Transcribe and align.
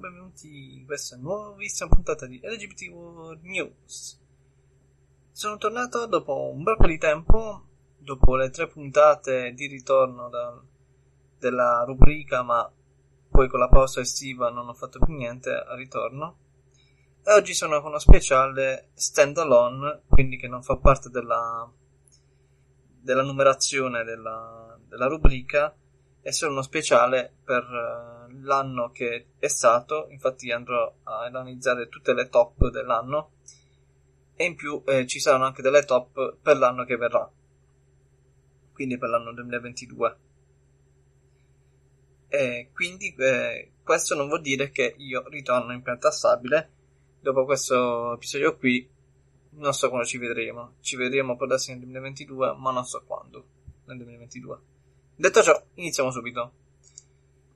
benvenuti 0.00 0.78
in 0.78 0.86
questa 0.86 1.16
nuovissima 1.18 1.90
puntata 1.90 2.26
di 2.26 2.40
LGBT 2.42 2.88
World 2.88 3.42
News. 3.42 4.18
Sono 5.30 5.58
tornato 5.58 6.06
dopo 6.06 6.50
un 6.50 6.62
bel 6.62 6.76
po' 6.78 6.86
di 6.86 6.96
tempo, 6.96 7.66
dopo 7.98 8.34
le 8.36 8.48
tre 8.48 8.66
puntate 8.66 9.52
di 9.52 9.66
ritorno 9.66 10.30
da, 10.30 10.58
della 11.38 11.84
rubrica, 11.86 12.42
ma 12.42 12.72
poi 13.30 13.46
con 13.48 13.60
la 13.60 13.68
pausa 13.68 14.00
estiva 14.00 14.48
non 14.48 14.68
ho 14.68 14.74
fatto 14.74 14.98
più 14.98 15.14
niente 15.14 15.50
al 15.50 15.76
ritorno. 15.76 16.38
E 17.22 17.32
oggi 17.34 17.52
sono 17.52 17.78
con 17.80 17.90
uno 17.90 17.98
speciale 17.98 18.88
standalone, 18.94 20.04
quindi 20.08 20.38
che 20.38 20.48
non 20.48 20.62
fa 20.62 20.78
parte 20.78 21.10
della, 21.10 21.70
della 23.02 23.22
numerazione 23.22 24.02
della, 24.04 24.78
della 24.88 25.06
rubrica, 25.08 25.76
solo 26.28 26.52
uno 26.52 26.62
speciale 26.62 27.32
per 27.42 27.64
uh, 27.64 28.42
l'anno 28.42 28.90
che 28.90 29.28
è 29.38 29.48
stato, 29.48 30.06
infatti 30.10 30.52
andrò 30.52 30.94
a 31.04 31.20
analizzare 31.24 31.88
tutte 31.88 32.12
le 32.12 32.28
top 32.28 32.68
dell'anno 32.68 33.32
e 34.34 34.44
in 34.44 34.54
più 34.54 34.82
eh, 34.86 35.06
ci 35.06 35.18
saranno 35.18 35.44
anche 35.44 35.62
delle 35.62 35.84
top 35.84 36.36
per 36.40 36.56
l'anno 36.56 36.84
che 36.84 36.96
verrà, 36.96 37.30
quindi 38.72 38.98
per 38.98 39.08
l'anno 39.08 39.32
2022. 39.32 40.16
E 42.28 42.70
quindi 42.72 43.14
eh, 43.18 43.72
questo 43.82 44.14
non 44.14 44.28
vuol 44.28 44.40
dire 44.40 44.70
che 44.70 44.94
io 44.96 45.26
ritorno 45.28 45.72
in 45.72 45.82
pianta 45.82 46.10
stabile. 46.10 46.70
Dopo 47.20 47.44
questo 47.44 48.14
episodio 48.14 48.56
qui 48.56 48.88
non 49.52 49.72
so 49.72 49.88
quando 49.88 50.06
ci 50.06 50.16
vedremo. 50.16 50.76
Ci 50.80 50.96
vedremo 50.96 51.36
per 51.36 51.48
adesso 51.48 51.70
nel 51.72 51.80
2022, 51.80 52.54
ma 52.56 52.70
non 52.70 52.84
so 52.84 53.02
quando 53.04 53.44
nel 53.86 53.96
2022. 53.96 54.60
Detto 55.20 55.42
ciò, 55.42 55.62
iniziamo 55.74 56.10
subito. 56.10 56.52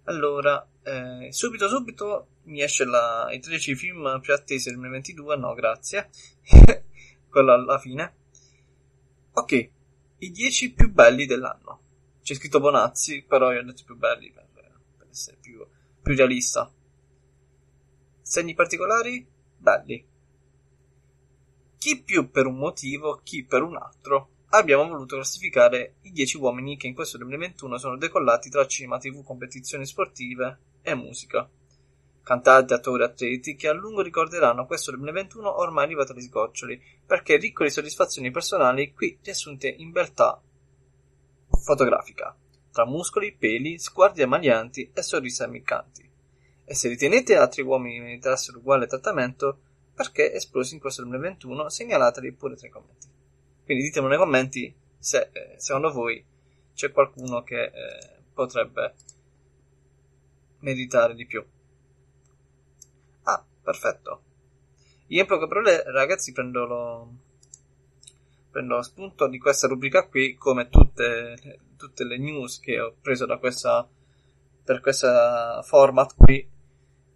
Allora, 0.02 0.68
eh, 0.82 1.32
subito 1.32 1.66
subito 1.66 2.26
mi 2.42 2.60
esce 2.60 2.84
la, 2.84 3.32
i 3.32 3.40
13 3.40 3.74
film 3.74 4.20
più 4.20 4.34
attesi 4.34 4.64
del 4.64 4.74
2022, 4.74 5.36
no 5.36 5.54
grazie, 5.54 6.10
quello 7.26 7.54
alla 7.54 7.78
fine. 7.78 8.16
Ok, 9.32 9.70
i 10.18 10.30
10 10.30 10.74
più 10.74 10.92
belli 10.92 11.24
dell'anno. 11.24 11.80
C'è 12.20 12.34
scritto 12.34 12.60
Bonazzi, 12.60 13.24
però 13.26 13.50
io 13.50 13.60
ho 13.60 13.64
detto 13.64 13.84
più 13.86 13.96
belli 13.96 14.30
per, 14.30 14.46
per 14.98 15.06
essere 15.10 15.38
più, 15.40 15.66
più 16.02 16.14
realista. 16.14 16.70
Segni 18.20 18.52
particolari? 18.52 19.26
Belli. 19.56 20.06
Chi 21.78 22.02
più 22.02 22.30
per 22.30 22.44
un 22.44 22.58
motivo, 22.58 23.22
chi 23.24 23.42
per 23.42 23.62
un 23.62 23.78
altro 23.78 24.33
abbiamo 24.58 24.86
voluto 24.86 25.16
classificare 25.16 25.96
i 26.02 26.12
10 26.12 26.36
uomini 26.36 26.76
che 26.76 26.86
in 26.86 26.94
questo 26.94 27.18
2021 27.18 27.76
sono 27.76 27.96
decollati 27.96 28.50
tra 28.50 28.66
cinema, 28.66 28.98
tv, 28.98 29.24
competizioni 29.24 29.84
sportive 29.84 30.58
e 30.82 30.94
musica. 30.94 31.48
Cantanti, 32.22 32.72
attori, 32.72 33.02
atleti 33.02 33.56
che 33.56 33.68
a 33.68 33.72
lungo 33.72 34.00
ricorderanno 34.00 34.64
questo 34.64 34.92
2021 34.92 35.60
ormai 35.60 35.84
arrivato 35.84 36.12
agli 36.12 36.22
sgoccioli, 36.22 36.80
perché 37.04 37.36
ricco 37.36 37.64
di 37.64 37.70
soddisfazioni 37.70 38.30
personali 38.30 38.92
qui 38.92 39.18
riassunte 39.22 39.68
in 39.68 39.90
beltà 39.90 40.40
fotografica, 41.62 42.34
tra 42.72 42.86
muscoli, 42.86 43.34
peli, 43.34 43.78
sguardi 43.78 44.22
amalianti 44.22 44.90
e 44.94 45.02
sorrisi 45.02 45.42
ammiccanti. 45.42 46.08
E 46.64 46.74
se 46.74 46.88
ritenete 46.88 47.36
altri 47.36 47.62
uomini 47.62 48.00
meritassero 48.00 48.58
uguale 48.58 48.86
trattamento, 48.86 49.58
perché 49.94 50.32
esplosi 50.32 50.74
in 50.74 50.80
questo 50.80 51.02
2021, 51.02 51.68
segnalateli 51.68 52.32
pure 52.32 52.56
tra 52.56 52.68
i 52.68 52.70
commenti. 52.70 53.13
Quindi 53.64 53.84
ditemi 53.84 54.08
nei 54.08 54.18
commenti 54.18 54.74
se 54.98 55.30
eh, 55.32 55.54
secondo 55.58 55.90
voi 55.90 56.24
c'è 56.74 56.90
qualcuno 56.92 57.42
che 57.42 57.64
eh, 57.64 57.72
potrebbe 58.32 58.94
meritare 60.60 61.14
di 61.14 61.26
più. 61.26 61.44
Ah, 63.22 63.44
perfetto. 63.62 64.22
Io 65.08 65.20
in 65.20 65.26
poche 65.26 65.46
parole, 65.46 65.82
ragazzi, 65.86 66.32
prendo 66.32 66.64
lo, 66.64 67.12
prendo 68.50 68.76
lo 68.76 68.82
spunto 68.82 69.28
di 69.28 69.38
questa 69.38 69.66
rubrica 69.68 70.06
qui, 70.08 70.34
come 70.34 70.68
tutte, 70.68 71.60
tutte 71.76 72.04
le 72.04 72.18
news 72.18 72.58
che 72.60 72.80
ho 72.80 72.96
preso 73.00 73.26
da 73.26 73.38
questa, 73.38 73.88
per 74.64 74.80
questo 74.80 75.62
format 75.62 76.14
qui, 76.16 76.48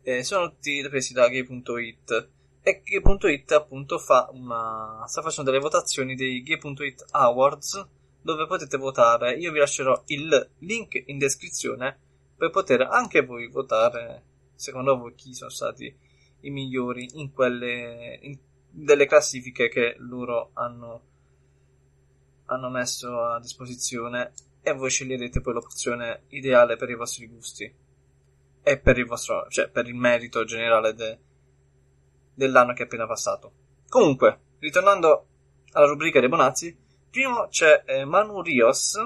eh, 0.02 0.22
sono 0.22 0.50
tutti 0.50 0.86
presi 0.88 1.12
da 1.12 1.28
gay.it 1.28 2.28
e 2.68 2.82
Gay.it 2.84 3.52
appunto 3.52 3.98
fa 3.98 4.28
una, 4.32 5.04
sta 5.06 5.22
facendo 5.22 5.50
delle 5.50 5.62
votazioni 5.62 6.14
dei 6.14 6.42
Gay.it 6.42 7.06
Awards 7.12 7.86
dove 8.20 8.46
potete 8.46 8.76
votare. 8.76 9.36
Io 9.36 9.52
vi 9.52 9.58
lascerò 9.58 10.02
il 10.06 10.50
link 10.58 11.02
in 11.06 11.16
descrizione 11.16 11.98
per 12.36 12.50
poter 12.50 12.82
anche 12.82 13.24
voi 13.24 13.48
votare 13.48 14.24
secondo 14.54 14.98
voi 14.98 15.14
chi 15.14 15.32
sono 15.32 15.50
stati 15.50 15.92
i 16.40 16.50
migliori 16.50 17.08
in 17.14 17.32
quelle 17.32 18.18
in 18.22 18.38
delle 18.70 19.06
classifiche 19.06 19.68
che 19.68 19.96
loro 19.98 20.50
hanno, 20.52 21.02
hanno 22.46 22.68
messo 22.68 23.24
a 23.24 23.40
disposizione 23.40 24.32
e 24.60 24.72
voi 24.72 24.90
sceglierete 24.90 25.40
poi 25.40 25.54
l'opzione 25.54 26.24
ideale 26.28 26.76
per 26.76 26.90
i 26.90 26.94
vostri 26.94 27.26
gusti 27.26 27.74
e 28.62 28.78
per 28.78 28.98
il 28.98 29.06
vostro 29.06 29.46
cioè 29.48 29.68
per 29.68 29.86
il 29.88 29.94
merito 29.94 30.44
generale 30.44 30.94
de, 30.94 31.18
dell'anno 32.38 32.72
che 32.72 32.82
è 32.82 32.86
appena 32.86 33.06
passato. 33.06 33.52
Comunque, 33.88 34.40
ritornando 34.60 35.26
alla 35.72 35.86
rubrica 35.86 36.20
dei 36.20 36.28
Bonazzi, 36.28 36.74
primo 37.10 37.48
c'è 37.48 37.82
eh, 37.84 38.04
Manu 38.04 38.40
Rios, 38.42 38.96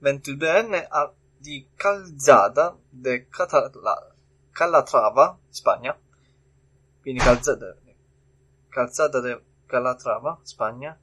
22enne 0.00 0.86
a, 0.88 1.12
di 1.36 1.68
Calzada 1.74 2.78
de 2.88 3.26
Catala, 3.28 4.14
Calatrava, 4.52 5.36
Spagna. 5.48 5.98
Quindi 7.00 7.20
Calzada, 7.20 7.76
Calzada 8.68 9.20
de 9.20 9.42
Calatrava, 9.66 10.38
Spagna. 10.42 10.96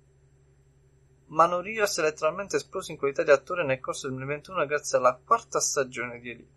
Manu 1.25 1.59
Rios 1.59 1.97
è 1.97 2.03
letteralmente 2.03 2.55
esploso 2.55 2.91
in 2.91 2.97
qualità 2.97 3.23
di 3.23 3.31
attore 3.31 3.65
nel 3.65 3.81
corso 3.81 4.07
del 4.07 4.15
2021 4.15 4.65
grazie 4.65 4.97
alla 4.97 5.19
quarta 5.21 5.59
stagione 5.59 6.19
di 6.19 6.29
Elite. 6.29 6.53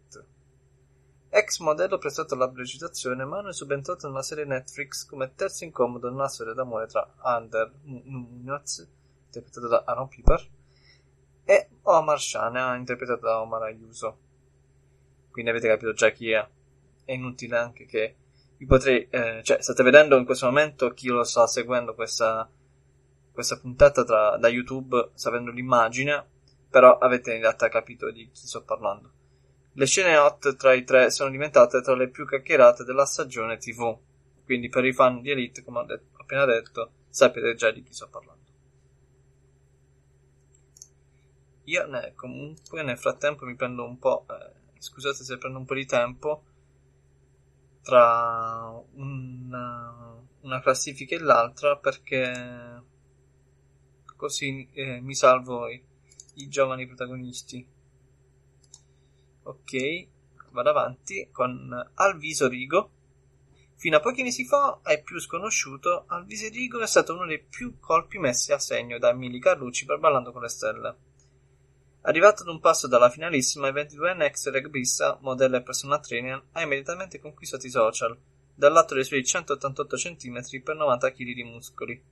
Ex 1.36 1.58
modello 1.58 1.98
prestato 1.98 2.32
alla 2.32 2.50
recitazione, 2.54 3.26
Manu 3.26 3.48
è 3.48 3.52
subentrato 3.52 4.08
nella 4.08 4.22
serie 4.22 4.46
Netflix 4.46 5.04
come 5.04 5.34
terzo 5.34 5.64
incomodo 5.64 6.08
nella 6.08 6.28
storia 6.28 6.54
d'amore 6.54 6.86
tra 6.86 7.12
Ander 7.18 7.74
Munoz, 7.82 8.88
interpretato 9.26 9.68
da 9.68 9.82
Aaron 9.84 10.08
Piper, 10.08 10.48
e 11.44 11.68
Omar 11.82 12.18
Shana, 12.18 12.74
interpretato 12.76 13.26
da 13.26 13.42
Omar 13.42 13.64
Ayuso. 13.64 14.18
Quindi 15.30 15.50
avete 15.50 15.68
capito 15.68 15.92
già 15.92 16.08
chi 16.08 16.30
è. 16.30 16.48
È 17.04 17.12
inutile 17.12 17.58
anche 17.58 17.84
che 17.84 18.16
vi 18.56 18.64
potrei... 18.64 19.06
Eh, 19.10 19.42
cioè, 19.44 19.60
state 19.60 19.82
vedendo 19.82 20.16
in 20.16 20.24
questo 20.24 20.46
momento 20.46 20.94
chi 20.94 21.08
lo 21.08 21.22
sta 21.22 21.46
seguendo 21.46 21.94
questa, 21.94 22.50
questa 23.30 23.58
puntata 23.58 24.04
tra, 24.04 24.38
da 24.38 24.48
YouTube, 24.48 25.10
sapendo 25.12 25.50
l'immagine, 25.50 26.26
però 26.70 26.96
avete 26.96 27.34
in 27.34 27.42
realtà 27.42 27.68
capito 27.68 28.10
di 28.10 28.30
chi 28.30 28.46
sto 28.46 28.64
parlando. 28.64 29.15
Le 29.78 29.84
scene 29.84 30.16
hot 30.16 30.56
tra 30.56 30.72
i 30.72 30.84
tre 30.84 31.10
sono 31.10 31.28
diventate 31.28 31.82
tra 31.82 31.94
le 31.94 32.08
più 32.08 32.26
chiacchierate 32.26 32.82
della 32.82 33.04
stagione 33.04 33.58
TV. 33.58 33.94
Quindi 34.42 34.70
per 34.70 34.86
i 34.86 34.94
fan 34.94 35.20
di 35.20 35.30
Elite, 35.30 35.62
come 35.62 35.80
ho 35.80 35.84
detto, 35.84 36.16
appena 36.16 36.46
detto, 36.46 36.92
sapete 37.10 37.54
già 37.54 37.70
di 37.70 37.82
chi 37.82 37.92
sto 37.92 38.08
parlando. 38.08 38.44
Io 41.64 41.86
ne, 41.88 42.14
comunque 42.14 42.82
nel 42.82 42.96
frattempo 42.96 43.44
mi 43.44 43.54
prendo 43.54 43.84
un 43.84 43.98
po', 43.98 44.24
eh, 44.30 44.78
scusate 44.78 45.22
se 45.22 45.36
prendo 45.36 45.58
un 45.58 45.66
po' 45.66 45.74
di 45.74 45.84
tempo, 45.84 46.42
tra 47.82 48.82
una, 48.94 50.16
una 50.40 50.60
classifica 50.62 51.16
e 51.16 51.18
l'altra 51.18 51.76
perché 51.76 52.82
così 54.16 54.66
eh, 54.72 55.00
mi 55.02 55.14
salvo 55.14 55.68
i, 55.68 55.84
i 56.36 56.48
giovani 56.48 56.86
protagonisti. 56.86 57.74
Ok, 59.48 60.08
vado 60.50 60.70
avanti 60.70 61.28
con 61.30 61.70
Alviso 61.94 62.48
Rigo. 62.48 62.90
Fino 63.76 63.96
a 63.96 64.00
pochi 64.00 64.24
mesi 64.24 64.44
fa, 64.44 64.80
ai 64.82 65.04
più 65.04 65.20
sconosciuto, 65.20 66.02
Alviso 66.08 66.48
Rigo 66.48 66.80
è 66.80 66.86
stato 66.88 67.14
uno 67.14 67.26
dei 67.26 67.40
più 67.40 67.78
colpi 67.78 68.18
messi 68.18 68.52
a 68.52 68.58
segno 68.58 68.98
da 68.98 69.10
Emily 69.10 69.38
Carlucci 69.38 69.84
per 69.84 70.00
Ballando 70.00 70.32
con 70.32 70.42
le 70.42 70.48
Stelle. 70.48 70.96
Arrivato 72.00 72.42
ad 72.42 72.48
un 72.48 72.58
passo 72.58 72.88
dalla 72.88 73.08
finalissima, 73.08 73.68
il 73.68 73.74
22enne 73.74 74.22
ex 74.22 74.50
rugbista, 74.50 75.16
modello 75.20 75.58
e 75.58 75.62
personal 75.62 76.04
trainer, 76.04 76.42
ha 76.50 76.62
immediatamente 76.62 77.20
conquistato 77.20 77.66
i 77.66 77.70
social, 77.70 78.18
dal 78.52 78.72
lato 78.72 78.94
dei 78.94 79.04
suoi 79.04 79.24
188 79.24 79.96
cm 79.96 80.60
per 80.64 80.74
90 80.74 81.12
kg 81.12 81.32
di 81.34 81.44
muscoli. 81.44 82.02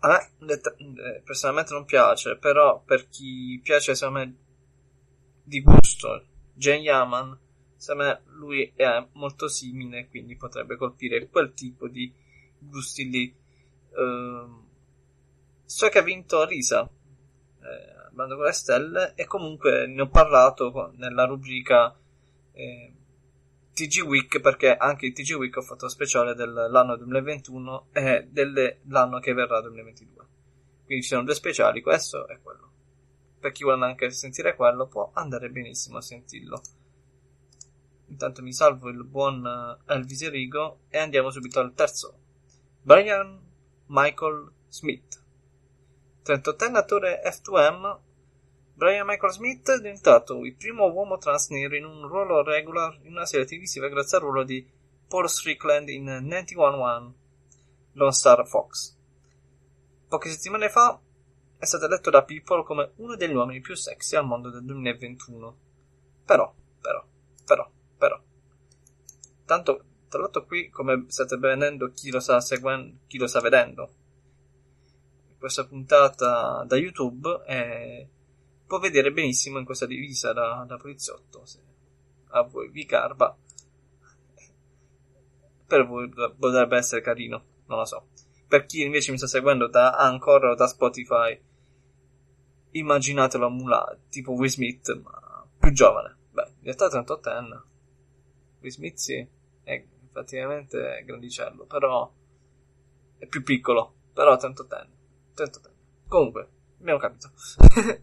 A 0.00 0.28
me 0.38 0.52
eh, 0.54 1.22
personalmente 1.24 1.72
non 1.72 1.84
piace, 1.84 2.36
però 2.36 2.82
per 2.84 3.08
chi 3.08 3.60
piace 3.62 3.94
secondo 3.94 4.18
me 4.18 4.46
di 5.48 5.62
gusto. 5.62 6.24
Jen 6.54 6.82
Yaman, 6.82 7.36
secondo 7.76 8.04
me 8.04 8.20
lui 8.36 8.72
è 8.76 9.06
molto 9.12 9.48
simile, 9.48 10.08
quindi 10.08 10.36
potrebbe 10.36 10.76
colpire 10.76 11.26
quel 11.28 11.52
tipo 11.54 11.88
di 11.88 12.12
gusti 12.58 13.08
lì. 13.08 13.34
Uh, 13.90 14.66
so 15.64 15.88
che 15.88 15.98
ha 15.98 16.02
vinto 16.02 16.44
Risa, 16.44 16.82
eh, 16.84 18.10
Bando 18.12 18.36
con 18.36 18.44
le 18.44 18.52
Stelle, 18.52 19.12
e 19.14 19.24
comunque 19.24 19.86
ne 19.86 20.02
ho 20.02 20.08
parlato 20.08 20.92
nella 20.96 21.24
rubrica 21.24 21.96
eh, 22.52 22.92
TG 23.72 24.02
Week 24.04 24.40
perché 24.40 24.76
anche 24.76 25.06
il 25.06 25.12
TG 25.12 25.36
Week 25.36 25.56
ho 25.56 25.62
fatto 25.62 25.88
speciale 25.88 26.34
dell'anno 26.34 26.96
2021 26.96 27.88
e 27.92 28.26
dell'anno 28.28 29.20
che 29.20 29.32
verrà 29.32 29.60
2022. 29.60 30.26
Quindi 30.84 31.04
ci 31.04 31.10
sono 31.10 31.24
due 31.24 31.34
speciali, 31.34 31.80
questo 31.80 32.26
e 32.28 32.40
quello. 32.42 32.67
Per 33.40 33.52
chi 33.52 33.62
vuole 33.62 33.84
anche 33.84 34.10
sentire 34.10 34.56
quello 34.56 34.86
può 34.86 35.10
andare 35.14 35.50
benissimo 35.50 35.98
a 35.98 36.02
sentirlo. 36.02 36.60
Intanto 38.08 38.42
mi 38.42 38.52
salvo 38.52 38.88
il 38.88 39.04
buon 39.04 39.46
eh, 39.46 39.92
Elvis 39.92 40.22
Erigo 40.22 40.80
e 40.88 40.98
andiamo 40.98 41.30
subito 41.30 41.60
al 41.60 41.74
terzo. 41.74 42.18
Brian 42.82 43.40
Michael 43.86 44.50
Smith. 44.68 45.22
38enne 46.24 46.76
attore 46.76 47.22
F2M 47.24 48.06
Brian 48.78 49.06
Michael 49.06 49.32
Smith 49.32 49.68
è 49.72 49.78
diventato 49.78 50.44
il 50.44 50.54
primo 50.54 50.86
uomo 50.86 51.18
trans 51.18 51.48
nero 51.48 51.74
in 51.74 51.84
un 51.84 52.06
ruolo 52.06 52.44
regular 52.44 52.96
in 53.02 53.10
una 53.10 53.26
serie 53.26 53.44
televisiva 53.44 53.88
grazie 53.88 54.18
al 54.18 54.22
ruolo 54.22 54.44
di 54.44 54.64
Paul 55.08 55.28
Strickland 55.28 55.88
in 55.88 56.04
911 56.04 57.14
Lone 57.94 58.12
Star 58.12 58.46
Fox. 58.46 58.94
Poche 60.06 60.30
settimane 60.30 60.68
fa 60.68 60.96
è 61.58 61.64
stato 61.64 61.86
eletto 61.86 62.10
da 62.10 62.24
People 62.24 62.62
come 62.62 62.92
uno 62.96 63.16
degli 63.16 63.34
uomini 63.34 63.60
più 63.60 63.74
sexy 63.74 64.16
al 64.16 64.26
mondo 64.26 64.50
del 64.50 64.64
2021. 64.64 65.58
Però, 66.24 66.54
però, 66.80 67.04
però, 67.44 67.70
però. 67.96 68.22
Tanto, 69.44 69.84
tra 70.08 70.20
l'altro 70.20 70.44
qui, 70.44 70.68
come 70.68 71.04
state 71.08 71.36
vedendo, 71.36 71.90
chi 71.92 72.10
lo 72.10 72.20
sta 72.20 72.40
seguendo, 72.40 72.98
chi 73.06 73.18
lo 73.18 73.26
sta 73.26 73.40
vedendo, 73.40 73.90
questa 75.38 75.66
puntata 75.66 76.64
da 76.66 76.76
YouTube 76.76 77.42
è 77.44 78.08
può 78.68 78.78
vedere 78.78 79.10
benissimo 79.10 79.58
in 79.58 79.64
questa 79.64 79.86
divisa 79.86 80.34
da, 80.34 80.64
da 80.68 80.76
poliziotto, 80.76 81.44
se 81.46 81.58
a 82.28 82.42
voi 82.42 82.68
vi 82.70 82.84
garba. 82.84 83.34
Per 85.66 85.86
voi 85.86 86.08
potrebbe 86.38 86.76
essere 86.76 87.00
carino, 87.00 87.44
non 87.66 87.78
lo 87.78 87.84
so. 87.86 88.08
Per 88.46 88.66
chi 88.66 88.82
invece 88.82 89.10
mi 89.10 89.16
sta 89.16 89.26
seguendo 89.26 89.68
da 89.68 89.96
Anchor 89.96 90.44
o 90.44 90.54
da 90.54 90.66
Spotify, 90.66 91.38
immaginatelo 92.78 93.46
a 93.46 93.50
Mula, 93.50 93.98
tipo 94.08 94.32
Will 94.32 94.48
Smith, 94.48 95.00
ma 95.02 95.46
più 95.58 95.72
giovane. 95.72 96.16
Beh, 96.30 96.48
in 96.58 96.64
realtà 96.64 96.88
38 96.88 97.30
anni. 97.30 97.60
Will 98.60 98.70
Smith 98.70 98.96
sì, 98.96 99.26
è 99.62 99.84
effettivamente 100.06 101.02
grandicello, 101.04 101.64
però 101.66 102.12
è 103.18 103.26
più 103.26 103.42
piccolo, 103.42 103.94
però 104.12 104.36
38 104.36 104.74
anni. 104.74 104.96
38 105.34 105.68
anni. 105.68 105.78
Comunque, 106.06 106.48
abbiamo 106.80 106.98
capito. 106.98 107.30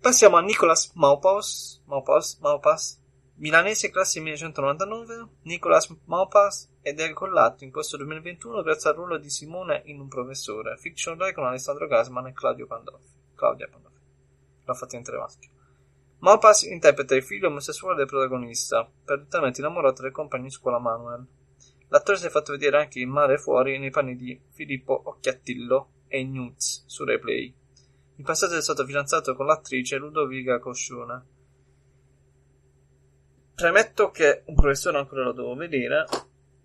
Passiamo 0.00 0.36
a 0.36 0.40
Nicolas 0.40 0.92
Maupas, 0.94 1.82
Maupas, 1.86 2.38
Maupas, 2.40 3.00
milanese 3.38 3.90
classe 3.90 4.20
1999. 4.20 5.28
Nicolas 5.42 5.94
Maupas 6.04 6.70
ed 6.82 7.00
è 7.00 7.12
collato 7.12 7.64
in 7.64 7.70
questo 7.70 7.96
2021 7.96 8.62
grazie 8.62 8.90
al 8.90 8.96
ruolo 8.96 9.18
di 9.18 9.30
Simone 9.30 9.82
in 9.86 10.00
Un 10.00 10.08
professore, 10.08 10.76
fiction 10.76 11.18
Rai 11.18 11.32
con 11.32 11.44
Alessandro 11.44 11.86
Gasman 11.86 12.26
e 12.26 12.32
Claudio 12.32 12.66
Pandolfi. 12.66 13.12
Claudia 13.34 13.68
Pandolfi. 13.68 13.98
L'ha 14.64 14.74
fatto 14.74 14.96
entrare 14.96 15.20
maschio. 15.20 15.50
Maupas 16.20 16.62
interpreta 16.62 17.14
il 17.14 17.22
figlio 17.22 17.46
omosessuale 17.46 17.96
del 17.96 18.06
protagonista, 18.06 18.90
perdutamente 19.04 19.60
innamorato 19.60 20.02
del 20.02 20.10
compagno 20.10 20.44
di 20.44 20.50
scuola 20.50 20.78
Manuel. 20.80 21.24
L'attore 21.90 22.18
si 22.18 22.26
è 22.26 22.30
fatto 22.30 22.52
vedere 22.52 22.78
anche 22.78 22.98
in 22.98 23.08
Mare 23.08 23.38
Fuori 23.38 23.78
nei 23.78 23.90
panni 23.90 24.16
di 24.16 24.38
Filippo 24.50 25.00
Occhiattillo 25.04 25.90
e 26.08 26.24
Newts 26.24 26.84
su 26.86 27.04
Replay. 27.04 27.54
In 28.16 28.24
passato 28.24 28.56
è 28.56 28.62
stato 28.62 28.84
fidanzato 28.84 29.36
con 29.36 29.46
l'attrice 29.46 29.96
Ludovica 29.96 30.58
Coscione. 30.58 31.36
Premetto 33.58 34.12
che 34.12 34.44
un 34.44 34.54
professore 34.54 34.98
ancora 34.98 35.24
lo 35.24 35.32
devo 35.32 35.56
vedere 35.56 36.06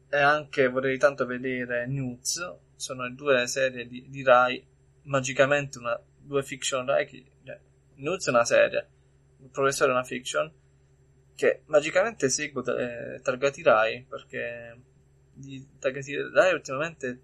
e 0.10 0.18
anche 0.20 0.68
vorrei 0.68 1.00
tanto 1.00 1.26
vedere 1.26 1.88
News, 1.88 2.56
sono 2.76 3.10
due 3.10 3.48
serie 3.48 3.88
di, 3.88 4.08
di 4.12 4.22
Rai, 4.22 4.64
magicamente 5.06 5.80
una, 5.80 6.00
due 6.20 6.44
fiction 6.44 6.86
Rai, 6.86 7.08
che, 7.08 7.26
cioè, 7.44 7.60
News 7.96 8.28
è 8.28 8.30
una 8.30 8.46
serie, 8.46 8.88
il 9.40 9.50
professore 9.50 9.90
è 9.90 9.94
una 9.96 10.04
fiction, 10.04 10.54
che 11.34 11.64
magicamente 11.66 12.30
seguo 12.30 12.64
eh, 12.64 13.20
targati 13.24 13.64
Rai, 13.64 14.06
perché 14.08 14.80
di 15.34 15.68
targati 15.80 16.16
Rai 16.32 16.54
ultimamente 16.54 17.22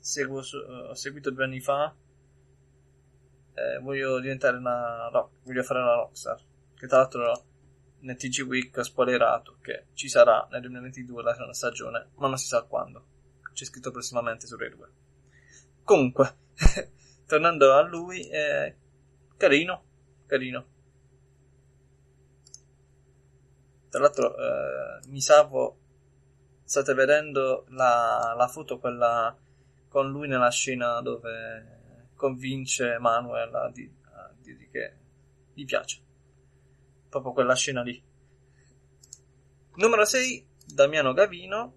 seguo, 0.00 0.40
ho 0.40 0.94
seguito 0.94 1.30
due 1.30 1.44
anni 1.44 1.60
fa 1.60 1.94
eh, 3.54 3.78
voglio 3.78 4.18
diventare 4.18 4.56
una 4.56 5.08
rock, 5.12 5.44
voglio 5.44 5.62
fare 5.62 5.78
una 5.78 5.94
rockstar. 5.94 6.40
Che 6.74 6.86
tra 6.88 6.98
l'altro 6.98 7.44
nel 8.06 8.16
TG 8.16 8.46
Week 8.46 8.76
ho 8.76 8.82
spoilerato 8.82 9.58
che 9.60 9.86
ci 9.94 10.08
sarà 10.08 10.46
nel 10.50 10.60
2022 10.60 11.22
la 11.22 11.32
seconda 11.32 11.52
stagione, 11.52 12.10
ma 12.14 12.28
non 12.28 12.38
si 12.38 12.46
sa 12.46 12.62
quando. 12.62 13.04
C'è 13.52 13.64
scritto 13.64 13.90
prossimamente 13.90 14.46
su 14.46 14.56
Rai 14.56 14.70
2. 14.70 14.88
Comunque, 15.82 16.36
tornando 17.26 17.74
a 17.74 17.82
lui, 17.82 18.28
eh, 18.28 18.76
carino, 19.36 19.84
carino. 20.26 20.66
Tra 23.88 24.00
l'altro, 24.00 24.36
eh, 24.36 25.06
mi 25.08 25.20
salvo. 25.20 25.80
State 26.64 26.94
vedendo 26.94 27.64
la, 27.68 28.34
la 28.36 28.48
foto, 28.48 28.80
quella 28.80 29.36
con 29.88 30.10
lui 30.10 30.26
nella 30.26 30.50
scena 30.50 31.00
dove 31.00 32.10
convince 32.16 32.98
Manuel 32.98 33.54
a, 33.54 33.70
di, 33.70 33.88
a 34.12 34.32
dirgli 34.40 34.68
che 34.68 34.96
gli 35.54 35.64
piace. 35.64 36.05
Proprio 37.08 37.32
quella 37.32 37.54
scena 37.54 37.82
lì. 37.82 38.02
Numero 39.76 40.04
6, 40.04 40.46
Damiano 40.66 41.12
Gavino. 41.12 41.74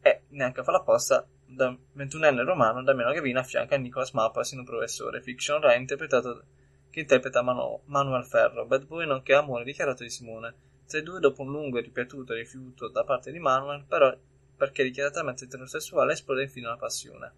E 0.00 0.22
neanche 0.28 0.62
fa 0.62 0.70
la 0.70 0.82
posta, 0.82 1.26
da 1.44 1.76
21enne 1.96 2.44
romano, 2.44 2.82
Damiano 2.82 3.12
Gavino 3.12 3.40
affianca 3.40 3.74
a 3.74 3.78
Nicolas 3.78 4.12
Mapas 4.12 4.52
in 4.52 4.58
un 4.58 4.64
professore, 4.64 5.22
fiction 5.22 5.60
Rai 5.60 5.80
interpretato 5.80 6.44
che 6.90 7.00
interpreta 7.00 7.42
Manu- 7.42 7.80
Manuel 7.86 8.24
Ferro, 8.24 8.66
bad 8.66 8.86
boy 8.86 9.06
nonché 9.06 9.34
amore 9.34 9.64
dichiarato 9.64 10.02
di 10.02 10.10
Simone. 10.10 10.54
Tra 10.86 10.98
i 10.98 11.02
due, 11.02 11.20
dopo 11.20 11.42
un 11.42 11.50
lungo 11.50 11.78
e 11.78 11.82
ripetuto 11.82 12.32
rifiuto 12.32 12.88
da 12.88 13.04
parte 13.04 13.30
di 13.30 13.38
Manuel, 13.38 13.84
però 13.86 14.14
perché 14.56 14.82
dichiaratamente 14.82 15.44
eterosessuale, 15.44 16.12
esplode 16.12 16.42
infine 16.42 16.68
la 16.68 16.76
passione. 16.76 17.32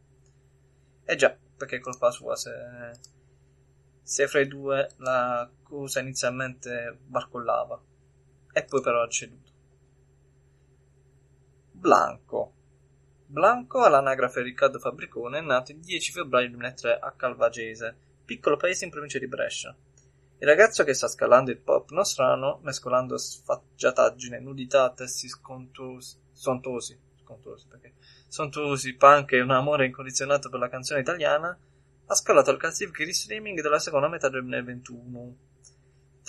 Eh 1.04 1.16
già, 1.16 1.36
perché 1.56 1.76
è 1.76 1.80
colpa 1.80 2.10
sua 2.10 2.36
se, 2.36 2.52
se 4.02 4.26
fra 4.28 4.40
i 4.40 4.46
due 4.46 4.88
l'accusa 5.70 6.00
inizialmente 6.00 6.98
barcollava 7.06 7.80
e 8.52 8.64
poi 8.64 8.80
però 8.80 9.02
ha 9.02 9.08
ceduto. 9.08 9.52
Blanco. 11.70 12.54
Blanco 13.26 13.84
all'anagrafe 13.84 14.42
Riccardo 14.42 14.80
Fabbricone 14.80 15.38
è 15.38 15.42
nato 15.42 15.70
il 15.70 15.78
10 15.78 16.10
febbraio 16.10 16.50
2003 16.50 16.98
a 16.98 17.12
Calvagese, 17.12 17.96
piccolo 18.24 18.56
paese 18.56 18.84
in 18.84 18.90
provincia 18.90 19.20
di 19.20 19.28
Brescia. 19.28 19.74
Il 20.38 20.48
ragazzo 20.48 20.82
che 20.84 20.94
sta 20.94 21.06
scalando 21.06 21.50
il 21.50 21.58
pop 21.58 21.90
nostrano, 21.90 22.58
mescolando 22.62 23.16
sfacciataggine, 23.16 24.40
nudità, 24.40 24.90
testi 24.90 25.28
scontosi, 25.28 26.18
sontosi, 26.32 26.98
scontosi 27.22 27.66
perché 27.68 27.94
sontuosi, 28.26 28.96
punk 28.96 29.32
e 29.32 29.40
un 29.40 29.50
amore 29.50 29.86
incondizionato 29.86 30.48
per 30.48 30.58
la 30.58 30.68
canzone 30.68 31.00
italiana, 31.00 31.56
ha 32.06 32.14
scalato 32.14 32.50
al 32.50 32.58
classifiche 32.58 33.04
di 33.04 33.12
streaming 33.12 33.60
della 33.60 33.78
seconda 33.78 34.08
metà 34.08 34.28
del 34.28 34.40
2021. 34.42 35.36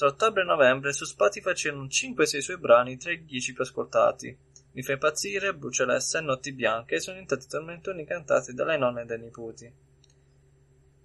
Tra 0.02 0.10
ottobre 0.10 0.42
e 0.42 0.46
novembre 0.46 0.94
su 0.94 1.06
Spotify 1.06 1.54
c'erano 1.54 1.86
5-6 1.86 2.40
suoi 2.40 2.58
brani 2.58 2.98
tra 2.98 3.12
i 3.12 3.24
10 3.24 3.54
più 3.54 3.62
ascoltati. 3.62 4.36
Mi 4.72 4.82
fa 4.82 4.94
impazzire, 4.94 5.54
Bruciolessa 5.54 6.18
e 6.18 6.22
Notti 6.24 6.54
Bianche 6.54 7.00
sono 7.00 7.20
diventati 7.20 7.48
tormentoni 7.48 8.04
cantati 8.04 8.56
dalle 8.56 8.80
nonne 8.80 9.04
e 9.04 9.06
dai 9.06 9.20
nipoti. 9.20 9.72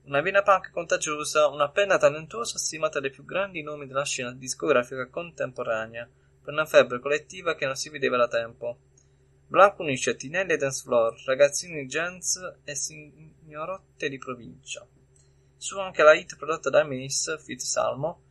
Una 0.05 0.23
vena 0.23 0.41
punk 0.41 0.71
contagiosa, 0.71 1.49
una 1.49 1.69
penna 1.69 1.99
talentuosa 1.99 2.57
stimata 2.57 2.99
dai 2.99 3.11
più 3.11 3.27
grandi 3.27 3.61
nomi 3.61 3.87
della 3.87 4.07
scena 4.07 4.33
discografica 4.33 5.11
contemporanea, 5.11 6.09
per 6.43 6.55
una 6.55 6.65
febbre 6.65 6.99
collettiva 6.99 7.55
che 7.55 7.67
non 7.67 7.77
si 7.77 7.91
vedeva 7.91 8.17
da 8.17 8.29
tempo. 8.29 8.79
Blanco 9.47 9.83
unisce 9.83 10.17
Tinelli 10.17 10.55
e 10.55 10.57
Dance 10.57 10.81
Floor, 10.85 11.23
ragazzini 11.27 11.85
gens 11.85 12.41
e 12.65 12.75
signorotte 12.75 14.09
di 14.09 14.17
provincia. 14.17 14.87
Su 15.59 15.79
anche 15.81 16.03
la 16.03 16.15
hit 16.15 16.37
prodotta 16.37 16.71
da 16.71 16.83
Miss 16.83 17.45
Fit 17.45 17.61
Salmo, 17.61 18.25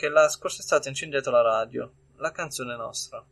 che 0.00 0.08
la 0.08 0.30
scorsa 0.30 0.60
estate 0.62 0.86
ha 0.86 0.90
incendiato 0.90 1.30
la 1.30 1.42
radio, 1.42 1.92
la 2.16 2.32
canzone 2.32 2.74
nostra. 2.74 3.22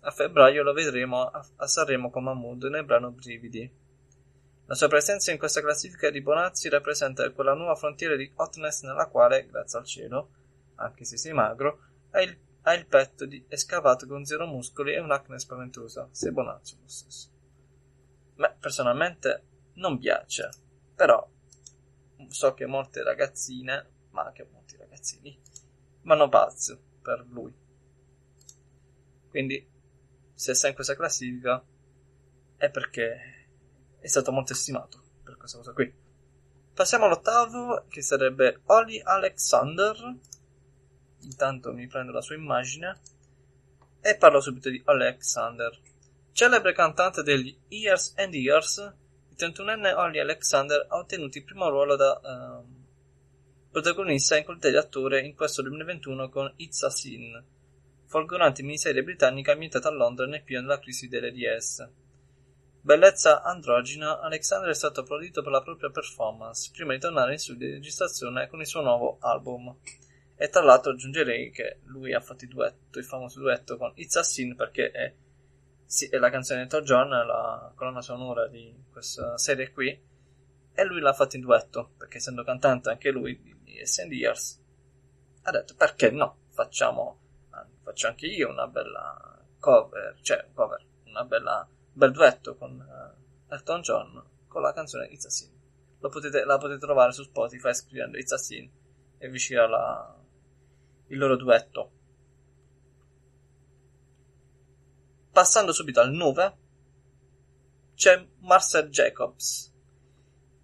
A 0.00 0.10
febbraio 0.10 0.62
lo 0.62 0.74
vedremo 0.74 1.22
a 1.22 1.66
Sanremo 1.66 2.10
con 2.10 2.24
Mahmood 2.24 2.64
nel 2.64 2.84
brano 2.84 3.10
Brividi. 3.10 3.72
La 4.66 4.74
sua 4.74 4.88
presenza 4.88 5.32
in 5.32 5.38
questa 5.38 5.62
classifica 5.62 6.10
di 6.10 6.20
Bonazzi 6.20 6.68
rappresenta 6.68 7.30
quella 7.30 7.54
nuova 7.54 7.74
frontiera 7.74 8.16
di 8.16 8.30
hotness 8.34 8.82
nella 8.82 9.06
quale, 9.06 9.46
grazie 9.46 9.78
al 9.78 9.86
cielo, 9.86 10.30
anche 10.74 11.06
se 11.06 11.16
sei 11.16 11.32
magro, 11.32 11.80
hai 12.10 12.24
il 12.24 12.38
ha 12.62 12.74
il 12.74 12.86
petto 12.86 13.24
di 13.24 13.42
escavato 13.48 14.06
con 14.06 14.26
zero 14.26 14.46
muscoli 14.46 14.92
e 14.92 15.00
un'acne 15.00 15.38
spaventosa, 15.38 16.06
se 16.10 16.32
Bonazzo 16.32 16.76
lo 16.82 16.88
stesso. 16.88 17.30
Me 18.34 18.54
personalmente 18.60 19.44
non 19.76 19.96
piace, 19.96 20.50
però 20.94 21.26
so 22.28 22.52
che 22.52 22.66
molte 22.66 23.02
ragazzine, 23.02 23.90
ma 24.10 24.24
anche 24.24 24.46
molti 24.52 24.76
ragazzini, 24.76 25.40
vanno 26.08 26.28
pazzi 26.28 26.76
per 27.02 27.24
lui. 27.28 27.54
Quindi, 29.28 29.64
se 30.32 30.54
sta 30.54 30.68
in 30.68 30.74
questa 30.74 30.96
classifica, 30.96 31.62
è 32.56 32.70
perché 32.70 33.48
è 34.00 34.06
stato 34.06 34.32
molto 34.32 34.54
stimato 34.54 35.02
per 35.22 35.36
questa 35.36 35.58
cosa 35.58 35.72
qui. 35.72 35.92
Passiamo 36.72 37.04
all'ottavo, 37.04 37.84
che 37.88 38.02
sarebbe 38.02 38.62
Oli 38.66 39.00
Alexander. 39.00 40.16
Intanto 41.20 41.72
mi 41.72 41.86
prendo 41.86 42.12
la 42.12 42.22
sua 42.22 42.36
immagine 42.36 43.00
e 44.00 44.16
parlo 44.16 44.40
subito 44.40 44.70
di 44.70 44.80
Alexander. 44.84 45.78
Celebre 46.32 46.72
cantante 46.72 47.22
degli 47.22 47.56
Years 47.68 48.14
and 48.16 48.32
Years, 48.32 48.94
il 49.28 49.36
31enne 49.36 49.94
Ollie 49.94 50.20
Alexander 50.20 50.86
ha 50.88 50.96
ottenuto 50.96 51.36
il 51.36 51.44
primo 51.44 51.68
ruolo 51.68 51.96
da 51.96 52.20
uh, 52.22 52.77
protagonista 53.70 54.36
in 54.36 54.44
qualità 54.44 54.70
di 54.70 54.76
attore 54.76 55.20
in 55.20 55.34
questo 55.34 55.62
2021 55.62 56.28
con 56.30 56.52
It's 56.56 56.82
a 56.82 56.90
Sin, 56.90 57.44
folgorante 58.06 58.62
miniserie 58.62 59.02
britannica 59.02 59.52
ambientata 59.52 59.88
a 59.88 59.92
Londra 59.92 60.26
nel 60.26 60.42
pieno 60.42 60.62
della 60.62 60.78
crisi 60.78 61.08
delle 61.08 61.32
DS. 61.32 61.88
Bellezza 62.80 63.42
androgina, 63.42 64.20
Alexander 64.20 64.70
è 64.70 64.74
stato 64.74 65.00
applaudito 65.00 65.42
per 65.42 65.52
la 65.52 65.62
propria 65.62 65.90
performance 65.90 66.70
prima 66.72 66.94
di 66.94 66.98
tornare 66.98 67.32
in 67.32 67.38
studio 67.38 67.66
di 67.66 67.72
registrazione 67.74 68.48
con 68.48 68.60
il 68.60 68.66
suo 68.66 68.80
nuovo 68.80 69.18
album. 69.20 69.76
E 70.36 70.48
tra 70.48 70.62
l'altro 70.62 70.92
aggiungerei 70.92 71.50
che 71.50 71.80
lui 71.84 72.14
ha 72.14 72.20
fatto 72.20 72.44
il 72.44 72.50
duetto, 72.50 72.98
il 72.98 73.04
famoso 73.04 73.40
duetto 73.40 73.76
con 73.76 73.92
It's 73.96 74.16
a 74.16 74.22
Sin 74.22 74.56
perché 74.56 74.90
è 74.90 75.12
sì, 75.84 76.06
è 76.08 76.16
la 76.16 76.30
canzone 76.30 76.60
di 76.60 76.64
Elton 76.64 76.84
John, 76.84 77.08
la 77.08 77.72
colonna 77.74 78.02
sonora 78.02 78.46
di 78.46 78.74
questa 78.90 79.36
serie 79.36 79.72
qui, 79.72 79.88
e 80.72 80.84
lui 80.84 81.00
l'ha 81.00 81.14
fatto 81.14 81.36
in 81.36 81.42
duetto, 81.42 81.92
perché 81.96 82.18
essendo 82.18 82.44
cantante 82.44 82.90
anche 82.90 83.10
lui 83.10 83.56
Yes 83.78 83.98
and 83.98 84.12
Years, 84.12 84.60
ha 85.42 85.50
detto 85.50 85.74
perché 85.76 86.10
no, 86.10 86.38
facciamo, 86.50 87.20
faccio 87.82 88.08
anche 88.08 88.26
io 88.26 88.50
una 88.50 88.66
bella 88.66 89.40
cover, 89.58 90.18
cioè 90.20 90.48
cover, 90.52 90.84
una 91.04 91.24
bella, 91.24 91.68
bel 91.92 92.12
duetto 92.12 92.56
con 92.56 92.72
uh, 92.78 93.52
Elton 93.52 93.80
John 93.80 94.24
con 94.46 94.62
la 94.62 94.72
canzone 94.72 95.06
It's 95.06 95.26
a 95.26 95.30
Sin. 95.30 95.56
Potete, 95.98 96.44
la 96.44 96.58
potete 96.58 96.80
trovare 96.80 97.12
su 97.12 97.22
Spotify 97.22 97.74
scrivendo 97.74 98.18
It's 98.18 98.32
a 98.32 98.38
Sin 98.38 98.70
e 99.18 99.28
vi 99.28 99.34
uscirà 99.34 99.66
la, 99.66 100.16
il 101.06 101.18
loro 101.18 101.36
duetto. 101.36 101.92
Passando 105.30 105.72
subito 105.72 106.00
al 106.00 106.10
9, 106.10 106.56
c'è 107.94 108.26
Marcel 108.40 108.88
Jacobs. 108.88 109.72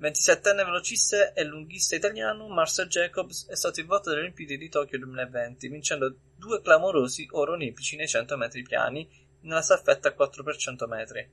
27enne 0.00 0.64
velocista 0.64 1.32
e 1.32 1.44
lunghista 1.44 1.94
italiano, 1.94 2.48
Marcel 2.48 2.88
Jacobs 2.88 3.48
è 3.48 3.54
stato 3.54 3.80
il 3.80 3.86
voto 3.86 4.10
delle 4.10 4.22
Olimpiadi 4.22 4.58
di 4.58 4.68
Tokyo 4.68 4.98
2020, 4.98 5.68
vincendo 5.68 6.14
due 6.36 6.60
clamorosi 6.60 7.28
oro 7.30 7.52
olimpici 7.52 7.96
nei 7.96 8.08
100 8.08 8.36
metri 8.36 8.62
piani 8.62 9.08
nella 9.40 9.62
staffetta 9.62 10.08
a 10.08 10.12
4 10.12 10.42
x 10.52 10.58
100 10.58 10.86
metri. 10.86 11.30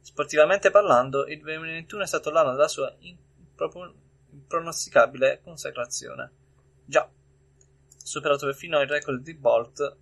Sportivamente 0.00 0.70
parlando, 0.70 1.26
il 1.26 1.40
2021 1.40 2.02
è 2.02 2.06
stato 2.06 2.30
l'anno 2.30 2.52
della 2.52 2.68
sua 2.68 2.94
impronosticabile 4.30 5.40
consacrazione. 5.42 6.30
Già, 6.84 7.08
superato 7.96 8.46
perfino 8.46 8.80
il 8.80 8.88
record 8.88 9.22
di 9.22 9.34
Bolt 9.34 9.96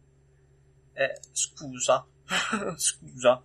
e 0.93 1.21
scusa, 1.33 2.07
Scusa. 2.77 3.43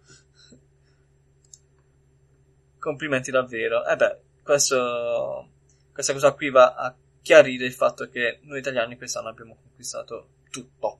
Complimenti 2.79 3.31
davvero. 3.31 3.85
E 3.85 3.93
eh 3.93 3.95
beh, 3.95 4.21
questo, 4.43 5.49
questa 5.91 6.13
cosa 6.13 6.33
qui 6.33 6.49
va 6.49 6.75
a 6.75 6.95
chiarire 7.21 7.65
il 7.65 7.73
fatto 7.73 8.09
che 8.09 8.39
noi 8.43 8.59
italiani 8.59 8.97
quest'anno 8.97 9.29
abbiamo 9.29 9.55
conquistato 9.55 10.27
tutto. 10.51 10.99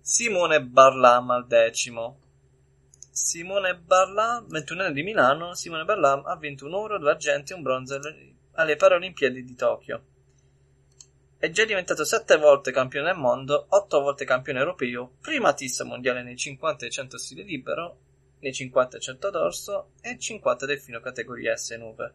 Simone 0.00 0.62
Barlam 0.62 1.30
al 1.30 1.46
decimo. 1.46 2.20
Simone 3.10 3.76
Barlam, 3.76 4.46
21 4.48 4.82
anni 4.82 4.92
di 4.92 5.02
Milano, 5.02 5.54
Simone 5.54 5.84
Barlam 5.84 6.26
ha 6.26 6.36
vinto 6.36 6.66
un 6.66 6.74
oro, 6.74 6.98
due 6.98 7.10
argenti 7.10 7.52
e 7.52 7.54
un 7.54 7.62
bronzo 7.62 7.98
alle 8.52 8.76
Paralimpiadi 8.76 9.42
di 9.42 9.54
Tokyo. 9.54 10.04
È 11.38 11.50
già 11.50 11.64
diventato 11.64 12.04
sette 12.04 12.36
volte 12.36 12.72
campione 12.72 13.12
del 13.12 13.18
mondo, 13.18 13.66
otto 13.70 14.00
volte 14.00 14.24
campione 14.24 14.58
europeo, 14.58 15.16
primatista 15.20 15.84
mondiale 15.84 16.22
nei 16.22 16.36
50 16.36 16.86
e 16.86 16.90
100 16.90 17.18
stile 17.18 17.42
libero, 17.42 17.98
nei 18.40 18.52
50 18.52 18.96
e 18.96 19.00
100 19.00 19.30
dorso 19.30 19.90
e 20.00 20.18
50 20.18 20.66
delfino 20.66 21.00
categoria 21.00 21.54
S9. 21.54 22.12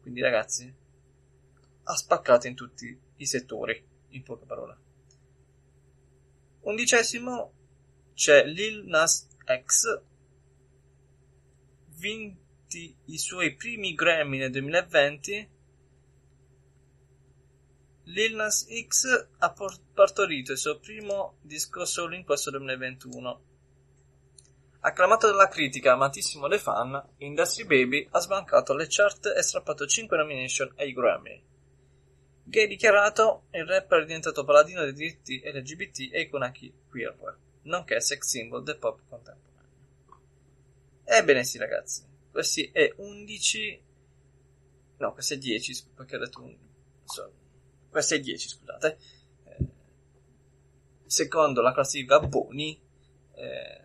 Quindi 0.00 0.20
ragazzi, 0.20 0.72
ha 1.84 1.94
spaccato 1.94 2.46
in 2.46 2.54
tutti 2.54 2.98
i 3.16 3.26
settori, 3.26 3.84
in 4.08 4.22
poche 4.22 4.46
parole. 4.46 4.76
Undicesimo 6.60 7.52
c'è 8.14 8.44
Lil 8.44 8.84
Nas 8.86 9.28
X, 9.44 10.02
vinti 11.96 12.96
i 13.06 13.18
suoi 13.18 13.54
primi 13.54 13.94
Grammy 13.94 14.38
nel 14.38 14.50
2020 14.50 15.50
Lil 18.06 18.34
Nas 18.34 18.66
X 18.66 19.28
ha 19.38 19.52
partorito 19.94 20.52
il 20.52 20.58
suo 20.58 20.78
primo 20.80 21.38
disco 21.40 21.84
solo 21.84 22.14
in 22.16 22.24
questo 22.24 22.50
2021. 22.50 23.51
Acclamato 24.84 25.28
dalla 25.28 25.46
critica, 25.46 25.92
amatissimo 25.92 26.48
dai 26.48 26.58
fan, 26.58 27.00
Industry 27.18 27.64
Baby 27.64 28.08
ha 28.10 28.18
sbancato 28.18 28.74
le 28.74 28.86
chart 28.88 29.26
e 29.26 29.40
strappato 29.42 29.86
5 29.86 30.16
nomination 30.16 30.72
ai 30.76 30.92
Grammy. 30.92 31.40
Gay 32.42 32.66
dichiarato, 32.66 33.44
il 33.52 33.64
rapper 33.64 34.02
è 34.02 34.06
diventato 34.06 34.44
paladino 34.44 34.82
dei 34.82 34.92
diritti 34.92 35.40
LGBT 35.44 36.12
e 36.12 36.22
iconaki 36.22 36.72
queer, 36.90 37.38
nonché 37.62 38.00
sex 38.00 38.26
symbol 38.26 38.64
del 38.64 38.78
pop 38.78 39.00
contemporaneo. 39.08 39.40
Ebbene 41.04 41.44
sì 41.44 41.58
ragazzi, 41.58 42.04
questi 42.32 42.68
è 42.72 42.92
11... 42.96 43.82
no, 44.96 45.12
questi 45.12 45.34
è 45.34 45.38
10, 45.38 45.84
perché 45.94 46.16
ho 46.16 46.18
detto 46.18 46.42
11 46.42 46.70
queste 47.92 48.20
10, 48.20 48.48
scusate, 48.48 48.98
eh, 49.44 49.56
secondo 51.04 51.60
la 51.60 51.74
classifica 51.74 52.20
Boni, 52.20 52.80
eh, 53.34 53.81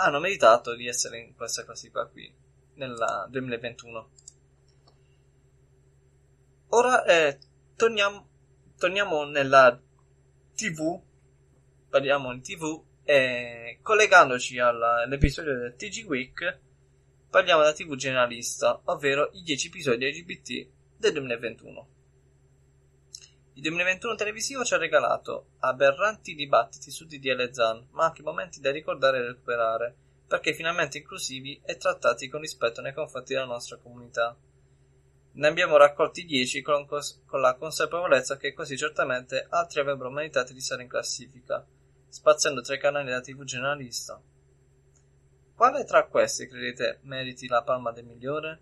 hanno 0.00 0.20
meritato 0.20 0.74
di 0.74 0.86
essere 0.86 1.18
in 1.18 1.34
questa 1.34 1.64
classifica 1.64 2.06
qui 2.06 2.32
nel 2.74 2.96
2021. 3.28 4.10
Ora 6.68 7.04
eh, 7.04 7.38
torniamo, 7.76 8.28
torniamo 8.78 9.24
nella 9.24 9.80
TV, 10.54 11.00
parliamo 11.88 12.32
in 12.32 12.42
TV 12.42 12.82
e 13.04 13.78
collegandoci 13.82 14.58
all'episodio 14.58 15.58
del 15.58 15.74
TG 15.74 16.06
Week 16.06 16.58
parliamo 17.30 17.60
della 17.60 17.72
TV 17.72 17.94
generalista, 17.94 18.80
ovvero 18.84 19.30
i 19.32 19.42
10 19.42 19.68
episodi 19.68 20.04
LGBT 20.04 20.68
del 20.96 21.12
2021. 21.12 21.88
Il 23.60 23.66
2021 23.66 24.14
televisivo 24.14 24.64
ci 24.64 24.72
ha 24.72 24.78
regalato 24.78 25.48
aberranti 25.58 26.34
dibattiti 26.34 26.90
su 26.90 27.04
DDL 27.04 27.52
Zan, 27.52 27.88
ma 27.90 28.06
anche 28.06 28.22
momenti 28.22 28.58
da 28.58 28.70
ricordare 28.70 29.18
e 29.18 29.26
recuperare, 29.26 29.94
perché 30.26 30.54
finalmente 30.54 30.96
inclusivi 30.96 31.60
e 31.66 31.76
trattati 31.76 32.30
con 32.30 32.40
rispetto 32.40 32.80
nei 32.80 32.94
confronti 32.94 33.34
della 33.34 33.44
nostra 33.44 33.76
comunità. 33.76 34.34
Ne 35.32 35.46
abbiamo 35.46 35.76
raccolti 35.76 36.24
10 36.24 36.62
con, 36.62 36.86
cos- 36.86 37.20
con 37.26 37.42
la 37.42 37.54
consapevolezza 37.54 38.38
che 38.38 38.54
così 38.54 38.78
certamente 38.78 39.46
altri 39.50 39.80
avrebbero 39.80 40.08
meritato 40.08 40.54
di 40.54 40.60
stare 40.62 40.80
in 40.80 40.88
classifica, 40.88 41.62
spaziando 42.08 42.62
tra 42.62 42.74
i 42.74 42.80
canali 42.80 43.08
della 43.08 43.20
TV 43.20 43.44
generalista. 43.44 44.18
Quale 45.54 45.84
tra 45.84 46.06
questi 46.06 46.48
credete 46.48 47.00
meriti 47.02 47.46
la 47.46 47.62
palma 47.62 47.92
del 47.92 48.06
migliore? 48.06 48.60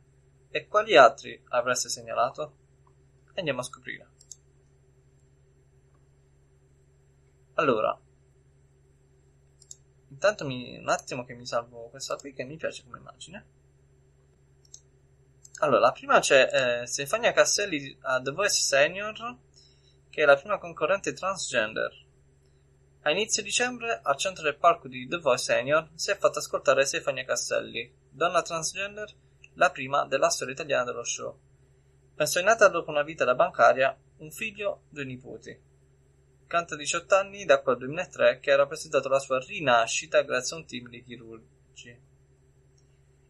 E 0.50 0.66
quali 0.66 0.96
altri 0.96 1.40
avreste 1.50 1.88
segnalato? 1.88 2.56
Andiamo 3.34 3.60
a 3.60 3.62
scoprire. 3.62 4.16
Allora, 7.58 7.98
intanto 10.10 10.46
mi, 10.46 10.78
un 10.78 10.88
attimo 10.88 11.24
che 11.24 11.34
mi 11.34 11.44
salvo 11.44 11.88
questa 11.88 12.14
qui 12.14 12.32
che 12.32 12.44
mi 12.44 12.56
piace 12.56 12.84
come 12.84 12.98
immagine. 12.98 13.46
Allora, 15.60 15.80
la 15.80 15.90
prima 15.90 16.20
c'è 16.20 16.82
eh, 16.82 16.86
Stefania 16.86 17.32
Casselli 17.32 17.98
a 18.02 18.22
The 18.22 18.30
Voice 18.30 18.60
Senior, 18.60 19.36
che 20.08 20.22
è 20.22 20.24
la 20.24 20.36
prima 20.36 20.58
concorrente 20.58 21.12
transgender. 21.12 22.06
A 23.02 23.10
inizio 23.10 23.42
dicembre, 23.42 23.98
al 24.04 24.16
centro 24.16 24.44
del 24.44 24.56
palco 24.56 24.86
di 24.86 25.08
The 25.08 25.18
Voice 25.18 25.42
Senior, 25.42 25.90
si 25.94 26.12
è 26.12 26.16
fatta 26.16 26.38
ascoltare 26.38 26.84
Stefania 26.84 27.24
Casselli, 27.24 27.92
donna 28.08 28.40
transgender, 28.40 29.12
la 29.54 29.70
prima 29.72 30.06
della 30.06 30.30
storia 30.30 30.54
italiana 30.54 30.84
dello 30.84 31.02
show. 31.02 31.36
Pensionata 32.14 32.68
dopo 32.68 32.90
una 32.90 33.02
vita 33.02 33.24
da 33.24 33.34
bancaria, 33.34 33.98
un 34.18 34.30
figlio, 34.30 34.82
due 34.90 35.04
nipoti. 35.04 35.66
Canta 36.48 36.76
18 36.76 37.14
anni 37.14 37.44
da 37.44 37.60
quel 37.60 37.76
2003 37.76 38.40
che 38.40 38.52
ha 38.52 38.56
rappresentato 38.56 39.10
la 39.10 39.18
sua 39.18 39.38
rinascita 39.38 40.22
grazie 40.22 40.56
a 40.56 40.58
un 40.60 40.64
team 40.64 40.88
di 40.88 41.04
chirurgi. 41.04 42.00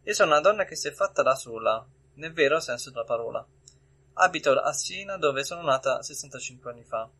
Io 0.04 0.14
sono 0.14 0.30
una 0.30 0.40
donna 0.40 0.64
che 0.64 0.76
si 0.76 0.86
è 0.86 0.92
fatta 0.92 1.24
da 1.24 1.34
sola, 1.34 1.84
nel 2.14 2.32
vero 2.32 2.60
senso 2.60 2.90
della 2.90 3.02
parola. 3.02 3.44
Abito 4.12 4.52
a 4.52 4.72
Siena 4.72 5.16
dove 5.16 5.42
sono 5.42 5.62
nata 5.62 6.00
65 6.00 6.70
anni 6.70 6.84
fa. 6.84 7.10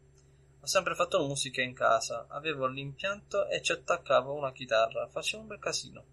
Ho 0.61 0.67
sempre 0.67 0.95
fatto 0.95 1.27
musica 1.27 1.63
in 1.63 1.75
casa, 1.75 2.27
avevo 2.29 2.69
l'impianto 2.69 3.49
e 3.49 3.61
ci 3.61 3.73
attaccavo 3.73 4.33
una 4.35 4.53
chitarra, 4.53 5.09
facevo 5.09 5.43
un 5.43 5.49
bel 5.49 5.59
casino. 5.59 6.05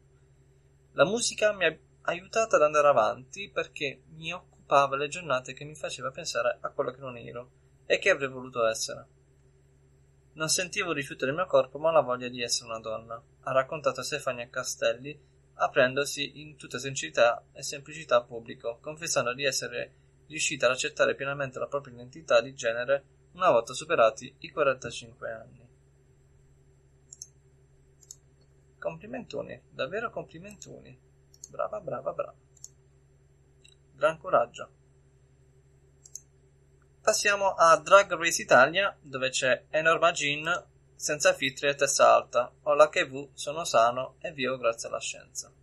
La 0.93 1.05
musica 1.05 1.53
mi 1.53 1.63
ha 1.63 1.77
aiutato 2.05 2.55
ad 2.55 2.63
andare 2.63 2.87
avanti 2.87 3.51
perché 3.51 4.01
mi 4.15 4.33
occupava 4.33 4.95
le 4.95 5.09
giornate 5.09 5.53
che 5.53 5.63
mi 5.63 5.75
faceva 5.75 6.09
pensare 6.09 6.57
a 6.59 6.71
quello 6.71 6.89
che 6.89 7.01
non 7.01 7.17
ero 7.17 7.51
e 7.85 7.99
che 7.99 8.09
avrei 8.09 8.29
voluto 8.29 8.65
essere. 8.65 9.14
Non 10.35 10.49
sentivo 10.49 10.89
il 10.89 10.97
rifiuto 10.97 11.25
del 11.25 11.33
mio 11.33 11.45
corpo, 11.45 11.77
ma 11.77 11.91
la 11.91 12.01
voglia 12.01 12.27
di 12.27 12.41
essere 12.41 12.69
una 12.69 12.79
donna, 12.79 13.21
ha 13.43 13.51
raccontato 13.53 14.01
Stefania 14.01 14.49
Castelli, 14.49 15.17
aprendosi 15.53 16.41
in 16.41 16.57
tutta 16.57 16.77
sincerità 16.77 17.41
e 17.53 17.63
semplicità 17.63 18.17
a 18.17 18.23
pubblico, 18.23 18.79
confessando 18.81 19.33
di 19.33 19.45
essere 19.45 19.93
riuscita 20.27 20.65
ad 20.65 20.73
accettare 20.73 21.15
pienamente 21.15 21.57
la 21.57 21.67
propria 21.67 21.93
identità 21.93 22.41
di 22.41 22.53
genere 22.53 23.03
una 23.31 23.49
volta 23.49 23.73
superati 23.73 24.33
i 24.39 24.49
45 24.49 25.31
anni. 25.31 25.69
Complimentoni, 28.77 29.61
davvero 29.69 30.09
complimentoni. 30.09 30.99
Brava, 31.49 31.79
brava, 31.79 32.11
brava. 32.11 32.35
Gran 33.93 34.17
coraggio. 34.17 34.69
Passiamo 37.05 37.53
a 37.53 37.77
Drag 37.77 38.11
Race 38.15 38.41
Italia, 38.41 38.97
dove 38.99 39.29
c'è 39.29 39.65
Enorma 39.69 40.11
Jean 40.11 40.65
senza 40.95 41.33
filtri 41.33 41.67
e 41.67 41.75
testa 41.75 42.11
alta. 42.15 42.51
Hola 42.63 42.89
che 42.89 43.05
V, 43.05 43.29
sono 43.35 43.63
sano 43.63 44.15
e 44.21 44.31
vivo 44.31 44.57
grazie 44.57 44.89
alla 44.89 44.99
scienza. 44.99 45.53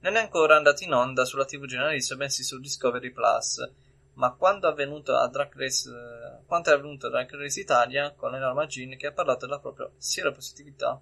Non 0.00 0.16
è 0.16 0.18
ancora 0.18 0.56
andato 0.56 0.82
in 0.82 0.94
onda 0.94 1.26
sulla 1.26 1.44
TV 1.44 1.66
generalista, 1.66 2.16
bensì 2.16 2.42
su 2.42 2.58
Discovery 2.58 3.10
Plus, 3.10 3.70
ma 4.14 4.32
quando 4.32 4.66
è 4.66 4.70
avvenuto 4.70 5.14
a 5.14 5.28
Drag 5.28 5.54
Race, 5.54 5.90
eh, 5.90 6.46
quanto 6.46 6.70
è 6.70 6.72
avvenuto 6.72 7.08
a 7.08 7.10
Drag 7.10 7.30
Race 7.34 7.60
Italia 7.60 8.14
con 8.14 8.34
Enorma 8.34 8.64
Jean 8.64 8.96
che 8.96 9.08
ha 9.08 9.12
parlato 9.12 9.44
della 9.44 9.60
propria 9.60 9.90
sieropositività, 9.98 10.98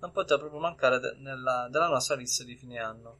non 0.00 0.10
poteva 0.10 0.40
proprio 0.40 0.60
mancare 0.60 0.98
de- 0.98 1.14
nella, 1.18 1.68
della 1.70 1.86
nostra 1.86 2.16
lista 2.16 2.42
di 2.42 2.56
fine 2.56 2.80
anno. 2.80 3.18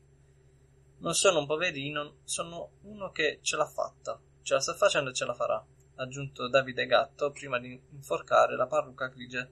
Non 0.98 1.14
sono 1.14 1.38
un 1.38 1.46
poverino, 1.46 2.16
sono 2.24 2.78
uno 2.82 3.12
che 3.12 3.38
ce 3.42 3.54
l'ha 3.54 3.68
fatta, 3.68 4.20
ce 4.42 4.54
la 4.54 4.60
sta 4.60 4.74
facendo 4.74 5.10
e 5.10 5.14
ce 5.14 5.24
la 5.24 5.34
farà 5.34 5.64
aggiunto 5.96 6.48
Davide 6.48 6.86
Gatto 6.86 7.30
prima 7.30 7.58
di 7.58 7.80
inforcare 7.90 8.56
la 8.56 8.66
parrucca 8.66 9.08
grigia 9.08 9.48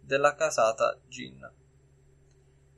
della 0.00 0.34
casata 0.34 0.98
Gin. 1.08 1.52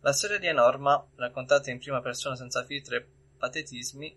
La 0.00 0.12
storia 0.12 0.38
di 0.38 0.46
Enorma, 0.46 1.04
raccontata 1.16 1.70
in 1.70 1.78
prima 1.78 2.00
persona 2.00 2.36
senza 2.36 2.64
filtri 2.64 2.96
e 2.96 3.06
patetismi, 3.38 4.16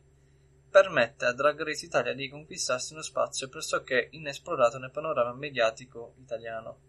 permette 0.70 1.26
a 1.26 1.34
Drag 1.34 1.60
Race 1.64 1.86
Italia 1.86 2.14
di 2.14 2.30
conquistarsi 2.30 2.94
uno 2.94 3.02
spazio 3.02 3.50
pressoché 3.50 4.10
inesplorato 4.12 4.78
nel 4.78 4.92
panorama 4.92 5.34
mediatico 5.34 6.14
italiano. 6.20 6.80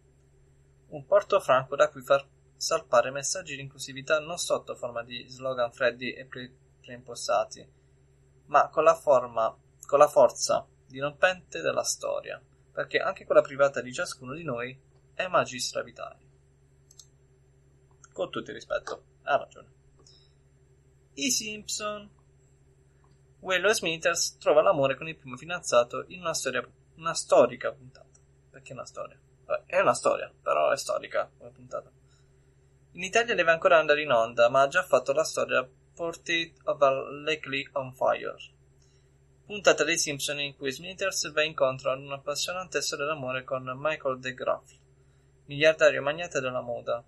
Un 0.88 1.06
porto 1.06 1.40
franco 1.40 1.76
da 1.76 1.88
cui 1.88 2.02
far 2.02 2.26
salpare 2.56 3.10
messaggi 3.10 3.56
di 3.56 3.62
inclusività 3.62 4.20
non 4.20 4.36
sotto 4.36 4.74
forma 4.74 5.02
di 5.02 5.26
slogan 5.28 5.72
freddi 5.72 6.12
e 6.12 6.26
pre- 6.26 6.52
preimpostati, 6.82 7.66
ma 8.46 8.68
con 8.68 8.84
la, 8.84 8.94
forma, 8.94 9.56
con 9.86 9.98
la 9.98 10.08
forza 10.08 10.66
dirompente 10.90 11.60
della 11.60 11.84
storia, 11.84 12.40
perché 12.72 12.98
anche 12.98 13.24
quella 13.24 13.42
privata 13.42 13.80
di 13.80 13.92
ciascuno 13.92 14.34
di 14.34 14.42
noi 14.42 14.78
è 15.14 15.26
magistra 15.28 15.82
vitale. 15.82 16.28
Con 18.12 18.30
tutto 18.30 18.50
il 18.50 18.56
rispetto, 18.56 19.04
ha 19.22 19.36
ragione. 19.36 19.68
I 21.14 21.30
Simpson. 21.30 22.18
Willow 23.40 23.72
Smithers 23.72 24.36
trova 24.36 24.60
l'amore 24.60 24.96
con 24.96 25.08
il 25.08 25.16
primo 25.16 25.36
fidanzato 25.36 26.04
in 26.08 26.20
una 26.20 26.34
storia, 26.34 26.66
una 26.96 27.14
storica 27.14 27.72
puntata. 27.72 28.08
Perché 28.50 28.72
una 28.72 28.84
storia? 28.84 29.18
È 29.64 29.80
una 29.80 29.94
storia, 29.94 30.32
però 30.42 30.70
è 30.70 30.76
storica 30.76 31.30
come 31.38 31.50
puntata. 31.50 31.90
In 32.92 33.02
Italia 33.02 33.34
deve 33.34 33.50
ancora 33.50 33.78
andare 33.78 34.02
in 34.02 34.10
onda, 34.10 34.48
ma 34.48 34.62
ha 34.62 34.68
già 34.68 34.82
fatto 34.82 35.12
la 35.12 35.24
storia 35.24 35.66
Portrait 35.94 36.54
of 36.64 36.80
a 36.82 36.90
Lakely 36.90 37.68
on 37.72 37.94
Fire 37.94 38.36
puntata 39.50 39.82
dei 39.82 39.98
Simpson 39.98 40.38
in 40.38 40.54
cui 40.54 40.70
Smithers 40.70 41.32
va 41.32 41.42
incontro 41.42 41.90
ad 41.90 41.98
un'appassionante 41.98 42.80
storia 42.80 43.06
d'amore 43.06 43.42
con 43.42 43.64
Michael 43.76 44.20
DeGraff, 44.20 44.76
miliardario 45.46 46.02
magnate 46.02 46.38
della 46.38 46.60
moda. 46.60 47.02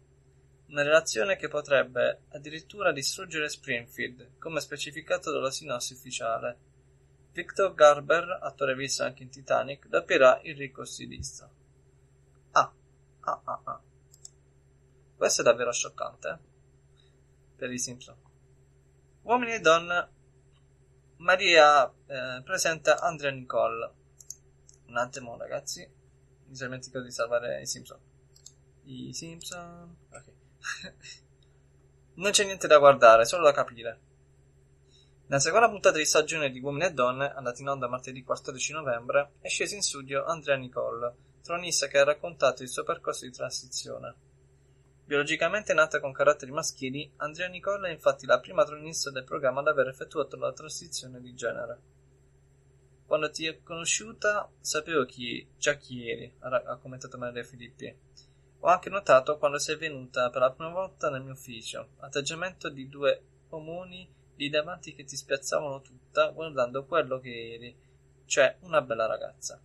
Una 0.67 0.83
relazione 0.83 1.37
che 1.37 1.47
potrebbe 1.47 2.23
addirittura 2.31 2.91
distruggere 2.91 3.49
Springfield, 3.49 4.39
come 4.41 4.59
specificato 4.59 5.31
dalla 5.31 5.53
sinossi 5.53 5.93
ufficiale. 5.93 6.59
Victor 7.31 7.75
Garber, 7.75 8.41
attore 8.43 8.75
visto 8.75 9.05
anche 9.05 9.23
in 9.23 9.31
Titanic, 9.31 9.87
doppierà 9.87 10.41
il 10.43 10.57
ricco 10.57 10.85
stilista. 10.85 11.49
Ah, 12.51 12.73
ah, 13.21 13.41
ah, 13.45 13.61
ah. 13.63 13.81
Questo 15.17 15.43
è 15.43 15.45
davvero 15.45 15.71
scioccante. 15.71 16.29
Eh? 16.29 16.39
Per 17.55 17.71
i 17.71 17.79
Simpson. 17.79 18.17
Uomini 19.23 19.53
e 19.53 19.61
donne 19.61 20.09
Maria 21.23 21.89
eh, 22.07 22.43
presenta 22.43 22.99
Andrea 22.99 23.31
Nicole. 23.31 23.91
Un 24.87 24.97
attimo, 24.97 25.37
ragazzi. 25.37 25.89
Mi 26.47 26.57
sono 26.57 26.71
dimenticato 26.71 27.05
di 27.05 27.13
salvare 27.13 27.61
i 27.61 27.67
Simpson. 27.67 27.99
I 28.85 29.15
Simpson. 29.15 29.97
Ok. 30.11 30.25
non 32.15 32.33
c'è 32.33 32.45
niente 32.45 32.67
da 32.67 32.79
guardare, 32.79 33.25
solo 33.25 33.45
da 33.45 33.53
capire. 33.53 34.01
Nella 35.27 35.41
seconda 35.41 35.71
puntata 35.71 35.97
di 35.97 36.05
stagione 36.05 36.51
di 36.51 36.59
Uomini 36.59 36.87
e 36.87 36.93
Donne, 36.93 37.33
andata 37.33 37.61
in 37.61 37.69
onda 37.69 37.87
martedì 37.87 38.25
14 38.25 38.73
novembre, 38.73 39.35
è 39.41 39.49
sceso 39.49 39.77
in 39.77 39.83
studio 39.83 40.25
Andrea 40.25 40.57
Nicole, 40.57 41.15
tronista 41.43 41.87
che 41.87 41.99
ha 41.99 42.05
raccontato 42.05 42.65
il 42.65 42.69
suo 42.69 42.83
percorso 42.83 43.25
di 43.25 43.31
transizione. 43.31 44.15
Biologicamente 45.05 45.75
nata 45.75 46.01
con 46.01 46.13
caratteri 46.13 46.53
maschili, 46.53 47.13
Andrea 47.17 47.49
Nicola 47.49 47.89
è 47.89 47.91
infatti 47.91 48.25
la 48.25 48.39
prima 48.39 48.65
tronista 48.65 49.11
del 49.11 49.25
programma 49.25 49.61
ad 49.61 49.67
aver 49.69 49.89
effettuato 49.89 50.37
la 50.37 50.53
transizione 50.53 51.21
di 51.21 51.35
genere. 51.35 51.81
Quando 53.05 53.31
ti 53.31 53.47
ho 53.47 53.59
conosciuta 53.63 54.49
sapevo 54.61 55.05
chi, 55.05 55.47
già 55.59 55.75
chi 55.75 56.09
eri, 56.09 56.35
ha 56.39 56.79
commentato 56.81 57.19
Maria 57.19 57.43
Filippi. 57.43 57.95
Ho 58.61 58.69
anche 58.69 58.89
notato 58.89 59.39
quando 59.39 59.59
sei 59.59 59.77
venuta 59.77 60.31
per 60.31 60.41
la 60.41 60.53
prima 60.53 60.71
volta 60.71 61.11
nel 61.11 61.23
mio 61.23 61.33
ufficio, 61.33 61.91
atteggiamento 61.99 62.71
di 62.71 62.89
due 62.89 63.23
omoni 63.51 64.09
lì 64.37 64.49
davanti 64.49 64.95
che 64.95 65.05
ti 65.05 65.17
spiazzavano 65.17 65.83
tutta 65.83 66.31
guardando 66.31 66.87
quello 66.87 67.19
che 67.19 67.55
eri, 67.55 67.77
cioè 68.25 68.57
una 68.61 68.81
bella 68.81 69.07
ragazza. 69.07 69.61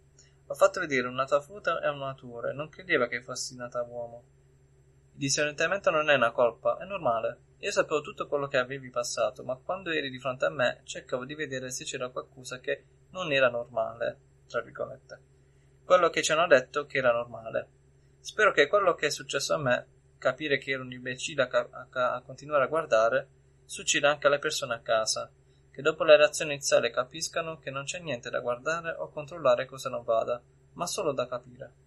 Ho 0.47 0.54
fatto 0.56 0.80
vedere 0.80 1.08
una 1.08 1.26
tua 1.26 1.41
foto 1.41 1.80
e 1.80 1.88
un 1.88 2.00
natore, 2.00 2.54
non 2.54 2.69
credeva 2.69 3.08
che 3.08 3.21
fossi 3.21 3.56
nata 3.56 3.84
uomo. 3.84 4.36
Disorientamento 5.17 5.89
non 5.89 6.12
è 6.12 6.13
una 6.13 6.30
colpa, 6.30 6.77
è 6.77 6.86
normale. 6.86 7.56
Io 7.62 7.71
sapevo 7.71 8.01
tutto 8.01 8.27
quello 8.27 8.47
che 8.47 8.58
avevi 8.58 8.91
passato, 8.91 9.43
ma 9.43 9.56
quando 9.56 9.89
eri 9.89 10.12
di 10.12 10.19
fronte 10.19 10.45
a 10.45 10.51
me 10.51 10.82
cercavo 10.84 11.25
di 11.25 11.34
vedere 11.34 11.71
se 11.71 11.86
c'era 11.86 12.10
qualcosa 12.10 12.60
che 12.60 12.84
non 13.10 13.32
era 13.32 13.49
normale, 13.49 14.19
tra 14.47 14.62
virgolette. 14.62 15.19
Quello 15.84 16.12
che 16.12 16.21
ci 16.21 16.34
hanno 16.34 16.45
detto 16.45 16.86
che 16.86 16.99
era 16.99 17.12
normale. 17.12 17.67
Spero 18.19 18.51
che 18.51 18.67
quello 18.67 18.93
che 18.93 19.08
è 19.08 19.10
successo 19.10 19.56
a 19.56 19.58
me, 19.58 19.88
capire 20.19 20.60
che 20.60 20.69
ero 20.69 20.84
un 20.84 20.91
imbecille 20.91 21.41
a, 21.41 21.47
ca- 21.47 21.67
a, 21.71 22.13
a 22.13 22.21
continuare 22.21 22.65
a 22.65 22.67
guardare, 22.67 23.27
succeda 23.65 24.12
anche 24.12 24.27
alle 24.27 24.38
persone 24.38 24.75
a 24.75 24.82
casa, 24.82 25.32
che 25.71 25.82
dopo 25.82 26.03
la 26.03 26.15
reazione 26.15 26.53
iniziale 26.53 26.91
capiscano 26.91 27.58
che 27.58 27.71
non 27.71 27.86
c'è 27.86 27.97
niente 27.97 28.30
da 28.30 28.39
guardare 28.39 28.91
o 28.91 29.10
controllare 29.10 29.65
cosa 29.65 29.89
non 29.89 30.03
vada, 30.03 30.39
ma 30.73 30.86
solo 30.86 31.12
da 31.12 31.25
capire. 31.25 31.86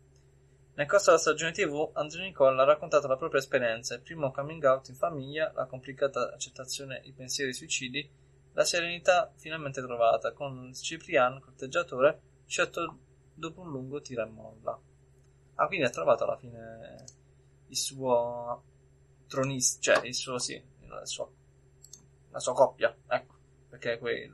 Nel 0.80 0.88
corso 0.88 1.10
della 1.10 1.20
stagione 1.20 1.52
TV, 1.52 1.90
Andrea 1.92 2.24
Nicole 2.24 2.58
ha 2.58 2.64
raccontato 2.64 3.06
la 3.06 3.18
propria 3.18 3.38
esperienza, 3.38 3.94
il 3.94 4.00
primo 4.00 4.30
coming 4.30 4.64
out 4.64 4.88
in 4.88 4.94
famiglia, 4.94 5.52
la 5.54 5.66
complicata 5.66 6.32
accettazione, 6.32 7.02
i 7.04 7.12
pensieri 7.12 7.52
suicidi, 7.52 8.10
la 8.54 8.64
serenità 8.64 9.30
finalmente 9.36 9.82
trovata, 9.82 10.32
con 10.32 10.72
Ciprian, 10.72 11.38
corteggiatore, 11.38 12.22
scelto 12.46 12.96
dopo 13.34 13.60
un 13.60 13.68
lungo 13.68 14.00
tira 14.00 14.22
e 14.22 14.30
molla. 14.30 14.80
Ah, 15.56 15.66
quindi 15.66 15.84
ha 15.84 15.90
trovato 15.90 16.24
alla 16.24 16.38
fine 16.38 17.04
il 17.66 17.76
suo 17.76 18.62
tronista, 19.26 19.80
cioè 19.82 20.06
il 20.06 20.14
suo, 20.14 20.38
sì, 20.38 20.54
il 20.54 21.00
suo, 21.02 21.30
la 22.30 22.38
sua 22.38 22.54
coppia, 22.54 22.96
ecco, 23.06 23.34
perché 23.68 23.98
quel, 23.98 24.32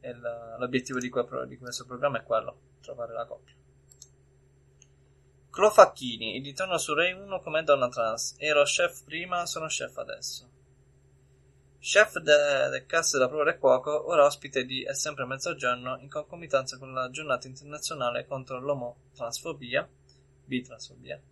il, 0.00 0.56
l'obiettivo 0.58 0.98
di, 0.98 1.08
quel, 1.08 1.46
di 1.48 1.56
questo 1.56 1.86
programma 1.86 2.18
è 2.18 2.24
quello, 2.24 2.58
trovare 2.82 3.14
la 3.14 3.24
coppia. 3.24 3.54
Clo 5.54 5.70
Facchini, 5.70 6.40
ritorno 6.40 6.76
su 6.78 6.94
Rai 6.94 7.12
1 7.12 7.40
come 7.40 7.62
donna 7.62 7.88
trans. 7.88 8.34
Ero 8.38 8.64
chef 8.64 9.04
prima, 9.04 9.46
sono 9.46 9.66
chef 9.66 9.96
adesso. 9.98 10.50
Chef 11.78 12.18
del 12.18 12.70
de 12.72 12.86
cast 12.86 13.12
della 13.12 13.28
prova 13.28 13.44
del 13.44 13.58
cuoco, 13.58 14.08
ora 14.10 14.24
ospite 14.24 14.64
di 14.64 14.82
È 14.82 14.92
sempre 14.94 15.24
mezzogiorno 15.26 15.98
in 16.00 16.08
concomitanza 16.08 16.76
con 16.76 16.92
la 16.92 17.08
giornata 17.08 17.46
internazionale 17.46 18.26
contro 18.26 18.58
l'omotransfobia, 18.58 19.88
bitransfobia. 20.44 21.22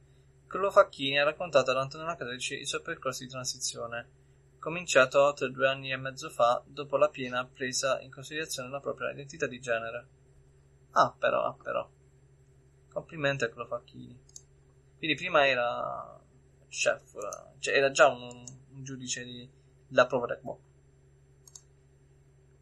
Clo 0.46 0.70
Facchini 0.70 1.18
ha 1.18 1.24
raccontato 1.24 1.72
ad 1.72 1.78
Antonella 1.78 2.14
Catrici 2.14 2.54
il 2.54 2.68
suo 2.68 2.80
percorso 2.80 3.24
di 3.24 3.28
transizione, 3.28 4.08
cominciato 4.60 5.20
oltre 5.20 5.50
due 5.50 5.66
anni 5.66 5.90
e 5.90 5.96
mezzo 5.96 6.30
fa 6.30 6.62
dopo 6.64 6.96
la 6.96 7.08
piena 7.08 7.44
presa 7.44 8.00
in 8.00 8.12
considerazione 8.12 8.68
della 8.68 8.80
propria 8.80 9.10
identità 9.10 9.48
di 9.48 9.58
genere. 9.58 10.06
Ah, 10.92 11.12
però, 11.18 11.42
ah, 11.42 11.56
però. 11.60 11.90
Complimenti 12.92 13.44
a 13.44 13.48
quello 13.48 13.66
Facchini. 13.66 14.18
Quindi 14.98 15.16
prima 15.16 15.46
era 15.46 16.20
chef, 16.68 17.12
cioè 17.58 17.74
era 17.74 17.90
già 17.90 18.08
un, 18.08 18.44
un 18.70 18.84
giudice 18.84 19.24
di, 19.24 19.48
della 19.86 20.06
prova 20.06 20.26
del 20.26 20.38
boh. 20.40 20.60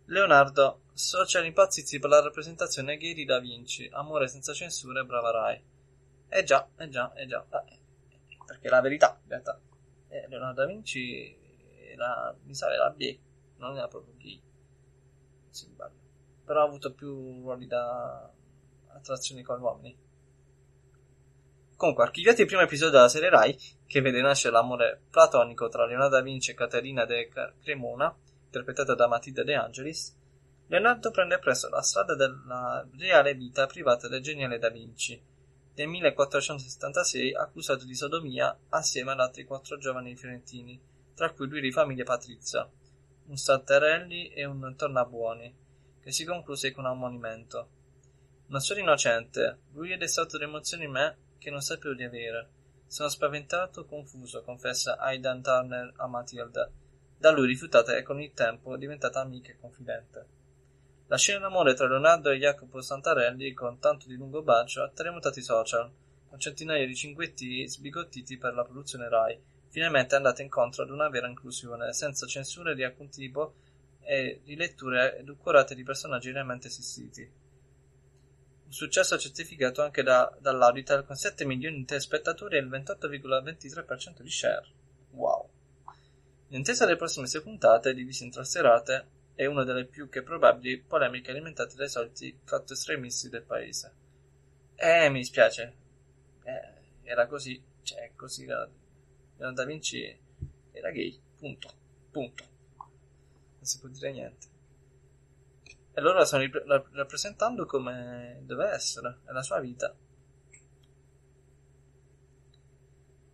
Leonardo, 0.06 0.80
social 0.92 1.44
impazziti 1.44 1.98
per 1.98 2.10
la 2.10 2.20
rappresentazione 2.20 2.96
gay 2.96 3.14
di 3.14 3.24
Da 3.24 3.38
Vinci, 3.38 3.88
amore 3.92 4.26
senza 4.26 4.52
censure, 4.52 5.04
brava 5.04 5.30
Rai. 5.30 5.62
Eh 6.28 6.42
già, 6.44 6.68
eh 6.76 6.88
già, 6.88 7.12
eh 7.14 7.26
già. 7.26 7.44
Eh, 7.50 7.78
perché 8.44 8.68
la 8.68 8.80
verità, 8.80 9.18
in 9.22 9.28
realtà, 9.28 9.60
eh, 10.08 10.26
Leonardo 10.28 10.62
da 10.62 10.66
Vinci 10.66 11.36
era, 11.92 12.34
mi 12.44 12.54
sa, 12.54 12.72
era 12.72 12.92
gay, 12.96 13.20
non 13.58 13.76
era 13.76 13.86
proprio 13.86 14.14
gay. 14.16 14.40
Si 15.48 15.68
Però 16.44 16.60
ha 16.60 16.64
avuto 16.64 16.92
più 16.92 17.42
ruoli 17.42 17.66
da 17.66 18.28
attrazioni 18.88 19.42
con 19.42 19.58
gli 19.58 19.62
uomini. 19.62 19.96
Comunque, 21.80 22.04
archiviati 22.04 22.42
il 22.42 22.46
primo 22.46 22.60
episodio 22.60 22.92
della 22.92 23.08
serie 23.08 23.30
Rai, 23.30 23.58
che 23.86 24.02
vede 24.02 24.20
nascere 24.20 24.52
l'amore 24.52 25.00
platonico 25.08 25.66
tra 25.70 25.86
Leonardo 25.86 26.16
da 26.16 26.20
Vinci 26.20 26.50
e 26.50 26.54
Caterina 26.54 27.06
de 27.06 27.30
Cremona, 27.62 28.14
interpretata 28.44 28.94
da 28.94 29.08
Matilda 29.08 29.42
De 29.42 29.54
Angelis, 29.54 30.14
Leonardo 30.66 31.10
prende 31.10 31.38
presto 31.38 31.70
la 31.70 31.80
strada 31.80 32.14
della 32.14 32.86
reale 32.98 33.32
vita 33.32 33.64
privata 33.64 34.08
del 34.08 34.20
geniale 34.20 34.58
Da 34.58 34.68
Vinci, 34.68 35.18
nel 35.74 35.88
1476 35.88 37.32
accusato 37.32 37.86
di 37.86 37.94
sodomia 37.94 38.54
assieme 38.68 39.12
ad 39.12 39.20
altri 39.20 39.44
quattro 39.44 39.78
giovani 39.78 40.14
fiorentini, 40.16 40.78
tra 41.14 41.32
cui 41.32 41.48
due 41.48 41.62
di 41.62 41.72
famiglia 41.72 42.04
patrizia, 42.04 42.70
un 43.28 43.36
Saltarelli 43.38 44.28
e 44.34 44.44
un 44.44 44.74
Tornabuoni, 44.76 45.56
che 46.02 46.12
si 46.12 46.26
concluse 46.26 46.72
con 46.72 46.84
un 46.84 46.90
ammonimento. 46.90 47.68
Non 48.48 48.60
sono 48.60 48.80
innocente, 48.80 49.60
lui 49.72 49.92
è 49.92 49.96
destato 49.96 50.36
le 50.36 50.44
emozioni 50.44 50.84
in 50.84 50.90
me 50.90 51.28
che 51.40 51.50
non 51.50 51.62
sapevo 51.62 51.94
di 51.94 52.04
avere. 52.04 52.48
Sono 52.86 53.08
spaventato, 53.08 53.86
confuso, 53.86 54.42
confessa 54.42 54.98
Aidan 54.98 55.42
Turner 55.42 55.92
a 55.96 56.06
Matilda, 56.06 56.70
da 57.16 57.30
lui 57.30 57.46
rifiutata 57.46 57.96
e 57.96 58.02
con 58.02 58.20
il 58.20 58.32
tempo 58.32 58.76
diventata 58.76 59.20
amica 59.20 59.50
e 59.50 59.58
confidente. 59.58 60.26
La 61.08 61.16
scena 61.16 61.40
d'amore 61.40 61.74
tra 61.74 61.88
Leonardo 61.88 62.30
e 62.30 62.38
Jacopo 62.38 62.80
Santarelli, 62.80 63.52
con 63.52 63.80
tanto 63.80 64.06
di 64.06 64.14
lungo 64.14 64.42
bacio, 64.42 64.82
ha 64.82 64.90
terremotato 64.90 65.38
i 65.38 65.42
social, 65.42 65.90
con 66.28 66.38
centinaia 66.38 66.86
di 66.86 66.94
cinguetti 66.94 67.66
sbigottiti 67.66 68.38
per 68.38 68.54
la 68.54 68.62
produzione 68.62 69.08
Rai, 69.08 69.40
finalmente 69.68 70.14
andata 70.14 70.42
incontro 70.42 70.82
ad 70.82 70.90
una 70.90 71.08
vera 71.08 71.26
inclusione, 71.26 71.92
senza 71.92 72.26
censure 72.26 72.74
di 72.74 72.84
alcun 72.84 73.08
tipo 73.08 73.54
e 74.02 74.40
riletture 74.44 75.18
edulcorate 75.18 75.74
di 75.74 75.82
personaggi 75.82 76.30
realmente 76.30 76.68
esistiti. 76.68 77.28
Un 78.70 78.76
successo 78.76 79.18
certificato 79.18 79.82
anche 79.82 80.04
da, 80.04 80.32
dall'Auditel 80.38 81.04
con 81.04 81.16
7 81.16 81.44
milioni 81.44 81.78
di 81.78 81.84
telespettatori 81.86 82.56
e 82.56 82.60
il 82.60 82.68
28,23% 82.68 84.20
di 84.20 84.30
share. 84.30 84.64
Wow! 85.10 85.50
In 86.50 86.60
attesa 86.60 86.84
delle 86.84 86.96
prossime 86.96 87.26
sei 87.26 87.42
puntate, 87.42 87.92
divise 87.92 88.22
in 88.22 88.30
tre 88.30 88.44
serate, 88.44 89.08
è 89.34 89.44
una 89.46 89.64
delle 89.64 89.86
più 89.86 90.08
che 90.08 90.22
probabili 90.22 90.78
polemiche 90.78 91.32
alimentate 91.32 91.74
dai 91.74 91.88
soliti 91.88 92.38
fatto 92.44 92.74
estremisti 92.74 93.28
del 93.28 93.42
paese. 93.42 93.92
Eh, 94.76 95.10
mi 95.10 95.18
dispiace. 95.18 95.74
Eh, 96.44 97.08
era 97.10 97.26
così. 97.26 97.60
Cioè, 97.82 98.12
così 98.14 98.46
Leonardo 98.46 99.52
da 99.52 99.64
Vinci 99.64 100.16
era 100.70 100.92
gay. 100.92 101.20
Punto. 101.36 101.72
Punto. 102.12 102.44
Non 102.76 103.64
si 103.64 103.80
può 103.80 103.88
dire 103.88 104.12
niente. 104.12 104.46
E 105.92 106.00
loro 106.00 106.18
la 106.18 106.24
stanno 106.24 106.48
rappresentando 106.92 107.66
come 107.66 108.40
deve 108.42 108.70
essere. 108.70 109.20
È 109.26 109.32
la 109.32 109.42
sua 109.42 109.60
vita. 109.60 109.94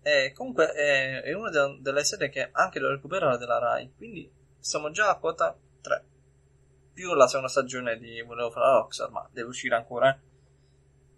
E 0.02 0.32
comunque 0.32 0.72
è, 0.72 1.22
è 1.22 1.32
una 1.32 1.50
delle 1.80 2.04
serie 2.04 2.28
che 2.28 2.48
anche 2.52 2.78
lo 2.78 2.90
recupererà 2.90 3.36
della 3.36 3.58
Rai. 3.58 3.92
Quindi 3.96 4.30
siamo 4.58 4.90
già 4.90 5.10
a 5.10 5.18
quota 5.18 5.56
3. 5.80 6.04
Più 6.92 7.12
la 7.12 7.26
seconda 7.26 7.48
stagione 7.48 7.98
di 7.98 8.22
Volevo 8.22 8.50
fare 8.50 8.66
la 8.66 8.72
Rockstar, 8.78 9.10
ma 9.10 9.28
deve 9.32 9.48
uscire 9.48 9.74
ancora. 9.74 10.10
Eh? 10.10 10.18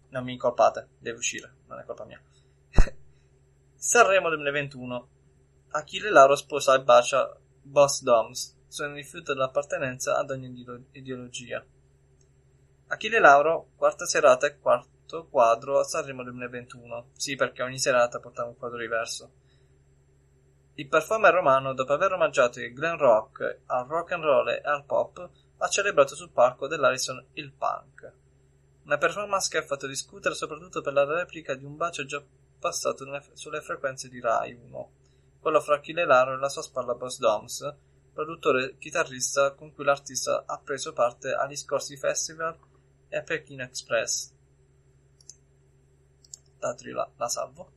Non 0.09 0.23
mi 0.23 0.33
incolpate, 0.33 0.89
deve 0.97 1.17
uscire, 1.17 1.53
non 1.67 1.79
è 1.79 1.85
colpa 1.85 2.03
mia. 2.05 2.21
Sanremo 3.75 4.29
2021. 4.29 5.09
Achille 5.69 6.09
Lauro 6.09 6.35
sposa 6.35 6.75
e 6.75 6.81
bacia 6.81 7.33
Boss 7.61 8.01
Doms. 8.01 8.58
Sono 8.69 8.93
rifiuto 8.93 9.33
dell'appartenenza 9.33 10.15
ad 10.15 10.29
ogni 10.29 10.63
ideologia. 10.91 11.65
Achille 12.87 13.19
Lauro, 13.19 13.71
quarta 13.75 14.05
serata 14.05 14.45
e 14.45 14.59
quarto 14.59 15.25
quadro 15.25 15.79
a 15.79 15.83
Sanremo 15.83 16.21
2021. 16.21 17.09
Sì, 17.13 17.35
perché 17.35 17.63
ogni 17.63 17.79
serata 17.79 18.19
portava 18.19 18.49
un 18.49 18.57
quadro 18.57 18.77
diverso. 18.77 19.31
Il 20.75 20.87
performer 20.87 21.33
romano, 21.33 21.73
dopo 21.73 21.93
aver 21.93 22.13
omaggiato 22.13 22.61
il 22.61 22.71
glam 22.71 22.97
rock, 22.97 23.61
al 23.65 23.87
rock 23.87 24.11
and 24.11 24.23
roll 24.23 24.49
e 24.49 24.61
al 24.63 24.85
pop, 24.85 25.29
ha 25.57 25.67
celebrato 25.67 26.15
sul 26.15 26.29
palco 26.29 26.67
dell'Arison 26.67 27.25
il 27.33 27.51
punk. 27.51 28.13
Una 28.85 28.97
performance 28.97 29.49
che 29.49 29.57
ha 29.57 29.65
fatto 29.65 29.87
discutere 29.87 30.35
soprattutto 30.35 30.81
per 30.81 30.93
la 30.93 31.05
replica 31.05 31.55
di 31.55 31.65
un 31.65 31.75
bacio 31.75 32.05
già 32.05 32.23
passato 32.59 33.03
sulle 33.33 33.61
frequenze 33.61 34.09
di 34.09 34.21
Rai 34.21 34.53
1, 34.53 34.91
quello 35.39 35.59
fra 35.59 35.75
Achille 35.75 36.05
Laro 36.05 36.35
e 36.35 36.37
la 36.37 36.49
sua 36.49 36.61
spalla 36.61 36.93
Boss 36.93 37.17
Doms, 37.17 37.75
produttore 38.19 38.65
e 38.65 38.77
chitarrista 38.77 39.53
con 39.53 39.73
cui 39.73 39.85
l'artista 39.85 40.43
ha 40.45 40.59
preso 40.59 40.91
parte 40.91 41.31
agli 41.31 41.55
scorsi 41.55 41.95
festival 41.95 42.57
e 43.07 43.15
a 43.15 43.21
Pechino 43.21 43.63
Express. 43.63 44.33
Datri 46.57 46.91
la, 46.91 47.09
la 47.15 47.29
salvo. 47.29 47.71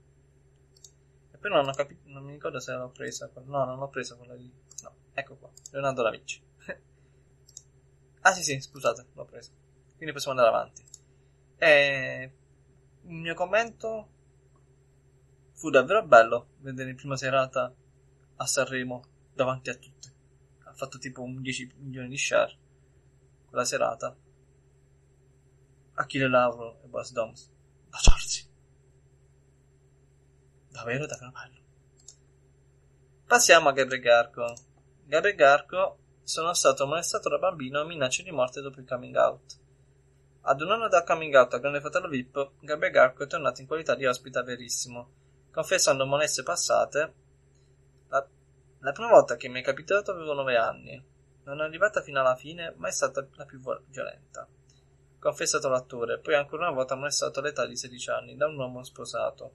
Però 1.39 1.55
non 1.57 1.69
ho 1.69 1.73
capito, 1.73 2.01
non 2.07 2.25
mi 2.25 2.33
ricordo 2.33 2.59
se 2.59 2.73
l'ho 2.73 2.89
presa. 2.89 3.31
No, 3.45 3.65
non 3.65 3.79
l'ho 3.79 3.89
presa 3.89 4.17
quella 4.17 4.35
di. 4.35 4.51
No, 4.83 4.95
ecco 5.13 5.37
qua. 5.37 5.49
Leonardo 5.71 6.03
da 6.03 6.11
Vinci. 6.11 6.43
ah, 8.23 8.33
sì, 8.33 8.43
sì, 8.43 8.61
scusate, 8.61 9.07
l'ho 9.13 9.25
presa. 9.25 9.51
Quindi 9.95 10.13
possiamo 10.13 10.39
andare 10.39 10.57
avanti. 10.57 10.85
E 11.57 12.33
il 13.03 13.15
mio 13.15 13.35
commento 13.35 14.09
fu 15.53 15.71
davvero 15.71 16.05
bello 16.05 16.49
vedere 16.59 16.91
in 16.91 16.97
prima 16.97 17.17
serata 17.17 17.73
a 18.37 18.47
Sanremo 18.47 19.05
davanti 19.35 19.71
a 19.71 19.75
tutte. 19.75 19.92
Ha 20.73 20.75
fatto 20.75 20.97
tipo 20.97 21.21
un 21.21 21.43
10 21.43 21.75
milioni 21.81 22.09
di 22.09 22.17
share 22.17 22.57
quella 23.47 23.67
serata. 23.67 24.17
Achille 25.93 26.29
Lauro 26.29 26.81
e 26.83 26.87
Buzz 26.87 27.11
Doms. 27.11 27.53
Baciarsi. 27.91 28.49
Davvero 30.71 31.05
da 31.05 31.19
cappello. 31.19 31.61
Passiamo 33.27 33.69
a 33.69 33.73
Gabriel 33.73 34.01
Garco. 34.01 34.55
Gabriel 35.05 35.37
Garco 35.37 35.99
sono 36.23 36.55
stato 36.55 36.87
molestato 36.87 37.29
da 37.29 37.37
bambino 37.37 37.83
e 37.83 37.85
minacce 37.85 38.23
di 38.23 38.31
morte 38.31 38.63
dopo 38.63 38.81
il 38.81 38.87
coming 38.87 39.15
out. 39.15 39.59
Ad 40.41 40.61
un 40.63 40.71
anno 40.71 40.89
dal 40.89 41.05
coming 41.05 41.35
out 41.35 41.53
al 41.53 41.61
Grande 41.61 41.81
Fratello 41.81 42.09
VIP, 42.09 42.53
Gabriel 42.61 42.93
Garco 42.95 43.25
è 43.25 43.27
tornato 43.27 43.61
in 43.61 43.67
qualità 43.67 43.95
di 43.95 44.07
ospite 44.07 44.39
a 44.39 44.43
Verissimo, 44.43 45.11
confessando 45.51 46.07
molestie 46.07 46.43
passate. 46.43 47.15
La, 48.85 48.91
prima 48.91 49.11
volta 49.11 49.37
che 49.37 49.49
mi 49.49 49.61
è 49.61 49.63
capitato 49.63 50.11
avevo 50.11 50.33
9 50.35 50.57
anni. 50.57 51.05
Non 51.45 51.61
è 51.61 51.65
arrivata 51.65 52.03
fino 52.03 52.19
alla 52.19 52.35
fine, 52.35 52.75
ma 52.79 52.89
è 52.89 52.91
stata 52.91 53.25
la 53.37 53.45
più 53.45 53.61
violenta. 53.87 54.49
Confessato 55.21 55.69
l'attore, 55.69 56.19
poi 56.19 56.35
ancora 56.35 56.67
una 56.67 56.75
volta 56.75 56.97
molestato 56.97 57.39
all'età 57.39 57.65
di 57.65 57.77
16 57.77 58.11
anni 58.11 58.37
da 58.37 58.49
un 58.49 58.59
uomo 58.59 58.83
sposato. 58.83 59.53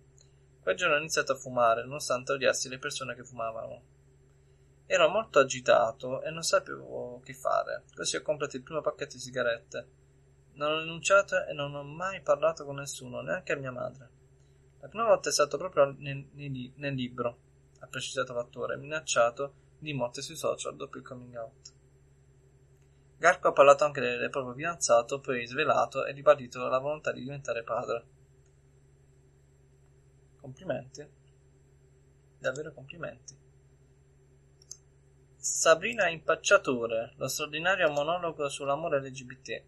Quel 0.62 0.78
giorno 0.78 0.96
ho 0.96 1.00
iniziato 1.00 1.34
a 1.34 1.36
fumare, 1.36 1.84
nonostante 1.84 2.32
odiassi 2.32 2.70
le 2.70 2.80
persone 2.80 3.16
che 3.16 3.26
fumavano. 3.26 3.82
Ero 4.86 5.10
molto 5.10 5.40
agitato 5.40 6.22
e 6.22 6.30
non 6.30 6.44
sapevo 6.44 7.20
che 7.22 7.34
fare, 7.34 7.84
così 7.94 8.16
ho 8.16 8.22
comprato 8.22 8.56
il 8.56 8.64
primo 8.64 8.80
pacchetto 8.80 9.16
di 9.16 9.22
sigarette. 9.22 9.88
Non 10.54 10.72
ho 10.72 10.80
rinunciato 10.80 11.46
e 11.46 11.52
non 11.52 11.76
ho 11.76 11.84
mai 11.84 12.22
parlato 12.22 12.64
con 12.64 12.78
nessuno, 12.78 13.20
neanche 13.20 13.52
a 13.52 13.58
mia 13.58 13.72
madre. 13.72 14.10
La 14.80 14.88
prima 14.88 15.06
volta 15.06 15.28
è 15.28 15.34
stato 15.34 15.58
proprio 15.58 15.94
nel, 15.98 16.30
nel 16.34 16.94
libro, 16.94 17.47
ha 17.80 17.88
precisato 17.88 18.34
l'attore, 18.34 18.78
minacciato 18.78 19.54
di 19.80 19.94
morte 19.94 20.22
sui 20.22 20.36
social 20.36 20.76
dopo 20.76 20.98
il 20.98 21.04
coming 21.04 21.36
out. 21.36 21.74
Garco 23.18 23.48
ha 23.48 23.52
parlato 23.52 23.84
anche 23.84 24.00
del 24.00 24.30
proprio 24.30 24.54
fidanzato, 24.54 25.20
poi 25.20 25.46
svelato 25.46 26.06
e 26.06 26.12
ribadito 26.12 26.68
la 26.68 26.78
volontà 26.78 27.12
di 27.12 27.22
diventare 27.22 27.64
padre. 27.64 28.06
Complimenti. 30.40 31.08
Davvero 32.38 32.72
complimenti. 32.74 33.36
Sabrina 35.36 36.10
Impacciatore, 36.10 37.14
lo 37.18 37.28
straordinario 37.28 37.90
monologo 37.90 38.50
sull'amore 38.50 39.00
LGBT. 39.00 39.64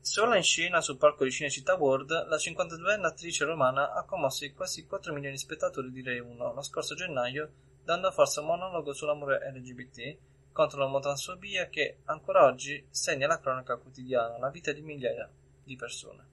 Sola 0.00 0.36
in 0.36 0.42
scena 0.42 0.80
sul 0.80 0.96
palco 0.96 1.24
di 1.24 1.30
Cinecittà 1.30 1.74
World, 1.74 2.28
la 2.28 2.36
52enne 2.36 3.04
attrice 3.04 3.44
romana 3.44 3.92
ha 3.92 4.04
commosso 4.04 4.44
i 4.44 4.52
quasi 4.52 4.86
4 4.86 5.12
milioni 5.12 5.34
di 5.34 5.40
spettatori 5.40 5.90
di 5.90 6.02
Rai 6.02 6.18
1 6.18 6.54
lo 6.54 6.62
scorso 6.62 6.94
gennaio, 6.94 7.50
dando 7.84 8.10
forza 8.10 8.40
a 8.40 8.42
un 8.42 8.48
monologo 8.50 8.92
sull'amore 8.92 9.50
LGBT 9.52 10.16
contro 10.52 10.80
l'omotransfobia 10.80 11.68
che 11.68 11.98
ancora 12.04 12.44
oggi 12.44 12.84
segna 12.90 13.26
la 13.26 13.38
cronaca 13.38 13.76
quotidiana, 13.76 14.38
la 14.38 14.50
vita 14.50 14.72
di 14.72 14.82
migliaia 14.82 15.30
di 15.62 15.76
persone. 15.76 16.26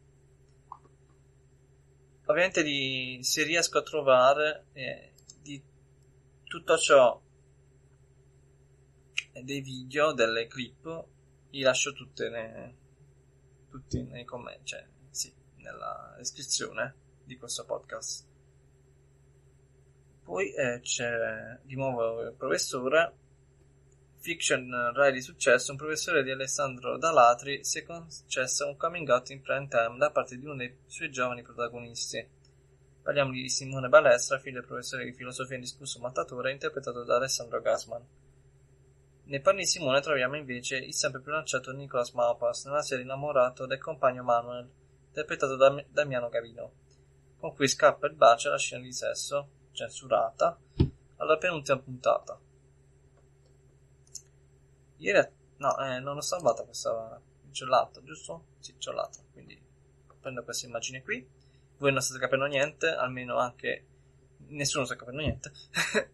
ovviamente 2.25 2.63
di, 2.63 3.19
se 3.21 3.43
riesco 3.43 3.78
a 3.78 3.84
trovare 3.84 4.65
eh, 4.73 5.12
di 5.41 5.62
tutto 6.43 6.78
ciò 6.78 7.21
dei 9.43 9.62
video, 9.62 10.13
delle 10.13 10.47
clip, 10.47 11.06
li 11.51 11.62
lascio 11.62 11.93
tutte 11.93 12.30
nei, 12.30 12.73
tutti 13.75 14.01
nei 14.03 14.23
commenti, 14.23 14.65
cioè 14.65 14.85
sì, 15.09 15.33
nella 15.57 16.13
descrizione 16.17 16.95
di 17.23 17.38
questo 17.38 17.65
podcast. 17.65 18.25
Poi 20.23 20.53
eh, 20.53 20.79
c'è 20.81 21.59
di 21.63 21.75
nuovo 21.75 22.21
il 22.21 22.33
professore, 22.33 23.13
fiction 24.19 24.91
Rai 24.93 25.11
di 25.11 25.21
successo, 25.21 25.71
un 25.71 25.77
professore 25.77 26.23
di 26.23 26.31
Alessandro 26.31 26.97
Dalatri 26.97 27.63
si 27.63 27.79
è 27.79 27.83
concesso 27.83 28.65
un 28.67 28.77
coming 28.77 29.07
out 29.09 29.29
in 29.29 29.41
prime 29.41 29.67
time 29.67 29.97
da 29.97 30.09
parte 30.09 30.38
di 30.38 30.45
uno 30.45 30.55
dei 30.55 30.75
suoi 30.88 31.11
giovani 31.11 31.43
protagonisti. 31.43 32.27
Parliamo 33.03 33.31
di 33.31 33.47
Simone 33.49 33.88
Balestra, 33.88 34.39
figlio 34.39 34.59
del 34.59 34.67
professore 34.67 35.05
di 35.05 35.13
filosofia 35.13 35.55
indiscusso 35.55 35.99
mattatore, 35.99 36.51
interpretato 36.51 37.03
da 37.03 37.17
Alessandro 37.17 37.61
Gassman. 37.61 38.03
Nei 39.27 39.41
panni 39.41 39.61
di 39.61 39.65
Simone 39.65 40.01
troviamo 40.01 40.35
invece 40.35 40.77
il 40.77 40.93
sempre 40.93 41.19
più 41.19 41.31
lanciato 41.31 41.71
Nicolas 41.71 42.11
Maupas 42.11 42.65
nella 42.65 42.83
serie 42.83 43.03
Innamorato 43.03 43.65
del 43.65 43.79
compagno 43.79 44.21
Manuel, 44.21 44.69
interpretato 45.07 45.55
da 45.55 45.83
Damiano 45.89 46.29
Gavino, 46.29 46.71
con 47.39 47.55
cui 47.55 47.67
scappa 47.67 48.05
il 48.05 48.13
bacio 48.13 48.49
alla 48.49 48.59
scena 48.59 48.83
di 48.83 48.93
sesso, 48.93 49.49
censurata, 49.71 50.59
alla 51.17 51.38
penultima 51.38 51.79
puntata. 51.79 52.39
Ieri, 54.97 55.27
no, 55.57 55.77
eh, 55.79 55.99
non 55.99 56.17
ho 56.17 56.21
salvata 56.21 56.63
questa, 56.63 57.19
c'è 57.49 57.65
l'altro, 57.65 58.03
giusto? 58.03 58.45
Sì, 58.59 58.75
c'è 58.77 58.91
l'altro, 58.91 59.23
quindi 59.31 59.59
prendo 60.19 60.43
questa 60.43 60.67
immagine 60.67 61.01
qui. 61.01 61.27
Voi 61.77 61.91
non 61.91 62.01
state 62.01 62.19
capendo 62.19 62.45
niente, 62.45 62.89
almeno 62.89 63.38
anche 63.38 63.85
nessuno 64.49 64.85
sta 64.85 64.95
capendo 64.95 65.21
niente. 65.21 65.51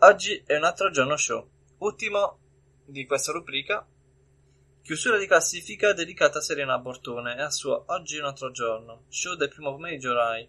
Oggi 0.00 0.42
è 0.44 0.54
un 0.56 0.64
altro 0.64 0.90
giorno 0.90 1.16
show, 1.16 1.48
ultimo 1.84 2.38
di 2.86 3.04
questa 3.04 3.32
rubrica. 3.32 3.86
Chiusura 4.82 5.18
di 5.18 5.26
classifica 5.26 5.92
dedicata 5.92 6.38
a 6.38 6.42
Serena 6.42 6.78
Bortone 6.78 7.36
e 7.36 7.42
al 7.42 7.52
suo 7.52 7.84
Oggi 7.88 8.18
un 8.18 8.24
altro 8.24 8.50
giorno, 8.50 9.04
show 9.08 9.34
del 9.34 9.50
primo 9.50 9.72
pomeriggio 9.72 10.14
Rai. 10.14 10.48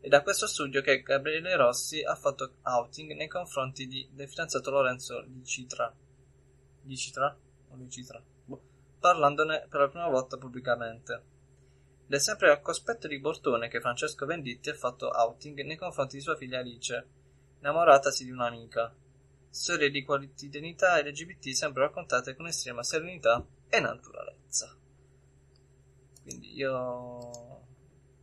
È 0.00 0.08
da 0.08 0.22
questo 0.22 0.46
studio 0.46 0.82
che 0.82 1.02
Gabriele 1.02 1.56
Rossi 1.56 2.02
ha 2.02 2.16
fatto 2.16 2.56
outing 2.62 3.12
nei 3.12 3.28
confronti 3.28 3.86
di, 3.86 4.08
del 4.12 4.28
fidanzato 4.28 4.70
Lorenzo 4.70 5.20
Licitra. 5.20 5.92
Licitra? 6.82 7.36
O 7.70 7.76
Licitra? 7.76 8.20
Boh. 8.44 8.60
Parlandone 8.98 9.66
per 9.68 9.80
la 9.80 9.88
prima 9.88 10.08
volta 10.08 10.36
pubblicamente. 10.36 11.22
Ed 12.06 12.12
è 12.12 12.18
sempre 12.18 12.50
al 12.50 12.60
cospetto 12.60 13.06
di 13.06 13.20
Bortone 13.20 13.68
che 13.68 13.80
Francesco 13.80 14.26
Venditti 14.26 14.70
ha 14.70 14.74
fatto 14.74 15.08
outing 15.08 15.62
nei 15.62 15.76
confronti 15.76 16.16
di 16.16 16.22
sua 16.22 16.36
figlia 16.36 16.58
Alice, 16.58 17.08
innamoratasi 17.58 18.24
di 18.24 18.30
un'amica. 18.30 18.94
Storie 19.56 19.90
di 19.90 20.04
quotidianità 20.04 21.00
LGBT 21.00 21.48
sempre 21.48 21.84
raccontate 21.84 22.36
con 22.36 22.46
estrema 22.46 22.82
serenità 22.82 23.42
e 23.70 23.80
naturalezza. 23.80 24.76
Quindi 26.22 26.54
io 26.54 27.64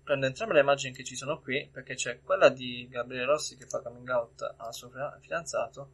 prendo 0.04 0.28
entrambe 0.28 0.54
le 0.54 0.60
immagini 0.60 0.94
che 0.94 1.04
ci 1.04 1.16
sono 1.16 1.42
qui, 1.42 1.68
perché 1.72 1.96
c'è 1.96 2.22
quella 2.22 2.50
di 2.50 2.88
Gabriele 2.88 3.26
Rossi 3.26 3.58
che 3.58 3.66
fa 3.66 3.82
coming 3.82 4.08
out 4.10 4.54
al 4.58 4.74
suo 4.76 4.92
fidanzato, 5.22 5.90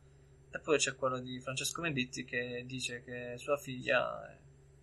e 0.52 0.60
poi 0.60 0.78
c'è 0.78 0.96
quello 0.98 1.20
di 1.20 1.40
Francesco 1.40 1.82
Venditti 1.82 2.26
che 2.26 2.66
dice 2.68 3.02
che 3.04 3.36
sua 3.38 3.56
figlia 3.56 4.30
è 4.30 4.38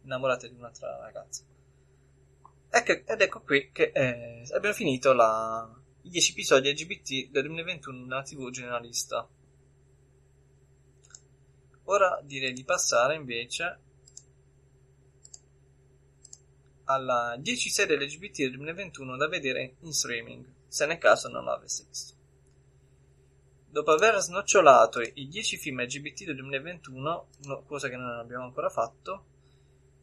innamorata 0.04 0.48
di 0.48 0.54
un'altra 0.54 0.96
ragazza. 0.96 1.44
Ecco, 2.70 2.92
ed 3.12 3.20
ecco 3.20 3.42
qui 3.42 3.70
che 3.72 3.92
eh, 3.94 4.48
abbiamo 4.54 4.74
finito 4.74 5.12
la, 5.12 5.70
i 6.00 6.08
10 6.08 6.32
episodi 6.32 6.70
LGBT 6.72 7.30
del 7.30 7.42
2021 7.42 8.06
nella 8.06 8.22
TV 8.22 8.48
generalista. 8.48 9.28
Ora 11.88 12.20
direi 12.22 12.52
di 12.52 12.64
passare 12.64 13.14
invece 13.14 13.78
alla 16.84 17.36
10 17.38 17.68
serie 17.70 17.96
LGBT 17.96 18.38
del 18.38 18.52
2021 18.52 19.16
da 19.16 19.28
vedere 19.28 19.76
in 19.80 19.92
streaming, 19.92 20.44
se 20.66 20.86
nel 20.86 20.98
caso 20.98 21.28
non 21.28 21.44
l'avesse 21.44 21.84
visto. 21.88 22.14
Dopo 23.68 23.92
aver 23.92 24.18
snocciolato 24.20 25.00
i 25.00 25.28
10 25.28 25.58
film 25.58 25.82
LGBT 25.82 26.24
del 26.24 26.36
2021, 26.36 27.28
cosa 27.66 27.88
che 27.88 27.96
non 27.96 28.18
abbiamo 28.18 28.44
ancora 28.44 28.68
fatto, 28.68 29.24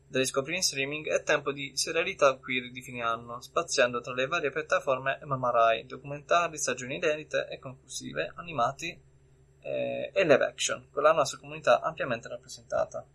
da 0.07 0.19
riscoprire 0.19 0.57
in 0.57 0.63
streaming, 0.63 1.07
è 1.07 1.23
tempo 1.23 1.51
di 1.51 1.71
serialità 1.75 2.35
queer 2.37 2.71
di 2.71 2.81
fine 2.81 3.01
anno, 3.01 3.41
spaziando 3.41 3.99
tra 3.99 4.13
le 4.13 4.27
varie 4.27 4.51
piattaforme 4.51 5.19
e 5.19 5.25
Mamarai, 5.25 5.85
documentari, 5.85 6.57
stagioni 6.57 6.95
inedite 6.95 7.47
e 7.49 7.59
conclusive, 7.59 8.31
animati 8.35 9.11
eh, 9.63 10.11
e 10.13 10.21
live 10.23 10.45
action, 10.45 10.87
con 10.91 11.03
la 11.03 11.13
nostra 11.13 11.39
comunità 11.39 11.81
ampiamente 11.81 12.27
rappresentata. 12.27 13.05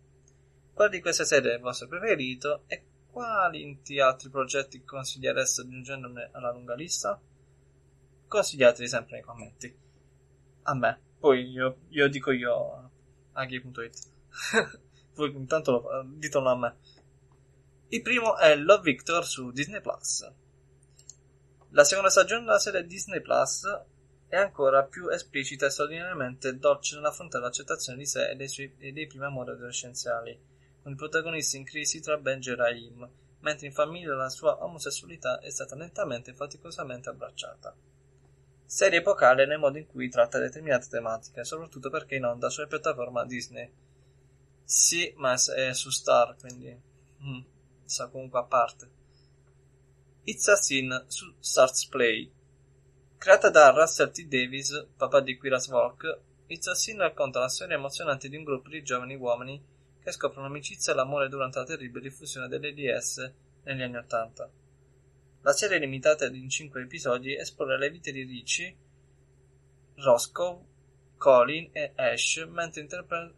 Quale 0.73 0.91
di 0.91 1.01
queste 1.01 1.25
serie 1.25 1.51
è 1.51 1.55
il 1.55 1.61
vostro 1.61 1.87
preferito 1.87 2.63
e 2.67 2.83
quali 3.11 3.79
altri 3.99 4.29
progetti 4.29 4.83
consigliereste 4.83 5.61
aggiungendone 5.61 6.29
alla 6.31 6.51
lunga 6.51 6.75
lista? 6.75 7.19
Consigliateli 8.27 8.87
sempre 8.87 9.15
nei 9.15 9.23
commenti. 9.23 9.77
A 10.63 10.75
me. 10.75 11.01
Poi 11.19 11.49
io, 11.49 11.79
io 11.89 12.07
dico 12.07 12.31
io 12.31 12.91
a 13.33 13.45
gay.it. 13.45 14.11
Voi 15.15 15.35
intanto 15.35 15.71
lo, 15.71 16.03
ditelo 16.05 16.49
a 16.49 16.55
me. 16.55 16.77
Il 17.89 18.01
primo 18.01 18.37
è 18.37 18.55
Love 18.55 18.83
Victor 18.83 19.25
su 19.25 19.51
Disney 19.51 19.81
Plus. 19.81 20.31
La 21.71 21.83
seconda 21.83 22.09
stagione 22.09 22.45
della 22.45 22.59
serie 22.59 22.85
Disney 22.85 23.21
Plus 23.21 23.63
è 24.29 24.37
ancora 24.37 24.83
più 24.83 25.09
esplicita 25.09 25.65
e 25.65 25.69
straordinariamente 25.69 26.57
dolce 26.57 26.95
nell'affrontare 26.95 27.43
l'accettazione 27.43 27.97
di 27.97 28.05
sé 28.05 28.29
e 28.29 28.35
dei, 28.35 28.47
suoi, 28.47 28.73
e 28.77 28.93
dei 28.93 29.07
primi 29.07 29.25
amori 29.25 29.51
adolescenziali, 29.51 30.39
con 30.81 30.93
il 30.93 30.97
protagonista 30.97 31.57
in 31.57 31.65
crisi 31.65 31.99
tra 31.99 32.15
Benji 32.15 32.51
e 32.51 32.55
Raim, 32.55 33.09
mentre 33.41 33.67
in 33.67 33.73
famiglia 33.73 34.15
la 34.15 34.29
sua 34.29 34.63
omosessualità 34.63 35.39
è 35.39 35.49
stata 35.49 35.75
lentamente 35.75 36.31
e 36.31 36.35
faticosamente 36.35 37.09
abbracciata. 37.09 37.75
Serie 38.65 38.99
epocale 38.99 39.45
nel 39.45 39.59
modo 39.59 39.77
in 39.77 39.87
cui 39.87 40.09
tratta 40.09 40.39
determinate 40.39 40.87
tematiche, 40.87 41.43
soprattutto 41.43 41.89
perché 41.89 42.15
in 42.15 42.25
onda 42.25 42.49
sulla 42.49 42.67
piattaforma 42.67 43.25
Disney. 43.25 43.69
Sì, 44.63 45.11
ma 45.17 45.33
è 45.33 45.73
su 45.73 45.89
Star, 45.89 46.35
quindi... 46.39 46.81
Mm 47.21 47.57
sta 47.89 48.07
comunque 48.07 48.39
a 48.39 48.43
parte. 48.43 48.89
It's 50.23 50.47
a 50.47 50.55
Sin 50.55 51.05
su 51.07 51.33
Starts 51.39 51.87
Play. 51.87 52.31
Creata 53.19 53.49
da 53.49 53.71
Russell 53.71 54.11
T. 54.11 54.27
Davis, 54.27 54.87
papà 54.95 55.19
di 55.19 55.35
Quiras 55.35 55.67
Volk, 55.67 56.21
It's 56.47 56.67
a 56.67 56.73
Sin 56.73 56.99
racconta 56.99 57.41
la 57.41 57.49
storia 57.49 57.75
emozionante 57.75 58.29
di 58.29 58.37
un 58.37 58.45
gruppo 58.45 58.69
di 58.69 58.81
giovani 58.81 59.15
uomini 59.15 59.61
che 60.01 60.13
scoprono 60.13 60.47
l'amicizia 60.47 60.93
e 60.93 60.95
l'amore 60.95 61.27
durante 61.27 61.59
la 61.59 61.65
terribile 61.65 62.07
diffusione 62.07 62.47
dell'AIDS 62.47 63.33
negli 63.63 63.81
anni 63.81 63.97
Ottanta. 63.97 64.49
La 65.41 65.51
serie 65.51 65.79
limitata 65.79 66.27
in 66.27 66.49
5 66.49 66.81
episodi 66.81 67.35
esplora 67.35 67.75
le 67.75 67.89
vite 67.89 68.13
di 68.13 68.23
Richie, 68.23 68.77
Roscoe, 69.95 70.63
Colin 71.17 71.71
e 71.73 71.91
Ash 71.95 72.47
mentre 72.49 72.87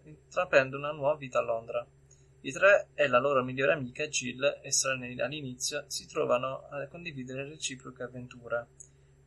intraprendono 0.04 0.90
una 0.90 0.96
nuova 0.96 1.16
vita 1.16 1.40
a 1.40 1.44
Londra. 1.44 1.84
I 2.42 2.52
tre 2.52 2.90
e 2.94 3.08
la 3.08 3.18
loro 3.18 3.44
migliore 3.44 3.74
amica 3.74 4.08
Jill, 4.08 4.60
estranei 4.62 5.20
all'inizio, 5.20 5.86
si 5.88 6.06
trovano 6.06 6.68
a 6.70 6.86
condividere 6.88 7.50
reciproche 7.50 8.04
avventure. 8.04 8.68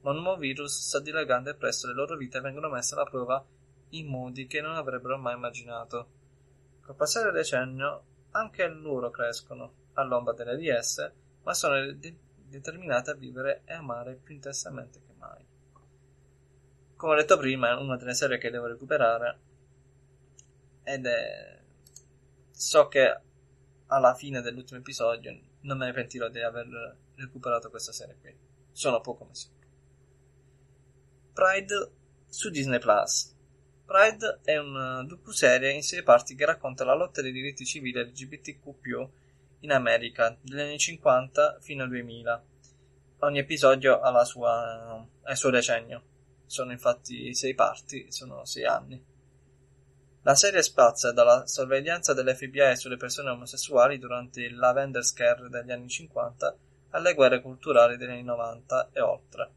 Ma 0.05 0.11
un 0.11 0.21
nuovo 0.21 0.37
virus 0.37 0.79
sta 0.81 1.01
dilagando 1.01 1.49
e 1.49 1.55
presto 1.55 1.87
le 1.87 1.95
loro 1.95 2.15
vite 2.17 2.39
vengono 2.41 2.69
messe 2.69 2.95
alla 2.95 3.05
prova 3.05 3.43
in 3.91 4.07
modi 4.07 4.47
che 4.47 4.61
non 4.61 4.77
avrebbero 4.77 5.17
mai 5.17 5.35
immaginato. 5.35 6.09
Col 6.83 6.95
passare 6.95 7.27
del 7.31 7.41
decennio, 7.41 8.05
anche 8.33 8.69
loro 8.69 9.09
crescono 9.09 9.73
all'ombra 9.95 10.35
delle 10.35 10.59
DS, 10.59 11.11
ma 11.43 11.55
sono 11.55 11.91
de- 11.93 12.19
determinate 12.35 13.13
a 13.13 13.15
vivere 13.15 13.63
e 13.65 13.73
amare 13.73 14.21
più 14.23 14.35
intensamente 14.35 15.01
che 15.01 15.15
mai. 15.17 15.43
Come 16.97 17.13
ho 17.13 17.17
detto 17.17 17.39
prima, 17.39 17.71
è 17.71 17.81
una 17.81 17.97
delle 17.97 18.15
serie 18.15 18.37
che 18.37 18.51
devo 18.51 18.67
recuperare 18.67 19.39
ed 20.83 21.07
è 21.07 21.63
so 22.51 22.89
che 22.89 23.21
alla 23.87 24.15
fine 24.15 24.43
dell'ultimo 24.43 24.81
episodio 24.81 25.35
non 25.61 25.79
me 25.79 25.87
ne 25.87 25.93
pentirò 25.93 26.29
di 26.29 26.43
aver 26.43 26.97
recuperato 27.15 27.71
questa 27.71 27.93
serie 27.93 28.19
qui. 28.21 28.37
Sono 28.71 29.01
poco 29.01 29.25
ma 29.25 29.35
sicuro. 29.35 29.64
Pride 31.35 31.91
su 32.29 32.49
Disney 32.49 32.79
Plus. 32.79 33.35
Pride 33.85 34.39
è 34.45 34.57
una 34.57 35.03
docu-serie 35.03 35.73
in 35.73 35.83
sei 35.83 36.05
parti 36.05 36.37
che 36.37 36.45
racconta 36.45 36.85
la 36.85 36.95
lotta 36.95 37.23
dei 37.23 37.33
diritti 37.33 37.65
civili 37.65 38.01
LGBTQ 38.01 39.09
in 39.59 39.73
America 39.73 40.39
dagli 40.41 40.61
anni 40.61 40.79
50 40.79 41.59
fino 41.61 41.83
al 41.83 41.89
2000. 41.89 42.45
Ogni 43.19 43.39
episodio 43.41 43.99
ha, 43.99 44.25
sua, 44.25 45.05
ha 45.23 45.31
il 45.33 45.37
suo 45.37 45.51
decennio. 45.51 46.03
Sono 46.47 46.71
infatti 46.71 47.35
sei 47.35 47.55
parti, 47.55 48.13
sono 48.13 48.45
sei 48.45 48.65
anni. 48.65 49.05
La 50.23 50.37
serie 50.37 50.63
spazia 50.63 51.11
dalla 51.11 51.49
sorveglianza 51.49 52.15
dell'FBI 52.15 52.77
sulle 52.77 52.97
persone 52.97 53.31
omosessuali 53.31 53.99
durante 53.99 54.41
il 54.41 54.57
Lavender 54.57 55.03
Scare 55.03 55.49
degli 55.49 55.73
anni 55.73 55.89
50 55.89 56.57
alle 56.91 57.13
guerre 57.15 57.41
culturali 57.41 57.97
degli 57.97 58.11
anni 58.11 58.23
90 58.23 58.91
e 58.93 59.01
oltre, 59.01 59.51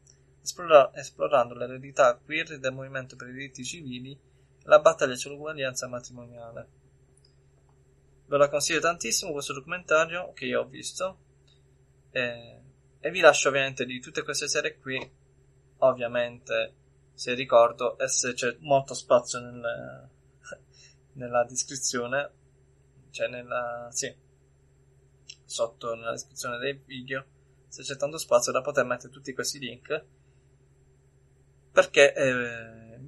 esplora- 0.48 0.90
esplorando 0.94 1.54
l'eredità 1.54 2.16
queer 2.16 2.58
del 2.58 2.72
movimento 2.72 3.16
per 3.16 3.28
i 3.28 3.32
diritti 3.32 3.64
civili 3.64 4.12
e 4.12 4.18
la 4.62 4.80
battaglia 4.80 5.14
sull'uguaglianza 5.14 5.86
matrimoniale. 5.86 6.76
Ve 8.26 8.36
la 8.36 8.48
consiglio 8.48 8.80
tantissimo 8.80 9.32
questo 9.32 9.52
documentario 9.52 10.32
che 10.32 10.46
io 10.46 10.60
ho 10.60 10.66
visto 10.66 11.18
e, 12.10 12.60
e 12.98 13.10
vi 13.10 13.20
lascio 13.20 13.48
ovviamente 13.48 13.84
di 13.84 14.00
tutte 14.00 14.22
queste 14.22 14.48
serie 14.48 14.78
qui, 14.78 14.98
ovviamente 15.78 16.74
se 17.12 17.34
ricordo 17.34 17.98
e 17.98 18.08
se 18.08 18.32
c'è 18.32 18.56
molto 18.60 18.94
spazio 18.94 19.40
nel, 19.40 20.08
nella 21.14 21.44
descrizione, 21.44 22.30
cioè 23.10 23.28
nella, 23.28 23.88
sì, 23.90 24.14
sotto 25.44 25.94
nella 25.94 26.12
descrizione 26.12 26.58
dei 26.58 26.80
video, 26.84 27.24
se 27.68 27.82
c'è 27.82 27.96
tanto 27.96 28.18
spazio 28.18 28.52
da 28.52 28.60
poter 28.60 28.84
mettere 28.84 29.12
tutti 29.12 29.32
questi 29.32 29.58
link, 29.58 30.04
perché 31.78 32.12
eh, 32.12 32.98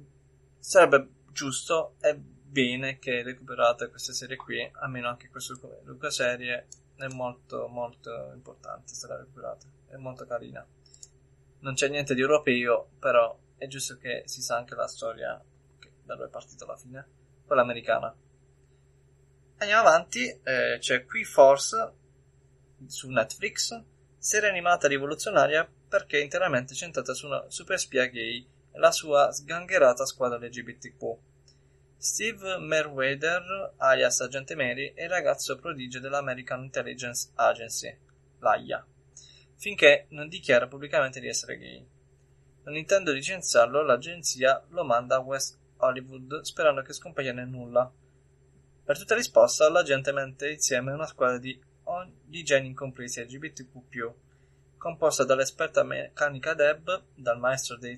sarebbe 0.57 1.09
giusto 1.33 1.95
e 1.99 2.15
bene 2.15 2.99
che 2.99 3.21
recuperate 3.21 3.89
queste 3.89 4.13
serie 4.13 4.37
qui, 4.37 4.61
almeno 4.75 5.09
anche 5.09 5.29
questa 5.29 6.09
serie 6.09 6.67
è 6.95 7.07
molto 7.07 7.67
molto 7.67 8.31
importante 8.33 8.93
se 8.93 9.07
la 9.07 9.17
recuperate, 9.17 9.65
è 9.89 9.97
molto 9.97 10.25
carina. 10.25 10.65
Non 11.59 11.73
c'è 11.73 11.89
niente 11.89 12.15
di 12.15 12.21
europeo, 12.21 12.91
però 12.97 13.37
è 13.57 13.67
giusto 13.67 13.97
che 13.97 14.23
si 14.27 14.41
sa 14.41 14.55
anche 14.55 14.73
la 14.73 14.87
storia 14.87 15.43
da 16.05 16.15
dove 16.15 16.27
è 16.27 16.29
partita 16.29 16.63
alla 16.63 16.77
fine, 16.77 17.05
quella 17.45 17.63
americana. 17.63 18.15
Andiamo 19.57 19.85
avanti, 19.85 20.29
eh, 20.43 20.77
c'è 20.79 21.03
Qui 21.03 21.25
Force 21.25 21.93
su 22.87 23.09
Netflix, 23.09 23.83
serie 24.17 24.47
animata 24.47 24.87
rivoluzionaria 24.87 25.69
perché 25.89 26.19
è 26.19 26.23
interamente 26.23 26.73
centrata 26.73 27.13
su 27.13 27.25
una 27.25 27.43
super 27.49 27.77
spia 27.77 28.05
gay 28.05 28.59
la 28.73 28.91
sua 28.91 29.31
sgangherata 29.31 30.05
squadra 30.05 30.37
LGBTQ. 30.37 31.17
Steve 31.97 32.57
Merweather, 32.57 33.73
alias 33.77 34.21
Agente 34.21 34.55
Mary, 34.55 34.93
è 34.93 35.03
il 35.03 35.09
ragazzo 35.09 35.57
prodigio 35.57 35.99
dell'American 35.99 36.63
Intelligence 36.63 37.29
Agency, 37.35 37.95
l'AIA, 38.39 38.85
finché 39.57 40.07
non 40.09 40.27
dichiara 40.27 40.67
pubblicamente 40.67 41.19
di 41.19 41.27
essere 41.27 41.57
gay. 41.57 41.87
Non 42.63 42.75
intendo 42.75 43.11
licenziarlo, 43.11 43.83
l'agenzia 43.83 44.63
lo 44.69 44.83
manda 44.83 45.17
a 45.17 45.19
West 45.19 45.57
Hollywood 45.77 46.41
sperando 46.41 46.81
che 46.81 46.93
scompaia 46.93 47.33
nel 47.33 47.47
nulla. 47.47 47.91
Per 48.83 48.97
tutta 48.97 49.15
risposta, 49.15 49.69
l'agente 49.69 50.11
mette 50.11 50.51
insieme 50.51 50.91
una 50.91 51.05
squadra 51.05 51.37
di 51.37 51.69
di 52.23 52.43
geni 52.43 52.67
incompresi 52.67 53.21
LGBTQ+, 53.21 54.13
composta 54.81 55.23
dall'esperta 55.23 55.83
meccanica 55.83 56.55
Deb, 56.55 57.03
dal 57.13 57.37
maestro 57.37 57.77
dei, 57.77 57.95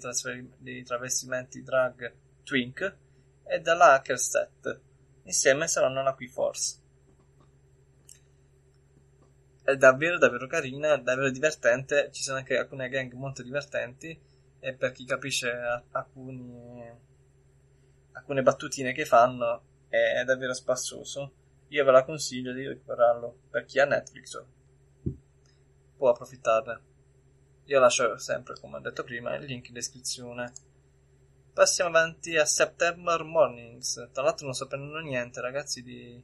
dei 0.58 0.84
travestimenti 0.84 1.64
drag 1.64 2.14
Twink 2.44 2.98
e 3.46 3.60
dalla 3.62 3.94
hacker 3.94 4.20
Seth. 4.20 4.82
Insieme 5.24 5.70
saranno 5.70 6.04
la 6.04 6.14
Q-Force. 6.14 6.82
È 9.64 9.78
davvero 9.78 10.18
davvero 10.18 10.46
carina, 10.46 10.98
davvero 10.98 11.30
divertente, 11.30 12.10
ci 12.12 12.22
sono 12.22 12.40
anche 12.40 12.58
alcune 12.58 12.90
gang 12.90 13.14
molto 13.14 13.44
divertenti 13.44 14.20
e 14.60 14.74
per 14.74 14.92
chi 14.92 15.06
capisce 15.06 15.50
alcuni, 15.92 16.86
alcune 18.12 18.42
battutine 18.42 18.92
che 18.92 19.06
fanno 19.06 19.64
è 19.88 20.24
davvero 20.26 20.54
spassoso 20.54 21.32
io 21.70 21.86
ve 21.86 21.92
la 21.92 22.04
consiglio 22.04 22.52
di 22.54 22.68
recuperarlo 22.68 23.38
per 23.50 23.66
chi 23.66 23.80
ha 23.80 23.86
Netflix 23.86 24.44
può 26.04 26.12
approfittarne. 26.12 26.82
Io 27.68 27.80
lascio 27.80 28.18
sempre, 28.18 28.60
come 28.60 28.76
ho 28.76 28.80
detto 28.82 29.06
prima, 29.06 29.36
il 29.36 29.46
link 29.46 29.70
in 29.70 29.74
descrizione. 29.76 30.52
Passiamo 31.54 31.98
avanti 31.98 32.36
a 32.36 32.46
September 32.46 33.24
Mornings. 33.24 34.10
Tra 34.12 34.22
l'altro 34.22 34.46
non 34.46 34.54
sto 34.54 34.68
prendendo 34.68 35.00
niente, 35.00 35.40
ragazzi, 35.40 35.82
di, 35.82 36.22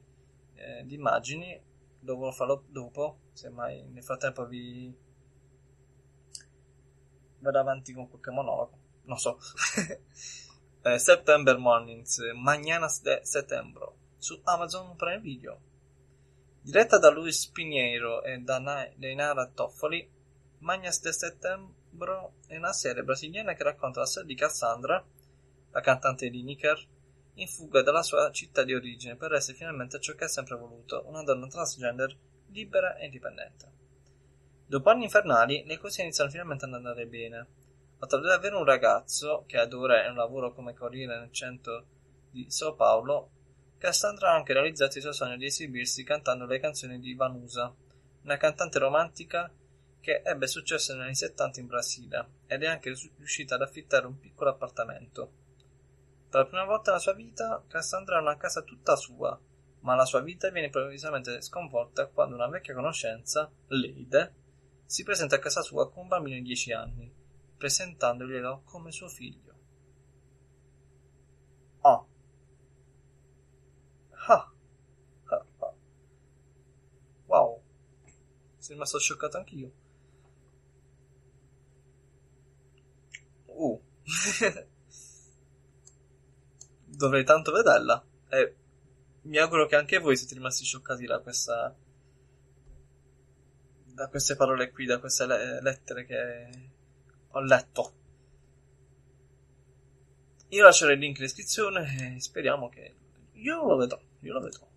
eh, 0.55 0.83
di 0.83 0.95
immagini. 0.95 1.57
Dovrò 1.97 2.29
farlo 2.31 2.65
dopo, 2.67 3.19
se 3.31 3.47
mai 3.47 3.81
nel 3.83 4.03
frattempo 4.03 4.45
vi 4.45 4.93
vado 7.39 7.59
avanti 7.59 7.93
con 7.93 8.09
qualche 8.09 8.31
monologo. 8.31 8.77
Non 9.03 9.17
so. 9.17 9.39
eh, 10.83 10.99
September 10.99 11.57
Mornings, 11.57 12.19
Mañanas 12.35 13.01
de 13.01 13.21
Settembre 13.23 13.93
su 14.17 14.41
Amazon 14.43 14.97
Prime 14.97 15.21
Video. 15.21 15.68
Diretta 16.69 16.99
da 16.99 17.09
Luis 17.09 17.47
Pinheiro 17.47 18.21
e 18.21 18.37
da 18.41 18.59
Neinara 18.59 19.47
Toffoli, 19.47 20.07
Magnas 20.59 21.01
de 21.01 21.11
Settembre 21.11 22.33
è 22.45 22.57
una 22.57 22.73
serie 22.73 23.01
brasiliana 23.01 23.55
che 23.55 23.63
racconta 23.63 24.01
la 24.01 24.05
storia 24.05 24.27
di 24.27 24.35
Cassandra, 24.35 25.03
la 25.71 25.81
cantante 25.81 26.29
di 26.29 26.43
Nicker, 26.43 26.79
in 27.33 27.47
fuga 27.47 27.81
dalla 27.81 28.03
sua 28.03 28.29
città 28.29 28.61
di 28.63 28.75
origine 28.75 29.15
per 29.15 29.33
essere 29.33 29.57
finalmente 29.57 29.99
ciò 29.99 30.13
che 30.13 30.25
ha 30.25 30.27
sempre 30.27 30.57
voluto, 30.57 31.01
una 31.07 31.23
donna 31.23 31.47
transgender 31.47 32.15
libera 32.51 32.97
e 32.97 33.05
indipendente. 33.05 33.71
Dopo 34.67 34.91
anni 34.91 35.05
infernali, 35.05 35.63
le 35.65 35.79
cose 35.79 36.03
iniziano 36.03 36.29
finalmente 36.29 36.65
ad 36.65 36.73
andare 36.75 37.07
bene. 37.07 37.47
Oltre 37.97 38.19
ad 38.19 38.25
avere 38.25 38.55
un 38.55 38.65
ragazzo 38.65 39.43
che 39.47 39.57
adora 39.57 40.07
un 40.07 40.17
lavoro 40.17 40.53
come 40.53 40.75
corriere 40.75 41.17
nel 41.17 41.31
centro 41.31 41.83
di 42.29 42.45
Sao 42.47 42.75
Paulo, 42.75 43.31
Cassandra 43.79 44.31
ha 44.31 44.35
anche 44.35 44.51
realizzato 44.51 44.97
il 44.97 45.03
suo 45.03 45.13
sogno 45.13 45.37
di 45.37 45.45
esibirsi 45.45 46.03
cantando 46.03 46.45
le 46.45 46.59
canzoni 46.59 46.99
di 46.99 47.15
Vanusa, 47.15 47.73
una 48.23 48.35
cantante 48.35 48.77
romantica 48.77 49.49
che 50.01 50.21
ebbe 50.21 50.47
successo 50.47 50.93
negli 50.93 51.03
anni 51.03 51.15
70 51.15 51.61
in 51.61 51.67
Brasile 51.67 52.27
ed 52.45 52.63
è 52.63 52.67
anche 52.67 52.93
riuscita 53.15 53.55
ad 53.55 53.61
affittare 53.61 54.05
un 54.05 54.19
piccolo 54.19 54.49
appartamento. 54.49 55.31
Per 56.29 56.41
la 56.41 56.45
prima 56.45 56.65
volta 56.65 56.91
nella 56.91 57.01
sua 57.01 57.13
vita, 57.13 57.63
Cassandra 57.69 58.17
ha 58.17 58.21
una 58.21 58.35
casa 58.35 58.63
tutta 58.63 58.97
sua, 58.97 59.39
ma 59.79 59.95
la 59.95 60.05
sua 60.05 60.19
vita 60.19 60.49
viene 60.49 60.67
improvvisamente 60.67 61.41
sconvolta 61.41 62.07
quando 62.07 62.35
una 62.35 62.49
vecchia 62.49 62.73
conoscenza, 62.73 63.49
Leide, 63.67 64.33
si 64.85 65.03
presenta 65.03 65.37
a 65.37 65.39
casa 65.39 65.61
sua 65.61 65.89
con 65.89 66.03
un 66.03 66.09
bambino 66.09 66.35
di 66.35 66.41
10 66.41 66.73
anni, 66.73 67.13
presentandoglielo 67.57 68.63
come 68.65 68.91
suo 68.91 69.07
figlio. 69.07 69.48
Sono 78.69 78.81
rimasto 78.81 78.99
scioccato 78.99 79.37
anch'io. 79.37 79.71
Uh. 83.45 83.81
Dovrei 86.85 87.23
tanto 87.23 87.51
vederla. 87.51 88.05
E 88.29 88.55
mi 89.23 89.39
auguro 89.39 89.65
che 89.65 89.75
anche 89.75 89.97
voi 89.97 90.15
siete 90.15 90.35
rimasti 90.35 90.65
scioccati 90.65 91.07
da 91.07 91.17
questa. 91.17 91.75
da 93.85 94.07
queste 94.07 94.35
parole 94.35 94.69
qui, 94.69 94.85
da 94.85 94.99
queste 94.99 95.25
le- 95.25 95.61
lettere 95.63 96.05
che 96.05 96.69
ho 97.27 97.41
letto. 97.41 97.93
Io 100.49 100.63
lascerò 100.63 100.91
il 100.91 100.99
link 100.99 101.17
in 101.17 101.23
descrizione 101.23 102.17
e 102.17 102.21
speriamo 102.21 102.69
che. 102.69 102.95
Io 103.31 103.65
lo 103.65 103.77
vedrò, 103.77 103.99
io 104.19 104.33
lo 104.33 104.41
vedrò. 104.41 104.68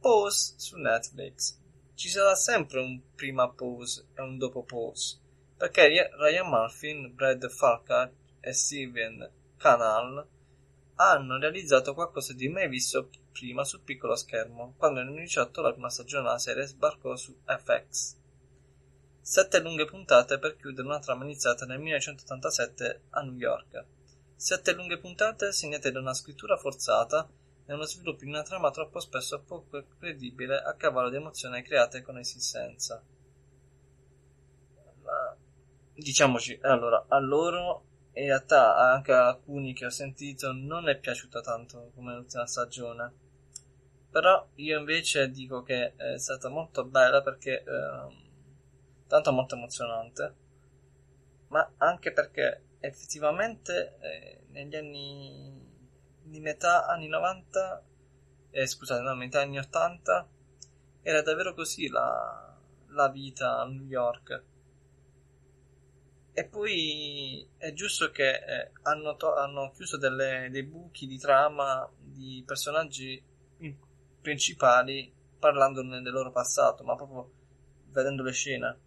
Pose 0.00 0.54
su 0.56 0.78
Netflix. 0.78 1.58
Ci 1.94 2.08
sarà 2.08 2.34
sempre 2.34 2.80
un 2.80 2.98
prima 3.14 3.50
pose 3.50 4.06
e 4.14 4.22
un 4.22 4.38
dopo 4.38 4.62
pose, 4.62 5.18
perché 5.58 6.10
Ryan 6.16 6.48
Murphy, 6.48 7.08
Brad 7.10 7.46
Falkar 7.50 8.10
e 8.40 8.52
Steven 8.54 9.30
Canal 9.58 10.26
hanno 10.94 11.38
realizzato 11.38 11.92
qualcosa 11.92 12.32
di 12.32 12.48
mai 12.48 12.66
visto 12.68 13.10
prima 13.30 13.62
sul 13.64 13.82
piccolo 13.82 14.16
schermo, 14.16 14.72
quando 14.78 15.00
nel 15.00 15.08
2018 15.08 15.60
la 15.60 15.72
prima 15.72 15.90
stagione 15.90 16.24
della 16.24 16.38
serie 16.38 16.66
sbarcò 16.66 17.14
su 17.16 17.36
FX. 17.44 18.16
Sette 19.20 19.60
lunghe 19.60 19.84
puntate 19.84 20.38
per 20.38 20.56
chiudere 20.56 20.88
una 20.88 20.98
trama 20.98 21.24
iniziata 21.24 21.66
nel 21.66 21.78
1987 21.78 23.02
a 23.10 23.20
New 23.20 23.36
York. 23.36 23.84
Sette 24.34 24.72
lunghe 24.72 24.98
puntate 24.98 25.52
segnate 25.52 25.92
da 25.92 26.00
una 26.00 26.14
scrittura 26.14 26.56
forzata 26.56 27.28
e 27.70 27.72
uno 27.72 27.84
sviluppo 27.84 28.24
di 28.24 28.28
una 28.28 28.42
trama 28.42 28.72
troppo 28.72 28.98
spesso 28.98 29.42
poco 29.42 29.84
credibile 29.96 30.60
a 30.60 30.74
cavallo 30.74 31.08
di 31.08 31.14
emozioni 31.14 31.62
create 31.62 32.02
con 32.02 32.18
esistenza. 32.18 33.00
Ma, 35.04 35.36
diciamoci, 35.94 36.58
allora, 36.62 37.04
a 37.06 37.20
loro 37.20 37.84
in 38.14 38.24
realtà 38.24 38.76
anche 38.76 39.12
a 39.12 39.28
alcuni 39.28 39.72
che 39.72 39.86
ho 39.86 39.90
sentito 39.90 40.50
non 40.50 40.88
è 40.88 40.98
piaciuta 40.98 41.40
tanto 41.42 41.92
come 41.94 42.16
l'ultima 42.16 42.44
stagione. 42.44 43.12
Però 44.10 44.48
io 44.56 44.78
invece 44.80 45.30
dico 45.30 45.62
che 45.62 45.94
è 45.94 46.18
stata 46.18 46.48
molto 46.48 46.84
bella 46.84 47.22
perché 47.22 47.62
eh, 47.62 48.14
tanto 49.06 49.30
molto 49.30 49.54
emozionante, 49.54 50.34
ma 51.50 51.70
anche 51.76 52.10
perché 52.10 52.64
effettivamente 52.80 53.96
eh, 54.00 54.40
negli 54.48 54.74
anni 54.74 55.59
di 56.30 56.40
metà 56.40 56.86
anni 56.86 57.08
90, 57.08 57.84
eh, 58.50 58.66
scusate, 58.66 59.02
no, 59.02 59.14
metà 59.14 59.40
anni 59.40 59.58
80, 59.58 60.28
era 61.02 61.22
davvero 61.22 61.54
così 61.54 61.88
la, 61.88 62.56
la 62.88 63.08
vita 63.08 63.58
a 63.58 63.66
New 63.66 63.86
York. 63.86 64.44
E 66.32 66.44
poi 66.44 67.46
è 67.58 67.72
giusto 67.72 68.10
che 68.10 68.30
eh, 68.30 68.70
hanno, 68.82 69.16
to- 69.16 69.34
hanno, 69.34 69.72
chiuso 69.72 69.98
delle, 69.98 70.48
dei 70.50 70.62
buchi 70.62 71.06
di 71.06 71.18
trama 71.18 71.90
di 71.98 72.42
personaggi 72.46 73.22
principali 74.20 75.12
parlandone 75.38 76.00
del 76.00 76.12
loro 76.12 76.30
passato, 76.30 76.84
ma 76.84 76.94
proprio 76.94 77.30
vedendo 77.86 78.22
le 78.22 78.32
scene. 78.32 78.78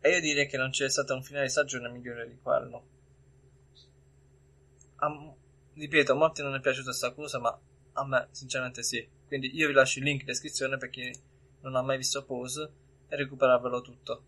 E 0.00 0.10
io 0.10 0.20
direi 0.20 0.46
che 0.46 0.56
non 0.56 0.70
c'è 0.70 0.88
stato 0.88 1.14
un 1.14 1.22
finale 1.22 1.46
di 1.46 1.50
stagione 1.50 1.88
migliore 1.88 2.28
di 2.28 2.38
quello. 2.40 2.97
A, 5.00 5.34
ripeto, 5.74 6.12
a 6.12 6.16
molti 6.16 6.42
non 6.42 6.54
è 6.54 6.60
piaciuta 6.60 6.86
questa 6.86 7.12
cosa, 7.12 7.38
ma 7.38 7.58
a 7.92 8.06
me 8.06 8.28
sinceramente 8.30 8.82
sì. 8.82 9.06
Quindi 9.26 9.54
io 9.54 9.66
vi 9.66 9.74
lascio 9.74 9.98
il 9.98 10.04
link 10.04 10.20
in 10.20 10.26
descrizione 10.26 10.76
per 10.76 10.90
chi 10.90 11.10
non 11.60 11.76
ha 11.76 11.82
mai 11.82 11.96
visto 11.96 12.24
Pose 12.24 12.70
e 13.08 13.16
recuperarvelo 13.16 13.80
tutto. 13.80 14.24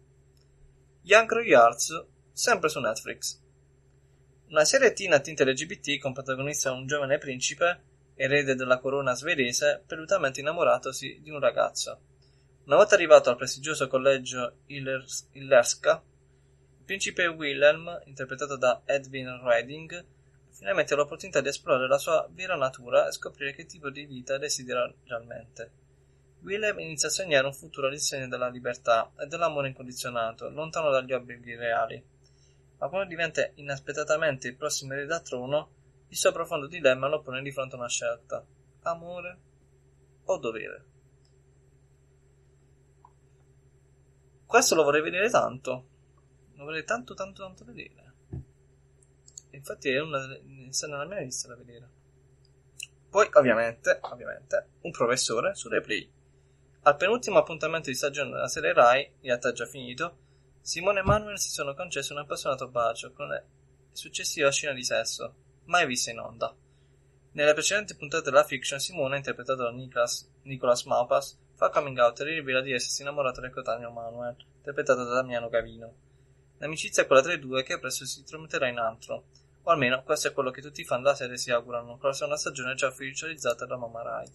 Young 1.02 1.30
Royals, 1.30 2.06
sempre 2.32 2.68
su 2.68 2.80
Netflix. 2.80 3.40
Una 4.48 4.64
serie 4.64 4.92
teen 4.92 5.12
a 5.12 5.20
tinte 5.20 5.44
LGBT 5.44 5.98
con 5.98 6.12
protagonista 6.12 6.72
un 6.72 6.86
giovane 6.86 7.18
principe, 7.18 7.82
erede 8.14 8.54
della 8.54 8.78
corona 8.78 9.14
svedese, 9.14 9.82
perdutamente 9.86 10.40
innamoratosi 10.40 11.20
di 11.22 11.30
un 11.30 11.40
ragazzo. 11.40 12.00
Una 12.64 12.76
volta 12.76 12.94
arrivato 12.94 13.30
al 13.30 13.36
prestigioso 13.36 13.88
collegio 13.88 14.58
Illerska, 14.66 16.02
il 16.78 16.84
principe 16.84 17.26
Wilhelm, 17.26 18.02
interpretato 18.04 18.56
da 18.56 18.82
Edwin 18.84 19.40
Redding, 19.42 20.04
finalmente 20.60 20.94
l'opportunità 20.94 21.40
di 21.40 21.48
esplorare 21.48 21.88
la 21.88 21.96
sua 21.96 22.28
vera 22.32 22.54
natura 22.54 23.08
e 23.08 23.12
scoprire 23.12 23.54
che 23.54 23.64
tipo 23.64 23.88
di 23.88 24.04
vita 24.04 24.36
desidera 24.36 24.92
realmente. 25.04 25.72
Willem 26.42 26.78
inizia 26.80 27.08
a 27.08 27.10
sognare 27.10 27.46
un 27.46 27.54
futuro 27.54 27.86
all'insegna 27.86 28.28
della 28.28 28.50
libertà 28.50 29.10
e 29.18 29.26
dell'amore 29.26 29.68
incondizionato, 29.68 30.50
lontano 30.50 30.90
dagli 30.90 31.14
obblighi 31.14 31.56
reali. 31.56 32.04
Ma 32.76 32.88
quando 32.88 33.08
diventa 33.08 33.50
inaspettatamente 33.54 34.48
il 34.48 34.56
prossimo 34.56 34.92
erede 34.92 35.14
al 35.14 35.22
trono, 35.22 35.70
il 36.08 36.16
suo 36.18 36.30
profondo 36.30 36.66
dilemma 36.66 37.08
lo 37.08 37.22
pone 37.22 37.40
di 37.40 37.52
fronte 37.52 37.76
a 37.76 37.78
una 37.78 37.88
scelta: 37.88 38.44
amore 38.82 39.38
o 40.24 40.36
dovere. 40.36 40.84
Questo 44.44 44.74
lo 44.74 44.82
vorrei 44.82 45.00
vedere 45.00 45.30
tanto. 45.30 45.88
Lo 46.56 46.64
vorrei 46.64 46.84
tanto, 46.84 47.14
tanto, 47.14 47.44
tanto 47.44 47.64
vedere. 47.64 48.09
Infatti 49.50 49.90
è 49.90 50.00
una 50.00 50.20
sta 50.70 50.86
nella 50.86 51.04
mia 51.04 51.20
lista 51.20 51.48
da 51.48 51.56
vedere. 51.56 51.88
Poi, 53.10 53.28
ovviamente, 53.32 53.98
ovviamente, 54.02 54.68
un 54.82 54.90
professore 54.92 55.54
su 55.54 55.68
replay. 55.68 56.08
Al 56.82 56.96
penultimo 56.96 57.38
appuntamento 57.38 57.90
di 57.90 57.96
stagione 57.96 58.30
della 58.30 58.48
serie 58.48 58.72
Rai, 58.72 59.04
in 59.04 59.28
realtà 59.28 59.52
già 59.52 59.66
finito, 59.66 60.16
Simone 60.60 61.00
e 61.00 61.02
Manuel 61.02 61.38
si 61.38 61.50
sono 61.50 61.74
concessi 61.74 62.12
un 62.12 62.18
appassionato 62.18 62.68
bacio 62.68 63.12
con 63.12 63.28
la 63.28 63.42
successiva 63.92 64.50
scena 64.50 64.72
di 64.72 64.84
sesso, 64.84 65.34
mai 65.64 65.86
vista 65.86 66.10
in 66.10 66.20
onda. 66.20 66.54
Nelle 67.32 67.52
precedenti 67.52 67.96
puntate 67.96 68.30
della 68.30 68.44
fiction, 68.44 68.78
Simone, 68.78 69.16
interpretato 69.16 69.64
da 69.64 69.70
Nicolas, 69.70 70.30
Nicolas 70.42 70.84
Maupas, 70.84 71.38
fa 71.54 71.68
coming 71.70 71.98
out 71.98 72.20
e 72.20 72.24
rivela 72.24 72.60
di 72.60 72.72
essersi 72.72 73.02
innamorato 73.02 73.40
del 73.40 73.52
cotaneo 73.52 73.90
Manuel, 73.90 74.36
interpretato 74.56 75.04
da 75.04 75.14
Damiano 75.14 75.48
Gavino. 75.48 75.94
L'amicizia 76.60 77.06
tra 77.06 77.32
i 77.32 77.38
due 77.38 77.62
che 77.62 77.78
presto 77.78 78.04
si 78.04 78.22
tramuterà 78.22 78.68
in 78.68 78.78
altro, 78.78 79.24
o 79.62 79.70
almeno 79.70 80.02
questo 80.02 80.28
è 80.28 80.32
quello 80.32 80.50
che 80.50 80.60
tutti 80.60 80.82
i 80.82 80.84
fan 80.84 81.00
della 81.00 81.14
serie 81.14 81.38
si 81.38 81.50
augurano, 81.50 81.96
con 81.96 82.10
la 82.10 82.14
seconda 82.14 82.36
stagione 82.36 82.74
già 82.74 82.88
ufficializzata 82.88 83.64
da 83.64 83.78
Mamma 83.78 84.02
Rai. 84.02 84.30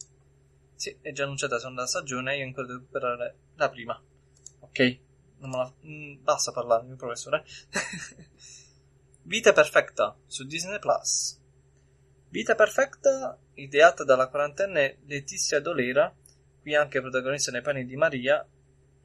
Sì, 0.74 0.98
è 1.02 1.12
già 1.12 1.24
annunciata 1.24 1.54
la 1.54 1.60
seconda 1.60 1.86
stagione 1.86 2.34
e 2.34 2.38
io 2.40 2.46
ancora 2.46 2.66
devo 2.66 2.80
recuperare 2.80 3.36
la 3.56 3.70
prima. 3.70 4.04
Ok, 4.60 4.98
non 5.38 5.50
me 5.52 5.58
la... 5.58 5.74
Mm, 5.86 6.24
basta 6.24 6.52
parlare, 6.52 6.84
mio 6.86 6.96
professore. 6.96 7.46
Vita 9.22 9.54
Perfetta 9.54 10.18
su 10.26 10.46
Disney 10.46 10.80
Plus. 10.80 11.40
Vita 12.30 12.56
Perfetta, 12.56 13.38
ideata 13.54 14.04
dalla 14.04 14.30
quarantenne 14.30 14.98
Letizia 15.06 15.60
Dolera, 15.60 16.12
qui 16.60 16.74
anche 16.74 17.02
protagonista 17.02 17.52
nei 17.52 17.62
panni 17.62 17.86
di 17.86 17.96
Maria, 17.96 18.44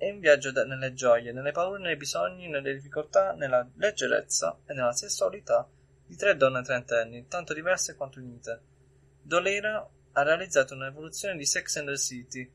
è 0.01 0.11
un 0.11 0.19
viaggio 0.19 0.51
nelle 0.65 0.95
gioie, 0.95 1.31
nelle 1.31 1.53
paure, 1.53 1.79
nei 1.79 1.97
bisogni, 1.97 2.49
nelle 2.49 2.73
difficoltà, 2.73 3.33
nella 3.33 3.69
leggerezza 3.75 4.59
e 4.65 4.73
nella 4.73 4.95
sessualità 4.95 5.69
di 6.07 6.17
tre 6.17 6.39
donne 6.39 6.63
trentenni, 6.63 7.27
tanto 7.29 7.53
diverse 7.53 7.95
quanto 7.97 8.19
unite. 8.19 8.63
Dolera 9.21 9.87
ha 10.13 10.23
realizzato 10.23 10.73
un'evoluzione 10.73 11.37
di 11.37 11.45
Sex 11.45 11.77
and 11.77 11.89
the 11.89 11.99
City, 11.99 12.51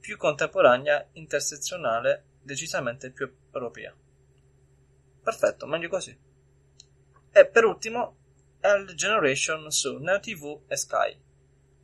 più 0.00 0.16
contemporanea, 0.16 1.06
intersezionale, 1.12 2.24
decisamente 2.42 3.12
più 3.12 3.32
europea. 3.52 3.94
Perfetto, 5.22 5.66
meglio 5.66 5.88
così. 5.88 6.18
E 7.30 7.46
per 7.46 7.64
ultimo, 7.66 8.16
L 8.62 8.94
Generation 8.94 9.70
su 9.70 9.96
Neo 9.98 10.18
TV 10.18 10.62
e 10.66 10.76
Sky. 10.76 11.16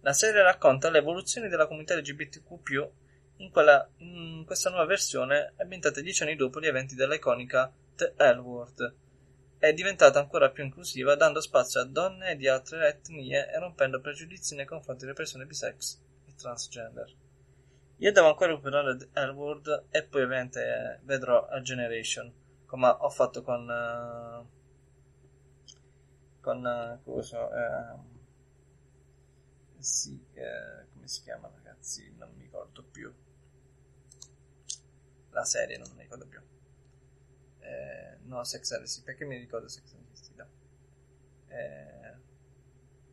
La 0.01 0.13
serie 0.13 0.43
racconta 0.43 0.91
le 0.91 0.99
evoluzioni 0.99 1.47
della 1.47 1.69
comunità 1.69 1.95
LGBTQ+, 1.95 2.91
in, 3.39 3.51
quella, 3.51 3.89
in 3.99 4.45
questa 4.47 4.71
nuova 4.71 4.87
versione 4.87 5.55
ambientata 5.59 6.01
dieci 6.01 6.23
anni 6.23 6.37
dopo 6.37 6.61
gli 6.61 6.67
eventi 6.67 6.95
della 6.95 7.15
iconica 7.15 7.73
The 7.95 8.15
L 8.17 8.39
Word, 8.39 8.95
è 9.59 9.73
diventata 9.73 10.19
ancora 10.19 10.51
più 10.51 10.65
inclusiva, 10.65 11.15
dando 11.15 11.41
spazio 11.41 11.81
a 11.81 11.85
donne 11.85 12.37
di 12.37 12.47
altre 12.47 12.89
etnie 12.89 13.51
e 13.51 13.59
rompendo 13.59 14.01
pregiudizi 14.01 14.55
nei 14.55 14.67
confronti 14.67 15.05
delle 15.05 15.15
persone 15.15 15.47
bisex 15.47 15.99
e 16.27 16.35
transgender. 16.37 17.15
Io 17.97 18.13
devo 18.13 18.29
ancora 18.29 18.51
recuperare 18.51 19.09
Elwood 19.15 19.87
e 19.91 20.03
poi 20.03 20.23
ovviamente 20.23 20.61
eh, 20.61 20.99
vedrò 21.05 21.47
a 21.47 21.61
Generation, 21.63 22.31
come 22.67 22.89
ho 22.89 23.09
fatto 23.09 23.43
con... 23.43 23.67
Uh, 23.67 24.47
con... 26.43 26.63
Uh, 26.63 27.03
cosa? 27.03 27.45
Uh, 27.47 28.15
sì, 29.79 30.23
eh, 30.35 30.87
come 30.93 31.09
si 31.09 31.23
chiama 31.23 31.51
ragazzi? 31.55 32.13
Non 32.19 32.29
mi 32.35 32.43
ricordo 32.43 32.83
più. 32.83 33.11
La 35.37 35.45
serie 35.45 35.77
non 35.77 35.91
mi 35.95 36.01
ricordo 36.01 36.27
più. 36.27 36.41
Eh, 37.61 38.17
no, 38.23 38.43
Sex 38.43 38.73
and 38.73 38.87
the 38.87 39.03
perché 39.05 39.27
mi 39.27 39.37
ricordo 39.37 39.69
Sex 39.69 39.93
and 39.93 40.07
the 40.09 40.17
City? 40.17 40.43
Eh, 41.49 42.15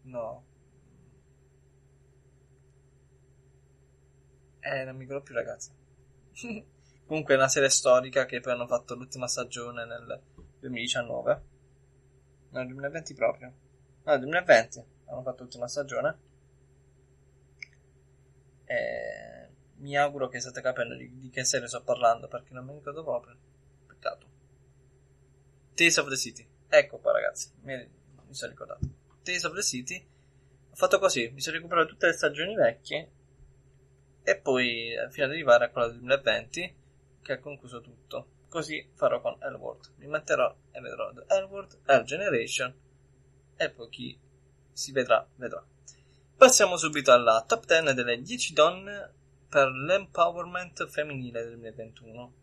no. 0.04 0.46
Eh, 4.62 4.86
non 4.86 4.96
mi 4.96 5.02
ricordo 5.02 5.22
più, 5.22 5.36
ragazzi. 5.36 5.72
Comunque 7.06 7.34
è 7.34 7.38
una 7.38 7.50
serie 7.50 7.68
storica 7.68 8.26
che 8.26 8.40
poi 8.40 8.54
hanno 8.54 8.68
fatto 8.68 8.96
l'ultima 8.96 9.28
stagione 9.28 9.84
nel 9.86 10.22
2019. 10.62 11.42
No, 12.52 12.58
nel 12.58 12.68
2020 12.68 13.14
proprio. 13.16 13.48
No, 14.04 14.12
nel 14.12 14.20
2020 14.22 14.86
hanno 15.08 15.24
fatto 15.24 15.44
l'ultima 15.44 15.68
stagione. 15.68 16.18
E 18.64 19.33
mi 19.84 19.98
auguro 19.98 20.30
che 20.30 20.40
state 20.40 20.62
capendo 20.62 20.96
di, 20.96 21.20
di 21.20 21.30
che 21.30 21.44
serie 21.44 21.68
sto 21.68 21.84
parlando 21.84 22.28
perché 22.30 22.54
non 22.54 22.66
mi 22.66 22.74
ricordo 22.74 23.04
proprio. 23.04 23.36
Peccato. 23.86 24.26
Tales 25.76 25.98
of 25.98 26.08
the 26.08 26.16
City. 26.16 26.48
Ecco 26.70 27.00
qua, 27.00 27.12
ragazzi. 27.12 27.52
Mi, 27.64 27.76
mi 27.76 28.34
sono 28.34 28.52
ricordato. 28.52 28.88
Tales 29.22 29.44
of 29.44 29.54
the 29.54 29.62
City. 29.62 30.08
Ho 30.72 30.76
fatto 30.76 31.00
così. 31.00 31.30
Mi 31.34 31.42
sono 31.42 31.58
recuperato 31.58 31.90
tutte 31.90 32.08
le 32.08 32.14
stagioni 32.14 32.56
vecchie. 32.56 33.12
E 34.24 34.38
poi, 34.38 34.94
eh, 34.94 35.12
fino 35.12 35.26
ad 35.26 35.32
arrivare 35.34 35.66
a 35.66 35.70
quella 35.70 35.88
del 35.88 35.98
2020, 35.98 36.76
che 37.22 37.34
ha 37.34 37.40
concluso 37.40 37.82
tutto. 37.82 38.28
Così 38.48 38.90
farò 38.94 39.20
con 39.20 39.36
Elworld. 39.42 39.96
Mi 39.98 40.08
metterò 40.08 40.56
e 40.72 40.80
vedrò 40.80 41.12
The 41.12 41.26
Elworld, 41.28 41.80
L 41.88 42.04
Generation. 42.04 42.74
E 43.58 43.70
poi 43.70 43.90
chi 43.90 44.18
si 44.72 44.94
vedrà, 44.94 45.28
vedrà. 45.36 45.62
Passiamo 46.38 46.78
subito 46.78 47.12
alla 47.12 47.44
top 47.46 47.66
10 47.66 47.94
delle 47.94 48.22
10 48.22 48.54
donne 48.54 49.22
per 49.54 49.70
l'empowerment 49.70 50.88
femminile 50.88 51.44
del 51.44 51.60
2021. 51.60 52.34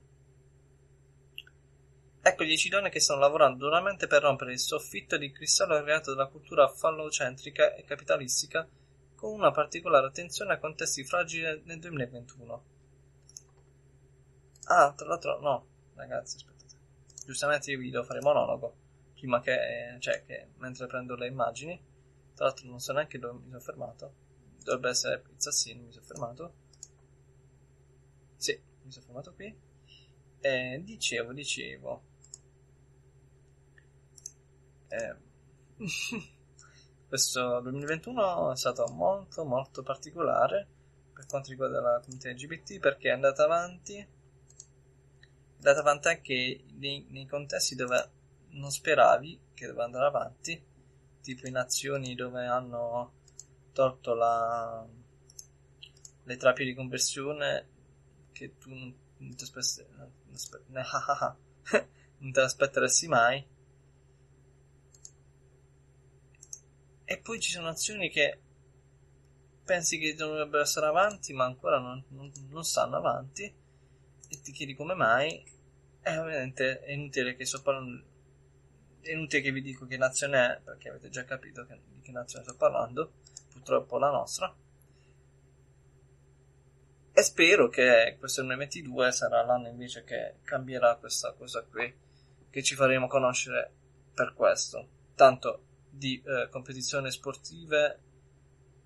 Ecco 2.23 2.45
10 2.45 2.69
donne 2.69 2.89
che 2.89 3.01
stanno 3.01 3.19
lavorando 3.19 3.65
duramente 3.65 4.07
per 4.07 4.23
rompere 4.23 4.53
il 4.53 4.61
soffitto 4.61 5.17
di 5.17 5.33
cristallo 5.33 5.83
creato 5.83 6.15
dalla 6.15 6.29
cultura 6.29 6.69
fallocentrica 6.69 7.75
e 7.75 7.83
capitalistica 7.83 8.65
con 9.17 9.33
una 9.33 9.51
particolare 9.51 10.07
attenzione 10.07 10.53
a 10.53 10.59
contesti 10.61 11.03
fragili 11.03 11.63
nel 11.65 11.81
2021. 11.81 12.65
Ah, 14.67 14.93
tra 14.93 15.09
l'altro, 15.09 15.41
no, 15.41 15.67
ragazzi, 15.97 16.37
aspettate. 16.37 16.77
Giustamente 17.27 17.73
io 17.73 17.79
vi 17.79 17.91
devo 17.91 18.05
fare 18.05 18.21
monologo 18.21 18.77
prima 19.15 19.41
che, 19.41 19.97
cioè, 19.99 20.25
che 20.25 20.51
mentre 20.59 20.87
prendo 20.87 21.17
le 21.17 21.27
immagini. 21.27 21.77
Tra 22.37 22.45
l'altro, 22.45 22.69
non 22.69 22.79
so 22.79 22.93
neanche 22.93 23.19
dove 23.19 23.41
mi 23.41 23.49
sono 23.49 23.59
fermato. 23.59 24.15
Dovrebbe 24.63 24.91
essere 24.91 25.19
Pizzassino, 25.19 25.83
mi 25.83 25.93
sono 25.93 26.07
fermato. 26.07 26.69
Sono 28.91 29.07
fermato 29.07 29.33
qui. 29.35 29.57
E 30.41 30.81
dicevo, 30.85 31.33
dicevo 31.33 32.09
eh, 34.91 35.17
questo 37.09 37.61
2021 37.61 38.53
è 38.53 38.57
stato 38.57 38.87
molto 38.93 39.45
molto 39.45 39.83
particolare 39.83 40.67
per 41.13 41.27
quanto 41.27 41.51
riguarda 41.51 41.81
la 41.81 42.01
comunità 42.01 42.31
LGBT 42.31 42.79
perché 42.81 43.09
è 43.09 43.13
andata 43.13 43.45
avanti 43.45 43.97
è 43.97 44.07
andata 45.57 45.81
avanti 45.81 46.09
anche 46.09 46.65
nei, 46.79 47.07
nei 47.11 47.27
contesti 47.27 47.77
dove 47.77 48.11
non 48.51 48.71
speravi 48.71 49.41
che 49.55 49.67
doveva 49.67 49.85
andare 49.85 50.07
avanti 50.07 50.61
tipo 51.21 51.47
in 51.47 51.57
azioni 51.57 52.15
dove 52.17 52.45
hanno 52.47 53.13
tolto 53.73 54.15
la, 54.15 54.85
le 56.25 56.37
terapie 56.37 56.65
di 56.65 56.75
conversione 56.75 57.69
che 58.41 58.57
tu 58.57 58.71
non, 58.71 58.95
non 59.19 59.37
ti 59.37 59.45
aspetti, 59.45 59.85
non 62.19 62.33
te 62.33 62.41
l'aspetteresti 62.41 63.07
mai. 63.07 63.47
E 67.05 67.19
poi 67.19 67.39
ci 67.41 67.51
sono 67.51 67.69
azioni 67.69 68.09
che 68.09 68.41
pensi 69.65 69.99
che 69.99 70.15
dovrebbero 70.15 70.63
essere 70.63 70.87
avanti 70.87 71.33
ma 71.33 71.45
ancora 71.45 71.79
non, 71.79 72.03
non, 72.09 72.33
non 72.49 72.65
stanno 72.65 72.97
avanti 72.97 73.43
e 73.45 74.41
ti 74.41 74.53
chiedi 74.53 74.75
come 74.75 74.95
mai. 74.95 75.45
E 76.03 76.17
ovviamente 76.17 76.81
è 76.81 76.93
inutile 76.93 77.37
che 77.37 77.45
sto 77.45 77.63
è 79.03 79.13
inutile 79.13 79.43
che 79.43 79.53
vi 79.53 79.61
dico 79.61 79.87
che 79.87 79.99
nazione 79.99 80.57
è 80.57 80.61
perché 80.63 80.89
avete 80.89 81.11
già 81.11 81.25
capito 81.25 81.67
che, 81.67 81.79
di 81.93 82.01
che 82.01 82.11
nazione 82.11 82.45
sto 82.45 82.57
parlando 82.57 83.13
purtroppo 83.51 83.99
la 83.99 84.11
nostra 84.11 84.55
e 87.21 87.23
spero 87.23 87.69
che 87.69 88.17
questo 88.19 88.41
2022 88.41 89.13
sarà 89.13 89.45
l'anno 89.45 89.69
invece 89.69 90.05
che 90.05 90.37
cambierà 90.43 90.97
questa 90.97 91.35
cosa 91.35 91.63
qui 91.63 91.95
che 92.49 92.63
ci 92.63 92.75
faremo 92.75 93.09
conoscere 93.09 93.71
per 94.15 94.33
questo. 94.33 94.89
Tanto 95.15 95.65
di 95.91 96.23
eh, 96.25 96.49
competizioni 96.49 97.11
sportive 97.11 98.01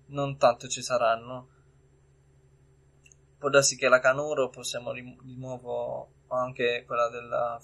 non 0.07 0.37
tanto 0.37 0.67
ci 0.67 0.81
saranno. 0.81 1.47
Può 3.37 3.49
darsi 3.49 3.77
che 3.77 3.87
la 3.87 3.99
Canoro 3.99 4.49
possiamo 4.49 4.91
rim- 4.91 5.21
di 5.21 5.37
nuovo 5.37 6.11
anche 6.27 6.83
quella 6.85 7.07
del 7.07 7.59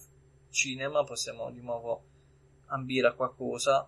cinema 0.51 1.03
possiamo 1.03 1.51
di 1.51 1.61
nuovo 1.61 2.05
ambire 2.67 3.07
a 3.07 3.13
qualcosa. 3.13 3.85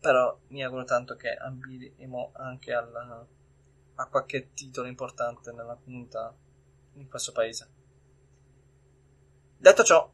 Però 0.00 0.40
mi 0.48 0.64
auguro 0.64 0.82
tanto 0.82 1.14
che 1.14 1.34
ambiremo 1.34 2.32
anche 2.34 2.72
alla, 2.72 3.26
a 3.98 4.06
qualche 4.06 4.52
titolo 4.52 4.88
importante 4.88 5.52
nella 5.52 5.78
comunità 5.82 6.34
in 6.94 7.08
questo 7.08 7.32
paese 7.32 7.68
detto 9.58 9.84
ciò 9.84 10.10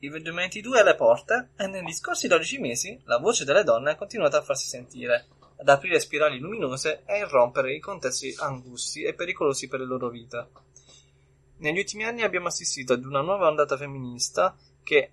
il 0.00 0.10
2022 0.10 0.76
è 0.76 0.80
alle 0.82 0.94
porte 0.94 1.50
e 1.56 1.66
negli 1.66 1.92
scorsi 1.92 2.28
12 2.28 2.58
mesi 2.58 3.00
la 3.04 3.16
voce 3.18 3.44
delle 3.46 3.64
donne 3.64 3.92
ha 3.92 3.96
continuato 3.96 4.36
a 4.36 4.42
farsi 4.42 4.68
sentire, 4.68 5.26
ad 5.56 5.68
aprire 5.68 5.98
spirali 5.98 6.38
luminose 6.38 7.02
e 7.06 7.14
a 7.14 7.16
irrompere 7.16 7.74
i 7.74 7.80
contesti 7.80 8.34
angusti 8.38 9.02
e 9.02 9.14
pericolosi 9.14 9.68
per 9.68 9.80
le 9.80 9.86
loro 9.86 10.10
vite. 10.10 10.48
Negli 11.58 11.78
ultimi 11.78 12.04
anni 12.04 12.22
abbiamo 12.22 12.48
assistito 12.48 12.92
ad 12.92 13.06
una 13.06 13.22
nuova 13.22 13.48
ondata 13.48 13.78
femminista 13.78 14.54
che 14.82 15.12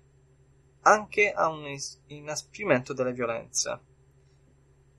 anche 0.82 1.32
a 1.32 1.48
un 1.48 1.74
inasprimento 2.08 2.92
delle 2.92 3.12
violenze. 3.12 3.80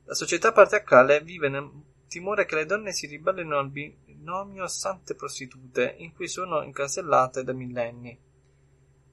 La 0.06 0.16
società 0.16 0.52
patriarcale 0.52 1.22
vive 1.22 1.48
nel 1.48 1.70
timore 2.08 2.46
che 2.46 2.56
le 2.56 2.66
donne 2.66 2.92
si 2.92 3.08
ribellino 3.08 3.58
al 3.58 3.70
binomio 3.70 4.68
sante 4.68 5.16
prostitute 5.16 5.96
in 6.00 6.14
cui 6.14 6.28
sono 6.28 6.62
incasellate 6.62 7.44
da 7.44 7.54
millenni. 7.54 8.18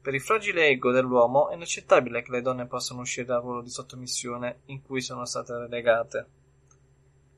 Per 0.02 0.14
il 0.14 0.20
fragile 0.20 0.66
ego 0.66 0.90
dell'uomo 0.90 1.48
è 1.48 1.54
inaccettabile 1.54 2.22
che 2.22 2.32
le 2.32 2.42
donne 2.42 2.66
possano 2.66 3.02
uscire 3.02 3.26
dal 3.26 3.40
ruolo 3.40 3.62
di 3.62 3.70
sottomissione 3.70 4.62
in 4.66 4.82
cui 4.82 5.00
sono 5.00 5.24
state 5.24 5.56
relegate. 5.56 6.26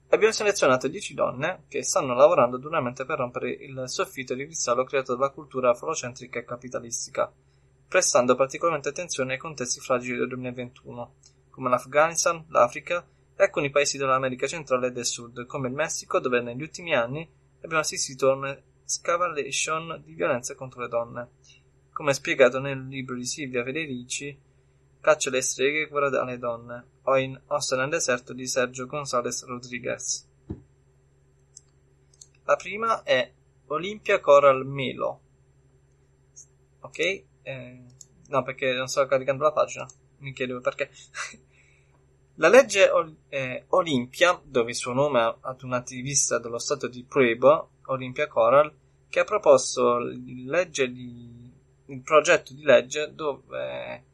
Abbiamo 0.09 0.33
selezionato 0.33 0.89
10 0.89 1.13
donne 1.13 1.65
che 1.69 1.83
stanno 1.83 2.15
lavorando 2.15 2.57
duramente 2.57 3.05
per 3.05 3.19
rompere 3.19 3.51
il 3.51 3.83
soffitto 3.87 4.35
di 4.35 4.45
cristallo 4.45 4.85
creato 4.85 5.15
dalla 5.15 5.31
cultura 5.31 5.75
falocentrica 5.75 6.39
e 6.39 6.45
capitalistica, 6.45 7.31
prestando 7.87 8.35
particolarmente 8.35 8.89
attenzione 8.89 9.33
ai 9.35 9.39
contesti 9.39 9.81
fragili 9.81 10.17
del 10.17 10.29
2021, 10.29 11.15
come 11.51 11.69
l'Afghanistan, 11.69 12.45
l'Africa 12.49 13.05
e 13.37 13.43
alcuni 13.43 13.71
paesi 13.71 13.99
dell'America 13.99 14.47
centrale 14.47 14.89
e 14.89 14.93
del 14.93 15.07
sud, 15.07 15.47
come 15.47 15.69
il 15.69 15.75
Messico, 15.75 16.21
dove 16.21 16.41
negli 16.41 16.63
ultimi 16.63 16.95
anni 16.95 17.29
abbiamo 17.59 17.81
assistito 17.81 18.31
a 18.31 18.35
un'escalation 18.35 20.03
di 20.05 20.15
violenza 20.15 20.55
contro 20.55 20.81
le 20.81 20.89
donne 20.89 21.29
come 21.93 22.13
spiegato 22.13 22.59
nel 22.59 22.89
libro 22.89 23.15
di 23.15 23.25
Silvia 23.25 23.63
Federici 23.63 24.37
Caccia 25.05 25.29
le 25.29 25.43
streghe, 25.43 25.87
guarda 25.87 26.23
alle 26.23 26.39
donne, 26.39 26.87
o 27.03 27.19
in 27.19 27.39
Ossa 27.49 27.77
nel 27.77 27.91
deserto 27.91 28.33
di 28.33 28.47
Sergio 28.47 28.87
González 28.87 29.45
Rodriguez. 29.45 30.27
La 32.45 32.57
prima 32.57 33.03
è 33.03 33.31
Olimpia 33.67 34.19
Coral 34.21 34.67
Melo. 34.67 35.21
Ok? 36.81 36.99
Eh, 37.43 37.83
no, 38.29 38.43
perché 38.45 38.73
non 38.73 38.87
sto 38.87 39.05
caricando 39.05 39.43
la 39.43 39.53
pagina. 39.53 39.87
Mi 40.21 40.33
chiedevo 40.33 40.63
perché. 40.63 40.89
La 42.37 42.49
legge 42.49 42.91
eh, 43.29 43.65
Olimpia, 43.69 44.41
dove 44.45 44.71
il 44.71 44.77
suo 44.77 44.93
nome 44.93 45.37
ad 45.41 45.63
un 45.63 45.73
attivista 45.73 46.39
dello 46.39 46.59
stato 46.59 46.89
di 46.89 47.05
Puebla, 47.05 47.67
Olimpia 47.87 48.27
Coral, 48.27 48.75
che 49.09 49.21
ha 49.21 49.25
proposto 49.25 49.99
legge 49.99 50.91
di 50.91 51.45
il 51.87 52.03
progetto 52.03 52.55
di 52.55 52.63
legge 52.63 53.13
dove... 53.15 54.05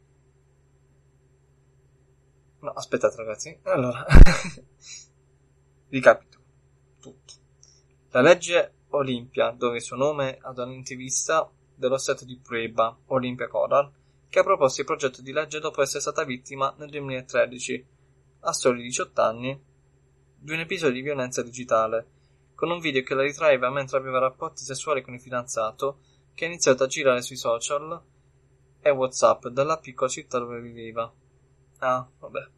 No, 2.61 2.71
aspettate 2.73 3.17
ragazzi. 3.17 3.59
Allora, 3.63 4.05
ricapito 5.89 6.39
tutto. 7.01 7.35
La 8.11 8.21
legge 8.21 8.75
Olimpia, 8.89 9.51
dove 9.51 9.77
il 9.77 9.83
suo 9.83 9.97
nome 9.97 10.39
ad 10.43 10.59
un'intervista 10.59 11.51
dello 11.75 11.97
Stato 11.97 12.25
di 12.25 12.39
Puebla, 12.39 12.95
Olimpia 13.07 13.49
Coral, 13.49 13.91
che 14.29 14.39
ha 14.41 14.43
proposto 14.43 14.81
il 14.81 14.87
progetto 14.87 15.23
di 15.23 15.33
legge 15.33 15.59
dopo 15.59 15.81
essere 15.81 16.01
stata 16.01 16.25
vittima 16.25 16.75
nel 16.77 16.91
2013, 16.91 17.87
a 18.41 18.53
soli 18.53 18.83
18 18.83 19.21
anni, 19.21 19.63
di 20.37 20.53
un 20.53 20.61
episodio 20.61 20.95
di 20.95 21.03
violenza 21.03 21.43
digitale, 21.43 22.07
con 22.55 22.71
un 22.71 22.79
video 22.79 23.03
che 23.03 23.15
la 23.15 23.23
ritraeva 23.23 23.71
mentre 23.71 23.99
aveva 23.99 24.19
rapporti 24.19 24.65
sessuali 24.65 25.03
con 25.03 25.15
il 25.15 25.21
fidanzato 25.21 26.01
che 26.35 26.45
ha 26.45 26.49
iniziato 26.49 26.85
a 26.85 26.87
girare 26.87 27.23
sui 27.23 27.37
social 27.37 28.03
e 28.81 28.91
Whatsapp 28.91 29.47
dalla 29.49 29.79
piccola 29.79 30.11
città 30.11 30.39
dove 30.39 30.61
viveva. 30.61 31.11
Ah, 31.79 32.09
vabbè. 32.19 32.49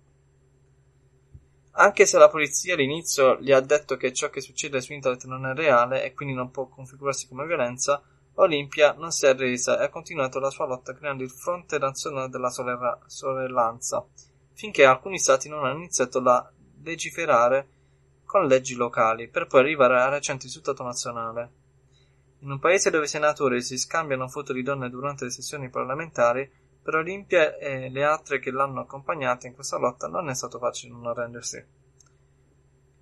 Anche 1.75 2.07
se 2.07 2.19
la 2.19 2.29
polizia 2.29 2.75
all'inizio 2.75 3.41
gli 3.41 3.51
ha 3.51 3.61
detto 3.61 3.97
che 3.97 4.13
ciò 4.13 4.29
che 4.29 4.41
succede 4.41 4.81
su 4.81 4.93
internet 4.93 5.25
non 5.25 5.47
è 5.47 5.55
reale 5.55 6.05
e 6.05 6.13
quindi 6.13 6.35
non 6.35 6.51
può 6.51 6.69
configurarsi 6.69 7.29
come 7.29 7.47
violenza, 7.47 8.03
Olimpia 8.35 8.95
non 8.95 9.11
si 9.11 9.27
è 9.27 9.31
arresa 9.31 9.81
e 9.81 9.85
ha 9.85 9.89
continuato 9.89 10.39
la 10.39 10.51
sua 10.51 10.67
lotta 10.67 10.95
creando 10.95 11.23
il 11.23 11.31
fronte 11.31 11.79
nazionale 11.79 12.29
della 12.29 12.51
sorellanza, 12.51 14.07
finché 14.55 14.85
alcuni 14.85 15.19
stati 15.19 15.49
non 15.49 15.65
hanno 15.65 15.79
iniziato 15.79 16.19
a 16.19 16.53
legiferare 16.83 17.69
con 18.25 18.47
leggi 18.47 18.75
locali, 18.75 19.29
per 19.29 19.47
poi 19.47 19.61
arrivare 19.61 20.01
al 20.01 20.11
recente 20.11 20.45
risultato 20.45 20.83
nazionale. 20.83 21.51
In 22.39 22.51
un 22.51 22.59
paese 22.59 22.91
dove 22.91 23.05
i 23.05 23.09
senatori 23.09 23.63
si 23.63 23.77
scambiano 23.77 24.29
foto 24.29 24.53
di 24.53 24.63
donne 24.63 24.91
durante 24.91 25.25
le 25.25 25.31
sessioni 25.31 25.69
parlamentari, 25.69 26.51
per 26.83 26.97
Olimpia 26.97 27.57
e 27.57 27.89
le 27.89 28.03
altre 28.03 28.41
che 28.41 28.51
l'hanno 28.51 28.81
accompagnata 28.81 29.47
in 29.47 29.55
questa 29.55 29.79
lotta 29.79 30.09
non 30.09 30.29
è 30.29 30.35
stato 30.35 30.59
facile 30.59 30.93
non 30.93 31.07
arrendersi. 31.07 31.65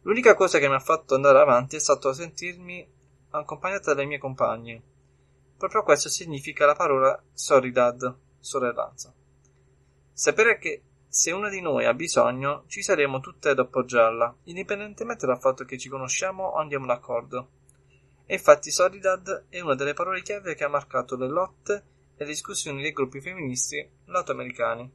L'unica 0.03 0.35
cosa 0.35 0.59
che 0.59 0.69
mi 0.69 0.75
ha 0.75 0.81
fatto 0.81 1.15
andare 1.15 1.39
avanti 1.39 1.77
è 1.77 1.81
stato 1.81 2.13
sentirmi 2.13 2.87
accompagnata 3.31 3.95
dai 3.95 4.07
miei 4.07 4.19
compagni. 4.19 4.83
Proprio 5.57 5.83
questo 5.83 6.09
significa 6.09 6.67
la 6.67 6.75
parola 6.75 7.23
solidad, 7.33 8.15
sorellanza. 8.39 9.15
Sapere 10.13 10.59
che 10.59 10.83
se 11.13 11.33
una 11.33 11.49
di 11.49 11.61
noi 11.61 11.87
ha 11.87 11.93
bisogno, 11.93 12.63
ci 12.69 12.83
saremo 12.83 13.19
tutte 13.19 13.49
ad 13.49 13.59
appoggiarla, 13.59 14.33
indipendentemente 14.45 15.27
dal 15.27 15.41
fatto 15.41 15.65
che 15.65 15.77
ci 15.77 15.89
conosciamo 15.89 16.45
o 16.45 16.59
andiamo 16.59 16.87
d'accordo. 16.87 17.51
E 18.27 18.35
infatti 18.35 18.71
Solidad 18.71 19.47
è 19.49 19.59
una 19.59 19.75
delle 19.75 19.93
parole 19.93 20.23
chiave 20.23 20.55
che 20.55 20.63
ha 20.63 20.69
marcato 20.69 21.17
le 21.17 21.27
lotte 21.27 21.85
e 22.15 22.23
le 22.23 22.27
discussioni 22.27 22.81
dei 22.81 22.93
gruppi 22.93 23.21
femministi 23.21 23.85
latinoamericani. 24.05 24.89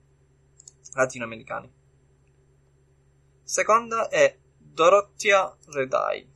Seconda 3.44 4.08
è 4.08 4.40
Dorothea 4.58 5.54
Redai. 5.68 6.32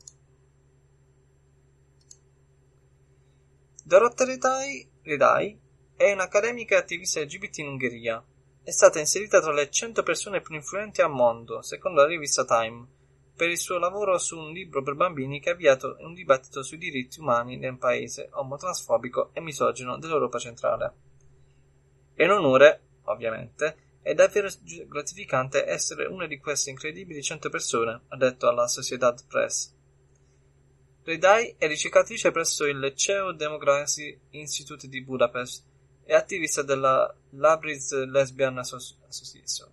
Dorothea 3.85 4.25
Redai, 4.25 4.91
Redai 5.03 5.57
è 5.95 6.11
un'accademica 6.11 6.75
e 6.75 6.79
attivista 6.79 7.21
LGBT 7.21 7.59
in 7.59 7.67
Ungheria. 7.69 8.21
È 8.69 8.71
stata 8.71 8.99
inserita 8.99 9.41
tra 9.41 9.51
le 9.51 9.67
100 9.67 10.03
persone 10.03 10.41
più 10.41 10.53
influenti 10.53 11.01
al 11.01 11.09
mondo, 11.09 11.63
secondo 11.63 12.01
la 12.01 12.07
rivista 12.07 12.45
Time, 12.45 12.85
per 13.35 13.49
il 13.49 13.57
suo 13.57 13.79
lavoro 13.79 14.15
su 14.19 14.37
un 14.37 14.51
libro 14.51 14.83
per 14.83 14.93
bambini 14.93 15.39
che 15.39 15.49
ha 15.49 15.53
avviato 15.53 15.95
un 16.01 16.13
dibattito 16.13 16.61
sui 16.61 16.77
diritti 16.77 17.19
umani 17.19 17.57
nel 17.57 17.79
paese 17.79 18.29
omotransfobico 18.31 19.31
e 19.33 19.41
misogino 19.41 19.97
dell'Europa 19.97 20.37
centrale. 20.37 20.93
È 22.13 22.23
un 22.25 22.29
onore, 22.29 22.81
ovviamente, 23.05 23.97
è 24.03 24.13
davvero 24.13 24.47
gratificante 24.85 25.65
essere 25.67 26.05
una 26.05 26.27
di 26.27 26.37
queste 26.37 26.69
incredibili 26.69 27.23
cento 27.23 27.49
persone, 27.49 28.01
ha 28.09 28.17
detto 28.17 28.47
alla 28.47 28.67
Sociedad 28.67 29.19
Press. 29.27 29.73
Redai 31.05 31.55
è 31.57 31.65
ricercatrice 31.65 32.29
presso 32.29 32.65
il 32.65 32.77
Liceo 32.77 33.31
Democracy 33.31 34.15
Institute 34.29 34.87
di 34.87 35.01
Budapest 35.01 35.65
e 36.05 36.13
attivista 36.13 36.61
della 36.61 37.11
Labriz 37.31 37.93
Lesbian 38.05 38.57
Association. 38.57 39.69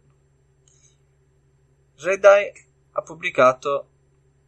Redai 1.97 2.53
ha 2.93 3.03
pubblicato 3.03 3.89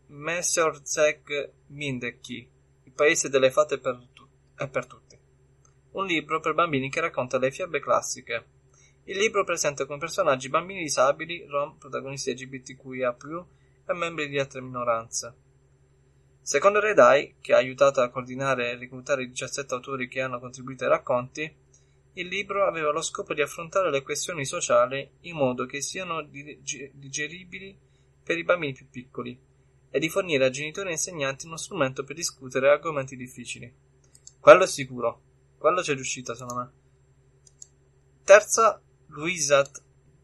Mesorzeg 0.09 1.52
Mindeki, 1.68 2.50
il 2.84 2.92
paese 2.92 3.30
delle 3.30 3.50
fate 3.50 3.78
per 3.78 3.98
tu- 4.12 4.28
è 4.54 4.68
per 4.68 4.86
tutti, 4.86 5.18
un 5.92 6.04
libro 6.04 6.40
per 6.40 6.52
bambini 6.52 6.90
che 6.90 7.00
racconta 7.00 7.38
le 7.38 7.50
fiabe 7.50 7.80
classiche. 7.80 8.44
Il 9.04 9.16
libro 9.16 9.42
presenta 9.44 9.86
come 9.86 9.98
personaggi 9.98 10.50
bambini 10.50 10.82
disabili, 10.82 11.46
rom, 11.46 11.78
protagonisti 11.78 12.32
LGBTQIA+, 12.32 13.16
e 13.86 13.94
membri 13.94 14.28
di 14.28 14.38
altre 14.38 14.61
minoranze. 14.61 15.34
Secondo 16.42 16.80
Redai, 16.80 17.36
che 17.40 17.54
ha 17.54 17.56
aiutato 17.56 18.02
a 18.02 18.11
coordinare 18.11 18.70
e 18.70 18.76
reclutare 18.76 19.22
i 19.22 19.28
17 19.28 19.72
autori 19.72 20.09
che 20.09 20.20
hanno 20.20 20.38
contribuito 20.38 20.84
ai 20.84 20.90
racconti, 20.90 21.54
il 22.21 22.27
libro 22.29 22.66
aveva 22.66 22.91
lo 22.91 23.01
scopo 23.01 23.35
di 23.35 23.43
affrontare 23.43 23.91
le 23.91 24.03
questioni 24.03 24.45
sociali 24.45 25.09
in 25.23 25.37
modo 25.37 25.66
che 25.66 25.81
siano 25.81 26.23
digeribili 26.23 27.79
per 28.23 28.37
i 28.37 28.45
bambini 28.45 28.73
più 28.73 28.89
piccoli 28.89 29.39
e 29.91 29.99
di 29.99 30.09
fornire 30.09 30.45
a 30.45 30.51
genitori 30.51 30.89
e 30.89 30.93
insegnanti 30.93 31.47
uno 31.47 31.57
strumento 31.57 32.05
per 32.05 32.16
discutere 32.16 32.69
argomenti 32.69 33.16
difficili. 33.16 33.73
Quello 34.39 34.64
è 34.64 34.66
sicuro. 34.66 35.23
Quello 35.59 35.81
c'è 35.81 35.95
riuscita, 35.95 36.35
secondo 36.35 36.61
me. 36.61 36.71
Terza, 38.25 38.81
Luisa 39.07 39.69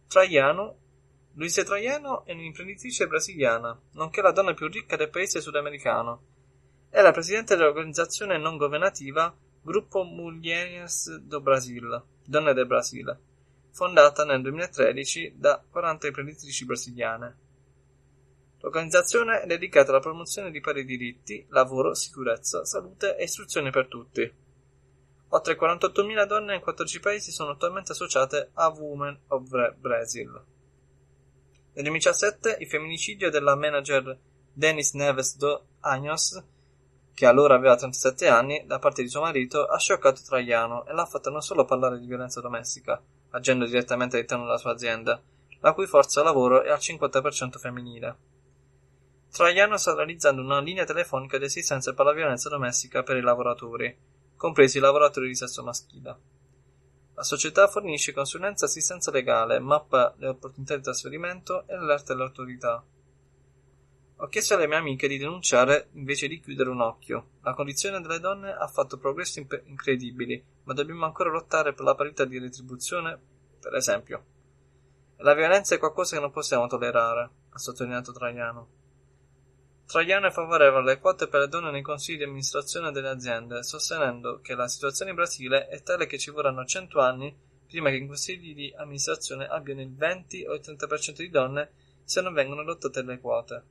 Traiano 0.07 0.79
Luisa 1.37 1.65
Troiano 1.65 2.25
è 2.25 2.33
un'imprenditrice 2.33 3.09
brasiliana, 3.09 3.77
nonché 3.95 4.23
la 4.23 4.31
donna 4.31 4.55
più 4.55 4.69
ricca 4.69 4.95
del 4.95 5.11
paese 5.11 5.41
sudamericano. 5.41 6.23
È 6.89 7.01
la 7.01 7.11
presidente 7.11 7.57
dell'organizzazione 7.57 8.39
non 8.39 8.57
governativa 8.57 9.37
Gruppo 9.65 10.03
Mulheres 10.05 11.11
do 11.21 11.41
Brasil, 11.41 12.03
Donne 12.23 12.53
del 12.53 12.67
Brasile, 12.67 13.19
fondata 13.71 14.23
nel 14.27 14.43
2013 14.43 15.37
da 15.37 15.65
40 15.67 16.07
imprenditrici 16.07 16.67
brasiliane. 16.67 17.37
L'organizzazione 18.61 19.41
è 19.41 19.47
dedicata 19.47 19.89
alla 19.89 20.01
promozione 20.01 20.51
di 20.51 20.61
pari 20.61 20.85
diritti, 20.85 21.47
lavoro, 21.49 21.95
sicurezza, 21.95 22.67
salute 22.67 23.17
e 23.17 23.25
istruzione 23.25 23.71
per 23.71 23.89
tutti. 23.89 24.31
Oltre 25.29 25.59
48.000 25.59 26.27
donne 26.27 26.57
in 26.57 26.61
14 26.61 27.01
paesi 27.01 27.33
sono 27.33 27.53
attualmente 27.53 27.93
associate 27.93 28.51
a 28.53 28.69
Women 28.69 29.19
of 29.29 29.49
Brazil. 29.77 30.29
Nel 31.73 31.85
2017 31.85 32.59
il 32.61 32.69
femminicidio 32.69 33.31
della 33.31 33.57
manager 33.57 34.15
Denis 34.53 34.93
Neves 34.93 35.39
do 35.39 35.69
Anjos, 35.81 36.53
che 37.15 37.27
allora 37.27 37.55
aveva 37.55 37.77
37 37.77 38.27
anni, 38.27 38.65
da 38.67 38.81
parte 38.81 39.03
di 39.03 39.09
suo 39.09 39.21
marito, 39.21 39.65
ha 39.67 39.79
scioccato 39.79 40.21
Traiano 40.25 40.85
e 40.85 40.93
l'ha 40.93 41.07
fatta 41.07 41.31
non 41.31 41.41
solo 41.41 41.65
parlare 41.65 42.01
di 42.01 42.07
violenza 42.07 42.41
domestica, 42.41 43.01
agendo 43.31 43.67
direttamente 43.67 44.17
all'interno 44.17 44.45
della 44.45 44.59
sua 44.59 44.73
azienda, 44.73 45.23
la 45.61 45.73
cui 45.73 45.87
forza 45.87 46.23
lavoro 46.23 46.62
è 46.62 46.71
al 46.71 46.79
50% 46.79 47.59
femminile. 47.59 48.17
Traiano 49.31 49.77
sta 49.77 49.95
realizzando 49.95 50.43
una 50.43 50.61
linea 50.61 50.85
telefonica 50.85 51.39
di 51.39 51.45
assistenza 51.45 51.95
per 51.95 52.05
la 52.05 52.12
violenza 52.12 52.49
domestica 52.49 53.03
per 53.03 53.17
i 53.17 53.21
lavoratori, 53.21 53.97
compresi 54.37 54.79
i 54.79 54.81
lavoratori 54.81 55.29
di 55.29 55.37
sesso 55.37 55.62
maschile. 55.62 56.17
La 57.15 57.23
società 57.23 57.69
fornisce 57.69 58.12
consulenza 58.12 58.65
e 58.65 58.69
assistenza 58.69 59.12
legale, 59.12 59.61
mappa 59.61 60.15
le 60.19 60.29
opportunità 60.29 60.75
di 60.75 60.83
trasferimento 60.83 61.65
e 61.69 61.75
allerta 61.75 62.12
le 62.15 62.23
autorità. 62.25 62.85
Ho 64.19 64.29
chiesto 64.29 64.55
alle 64.55 64.69
mie 64.69 64.77
amiche 64.77 65.09
di 65.09 65.19
denunciare 65.19 65.89
invece 65.93 66.29
di 66.29 66.41
chiudere 66.41 66.71
un 66.71 66.81
occhio. 66.81 67.31
La 67.43 67.53
condizione 67.53 68.01
delle 68.01 68.21
donne 68.21 68.53
ha 68.53 68.69
fatto 68.69 68.97
progressi 68.97 69.41
imp- 69.41 69.62
incredibili, 69.65 70.43
ma 70.65 70.73
dobbiamo 70.73 71.05
ancora 71.05 71.31
lottare 71.31 71.75
per 71.75 71.85
la 71.85 71.97
parità 71.97 72.25
di 72.25 72.39
retribuzione, 72.39 73.19
per 73.61 73.75
esempio. 73.75 74.25
La 75.19 75.35
violenza 75.35 75.75
è 75.75 75.79
qualcosa 75.79 76.15
che 76.15 76.23
non 76.23 76.31
possiamo 76.31 76.69
tollerare, 76.69 77.31
ha 77.51 77.59
sottolineato 77.59 78.12
Traiano. 78.12 78.69
Traiano 79.87 80.29
è 80.29 80.31
favorevole 80.31 80.93
alle 80.93 81.01
quote 81.01 81.27
per 81.27 81.41
le 81.41 81.49
donne 81.49 81.71
nei 81.73 81.83
consigli 81.83 82.19
di 82.19 82.25
amministrazione 82.25 82.93
delle 82.93 83.09
aziende, 83.09 83.62
sostenendo 83.65 84.41
che 84.41 84.55
la 84.55 84.69
situazione 84.69 85.11
in 85.11 85.17
Brasile 85.17 85.67
è 85.67 85.83
tale 85.83 86.07
che 86.07 86.19
ci 86.19 86.31
vorranno 86.31 86.65
100 86.65 87.01
anni 87.01 87.37
prima 87.67 87.91
che 87.91 87.97
i 87.97 88.07
consigli 88.07 88.55
di 88.55 88.73
amministrazione 88.77 89.47
abbiano 89.47 89.81
il 89.81 89.93
20 89.93 90.47
o 90.47 90.55
il 90.55 90.61
30% 90.61 91.17
di 91.17 91.29
donne 91.29 91.71
se 92.05 92.21
non 92.21 92.33
vengono 92.33 92.61
adottate 92.61 93.03
le 93.03 93.19
quote. 93.19 93.62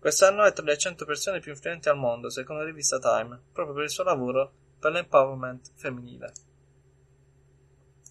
Quest'anno 0.00 0.44
è 0.44 0.52
tra 0.54 0.64
le 0.64 0.78
100 0.78 1.04
persone 1.04 1.40
più 1.40 1.52
influenti 1.52 1.90
al 1.90 1.98
mondo, 1.98 2.30
secondo 2.30 2.62
la 2.62 2.68
rivista 2.68 2.98
Time, 2.98 3.38
proprio 3.52 3.74
per 3.74 3.84
il 3.84 3.90
suo 3.90 4.02
lavoro 4.02 4.52
per 4.80 4.92
l'empowerment 4.92 5.72
femminile. 5.74 6.32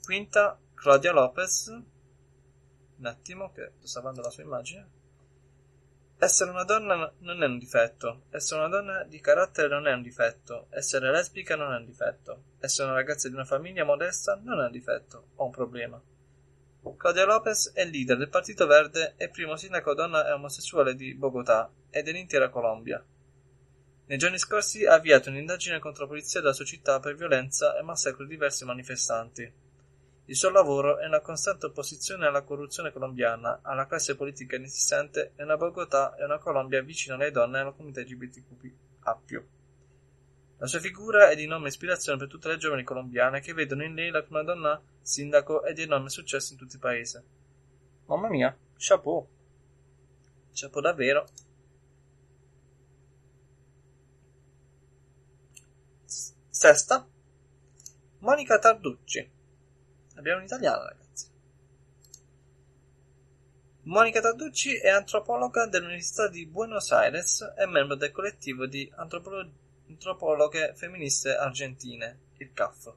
Quinta, 0.03 0.59
Claudia 0.75 1.11
Lopez. 1.11 1.67
Un 2.97 3.05
attimo 3.05 3.51
che 3.51 3.71
sto 3.77 3.87
salvando 3.87 4.21
la 4.21 4.29
sua 4.29 4.43
immagine. 4.43 4.89
Essere 6.19 6.51
una 6.51 6.63
donna 6.63 7.11
non 7.19 7.41
è 7.41 7.45
un 7.45 7.57
difetto, 7.57 8.23
essere 8.29 8.59
una 8.59 8.69
donna 8.69 9.03
di 9.03 9.21
carattere 9.21 9.69
non 9.69 9.87
è 9.87 9.93
un 9.93 10.01
difetto, 10.01 10.67
essere 10.69 11.09
lesbica 11.11 11.55
non 11.55 11.73
è 11.73 11.77
un 11.77 11.85
difetto, 11.85 12.43
essere 12.59 12.89
una 12.89 12.97
ragazza 12.97 13.29
di 13.29 13.35
una 13.35 13.45
famiglia 13.45 13.85
modesta 13.85 14.37
non 14.43 14.59
è 14.59 14.65
un 14.65 14.71
difetto 14.71 15.29
o 15.35 15.45
un 15.45 15.51
problema. 15.51 16.01
Claudia 16.97 17.25
Lopez 17.25 17.73
è 17.73 17.85
leader 17.85 18.17
del 18.17 18.29
Partito 18.29 18.65
Verde 18.65 19.15
e 19.17 19.29
primo 19.29 19.55
sindaco 19.55 19.93
donna 19.93 20.27
e 20.27 20.31
omosessuale 20.31 20.95
di 20.95 21.13
Bogotà 21.13 21.71
e 21.89 22.03
dell'intera 22.03 22.49
Colombia. 22.49 23.03
Nei 24.05 24.17
giorni 24.17 24.37
scorsi 24.37 24.85
ha 24.85 24.93
avviato 24.93 25.29
un'indagine 25.29 25.79
contro 25.79 26.03
la 26.03 26.09
polizia 26.09 26.39
della 26.39 26.53
sua 26.53 26.65
città 26.65 26.99
per 26.99 27.15
violenza 27.15 27.77
e 27.77 27.83
massacro 27.83 28.23
di 28.23 28.31
diversi 28.31 28.65
manifestanti. 28.65 29.51
Il 30.25 30.35
suo 30.35 30.49
lavoro 30.49 30.99
è 30.99 31.05
una 31.05 31.21
costante 31.21 31.67
opposizione 31.67 32.27
alla 32.27 32.43
corruzione 32.43 32.91
colombiana, 32.91 33.59
alla 33.63 33.87
classe 33.87 34.15
politica 34.15 34.55
inesistente 34.55 35.33
e 35.35 35.43
una 35.43 35.57
Bogotà 35.57 36.15
e 36.15 36.23
una 36.23 36.37
Colombia 36.39 36.81
vicina 36.81 37.15
alle 37.15 37.31
donne 37.31 37.57
e 37.57 37.61
alla 37.61 37.71
comunità 37.71 38.01
LGBTQA+. 38.01 39.58
La 40.59 40.67
sua 40.67 40.79
figura 40.79 41.29
è 41.29 41.35
di 41.37 41.43
enorme 41.43 41.69
ispirazione 41.69 42.17
per 42.17 42.27
tutte 42.27 42.49
le 42.49 42.57
giovani 42.57 42.83
colombiane 42.83 43.39
che 43.39 43.53
vedono 43.53 43.83
in 43.83 43.93
lei 43.93 44.11
la 44.11 44.21
prima 44.21 44.43
donna 44.43 44.81
sindaco 45.01 45.63
e 45.63 45.73
di 45.73 45.83
enorme 45.83 46.09
successo 46.09 46.51
in 46.51 46.59
tutto 46.59 46.73
il 46.73 46.81
paese. 46.81 47.23
Mamma 48.07 48.27
mia, 48.27 48.57
chapeau! 48.75 49.25
Chapeau 50.51 50.81
davvero! 50.81 51.27
Sesta, 56.49 57.07
Monica 58.17 58.59
Tarducci. 58.59 59.31
Abbiamo 60.15 60.39
un'italiana, 60.39 60.89
ragazzi. 60.89 61.27
Monica 63.83 64.19
Tarducci 64.19 64.75
è 64.75 64.89
antropologa 64.89 65.67
dell'Università 65.67 66.27
di 66.27 66.45
Buenos 66.45 66.91
Aires 66.91 67.53
e 67.57 67.65
membro 67.65 67.95
del 67.95 68.11
collettivo 68.11 68.65
di 68.65 68.91
antropolo- 68.97 69.67
antropologhe 69.89 70.73
femministe 70.75 71.35
argentine, 71.35 72.19
il 72.37 72.53
CAF. 72.53 72.93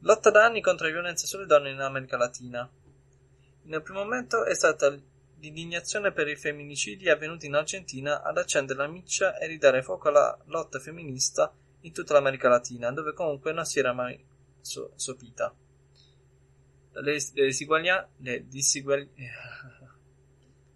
Lotta 0.00 0.30
da 0.30 0.44
anni 0.44 0.60
contro 0.60 0.86
le 0.86 0.92
violenze 0.92 1.26
sulle 1.26 1.46
donne 1.46 1.70
in 1.70 1.80
America 1.80 2.16
Latina. 2.16 2.68
Nel 3.64 3.82
primo 3.82 4.00
momento 4.00 4.44
è 4.44 4.54
stata 4.54 4.88
l'indignazione 5.38 6.12
per 6.12 6.28
i 6.28 6.36
femminicidi 6.36 7.08
avvenuti 7.08 7.46
in 7.46 7.54
Argentina 7.54 8.22
ad 8.22 8.38
accendere 8.38 8.78
la 8.78 8.88
miccia 8.88 9.38
e 9.38 9.46
ridare 9.46 9.82
fuoco 9.82 10.08
alla 10.08 10.36
lotta 10.46 10.78
femminista 10.78 11.52
in 11.80 11.92
tutta 11.92 12.12
l'America 12.14 12.48
Latina, 12.48 12.90
dove 12.92 13.12
comunque 13.12 13.52
non 13.52 13.64
si 13.64 13.78
era 13.78 13.92
mai 13.92 14.24
so- 14.60 14.92
sopita 14.94 15.54
le, 17.00 17.18
le, 17.34 17.46
disuguaglia- 17.46 18.08
le, 18.18 18.46
disuguagli- 18.46 19.08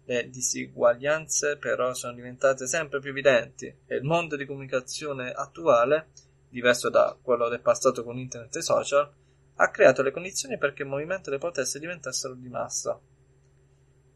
le 0.07 0.29
disuguaglianze 0.29 1.57
però 1.57 1.93
sono 1.93 2.13
diventate 2.13 2.65
sempre 2.65 2.99
più 2.99 3.09
evidenti 3.09 3.65
e 3.85 3.95
il 3.95 4.03
mondo 4.03 4.37
di 4.37 4.45
comunicazione 4.45 5.31
attuale, 5.31 6.07
diverso 6.47 6.89
da 6.89 7.17
quello 7.21 7.49
del 7.49 7.59
passato 7.59 8.05
con 8.05 8.17
internet 8.17 8.55
e 8.55 8.61
social, 8.61 9.11
ha 9.55 9.69
creato 9.69 10.01
le 10.03 10.11
condizioni 10.11 10.57
perché 10.57 10.83
il 10.83 10.87
movimento 10.87 11.27
e 11.27 11.33
le 11.33 11.39
proteste 11.39 11.79
diventassero 11.79 12.35
di 12.35 12.47
massa. 12.47 12.97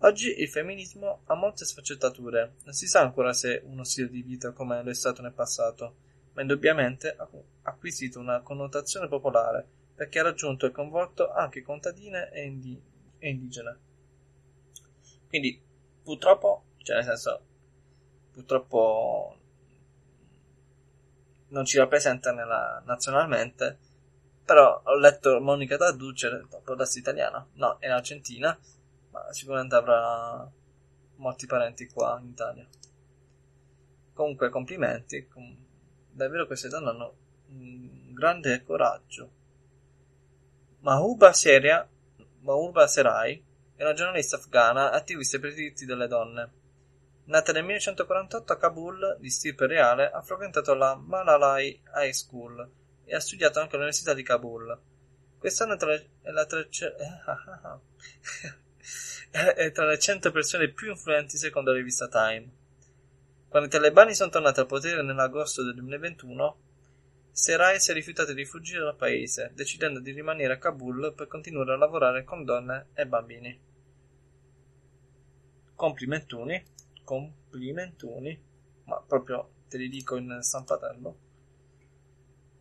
Oggi 0.04 0.40
il 0.40 0.48
femminismo 0.48 1.24
ha 1.26 1.36
molte 1.36 1.66
sfaccettature, 1.66 2.54
non 2.64 2.74
si 2.74 2.88
sa 2.88 3.02
ancora 3.02 3.34
se 3.34 3.62
uno 3.66 3.84
stile 3.84 4.10
di 4.10 4.22
vita 4.22 4.54
come 4.54 4.82
lo 4.82 4.90
è 4.90 4.96
stato 4.96 5.22
nel 5.22 5.34
passato, 5.34 5.96
ma 6.34 6.42
indubbiamente 6.42 7.14
ha 7.18 7.28
acquisito 7.64 8.18
una 8.18 8.40
connotazione 8.40 9.10
popolare 9.10 9.68
perché 9.94 10.20
ha 10.20 10.24
raggiunto 10.24 10.66
e 10.66 10.72
coinvolto 10.72 11.32
anche 11.32 11.62
contadine 11.62 12.32
e, 12.32 12.46
indi- 12.46 12.82
e 13.18 13.30
indigene. 13.30 13.78
Quindi, 15.28 15.70
purtroppo, 16.04 16.64
cioè 16.78 16.98
nel 16.98 17.06
senso, 17.06 17.42
purtroppo 18.32 19.36
non 21.50 21.66
ci 21.66 21.78
rappresenta 21.78 22.32
nella, 22.32 22.82
nazionalmente, 22.86 23.78
però 24.44 24.82
ho 24.84 24.96
letto 24.98 25.40
Monica 25.40 25.78
Tarduce, 25.78 26.46
può 26.64 26.76
darsi 26.76 27.00
italiana, 27.00 27.46
no, 27.54 27.78
è 27.80 27.86
in 27.86 27.92
Argentina, 27.92 28.58
ma 29.12 29.32
sicuramente 29.32 29.76
avrà 29.76 30.50
molti 31.16 31.46
parenti 31.46 31.88
qua 31.88 32.20
in 32.22 32.30
Italia. 32.30 32.68
Comunque, 34.14 34.50
complimenti. 34.50 35.28
Com- 35.28 35.58
davvero 36.12 36.46
queste 36.46 36.68
donne 36.68 36.90
hanno 36.90 37.14
un 37.50 38.14
grande 38.14 38.64
coraggio. 38.64 39.32
Mahuba 40.80 41.32
Seria, 41.32 41.88
Mahuba 42.40 42.88
Serai 42.88 43.44
è 43.82 43.84
una 43.84 43.94
giornalista 43.94 44.36
afghana 44.36 44.92
attivista 44.92 45.40
per 45.40 45.50
i 45.50 45.56
diritti 45.56 45.86
delle 45.86 46.06
donne. 46.06 46.52
Nata 47.26 47.52
nel 47.52 47.64
1948 47.64 48.54
a 48.54 48.58
Kabul, 48.58 49.18
di 49.20 49.32
stirpe 49.32 49.66
reale, 49.66 50.12
ha 50.12 50.22
frequentato 50.22 50.76
la 50.76 50.94
Malalai 50.94 51.82
High 51.96 52.12
School 52.12 52.70
e 53.06 53.16
ha 53.16 53.20
studiato 53.20 53.60
anche 53.60 53.72
all'Università 53.72 54.14
di 54.14 54.22
Kabul. 54.22 54.80
Quest'anno 55.40 55.74
è 55.74 55.78
tra 55.78 55.90
le, 55.90 56.10
è 56.22 56.30
la 56.30 56.46
tre, 56.46 56.70
è 59.32 59.72
tra 59.72 59.86
le 59.88 59.98
100 59.98 60.30
persone 60.30 60.70
più 60.70 60.92
influenti 60.92 61.38
secondo 61.38 61.72
la 61.72 61.78
rivista 61.78 62.08
Time. 62.08 62.52
Quando 63.50 63.68
i 63.68 63.72
talebani 63.72 64.14
sono 64.14 64.30
tornati 64.30 64.60
al 64.60 64.68
potere 64.68 65.02
nell'agosto 65.02 65.64
del 65.64 65.74
2021, 65.74 66.58
Serai 67.34 67.80
si 67.80 67.92
è 67.92 67.94
rifiutato 67.94 68.34
di 68.34 68.44
fuggire 68.44 68.84
dal 68.84 68.96
paese, 68.96 69.52
decidendo 69.56 70.02
di 70.02 70.12
rimanere 70.12 70.54
a 70.54 70.58
Kabul 70.58 71.14
per 71.16 71.28
continuare 71.28 71.74
a 71.74 71.78
lavorare 71.78 72.26
con 72.26 72.44
donne 72.44 72.88
e 72.94 73.08
bambini. 73.08 73.71
Complimentoni 75.82 76.64
complimentoni, 77.04 78.40
ma 78.84 79.02
proprio 79.02 79.64
te 79.68 79.80
li 79.80 79.90
dico 79.90 80.16
in 80.16 80.38
stampatello. 80.42 81.18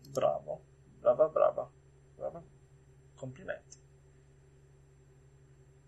Bravo, 0.08 0.64
brava, 0.98 1.28
brava, 1.28 1.70
brava. 2.16 2.42
Complimenti. 3.14 3.76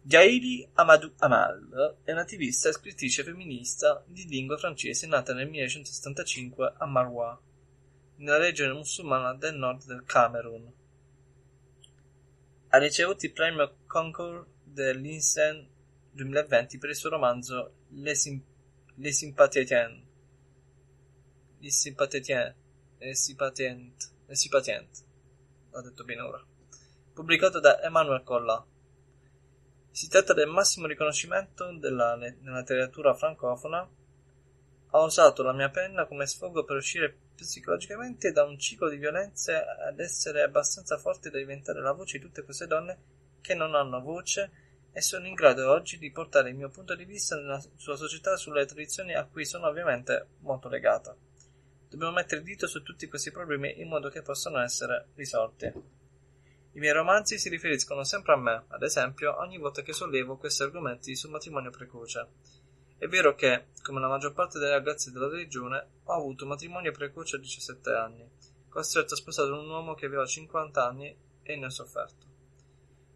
Gaili 0.03 0.69
Amadou 0.75 1.15
Amal 1.21 2.01
è 2.05 2.13
un'attivista 2.13 2.69
e 2.69 2.73
scrittrice 2.73 3.25
femminista 3.25 4.05
di 4.07 4.27
lingua 4.27 4.59
francese 4.59 5.07
nata 5.07 5.33
nel 5.33 5.49
1975 5.49 6.75
a 6.77 6.85
Marois, 6.85 7.39
nella 8.17 8.37
regione 8.37 8.75
musulmana 8.75 9.33
del 9.35 9.57
nord 9.57 9.87
del 9.87 10.05
Camerun. 10.05 10.71
Ha 12.69 12.77
ricevuto 12.77 13.25
il 13.25 13.33
premio 13.33 13.77
Concours 13.87 14.47
dell'Insen 14.65 15.72
2020 16.13 16.79
per 16.79 16.91
il 16.91 16.97
suo 16.97 17.11
romanzo 17.11 17.87
Les, 17.91 18.25
Im- 18.27 18.43
Les 18.97 19.17
Sympathiens. 19.17 20.03
Les 21.59 21.81
Sympathiens. 21.81 22.55
Les 22.99 23.15
Sympathiens. 24.39 25.05
L'ho 25.71 25.81
detto 25.81 26.05
bene 26.05 26.21
ora. 26.21 26.45
Pubblicato 27.15 27.61
da 27.61 27.81
Emmanuel 27.83 28.23
Collat. 28.23 28.65
Si 29.91 30.09
tratta 30.09 30.33
del 30.33 30.49
massimo 30.49 30.87
riconoscimento 30.87 31.77
della, 31.79 32.17
nella 32.17 32.59
letteratura 32.59 33.15
francofona. 33.15 33.89
Ho 34.95 35.05
usato 35.05 35.43
la 35.43 35.53
mia 35.53 35.71
penna 35.71 36.07
come 36.07 36.27
sfogo 36.27 36.65
per 36.65 36.77
uscire 36.77 37.17
psicologicamente 37.35 38.31
da 38.33 38.45
un 38.45 38.59
ciclo 38.59 38.89
di 38.89 38.97
violenze 38.97 39.55
ad 39.55 39.99
essere 40.01 40.43
abbastanza 40.43 40.99
forte 40.99 41.31
da 41.31 41.39
diventare 41.39 41.81
la 41.81 41.93
voce 41.93 42.19
di 42.19 42.25
tutte 42.25 42.43
queste 42.43 42.67
donne 42.67 42.99
che 43.41 43.55
non 43.55 43.75
hanno 43.75 44.01
voce 44.01 44.72
e 44.93 45.01
sono 45.01 45.27
in 45.27 45.35
grado 45.35 45.71
oggi 45.71 45.99
di 45.99 46.11
portare 46.11 46.51
il 46.51 46.57
mio 46.57 46.69
punto 46.69 46.95
di 46.95 47.05
vista 47.05 47.37
sua 47.77 47.97
società 47.97 48.37
sulle 48.37 48.67
tradizioni 48.67 49.15
a 49.15 49.25
cui 49.25 49.47
sono 49.47 49.67
ovviamente 49.67 50.27
molto 50.41 50.69
legata. 50.69 51.17
Dobbiamo 51.89 52.13
mettere 52.13 52.41
il 52.41 52.47
dito 52.47 52.67
su 52.67 52.83
tutti 52.83 53.09
questi 53.09 53.31
problemi 53.31 53.81
in 53.81 53.89
modo 53.89 54.09
che 54.11 54.23
possano 54.23 54.61
essere 54.61 55.09
risolti. 55.15 55.67
I 56.75 56.79
miei 56.79 56.93
romanzi 56.93 57.39
si 57.39 57.49
riferiscono 57.49 58.03
sempre 58.05 58.33
a 58.33 58.37
me, 58.37 58.65
ad 58.69 58.83
esempio, 58.83 59.39
ogni 59.39 59.59
volta 59.59 59.83
che 59.83 59.93
sollevo 59.93 60.37
questi 60.37 60.63
argomenti 60.63 61.15
sul 61.15 61.31
matrimonio 61.31 61.71
precoce. 61.71 62.29
È 62.97 63.07
vero 63.09 63.35
che, 63.35 63.67
come 63.83 64.01
la 64.01 64.09
maggior 64.09 64.33
parte 64.33 64.59
delle 64.59 64.71
ragazze 64.71 65.11
della 65.11 65.29
regione, 65.29 65.87
ho 66.05 66.13
avuto 66.15 66.45
un 66.45 66.51
matrimonio 66.51 66.93
precoce 66.93 67.37
a 67.37 67.41
17 67.41 67.91
anni, 67.91 68.27
costretto 68.69 69.13
a 69.13 69.17
sposare 69.19 69.51
un 69.51 69.69
uomo 69.69 69.95
che 69.95 70.07
aveva 70.07 70.25
50 70.25 70.87
anni 70.87 71.15
e 71.43 71.57
ne 71.57 71.67
ho 71.67 71.71
sofferto. 71.71 72.32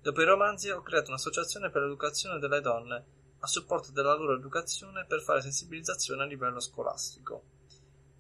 Dopo 0.07 0.23
i 0.23 0.25
romanzi 0.25 0.71
ho 0.71 0.83
creato 0.83 1.09
un'associazione 1.09 1.69
per 1.69 1.83
l'educazione 1.83 2.39
delle 2.39 2.61
donne, 2.61 3.05
a 3.41 3.47
supporto 3.49 3.91
della 3.91 4.15
loro 4.15 4.37
educazione 4.37 5.05
per 5.05 5.21
fare 5.21 5.43
sensibilizzazione 5.43 6.23
a 6.23 6.27
livello 6.27 6.61
scolastico. 6.61 7.43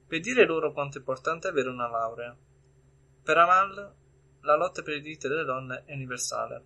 Per 0.05 0.19
dire 0.19 0.47
loro 0.47 0.73
quanto 0.73 0.97
è 0.97 0.99
importante 0.99 1.47
avere 1.47 1.69
una 1.69 1.89
laurea. 1.89 2.37
Per 3.23 3.39
Amal, 3.39 3.95
la 4.41 4.57
lotta 4.57 4.83
per 4.83 4.97
i 4.97 5.01
diritti 5.01 5.29
delle 5.29 5.45
donne 5.45 5.85
è 5.85 5.95
universale. 5.95 6.65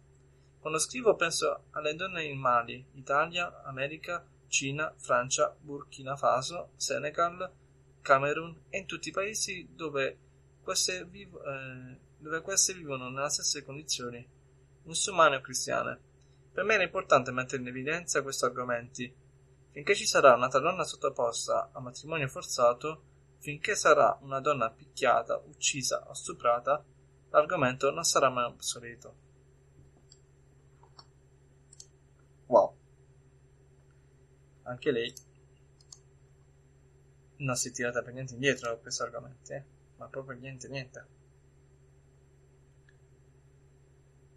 Quando 0.59 0.79
scrivo 0.79 1.15
penso 1.17 1.65
alle 1.73 1.95
donne 1.95 2.25
in 2.25 2.39
Mali, 2.39 2.83
Italia, 2.95 3.63
America, 3.65 4.27
Cina, 4.49 4.91
Francia, 4.97 5.55
Burkina 5.61 6.17
Faso, 6.17 6.71
Senegal, 6.77 7.53
Camerun 8.01 8.59
e 8.71 8.79
in 8.79 8.87
tutti 8.87 9.11
i 9.11 9.13
paesi 9.13 9.69
dove 9.71 10.17
queste, 10.63 11.05
vivo, 11.05 11.45
eh, 11.45 11.99
dove 12.17 12.41
queste 12.41 12.73
vivono 12.73 13.11
nelle 13.11 13.29
stesse 13.29 13.63
condizioni 13.63 14.39
musulmane 14.83 15.37
o 15.37 15.41
cristiane. 15.41 16.01
Per 16.53 16.65
me 16.65 16.75
era 16.75 16.83
importante 16.83 17.31
mettere 17.31 17.63
in 17.63 17.69
evidenza 17.69 18.23
questi 18.23 18.45
argomenti. 18.45 19.15
Finché 19.71 19.95
ci 19.95 20.07
sarà 20.07 20.35
una 20.35 20.49
donna 20.49 20.85
sottoposta 20.85 21.71
a 21.73 21.81
matrimonio 21.81 22.29
forzato, 22.29 23.05
finché 23.39 23.75
sarà 23.75 24.19
una 24.23 24.41
donna 24.41 24.71
picchiata, 24.71 25.37
uccisa 25.37 26.09
o 26.09 26.13
stuprata, 26.13 26.85
l'argomento 27.31 27.91
non 27.91 28.05
sarà 28.05 28.29
mai 28.29 28.45
obsoleto. 28.45 29.15
Wow. 32.47 32.77
Anche 34.65 34.91
lei 34.91 35.13
non 37.37 37.57
si 37.57 37.69
è 37.69 37.73
tirata 37.73 38.03
per 38.03 38.13
niente 38.13 38.35
indietro 38.35 38.71
da 38.71 38.77
questi 38.77 39.03
argomenti, 39.03 39.53
eh? 39.53 39.65
ma 39.97 40.09
proprio 40.09 40.39
niente, 40.39 40.69
niente. 40.69 41.19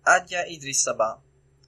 Adia 0.06 0.44
Idris 0.46 0.86
Abba. 0.88 1.18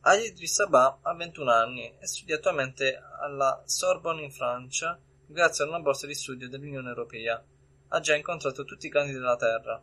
Adia 0.01 0.25
Idris 0.25 0.59
Abba 0.59 0.99
ha 1.03 1.13
21 1.13 1.49
anni 1.49 1.95
e 1.97 2.05
studia 2.05 2.35
attualmente 2.35 3.01
alla 3.21 3.63
Sorbonne 3.65 4.23
in 4.23 4.31
Francia 4.31 4.99
grazie 5.25 5.63
a 5.63 5.69
una 5.69 5.79
borsa 5.79 6.05
di 6.05 6.15
studio 6.15 6.49
dell'Unione 6.49 6.89
Europea. 6.89 7.41
Ha 7.87 7.99
già 8.01 8.13
incontrato 8.13 8.65
tutti 8.65 8.87
i 8.87 8.89
grandi 8.89 9.13
della 9.13 9.37
Terra. 9.37 9.81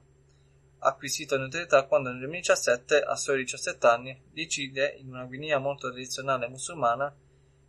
Ha 0.81 0.87
acquisito 0.87 1.39
notorietà 1.39 1.85
quando 1.85 2.11
nel 2.11 2.19
2017, 2.19 3.01
a 3.01 3.17
soli 3.17 3.45
17 3.45 3.87
anni, 3.87 4.23
decide, 4.31 4.97
in 4.99 5.09
una 5.09 5.25
Guinea 5.25 5.57
molto 5.57 5.89
tradizionale 5.89 6.47
musulmana, 6.47 7.11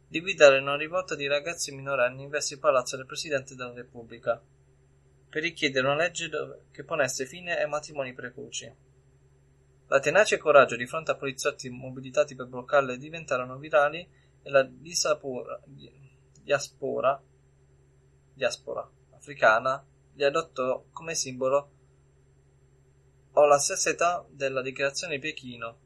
di 0.06 0.20
guidare 0.20 0.60
una 0.60 0.76
rivolta 0.76 1.16
di 1.16 1.28
ragazzi 1.28 1.74
minorenni 1.74 2.28
verso 2.28 2.56
il 2.56 2.60
palazzo 2.60 2.98
del 2.98 3.06
Presidente 3.06 3.56
della 3.56 3.72
Repubblica 3.72 4.38
per 5.30 5.42
richiedere 5.42 5.88
una 5.88 5.96
legge 5.96 6.30
che 6.72 6.84
ponesse 6.84 7.26
fine 7.26 7.58
ai 7.58 7.70
matrimoni 7.70 8.14
precoci. 8.14 8.92
La 9.94 10.00
tenacia 10.00 10.34
e 10.34 10.40
coraggio 10.40 10.76
di 10.76 10.88
fronte 10.88 11.12
a 11.12 11.16
poliziotti 11.16 11.70
mobilitati 11.70 12.34
per 12.34 12.48
bloccarle 12.48 12.98
diventarono 12.98 13.60
virali 13.60 14.00
e 14.42 14.50
la 14.50 14.64
disapora, 14.64 15.62
diaspora, 16.42 17.22
diaspora 18.34 18.90
africana 19.12 19.86
li 20.16 20.24
adottò 20.24 20.86
come 20.92 21.14
simbolo 21.14 21.72
ho 23.34 23.46
la 23.46 23.60
stessa 23.60 23.92
età 23.92 24.26
della 24.32 24.64
dichiarazione 24.64 25.14
di 25.14 25.22
Pechino. 25.22 25.78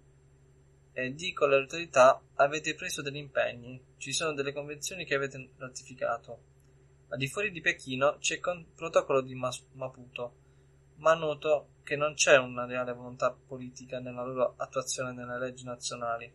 E 0.93 1.13
dico 1.13 1.43
alle 1.43 1.57
autorità 1.57 2.21
avete 2.35 2.75
preso 2.75 3.01
degli 3.01 3.17
impegni, 3.17 3.83
ci 3.97 4.13
sono 4.13 4.33
delle 4.33 4.53
convenzioni 4.53 5.03
che 5.03 5.15
avete 5.15 5.49
ratificato. 5.57 6.39
Al 7.09 7.17
di 7.17 7.27
fuori 7.27 7.51
di 7.51 7.59
Pechino 7.59 8.19
c'è 8.19 8.35
il 8.35 8.67
protocollo 8.73 9.19
di 9.19 9.35
Maputo, 9.35 10.46
ma 10.97 11.13
noto 11.13 11.69
che 11.83 11.95
non 11.95 12.13
c'è 12.13 12.37
una 12.37 12.65
reale 12.65 12.93
volontà 12.93 13.31
politica 13.31 13.99
nella 13.99 14.23
loro 14.23 14.55
attuazione 14.57 15.13
nelle 15.13 15.39
leggi 15.39 15.63
nazionali. 15.63 16.31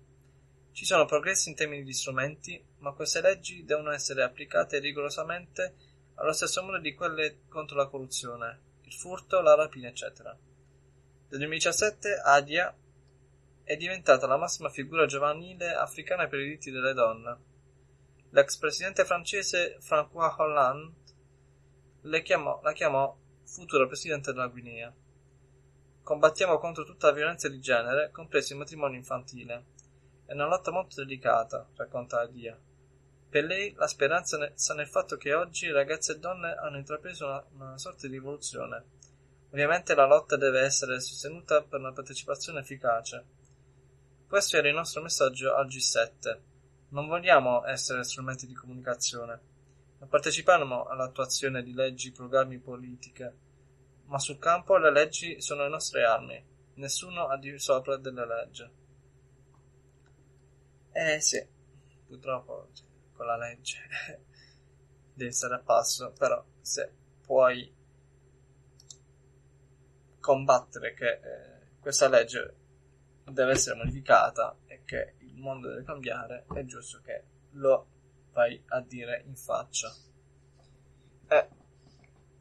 Ci 0.73 0.85
sono 0.85 1.05
progressi 1.05 1.51
in 1.51 1.55
termini 1.55 1.85
di 1.85 1.93
strumenti, 1.93 2.63
ma 2.79 2.93
queste 2.93 3.21
leggi 3.21 3.65
devono 3.65 3.91
essere 3.91 4.23
applicate 4.23 4.79
rigorosamente 4.79 5.75
allo 6.15 6.33
stesso 6.33 6.63
modo 6.63 6.79
di 6.79 6.95
quelle 6.95 7.41
contro 7.49 7.77
la 7.77 7.89
corruzione, 7.89 8.61
il 8.85 8.93
furto, 8.95 9.41
la 9.41 9.55
rapina, 9.55 9.89
eccetera. 9.89 10.31
Nel 10.31 11.39
2017 11.39 12.21
Adia 12.25 12.75
è 13.65 13.77
diventata 13.77 14.27
la 14.27 14.37
massima 14.37 14.69
figura 14.71 15.07
giovanile 15.07 15.73
africana 15.75 16.27
per 16.27 16.41
i 16.41 16.45
diritti 16.45 16.71
delle 16.71 16.95
donne. 16.95 17.37
L'ex 18.31 18.57
presidente 18.57 19.05
francese 19.05 19.79
François 19.81 20.35
Hollande 20.39 20.93
chiamò, 22.23 22.61
la 22.63 22.73
chiamò 22.73 23.17
futura 23.53 23.87
presidente 23.87 24.33
della 24.33 24.47
Guinea. 24.47 24.91
Combattiamo 26.03 26.59
contro 26.59 26.85
tutta 26.85 27.09
la 27.09 27.13
violenza 27.13 27.51
di 27.51 27.61
genere, 27.61 28.11
compreso 28.11 28.55
il 28.55 28.59
matrimonio 28.59 28.97
infantile. 28.97 29.65
È 30.25 30.33
una 30.33 30.47
lotta 30.47 30.71
molto 30.71 31.05
delicata, 31.05 31.69
racconta 31.77 32.21
Adia. 32.21 32.59
Per 33.29 33.45
lei 33.45 33.75
la 33.75 33.87
speranza 33.87 34.51
sta 34.55 34.73
nel 34.73 34.89
fatto 34.89 35.19
che 35.19 35.35
oggi 35.35 35.71
ragazze 35.71 36.13
e 36.13 36.19
donne 36.19 36.55
hanno 36.55 36.79
intrapreso 36.79 37.27
una, 37.27 37.45
una 37.53 37.79
sorta 37.79 38.07
di 38.07 38.15
rivoluzione. 38.15 38.85
Ovviamente 39.51 39.95
la 39.95 40.07
lotta 40.07 40.37
deve 40.37 40.61
essere 40.61 40.99
sostenuta 40.99 41.63
per 41.63 41.79
una 41.79 41.93
partecipazione 41.93 42.61
efficace. 42.61 43.25
Questo 44.27 44.57
era 44.57 44.69
il 44.69 44.75
nostro 44.75 45.03
messaggio 45.03 45.55
al 45.55 45.67
G7. 45.67 46.41
Non 46.89 47.07
vogliamo 47.07 47.67
essere 47.67 48.03
strumenti 48.03 48.47
di 48.47 48.55
comunicazione. 48.55 49.41
Non 49.99 50.09
partecipiamo 50.09 50.87
all'attuazione 50.87 51.63
di 51.63 51.75
leggi, 51.75 52.11
programmi, 52.11 52.59
politiche, 52.59 53.42
ma 54.13 54.19
sul 54.19 54.39
campo 54.39 54.77
le 54.77 54.93
leggi 54.93 55.41
sono 55.41 55.63
le 55.63 55.71
nostre 55.71 56.05
armi. 56.05 56.51
Nessuno 56.75 57.29
ha 57.29 57.39
di 57.39 57.59
sopra 57.59 57.97
delle 57.97 58.27
leggi. 58.27 58.71
Eh 60.93 61.19
sì, 61.19 61.43
purtroppo 62.07 62.69
con 63.15 63.25
la 63.25 63.39
legge 63.39 63.79
devi 65.15 65.33
stare 65.33 65.55
a 65.55 65.61
passo, 65.61 66.13
però 66.13 66.45
se 66.61 66.93
puoi 67.25 67.75
combattere 70.21 70.93
che 70.93 71.09
eh, 71.11 71.79
questa 71.81 72.09
legge 72.09 72.57
deve 73.25 73.53
essere 73.53 73.77
modificata 73.77 74.59
e 74.67 74.83
che 74.85 75.15
il 75.21 75.39
mondo 75.39 75.69
deve 75.69 75.85
cambiare, 75.85 76.45
è 76.53 76.63
giusto 76.67 77.01
che 77.01 77.25
lo 77.53 77.87
vai 78.33 78.63
a 78.67 78.81
dire 78.83 79.23
in 79.25 79.37
faccia. 79.37 79.91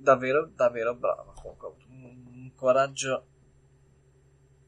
Davvero, 0.02 0.50
davvero 0.56 0.96
brava. 0.96 1.32
Comunque, 1.34 1.74
un 1.90 2.52
coraggio 2.56 3.26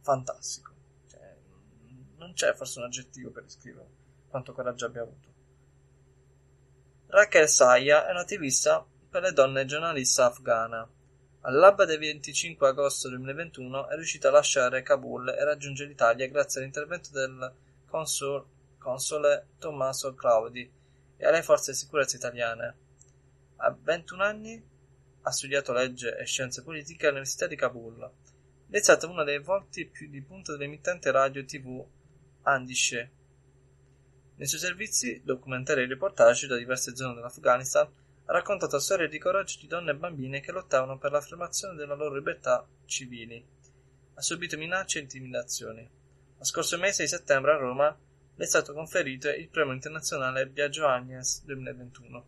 fantastico. 0.02 0.72
Cioè, 1.10 1.38
non 2.18 2.34
c'è 2.34 2.54
forse 2.54 2.78
un 2.80 2.86
aggettivo 2.86 3.32
per 3.32 3.44
descrivere 3.44 4.02
quanto 4.30 4.54
coraggio 4.54 4.86
abbia 4.86 5.02
avuto. 5.02 5.32
Raquel 7.08 7.48
Saya 7.48 8.08
è 8.08 8.12
un'attivista 8.12 8.86
per 9.10 9.22
le 9.22 9.32
donne 9.32 9.66
giornalista 9.66 10.26
afghana. 10.26 10.88
All'alba 11.42 11.86
del 11.86 12.00
25 12.00 12.68
agosto 12.70 13.10
2021 13.10 13.90
è 13.90 13.96
riuscita 13.96 14.30
a 14.30 14.32
lasciare 14.32 14.82
Kabul 14.82 15.30
e 15.30 15.44
raggiungere 15.44 15.90
l'Italia 15.90 16.28
grazie 16.30 16.62
all'intervento 16.62 17.10
del 17.12 17.54
consul, 17.86 18.44
console 18.80 19.50
Tommaso 19.60 20.14
Claudi 20.16 20.72
e 21.18 21.26
alle 21.28 21.44
forze 21.44 21.72
di 21.72 21.78
sicurezza 21.78 22.16
italiane. 22.16 22.78
A 23.58 23.76
21 23.80 24.24
anni 24.24 24.72
ha 25.26 25.32
studiato 25.32 25.72
legge 25.72 26.18
e 26.18 26.26
scienze 26.26 26.64
politiche 26.64 27.08
all'Università 27.08 27.48
di 27.48 27.56
Kabul. 27.56 28.12
È 28.70 28.80
stata 28.80 29.08
una 29.08 29.24
dei 29.24 29.40
volti 29.40 29.86
più 29.86 30.10
di 30.10 30.22
punta 30.22 30.52
dell'emittente 30.52 31.12
radio 31.12 31.46
TV 31.46 31.86
Andisce. 32.44 33.12
Nei 34.36 34.48
suoi 34.48 34.60
servizi, 34.60 35.22
documentari 35.24 35.84
e 35.84 35.88
reportage 35.88 36.48
da 36.48 36.58
diverse 36.58 36.96
zone 36.96 37.16
dell'Afghanistan, 37.16 37.88
ha 38.26 38.32
raccontato 38.34 38.80
storie 38.80 39.08
di 39.08 39.20
coraggio 39.20 39.60
di 39.60 39.68
donne 39.68 39.92
e 39.92 39.96
bambine 39.96 40.42
che 40.42 40.52
lottavano 40.52 40.98
per 40.98 41.12
l'affermazione 41.12 41.76
della 41.76 41.96
loro 41.96 42.16
libertà 42.16 42.68
civili. 42.86 43.46
Ha 44.16 44.22
subito 44.22 44.58
minacce 44.58 45.00
e 45.00 45.04
intimidazioni. 45.04 45.90
Lo 46.38 46.44
scorso 46.44 46.78
mese 46.78 47.04
di 47.04 47.10
settembre 47.10 47.54
a 47.54 47.58
Roma 47.58 47.98
le 48.36 48.44
è 48.44 48.48
stato 48.48 48.74
conferito 48.74 49.30
il 49.30 49.48
premio 49.48 49.74
internazionale 49.74 50.48
Biagio 50.48 50.88
Agnes 50.88 51.44
2021. 51.46 52.26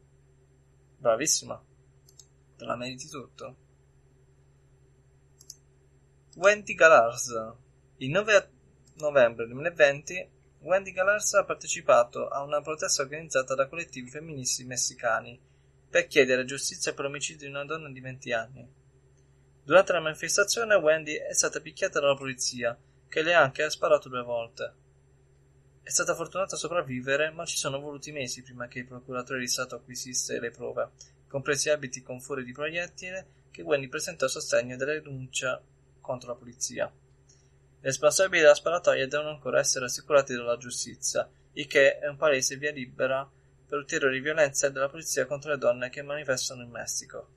Bravissima! 0.98 1.75
Te 2.58 2.64
la 2.64 2.78
meriti 2.78 3.10
tutto? 3.10 3.56
Wendy 6.36 6.74
Galarza. 6.74 7.54
Il 7.98 8.12
9 8.12 8.50
novembre 8.96 9.46
2020 9.46 10.30
Wendy 10.60 10.92
Galarza 10.92 11.40
ha 11.40 11.44
partecipato 11.44 12.30
a 12.30 12.42
una 12.42 12.62
protesta 12.62 13.02
organizzata 13.02 13.56
da 13.56 13.68
collettivi 13.68 14.10
femministi 14.10 14.64
messicani 14.64 15.38
per 15.90 16.08
chiedere 16.08 16.46
giustizia 16.46 16.94
per 16.94 17.06
l'omicidio 17.06 17.48
di 17.48 17.54
una 17.54 17.66
donna 17.66 17.90
di 17.90 18.00
20 18.00 18.32
anni. 18.32 18.74
Durante 19.64 19.92
la 19.92 20.00
manifestazione 20.00 20.76
Wendy 20.76 21.14
è 21.14 21.34
stata 21.34 21.60
picchiata 21.60 22.00
dalla 22.00 22.16
polizia, 22.16 22.78
che 23.08 23.22
le 23.22 23.34
ha 23.34 23.42
anche 23.42 23.70
sparato 23.70 24.08
due 24.08 24.24
volte. 24.24 24.74
È 25.84 25.90
stata 25.90 26.16
fortunata 26.16 26.56
a 26.56 26.58
sopravvivere, 26.58 27.32
ma 27.32 27.46
ci 27.46 27.58
sono 27.58 27.80
voluti 27.80 28.12
mesi 28.12 28.42
prima 28.44 28.68
che 28.68 28.80
il 28.80 28.88
procuratore 28.88 29.40
di 29.40 29.48
Stato 29.48 29.76
acquisisse 29.76 30.40
le 30.40 30.52
prove, 30.52 30.92
compresi 31.36 31.70
abiti 31.70 32.02
con 32.02 32.22
fori 32.22 32.46
di 32.46 32.54
proiettile, 32.54 33.28
che 33.52 33.62
Wendy 33.62 33.90
presentò 33.90 34.24
a 34.24 34.30
sostegno 34.30 34.78
della 34.78 34.94
denuncia 34.94 35.62
contro 36.00 36.30
la 36.30 36.38
polizia. 36.38 36.86
I 36.86 37.82
responsabili 37.82 38.42
della 38.42 38.56
sparatoria 38.56 39.06
devono 39.06 39.32
ancora 39.32 39.60
essere 39.60 39.84
assicurati 39.84 40.34
dalla 40.34 40.56
giustizia, 40.56 41.30
il 41.52 41.68
che 41.68 42.00
è 42.00 42.08
un 42.08 42.16
palese 42.16 42.56
via 42.56 42.72
libera 42.72 43.30
per 43.68 43.78
ulteriori 43.78 44.22
violenze 44.22 44.72
della 44.72 44.88
polizia 44.88 45.26
contro 45.26 45.52
le 45.52 45.58
donne 45.58 45.90
che 45.90 46.02
manifestano 46.04 46.64
in 46.64 46.70
Messico. 46.70 47.28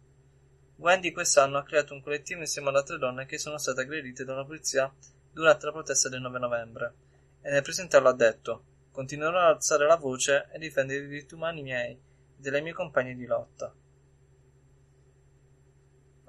Wendy 0.76 1.10
quest'anno 1.10 1.58
ha 1.58 1.64
creato 1.64 1.92
un 1.92 2.00
collettivo 2.00 2.38
insieme 2.38 2.68
ad 2.68 2.76
altre 2.76 2.98
donne 2.98 3.26
che 3.26 3.36
sono 3.36 3.58
state 3.58 3.80
aggredite 3.80 4.24
dalla 4.24 4.44
polizia 4.44 4.94
durante 5.32 5.66
la 5.66 5.72
protesta 5.72 6.08
del 6.08 6.20
9 6.20 6.38
novembre 6.38 6.94
e 7.42 7.50
nel 7.50 7.62
presentarlo 7.62 8.08
ha 8.08 8.14
detto 8.14 8.62
continuerò 8.92 9.40
ad 9.40 9.56
alzare 9.56 9.88
la 9.88 9.96
voce 9.96 10.46
e 10.52 10.58
difendere 10.60 11.00
i 11.00 11.08
diritti 11.08 11.34
umani 11.34 11.62
miei 11.62 11.94
e 11.94 12.00
delle 12.36 12.60
mie 12.60 12.72
compagne 12.72 13.16
di 13.16 13.26
lotta. 13.26 13.74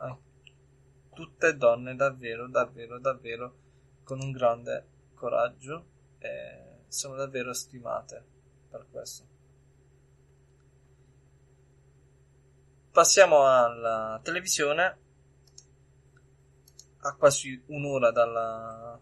Ah, 0.02 0.18
tutte 1.20 1.58
donne 1.58 1.96
davvero, 1.96 2.48
davvero, 2.48 2.98
davvero 2.98 3.56
con 4.06 4.22
un 4.22 4.32
grande 4.32 4.88
coraggio 5.16 5.86
e 6.18 6.86
sono 6.88 7.16
davvero 7.16 7.52
stimate 7.52 8.24
per 8.70 8.86
questo. 8.90 9.28
Passiamo 12.90 13.46
alla 13.46 14.18
televisione, 14.24 14.98
a 17.00 17.16
quasi 17.18 17.62
un'ora 17.66 18.12
dalla, 18.12 18.98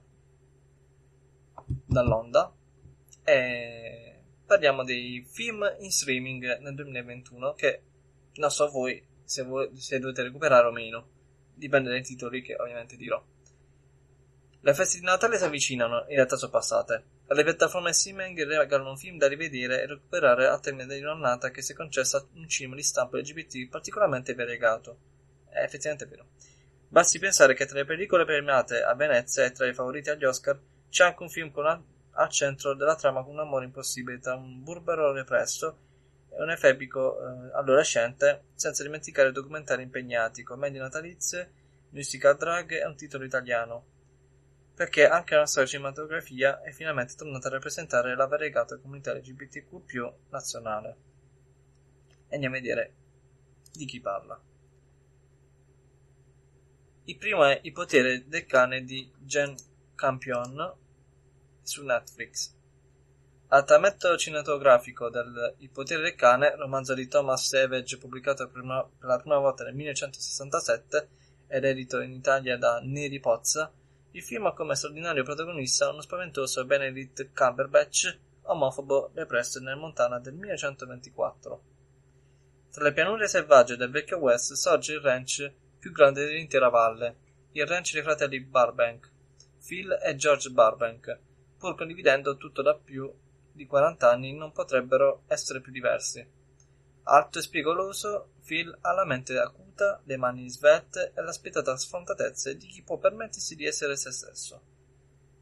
dall'onda, 1.86 2.52
e 3.24 4.24
parliamo 4.44 4.84
dei 4.84 5.24
film 5.24 5.72
in 5.82 5.92
streaming 5.92 6.62
nel 6.62 6.74
2021 6.74 7.54
che 7.54 7.84
non 8.38 8.50
so 8.50 8.72
voi 8.72 9.06
se, 9.24 9.44
voi, 9.44 9.76
se 9.76 10.00
dovete 10.00 10.24
recuperare 10.24 10.66
o 10.66 10.72
meno, 10.72 11.16
dipende 11.58 11.90
dai 11.90 12.04
titoli 12.04 12.42
che 12.42 12.56
ovviamente 12.56 12.96
dirò. 12.96 13.22
Le 14.62 14.74
feste 14.74 15.00
di 15.00 15.06
Natale 15.06 15.38
si 15.38 15.44
avvicinano, 15.44 16.06
in 16.08 16.16
realtà 16.16 16.36
sono 16.36 16.52
passate. 16.52 17.04
Le 17.28 17.44
piattaforme 17.44 17.94
streaming 17.94 18.46
regalano 18.46 18.96
film 18.96 19.18
da 19.18 19.28
rivedere 19.28 19.82
e 19.82 19.86
recuperare 19.86 20.48
al 20.48 20.62
termine 20.62 20.86
dell'annata 20.86 21.52
che 21.52 21.62
si 21.62 21.72
è 21.74 21.76
concessa 21.76 22.26
un 22.34 22.48
cinema 22.48 22.76
di 22.76 22.84
stampo 22.84 23.18
LGBT 23.18 23.70
particolarmente 23.70 24.34
variegato. 24.34 24.98
È 25.50 25.62
effettivamente 25.62 26.06
vero. 26.06 26.28
Basti 26.90 27.20
pensare 27.20 27.54
che 27.54 27.66
tra 27.66 27.78
le 27.78 27.86
pellicole 27.86 28.26
premiate 28.26 28.82
a 28.82 28.94
Venezia 28.96 29.44
e 29.46 29.52
tra 29.52 29.68
i 29.68 29.74
favoriti 29.74 30.10
agli 30.10 30.24
Oscar 30.24 30.60
c'è 30.90 31.04
anche 31.04 31.24
un 31.24 31.30
film 31.30 31.52
a- 31.56 31.82
al 32.12 32.30
centro 32.30 32.74
della 32.74 32.96
trama 32.96 33.24
con 33.24 33.34
un 33.34 33.40
amore 33.40 33.66
impossibile 33.66 34.20
tra 34.20 34.36
un 34.36 34.64
burbero 34.64 35.12
represso 35.12 35.78
e 36.30 36.42
un 36.42 36.52
efebico 36.52 37.18
eh, 37.20 37.52
adolescente, 37.54 38.44
senza 38.56 38.84
dimenticare 38.84 39.32
documentari 39.32 39.84
impegnati, 39.84 40.44
commedie 40.44 40.80
natalizie, 40.80 41.52
musical 41.90 42.38
drag 42.38 42.72
e 42.72 42.86
un 42.86 42.96
titolo 42.96 43.24
italiano 43.24 43.96
perché 44.78 45.08
anche 45.08 45.34
la 45.34 45.40
nostra 45.40 45.66
cinematografia 45.66 46.62
è 46.62 46.72
finalmente 46.72 47.16
tornata 47.16 47.48
a 47.48 47.52
rappresentare 47.52 48.16
la 48.16 48.28
variegata 48.28 48.78
comunità 48.78 49.12
LGBTQ 49.12 50.14
nazionale. 50.30 50.98
E 52.28 52.36
andiamo 52.36 52.58
a 52.58 52.60
vedere 52.60 52.94
di 53.74 53.86
chi 53.86 54.00
parla. 54.00 54.40
Il 57.06 57.18
primo 57.18 57.44
è 57.44 57.60
Il 57.64 57.72
potere 57.72 58.28
del 58.28 58.46
cane 58.46 58.84
di 58.84 59.12
Jen 59.18 59.56
Campion 59.96 60.76
su 61.64 61.84
Netflix. 61.84 62.57
Adattamento 63.50 64.18
cinematografico 64.18 65.10
del 65.10 65.56
Il 65.60 65.70
potere 65.70 66.02
del 66.02 66.16
cane, 66.16 66.54
romanzo 66.58 66.94
di 66.94 67.08
Thomas 67.08 67.48
Savage 67.48 67.98
pubblicato 67.98 68.50
per, 68.50 68.62
la 69.00 69.20
prima 69.20 69.38
volta 69.38 69.64
nel 69.64 69.74
1967 69.74 71.10
ed 71.48 71.64
edito 71.64 72.02
in 72.02 72.12
Italia 72.12 72.58
da 72.58 72.82
Neri 72.84 73.22
Pozza, 73.22 73.72
il 74.12 74.22
film 74.22 74.48
ha 74.48 74.54
come 74.54 74.76
straordinario 74.76 75.24
protagonista 75.24 75.90
uno 75.90 76.02
spaventoso 76.02 76.66
Benedict 76.66 77.32
Cumberbatch, 77.34 78.20
omofobo 78.42 79.12
represso 79.14 79.62
nel 79.62 79.78
Montana 79.78 80.20
del 80.20 80.34
1924. 80.34 81.62
Tra 82.70 82.84
le 82.84 82.92
pianure 82.92 83.30
selvagge 83.30 83.78
del 83.78 83.92
vecchio 83.92 84.18
West 84.18 84.56
sorge 84.56 84.96
il 84.96 85.00
ranch 85.00 85.50
più 85.80 85.94
grande 85.94 86.26
dell'intera 86.26 86.68
valle, 86.68 87.16
il 87.54 87.66
ranch 87.66 87.94
dei 87.94 88.04
fratelli 88.04 88.42
Barbank, 88.42 89.10
Phil 89.66 89.98
e 90.04 90.16
George 90.18 90.50
Barbank, 90.50 91.18
pur 91.58 91.76
condividendo 91.76 92.36
tutto 92.36 92.62
da 92.62 92.76
più 92.76 93.10
di 93.58 93.66
40 93.66 94.10
anni 94.10 94.34
non 94.34 94.54
potrebbero 94.54 95.24
essere 95.28 95.60
più 95.60 95.74
diversi. 95.74 96.26
Alto 97.04 97.40
e 97.40 97.42
spigoloso, 97.42 98.30
Phil 98.46 98.76
ha 98.82 98.94
la 98.94 99.06
mente 99.06 99.38
acuta, 99.38 100.00
le 100.06 100.18
mani 100.18 100.50
svelte 100.50 101.12
e 101.16 101.22
la 101.22 101.32
spietata 101.32 101.76
sfrontatezza 101.76 102.54
di 102.54 102.68
chi 102.68 102.84
può 102.84 102.98
permettersi 102.98 103.56
di 103.56 103.66
essere 103.66 103.98
se 103.98 104.12
stesso. 104.12 104.62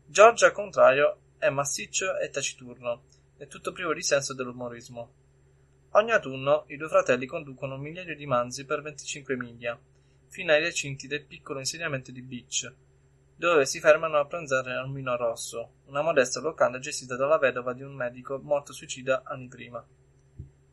George, 0.06 0.46
al 0.46 0.52
contrario, 0.52 1.20
è 1.38 1.50
massiccio 1.50 2.18
e 2.18 2.30
taciturno, 2.30 3.04
e 3.38 3.48
tutto 3.48 3.72
privo 3.72 3.94
di 3.94 4.02
senso 4.02 4.34
dell'umorismo. 4.34 5.12
Ogni 5.92 6.12
autunno 6.12 6.66
i 6.68 6.78
due 6.78 6.88
fratelli 6.88 7.26
conducono 7.26 7.76
un 7.76 7.82
migliaio 7.82 8.16
di 8.16 8.26
manzi 8.26 8.66
per 8.66 8.82
25 8.82 9.36
miglia, 9.36 9.80
fino 10.28 10.52
ai 10.52 10.62
recinti 10.62 11.08
del 11.08 11.26
piccolo 11.26 11.60
insediamento 11.60 12.12
di 12.12 12.22
Beach, 12.22 12.74
dove 13.38 13.66
si 13.66 13.82
fermano 13.82 14.18
a 14.18 14.26
pranzare 14.26 14.74
al 14.74 14.90
Mino 14.90 15.18
Rosso, 15.18 15.82
una 15.88 16.02
modesta 16.02 16.40
locanda 16.40 16.80
gestita 16.80 17.18
dalla 17.18 17.38
vedova 17.38 17.74
di 17.74 17.84
un 17.84 17.94
medico 17.94 18.40
morto 18.42 18.72
suicida 18.72 19.24
anni 19.26 19.50
prima. 19.50 19.86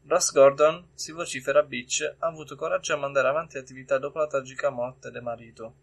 Ross 0.06 0.32
Gordon, 0.32 0.90
si 0.94 1.10
vocifera 1.10 1.64
Beach, 1.64 2.16
ha 2.18 2.26
avuto 2.26 2.54
coraggio 2.54 2.94
a 2.94 2.98
mandare 2.98 3.28
avanti 3.28 3.56
l'attività 3.56 3.98
dopo 3.98 4.18
la 4.18 4.28
tragica 4.28 4.70
morte 4.70 5.10
del 5.10 5.22
marito. 5.22 5.74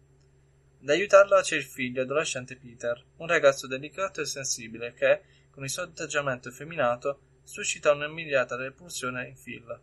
Ad 0.80 0.88
aiutarla 0.88 1.42
c'è 1.42 1.56
il 1.56 1.64
figlio 1.64 2.02
adolescente 2.02 2.56
Peter, 2.56 3.02
un 3.16 3.26
ragazzo 3.26 3.66
delicato 3.66 4.22
e 4.22 4.26
sensibile 4.26 4.94
che, 4.94 5.22
con 5.50 5.64
il 5.64 5.70
suo 5.70 5.82
atteggiamento 5.82 6.48
effeminato, 6.48 7.20
suscita 7.42 7.92
un'immediata 7.92 8.56
repulsione 8.56 9.28
in 9.28 9.34
Phil. 9.34 9.78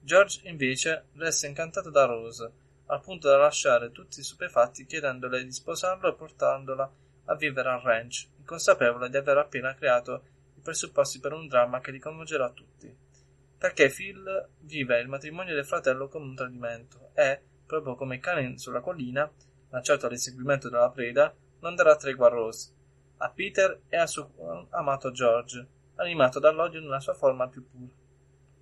George, 0.00 0.40
invece, 0.44 1.06
resta 1.14 1.46
incantato 1.46 1.90
da 1.90 2.04
Rose, 2.04 2.52
al 2.86 3.00
punto 3.00 3.28
da 3.28 3.36
lasciare 3.36 3.90
tutti 3.90 4.22
stupefatti 4.22 4.86
chiedendole 4.86 5.42
di 5.42 5.52
sposarlo 5.52 6.08
e 6.08 6.14
portandola 6.14 6.90
a 7.26 7.34
vivere 7.34 7.68
al 7.68 7.80
ranch, 7.80 8.28
inconsapevole 8.38 9.08
di 9.10 9.16
aver 9.16 9.38
appena 9.38 9.74
creato 9.74 10.22
i 10.56 10.60
presupposti 10.60 11.18
per 11.18 11.32
un 11.32 11.48
dramma 11.48 11.80
che 11.80 11.90
li 11.90 11.98
coinvolgerà 11.98 12.50
tutti. 12.50 12.94
Perché 13.58 13.88
Phil 13.88 14.48
vive 14.60 15.00
il 15.00 15.08
matrimonio 15.08 15.54
del 15.54 15.64
fratello 15.64 16.08
come 16.08 16.26
un 16.26 16.34
tradimento 16.36 17.10
e, 17.14 17.42
proprio 17.66 17.96
come 17.96 18.16
il 18.16 18.20
cane 18.20 18.58
sulla 18.58 18.80
collina, 18.80 19.28
lanciato 19.70 20.06
all'inseguimento 20.06 20.68
della 20.68 20.90
preda, 20.90 21.34
non 21.60 21.74
darà 21.74 21.96
tregua 21.96 22.26
a 22.26 22.30
Rose, 22.30 22.72
a 23.18 23.30
Peter 23.30 23.80
e 23.88 23.96
al 23.96 24.08
suo 24.08 24.68
amato 24.70 25.10
George, 25.10 25.66
animato 25.96 26.38
dall'odio 26.38 26.80
nella 26.80 27.00
sua 27.00 27.14
forma 27.14 27.48
più, 27.48 27.66
pur- 27.68 27.90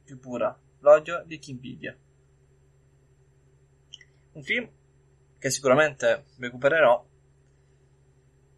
più 0.05 0.19
pura, 0.19 0.57
l'odio 0.79 1.23
di 1.27 1.39
chi 1.39 1.51
invidia. 1.51 1.97
Un 4.35 4.43
film 4.43 4.69
che 5.39 5.51
sicuramente 5.51 6.25
recupererò 6.39 7.05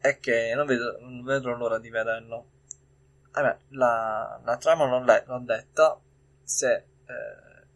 e 0.01 0.19
che 0.19 0.53
non 0.55 0.67
vedo, 0.67 0.99
non 1.01 1.23
vedo 1.25 1.51
l'ora 1.55 1.79
di 1.79 1.91
vederlo. 1.91 2.51
Vabbè, 3.33 3.59
la, 3.71 4.41
la 4.43 4.57
trama 4.57 4.87
non 4.87 5.05
l'ho 5.05 5.39
detta, 5.41 6.01
se 6.43 6.75
eh, 6.75 7.67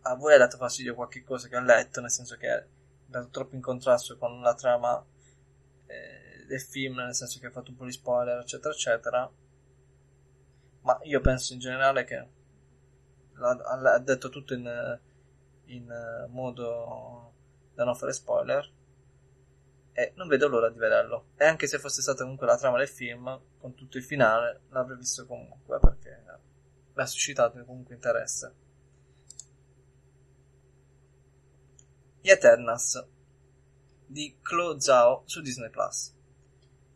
a 0.00 0.14
voi 0.14 0.34
ha 0.34 0.38
dato 0.38 0.56
fastidio 0.56 0.94
qualche 0.94 1.22
cosa 1.22 1.48
che 1.48 1.56
ho 1.56 1.60
letto, 1.60 2.00
nel 2.00 2.10
senso 2.10 2.36
che 2.36 2.48
è 2.48 2.66
andato 3.06 3.28
troppo 3.28 3.54
in 3.54 3.60
contrasto 3.60 4.16
con 4.16 4.40
la 4.40 4.54
trama 4.54 5.04
eh, 5.86 6.44
del 6.46 6.60
film, 6.60 6.96
nel 6.96 7.14
senso 7.14 7.38
che 7.38 7.46
ha 7.46 7.50
fatto 7.50 7.70
un 7.70 7.76
po' 7.76 7.84
di 7.84 7.92
spoiler, 7.92 8.38
eccetera, 8.38 8.72
eccetera. 8.74 9.30
Ma 10.80 10.98
io 11.02 11.20
penso 11.20 11.52
in 11.52 11.58
generale 11.58 12.04
che 12.04 12.28
ha 13.36 13.98
detto 13.98 14.28
tutto 14.28 14.54
in, 14.54 14.98
in 15.74 16.26
modo 16.30 17.32
da 17.74 17.84
non 17.84 17.94
fare 17.94 18.12
spoiler 18.12 18.70
e 19.92 20.12
non 20.16 20.28
vedo 20.28 20.48
l'ora 20.48 20.70
di 20.70 20.78
vederlo. 20.78 21.26
E 21.36 21.44
anche 21.44 21.66
se 21.66 21.78
fosse 21.78 22.02
stata 22.02 22.22
comunque 22.22 22.46
la 22.46 22.56
trama 22.56 22.78
del 22.78 22.88
film, 22.88 23.40
con 23.58 23.74
tutto 23.74 23.98
il 23.98 24.04
finale, 24.04 24.62
l'avrei 24.70 24.96
visto 24.96 25.26
comunque 25.26 25.78
perché 25.78 26.22
mi 26.94 27.02
ha 27.02 27.06
suscitato 27.06 27.62
comunque 27.64 27.94
interesse. 27.94 28.54
Gli 32.20 32.28
Eternals 32.28 33.06
di 34.06 34.38
Chloe 34.42 34.80
Zhao 34.80 35.22
su 35.24 35.40
Disney 35.40 35.70
Plus. 35.70 36.14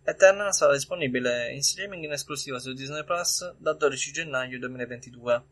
Eternal 0.02 0.52
sarà 0.52 0.72
disponibile 0.72 1.52
in 1.52 1.62
streaming 1.62 2.04
in 2.04 2.12
esclusiva 2.12 2.58
su 2.58 2.74
Disney 2.74 3.04
Plus 3.04 3.54
dal 3.56 3.76
12 3.76 4.12
gennaio 4.12 4.58
2022. 4.58 5.44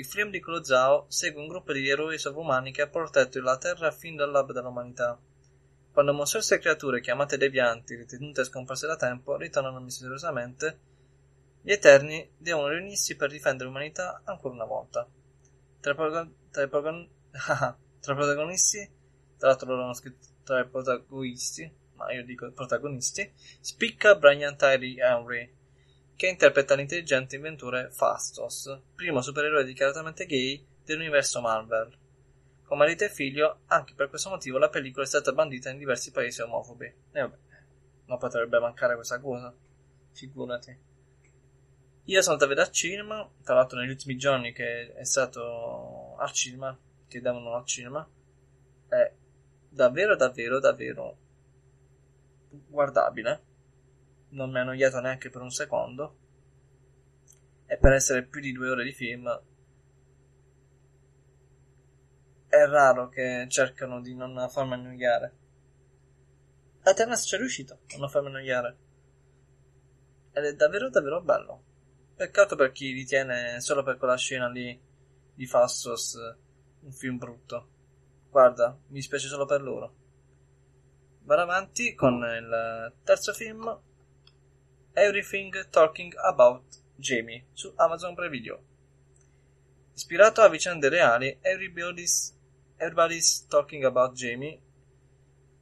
Il 0.00 0.06
film 0.06 0.30
di 0.30 0.40
Chloe 0.40 0.64
Zhao 0.64 1.04
segue 1.08 1.42
un 1.42 1.46
gruppo 1.46 1.74
di 1.74 1.86
eroi 1.86 2.16
sovrumani 2.16 2.72
che 2.72 2.80
ha 2.80 2.88
protetto 2.88 3.38
la 3.42 3.58
Terra 3.58 3.90
fin 3.90 4.16
dall'alba 4.16 4.54
dell'umanità. 4.54 5.20
Quando 5.92 6.14
mostruose 6.14 6.58
creature 6.58 7.02
chiamate 7.02 7.36
devianti, 7.36 7.96
ritenute 7.96 8.44
scomparse 8.44 8.86
da 8.86 8.96
tempo, 8.96 9.36
ritornano 9.36 9.78
misteriosamente, 9.78 10.78
gli 11.60 11.70
Eterni 11.70 12.30
devono 12.38 12.68
riunirsi 12.68 13.14
per 13.14 13.28
difendere 13.28 13.68
l'umanità 13.68 14.22
ancora 14.24 14.54
una 14.54 14.64
volta. 14.64 15.06
Tra 15.80 15.92
i, 15.92 15.94
progon- 15.94 16.34
tra 16.50 16.62
i, 16.62 16.68
progon- 16.68 17.08
tra 17.30 18.12
i 18.12 18.16
protagonisti, 18.16 18.90
tra 19.36 19.48
l'altro 19.48 19.68
loro 19.68 19.82
hanno 19.82 19.92
scritto 19.92 20.28
tra 20.44 20.60
i 20.60 20.66
protagonisti, 20.66 21.70
ma 21.96 22.10
io 22.10 22.24
dico 22.24 22.50
protagonisti, 22.52 23.30
spicca 23.60 24.14
Brian 24.14 24.56
Tyree 24.56 24.98
Henry, 24.98 25.54
che 26.20 26.28
interpreta 26.28 26.74
l'intelligente 26.74 27.36
inventore 27.36 27.88
Fastos, 27.88 28.78
primo 28.94 29.22
supereroe 29.22 29.64
dichiaratamente 29.64 30.26
gay 30.26 30.62
dell'universo 30.84 31.40
Marvel. 31.40 31.96
Con 32.62 32.76
marito 32.76 33.04
e 33.04 33.08
figlio, 33.08 33.60
anche 33.68 33.94
per 33.94 34.10
questo 34.10 34.28
motivo 34.28 34.58
la 34.58 34.68
pellicola 34.68 35.06
è 35.06 35.08
stata 35.08 35.32
bandita 35.32 35.70
in 35.70 35.78
diversi 35.78 36.10
paesi 36.10 36.42
omofobi. 36.42 36.84
E 36.84 37.20
vabbè, 37.22 37.36
non 38.04 38.18
potrebbe 38.18 38.58
mancare 38.58 38.96
questa 38.96 39.18
cosa. 39.18 39.50
Figurati. 40.12 40.78
Io 42.04 42.20
sono 42.20 42.34
andato 42.34 42.44
a 42.44 42.48
vedere 42.48 42.66
al 42.66 42.74
cinema, 42.74 43.26
tra 43.42 43.54
l'altro 43.54 43.78
negli 43.78 43.88
ultimi 43.88 44.18
giorni 44.18 44.52
che 44.52 44.92
è 44.92 45.04
stato 45.04 46.16
al 46.18 46.32
cinema, 46.32 46.78
che 47.08 47.22
davano 47.22 47.54
al 47.54 47.64
cinema, 47.64 48.06
è 48.88 49.10
davvero, 49.70 50.16
davvero, 50.16 50.60
davvero 50.60 51.16
guardabile. 52.68 53.48
Non 54.30 54.50
mi 54.50 54.58
ha 54.58 54.62
annoiato 54.62 55.00
neanche 55.00 55.30
per 55.30 55.42
un 55.42 55.50
secondo. 55.50 56.16
E 57.66 57.76
per 57.78 57.92
essere 57.92 58.26
più 58.26 58.40
di 58.40 58.52
due 58.52 58.70
ore 58.70 58.84
di 58.84 58.92
film, 58.92 59.28
è 62.48 62.66
raro 62.66 63.08
che 63.08 63.46
cercano 63.48 64.00
di 64.00 64.14
non 64.14 64.48
farmi 64.50 64.74
annoiare. 64.74 65.36
A 66.82 66.92
Tennis 66.94 67.22
ci 67.22 67.36
è 67.36 67.38
riuscito 67.38 67.80
a 67.94 67.98
non 67.98 68.08
farmi 68.08 68.28
annoiare. 68.28 68.76
Ed 70.32 70.44
è 70.44 70.54
davvero, 70.54 70.90
davvero 70.90 71.22
bello. 71.22 71.64
Peccato 72.16 72.56
per 72.56 72.72
chi 72.72 72.92
ritiene 72.92 73.60
solo 73.60 73.82
per 73.82 73.96
quella 73.98 74.16
scena 74.16 74.48
lì 74.48 74.78
di 75.32 75.46
Fastos 75.46 76.16
un 76.80 76.92
film 76.92 77.18
brutto. 77.18 77.68
Guarda, 78.30 78.78
mi 78.88 79.00
spiace 79.00 79.28
solo 79.28 79.46
per 79.46 79.62
loro. 79.62 79.94
Vado 81.22 81.42
avanti 81.42 81.94
con 81.94 82.14
il 82.14 82.94
terzo 83.04 83.32
film 83.32 83.80
Everything 84.92 85.68
Talking 85.70 86.12
About 86.16 86.64
Jamie 86.96 87.46
su 87.52 87.72
Amazon 87.76 88.14
Prime 88.14 88.28
Video. 88.28 88.62
Ispirato 89.94 90.42
a 90.42 90.48
vicende 90.48 90.88
reali, 90.88 91.38
Everybody's, 91.40 92.36
Everybody's 92.76 93.46
Talking 93.46 93.84
About 93.84 94.14
Jamie 94.14 94.60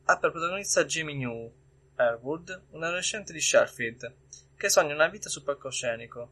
ha 0.05 0.19
per 0.19 0.31
protagonista 0.31 0.85
Jamie 0.87 1.15
New 1.15 1.53
Airwood, 1.97 2.63
un 2.71 2.83
adolescente 2.83 3.35
di 3.35 3.41
Sheffield, 3.41 4.15
che 4.57 4.71
sogna 4.71 4.95
una 4.95 5.09
vita 5.09 5.29
sul 5.29 5.43
palcoscenico. 5.43 6.31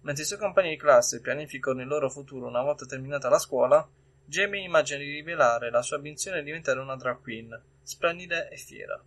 Mentre 0.00 0.24
i 0.24 0.26
suoi 0.26 0.40
compagni 0.40 0.70
di 0.70 0.76
classe 0.76 1.20
pianificano 1.20 1.80
il 1.80 1.86
loro 1.86 2.10
futuro 2.10 2.48
una 2.48 2.62
volta 2.62 2.86
terminata 2.86 3.28
la 3.28 3.38
scuola, 3.38 3.88
Jamie 4.24 4.64
immagina 4.64 4.98
di 4.98 5.12
rivelare 5.12 5.70
la 5.70 5.82
sua 5.82 5.96
ambizione 5.96 6.38
di 6.38 6.46
diventare 6.46 6.80
una 6.80 6.96
drag 6.96 7.20
queen, 7.20 7.62
splendida 7.82 8.48
e 8.48 8.56
fiera. 8.56 9.00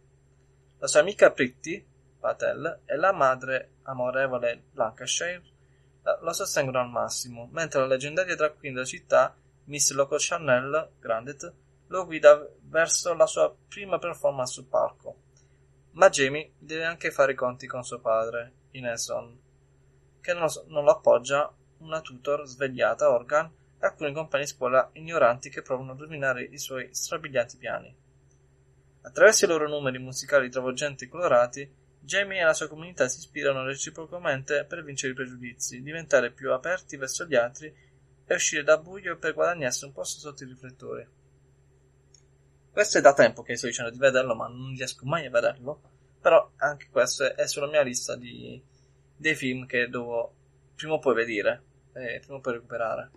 La 0.80 0.88
sua 0.88 1.02
amica 1.02 1.32
Pretty, 1.32 1.86
Patel, 2.26 2.82
e 2.86 2.96
la 2.96 3.12
madre 3.12 3.76
amorevole 3.84 4.70
Lancashire 4.72 5.44
la 6.02 6.34
sostengono 6.34 6.80
al 6.80 6.90
massimo, 6.90 7.48
mentre 7.52 7.82
la 7.82 7.86
leggendaria 7.86 8.36
drag 8.36 8.58
queen 8.58 8.74
della 8.74 8.86
città, 8.86 9.36
Miss 9.66 9.92
Loco 9.92 10.16
Chanel 10.18 10.94
Grandet, 11.00 11.54
lo 11.88 12.06
guida 12.06 12.48
verso 12.62 13.14
la 13.14 13.28
sua 13.28 13.56
prima 13.68 14.00
performance 14.00 14.54
sul 14.54 14.66
palco. 14.66 15.22
Ma 15.92 16.10
Jamie 16.10 16.54
deve 16.58 16.86
anche 16.86 17.12
fare 17.12 17.34
i 17.34 17.36
conti 17.36 17.68
con 17.68 17.84
suo 17.84 18.00
padre, 18.00 18.54
Ineson, 18.72 19.40
che 20.20 20.34
non, 20.34 20.48
non 20.68 20.84
lo 20.84 20.92
appoggia, 20.92 21.52
una 21.80 22.02
tutor 22.02 22.48
svegliata, 22.48 23.12
Organ, 23.12 23.46
e 23.80 23.86
alcuni 23.86 24.14
compagni 24.14 24.46
di 24.46 24.50
scuola 24.50 24.90
ignoranti 24.94 25.50
che 25.50 25.62
provano 25.62 25.92
a 25.92 25.96
dominare 25.96 26.44
i 26.44 26.58
suoi 26.58 26.90
strabilianti 26.92 27.58
piani. 27.58 27.96
Attraverso 29.02 29.46
i 29.46 29.48
loro 29.48 29.68
numeri 29.68 30.00
musicali 30.00 30.50
travolgenti 30.50 31.06
e 31.06 31.08
colorati, 31.08 31.84
Jamie 32.06 32.40
e 32.40 32.44
la 32.44 32.54
sua 32.54 32.68
comunità 32.68 33.08
si 33.08 33.18
ispirano 33.18 33.66
reciprocamente 33.66 34.64
per 34.66 34.84
vincere 34.84 35.14
i 35.14 35.16
pregiudizi, 35.16 35.82
diventare 35.82 36.32
più 36.32 36.52
aperti 36.52 36.98
verso 36.98 37.26
gli 37.26 37.36
altri 37.36 37.74
e 38.28 38.34
uscire 38.34 38.64
da 38.64 38.78
buio 38.78 39.18
per 39.18 39.34
guadagnarsi 39.34 39.86
un 39.86 39.92
posto 39.92 40.20
sotto 40.20 40.44
i 40.44 40.48
riflettori. 40.48 41.08
Questo 42.72 42.98
è 42.98 43.02
da 43.02 43.14
tempo 43.14 43.42
che 43.42 43.56
sto 43.56 43.68
dicendo 43.68 43.92
di 43.92 43.98
vederlo, 43.98 44.36
ma 44.36 44.48
non 44.48 44.76
riesco 44.76 45.06
mai 45.06 45.26
a 45.26 45.30
vederlo. 45.30 45.82
Però 46.22 46.52
anche 46.58 46.90
questo 46.90 47.36
è 47.36 47.48
sulla 47.48 47.68
mia 47.68 47.82
lista 47.82 48.16
di, 48.16 48.62
dei 49.16 49.36
film 49.36 49.66
che 49.66 49.88
devo 49.88 50.36
prima 50.76 50.94
o 50.94 51.00
poi 51.00 51.16
vedere 51.16 51.64
e 51.94 52.20
prima 52.20 52.38
o 52.38 52.42
poi 52.42 52.54
recuperare. 52.54 53.12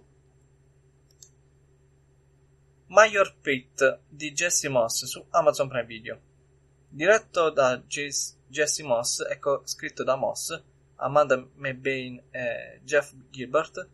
Major 2.87 3.37
Pitt 3.41 4.01
di 4.09 4.33
Jesse 4.33 4.69
Moss 4.69 5.05
su 5.05 5.27
Amazon 5.31 5.69
Prime 5.69 5.85
Video. 5.85 6.28
Diretto 6.91 7.51
da 7.51 7.83
Jesse 7.87 8.83
Moss 8.83 9.21
e 9.29 9.39
co- 9.39 9.63
scritto 9.65 10.03
da 10.03 10.17
Moss, 10.17 10.59
Amanda 10.97 11.37
McBain 11.37 12.21
e 12.31 12.81
Jeff 12.83 13.13
Gilbert, 13.31 13.87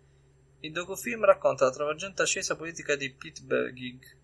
il 0.61 0.73
docufilm 0.73 1.25
racconta 1.25 1.65
la 1.65 1.73
travolgente 1.73 2.23
ascesa 2.23 2.57
politica 2.57 2.95
di 2.95 3.13
Pete 3.13 3.43
Buttigieg, 3.43 4.17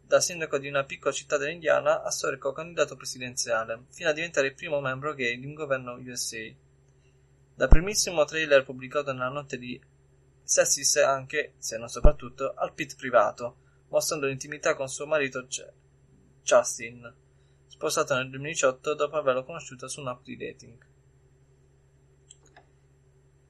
da 0.00 0.18
sindaco 0.20 0.56
di 0.58 0.66
una 0.66 0.84
piccola 0.84 1.12
città 1.12 1.36
dell'Indiana 1.36 2.02
a 2.02 2.10
storico 2.10 2.52
candidato 2.52 2.96
presidenziale, 2.96 3.84
fino 3.90 4.08
a 4.08 4.12
diventare 4.12 4.48
il 4.48 4.54
primo 4.54 4.80
membro 4.80 5.12
gay 5.12 5.38
di 5.38 5.46
un 5.46 5.54
governo 5.54 5.94
USA. 5.94 6.50
Dal 7.54 7.68
primissimo 7.68 8.24
trailer 8.24 8.64
pubblicato 8.64 9.12
nella 9.12 9.28
notte 9.28 9.58
di 9.58 9.78
si 10.42 10.60
assiste 10.60 11.02
anche, 11.02 11.54
se 11.58 11.76
non 11.76 11.88
soprattutto, 11.88 12.54
al 12.54 12.72
pit 12.72 12.96
privato, 12.96 13.56
mostrando 13.88 14.26
l'intimità 14.26 14.74
con 14.74 14.88
suo 14.88 15.06
marito 15.06 15.46
Justin, 16.42 17.24
sposato 17.76 18.14
nel 18.14 18.30
2018 18.30 18.94
dopo 18.94 19.16
averlo 19.16 19.44
conosciuto 19.44 19.86
su 19.86 20.00
un'app 20.00 20.24
di 20.24 20.36
dating. 20.36 20.86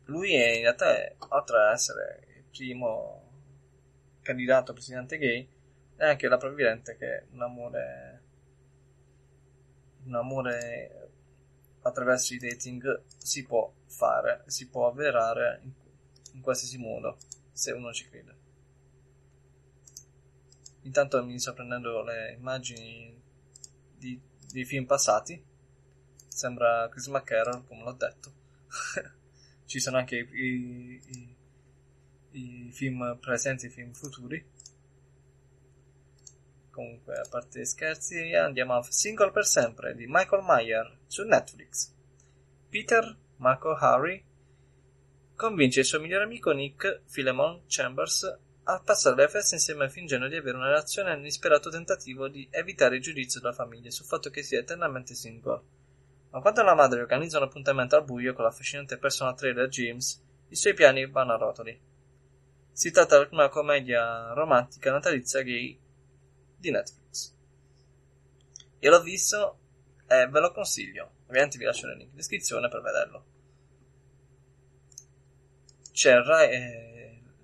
Lui 0.07 0.35
è 0.35 0.49
in 0.49 0.63
realtà, 0.63 0.97
è, 0.97 1.15
oltre 1.29 1.59
ad 1.61 1.73
essere 1.73 2.27
il 2.37 2.45
primo 2.51 3.23
candidato 4.23 4.73
presidente 4.73 5.17
gay, 5.17 5.49
è 5.95 6.07
anche 6.07 6.27
la 6.27 6.39
provvidente 6.39 6.97
che 6.97 7.27
un 7.31 7.43
amore 7.43 8.15
un 10.07 10.15
amore 10.15 11.11
attraverso 11.83 12.35
i 12.35 12.39
dating 12.39 13.03
si 13.17 13.45
può 13.45 13.73
fare, 13.87 14.43
si 14.47 14.69
può 14.69 14.89
avverare 14.89 15.61
in, 15.63 15.73
in 16.33 16.41
qualsiasi 16.41 16.79
modo, 16.79 17.17
se 17.53 17.71
uno 17.71 17.93
ci 17.93 18.09
crede. 18.09 18.35
Intanto 20.83 21.25
mi 21.25 21.39
sto 21.39 21.53
prendendo 21.53 22.03
le 22.03 22.35
immagini 22.39 23.16
di, 23.99 24.21
di 24.51 24.65
film 24.65 24.85
passati. 24.85 25.43
Sembra 26.29 26.89
Chris 26.89 27.07
McCarroll, 27.07 27.65
come 27.67 27.83
l'ho 27.83 27.93
detto. 27.93 28.33
Ci 29.65 29.81
sono 29.81 29.97
anche 29.97 30.17
i, 30.17 31.01
i, 31.07 31.37
i, 32.33 32.71
film 32.73 33.19
presenti 33.21 33.67
e 33.67 33.69
i 33.69 33.73
film 33.73 33.93
futuri. 33.93 34.45
Comunque, 36.71 37.15
a 37.15 37.27
parte 37.29 37.61
gli 37.61 37.65
scherzi, 37.65 38.35
andiamo 38.35 38.75
a 38.75 38.83
Single 38.83 39.33
per 39.33 39.47
sempre 39.47 39.95
di 39.95 40.05
Michael 40.07 40.45
Meyer 40.45 40.99
su 41.07 41.25
Netflix. 41.25 41.93
Peter 42.69 43.17
Marco 43.37 43.75
Harry 43.75 44.23
convince 45.35 45.81
il 45.81 45.87
suo 45.87 46.01
migliore 46.01 46.25
amico 46.25 46.51
Nick 46.53 47.03
Philemon 47.11 47.63
Chambers 47.67 48.39
a 48.69 48.81
passare 48.81 49.15
le 49.15 49.29
feste 49.29 49.55
insieme 49.55 49.89
fingendo 49.89 50.27
di 50.27 50.35
avere 50.35 50.57
una 50.57 50.67
relazione 50.67 51.15
nell'isperato 51.15 51.71
tentativo 51.71 52.27
di 52.27 52.49
evitare 52.51 52.97
il 52.97 53.03
giudizio 53.03 53.41
della 53.41 53.53
famiglia 53.53 53.91
sul 53.91 54.07
fatto 54.07 54.29
che 54.29 54.43
sia 54.43 54.59
eternamente 54.59 55.15
single. 55.15 55.63
Ma 56.31 56.41
quando 56.41 56.63
la 56.63 56.75
madre 56.75 57.01
organizza 57.01 57.39
un 57.39 57.45
appuntamento 57.45 57.95
al 57.95 58.05
buio 58.05 58.33
con 58.33 58.45
l'affascinante 58.45 58.99
personal 58.99 59.37
trainer 59.37 59.69
James, 59.69 60.21
i 60.49 60.57
suoi 60.57 60.75
piani 60.75 61.09
vanno 61.09 61.35
a 61.35 61.37
rotoli. 61.37 61.81
Si 62.73 62.91
tratta 62.91 63.25
di 63.25 63.35
una 63.35 63.49
commedia 63.49 64.33
romantica 64.33 64.91
natalizia 64.91 65.43
gay 65.43 65.79
di 66.57 66.71
Netflix. 66.71 67.35
Io 68.81 68.91
l'ho 68.91 69.01
visto 69.01 69.59
e 70.09 70.27
ve 70.27 70.41
lo 70.41 70.51
consiglio. 70.51 71.13
Ovviamente 71.29 71.57
vi 71.57 71.65
lascio 71.65 71.87
il 71.87 71.97
link 71.97 72.11
in 72.11 72.17
descrizione 72.17 72.69
per 72.69 72.83
vederlo. 72.83 73.25
C'è 75.93 76.19
eh, 76.19 76.96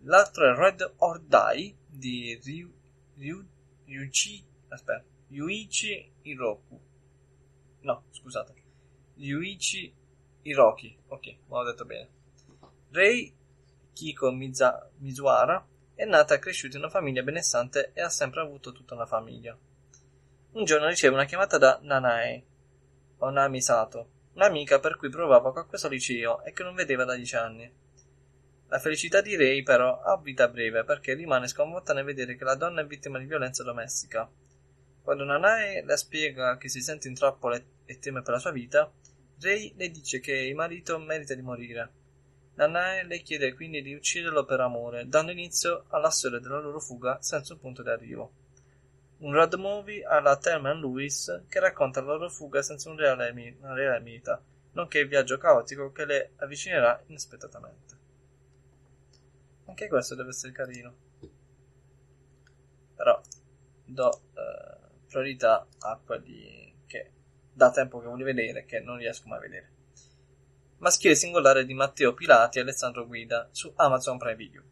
l'altro 0.02 0.50
è 0.50 0.56
Red 0.56 0.94
or 0.98 1.20
Die 1.20 1.76
di 1.86 2.40
Ryu, 2.42 2.72
Ryu, 3.16 3.46
Ryuichi, 3.84 4.44
aspetta, 4.68 5.04
Yuichi 5.28 6.12
Hiroku. 6.22 6.80
No, 7.80 8.04
scusate. 8.10 8.54
Yuichi 9.16 9.94
Hiroki. 10.42 10.96
Ok, 11.08 11.36
l'ho 11.48 11.64
detto 11.64 11.84
bene. 11.84 12.08
Rei 12.90 13.34
Kiko 13.92 14.30
Miza, 14.30 14.90
Mizuara 14.98 15.66
è 15.94 16.04
nata 16.04 16.34
e 16.34 16.38
cresciuta 16.38 16.76
in 16.76 16.82
una 16.82 16.90
famiglia 16.90 17.22
benestante 17.22 17.92
e 17.94 18.00
ha 18.02 18.08
sempre 18.08 18.40
avuto 18.40 18.72
tutta 18.72 18.94
una 18.94 19.06
famiglia. 19.06 19.56
Un 20.52 20.64
giorno 20.64 20.88
riceve 20.88 21.14
una 21.14 21.24
chiamata 21.24 21.58
da 21.58 21.78
Nanae, 21.82 22.44
o 23.18 23.30
Nami 23.30 23.62
Sato, 23.62 24.08
un'amica 24.34 24.80
per 24.80 24.96
cui 24.96 25.08
provava 25.08 25.52
qualcosa 25.52 25.86
al 25.86 25.92
liceo 25.92 26.42
e 26.42 26.52
che 26.52 26.62
non 26.62 26.74
vedeva 26.74 27.04
da 27.04 27.14
dieci 27.14 27.36
anni. 27.36 27.72
La 28.72 28.78
felicità 28.78 29.20
di 29.20 29.36
Rei 29.36 29.62
però 29.62 30.00
ha 30.00 30.18
vita 30.18 30.48
breve 30.48 30.82
perché 30.82 31.12
rimane 31.12 31.46
sconvolta 31.46 31.92
nel 31.92 32.06
vedere 32.06 32.36
che 32.36 32.44
la 32.44 32.54
donna 32.54 32.80
è 32.80 32.86
vittima 32.86 33.18
di 33.18 33.26
violenza 33.26 33.62
domestica. 33.62 34.26
Quando 35.02 35.24
Nanae 35.24 35.84
le 35.84 35.96
spiega 35.98 36.56
che 36.56 36.70
si 36.70 36.80
sente 36.80 37.06
in 37.06 37.12
trappola 37.12 37.60
e 37.84 37.98
teme 37.98 38.22
per 38.22 38.32
la 38.32 38.38
sua 38.38 38.50
vita, 38.50 38.90
Rei 39.38 39.74
le 39.76 39.90
dice 39.90 40.20
che 40.20 40.32
il 40.32 40.54
marito 40.54 40.98
merita 40.98 41.34
di 41.34 41.42
morire 41.42 41.92
Nanae 42.54 43.04
le 43.04 43.20
chiede 43.20 43.52
quindi 43.52 43.82
di 43.82 43.92
ucciderlo 43.92 44.46
per 44.46 44.60
amore, 44.60 45.06
dando 45.06 45.32
inizio 45.32 45.84
alla 45.88 46.08
storia 46.08 46.38
della 46.38 46.60
loro 46.60 46.80
fuga 46.80 47.20
senza 47.20 47.52
un 47.52 47.60
punto 47.60 47.82
di 47.82 47.90
arrivo. 47.90 48.32
Un 49.18 49.34
road 49.34 49.52
movie 49.52 50.02
alla 50.02 50.38
Thelma 50.38 50.72
Lewis 50.72 51.42
che 51.46 51.60
racconta 51.60 52.00
la 52.00 52.14
loro 52.14 52.30
fuga 52.30 52.62
senza 52.62 52.88
un 52.88 52.96
reale, 52.96 53.54
una 53.60 53.74
reale 53.74 54.00
meta, 54.00 54.42
nonché 54.72 55.00
il 55.00 55.08
viaggio 55.08 55.36
caotico 55.36 55.92
che 55.92 56.06
le 56.06 56.32
avvicinerà 56.36 57.02
inaspettatamente. 57.08 57.91
Anche 59.72 59.88
questo 59.88 60.14
deve 60.14 60.28
essere 60.28 60.52
carino. 60.52 60.94
Però 62.94 63.18
do 63.86 64.22
eh, 64.34 65.06
priorità 65.08 65.66
a 65.78 65.98
quelli 66.04 66.74
che 66.86 67.10
da 67.50 67.70
tempo 67.70 67.98
che 67.98 68.06
voglio 68.06 68.26
vedere 68.26 68.66
che 68.66 68.80
non 68.80 68.98
riesco 68.98 69.28
mai 69.28 69.38
a 69.38 69.40
vedere. 69.40 69.70
Maschile 70.76 71.14
singolare 71.14 71.64
di 71.64 71.72
Matteo 71.72 72.12
Pilati 72.12 72.58
e 72.58 72.60
Alessandro 72.60 73.06
Guida 73.06 73.48
su 73.50 73.72
Amazon 73.76 74.18
Prime 74.18 74.36
Video. 74.36 74.62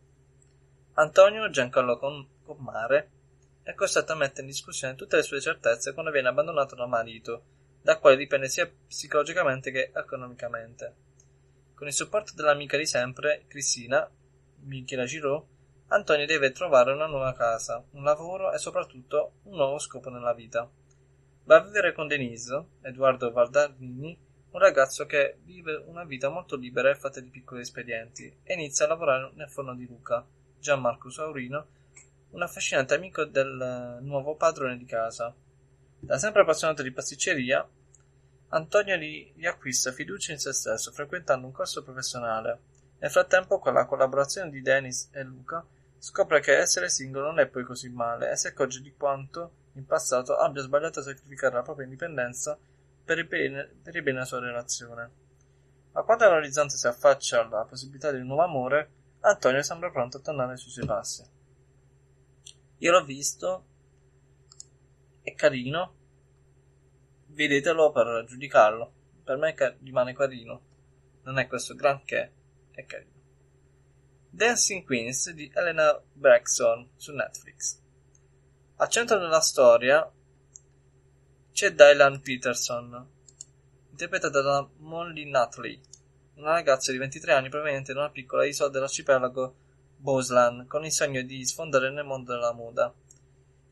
Antonio 0.92 1.48
Giancarlo 1.48 1.98
Commare 2.42 3.10
è 3.62 3.72
costretto 3.72 4.12
a 4.12 4.16
mettere 4.16 4.42
in 4.42 4.48
discussione 4.48 4.96
tutte 4.96 5.16
le 5.16 5.22
sue 5.22 5.40
certezze 5.40 5.94
quando 5.94 6.10
viene 6.10 6.28
abbandonato 6.28 6.74
dal 6.74 6.88
marito, 6.88 7.44
dal 7.80 7.98
quale 8.00 8.18
dipende 8.18 8.50
sia 8.50 8.70
psicologicamente 8.86 9.70
che 9.70 9.92
economicamente. 9.94 10.94
Con 11.74 11.86
il 11.86 11.94
supporto 11.94 12.34
dell'amica 12.34 12.76
di 12.76 12.84
sempre, 12.84 13.46
Cristina, 13.48 14.06
Michela 14.64 15.04
Giraud, 15.04 15.44
Antonio 15.88 16.26
deve 16.26 16.52
trovare 16.52 16.92
una 16.92 17.06
nuova 17.06 17.34
casa, 17.34 17.84
un 17.92 18.04
lavoro 18.04 18.52
e 18.52 18.58
soprattutto 18.58 19.32
un 19.44 19.56
nuovo 19.56 19.78
scopo 19.78 20.08
nella 20.08 20.34
vita. 20.34 20.70
Va 21.44 21.56
a 21.56 21.64
vivere 21.64 21.92
con 21.92 22.06
Denise, 22.06 22.64
Edoardo 22.82 23.32
Valdarnini, 23.32 24.18
un 24.52 24.60
ragazzo 24.60 25.06
che 25.06 25.38
vive 25.42 25.74
una 25.86 26.04
vita 26.04 26.28
molto 26.28 26.56
libera 26.56 26.90
e 26.90 26.94
fatta 26.94 27.20
di 27.20 27.30
piccoli 27.30 27.62
espedienti 27.62 28.32
e 28.42 28.54
inizia 28.54 28.84
a 28.84 28.88
lavorare 28.88 29.30
nel 29.34 29.48
forno 29.48 29.74
di 29.74 29.86
Luca, 29.86 30.24
Gianmarco 30.58 31.10
Saurino, 31.10 31.66
un 32.30 32.42
affascinante 32.42 32.94
amico 32.94 33.24
del 33.24 33.98
nuovo 34.02 34.36
padrone 34.36 34.76
di 34.76 34.84
casa. 34.84 35.34
Da 35.98 36.18
sempre 36.18 36.42
appassionato 36.42 36.82
di 36.82 36.92
pasticceria, 36.92 37.68
Antonio 38.48 38.96
gli, 38.96 39.32
gli 39.34 39.46
acquista 39.46 39.92
fiducia 39.92 40.32
in 40.32 40.38
se 40.38 40.52
stesso 40.52 40.90
frequentando 40.90 41.46
un 41.46 41.52
corso 41.52 41.82
professionale. 41.82 42.69
Nel 43.00 43.10
frattempo, 43.10 43.58
con 43.58 43.72
la 43.72 43.86
collaborazione 43.86 44.50
di 44.50 44.60
Dennis 44.60 45.08
e 45.12 45.22
Luca, 45.22 45.64
scopre 45.96 46.40
che 46.40 46.56
essere 46.56 46.90
singolo 46.90 47.26
non 47.26 47.38
è 47.38 47.46
poi 47.46 47.64
così 47.64 47.88
male 47.88 48.30
e 48.30 48.36
si 48.36 48.46
accorge 48.46 48.82
di 48.82 48.94
quanto 48.94 49.52
in 49.74 49.86
passato 49.86 50.36
abbia 50.36 50.62
sbagliato 50.62 51.00
a 51.00 51.04
sacrificare 51.04 51.54
la 51.54 51.62
propria 51.62 51.86
indipendenza 51.86 52.58
per 53.02 53.16
il 53.16 53.26
bene, 53.26 53.64
per 53.82 53.96
il 53.96 54.02
bene 54.02 54.18
della 54.18 54.26
sua 54.26 54.40
relazione. 54.40 55.10
Ma 55.92 56.02
quando 56.02 56.24
all'orizzonte 56.24 56.76
si 56.76 56.86
affaccia 56.86 57.40
alla 57.40 57.64
possibilità 57.64 58.10
di 58.12 58.20
un 58.20 58.26
nuovo 58.26 58.42
amore, 58.42 58.90
Antonio 59.20 59.62
sembra 59.62 59.90
pronto 59.90 60.18
a 60.18 60.20
tornare 60.20 60.56
sui 60.56 60.70
suoi 60.70 60.86
passi. 60.86 61.24
Io 62.78 62.92
l'ho 62.92 63.04
visto, 63.04 63.64
è 65.22 65.34
carino, 65.34 65.94
vedetelo 67.28 67.92
per 67.92 68.24
giudicarlo. 68.26 68.92
Per 69.24 69.36
me 69.38 69.54
ca- 69.54 69.74
rimane 69.82 70.14
carino, 70.14 70.60
non 71.22 71.38
è 71.38 71.46
questo 71.46 71.74
granché, 71.74 72.32
è 72.80 72.86
carino. 72.86 73.18
Dancing 74.30 74.84
Queens 74.84 75.30
di 75.32 75.50
Elena 75.54 76.00
Braxton 76.12 76.90
su 76.96 77.12
Netflix. 77.12 77.80
Al 78.76 78.88
centro 78.88 79.18
della 79.18 79.40
storia 79.40 80.10
c'è 81.52 81.72
Dylan 81.72 82.20
Peterson, 82.20 83.08
interpretata 83.90 84.40
da 84.40 84.66
Molly 84.78 85.28
Nutley, 85.28 85.80
una 86.36 86.52
ragazza 86.52 86.92
di 86.92 86.98
23 86.98 87.32
anni 87.32 87.48
proveniente 87.50 87.92
da 87.92 88.00
una 88.00 88.10
piccola 88.10 88.46
isola 88.46 88.70
dell'arcipelago 88.70 89.54
Boslan, 89.96 90.66
con 90.66 90.84
il 90.84 90.92
sogno 90.92 91.20
di 91.22 91.44
sfondare 91.44 91.90
nel 91.90 92.06
mondo 92.06 92.32
della 92.32 92.52
moda. 92.52 92.94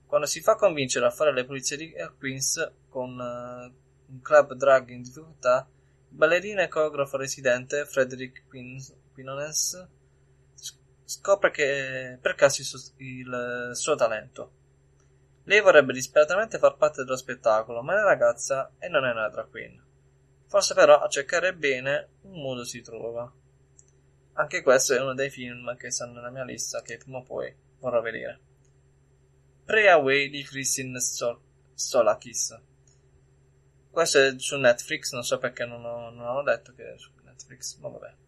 Quando 0.05 0.27
si 0.27 0.43
fa 0.43 0.57
convincere 0.57 1.07
a 1.07 1.11
fare 1.11 1.33
le 1.33 1.47
pulizie 1.47 1.77
di 1.77 1.95
Queens 2.19 2.73
con 2.89 3.13
uh, 3.19 4.13
un 4.13 4.21
club 4.21 4.53
drag 4.55 4.91
in 4.91 5.03
difficoltà, 5.03 5.67
il 6.11 6.17
ballerino 6.17 6.61
e 6.61 6.69
coreografo 6.69 7.17
residente 7.17 7.87
Frederick 7.87 8.45
Quinones 9.19 9.89
scopre 11.05 11.51
che 11.51 12.19
per 12.21 12.37
caso 12.37 12.63
il 12.99 13.71
suo, 13.73 13.95
talento. 13.97 14.53
Lei 15.43 15.61
vorrebbe 15.61 15.93
disperatamente 15.93 16.59
far 16.59 16.77
parte 16.77 17.03
dello 17.03 17.17
spettacolo, 17.17 17.83
ma 17.83 17.95
è 17.95 17.97
una 17.97 18.05
ragazza 18.05 18.75
e 18.79 18.87
non 18.89 19.05
è 19.05 19.11
una 19.11 19.29
drag 19.29 19.51
queen. 19.51 19.85
Forse 20.47 20.75
però 20.75 21.01
a 21.01 21.09
cercare 21.09 21.53
bene 21.53 22.11
un 22.23 22.41
modo 22.43 22.63
si 22.63 22.81
trova. 22.81 23.29
Anche 24.35 24.63
questo 24.63 24.95
è 24.95 25.01
uno 25.01 25.15
dei 25.15 25.31
film 25.31 25.77
che 25.77 25.91
stanno 25.91 26.13
nella 26.13 26.31
mia 26.31 26.45
lista 26.45 26.81
che 26.81 26.99
prima 26.99 27.19
o 27.19 27.23
poi 27.25 27.53
vorrò 27.81 28.01
vedere. 28.01 28.39
Pray 29.65 29.89
Away 29.89 30.29
di 30.29 30.45
Christine 30.45 31.01
Stol- 31.01 31.41
Stolakis. 31.75 32.57
Questo 33.91 34.19
è 34.21 34.39
su 34.39 34.57
Netflix, 34.59 35.13
non 35.13 35.25
so 35.25 35.39
perché 35.39 35.65
non 35.65 35.85
ho, 35.85 36.11
non 36.11 36.37
ho 36.37 36.43
detto 36.45 36.73
che 36.73 36.93
è 36.93 36.99
su 36.99 37.11
Netflix, 37.25 37.79
ma 37.79 37.89
vabbè. 37.89 38.27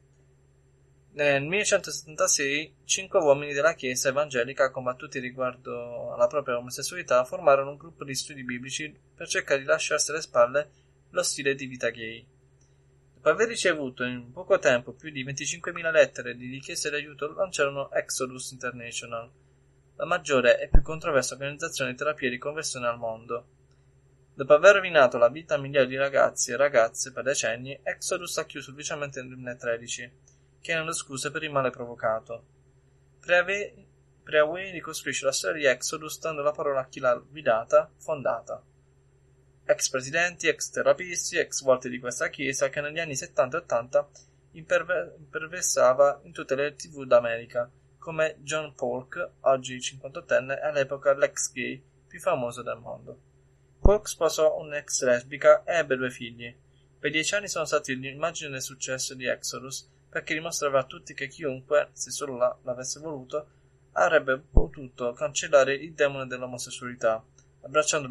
Nel 1.12 1.42
1176, 1.42 2.74
cinque 2.84 3.18
uomini 3.18 3.52
della 3.52 3.74
Chiesa 3.74 4.10
evangelica, 4.10 4.70
combattuti 4.70 5.18
riguardo 5.18 6.12
alla 6.12 6.28
propria 6.28 6.56
omosessualità, 6.56 7.24
formarono 7.24 7.70
un 7.70 7.76
gruppo 7.76 8.04
di 8.04 8.14
studi 8.14 8.44
biblici 8.44 8.96
per 9.12 9.26
cercare 9.26 9.58
di 9.58 9.66
lasciarsi 9.66 10.12
alle 10.12 10.20
spalle 10.20 10.70
lo 11.10 11.22
stile 11.24 11.56
di 11.56 11.66
vita 11.66 11.90
gay. 11.90 12.24
Dopo 13.12 13.28
aver 13.28 13.48
ricevuto 13.48 14.04
in 14.04 14.30
poco 14.30 14.60
tempo 14.60 14.92
più 14.92 15.10
di 15.10 15.24
25.000 15.24 15.90
lettere 15.90 16.36
di 16.36 16.48
richieste 16.48 16.90
d'aiuto, 16.90 17.34
lanciarono 17.34 17.90
Exodus 17.90 18.52
International, 18.52 19.28
la 19.96 20.04
maggiore 20.04 20.60
e 20.60 20.68
più 20.68 20.80
controversa 20.80 21.34
organizzazione 21.34 21.90
di 21.90 21.96
terapia 21.96 22.30
di 22.30 22.38
conversione 22.38 22.86
al 22.86 22.98
mondo. 22.98 23.46
Dopo 24.32 24.52
aver 24.54 24.76
rovinato 24.76 25.18
la 25.18 25.28
vita 25.28 25.56
a 25.56 25.58
migliaia 25.58 25.86
di 25.86 25.96
ragazzi 25.96 26.52
e 26.52 26.56
ragazze 26.56 27.10
per 27.10 27.24
decenni, 27.24 27.76
Exodus 27.82 28.38
ha 28.38 28.46
chiuso 28.46 28.70
ufficialmente 28.70 29.18
nel 29.20 29.30
2013 29.30 30.29
chiedendo 30.60 30.92
scuse 30.92 31.30
per 31.30 31.42
il 31.42 31.50
male 31.50 31.70
provocato. 31.70 32.44
Preaway 33.20 34.70
ricostruisce 34.70 35.24
la 35.24 35.32
storia 35.32 35.58
di 35.58 35.66
Exodus 35.66 36.20
dando 36.20 36.42
la 36.42 36.52
parola 36.52 36.80
a 36.80 36.86
chi 36.86 37.00
l'ha 37.00 37.14
guidata, 37.16 37.90
fondata. 37.96 38.62
Ex 39.64 39.88
presidenti, 39.88 40.48
ex 40.48 40.70
terapisti, 40.70 41.36
ex 41.36 41.62
volte 41.62 41.88
di 41.88 41.98
questa 41.98 42.28
chiesa 42.28 42.68
che 42.68 42.80
negli 42.80 42.98
anni 42.98 43.16
70 43.16 43.56
e 43.56 43.60
80 43.60 44.08
imperve- 44.52 45.14
imperversava 45.18 46.20
in 46.24 46.32
tutte 46.32 46.54
le 46.54 46.74
tv 46.74 47.04
d'America, 47.04 47.70
come 47.98 48.36
John 48.40 48.74
Polk, 48.74 49.30
oggi 49.40 49.76
58enne 49.78 50.58
e 50.58 50.66
all'epoca 50.66 51.14
l'ex 51.14 51.52
gay 51.52 51.82
più 52.06 52.20
famoso 52.20 52.62
del 52.62 52.78
mondo. 52.78 53.20
Polk 53.80 54.08
sposò 54.08 54.58
un'ex 54.58 55.04
lesbica 55.04 55.64
e 55.64 55.76
ebbe 55.76 55.96
due 55.96 56.10
figli. 56.10 56.54
Per 56.98 57.10
dieci 57.10 57.34
anni 57.34 57.48
sono 57.48 57.64
stati 57.64 57.96
l'immagine 57.96 58.50
del 58.50 58.62
successo 58.62 59.14
di 59.14 59.26
Exodus 59.26 59.88
perché 60.10 60.34
dimostrava 60.34 60.80
a 60.80 60.84
tutti 60.84 61.14
che 61.14 61.28
chiunque, 61.28 61.90
se 61.92 62.10
solo 62.10 62.58
l'avesse 62.62 62.98
voluto, 62.98 63.46
avrebbe 63.92 64.38
potuto 64.38 65.12
cancellare 65.12 65.74
il 65.74 65.94
demone 65.94 66.26
dell'omosessualità, 66.26 67.24
abbracciando 67.62 68.08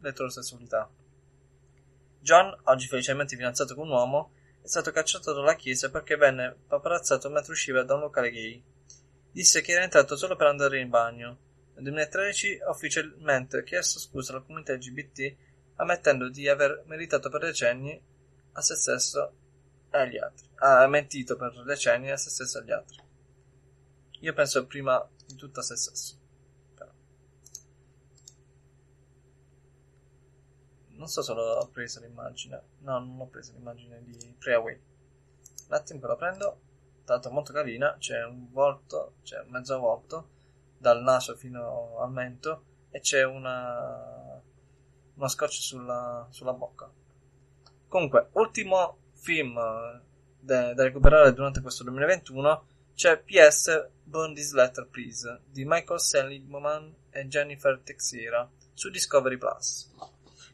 l'eterosessualità. 0.00 0.90
John, 2.20 2.58
oggi 2.64 2.86
felicemente 2.86 3.36
fidanzato 3.36 3.74
con 3.74 3.86
un 3.86 3.92
uomo, 3.92 4.32
è 4.62 4.66
stato 4.66 4.90
cacciato 4.90 5.32
dalla 5.32 5.56
chiesa 5.56 5.90
perché 5.90 6.16
venne 6.16 6.56
paparazzato 6.66 7.28
mentre 7.30 7.52
usciva 7.52 7.82
da 7.82 7.94
un 7.94 8.00
locale 8.00 8.30
gay. 8.30 8.62
Disse 9.30 9.60
che 9.60 9.72
era 9.72 9.84
entrato 9.84 10.16
solo 10.16 10.36
per 10.36 10.46
andare 10.46 10.80
in 10.80 10.88
bagno. 10.88 11.38
Nel 11.74 11.84
2013 11.84 12.60
ha 12.60 12.70
ufficialmente 12.70 13.62
chiesto 13.62 13.98
scusa 13.98 14.32
alla 14.32 14.42
comunità 14.42 14.74
LGBT, 14.74 15.34
ammettendo 15.76 16.28
di 16.28 16.48
aver 16.48 16.82
meritato 16.86 17.30
per 17.30 17.40
decenni 17.40 17.98
a 18.52 18.60
se 18.60 18.74
stesso 18.74 19.32
agli 19.98 20.18
altri 20.18 20.48
ha 20.62 20.86
mentito 20.86 21.36
per 21.36 21.62
decenni 21.64 22.10
a 22.10 22.16
se 22.16 22.30
stesso 22.30 22.58
e 22.58 22.60
agli 22.62 22.72
altri. 22.72 22.98
Io 24.20 24.32
penso 24.34 24.66
prima 24.66 25.06
di 25.26 25.34
tutto 25.34 25.60
a 25.60 25.62
se 25.62 25.76
stesso. 25.76 26.18
Però. 26.74 26.90
Non 30.88 31.08
so 31.08 31.22
se 31.22 31.32
ho 31.32 31.68
preso 31.68 32.00
l'immagine. 32.00 32.62
No, 32.80 32.98
non 32.98 33.20
ho 33.20 33.26
preso 33.26 33.52
l'immagine 33.52 34.02
di 34.04 34.34
Preaway. 34.38 34.74
Un 35.68 35.74
attimo 35.74 36.00
che 36.00 36.06
la 36.06 36.16
prendo. 36.16 36.60
Tanto 37.04 37.30
molto 37.30 37.54
carina. 37.54 37.96
C'è 37.98 38.22
un 38.24 38.50
volto, 38.52 39.14
c'è 39.22 39.42
mezzo 39.44 39.78
volto 39.78 40.28
dal 40.76 41.02
naso 41.02 41.36
fino 41.36 41.98
al 42.00 42.10
mento 42.10 42.64
e 42.90 43.00
c'è 43.00 43.24
una 43.24 44.42
uno 45.14 45.28
scotch 45.28 45.52
sulla, 45.52 46.26
sulla 46.30 46.52
bocca. 46.52 46.90
Comunque, 47.88 48.28
ultimo 48.32 48.99
film 49.20 49.54
da, 50.40 50.72
da 50.74 50.82
recuperare 50.82 51.32
durante 51.34 51.60
questo 51.60 51.84
2021 51.84 52.64
c'è 52.94 53.18
PS 53.18 53.88
Burn 54.02 54.34
This 54.34 54.52
Letter 54.52 54.88
Please 54.88 55.42
di 55.46 55.64
Michael 55.64 56.00
Seligman 56.00 56.94
e 57.10 57.26
Jennifer 57.28 57.78
Texiera 57.82 58.48
su 58.72 58.90
Discovery 58.90 59.36
Plus. 59.36 59.90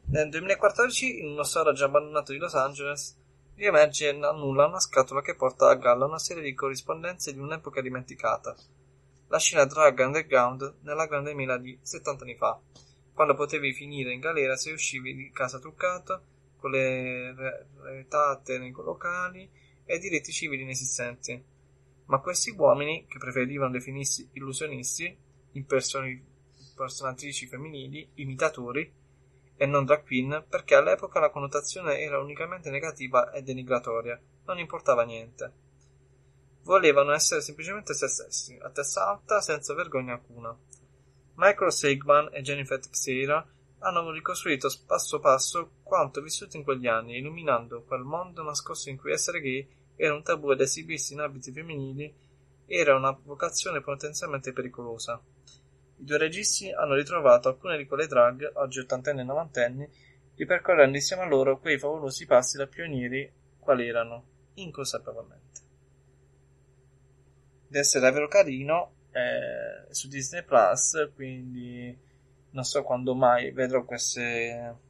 Nel 0.09 0.29
2014, 0.29 1.21
in 1.21 1.31
uno 1.31 1.43
store 1.43 1.73
già 1.73 1.87
abbandonato 1.87 2.33
di 2.33 2.39
Los 2.39 2.55
Angeles, 2.55 3.17
riemerge 3.55 4.09
a 4.09 4.33
nulla 4.33 4.67
una 4.67 4.79
scatola 4.79 5.23
che 5.23 5.35
porta 5.35 5.69
a 5.69 5.75
galla 5.75 6.05
una 6.05 6.19
serie 6.19 6.43
di 6.43 6.55
corrispondenze 6.55 7.33
di 7.33 7.39
un'epoca 7.39 7.81
dimenticata. 7.81 8.55
La 9.29 9.39
scena 9.39 9.65
drag 9.65 9.99
underground 9.99 10.75
nella 10.83 11.07
grande 11.07 11.35
mela 11.35 11.57
di 11.57 11.77
70 11.81 12.23
anni 12.23 12.37
fa, 12.37 12.61
quando 13.13 13.35
potevi 13.35 13.73
finire 13.73 14.13
in 14.13 14.21
galera 14.21 14.57
se 14.57 14.71
uscivi 14.71 15.15
di 15.15 15.33
casa 15.33 15.59
truccato, 15.59 16.23
con 16.57 16.71
le 16.71 17.35
retate 17.83 18.59
nei 18.59 18.73
locali 18.73 19.49
e 19.85 19.99
diritti 19.99 20.33
civili 20.33 20.63
inesistenti. 20.63 21.43
Ma 22.07 22.21
questi 22.21 22.51
uomini, 22.51 23.07
che 23.07 23.19
preferivano 23.19 23.73
definirsi 23.73 24.29
illusionisti, 24.33 25.17
impersonatrici 25.53 27.47
femminili, 27.47 28.11
imitatori, 28.15 28.93
e 29.57 29.67
non 29.67 29.85
drag 29.85 30.05
queen, 30.05 30.45
perché 30.49 30.75
all'epoca 30.75 31.19
la 31.19 31.31
connotazione 31.31 31.99
era 31.99 32.19
unicamente 32.19 32.71
negativa 32.71 33.31
e 33.33 33.43
denigratoria, 33.43 34.21
non 34.45 34.59
importava 34.59 35.03
niente. 35.05 35.53
Volevano 36.63 37.13
essere 37.13 37.41
semplicemente 37.41 37.95
se 37.95 38.07
stessi, 38.07 38.59
a 38.61 38.71
testa 38.71 39.09
alta, 39.09 39.41
senza 39.41 39.73
vergogna 39.73 40.13
alcuna. 40.13 40.55
Michael 41.37 41.73
Seigman 41.73 42.29
e 42.33 42.43
Jennifer 42.43 42.79
Teixeira 42.79 43.47
hanno 43.81 44.11
ricostruito 44.11 44.69
passo 44.87 45.21
passo 45.21 45.71
quanto 45.83 46.21
vissuto 46.21 46.57
in 46.57 46.65
quegli 46.65 46.87
anni, 46.87 47.19
illuminando 47.19 47.83
quel 47.83 48.03
mondo 48.03 48.43
nascosto 48.43 48.89
in 48.89 48.97
cui 48.97 49.13
essere 49.13 49.41
gay 49.41 49.69
era 49.97 50.15
un 50.15 50.23
tabù 50.23 50.51
ed 50.53 50.61
esibirsi 50.61 51.15
in 51.15 51.21
abiti 51.21 51.53
femminili 51.53 52.25
era 52.67 52.97
una 52.97 53.17
vocazione 53.25 53.81
potenzialmente 53.81 54.53
pericolosa. 54.53 55.21
I 55.99 56.05
due 56.05 56.19
registi 56.19 56.71
hanno 56.71 56.95
ritrovato 56.95 57.49
alcune 57.49 57.77
di 57.77 57.87
quelle 57.87 58.07
drag, 58.07 58.51
oggi 58.55 58.81
ottantenni 58.81 59.21
e 59.21 59.25
novantenni, 59.25 59.89
ripercorrendo 60.35 60.97
insieme 60.97 61.23
a 61.23 61.27
loro 61.27 61.59
quei 61.59 61.79
favolosi 61.79 62.27
passi 62.27 62.57
da 62.59 62.67
pionieri 62.67 63.33
quali 63.59 63.89
erano, 63.89 64.25
inconsapevolmente. 64.55 65.61
Deve 67.69 67.79
essere 67.79 68.05
davvero 68.05 68.29
carino, 68.29 68.93
eh, 69.13 69.93
su 69.93 70.09
Disney 70.09 70.45
Plus, 70.45 71.11
quindi 71.15 71.97
non 72.57 72.65
so 72.65 72.83
quando 72.83 73.15
mai 73.15 73.51
vedrò 73.53 73.85
queste 73.85 74.85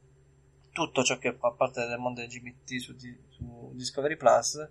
tutto 0.70 1.02
ciò 1.02 1.18
che 1.18 1.34
fa 1.34 1.50
parte 1.50 1.84
del 1.84 1.98
mondo 1.98 2.22
LGBT 2.22 2.76
su, 2.76 2.96
su 3.28 3.72
Discovery 3.74 4.16
Plus 4.16 4.68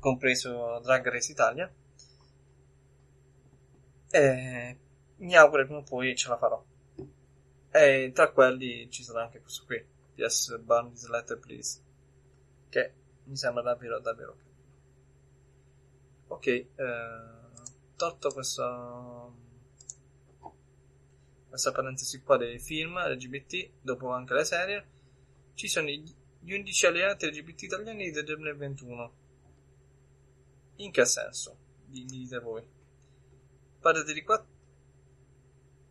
compreso 0.00 0.80
Drag 0.80 1.08
Race 1.08 1.30
Italia. 1.30 1.72
E 4.10 4.78
mi 5.16 5.36
auguro 5.36 5.62
che 5.62 5.66
prima 5.66 5.80
o 5.80 5.84
poi 5.84 6.16
ce 6.16 6.28
la 6.28 6.36
farò. 6.36 6.64
E 7.70 8.10
tra 8.12 8.32
quelli 8.32 8.90
ci 8.90 9.04
sarà 9.04 9.22
anche 9.22 9.40
questo 9.40 9.64
qui 9.64 9.84
PS 10.16 10.58
Burn 10.58 10.90
This 10.90 11.08
Letter 11.08 11.38
Please 11.38 11.80
che 12.68 12.92
mi 13.24 13.36
sembra 13.36 13.62
davvero 13.62 14.00
davvero 14.00 14.36
ok 16.28 16.46
eh, 16.46 16.66
tolto 17.94 18.32
questo 18.32 19.46
questa 21.48 21.72
parentesi 21.72 22.20
qua 22.22 22.36
dei 22.36 22.58
film 22.58 22.98
LGBT 22.98 23.70
dopo 23.80 24.10
anche 24.10 24.34
le 24.34 24.44
serie 24.44 24.86
ci 25.54 25.66
sono 25.66 25.88
gli 25.88 26.52
11 26.52 26.86
alleati 26.86 27.26
LGBT 27.26 27.62
italiani 27.62 28.10
del 28.10 28.24
2021 28.24 29.12
in 30.80 30.92
che 30.92 31.04
senso? 31.04 31.56
Mi 31.86 32.04
dite 32.04 32.38
voi. 32.38 32.62
Parete 33.80 34.12
di 34.12 34.22
qua. 34.22 34.44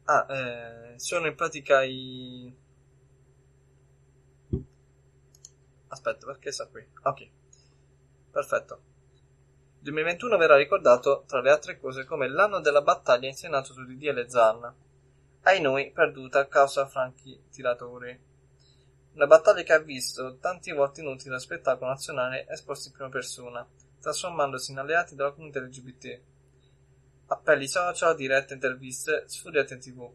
Ah, 0.06 0.26
eh, 0.30 1.00
sono 1.00 1.28
in 1.28 1.36
pratica 1.36 1.84
i. 1.84 2.56
Aspetta, 5.90 6.26
perché 6.26 6.52
sta 6.52 6.68
qui? 6.68 6.86
Ok, 7.04 7.30
perfetto. 8.32 8.82
2021 9.80 10.38
verrà 10.38 10.56
ricordato, 10.56 11.24
tra 11.28 11.42
le 11.42 11.50
altre 11.50 11.80
cose, 11.80 12.06
come 12.06 12.30
l'anno 12.30 12.60
della 12.60 12.82
battaglia 12.82 13.28
in 13.28 13.36
Senato 13.36 13.74
su 13.74 13.84
DDL 13.84 14.28
Zan. 14.28 14.74
Ai 15.48 15.62
noi, 15.62 15.92
perduta 15.92 16.40
a 16.40 16.46
causa 16.48 16.88
franchi 16.88 17.42
tiratori. 17.50 18.20
Una 19.14 19.28
battaglia 19.28 19.64
che 19.64 19.72
ha 19.72 19.80
visto 19.80 20.40
tanti 20.40 20.74
volti 20.74 21.00
inutili 21.00 21.30
lo 21.30 21.40
spettacolo 21.40 21.90
nazionale 21.90 22.46
esposto 22.50 22.90
in 22.90 22.94
prima 22.94 23.10
persona, 23.10 23.66
trasformandosi 24.02 24.72
in 24.72 24.80
alleati 24.80 25.16
della 25.16 25.32
comunità 25.32 25.62
LGBT. 25.62 26.20
Appelli 27.28 27.66
social, 27.66 28.18
dirette 28.18 28.56
interviste, 28.56 29.24
sfuriate 29.28 29.76
in 29.76 29.80
tv. 29.80 30.12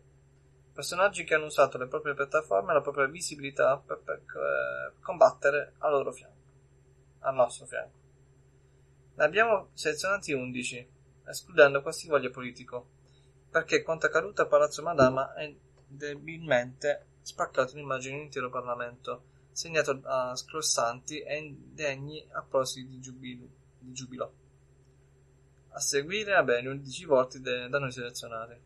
Personaggi 0.75 1.25
che 1.25 1.35
hanno 1.35 1.47
usato 1.47 1.79
le 1.79 1.87
proprie 1.87 2.13
piattaforme 2.13 2.73
e 2.73 2.75
la 2.75 2.83
propria 2.83 3.07
visibilità 3.07 3.79
per, 3.79 4.03
per 4.05 4.19
eh, 4.19 5.01
combattere 5.01 5.77
al 5.79 5.93
loro 5.93 6.13
fianco, 6.13 6.43
al 7.21 7.35
nostro 7.35 7.65
fianco. 7.65 7.97
Ne 9.15 9.25
abbiamo 9.25 9.71
selezionati 9.73 10.35
11, 10.35 10.91
escludendo 11.25 11.81
qualsivoglia 11.81 12.29
politico, 12.29 12.92
perché 13.53 13.83
quanto 13.83 14.07
accaduto 14.07 14.41
a 14.41 14.47
Palazzo 14.47 14.83
Madama 14.83 15.35
è 15.35 15.55
debilmente 15.87 17.09
spaccato 17.21 17.77
l'immagine 17.77 18.15
di 18.15 18.21
un 18.21 18.25
intero 18.25 18.49
Parlamento, 18.49 19.25
segnato 19.53 19.93
da 19.93 20.35
scrossanti 20.35 21.21
e 21.21 21.37
indegni 21.37 22.27
applausi 22.33 22.89
di 22.89 22.99
giubilo 22.99 23.47
di 23.79 23.93
giubilo. 23.93 24.35
A 25.73 25.81
seguire, 25.81 26.33
vabbè, 26.33 26.63
gli 26.63 26.67
11 26.67 27.05
volti 27.05 27.41
de- 27.41 27.69
da 27.69 27.79
noi 27.79 27.93
selezionati. 27.93 28.59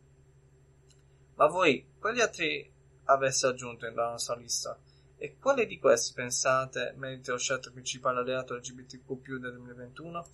Ma 1.34 1.46
voi, 1.46 1.84
quali 1.98 2.20
altri 2.20 2.72
avesse 3.04 3.46
aggiunto 3.48 3.86
nella 3.86 4.10
nostra 4.10 4.36
lista? 4.36 4.78
E 5.16 5.36
quale 5.36 5.66
di 5.66 5.80
questi 5.80 6.12
pensate 6.14 6.94
meriti 6.96 7.30
lo 7.30 7.38
scelto 7.38 7.72
principale 7.72 8.20
alleato 8.20 8.54
LGBTQ 8.54 9.38
del 9.38 9.52
2021? 9.54 10.26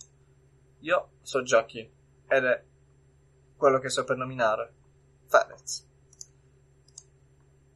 Io 0.80 1.10
so 1.22 1.42
già 1.42 1.64
chi, 1.64 1.88
ed 2.26 2.44
è 2.44 2.64
quello 3.62 3.78
che 3.78 3.90
sto 3.90 4.02
per 4.02 4.16
nominare, 4.16 4.72
Ferez. 5.28 5.86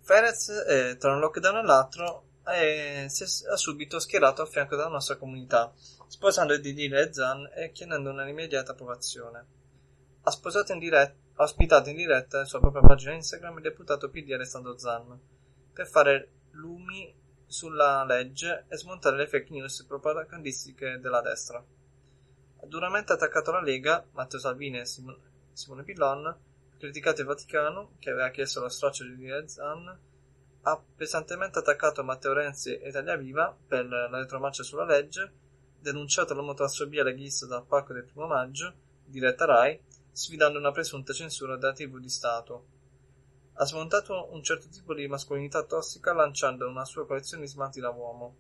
Ferez, 0.00 0.48
eh, 0.66 0.96
tra 0.98 1.12
un 1.12 1.20
lockdown 1.20 1.58
e 1.58 1.62
l'altro, 1.62 2.24
eh, 2.44 3.06
si 3.08 3.22
è 3.22 3.56
subito 3.56 4.00
schierato 4.00 4.42
a 4.42 4.46
fianco 4.46 4.74
della 4.74 4.88
nostra 4.88 5.14
comunità, 5.14 5.72
sposando 6.08 6.58
Didile 6.58 7.02
e 7.02 7.12
Zan 7.12 7.48
e 7.54 7.70
chiedendo 7.70 8.10
una 8.10 8.28
immediata 8.28 8.72
approvazione. 8.72 9.46
Ha 10.22 10.30
sposato 10.32 10.72
in 10.72 10.80
diretta 10.80 11.14
ha 11.38 11.44
ospitato 11.44 11.90
in 11.90 11.96
diretta 11.96 12.46
sua 12.46 12.58
propria 12.60 12.82
pagina 12.82 13.12
Instagram 13.12 13.58
il 13.58 13.62
deputato 13.62 14.08
PD 14.08 14.32
Alessandro 14.32 14.78
Zan 14.78 15.20
per 15.70 15.86
fare 15.86 16.30
lumi 16.52 17.14
sulla 17.46 18.02
legge 18.04 18.64
e 18.68 18.76
smontare 18.76 19.18
le 19.18 19.28
fake 19.28 19.52
news 19.52 19.84
propagandistiche 19.84 20.98
della 20.98 21.20
destra. 21.20 21.58
Ha 21.58 22.66
duramente 22.66 23.12
attaccato 23.12 23.52
la 23.52 23.60
Lega, 23.60 24.04
Matteo 24.12 24.40
Salvini 24.40 24.80
e 24.80 24.86
Simone 24.86 25.34
Pillon, 25.84 26.36
criticato 26.76 27.22
il 27.22 27.26
Vaticano, 27.26 27.92
che 27.98 28.10
aveva 28.10 28.28
chiesto 28.28 28.60
lo 28.60 28.68
straccio 28.68 29.04
di 29.04 29.26
Zan, 29.46 29.98
ha 30.62 30.82
pesantemente 30.96 31.60
attaccato 31.60 32.04
Matteo 32.04 32.34
Renzi 32.34 32.76
e 32.76 32.88
Italia 32.88 33.16
Viva 33.16 33.56
per 33.66 33.86
la 33.86 34.18
retromarcia 34.18 34.62
sulla 34.62 34.84
legge, 34.84 35.32
denunciato 35.78 36.34
l'omotransfobia 36.34 37.02
leghista 37.02 37.46
dal 37.46 37.64
palco 37.64 37.92
del 37.92 38.04
primo 38.04 38.26
maggio, 38.26 38.74
diretta 39.04 39.46
RAI, 39.46 39.80
sfidando 40.12 40.58
una 40.58 40.72
presunta 40.72 41.12
censura 41.12 41.56
della 41.56 41.72
TV 41.72 41.98
di 41.98 42.08
Stato. 42.08 42.66
Ha 43.54 43.64
smontato 43.64 44.28
un 44.32 44.42
certo 44.42 44.68
tipo 44.68 44.92
di 44.92 45.06
mascolinità 45.08 45.62
tossica 45.62 46.12
lanciando 46.12 46.68
una 46.68 46.84
sua 46.84 47.06
collezione 47.06 47.44
di 47.44 47.48
smalti 47.48 47.80
da 47.80 47.90
uomo. 47.90 48.36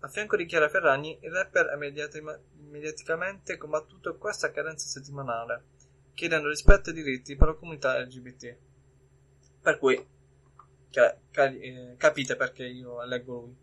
A 0.00 0.08
fianco 0.08 0.36
di 0.36 0.44
Chiara 0.44 0.68
Ferragni, 0.68 1.18
il 1.22 1.30
rapper 1.30 1.68
ha 1.68 1.76
mediaticamente 1.76 3.56
combattuto 3.56 4.18
questa 4.18 4.50
carenza 4.50 4.86
settimanale, 4.86 5.62
chiedendo 6.14 6.48
rispetto 6.48 6.90
e 6.90 6.92
diritti 6.92 7.36
per 7.36 7.48
la 7.48 7.54
comunità 7.54 7.98
LGBT. 7.98 8.56
Per 9.60 9.78
cui, 9.78 10.06
eh, 10.90 11.94
capite 11.96 12.36
perché 12.36 12.64
io 12.64 13.02
leggo 13.04 13.40
lui. 13.40 13.56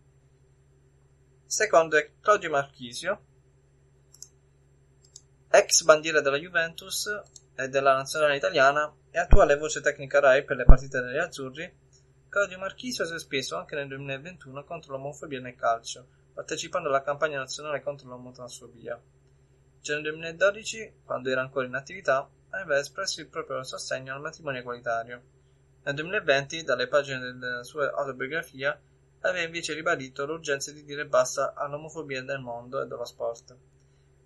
Secondo 1.46 1.98
è 1.98 2.12
Claudio 2.22 2.50
Marchisio, 2.50 3.26
ex 5.50 5.84
bandiera 5.84 6.22
della 6.22 6.38
Juventus 6.38 7.08
e 7.56 7.68
della 7.68 7.94
nazionale 7.94 8.38
italiana 8.38 8.94
e 9.12 9.20
attuale 9.20 9.58
voce 9.58 9.82
tecnica 9.82 10.20
RAI 10.20 10.46
per 10.46 10.56
le 10.56 10.64
partite 10.64 11.02
degli 11.02 11.18
azzurri, 11.18 11.80
Claudio 12.30 12.58
Marchisio 12.60 13.04
si 13.06 13.14
è 13.14 13.20
speso 13.20 13.58
anche 13.58 13.76
nel 13.76 13.90
2021 13.90 14.64
contro 14.64 14.94
l'omofobia 14.94 15.42
nel 15.42 15.58
calcio, 15.58 16.08
partecipando 16.34 16.88
alla 16.88 17.04
campagna 17.04 17.38
nazionale 17.38 17.82
contro 17.82 18.08
l'omotransfobia. 18.08 18.98
Già 19.82 19.96
nel 19.96 20.04
2012, 20.04 20.94
quando 21.04 21.30
era 21.30 21.42
ancora 21.42 21.66
in 21.66 21.76
attività, 21.76 22.30
aveva 22.52 22.80
espresso 22.80 23.22
il 23.22 23.28
proprio 23.28 23.64
sostegno 23.64 24.14
al 24.14 24.22
matrimonio 24.22 24.62
egualitario. 24.62 25.22
Nel 25.84 25.96
2020, 25.96 26.64
dalle 26.64 26.88
pagine 26.88 27.20
della 27.34 27.64
sua 27.64 27.92
autobiografia, 27.92 28.80
aveva 29.22 29.46
invece 29.46 29.74
ribadito 29.74 30.26
l'urgenza 30.26 30.72
di 30.72 30.84
dire 30.84 31.06
basta 31.06 31.54
all'omofobia 31.54 32.24
del 32.24 32.40
mondo 32.40 32.82
e 32.82 32.88
dello 32.88 33.06
sport. 33.06 33.56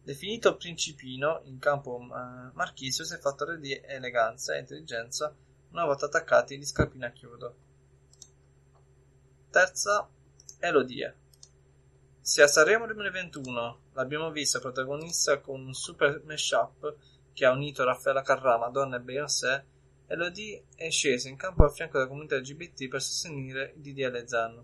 Definito 0.01 0.55
principino 0.55 1.41
in 1.45 1.57
campo 1.57 1.95
uh, 1.95 2.51
Marchisio 2.53 3.03
si 3.03 3.15
è 3.15 3.17
fatto 3.17 3.45
re 3.45 3.59
di 3.59 3.73
eleganza 3.83 4.53
e 4.53 4.59
intelligenza 4.59 5.33
una 5.71 5.85
volta 5.85 6.05
attaccati 6.05 6.57
gli 6.57 6.65
scalpini 6.65 7.05
a 7.05 7.11
chiodo. 7.11 7.55
Terza, 9.49 10.07
Elodie. 10.59 11.15
Se 12.21 12.41
a 12.41 12.47
Sanremo 12.47 12.85
2021 12.85 13.79
l'abbiamo 13.93 14.31
vista 14.31 14.59
protagonista 14.59 15.39
con 15.39 15.61
un 15.61 15.73
super 15.73 16.21
mashup 16.25 16.95
che 17.35 17.45
ha 17.45 17.51
unito 17.51 17.83
Raffaella 17.83 18.21
Carrà, 18.21 18.57
Madonna 18.57 18.95
e 18.95 19.01
Beyoncé, 19.01 19.65
Elodie 20.07 20.67
è 20.73 20.89
scesa 20.89 21.27
in 21.27 21.35
campo 21.35 21.65
a 21.65 21.69
fianco 21.69 21.97
della 21.97 22.09
comunità 22.09 22.37
LGBT 22.37 22.87
per 22.87 23.01
sostenere 23.01 23.73
il 23.75 23.81
DDL 23.81 24.25
Zan. 24.25 24.63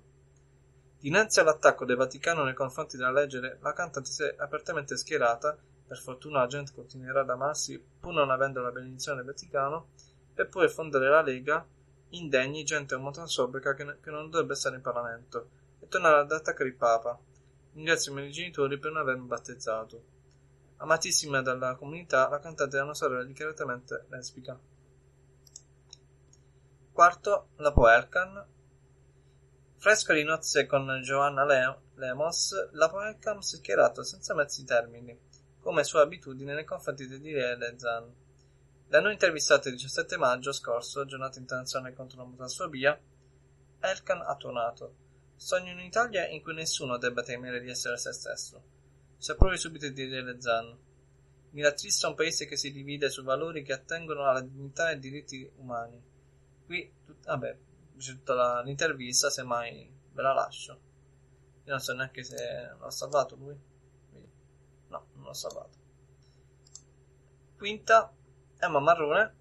Dinanzi 0.98 1.41
all'attacco 1.41 1.84
del 1.84 1.98
Vaticano 1.98 2.45
nei 2.45 2.53
confronti 2.53 2.95
della 2.95 3.11
legge, 3.11 3.57
la 3.60 3.73
cantante 3.73 4.10
si 4.10 4.23
è 4.23 4.35
apertamente 4.38 4.95
schierata, 4.95 5.57
per 5.85 5.98
fortuna 5.98 6.39
la 6.39 6.48
gente 6.48 6.72
continuerà 6.73 7.22
ad 7.22 7.30
amarsi 7.30 7.77
pur 7.99 8.14
non 8.14 8.31
avendo 8.31 8.61
la 8.61 8.72
benedizione 8.72 9.18
del 9.18 9.26
Vaticano, 9.26 9.89
per 10.34 10.48
poi 10.48 10.69
fondare 10.69 11.10
la 11.10 11.22
Lega, 11.22 11.68
indegni 12.11 12.64
gente 12.64 12.95
omotransfobica 12.95 13.73
che, 13.73 13.98
che 13.99 14.11
non 14.11 14.30
dovrebbe 14.30 14.56
stare 14.56 14.77
in 14.77 14.81
Parlamento, 14.81 15.49
e 15.81 15.89
tornare 15.89 16.22
ad 16.22 16.31
attaccare 16.31 16.69
il 16.69 16.76
Papa. 16.76 17.19
Ringrazio 17.73 18.14
i 18.14 18.15
miei 18.15 18.31
genitori 18.31 18.80
per 18.80 18.91
non 18.91 19.02
avermi 19.02 19.27
battezzato. 19.27 20.19
Amatissima 20.81 21.43
dalla 21.43 21.75
comunità, 21.75 22.27
la 22.27 22.39
cantante 22.39 22.79
è 22.79 22.81
una 22.81 22.95
sorella 22.95 23.23
dichiaratamente 23.23 24.07
lesbica. 24.09 24.59
Quarto, 26.91 27.49
la 27.57 27.71
Poelcan, 27.71 28.47
Fresco 29.77 30.13
di 30.13 30.23
nozze 30.23 30.65
con 30.65 30.87
Joanna 31.03 31.45
Lemos, 31.93 32.71
la 32.71 32.89
Poelcam 32.89 33.39
si 33.41 33.55
è 33.55 33.57
schierato 33.59 34.03
senza 34.03 34.33
mezzi 34.33 34.63
termini, 34.63 35.15
come 35.59 35.83
sua 35.83 36.01
abitudine 36.01 36.55
nei 36.55 36.65
confronti 36.65 37.07
di 37.07 37.19
Diriele 37.19 37.77
Zan. 37.77 38.11
L'hanno 38.87 39.11
intervistato 39.11 39.67
il 39.67 39.75
17 39.75 40.17
maggio 40.17 40.51
scorso, 40.51 41.05
giornata 41.05 41.37
internazionale 41.37 41.93
contro 41.93 42.17
l'omotransfobia, 42.17 42.99
Elkan 43.79 44.21
ha 44.21 44.35
tuonato. 44.35 44.95
Sogno 45.35 45.71
in 45.71 45.77
un'Italia 45.77 46.27
in 46.27 46.41
cui 46.41 46.55
nessuno 46.55 46.97
debba 46.97 47.21
temere 47.21 47.59
di 47.59 47.69
essere 47.69 47.97
se 47.97 48.11
stesso. 48.13 48.70
Si 49.22 49.30
approvi 49.30 49.56
subito 49.56 49.88
di 49.88 50.35
Zan. 50.39 50.76
Mi 51.52 51.61
rattrista 51.61 52.07
un 52.07 52.15
paese 52.15 52.48
che 52.48 52.57
si 52.57 52.72
divide 52.72 53.11
su 53.11 53.22
valori 53.22 53.61
che 53.61 53.72
attengono 53.72 54.26
alla 54.26 54.41
dignità 54.41 54.89
e 54.89 54.93
ai 54.93 54.99
diritti 54.99 55.48
umani. 55.57 56.02
Qui, 56.65 56.91
tut- 57.06 57.27
vabbè, 57.27 57.57
tutta 57.95 58.64
l'intervista, 58.64 59.30
semmai 59.30 59.88
ve 60.11 60.22
la 60.23 60.34
lascio. 60.34 60.72
Io 60.72 61.72
non 61.72 61.80
so 61.80 61.93
neanche 61.93 62.23
se 62.23 62.76
l'ho 62.80 62.89
salvato 62.89 63.35
lui. 63.35 63.56
No, 64.88 65.07
non 65.14 65.23
l'ho 65.23 65.34
salvato. 65.34 65.77
Quinta, 67.57 68.11
Emma 68.57 68.80
Marrone. 68.80 69.35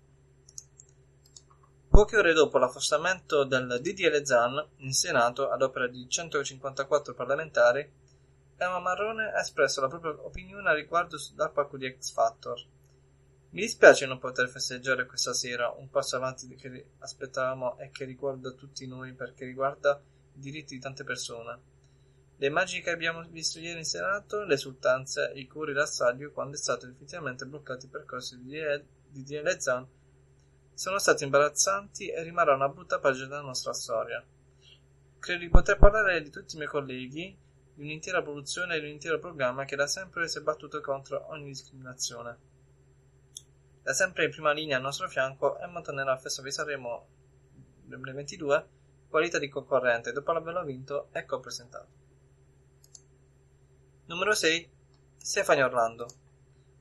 Poche 1.89 2.19
ore 2.19 2.35
dopo 2.35 2.59
l'affossamento 2.59 3.45
del 3.45 3.79
DDL 3.81 4.25
Zan 4.25 4.63
in 4.81 4.93
Senato 4.93 5.49
ad 5.49 5.63
opera 5.63 5.89
di 5.89 6.07
154 6.07 7.15
parlamentari, 7.15 8.00
Emma 8.63 8.79
Marrone 8.79 9.33
ha 9.33 9.41
espresso 9.41 9.81
la 9.81 9.89
propria 9.89 10.13
opinione 10.23 10.69
a 10.69 10.75
riguardo 10.75 11.17
dal 11.35 11.53
palco 11.53 11.77
di 11.77 11.97
X 11.99 12.13
Factor 12.13 12.63
mi 13.53 13.63
dispiace 13.63 14.07
non 14.07 14.21
poter 14.21 14.49
festeggiare 14.49 15.07
questa 15.07 15.35
sera 15.35 15.71
un 15.71 15.91
passo 15.91 16.15
avanti 16.15 16.55
che 16.55 16.91
aspettavamo 16.99 17.79
e 17.79 17.91
che 17.91 18.05
riguarda 18.05 18.53
tutti 18.53 18.87
noi 18.87 19.13
perché 19.13 19.45
riguarda 19.45 20.01
i 20.35 20.39
diritti 20.39 20.75
di 20.75 20.81
tante 20.81 21.03
persone. 21.03 21.59
Le 22.37 22.47
immagini 22.47 22.81
che 22.81 22.91
abbiamo 22.91 23.27
visto 23.29 23.59
ieri 23.59 23.79
in 23.79 23.85
Senato, 23.85 24.45
le 24.45 24.55
esultanze 24.55 25.33
i 25.35 25.49
curi 25.49 25.73
d'assaglio 25.73 26.31
quando 26.31 26.55
è 26.55 26.59
stato 26.59 26.87
effettivamente 26.87 27.45
bloccato 27.45 27.87
il 27.87 27.91
percorso 27.91 28.37
di 28.37 29.25
DL 29.25 29.59
Zan 29.59 29.87
sono 30.73 30.99
stati 30.99 31.25
imbarazzanti 31.25 32.09
e 32.09 32.23
rimarrà 32.23 32.55
una 32.55 32.69
brutta 32.69 33.01
pagina 33.01 33.27
della 33.27 33.41
nostra 33.41 33.73
storia. 33.73 34.25
Credo 35.19 35.41
di 35.41 35.49
poter 35.49 35.77
parlare 35.77 36.23
di 36.23 36.31
tutti 36.31 36.55
i 36.55 36.59
miei 36.59 36.71
colleghi, 36.71 37.37
di 37.81 37.87
un'intera 37.87 38.21
produzione 38.21 38.77
e 38.77 38.81
di 38.81 38.87
un 38.87 38.93
intero 38.93 39.19
programma 39.19 39.65
che 39.65 39.75
da 39.75 39.87
sempre 39.87 40.29
si 40.29 40.37
è 40.37 40.43
battuto 40.43 40.83
contro 40.83 41.31
ogni 41.31 41.47
discriminazione. 41.47 42.39
Da 43.83 43.95
sempre 43.95 44.27
in 44.27 44.31
prima 44.31 44.53
linea 44.53 44.77
al 44.77 44.83
nostro 44.83 45.09
fianco, 45.09 45.59
Emma 45.59 45.81
tornerà 45.81 46.13
al 46.13 46.21
Festival 46.21 46.51
di 46.51 46.55
Sanremo 46.57 47.07
2022 47.85 48.69
qualità 49.09 49.39
di 49.39 49.49
concorrente 49.49 50.13
dopo 50.13 50.31
averlo 50.31 50.63
vinto 50.63 51.09
e 51.13 51.25
co-presentato. 51.25 51.89
Numero 54.05 54.35
6 54.35 54.71
Stefania 55.17 55.65
Orlando 55.65 56.07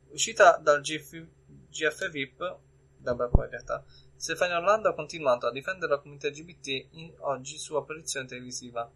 Uscita 0.10 0.58
dal 0.58 0.82
GF, 0.82 1.26
GF 1.70 2.10
VIP, 2.10 2.58
vabbè 2.98 3.30
poi 3.30 3.46
in 3.46 3.52
realtà, 3.52 3.86
Stefania 4.16 4.58
Orlando 4.58 4.90
ha 4.90 4.96
continuato 4.96 5.48
a 5.48 5.52
difendere 5.52 5.94
la 5.94 6.00
comunità 6.00 6.28
LGBT 6.28 6.88
in 6.92 7.14
oggi 7.20 7.58
sua 7.58 7.80
apparizione 7.80 8.26
televisiva. 8.26 8.92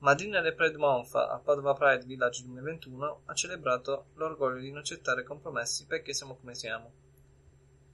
Madrina 0.00 0.40
del 0.40 0.54
Pride 0.54 0.78
Month 0.78 1.14
a 1.14 1.38
Padova 1.44 1.74
Pride 1.74 2.06
Village 2.06 2.42
2021 2.44 3.22
ha 3.26 3.34
celebrato 3.34 4.06
l'orgoglio 4.14 4.58
di 4.58 4.70
non 4.70 4.78
accettare 4.78 5.24
compromessi 5.24 5.84
perché 5.84 6.14
siamo 6.14 6.36
come 6.36 6.54
siamo. 6.54 6.90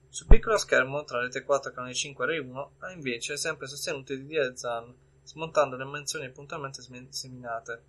Sul 0.09 0.29
piccolo 0.29 0.57
schermo 0.57 1.03
tra 1.03 1.19
Rete 1.19 1.43
4 1.43 1.71
e 1.71 1.75
Canale 1.75 1.95
5 1.95 2.25
e 2.25 2.29
Rai 2.29 2.39
1 2.39 2.73
ha 2.79 2.93
invece 2.93 3.37
sempre 3.37 3.67
sostenuto 3.67 4.13
i 4.13 4.25
DDL 4.25 4.55
Zan, 4.55 4.95
smontando 5.25 5.75
le 5.75 5.85
menzioni 5.85 6.31
puntualmente 6.31 6.81
seminate. 7.11 7.83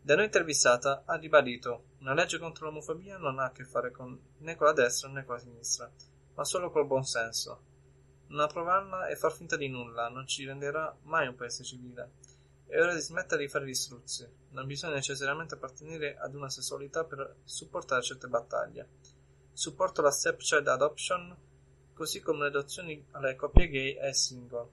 Da 0.00 0.14
noi 0.14 0.24
intervistata 0.24 1.02
ha 1.04 1.16
ribadito 1.16 1.88
una 1.98 2.14
legge 2.14 2.38
contro 2.38 2.64
l'omofobia 2.64 3.18
non 3.18 3.38
ha 3.38 3.44
a 3.44 3.52
che 3.52 3.64
fare 3.64 3.90
con, 3.90 4.18
né 4.38 4.56
con 4.56 4.66
la 4.66 4.72
destra 4.72 5.10
né 5.10 5.26
con 5.26 5.34
la 5.34 5.42
sinistra, 5.42 5.92
ma 6.36 6.44
solo 6.44 6.70
col 6.70 6.86
buon 6.86 7.04
senso. 7.04 7.60
Non 8.28 8.40
approvarla 8.40 9.08
e 9.08 9.16
far 9.16 9.32
finta 9.32 9.56
di 9.56 9.68
nulla 9.68 10.08
non 10.08 10.26
ci 10.26 10.46
renderà 10.46 10.96
mai 11.02 11.26
un 11.26 11.34
paese 11.34 11.64
civile. 11.64 12.24
È 12.66 12.80
ora 12.80 12.94
di 12.94 13.00
smettere 13.00 13.42
di 13.42 13.48
fare 13.48 13.66
gli 13.66 13.74
struzzi. 13.74 14.28
Non 14.50 14.66
bisogna 14.66 14.94
necessariamente 14.94 15.54
appartenere 15.54 16.16
ad 16.18 16.34
una 16.34 16.50
sessualità 16.50 17.04
per 17.04 17.36
supportare 17.44 18.02
certe 18.02 18.26
battaglie. 18.26 18.88
Supporto 19.52 20.02
la 20.02 20.10
stepchild 20.10 20.66
adoption, 20.66 21.34
così 21.94 22.20
come 22.20 22.40
le 22.40 22.46
adozioni 22.48 23.06
alle 23.12 23.36
coppie 23.36 23.68
gay 23.68 23.96
e 23.96 24.12
single, 24.12 24.68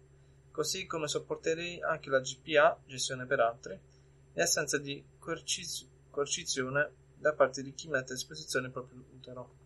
così 0.51 0.85
come 0.87 1.07
sopporterei 1.07 1.81
anche 1.81 2.09
la 2.09 2.19
GPA, 2.19 2.79
gestione 2.85 3.25
per 3.25 3.39
altri, 3.39 3.79
in 4.33 4.41
assenza 4.41 4.77
di 4.77 5.03
coerciz- 5.19 5.87
coercizione 6.09 6.91
da 7.15 7.33
parte 7.33 7.61
di 7.61 7.73
chi 7.73 7.87
mette 7.87 8.11
a 8.11 8.15
disposizione 8.15 8.67
il 8.67 8.73
proprio 8.73 9.05
utero. 9.13 9.61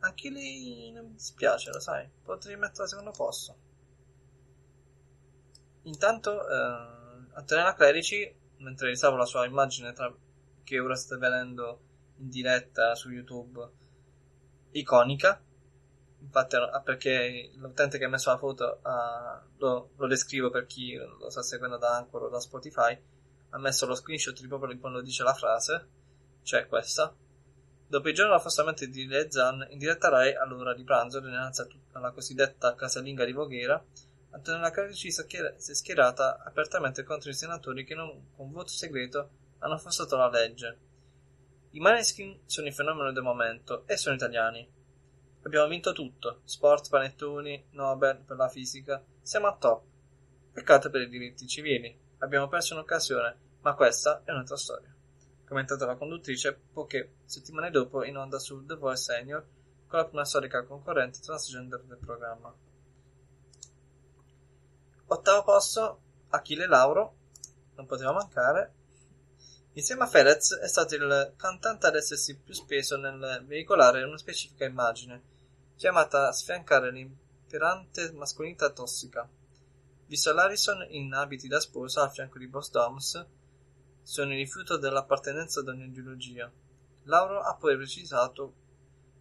Anche 0.00 0.30
lei 0.30 0.90
non 0.92 1.06
mi 1.06 1.12
dispiace, 1.12 1.70
lo 1.70 1.80
sai, 1.80 2.08
potrei 2.24 2.56
metterla 2.56 2.82
al 2.84 2.88
secondo 2.88 3.10
posto. 3.12 3.65
Intanto, 5.86 6.48
eh, 6.48 7.34
Antonella 7.34 7.74
Clerici, 7.74 8.34
mentre 8.58 8.88
risavo 8.88 9.16
la 9.16 9.24
sua 9.24 9.46
immagine 9.46 9.92
tra, 9.92 10.12
che 10.64 10.80
ora 10.80 10.96
sta 10.96 11.16
vedendo 11.16 11.80
in 12.18 12.28
diretta 12.28 12.94
su 12.94 13.10
YouTube, 13.10 13.68
iconica, 14.72 15.40
infatti 16.20 16.56
perché 16.84 17.50
l'utente 17.54 17.98
che 17.98 18.04
ha 18.04 18.08
messo 18.08 18.30
la 18.30 18.38
foto 18.38 18.80
uh, 18.82 19.58
lo, 19.58 19.90
lo, 19.96 20.06
descrivo 20.06 20.50
per 20.50 20.66
chi 20.66 20.94
lo 20.94 21.30
sta 21.30 21.42
seguendo 21.42 21.76
da 21.76 21.96
Anchor 21.96 22.24
o 22.24 22.28
da 22.28 22.40
Spotify 22.40 22.98
ha 23.50 23.58
messo 23.58 23.86
lo 23.86 23.94
screenshot 23.94 24.38
di 24.40 24.48
proprio 24.48 24.76
quando 24.78 25.00
dice 25.02 25.22
la 25.22 25.34
frase 25.34 25.88
cioè 26.42 26.66
questa. 26.66 27.14
Dopo 27.88 28.08
il 28.08 28.14
giorno 28.14 28.34
affossamento 28.34 28.84
di 28.86 29.06
Lezan 29.06 29.66
in 29.70 29.78
diretta 29.78 30.08
Rai 30.08 30.34
all'ora 30.34 30.74
di 30.74 30.82
pranzo 30.82 31.20
dinanzi 31.20 31.64
alla 31.92 32.10
cosiddetta 32.10 32.74
casalinga 32.74 33.24
di 33.24 33.32
Voghera 33.32 33.82
Antonella 34.30 34.70
Carici 34.70 35.10
si 35.10 35.22
è 35.22 35.74
schierata 35.74 36.42
apertamente 36.44 37.02
contro 37.04 37.30
i 37.30 37.34
senatori 37.34 37.84
che 37.84 37.94
non, 37.94 38.32
con 38.34 38.52
voto 38.52 38.70
segreto 38.70 39.30
hanno 39.58 39.74
affossato 39.74 40.16
la 40.16 40.28
legge 40.28 40.78
i 41.70 41.80
Maneskin 41.80 42.40
sono 42.44 42.66
il 42.66 42.74
fenomeno 42.74 43.12
del 43.12 43.22
momento 43.22 43.86
e 43.86 43.96
sono 43.96 44.14
italiani 44.14 44.74
Abbiamo 45.46 45.68
vinto 45.68 45.92
tutto: 45.92 46.40
sport, 46.42 46.88
panettoni, 46.88 47.68
Nobel 47.70 48.18
per 48.26 48.36
la 48.36 48.48
fisica. 48.48 49.00
Siamo 49.22 49.46
a 49.46 49.56
top. 49.56 49.84
Peccato 50.52 50.90
per 50.90 51.02
i 51.02 51.08
diritti 51.08 51.46
civili. 51.46 51.96
Abbiamo 52.18 52.48
perso 52.48 52.74
un'occasione, 52.74 53.36
ma 53.60 53.74
questa 53.74 54.22
è 54.24 54.32
un'altra 54.32 54.56
storia. 54.56 54.92
Commentato 55.46 55.86
la 55.86 55.94
conduttrice 55.94 56.52
poche 56.72 57.18
settimane 57.26 57.70
dopo 57.70 58.02
in 58.02 58.16
onda 58.16 58.40
su 58.40 58.66
The 58.66 58.74
Voice 58.74 59.02
Senior 59.02 59.46
con 59.86 60.00
la 60.00 60.06
prima 60.06 60.24
storica 60.24 60.64
concorrente 60.64 61.20
transgender 61.20 61.80
del 61.82 61.98
programma. 61.98 62.52
Ottavo 65.08 65.44
posto, 65.44 66.00
Achille 66.30 66.66
Lauro, 66.66 67.14
non 67.76 67.86
poteva 67.86 68.12
mancare. 68.12 68.72
Insieme 69.74 70.02
a 70.02 70.06
Fedez 70.08 70.58
è 70.58 70.66
stato 70.66 70.96
il 70.96 71.34
cantante 71.36 71.86
ad 71.86 71.94
essersi 71.94 72.36
più 72.36 72.52
speso 72.52 72.96
nel 72.96 73.44
veicolare 73.46 74.02
una 74.02 74.18
specifica 74.18 74.64
immagine, 74.64 75.22
chiamata 75.76 76.26
a 76.26 76.32
sfiancare 76.32 76.90
l'imperante 76.90 78.10
mascolinità 78.12 78.70
tossica. 78.70 79.28
Visto 80.06 80.32
l'Harrison 80.32 80.84
in 80.90 81.12
abiti 81.14 81.46
da 81.46 81.60
sposa 81.60 82.02
a 82.02 82.08
fianco 82.08 82.38
di 82.38 82.48
Boss 82.48 82.70
Doms, 82.70 83.26
sono 84.02 84.32
il 84.32 84.38
rifiuto 84.38 84.76
dell'appartenenza 84.76 85.60
ad 85.60 85.68
ogni 85.68 85.84
ideologia. 85.84 86.50
Lauro 87.04 87.42
ha 87.42 87.54
poi 87.54 87.76
precisato 87.76 88.54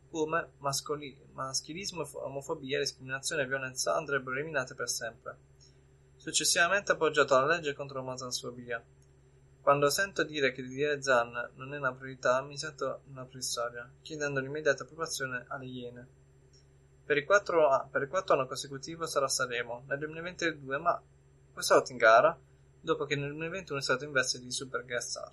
come 0.10 0.54
mascoli- 0.58 1.16
maschilismo, 1.34 2.10
omofobia, 2.14 2.80
discriminazione 2.80 3.44
e 3.44 3.48
violenza 3.48 3.96
andrebbero 3.96 4.36
eliminate 4.36 4.74
per 4.74 4.90
sempre. 4.90 5.54
Successivamente 6.26 6.92
appoggiato 6.92 7.36
la 7.36 7.46
legge 7.46 7.76
contro 7.76 8.00
l'omotransfobia. 8.00 8.84
Quando 9.62 9.92
sento 9.92 10.24
dire 10.24 10.54
che 10.54 10.64
dire 10.64 11.00
Zan 11.00 11.52
non 11.54 11.72
è 11.72 11.78
una 11.78 11.94
priorità, 11.94 12.42
mi 12.42 12.58
sento 12.58 13.02
una 13.10 13.26
preistoria, 13.26 13.88
chiedendo 14.02 14.40
l'immediata 14.40 14.82
approvazione 14.82 15.46
alle 15.50 15.66
Iene. 15.66 16.08
Per 17.06 17.16
il, 17.16 17.26
4, 17.26 17.90
per 17.92 18.02
il 18.02 18.08
quarto 18.08 18.34
anno 18.34 18.48
consecutivo 18.48 19.06
sarà 19.06 19.28
Sanremo, 19.28 19.84
nel 19.86 20.00
2022, 20.00 20.78
ma 20.80 21.00
quest'volta 21.54 21.92
in 21.92 22.00
gara, 22.00 22.36
dopo 22.82 23.06
che 23.06 23.16
nel 23.16 23.30
2021 23.30 23.78
è 23.78 23.84
stato 23.84 24.04
in 24.06 24.12
veste 24.12 24.40
di 24.40 24.50
super 24.50 24.84
guest 24.84 25.10
star. 25.10 25.30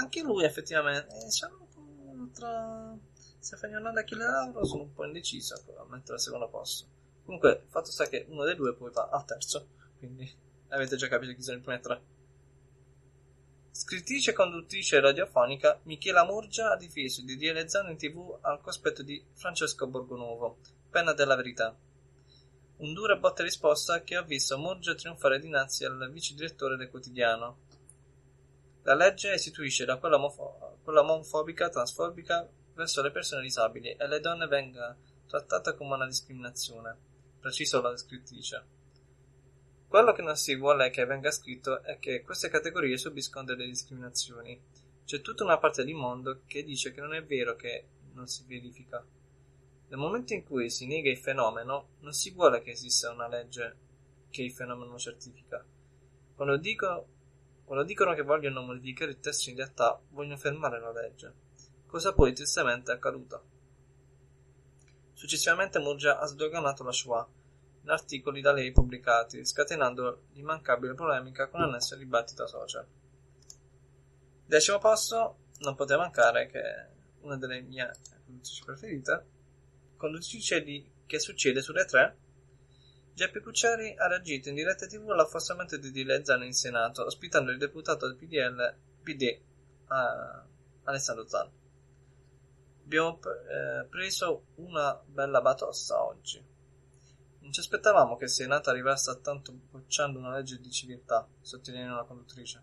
Anche 0.00 0.22
lui 0.22 0.44
effettivamente 0.44 1.14
eh, 1.14 1.30
sono 1.30 1.68
un 1.74 2.30
po' 2.30 2.30
tra 2.32 2.96
Stefano 3.38 3.76
Orlando 3.76 4.00
e 4.00 4.02
Achille 4.02 4.24
Lauro 4.24 4.64
sono 4.64 4.84
un 4.84 4.94
po' 4.94 5.04
indeciso 5.04 5.56
a 5.76 5.84
mettere 5.90 6.14
al 6.14 6.20
secondo 6.20 6.48
posto. 6.48 6.99
Comunque, 7.30 7.62
il 7.64 7.70
fatto 7.70 7.92
sta 7.92 8.08
che 8.08 8.26
uno 8.28 8.42
dei 8.42 8.56
due 8.56 8.74
poi 8.74 8.90
va 8.90 9.08
al 9.08 9.24
terzo, 9.24 9.68
quindi 9.98 10.28
avete 10.70 10.96
già 10.96 11.06
capito 11.06 11.32
chi 11.32 11.42
sono 11.42 11.58
i 11.58 11.60
primi 11.60 11.80
tre. 11.80 12.02
Scrittrice 13.70 14.32
e 14.32 14.34
conduttrice 14.34 14.98
radiofonica, 14.98 15.78
Michela 15.84 16.24
Murgia 16.24 16.72
ha 16.72 16.76
difeso 16.76 17.22
di 17.22 17.36
Dielezzano 17.36 17.90
in 17.90 17.96
tv 17.96 18.36
al 18.40 18.60
cospetto 18.60 19.04
di 19.04 19.24
Francesco 19.34 19.86
Borgonuovo, 19.86 20.58
penna 20.90 21.12
della 21.12 21.36
verità. 21.36 21.72
Un 22.78 22.92
dura 22.92 23.14
botta 23.14 23.44
risposta 23.44 24.02
che 24.02 24.16
ha 24.16 24.22
visto 24.22 24.58
Murgia 24.58 24.96
trionfare 24.96 25.38
dinanzi 25.38 25.84
al 25.84 26.10
vice 26.10 26.34
direttore 26.34 26.76
del 26.76 26.90
quotidiano. 26.90 27.58
La 28.82 28.96
legge 28.96 29.34
istituisce 29.34 29.84
da 29.84 29.98
quella, 29.98 30.16
omofo- 30.16 30.78
quella 30.82 31.02
omofobica, 31.02 31.68
transfobica 31.68 32.48
verso 32.74 33.00
le 33.02 33.12
persone 33.12 33.42
disabili 33.42 33.92
e 33.92 34.08
le 34.08 34.18
donne 34.18 34.48
venga 34.48 34.96
trattata 35.28 35.74
come 35.74 35.94
una 35.94 36.06
discriminazione, 36.06 37.09
preciso 37.40 37.80
la 37.80 37.96
scrittrice. 37.96 38.64
Quello 39.88 40.12
che 40.12 40.22
non 40.22 40.36
si 40.36 40.54
vuole 40.54 40.90
che 40.90 41.04
venga 41.04 41.30
scritto 41.32 41.82
è 41.82 41.98
che 41.98 42.22
queste 42.22 42.48
categorie 42.48 42.96
subiscono 42.96 43.46
delle 43.46 43.66
discriminazioni. 43.66 44.60
C'è 45.04 45.20
tutta 45.20 45.42
una 45.42 45.58
parte 45.58 45.82
del 45.82 45.94
mondo 45.94 46.42
che 46.46 46.62
dice 46.62 46.92
che 46.92 47.00
non 47.00 47.14
è 47.14 47.24
vero 47.24 47.56
che 47.56 47.86
non 48.12 48.28
si 48.28 48.44
verifica. 48.46 49.04
Nel 49.88 49.98
momento 49.98 50.34
in 50.34 50.44
cui 50.44 50.70
si 50.70 50.86
nega 50.86 51.10
il 51.10 51.18
fenomeno, 51.18 51.96
non 52.00 52.12
si 52.12 52.30
vuole 52.30 52.62
che 52.62 52.70
esista 52.70 53.10
una 53.10 53.26
legge 53.26 53.76
che 54.30 54.42
il 54.42 54.52
fenomeno 54.52 54.96
certifica. 54.96 55.64
Quando, 56.36 56.56
dico, 56.56 57.08
quando 57.64 57.84
dicono 57.84 58.14
che 58.14 58.22
vogliono 58.22 58.62
modificare 58.62 59.10
il 59.10 59.18
testo 59.18 59.50
in 59.50 59.56
realtà 59.56 60.00
vogliono 60.10 60.36
fermare 60.36 60.78
la 60.78 60.92
legge, 60.92 61.34
cosa 61.86 62.12
poi 62.12 62.32
tristemente 62.32 62.92
è 62.92 62.94
accaduta. 62.94 63.42
Successivamente 65.20 65.78
Murgia 65.78 66.18
ha 66.18 66.24
sdoganato 66.24 66.82
la 66.82 66.92
Shoah 66.92 67.28
in 67.82 67.90
articoli 67.90 68.40
da 68.40 68.52
lei 68.52 68.72
pubblicati, 68.72 69.44
scatenando 69.44 70.28
l'immancabile 70.32 70.94
polemica 70.94 71.46
con 71.48 71.60
annesso 71.60 71.94
dibattito 71.94 72.46
social. 72.46 72.86
Decimo 74.46 74.78
posto, 74.78 75.36
non 75.58 75.74
poteva 75.74 76.04
mancare 76.04 76.46
che 76.46 76.62
una 77.20 77.36
delle 77.36 77.60
mie 77.60 77.94
conduttrici 78.24 78.64
preferite, 78.64 79.26
conduttrice 79.98 80.62
di 80.62 80.90
Che 81.04 81.18
succede 81.18 81.60
sulle 81.60 81.84
tre, 81.84 82.16
Geppi 83.12 83.40
Cucciari 83.40 83.94
ha 83.98 84.06
reagito 84.06 84.48
in 84.48 84.54
diretta 84.54 84.86
tv 84.86 85.10
all'affossamento 85.10 85.76
di 85.76 85.90
Dile 85.90 86.24
Zan 86.24 86.44
in 86.44 86.54
Senato, 86.54 87.04
ospitando 87.04 87.50
il 87.50 87.58
deputato 87.58 88.06
del 88.06 88.16
PDL 88.16 88.74
PD 89.02 89.22
eh, 89.22 89.42
Alessandro 90.84 91.28
Zan. 91.28 91.59
Abbiamo 92.90 93.20
eh, 93.22 93.84
preso 93.84 94.46
una 94.56 95.00
bella 95.06 95.40
batossa 95.40 96.02
oggi. 96.02 96.44
Non 97.38 97.52
ci 97.52 97.60
aspettavamo 97.60 98.16
che 98.16 98.24
il 98.24 98.30
Senato 98.30 98.68
arrivasse 98.68 99.10
a 99.10 99.14
tanto 99.14 99.52
bocciando 99.52 100.18
una 100.18 100.34
legge 100.34 100.58
di 100.58 100.72
civiltà, 100.72 101.24
sottolinea 101.40 101.92
una 101.92 102.02
conduttrice. 102.02 102.60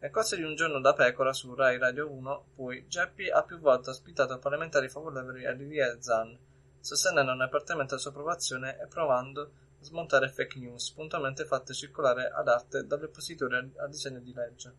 Nel 0.00 0.10
corso 0.10 0.34
di 0.34 0.42
un 0.42 0.56
giorno 0.56 0.80
da 0.80 0.92
pecora 0.92 1.32
su 1.32 1.54
Rai 1.54 1.78
Radio 1.78 2.10
1, 2.10 2.46
poi, 2.56 2.88
Geppi 2.88 3.30
ha 3.30 3.44
più 3.44 3.60
volte 3.60 3.90
ospitato 3.90 4.36
parlamentari 4.40 4.88
favorevoli 4.88 5.46
a 5.46 5.52
Lilian 5.52 6.02
Zan, 6.02 6.36
sostenendone 6.80 7.44
apertamente 7.44 7.94
la 7.94 8.00
sua 8.00 8.10
approvazione 8.10 8.76
e 8.80 8.88
provando 8.88 9.42
a 9.42 9.84
smontare 9.84 10.30
fake 10.30 10.58
news 10.58 10.90
puntualmente 10.90 11.44
fatte 11.44 11.74
circolare 11.74 12.28
ad 12.28 12.48
arte 12.48 12.84
dagli 12.88 13.04
oppositori 13.04 13.54
al 13.54 13.88
disegno 13.88 14.18
di 14.18 14.32
legge. 14.32 14.74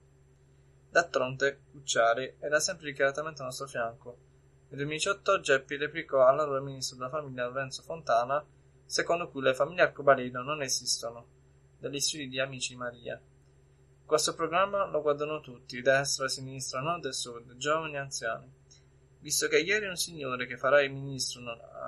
D'altronde, 0.90 1.62
Cucciari 1.72 2.36
era 2.40 2.60
sempre 2.60 2.88
dichiaratamente 2.88 3.40
al 3.40 3.48
nostro 3.48 3.66
fianco. 3.66 4.28
Nel 4.72 4.86
2018 4.86 5.40
Geppi 5.40 5.78
replicò 5.78 6.28
all'allora 6.28 6.62
ministro 6.62 6.96
della 6.96 7.10
famiglia 7.10 7.48
Lorenzo 7.48 7.82
Fontana 7.82 8.46
secondo 8.86 9.28
cui 9.28 9.42
le 9.42 9.56
famiglie 9.56 9.82
arcobaleno 9.82 10.44
non 10.44 10.62
esistono, 10.62 11.26
dagli 11.80 12.00
studi 12.00 12.28
di 12.28 12.40
Amici 12.40 12.76
Maria. 12.76 13.20
Questo 14.06 14.36
programma 14.36 14.86
lo 14.86 15.02
guardano 15.02 15.42
tutti, 15.42 15.82
destra, 15.82 16.28
sinistra, 16.28 16.82
nord 16.82 17.06
e 17.06 17.14
sud, 17.14 17.58
giovani 17.58 17.96
e 17.96 17.98
anziani. 17.98 18.52
Visto 19.20 19.48
che 19.48 19.60
ieri 19.60 19.88
un 19.88 19.96
signore 19.96 20.46
che 20.46 20.58
farà 20.58 20.84
il 20.84 20.92
ministro 20.92 21.42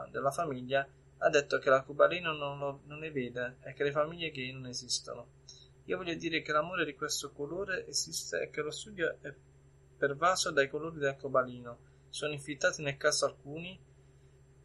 della 0.10 0.32
famiglia 0.32 0.88
ha 1.20 1.30
detto 1.30 1.60
che 1.60 1.70
l'arcobaleno 1.70 2.34
non, 2.34 2.58
lo, 2.58 2.82
non 2.86 2.98
ne 2.98 3.12
vede 3.12 3.58
e 3.62 3.74
che 3.74 3.84
le 3.84 3.92
famiglie 3.92 4.32
gay 4.32 4.52
non 4.54 4.66
esistono. 4.66 5.28
Io 5.86 5.98
voglio 5.98 6.16
dire 6.16 6.42
che 6.42 6.52
l'amore 6.52 6.86
di 6.86 6.96
questo 6.96 7.32
colore 7.32 7.86
esiste 7.86 8.42
e 8.42 8.50
che 8.50 8.62
lo 8.62 8.72
studio 8.72 9.18
è 9.22 9.32
pervaso 9.98 10.50
dai 10.50 10.68
colori 10.68 10.98
del 10.98 11.16
cobalino. 11.16 11.90
Sono 12.12 12.34
infittati 12.34 12.84
nel 12.84 12.98
caso 12.98 13.26
alcuni. 13.26 13.80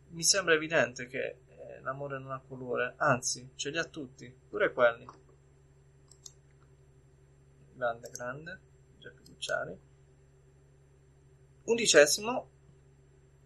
Mi 0.08 0.22
sembra 0.24 0.54
evidente 0.54 1.06
che 1.06 1.38
eh, 1.46 1.80
l'amore 1.80 2.18
non 2.18 2.32
ha 2.32 2.42
colore, 2.46 2.94
anzi, 2.96 3.52
ce 3.54 3.70
li 3.70 3.78
ha 3.78 3.84
tutti, 3.84 4.28
pure 4.48 4.72
quelli. 4.72 5.06
Grande, 7.72 8.10
grande, 8.10 8.60
Giacco 8.98 9.22
Cucciari. 9.24 9.78
Undicesimo, 11.64 12.50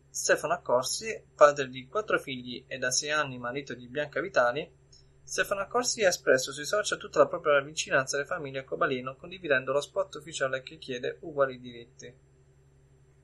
Stefano 0.08 0.54
Accorsi, 0.54 1.22
padre 1.34 1.68
di 1.68 1.86
quattro 1.86 2.18
figli 2.18 2.64
e 2.66 2.78
da 2.78 2.90
sei 2.90 3.10
anni 3.10 3.38
marito 3.38 3.74
di 3.74 3.86
Bianca 3.86 4.20
Vitali, 4.20 4.78
Stefano 5.22 5.60
Accorsi 5.60 6.04
ha 6.04 6.08
espresso 6.08 6.52
sui 6.52 6.64
social 6.64 6.98
tutta 6.98 7.18
la 7.18 7.28
propria 7.28 7.60
vicinanza 7.60 8.16
alle 8.16 8.24
famiglie 8.24 8.64
Cobalino, 8.64 9.14
condividendo 9.14 9.72
lo 9.72 9.82
spot 9.82 10.14
ufficiale 10.14 10.62
che 10.62 10.78
chiede 10.78 11.18
uguali 11.20 11.60
diritti. 11.60 12.28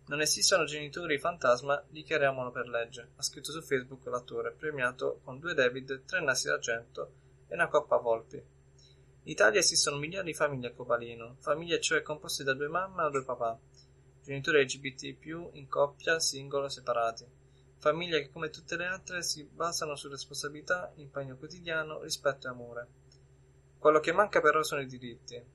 Non 0.09 0.20
esistono 0.20 0.65
genitori 0.65 1.19
fantasma, 1.19 1.83
dichiariamolo 1.89 2.53
per 2.53 2.69
legge, 2.69 3.11
ha 3.16 3.23
scritto 3.23 3.51
su 3.51 3.61
Facebook 3.61 4.07
l'attore, 4.07 4.53
premiato 4.53 5.20
con 5.24 5.41
due 5.41 5.53
David, 5.53 6.05
tre 6.05 6.20
nasi 6.20 6.47
d'argento 6.47 7.12
e 7.49 7.55
una 7.55 7.66
coppa 7.66 7.97
Volpi. 7.97 8.37
In 8.37 8.45
Italia 9.33 9.59
esistono 9.59 9.97
milioni 9.97 10.31
di 10.31 10.35
famiglie 10.35 10.73
Cobalino, 10.73 11.39
famiglie 11.41 11.81
cioè 11.81 12.03
composte 12.03 12.45
da 12.45 12.55
due 12.55 12.69
mamme 12.69 13.03
o 13.03 13.11
due 13.11 13.24
papà, 13.24 13.59
genitori 14.23 14.62
LGBT+, 14.62 15.16
in 15.55 15.66
coppia, 15.69 16.20
singolo, 16.20 16.69
separati. 16.69 17.27
Famiglie 17.78 18.23
che 18.23 18.31
come 18.31 18.51
tutte 18.51 18.77
le 18.77 18.87
altre 18.87 19.24
si 19.24 19.43
basano 19.43 19.97
su 19.97 20.09
responsabilità, 20.09 20.93
impegno 20.97 21.37
quotidiano, 21.37 22.01
rispetto 22.03 22.47
e 22.47 22.51
amore. 22.51 22.89
Quello 23.77 23.99
che 23.99 24.12
manca 24.12 24.41
però 24.41 24.62
sono 24.62 24.83
i 24.83 24.87
diritti. 24.87 25.55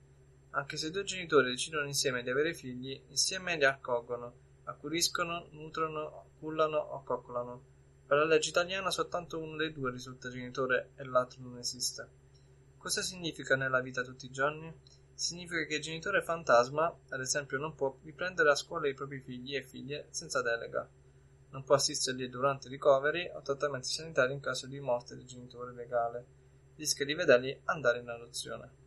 Anche 0.52 0.76
se 0.76 0.90
due 0.90 1.04
genitori 1.04 1.50
decidono 1.50 1.86
insieme 1.86 2.22
di 2.22 2.30
avere 2.30 2.54
figli, 2.54 3.00
insieme 3.08 3.56
li 3.56 3.64
accolgono, 3.64 4.34
accudiscono, 4.64 5.48
nutrono, 5.50 6.30
cullano 6.38 6.78
o 6.78 7.02
coccolano. 7.02 7.62
Per 8.06 8.16
la 8.16 8.24
legge 8.24 8.50
italiana 8.50 8.90
soltanto 8.90 9.38
uno 9.38 9.56
dei 9.56 9.72
due 9.72 9.90
risulta 9.90 10.30
genitore 10.30 10.90
e 10.96 11.04
l'altro 11.04 11.42
non 11.42 11.58
esiste. 11.58 12.08
Cosa 12.76 13.02
significa 13.02 13.56
nella 13.56 13.80
vita 13.80 14.02
tutti 14.02 14.26
i 14.26 14.30
giorni? 14.30 14.72
Significa 15.14 15.64
che 15.64 15.76
il 15.76 15.82
genitore 15.82 16.22
fantasma, 16.22 16.94
ad 17.08 17.20
esempio, 17.20 17.58
non 17.58 17.74
può 17.74 17.96
riprendere 18.02 18.50
a 18.50 18.54
scuola 18.54 18.88
i 18.88 18.94
propri 18.94 19.20
figli 19.20 19.54
e 19.54 19.62
figlie 19.62 20.06
senza 20.10 20.42
delega 20.42 20.88
non 21.52 21.64
può 21.64 21.74
assisterli 21.74 22.28
durante 22.28 22.68
ricoveri 22.68 23.30
o 23.34 23.42
trattamenti 23.42 23.88
sanitari 23.88 24.32
in 24.32 24.40
caso 24.40 24.66
di 24.66 24.80
morte 24.80 25.14
del 25.14 25.26
genitore 25.26 25.72
legale, 25.72 26.26
rischia 26.76 27.04
di 27.04 27.14
vederli 27.14 27.60
andare 27.64 28.00
in 28.00 28.08
adozione. 28.08 28.81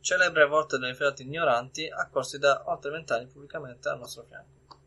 Celebre 0.00 0.42
a 0.42 0.46
volte 0.46 0.78
delle 0.78 0.94
frate 0.94 1.22
ignoranti, 1.22 1.88
accorsi 1.88 2.38
da 2.38 2.62
oltre 2.66 2.90
vent'anni 2.90 3.26
pubblicamente 3.26 3.88
al 3.88 3.98
nostro 3.98 4.24
fianco. 4.24 4.78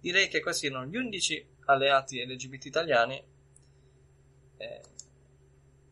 Direi 0.00 0.28
che 0.28 0.40
questi 0.40 0.66
erano 0.66 0.86
gli 0.86 0.96
11 0.96 1.48
alleati 1.66 2.24
LGBT 2.24 2.64
italiani 2.66 3.24
eh, 4.58 4.80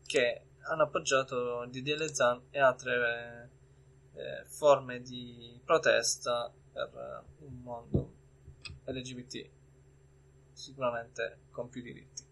che 0.05 0.41
hanno 0.61 0.83
appoggiato 0.83 1.63
il 1.63 1.69
DDL 1.69 2.11
ZAN 2.11 2.41
e 2.49 2.59
altre 2.59 3.49
eh, 4.13 4.45
forme 4.45 5.01
di 5.01 5.59
protesta 5.63 6.51
per 6.71 7.23
un 7.39 7.61
mondo 7.61 8.13
LGBT 8.85 9.49
sicuramente 10.53 11.39
con 11.51 11.69
più 11.69 11.81
diritti. 11.81 12.24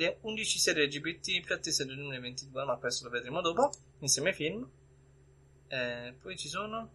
Le 0.00 0.16
11 0.22 0.58
serie 0.58 0.86
LGBT 0.86 1.44
più 1.44 1.54
attese 1.54 1.84
del 1.84 1.96
2022, 1.96 2.64
ma 2.64 2.78
questo 2.78 3.04
lo 3.04 3.10
vedremo 3.10 3.42
dopo, 3.42 3.70
insieme 3.98 4.30
ai 4.30 4.34
film. 4.34 4.66
Eh, 5.68 6.16
poi 6.18 6.38
ci 6.38 6.48
sono... 6.48 6.90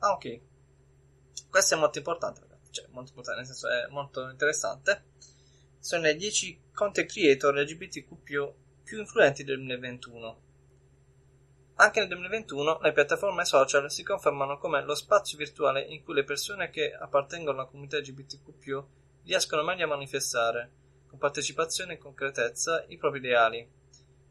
Ah, 0.00 0.12
ok. 0.12 0.40
Questo 1.48 1.76
è 1.76 1.78
molto 1.78 1.96
importante, 1.96 2.42
ragazzi. 2.42 2.72
Cioè, 2.72 2.88
molto 2.90 3.08
importante, 3.08 3.40
nel 3.40 3.46
senso 3.46 3.68
è 3.70 3.86
molto 3.88 4.28
interessante. 4.28 5.04
Sono 5.78 6.02
le 6.02 6.14
10 6.14 6.60
content 6.74 7.10
creator 7.10 7.54
LGBTQ 7.54 8.22
più 8.82 8.98
influenti 8.98 9.44
del 9.44 9.56
2021 9.56 10.42
anche 11.76 11.98
nel 11.98 12.08
2021 12.08 12.78
le 12.82 12.92
piattaforme 12.92 13.44
social 13.44 13.90
si 13.90 14.04
confermano 14.04 14.58
come 14.58 14.84
lo 14.84 14.94
spazio 14.94 15.36
virtuale 15.36 15.82
in 15.82 16.04
cui 16.04 16.14
le 16.14 16.22
persone 16.22 16.70
che 16.70 16.94
appartengono 16.94 17.58
alla 17.58 17.68
comunità 17.68 17.98
LGBTQ 17.98 18.84
riescono 19.24 19.64
meglio 19.64 19.84
a 19.86 19.88
manifestare, 19.88 20.83
con 21.14 21.18
partecipazione 21.18 21.94
e 21.94 21.98
concretezza, 21.98 22.84
i 22.88 22.96
propri 22.96 23.18
ideali, 23.20 23.66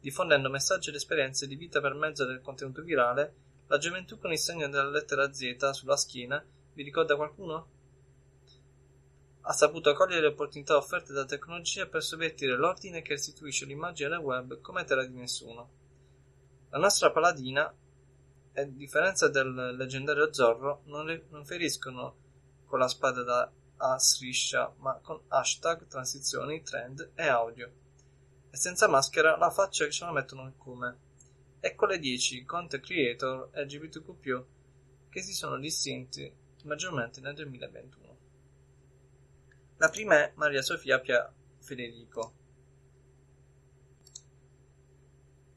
diffondendo 0.00 0.50
messaggi 0.50 0.90
ed 0.90 0.96
esperienze 0.96 1.46
di 1.46 1.56
vita 1.56 1.80
per 1.80 1.94
mezzo 1.94 2.26
del 2.26 2.42
contenuto 2.42 2.82
virale. 2.82 3.34
La 3.68 3.78
gioventù 3.78 4.18
con 4.18 4.32
il 4.32 4.38
segno 4.38 4.68
della 4.68 4.90
lettera 4.90 5.32
Z 5.32 5.70
sulla 5.70 5.96
schiena, 5.96 6.44
vi 6.74 6.82
ricorda 6.82 7.16
qualcuno? 7.16 7.68
Ha 9.40 9.52
saputo 9.52 9.94
cogliere 9.94 10.20
le 10.20 10.26
opportunità 10.28 10.76
offerte 10.76 11.12
dalla 11.12 11.24
tecnologia 11.24 11.86
per 11.86 12.02
sovvertire 12.02 12.56
l'ordine 12.56 13.00
che 13.00 13.14
restituisce 13.14 13.64
l'immagine 13.64 14.10
del 14.10 14.18
web 14.18 14.60
come 14.60 14.84
terra 14.84 15.06
di 15.06 15.16
nessuno. 15.16 15.70
La 16.68 16.78
nostra 16.78 17.10
paladina, 17.10 17.74
a 18.56 18.62
differenza 18.64 19.28
del 19.28 19.74
leggendario 19.76 20.32
Zorro, 20.32 20.82
non, 20.86 21.06
le, 21.06 21.26
non 21.30 21.46
feriscono 21.46 22.16
con 22.66 22.78
la 22.78 22.88
spada 22.88 23.22
da 23.22 23.50
a 23.78 23.98
striscia, 23.98 24.74
ma 24.78 24.98
con 25.02 25.20
hashtag, 25.28 25.86
transizioni, 25.86 26.62
trend 26.62 27.12
e 27.14 27.26
audio. 27.26 27.72
E 28.50 28.56
senza 28.56 28.88
maschera 28.88 29.36
la 29.36 29.50
faccia 29.50 29.84
che 29.84 29.90
ce 29.90 30.04
la 30.04 30.12
mettono 30.12 30.52
come. 30.56 30.98
Ecco 31.60 31.86
le 31.86 31.98
10 31.98 32.44
content 32.44 32.82
creator 32.82 33.50
LGBTQ+, 33.52 34.44
che 35.10 35.22
si 35.22 35.32
sono 35.32 35.58
distinti 35.58 36.32
maggiormente 36.64 37.20
nel 37.20 37.34
2021. 37.34 38.18
La 39.78 39.88
prima 39.88 40.16
è 40.16 40.32
Maria 40.36 40.62
Sofia 40.62 41.00
Pia 41.00 41.32
Federico, 41.58 42.42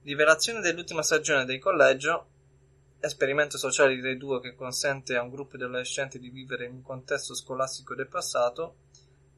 Rivelazione 0.07 0.61
dell'ultima 0.61 1.03
stagione 1.03 1.43
del 1.43 1.59
collegio, 1.59 2.27
esperimento 3.07 3.57
sociale 3.57 3.99
dei 3.99 4.17
due 4.17 4.39
che 4.39 4.55
consente 4.55 5.15
a 5.15 5.21
un 5.21 5.29
gruppo 5.29 5.57
di 5.57 5.63
adolescenti 5.63 6.19
di 6.19 6.29
vivere 6.29 6.65
in 6.65 6.73
un 6.73 6.81
contesto 6.81 7.33
scolastico 7.33 7.95
del 7.95 8.07
passato, 8.07 8.75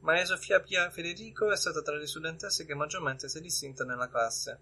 Maria 0.00 0.24
Sofia 0.24 0.60
Pia 0.60 0.90
Federico 0.90 1.50
è 1.50 1.56
stata 1.56 1.82
tra 1.82 1.96
le 1.96 2.06
studentesse 2.06 2.64
che 2.64 2.74
maggiormente 2.74 3.28
si 3.28 3.38
è 3.38 3.40
distinta 3.40 3.84
nella 3.84 4.08
classe. 4.08 4.58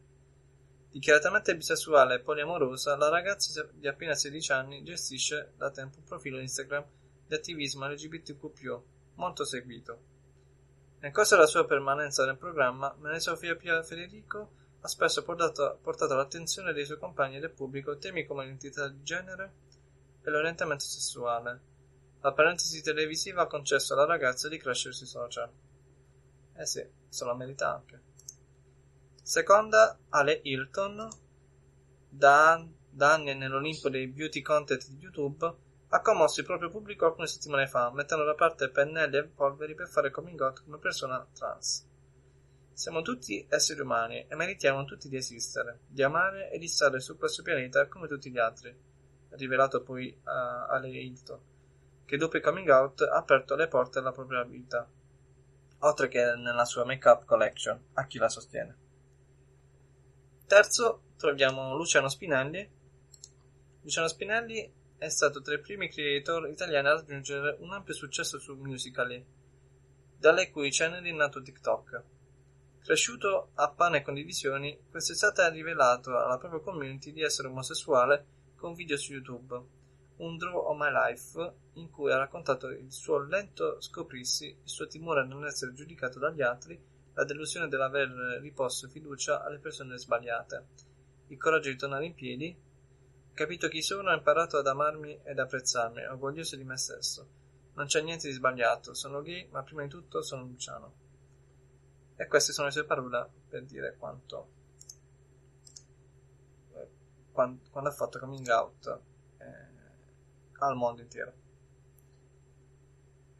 Dichiaratamente 0.90 1.56
bisessuale 1.56 2.14
e 2.14 2.20
poliamorosa, 2.20 2.96
la 2.96 3.08
ragazza 3.08 3.68
di 3.72 3.86
appena 3.86 4.14
16 4.14 4.52
anni 4.52 4.82
gestisce 4.82 5.52
da 5.56 5.70
tempo 5.70 5.98
un 5.98 6.04
profilo 6.04 6.40
Instagram 6.40 6.84
di 7.26 7.34
attivismo 7.34 7.86
LGBTQ+, 7.86 8.80
molto 9.14 9.44
seguito. 9.44 10.00
Nel 11.00 11.12
corso 11.12 11.36
della 11.36 11.46
sua 11.46 11.64
permanenza 11.66 12.24
nel 12.24 12.36
programma, 12.36 12.94
Maria 12.98 13.20
Sofia 13.20 13.54
Pia 13.54 13.82
Federico 13.82 14.50
ha 14.80 14.88
spesso 14.88 15.24
portato, 15.24 15.78
portato 15.82 16.12
all'attenzione 16.12 16.72
dei 16.72 16.84
suoi 16.84 16.98
compagni 16.98 17.36
e 17.36 17.40
del 17.40 17.50
pubblico 17.50 17.98
temi 17.98 18.24
come 18.24 18.44
l'identità 18.44 18.88
di 18.88 19.02
genere 19.02 19.52
e 20.22 20.30
l'orientamento 20.30 20.84
sessuale. 20.84 21.60
La 22.20 22.32
parentesi 22.32 22.82
televisiva 22.82 23.42
ha 23.42 23.46
concesso 23.46 23.94
alla 23.94 24.04
ragazza 24.04 24.48
di 24.48 24.58
crescere 24.58 24.94
sui 24.94 25.06
social. 25.06 25.50
Eh 26.54 26.66
sì, 26.66 26.84
se 27.08 27.24
lo 27.24 27.34
merita 27.34 27.74
anche. 27.74 28.02
Seconda, 29.22 29.98
Ale 30.08 30.40
Hilton, 30.42 31.08
da, 32.08 32.66
da 32.90 33.12
anni 33.12 33.34
nell'Olimpo 33.34 33.88
dei 33.88 34.06
beauty 34.06 34.42
content 34.42 34.88
di 34.88 34.96
YouTube, 34.96 35.54
ha 35.90 36.00
commosso 36.00 36.40
il 36.40 36.46
proprio 36.46 36.70
pubblico 36.70 37.06
alcune 37.06 37.26
settimane 37.26 37.66
fa, 37.66 37.90
mettendo 37.92 38.24
da 38.24 38.34
parte 38.34 38.70
pennelli 38.70 39.16
e 39.16 39.24
polveri 39.24 39.74
per 39.74 39.88
fare 39.88 40.10
coming 40.10 40.40
out 40.40 40.62
come 40.64 40.78
persona 40.78 41.26
trans. 41.32 41.87
Siamo 42.78 43.02
tutti 43.02 43.44
esseri 43.50 43.80
umani 43.80 44.24
e 44.28 44.36
meritiamo 44.36 44.84
tutti 44.84 45.08
di 45.08 45.16
esistere, 45.16 45.80
di 45.88 46.00
amare 46.04 46.48
e 46.48 46.58
di 46.58 46.68
stare 46.68 47.00
su 47.00 47.16
questo 47.18 47.42
pianeta 47.42 47.88
come 47.88 48.06
tutti 48.06 48.30
gli 48.30 48.38
altri, 48.38 48.72
rivelato 49.30 49.82
poi 49.82 50.16
a 50.22 50.66
Ale 50.66 50.88
Hilton, 50.88 51.40
che 52.04 52.16
dopo 52.16 52.36
il 52.36 52.42
coming 52.44 52.68
out 52.68 53.00
ha 53.00 53.16
aperto 53.16 53.56
le 53.56 53.66
porte 53.66 53.98
alla 53.98 54.12
propria 54.12 54.44
vita, 54.44 54.88
oltre 55.80 56.06
che 56.06 56.36
nella 56.36 56.64
sua 56.64 56.84
make-up 56.84 57.24
collection, 57.24 57.86
a 57.94 58.06
chi 58.06 58.18
la 58.18 58.28
sostiene. 58.28 58.76
Terzo, 60.46 61.02
troviamo 61.16 61.74
Luciano 61.74 62.08
Spinelli. 62.08 62.70
Luciano 63.82 64.06
Spinelli 64.06 64.72
è 64.96 65.08
stato 65.08 65.42
tra 65.42 65.54
i 65.54 65.60
primi 65.60 65.88
creator 65.88 66.48
italiani 66.48 66.86
a 66.86 66.92
raggiungere 66.92 67.56
un 67.58 67.72
ampio 67.72 67.92
successo 67.92 68.38
su 68.38 68.54
Musical.ly, 68.54 69.26
dalle 70.16 70.52
cui 70.52 70.70
ceneri 70.70 71.10
è 71.10 71.12
nato 71.12 71.42
TikTok. 71.42 72.16
Cresciuto 72.88 73.50
a 73.56 73.70
pane 73.70 73.98
e 73.98 74.02
condivisioni, 74.02 74.86
quest'estate 74.88 75.42
ha 75.42 75.50
rivelato 75.50 76.16
alla 76.16 76.38
propria 76.38 76.62
community 76.62 77.12
di 77.12 77.20
essere 77.20 77.48
omosessuale 77.48 78.52
con 78.56 78.72
video 78.72 78.96
su 78.96 79.12
YouTube, 79.12 79.62
un 80.16 80.38
Draw 80.38 80.56
of 80.56 80.78
My 80.78 80.90
Life, 80.90 81.54
in 81.74 81.90
cui 81.90 82.10
ha 82.10 82.16
raccontato 82.16 82.68
il 82.68 82.90
suo 82.90 83.18
lento 83.18 83.78
scoprirsi, 83.82 84.46
il 84.46 84.58
suo 84.70 84.86
timore 84.86 85.20
a 85.20 85.24
non 85.24 85.44
essere 85.44 85.74
giudicato 85.74 86.18
dagli 86.18 86.40
altri, 86.40 86.82
la 87.12 87.24
delusione 87.24 87.68
dell'aver 87.68 88.40
riposto 88.40 88.88
fiducia 88.88 89.44
alle 89.44 89.58
persone 89.58 89.98
sbagliate, 89.98 90.66
il 91.26 91.36
coraggio 91.36 91.68
di 91.68 91.76
tornare 91.76 92.06
in 92.06 92.14
piedi, 92.14 92.58
capito 93.34 93.68
chi 93.68 93.82
sono, 93.82 94.08
ho 94.08 94.14
imparato 94.14 94.56
ad 94.56 94.66
amarmi 94.66 95.20
ed 95.24 95.38
apprezzarmi, 95.38 96.06
orgoglioso 96.06 96.56
di 96.56 96.64
me 96.64 96.78
stesso. 96.78 97.28
Non 97.74 97.84
c'è 97.84 98.00
niente 98.00 98.28
di 98.28 98.32
sbagliato, 98.32 98.94
sono 98.94 99.20
gay, 99.20 99.46
ma 99.50 99.62
prima 99.62 99.82
di 99.82 99.88
tutto 99.88 100.22
sono 100.22 100.44
Luciano. 100.44 101.07
E 102.20 102.26
queste 102.26 102.52
sono 102.52 102.66
le 102.66 102.72
sue 102.72 102.84
parole 102.84 103.30
per 103.48 103.64
dire 103.64 103.94
quanto 103.96 104.48
eh, 106.74 106.88
quando, 107.30 107.60
quando 107.70 107.90
ha 107.90 107.92
fatto 107.92 108.18
coming 108.18 108.48
out 108.48 109.00
eh, 109.38 109.46
al 110.58 110.74
mondo 110.74 111.00
intero. 111.00 111.32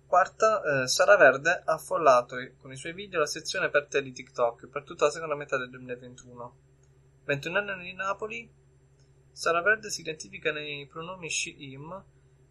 Quarta, 0.06 0.62
eh, 0.62 0.86
Sara 0.86 1.16
Verde 1.16 1.62
ha 1.64 1.72
affollato 1.72 2.36
con 2.59 2.70
i 2.70 2.76
suoi 2.76 2.92
video 2.92 3.18
la 3.18 3.26
sezione 3.26 3.68
per 3.68 3.88
te 3.88 4.00
di 4.00 4.12
TikTok 4.12 4.68
per 4.68 4.84
tutta 4.84 5.06
la 5.06 5.10
seconda 5.10 5.34
metà 5.34 5.56
del 5.56 5.70
2021. 5.70 6.56
21 7.24 7.59
anni 7.59 7.82
di 7.82 7.94
Napoli, 7.94 8.48
Sara 9.32 9.60
Verde 9.60 9.90
si 9.90 10.02
identifica 10.02 10.52
nei 10.52 10.86
pronomi 10.86 11.28
she-him 11.28 12.05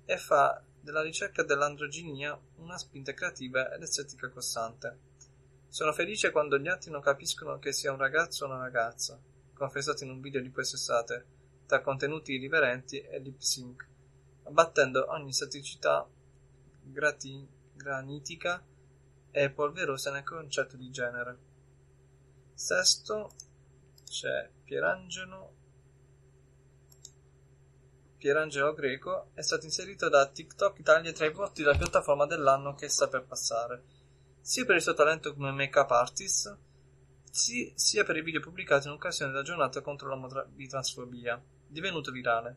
e 0.03 0.17
fa 0.17 0.61
della 0.81 1.01
ricerca 1.01 1.41
dell'androginia 1.41 2.37
una 2.57 2.77
spinta 2.77 3.13
creativa 3.13 3.73
ed 3.73 3.81
estetica 3.81 4.29
costante. 4.29 5.06
Sono 5.69 5.91
felice 5.94 6.31
quando 6.31 6.57
gli 6.57 6.68
altri 6.68 6.91
non 6.91 7.02
capiscono 7.02 7.60
che 7.60 7.72
sia 7.72 7.91
un 7.91 7.98
ragazzo 7.98 8.45
o 8.45 8.48
una 8.48 8.57
ragazza, 8.57 9.19
confessato 9.53 10.03
in 10.03 10.11
un 10.11 10.22
video 10.22 10.41
di 10.41 10.52
quest'estate, 10.52 11.26
tra 11.65 11.81
contenuti 11.81 12.34
irriverenti 12.34 13.02
e 13.02 13.19
lip 13.19 13.39
sync, 13.39 13.85
abbattendo 14.44 15.11
ogni 15.11 15.34
staticità 15.34 16.07
grati- 16.81 17.48
granitica 17.73 18.64
e 19.30 19.49
polverosa 19.52 20.11
nel 20.11 20.23
concetto 20.23 20.77
di 20.77 20.89
genere. 20.89 21.38
Sesto 22.53 23.31
c'è 24.03 24.49
Pierangelo 24.64 25.56
Pierangelo 28.18 28.73
Greco 28.73 29.30
è 29.35 29.41
stato 29.41 29.65
inserito 29.65 30.10
da 30.10 30.27
TikTok 30.27 30.80
Italia 30.80 31.11
tra 31.11 31.27
i 31.27 31.31
voti 31.31 31.61
della 31.61 31.77
piattaforma 31.77 32.26
dell'anno 32.26 32.73
che 32.73 32.89
sta 32.89 33.07
per 33.07 33.26
passare, 33.26 33.84
sia 34.47 34.63
per 34.63 34.77
il 34.77 34.81
suo 34.81 34.93
talento 34.93 35.33
come 35.33 35.51
make-up 35.51 35.91
artist, 35.91 36.57
sia 37.29 38.05
per 38.05 38.15
i 38.15 38.21
video 38.21 38.39
pubblicati 38.39 38.87
in 38.87 38.93
occasione 38.93 39.33
della 39.33 39.43
giornata 39.43 39.81
contro 39.81 40.07
la 40.07 40.47
transfobia, 40.69 41.43
divenuto 41.67 42.13
virale. 42.13 42.55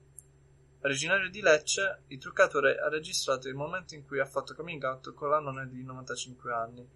Originario 0.83 1.29
di 1.29 1.41
Lecce, 1.41 2.05
il 2.07 2.21
truccatore 2.21 2.79
ha 2.79 2.89
registrato 2.89 3.49
il 3.49 3.57
momento 3.57 3.97
in 3.97 4.07
cui 4.07 4.21
ha 4.21 4.25
fatto 4.25 4.55
coming 4.55 4.81
out 4.85 5.13
con 5.15 5.31
la 5.31 5.41
nonna 5.41 5.65
di 5.65 5.83
95 5.83 6.53
anni, 6.53 6.89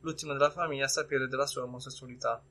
l'ultimo 0.00 0.34
della 0.34 0.50
famiglia 0.50 0.84
a 0.84 0.88
sapere 0.88 1.28
della 1.28 1.46
sua 1.46 1.62
omosessualità. 1.62 2.44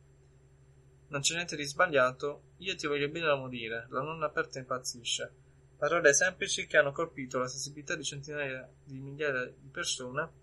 Non 1.09 1.21
c'è 1.21 1.35
niente 1.35 1.55
di 1.55 1.65
sbagliato, 1.65 2.53
io 2.57 2.75
ti 2.75 2.87
voglio 2.87 3.09
bene 3.09 3.27
da 3.27 3.35
morire, 3.35 3.85
la 3.91 4.01
nonna 4.01 4.25
aperta 4.25 4.57
impazzisce. 4.57 5.35
Parole 5.77 6.13
semplici 6.13 6.65
che 6.65 6.77
hanno 6.77 6.93
colpito 6.93 7.37
la 7.37 7.47
sensibilità 7.47 7.93
di 7.93 8.03
centinaia 8.03 8.67
di 8.83 8.99
migliaia 8.99 9.45
di 9.45 9.69
persone 9.69 10.40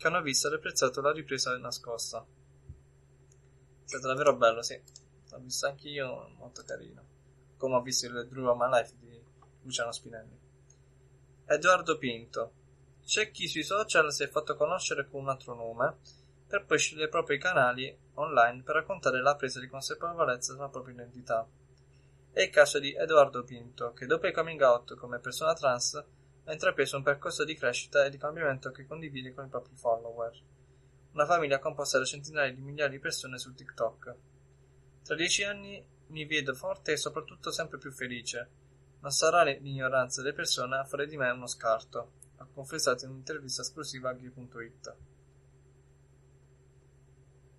che 0.00 0.06
hanno 0.06 0.22
visto 0.22 0.46
ed 0.46 0.54
apprezzato 0.54 1.02
la 1.02 1.12
ripresa 1.12 1.54
nascosta. 1.58 2.24
È 3.84 3.86
stato 3.86 4.06
davvero 4.06 4.34
bello, 4.34 4.62
sì. 4.62 4.80
L'ho 5.30 5.38
visto 5.40 5.66
anche 5.66 5.90
io, 5.90 6.30
molto 6.38 6.62
carino. 6.64 7.04
Come 7.58 7.74
ho 7.74 7.82
visto 7.82 8.06
il 8.06 8.26
Drew 8.26 8.46
of 8.46 8.58
My 8.58 8.70
Life 8.70 8.94
di 8.98 9.22
Luciano 9.60 9.92
Spinelli. 9.92 10.40
Edoardo 11.44 11.98
Pinto. 11.98 12.52
C'è 13.04 13.30
chi 13.30 13.46
sui 13.46 13.62
social 13.62 14.10
si 14.10 14.22
è 14.22 14.28
fatto 14.28 14.56
conoscere 14.56 15.06
con 15.06 15.20
un 15.20 15.28
altro 15.28 15.54
nome, 15.54 15.98
per 16.46 16.64
poi 16.64 16.78
scegliere 16.78 17.08
i 17.08 17.10
propri 17.10 17.38
canali 17.38 17.94
online 18.14 18.62
per 18.62 18.76
raccontare 18.76 19.20
la 19.20 19.36
presa 19.36 19.60
di 19.60 19.68
consapevolezza 19.68 20.54
della 20.54 20.70
propria 20.70 20.94
identità. 20.94 21.46
È 22.32 22.40
il 22.40 22.48
caso 22.48 22.78
di 22.78 22.96
Edoardo 22.96 23.44
Pinto, 23.44 23.92
che 23.92 24.06
dopo 24.06 24.26
il 24.26 24.32
coming 24.32 24.62
out 24.62 24.94
come 24.94 25.18
persona 25.18 25.52
trans 25.52 26.02
ha 26.50 26.52
intrapreso 26.52 26.96
un 26.96 27.04
percorso 27.04 27.44
di 27.44 27.54
crescita 27.54 28.04
e 28.04 28.10
di 28.10 28.18
cambiamento 28.18 28.72
che 28.72 28.84
condivide 28.84 29.32
con 29.32 29.46
i 29.46 29.48
propri 29.48 29.76
follower. 29.76 30.36
Una 31.12 31.24
famiglia 31.24 31.60
composta 31.60 31.98
da 31.98 32.04
centinaia 32.04 32.52
di 32.52 32.60
migliaia 32.60 32.90
di 32.90 32.98
persone 32.98 33.38
su 33.38 33.54
TikTok. 33.54 34.16
Tra 35.04 35.14
dieci 35.14 35.44
anni 35.44 35.84
mi 36.08 36.24
vedo 36.24 36.52
forte 36.54 36.92
e 36.92 36.96
soprattutto 36.96 37.52
sempre 37.52 37.78
più 37.78 37.92
felice, 37.92 38.50
non 38.98 39.12
sarà 39.12 39.44
l'ignoranza 39.44 40.22
delle 40.22 40.34
persone 40.34 40.76
a 40.76 40.84
fare 40.84 41.06
di 41.06 41.16
me 41.16 41.30
uno 41.30 41.46
scarto, 41.46 42.12
ha 42.38 42.46
confessato 42.52 43.04
in 43.04 43.12
un'intervista 43.12 43.62
esclusiva 43.62 44.10
a 44.10 44.14
Ghi.it. 44.14 44.96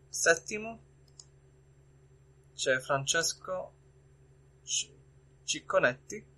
Settimo 0.09 0.79
c'è 2.53 2.77
Francesco 2.79 3.73
Cicconetti. 5.45 6.30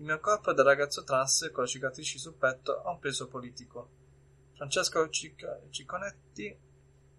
Il 0.00 0.06
mio 0.06 0.18
corpo 0.18 0.54
da 0.54 0.62
ragazzo 0.62 1.04
trans 1.04 1.50
con 1.52 1.64
le 1.64 1.68
cicatrici 1.68 2.18
sul 2.18 2.32
petto 2.32 2.80
ha 2.80 2.90
un 2.90 2.98
peso 3.00 3.28
politico. 3.28 3.90
Francesco 4.54 5.06
Cic- 5.10 5.68
Cicconetti 5.68 6.58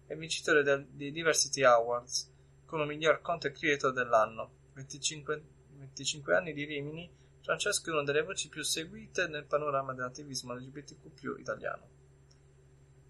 è 0.04 0.16
vincitore 0.16 0.64
dei 0.64 1.12
Diversity 1.12 1.62
Awards 1.62 2.28
come 2.66 2.84
miglior 2.84 3.20
content 3.20 3.56
creator 3.56 3.92
dell'anno. 3.92 4.50
25 4.72 5.44
25 5.76 6.34
anni 6.34 6.52
di 6.52 6.64
Rimini, 6.64 7.08
Francesco 7.40 7.90
è 7.90 7.92
una 7.92 8.02
delle 8.02 8.24
voci 8.24 8.48
più 8.48 8.64
seguite 8.64 9.28
nel 9.28 9.44
panorama 9.44 9.94
dell'attivismo 9.94 10.52
LGBTQ 10.52 11.36
italiano. 11.38 11.88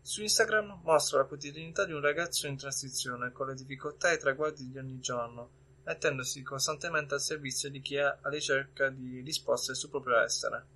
Su 0.02 0.20
Instagram 0.20 0.80
mostra 0.82 1.20
la 1.20 1.24
quotidianità 1.24 1.86
di 1.86 1.92
un 1.94 2.02
ragazzo 2.02 2.46
in 2.46 2.58
transizione 2.58 3.32
con 3.32 3.46
le 3.46 3.54
difficoltà 3.54 4.10
e 4.10 4.16
i 4.16 4.18
traguardi 4.18 4.68
di 4.68 4.76
ogni 4.76 5.00
giorno, 5.00 5.61
mettendosi 5.84 6.42
costantemente 6.42 7.14
al 7.14 7.20
servizio 7.20 7.70
di 7.70 7.80
chi 7.80 7.96
è 7.96 8.02
alla 8.02 8.28
ricerca 8.28 8.88
di 8.88 9.20
risposte 9.20 9.74
sul 9.74 9.90
proprio 9.90 10.18
essere. 10.18 10.66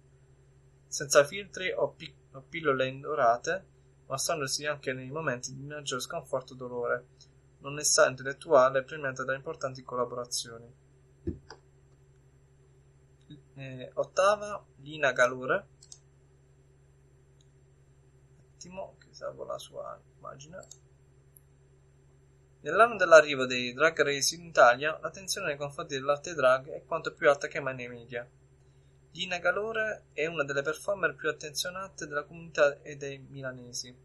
Senza 0.88 1.24
filtri 1.24 1.70
o, 1.70 1.90
pic- 1.90 2.34
o 2.34 2.42
pillole 2.48 2.88
indorate, 2.88 3.66
mostrandosi 4.06 4.66
anche 4.66 4.92
nei 4.92 5.10
momenti 5.10 5.54
di 5.54 5.62
maggior 5.62 6.00
sconforto 6.00 6.54
e 6.54 6.56
dolore, 6.56 7.06
l'onestà 7.60 8.08
intellettuale 8.08 8.82
premiata 8.82 9.24
da 9.24 9.34
importanti 9.34 9.82
collaborazioni. 9.82 10.84
Eh, 13.54 13.90
ottava 13.94 14.64
Lina 14.76 15.12
Galore. 15.12 15.66
Attimo 18.54 18.96
che 18.98 19.08
salvo 19.12 19.44
la 19.44 19.58
sua 19.58 19.98
immagine 20.16 20.85
nell'anno 22.66 22.96
dell'arrivo 22.96 23.46
dei 23.46 23.72
drag 23.72 24.02
race 24.02 24.34
in 24.34 24.44
Italia 24.44 24.98
la 25.00 25.10
tensione 25.10 25.46
nei 25.46 25.56
confronti 25.56 25.94
dell'arte 25.94 26.34
drag 26.34 26.68
è 26.70 26.84
quanto 26.84 27.14
più 27.14 27.28
alta 27.28 27.46
che 27.46 27.60
mai 27.60 27.76
nei 27.76 27.86
media. 27.86 28.28
Lina 29.12 29.38
Galore 29.38 30.06
è 30.12 30.26
una 30.26 30.42
delle 30.42 30.62
performer 30.62 31.14
più 31.14 31.28
attenzionate 31.28 32.08
della 32.08 32.24
comunità 32.24 32.82
e 32.82 32.96
dei 32.96 33.18
milanesi. 33.18 33.96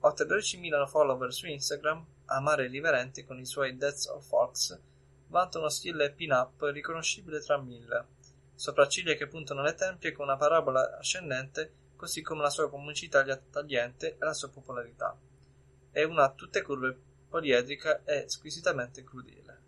Oltre 0.00 0.26
12.000 0.26 0.86
follower 0.86 1.32
su 1.32 1.46
Instagram 1.46 2.04
amare 2.26 2.68
riverente 2.68 3.24
con 3.24 3.38
i 3.38 3.46
suoi 3.46 3.74
Deaths 3.78 4.06
of 4.08 4.26
Fox 4.26 4.78
vanta 5.28 5.58
uno 5.58 5.70
stile 5.70 6.12
pin-up 6.12 6.60
riconoscibile 6.60 7.40
tra 7.40 7.56
mille. 7.56 8.06
Sopracciglia 8.54 9.14
che 9.14 9.28
puntano 9.28 9.60
alle 9.60 9.74
tempie 9.74 10.12
con 10.12 10.26
una 10.26 10.36
parabola 10.36 10.98
ascendente, 10.98 11.72
così 11.96 12.20
come 12.20 12.42
la 12.42 12.50
sua 12.50 12.68
comicità 12.68 13.24
tagliente 13.50 14.18
e 14.18 14.24
la 14.24 14.34
sua 14.34 14.50
popolarità. 14.50 15.16
È 15.90 16.02
una 16.02 16.24
a 16.24 16.32
tutte 16.32 16.60
curve 16.60 17.12
poliedrica 17.34 18.04
e 18.04 18.28
squisitamente 18.28 19.02
crudele. 19.02 19.62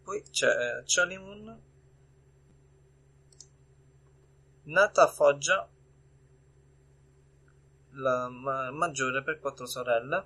Poi 0.00 0.22
c'è 0.30 0.84
Charlie 0.84 1.18
Moon, 1.18 1.62
nata 4.62 5.02
a 5.02 5.08
Foggia, 5.08 5.68
la 7.94 8.28
ma- 8.28 8.70
maggiore 8.70 9.24
per 9.24 9.40
quattro 9.40 9.66
sorelle. 9.66 10.24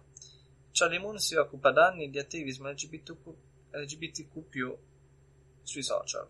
Charlie 0.72 0.98
Moon 0.98 1.18
si 1.18 1.36
occupa 1.36 1.70
da 1.70 1.86
anni 1.86 2.10
di 2.10 2.18
attivismo 2.18 2.68
LGBTQ, 2.68 3.34
LGBTQ 3.70 4.76
sui 5.62 5.82
social. 5.82 6.28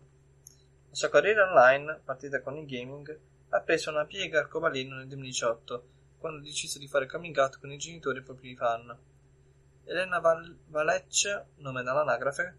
La 0.87 0.95
sua 0.95 1.09
carriera 1.09 1.49
online, 1.49 1.99
partita 2.05 2.41
con 2.41 2.55
il 2.55 2.65
gaming, 2.65 3.19
ha 3.49 3.59
preso 3.59 3.89
una 3.89 4.05
piega 4.05 4.39
arcobaleno 4.39 4.95
nel 4.95 5.07
2018, 5.07 5.87
quando 6.23 6.39
ha 6.39 6.43
deciso 6.43 6.79
di 6.79 6.87
fare 6.87 7.05
coming 7.05 7.35
out 7.35 7.59
con 7.59 7.69
i 7.69 7.77
genitori 7.77 8.19
e 8.19 8.21
propri 8.21 8.55
fan. 8.55 8.97
Elena 9.83 10.19
Val- 10.19 10.57
Valecce, 10.67 11.47
nome 11.57 11.83
dall'anagrafe, 11.83 12.57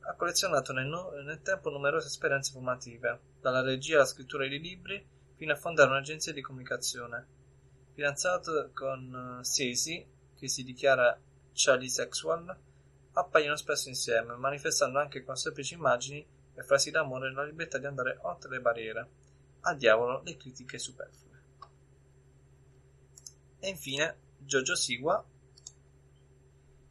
ha 0.00 0.14
collezionato 0.14 0.72
nel, 0.72 0.86
no- 0.86 1.10
nel, 1.22 1.42
tempo 1.42 1.68
numerose 1.68 2.06
esperienze 2.06 2.52
formative, 2.52 3.20
dalla 3.38 3.60
regia 3.60 3.96
alla 3.96 4.06
scrittura 4.06 4.46
di 4.46 4.58
libri 4.58 5.06
fino 5.36 5.52
a 5.52 5.56
fondare 5.56 5.90
un'agenzia 5.90 6.32
di 6.32 6.40
comunicazione. 6.40 7.26
Fidanzato 7.92 8.70
con 8.72 9.38
uh, 9.40 9.42
Stacey, 9.42 10.08
che 10.34 10.48
si 10.48 10.64
dichiara 10.64 11.20
Charlie 11.52 11.90
Sexual, 11.90 12.56
appaiono 13.12 13.56
spesso 13.56 13.90
insieme, 13.90 14.36
manifestando 14.36 14.98
anche 14.98 15.22
con 15.22 15.36
semplici 15.36 15.74
immagini 15.74 16.26
e 16.54 16.62
frasi 16.62 16.90
d'amore 16.90 17.30
la 17.30 17.44
libertà 17.44 17.76
di 17.76 17.84
andare 17.84 18.16
oltre 18.22 18.48
le 18.48 18.60
barriere. 18.60 19.08
Al 19.64 19.76
diavolo 19.76 20.22
le 20.24 20.34
critiche 20.38 20.78
superflue. 20.78 21.31
E 23.64 23.68
infine 23.68 24.16
Jojo 24.38 24.74
Siwa, 24.74 25.24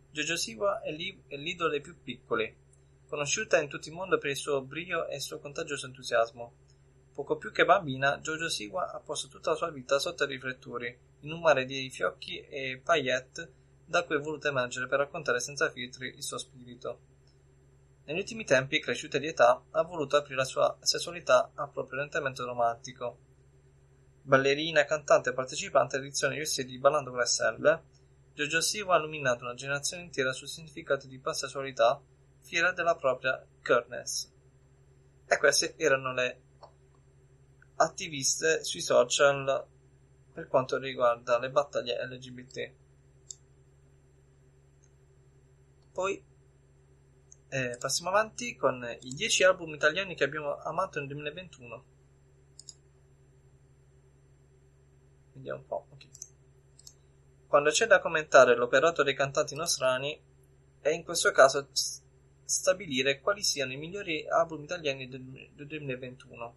Jojo 0.09 0.37
Siwa 0.37 0.79
è, 0.79 0.93
li- 0.93 1.21
è 1.27 1.35
l'idolo 1.35 1.69
dei 1.69 1.81
più 1.81 2.01
piccoli, 2.01 2.55
conosciuta 3.09 3.59
in 3.59 3.67
tutto 3.67 3.89
il 3.89 3.93
mondo 3.93 4.17
per 4.17 4.29
il 4.29 4.37
suo 4.37 4.61
brio 4.61 5.05
e 5.07 5.15
il 5.15 5.21
suo 5.21 5.39
contagioso 5.39 5.87
entusiasmo. 5.87 6.53
Poco 7.13 7.35
più 7.35 7.51
che 7.51 7.65
bambina, 7.65 8.19
Jojo 8.19 8.47
Siwa 8.47 8.89
ha 8.89 8.99
posto 9.01 9.27
tutta 9.27 9.49
la 9.49 9.57
sua 9.57 9.69
vita 9.69 9.99
sotto 9.99 10.23
i 10.23 10.27
riflettori, 10.27 10.97
in 11.19 11.33
un 11.33 11.41
mare 11.41 11.65
di 11.65 11.89
fiocchi 11.89 12.39
e 12.39 12.79
paillette 12.81 13.51
da 13.85 14.05
cui 14.05 14.15
è 14.15 14.19
voluto 14.19 14.47
emergere 14.47 14.87
per 14.87 14.99
raccontare 14.99 15.41
senza 15.41 15.69
filtri 15.69 16.07
il 16.15 16.23
suo 16.23 16.37
spirito. 16.37 16.99
Negli 18.05 18.19
ultimi 18.19 18.45
tempi, 18.45 18.79
cresciuta 18.79 19.17
di 19.17 19.27
età, 19.27 19.61
ha 19.71 19.81
voluto 19.83 20.15
aprire 20.15 20.37
la 20.37 20.45
sua 20.45 20.77
sessualità 20.79 21.51
a 21.53 21.67
proprio 21.67 21.97
orientamento 21.97 22.45
romantico. 22.45 23.17
Ballerina, 24.23 24.85
cantante 24.85 25.31
e 25.31 25.33
partecipante 25.33 25.95
all'edizione 25.95 26.39
USA 26.39 26.63
di 26.63 26.77
Ballando 26.77 27.11
con 27.11 27.25
Stelle, 27.25 27.83
Jojo 28.33 28.61
Siwa 28.61 28.95
ha 28.95 28.97
illuminato 28.97 29.43
una 29.43 29.55
generazione 29.55 30.03
intera 30.03 30.31
sul 30.31 30.47
significato 30.47 31.07
di 31.07 31.19
pansessualità, 31.19 32.01
fiera 32.41 32.71
della 32.71 32.95
propria 32.95 33.43
queerness. 33.63 34.31
E 35.25 35.37
queste 35.37 35.75
erano 35.77 36.13
le 36.13 36.41
attiviste 37.75 38.63
sui 38.63 38.81
social 38.81 39.65
per 40.33 40.47
quanto 40.47 40.77
riguarda 40.77 41.39
le 41.39 41.49
battaglie 41.49 42.05
LGBT. 42.05 42.71
Poi 45.91 46.23
eh, 47.49 47.77
passiamo 47.77 48.11
avanti 48.11 48.55
con 48.55 48.97
i 49.01 49.13
10 49.13 49.43
album 49.43 49.73
italiani 49.73 50.15
che 50.15 50.23
abbiamo 50.23 50.57
amato 50.57 50.99
nel 50.99 51.09
2021. 51.09 51.90
Vediamo 55.33 55.59
un 55.59 55.65
po'. 55.65 55.85
Okay. 55.91 56.09
Quando 57.47 57.69
c'è 57.69 57.85
da 57.85 57.99
commentare 57.99 58.55
l'operato 58.55 59.03
dei 59.03 59.15
cantanti 59.15 59.55
nostrani, 59.55 60.19
è 60.79 60.89
in 60.89 61.03
questo 61.03 61.31
caso 61.31 61.69
stabilire 62.43 63.21
quali 63.21 63.43
siano 63.43 63.71
i 63.71 63.77
migliori 63.77 64.27
album 64.27 64.63
italiani 64.63 65.07
del, 65.07 65.49
del 65.53 65.67
2021. 65.67 66.55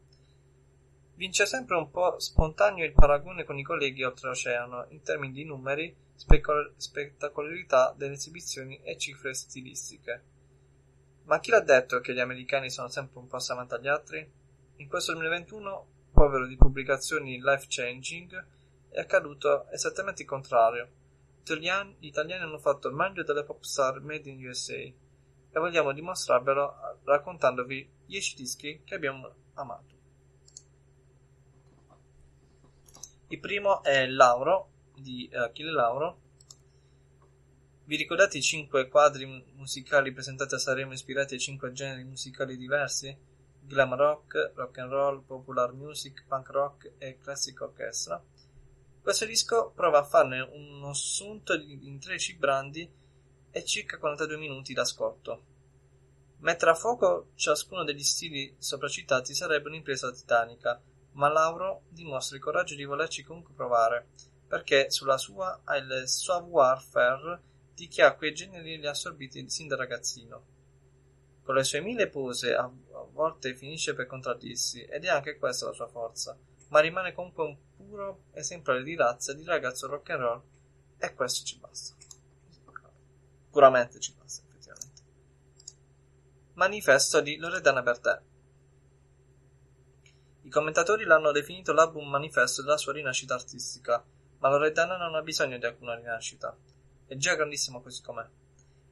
Vince 1.16 1.46
sempre 1.46 1.76
un 1.76 1.90
po' 1.90 2.18
spontaneo 2.18 2.84
il 2.84 2.92
paragone 2.92 3.44
con 3.44 3.56
i 3.59 3.62
colleghi 3.62 4.02
oltreoceano 4.02 4.86
in 4.88 5.02
termini 5.02 5.32
di 5.32 5.44
numeri, 5.44 5.94
spettacolarità 6.76 7.94
delle 7.96 8.14
esibizioni 8.14 8.80
e 8.82 8.98
cifre 8.98 9.34
stilistiche. 9.34 10.22
Ma 11.24 11.38
chi 11.38 11.51
l'ha 11.51 11.60
detto 11.60 12.01
che 12.01 12.12
gli 12.12 12.20
americani 12.20 12.68
sono 12.68 12.88
sempre 12.88 13.20
un 13.20 13.28
passo 13.28 13.52
avanti 13.52 13.74
agli 13.74 13.88
altri? 13.88 14.28
In 14.76 14.88
questo 14.88 15.12
2021, 15.12 15.86
povero 16.12 16.46
di 16.46 16.56
pubblicazioni 16.56 17.40
life 17.40 17.66
changing, 17.68 18.44
è 18.94 19.00
accaduto 19.00 19.68
esattamente 19.70 20.22
il 20.22 20.28
contrario. 20.28 20.88
Gli 21.42 22.06
italiani 22.06 22.44
hanno 22.44 22.58
fatto 22.58 22.88
il 22.88 22.94
meglio 22.94 23.24
delle 23.24 23.42
pop 23.42 23.60
star 23.64 24.00
made 24.00 24.30
in 24.30 24.46
USA 24.46 24.74
e 24.74 24.94
vogliamo 25.52 25.92
dimostrarvelo 25.92 27.00
raccontandovi 27.02 27.90
10 28.06 28.36
dischi 28.36 28.82
che 28.84 28.94
abbiamo 28.94 29.34
amato. 29.54 29.94
Il 33.28 33.40
primo 33.40 33.82
è 33.82 34.06
Lauro 34.06 34.70
di 34.94 35.28
eh, 35.28 35.38
Achille 35.38 35.72
Lauro. 35.72 36.20
Vi 37.86 37.96
ricordate 37.96 38.38
i 38.38 38.42
cinque 38.42 38.88
quadri 38.88 39.26
musicali 39.56 40.12
presentati 40.12 40.54
a 40.54 40.58
Sanremo 40.58 40.92
ispirati 40.92 41.34
ai 41.34 41.40
cinque 41.40 41.72
generi 41.72 42.04
musicali 42.04 42.56
diversi? 42.56 43.14
Glam 43.60 43.94
rock, 43.96 44.52
rock 44.54 44.78
and 44.78 44.90
roll, 44.90 45.24
popular 45.24 45.72
music, 45.72 46.24
punk 46.28 46.48
rock 46.50 46.92
e 46.98 47.18
classic 47.18 47.60
orchestra. 47.60 48.22
Questo 49.05 49.26
disco 49.26 49.70
prova 49.74 49.98
a 49.98 50.05
farne 50.05 50.40
uno 50.40 50.89
assunto 50.89 51.52
in 51.52 52.01
13 52.01 52.36
brandi 52.36 52.90
e 53.51 53.64
circa 53.66 53.98
42 53.98 54.39
minuti 54.39 54.72
d'ascolto. 54.72 55.44
Mettere 56.39 56.70
a 56.70 56.74
fuoco 56.74 57.32
ciascuno 57.35 57.85
degli 57.85 58.02
stili 58.02 58.56
sopracitati 58.56 59.35
sarebbe 59.35 59.68
un'impresa 59.68 60.10
titanica, 60.10 60.81
ma 61.12 61.28
Lauro 61.28 61.82
dimostra 61.90 62.36
il 62.36 62.43
coraggio 62.43 62.76
di 62.76 62.85
volerci 62.85 63.22
comunque 63.22 63.52
provare, 63.52 64.09
perché 64.48 64.90
sulla 64.90 65.18
sua 65.18 65.60
ha 65.64 65.76
il 65.76 66.05
savoir-faire 66.06 67.43
di 67.74 67.89
chi 67.89 68.01
ha 68.01 68.14
quei 68.14 68.32
generi 68.32 68.78
li 68.78 68.86
ha 68.86 68.93
assorbiti 68.93 69.51
sin 69.51 69.68
da 69.68 69.76
ragazzino. 69.76 70.47
Con 71.43 71.55
le 71.55 71.64
sue 71.64 71.82
mille 71.82 72.09
pose 72.09 72.55
a 72.55 72.72
volte 73.12 73.55
finisce 73.55 73.93
per 73.93 74.06
contraddirsi 74.06 74.81
ed 74.85 75.05
è 75.05 75.09
anche 75.09 75.36
questa 75.36 75.66
la 75.66 75.72
sua 75.74 75.89
forza, 75.89 76.35
ma 76.68 76.81
rimane 76.81 77.12
comunque 77.12 77.44
un 77.44 77.59
puro 77.94 78.24
esemplare 78.32 78.82
di 78.82 78.96
razza 78.96 79.32
di 79.32 79.44
ragazzo 79.44 79.86
rock 79.86 80.10
and 80.10 80.20
roll 80.20 80.42
e 80.98 81.14
questo 81.14 81.44
ci 81.44 81.58
basta. 81.58 81.94
Puramente 83.50 84.00
ci 84.00 84.12
basta, 84.18 84.42
effettivamente. 84.48 85.02
Manifesto 86.54 87.20
di 87.20 87.36
Loredana 87.36 87.82
Bertè. 87.82 88.20
I 90.42 90.50
commentatori 90.50 91.04
l'hanno 91.04 91.30
definito 91.30 91.72
l'album 91.72 92.08
manifesto 92.08 92.62
della 92.62 92.76
sua 92.76 92.94
rinascita 92.94 93.34
artistica, 93.34 94.04
ma 94.38 94.48
Loredana 94.48 94.96
non 94.96 95.14
ha 95.14 95.22
bisogno 95.22 95.56
di 95.56 95.64
alcuna 95.64 95.94
rinascita. 95.94 96.56
È 97.06 97.14
già 97.14 97.36
grandissimo 97.36 97.80
così 97.80 98.02
com'è. 98.02 98.26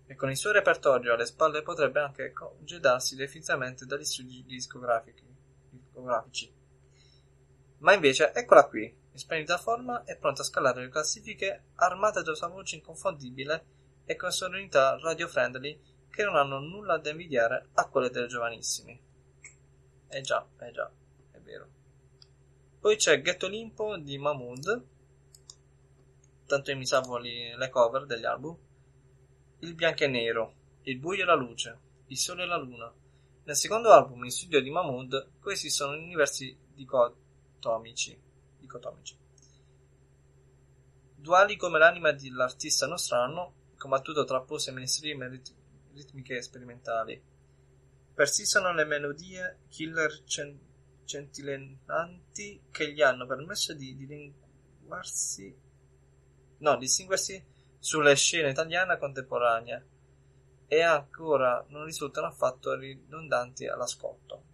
E 0.07 0.15
con 0.15 0.31
il 0.31 0.37
suo 0.37 0.53
repertorio 0.53 1.15
alle 1.15 1.27
spalle 1.27 1.63
potrebbe 1.63 2.01
anche 2.01 2.33
congedarsi 2.33 3.17
definitivamente 3.17 3.85
dagli 3.85 4.05
studi 4.05 4.45
discografici. 4.45 6.61
Ma 7.83 7.95
invece, 7.95 8.33
eccola 8.33 8.69
qui, 8.69 8.85
in 8.85 9.19
splendida 9.19 9.59
forma 9.59 10.05
e 10.05 10.17
pronta 10.17 10.43
a 10.43 10.45
scalare 10.45 10.83
le 10.83 10.89
classifiche, 10.89 11.65
armata 11.75 12.23
della 12.23 12.37
sua 12.37 12.47
voce 12.47 12.77
inconfondibile 12.77 13.65
e 14.05 14.15
con 14.15 14.31
sonorità 14.31 14.97
radio-friendly 14.99 15.81
che 16.09 16.23
non 16.23 16.37
hanno 16.37 16.61
nulla 16.61 16.99
da 16.99 17.11
invidiare 17.11 17.71
a 17.75 17.89
quelle 17.89 18.11
dei 18.11 18.29
giovanissimi. 18.29 19.01
Eh 20.09 20.21
già, 20.21 20.47
eh 20.61 20.71
già, 20.71 20.89
è 21.33 21.39
vero. 21.41 21.69
Poi 22.79 22.97
c'è 22.97 23.21
Ghetto 23.21 23.49
Limpo 23.49 23.97
di 23.97 24.17
Mahmood, 24.17 24.87
tanto 26.47 26.71
io 26.71 26.77
mi 26.77 26.87
salvo 26.87 27.19
le 27.19 27.69
cover 27.69 28.07
degli 28.07 28.25
album. 28.25 28.57
Il 29.59 29.75
bianco 29.75 30.05
e 30.05 30.09
nero, 30.09 30.55
il 30.83 30.99
buio 30.99 31.23
e 31.23 31.27
la 31.27 31.35
luce, 31.35 31.79
il 32.07 32.17
sole 32.17 32.45
e 32.45 32.47
la 32.47 32.59
luna. 32.59 32.93
Nel 33.45 33.57
secondo 33.57 33.91
album 33.91 34.23
in 34.23 34.31
studio 34.31 34.61
di 34.61 34.71
Mahmood, 34.71 35.41
questi 35.41 35.69
sono 35.69 35.97
universi 35.97 36.57
dicotici 36.75 37.22
dicotomici, 37.63 38.21
dicotomici. 38.59 39.17
Duali 41.15 41.57
come 41.57 41.79
l'anima 41.79 42.11
dell'artista 42.11 42.89
nostrano, 42.89 43.71
combattuto 43.77 44.25
tra 44.25 44.41
pose 44.41 44.73
mainstream 44.73 45.23
e 45.23 45.29
rit- 45.29 45.55
ritmiche 45.93 46.43
sperimentali. 46.43 47.23
Persistono 48.13 48.73
le 48.75 48.85
melodie 48.85 49.61
killer 49.69 50.25
cen- 50.25 50.59
centilenanti 51.05 52.65
che 52.73 52.93
gli 52.93 53.01
hanno 53.01 53.27
permesso 53.27 53.75
di 53.75 53.97
distinguersi, 53.97 55.57
no, 56.59 56.77
distinguersi 56.77 57.45
sulle 57.79 58.17
scene 58.17 58.51
italiana 58.51 58.99
contemporanea 58.99 59.85
e 60.67 60.81
ancora 60.83 61.65
non 61.69 61.85
risultano 61.85 62.27
affatto 62.27 62.75
ridondanti 62.75 63.69
all'ascolto. 63.69 64.51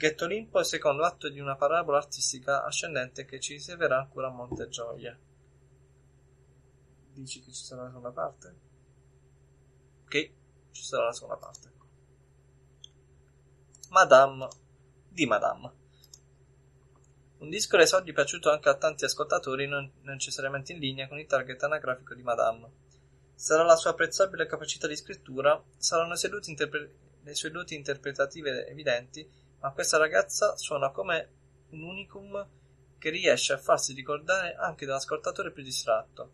Ghetto 0.00 0.24
Olimpo 0.24 0.56
è 0.56 0.60
il 0.60 0.66
secondo 0.66 1.04
atto 1.04 1.28
di 1.28 1.40
una 1.40 1.56
parabola 1.56 1.98
artistica 1.98 2.64
ascendente 2.64 3.26
che 3.26 3.38
ci 3.38 3.52
riserverà 3.52 3.98
ancora 3.98 4.30
molte 4.30 4.66
gioie. 4.70 5.18
Dici 7.12 7.42
che 7.42 7.52
ci 7.52 7.62
sarà 7.62 7.82
la 7.82 7.88
seconda 7.88 8.10
parte? 8.10 8.54
Ok, 10.04 10.32
ci 10.70 10.82
sarà 10.82 11.04
la 11.04 11.12
seconda 11.12 11.36
parte. 11.36 11.72
Madame 13.90 14.48
di 15.06 15.26
Madame. 15.26 15.72
Un 17.40 17.50
disco 17.50 17.84
soldi 17.84 18.14
piaciuto 18.14 18.50
anche 18.50 18.70
a 18.70 18.78
tanti 18.78 19.04
ascoltatori, 19.04 19.66
non 19.66 19.92
necessariamente 20.00 20.72
in 20.72 20.78
linea 20.78 21.08
con 21.08 21.18
il 21.18 21.26
target 21.26 21.62
anagrafico 21.62 22.14
di 22.14 22.22
Madame. 22.22 22.70
Sarà 23.34 23.64
la 23.64 23.76
sua 23.76 23.90
apprezzabile 23.90 24.46
capacità 24.46 24.86
di 24.86 24.96
scrittura, 24.96 25.62
saranno 25.76 26.12
le 26.12 27.34
sue 27.34 27.50
doti 27.50 27.74
interpretative 27.74 28.66
evidenti 28.66 29.48
ma 29.60 29.72
questa 29.72 29.98
ragazza 29.98 30.56
suona 30.56 30.90
come 30.90 31.28
un 31.70 31.82
unicum 31.82 32.48
che 32.98 33.10
riesce 33.10 33.52
a 33.52 33.58
farsi 33.58 33.94
ricordare 33.94 34.54
anche 34.54 34.86
dall'ascoltatore 34.86 35.52
più 35.52 35.62
distratto. 35.62 36.32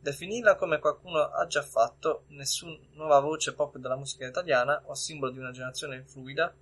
Definirla 0.00 0.56
come 0.56 0.78
qualcuno 0.78 1.20
ha 1.20 1.46
già 1.46 1.62
fatto, 1.62 2.24
nessuna 2.28 2.76
nuova 2.94 3.20
voce 3.20 3.54
pop 3.54 3.76
della 3.78 3.96
musica 3.96 4.26
italiana 4.26 4.82
o 4.86 4.94
simbolo 4.94 5.30
di 5.30 5.38
una 5.38 5.52
generazione 5.52 6.02
fluida, 6.02 6.52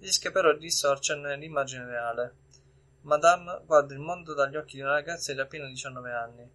rischia 0.00 0.30
però 0.30 0.52
di 0.52 0.60
distorcerne 0.60 1.36
l'immagine 1.36 1.86
reale. 1.86 2.34
Madame 3.02 3.62
guarda 3.64 3.94
il 3.94 4.00
mondo 4.00 4.34
dagli 4.34 4.56
occhi 4.56 4.76
di 4.76 4.82
una 4.82 4.92
ragazza 4.92 5.32
di 5.32 5.40
appena 5.40 5.66
19 5.66 6.12
anni. 6.12 6.50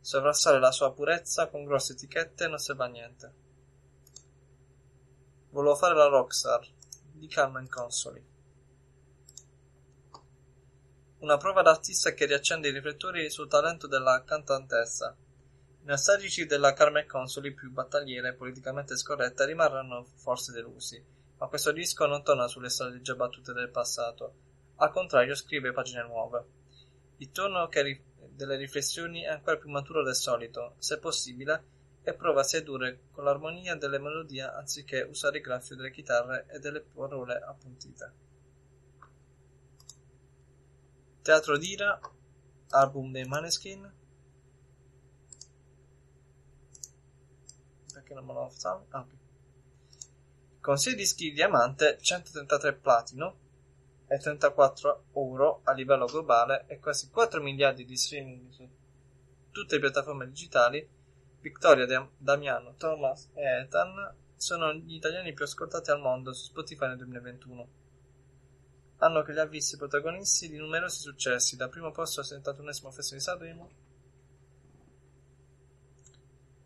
Sovrassare 0.00 0.58
la 0.58 0.70
sua 0.70 0.92
purezza 0.92 1.48
con 1.48 1.64
grosse 1.64 1.92
etichette 1.92 2.48
non 2.48 2.58
serve 2.58 2.84
a 2.84 2.88
niente. 2.88 3.32
Volevo 5.50 5.74
fare 5.76 5.94
la 5.94 6.06
rockstar, 6.06 6.66
di 7.14 7.28
Carmen 7.28 7.68
Consoli. 7.68 8.22
Una 11.18 11.36
prova 11.36 11.62
d'artista 11.62 12.12
che 12.12 12.26
riaccende 12.26 12.68
i 12.68 12.72
riflettori 12.72 13.30
sul 13.30 13.48
talento 13.48 13.86
della 13.86 14.22
cantantessa. 14.24 15.16
I 15.82 15.86
nostalgici 15.86 16.44
della 16.44 16.72
Carmen 16.72 17.06
Consoli 17.06 17.54
più 17.54 17.70
battagliera 17.70 18.28
e 18.28 18.34
politicamente 18.34 18.96
scorretta 18.96 19.44
rimarranno 19.44 20.04
forse 20.16 20.52
delusi, 20.52 21.02
ma 21.38 21.46
questo 21.46 21.72
disco 21.72 22.06
non 22.06 22.22
torna 22.22 22.48
sulle 22.48 22.68
strade 22.68 23.00
già 23.00 23.14
battute 23.14 23.52
del 23.52 23.70
passato, 23.70 24.34
al 24.76 24.90
contrario 24.90 25.34
scrive 25.34 25.72
pagine 25.72 26.02
nuove. 26.02 26.44
Il 27.18 27.30
tono 27.30 27.68
ri- 27.70 28.04
delle 28.30 28.56
riflessioni 28.56 29.22
è 29.22 29.28
ancora 29.28 29.56
più 29.56 29.70
maturo 29.70 30.02
del 30.02 30.16
solito, 30.16 30.74
se 30.78 30.98
possibile, 30.98 31.73
e 32.06 32.12
prova 32.12 32.42
a 32.42 32.44
sedurre 32.44 33.08
con 33.10 33.24
l'armonia 33.24 33.74
delle 33.76 33.98
melodie 33.98 34.42
anziché 34.42 35.00
usare 35.00 35.38
il 35.38 35.42
graffio 35.42 35.74
delle 35.74 35.90
chitarre 35.90 36.46
e 36.50 36.58
delle 36.58 36.82
parole 36.82 37.34
appuntite. 37.36 38.12
Teatro 41.22 41.56
d'ira, 41.56 41.98
album 42.68 43.10
dei 43.10 43.24
Maneskin. 43.24 43.90
Perché 47.94 48.12
non 48.12 48.26
me 48.26 48.32
lo 48.34 48.50
fa? 48.50 48.84
Ah. 48.90 49.06
Con 50.60 50.76
6 50.76 50.94
dischi 50.94 51.30
di 51.30 51.32
diamante, 51.32 51.96
133 51.98 52.74
platino 52.74 53.38
e 54.06 54.18
34 54.18 55.04
euro 55.14 55.62
a 55.64 55.72
livello 55.72 56.04
globale 56.04 56.66
e 56.68 56.78
quasi 56.78 57.08
4 57.08 57.40
miliardi 57.40 57.86
di 57.86 57.96
streaming 57.96 58.50
su 58.50 58.68
tutte 59.50 59.76
le 59.76 59.80
piattaforme 59.80 60.26
digitali, 60.26 60.86
Victoria, 61.44 62.08
Damiano, 62.16 62.74
Thomas 62.78 63.28
e 63.34 63.42
Ethan 63.42 64.14
sono 64.34 64.72
gli 64.72 64.94
italiani 64.94 65.34
più 65.34 65.44
ascoltati 65.44 65.90
al 65.90 66.00
mondo 66.00 66.32
su 66.32 66.44
Spotify 66.44 66.86
nel 66.86 66.96
2021. 66.96 67.68
Anno 68.96 69.22
che 69.22 69.32
li 69.32 69.40
ha 69.40 69.44
visti 69.44 69.76
protagonisti 69.76 70.48
di 70.48 70.56
numerosi 70.56 71.00
successi, 71.00 71.56
dal 71.56 71.68
primo 71.68 71.90
posto 71.90 72.20
al 72.20 72.26
71 72.26 72.90
Festival 72.90 73.18
di 73.18 73.20
Sanremo 73.20 73.70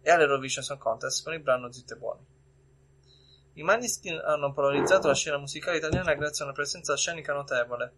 e 0.01 0.11
all'Eurovision 0.13 0.63
Song 0.63 0.79
Contest 0.79 1.25
con 1.25 1.35
il 1.35 1.41
brano 1.41 1.73
Zitte 1.73 1.97
Buoni. 1.97 2.25
I 3.55 3.63
Maniskin 3.65 4.21
hanno 4.25 4.53
polarizzato 4.53 5.09
la 5.09 5.15
scena 5.17 5.39
musicale 5.39 5.79
italiana 5.79 6.15
grazie 6.15 6.45
a 6.45 6.47
una 6.47 6.55
presenza 6.55 6.97
scenica 6.97 7.33
notevole. 7.33 7.93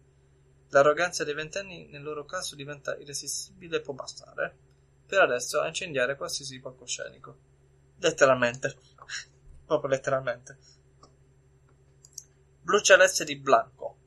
L'arroganza 0.69 1.23
dei 1.23 1.35
ventenni 1.35 1.89
nel 1.89 2.01
loro 2.01 2.25
caso 2.25 2.55
diventa 2.55 2.97
irresistibile 2.97 3.77
e 3.77 3.81
può 3.81 3.93
bastare 3.93 4.69
per 5.11 5.19
adesso 5.19 5.59
a 5.59 5.67
incendiare 5.67 6.15
qualsiasi 6.15 6.61
palcoscenico. 6.61 7.37
Letteralmente. 7.97 8.77
Proprio 9.67 9.89
letteralmente. 9.89 10.57
Blu 12.61 12.79
celeste 12.79 13.25
di 13.25 13.35
Blanco. 13.35 13.97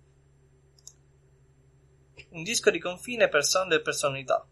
Un 2.31 2.43
disco 2.43 2.71
di 2.71 2.79
confine 2.79 3.29
per 3.29 3.45
sound 3.45 3.73
e 3.73 3.83
personalità. 3.83 4.49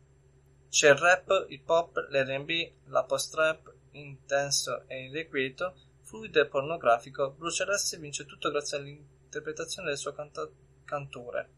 C'è 0.68 0.90
il 0.90 0.96
rap, 0.96 1.46
il 1.48 1.62
pop, 1.62 1.96
l'R&B, 2.10 2.72
la 2.88 3.04
post-rap, 3.04 3.72
intenso 3.92 4.86
e 4.88 5.04
irrequieto, 5.04 5.74
fluido 6.02 6.38
e 6.38 6.48
pornografico, 6.48 7.30
Blu 7.30 7.50
Celeste 7.50 7.96
vince 7.96 8.26
tutto 8.26 8.50
grazie 8.50 8.76
all'interpretazione 8.76 9.88
del 9.88 9.96
suo 9.96 10.12
canta- 10.12 10.50
cantore, 10.84 11.50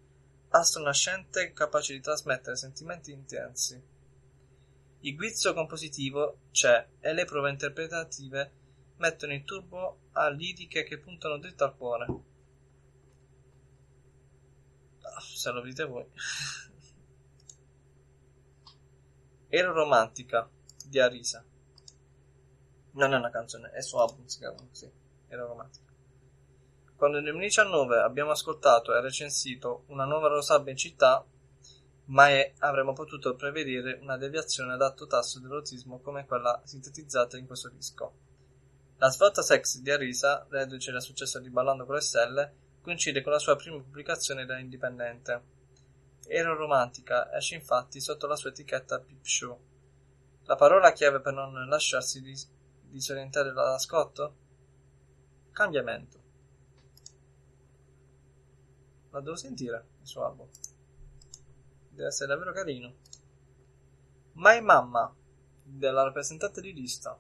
astro 0.51 0.85
nascente 0.85 1.53
capace 1.53 1.93
di 1.95 2.01
trasmettere 2.01 2.55
sentimenti 2.55 3.11
intensi. 3.11 3.94
Il 5.05 5.17
guizzo 5.17 5.53
compositivo 5.53 6.39
c'è 6.51 6.89
e 6.99 7.13
le 7.13 7.27
prove 7.27 7.51
interpretative 7.51 8.53
mettono 8.97 9.35
il 9.35 9.45
turbo 9.45 9.99
a 10.13 10.31
liriche 10.31 10.83
che 10.83 10.99
puntano 10.99 11.37
dritto 11.37 11.65
al 11.65 11.77
cuore. 11.77 12.07
Ah, 15.03 15.21
se 15.21 15.51
lo 15.51 15.61
dite 15.61 15.85
voi. 15.85 16.07
Ero 19.49 19.73
romantica 19.75 20.49
di 20.87 20.99
Arisa. 20.99 21.45
Non 22.93 23.13
è 23.13 23.17
una 23.19 23.31
canzone, 23.31 23.73
è 23.73 23.83
su 23.83 23.99
album, 23.99 24.25
si 24.25 24.39
chiama 24.39 24.57
così. 24.67 24.91
Ero 25.29 25.49
romantica. 25.49 25.93
Quando 26.97 27.19
nel 27.19 27.27
2019 27.27 28.01
abbiamo 28.01 28.31
ascoltato 28.31 28.95
e 28.95 29.03
recensito 29.03 29.85
una 29.89 30.07
nuova 30.07 30.29
Rosabia 30.29 30.73
in 30.73 30.79
città, 30.79 31.23
mai 32.07 32.53
avremmo 32.59 32.93
potuto 32.93 33.35
prevedere 33.35 33.99
una 34.01 34.17
deviazione 34.19 34.75
ad 34.75 34.83
alto 34.83 35.07
tasso 35.07 35.39
di 35.39 35.47
erotismo 35.47 36.01
come 36.01 36.27
quella 36.27 36.61
sintetizzata 36.65 37.39
in 37.39 37.47
questo 37.47 37.71
disco. 37.71 38.13
La 38.99 39.11
svolta 39.11 39.43
sexy 39.43 39.81
di 39.81 39.91
Arisa, 39.91 40.47
reduce 40.51 40.93
dal 40.93 41.03
successo 41.03 41.39
di 41.39 41.51
Ballando 41.51 41.87
con 41.87 41.95
le 41.95 42.01
stelle, 42.01 42.55
coincide 42.81 43.23
con 43.23 43.33
la 43.33 43.39
sua 43.39 43.57
prima 43.57 43.79
pubblicazione 43.79 44.45
da 44.45 44.59
indipendente. 44.59 45.53
Ero 46.27 46.55
romantica 46.57 47.35
esce 47.35 47.55
infatti 47.55 48.01
sotto 48.01 48.27
la 48.27 48.37
sua 48.37 48.51
etichetta 48.51 49.01
Peep 49.01 49.25
Show. 49.25 49.61
La 50.45 50.57
parola 50.57 50.93
chiave 50.93 51.21
per 51.21 51.33
non 51.33 51.69
lasciarsi 51.69 52.21
dis- 52.21 52.49
disorientare 52.83 53.53
dall'ascolto? 53.53 54.37
Cambiamento. 55.53 56.23
La 59.11 59.21
devo 59.21 59.37
sentire 59.37 59.87
il 60.01 60.07
suo 60.07 60.25
album 60.25 60.49
deve 61.95 62.09
essere 62.09 62.29
davvero 62.29 62.53
carino. 62.53 62.95
My 64.35 64.61
Mamma, 64.61 65.15
della 65.63 66.03
rappresentante 66.03 66.61
di 66.61 66.73
lista. 66.73 67.19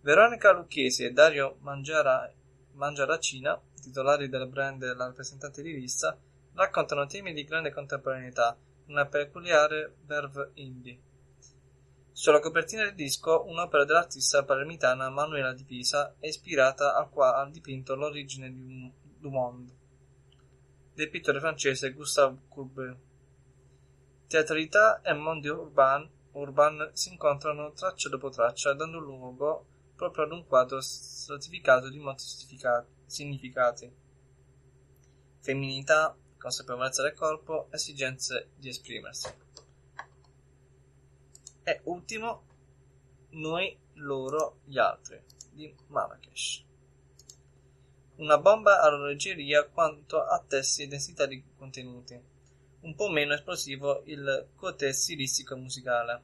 Veronica 0.00 0.52
Lucchesi 0.52 1.04
e 1.04 1.12
Dario 1.12 1.56
Mangiara, 1.60 2.30
Mangiaracina, 2.72 3.60
titolari 3.80 4.28
del 4.28 4.48
brand 4.48 4.78
della 4.78 5.06
rappresentante 5.06 5.62
di 5.62 5.72
lista, 5.72 6.18
raccontano 6.54 7.06
temi 7.06 7.32
di 7.32 7.44
grande 7.44 7.72
contemporaneità, 7.72 8.56
una 8.86 9.06
peculiare 9.06 9.96
verve 10.04 10.50
indie. 10.54 11.00
Sulla 12.10 12.40
copertina 12.40 12.84
del 12.84 12.94
disco, 12.94 13.44
un'opera 13.46 13.84
dell'artista 13.84 14.44
palermitana 14.44 15.08
Manuela 15.08 15.54
Di 15.54 15.64
Pisa 15.64 16.14
è 16.18 16.26
ispirata 16.26 16.94
al, 16.94 17.08
qua, 17.08 17.36
al 17.36 17.50
dipinto 17.50 17.94
L'origine 17.94 18.92
du 19.18 19.30
monde 19.30 19.80
del 20.94 21.08
pittore 21.08 21.40
francese 21.40 21.92
Gustave 21.92 22.38
Courbet. 22.48 22.96
Teatralità 24.32 25.02
e 25.02 25.12
mondo 25.12 25.60
urban, 25.60 26.08
urban 26.30 26.90
si 26.94 27.10
incontrano 27.10 27.72
traccia 27.72 28.08
dopo 28.08 28.30
traccia, 28.30 28.72
dando 28.72 28.98
luogo 28.98 29.66
proprio 29.94 30.24
ad 30.24 30.32
un 30.32 30.46
quadro 30.46 30.80
stratificato 30.80 31.90
di 31.90 31.98
molti 31.98 32.24
significati. 33.04 33.92
Femminilità, 35.38 36.16
consapevolezza 36.38 37.02
del 37.02 37.12
corpo, 37.12 37.68
esigenze 37.72 38.52
di 38.56 38.70
esprimersi. 38.70 39.28
E 41.64 41.80
ultimo, 41.84 42.44
noi, 43.32 43.78
loro, 43.96 44.60
gli 44.64 44.78
altri, 44.78 45.22
di 45.50 45.76
Marrakesh. 45.88 46.64
Una 48.16 48.38
bomba 48.38 48.80
all'orologeria 48.80 49.68
quanto 49.68 50.24
a 50.24 50.42
testi 50.42 50.84
e 50.84 50.86
densità 50.86 51.26
di 51.26 51.44
contenuti 51.54 52.31
un 52.82 52.94
po' 52.94 53.08
meno 53.08 53.34
esplosivo 53.34 54.02
il 54.06 54.48
côté 54.56 54.92
stilistico 54.92 55.56
musicale. 55.56 56.22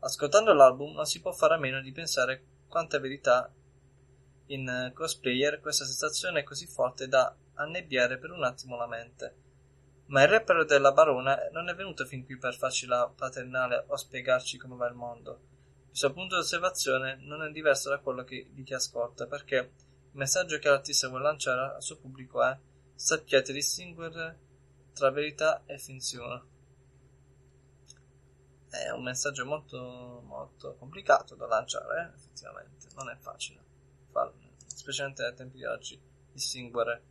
Ascoltando 0.00 0.52
l'album 0.52 0.94
non 0.94 1.06
si 1.06 1.20
può 1.20 1.32
fare 1.32 1.54
a 1.54 1.58
meno 1.58 1.80
di 1.80 1.92
pensare 1.92 2.44
quanta 2.68 2.98
verità 2.98 3.52
in 4.46 4.92
Cosplayer 4.94 5.60
questa 5.60 5.84
sensazione 5.84 6.40
è 6.40 6.44
così 6.44 6.66
forte 6.66 7.08
da 7.08 7.34
annebbiare 7.54 8.18
per 8.18 8.30
un 8.30 8.44
attimo 8.44 8.76
la 8.76 8.86
mente. 8.86 9.34
Ma 10.06 10.22
il 10.22 10.28
rapper 10.28 10.64
della 10.64 10.92
Barona 10.92 11.36
non 11.50 11.68
è 11.68 11.74
venuto 11.74 12.04
fin 12.04 12.24
qui 12.24 12.36
per 12.38 12.54
farci 12.54 12.86
la 12.86 13.12
paternale 13.14 13.84
o 13.88 13.96
spiegarci 13.96 14.56
come 14.56 14.76
va 14.76 14.86
il 14.86 14.94
mondo. 14.94 15.40
Il 15.90 15.96
suo 15.96 16.12
punto 16.12 16.36
di 16.36 16.42
osservazione 16.42 17.16
non 17.22 17.42
è 17.42 17.50
diverso 17.50 17.88
da 17.88 17.98
quello 17.98 18.22
che, 18.22 18.48
di 18.50 18.62
chi 18.62 18.74
ascolta, 18.74 19.26
perché 19.26 19.56
il 19.56 19.70
messaggio 20.12 20.58
che 20.58 20.68
l'artista 20.68 21.08
vuole 21.08 21.24
lanciare 21.24 21.74
al 21.74 21.82
suo 21.82 21.96
pubblico 21.96 22.42
è 22.44 22.56
sappiate 22.94 23.52
distinguere 23.52 24.45
tra 24.96 25.10
verità 25.10 25.62
e 25.66 25.78
finzione. 25.78 26.54
È 28.70 28.88
un 28.90 29.02
messaggio 29.02 29.44
molto, 29.44 30.22
molto 30.24 30.74
complicato 30.76 31.34
da 31.34 31.46
lanciare, 31.46 32.00
eh? 32.00 32.16
effettivamente, 32.16 32.88
non 32.94 33.10
è 33.10 33.16
facile 33.16 33.62
farlo, 34.10 34.34
specialmente 34.64 35.22
nei 35.22 35.34
tempi 35.34 35.58
di 35.58 35.64
oggi, 35.66 36.00
distinguere 36.32 37.02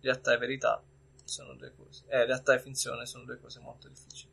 realtà 0.00 0.32
e 0.32 0.38
verità 0.38 0.82
sono 1.24 1.54
due 1.54 1.74
cose, 1.74 2.04
eh, 2.08 2.24
realtà 2.24 2.54
e 2.54 2.60
finzione 2.60 3.04
sono 3.04 3.24
due 3.24 3.38
cose 3.38 3.60
molto 3.60 3.88
difficili. 3.88 4.32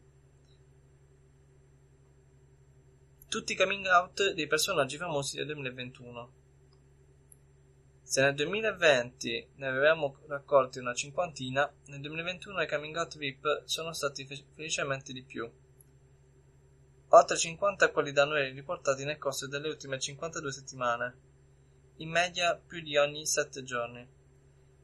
Tutti 3.27 3.51
i 3.51 3.55
coming 3.57 3.85
out 3.88 4.31
dei 4.31 4.47
personaggi 4.47 4.95
famosi 4.95 5.35
del 5.35 5.47
2021 5.47 6.43
se 8.14 8.22
nel 8.22 8.35
2020 8.35 9.53
ne 9.56 9.68
avevamo 9.68 10.19
raccolti 10.27 10.77
una 10.77 10.94
cinquantina, 10.94 11.68
nel 11.88 11.99
2021 11.99 12.61
i 12.61 12.68
coming 12.68 12.95
out 12.95 13.18
VIP 13.18 13.64
sono 13.65 13.91
stati 13.91 14.23
fe- 14.27 14.45
felicemente 14.53 15.14
di 15.14 15.23
più. 15.23 15.52
Oltre 17.07 17.35
50 17.35 17.90
quelli 17.90 18.11
da 18.11 18.26
noi 18.26 18.52
riportati 18.52 19.03
nel 19.03 19.18
corso 19.18 19.48
delle 19.48 19.68
ultime 19.68 19.98
52 19.98 20.52
settimane, 20.52 21.15
in 21.95 22.11
media 22.11 22.53
più 22.56 22.84
di 22.84 22.95
ogni 22.98 23.26
7 23.26 23.64
giorni. 23.64 24.07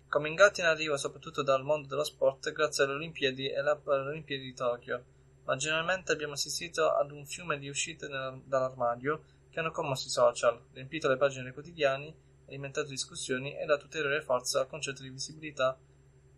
Coming 0.08 0.40
out 0.40 0.58
in 0.58 0.66
arrivo 0.66 0.98
soprattutto 0.98 1.44
dal 1.44 1.64
mondo 1.64 1.88
dello 1.88 2.04
sport 2.04 2.52
grazie 2.52 2.86
alle 2.86 2.94
Olimpiadi 2.94 3.48
e 3.48 3.60
alle 3.60 3.78
Paralimpiadi 3.78 4.44
di 4.44 4.56
Tokyo, 4.56 5.04
ma 5.44 5.56
generalmente 5.56 6.12
abbiamo 6.12 6.34
assistito 6.34 6.96
ad 6.96 7.12
un 7.12 7.28
fiume 7.28 7.60
di 7.60 7.70
uscite 7.70 8.08
nel, 8.08 8.42
dall'armadio 8.46 9.22
che 9.52 9.60
hanno 9.60 9.70
commosso 9.70 10.08
i 10.08 10.10
social, 10.10 10.60
riempito 10.74 11.08
le 11.08 11.18
pagine 11.18 11.44
dei 11.44 11.54
quotidiani, 11.54 12.28
alimentato 12.50 12.90
discussioni 12.90 13.58
e 13.58 13.66
dato 13.66 13.86
ulteriore 13.86 14.22
forza 14.22 14.60
al 14.60 14.68
concetto 14.68 15.02
di 15.02 15.10
visibilità 15.10 15.78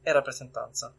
e 0.01 0.11
rappresentanza. 0.11 0.93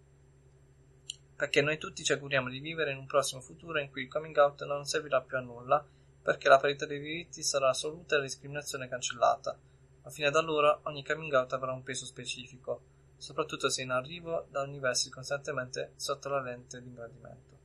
Perché 1.36 1.62
noi 1.62 1.78
tutti 1.78 2.04
ci 2.04 2.12
auguriamo 2.12 2.48
di 2.48 2.60
vivere 2.60 2.92
in 2.92 2.98
un 2.98 3.06
prossimo 3.06 3.40
futuro 3.40 3.78
in 3.78 3.90
cui 3.90 4.02
il 4.02 4.08
coming 4.08 4.36
out 4.36 4.64
non 4.64 4.84
servirà 4.84 5.20
più 5.22 5.36
a 5.36 5.40
nulla, 5.40 5.84
perché 6.22 6.48
la 6.48 6.58
parità 6.58 6.86
dei 6.86 7.00
diritti 7.00 7.42
sarà 7.42 7.70
assoluta 7.70 8.14
e 8.14 8.18
la 8.18 8.24
discriminazione 8.24 8.88
cancellata, 8.88 9.58
ma 10.02 10.10
fino 10.10 10.28
ad 10.28 10.36
allora 10.36 10.78
ogni 10.84 11.04
coming 11.04 11.32
out 11.32 11.52
avrà 11.52 11.72
un 11.72 11.82
peso 11.82 12.06
specifico, 12.06 12.82
soprattutto 13.16 13.68
se 13.68 13.82
in 13.82 13.90
arrivo 13.90 14.46
da 14.50 14.62
universi 14.62 15.10
costantemente 15.10 15.92
sotto 15.96 16.28
la 16.28 16.40
lente 16.40 16.80
di 16.80 16.88
ingrandimento. 16.88 17.58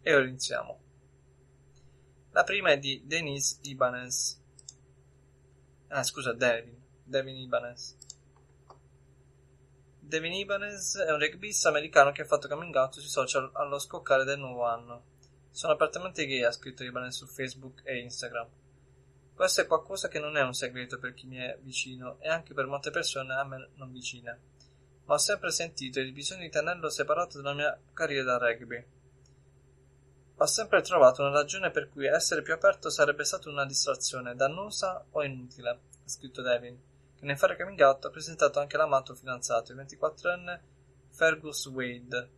E 0.00 0.14
ora 0.14 0.24
iniziamo. 0.24 0.80
La 2.30 2.44
prima 2.44 2.70
è 2.70 2.78
di 2.78 3.02
Denise 3.04 3.58
Ibanez. 3.62 4.44
Ah, 5.88 6.02
scusa, 6.02 6.32
Devin. 6.32 6.82
Devin 7.04 7.36
Ibanez. 7.36 7.96
Devin 10.00 10.32
Ibanez 10.32 10.96
è 10.96 11.12
un 11.12 11.18
rugbista 11.18 11.68
americano 11.68 12.10
che 12.12 12.22
ha 12.22 12.26
fatto 12.26 12.48
coming 12.48 12.74
out 12.74 12.98
sui 12.98 13.08
social 13.08 13.50
allo 13.54 13.78
scoccare 13.78 14.24
del 14.24 14.38
nuovo 14.38 14.64
anno. 14.64 15.04
Sono 15.50 15.72
apertamente 15.72 16.26
gay, 16.26 16.42
ha 16.42 16.50
scritto 16.50 16.82
Ibanez 16.82 17.16
su 17.16 17.26
Facebook 17.26 17.82
e 17.84 17.98
Instagram. 17.98 18.48
Questo 19.34 19.60
è 19.60 19.66
qualcosa 19.66 20.08
che 20.08 20.18
non 20.18 20.36
è 20.36 20.42
un 20.42 20.54
segreto 20.54 20.98
per 20.98 21.14
chi 21.14 21.26
mi 21.26 21.36
è 21.36 21.58
vicino 21.60 22.18
e 22.20 22.28
anche 22.28 22.54
per 22.54 22.66
molte 22.66 22.90
persone 22.90 23.34
a 23.34 23.44
me 23.44 23.70
non 23.74 23.92
vicine. 23.92 24.40
Ma 25.04 25.14
ho 25.14 25.18
sempre 25.18 25.50
sentito 25.50 26.00
il 26.00 26.12
bisogno 26.12 26.42
di 26.42 26.50
tenerlo 26.50 26.88
separato 26.88 27.40
dalla 27.40 27.54
mia 27.54 27.80
carriera 27.92 28.36
da 28.36 28.38
rugby. 28.38 28.84
Ho 30.38 30.44
sempre 30.44 30.82
trovato 30.82 31.22
una 31.22 31.30
ragione 31.30 31.70
per 31.70 31.88
cui 31.88 32.06
essere 32.06 32.42
più 32.42 32.52
aperto 32.52 32.90
sarebbe 32.90 33.24
stata 33.24 33.48
una 33.48 33.64
distrazione 33.64 34.34
dannosa 34.34 35.02
o 35.12 35.24
inutile, 35.24 35.70
ha 35.70 35.78
scritto 36.04 36.42
Devin, 36.42 36.78
che 37.18 37.24
nel 37.24 37.38
fare 37.38 37.56
coming 37.56 37.80
out 37.80 38.04
ha 38.04 38.10
presentato 38.10 38.60
anche 38.60 38.76
l'amato 38.76 39.14
fidanzato, 39.14 39.72
il 39.72 39.78
24enne 39.78 40.60
Fergus 41.08 41.64
Wade, 41.68 42.30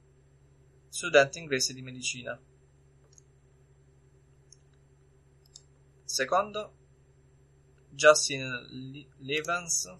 studente 0.89 1.41
inglese 1.41 1.75
di 1.75 1.83
medicina. 1.83 2.41
Secondo, 6.05 6.75
Justin 7.89 9.09
Levens, 9.19 9.93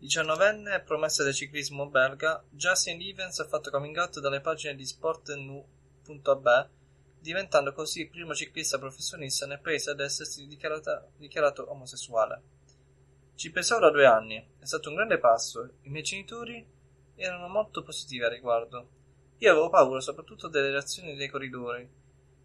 19enne 0.00 0.82
promessa 0.82 1.22
del 1.24 1.34
ciclismo 1.34 1.90
belga, 1.90 2.42
Justin 2.48 2.96
Levens 2.96 3.38
ha 3.40 3.46
fatto 3.46 3.70
coming 3.70 3.98
out 3.98 4.18
dalle 4.18 4.40
pagine 4.40 4.74
di 4.74 4.86
Sport 4.86 5.34
Nu 5.34 5.80
B, 6.04 6.68
diventando 7.20 7.72
così 7.72 8.00
il 8.00 8.10
primo 8.10 8.34
ciclista 8.34 8.78
professionista 8.78 9.46
nel 9.46 9.60
paese 9.60 9.90
ad 9.90 10.00
essersi 10.00 10.46
dichiarato 10.46 11.70
omosessuale. 11.70 12.42
Ci 13.34 13.50
pensavo 13.50 13.80
da 13.80 13.90
due 13.90 14.06
anni, 14.06 14.36
è 14.58 14.64
stato 14.64 14.88
un 14.88 14.96
grande 14.96 15.18
passo, 15.18 15.74
i 15.82 15.88
miei 15.88 16.02
genitori 16.02 16.66
erano 17.14 17.48
molto 17.48 17.82
positivi 17.82 18.24
al 18.24 18.30
riguardo. 18.30 18.88
Io 19.38 19.50
avevo 19.50 19.68
paura 19.68 20.00
soprattutto 20.00 20.48
delle 20.48 20.70
reazioni 20.70 21.14
dei 21.14 21.28
corridori 21.28 21.88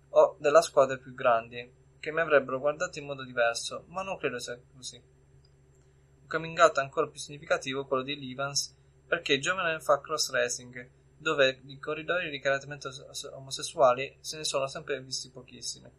o 0.10 0.38
della 0.40 0.62
squadra 0.62 0.98
più 0.98 1.14
grandi, 1.14 1.72
che 2.00 2.12
mi 2.12 2.22
avrebbero 2.22 2.60
guardato 2.60 3.00
in 3.00 3.06
modo 3.06 3.24
diverso, 3.24 3.86
ma 3.88 4.04
non 4.04 4.18
credo 4.18 4.40
sia 4.40 4.60
così. 4.76 4.96
Un 4.96 6.28
coming 6.28 6.58
out 6.60 6.78
ancora 6.78 7.08
più 7.08 7.20
significativo 7.20 7.86
quello 7.86 8.04
di 8.04 8.18
Levans, 8.18 8.76
perché 9.08 9.40
giovane 9.40 9.80
fa 9.80 10.00
cross 10.02 10.32
racing 10.32 10.90
dove 11.18 11.62
i 11.66 11.80
corridori 11.80 12.30
dichiaratamente 12.30 12.90
omosessuali 13.34 14.18
se 14.20 14.38
ne 14.38 14.44
sono 14.44 14.68
sempre 14.68 15.02
visti 15.02 15.32
pochissimi. 15.32 15.90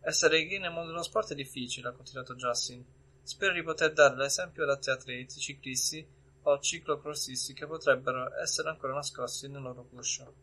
Essere 0.00 0.46
gay 0.46 0.58
nel 0.58 0.72
mondo 0.72 0.90
dello 0.90 1.02
sport 1.02 1.32
è 1.32 1.34
difficile, 1.34 1.88
ha 1.88 1.92
continuato 1.92 2.34
Justin. 2.34 2.84
Spero 3.22 3.52
di 3.52 3.62
poter 3.62 3.92
dare 3.92 4.16
l'esempio 4.16 4.64
ad 4.64 4.70
altri 4.70 4.90
atleti, 4.90 5.38
ciclisti 5.38 6.04
o 6.42 6.58
ciclocrossisti 6.58 7.52
che 7.52 7.66
potrebbero 7.66 8.34
essere 8.40 8.68
ancora 8.68 8.94
nascosti 8.94 9.48
nel 9.48 9.62
loro 9.62 9.84
cuscio. 9.84 10.34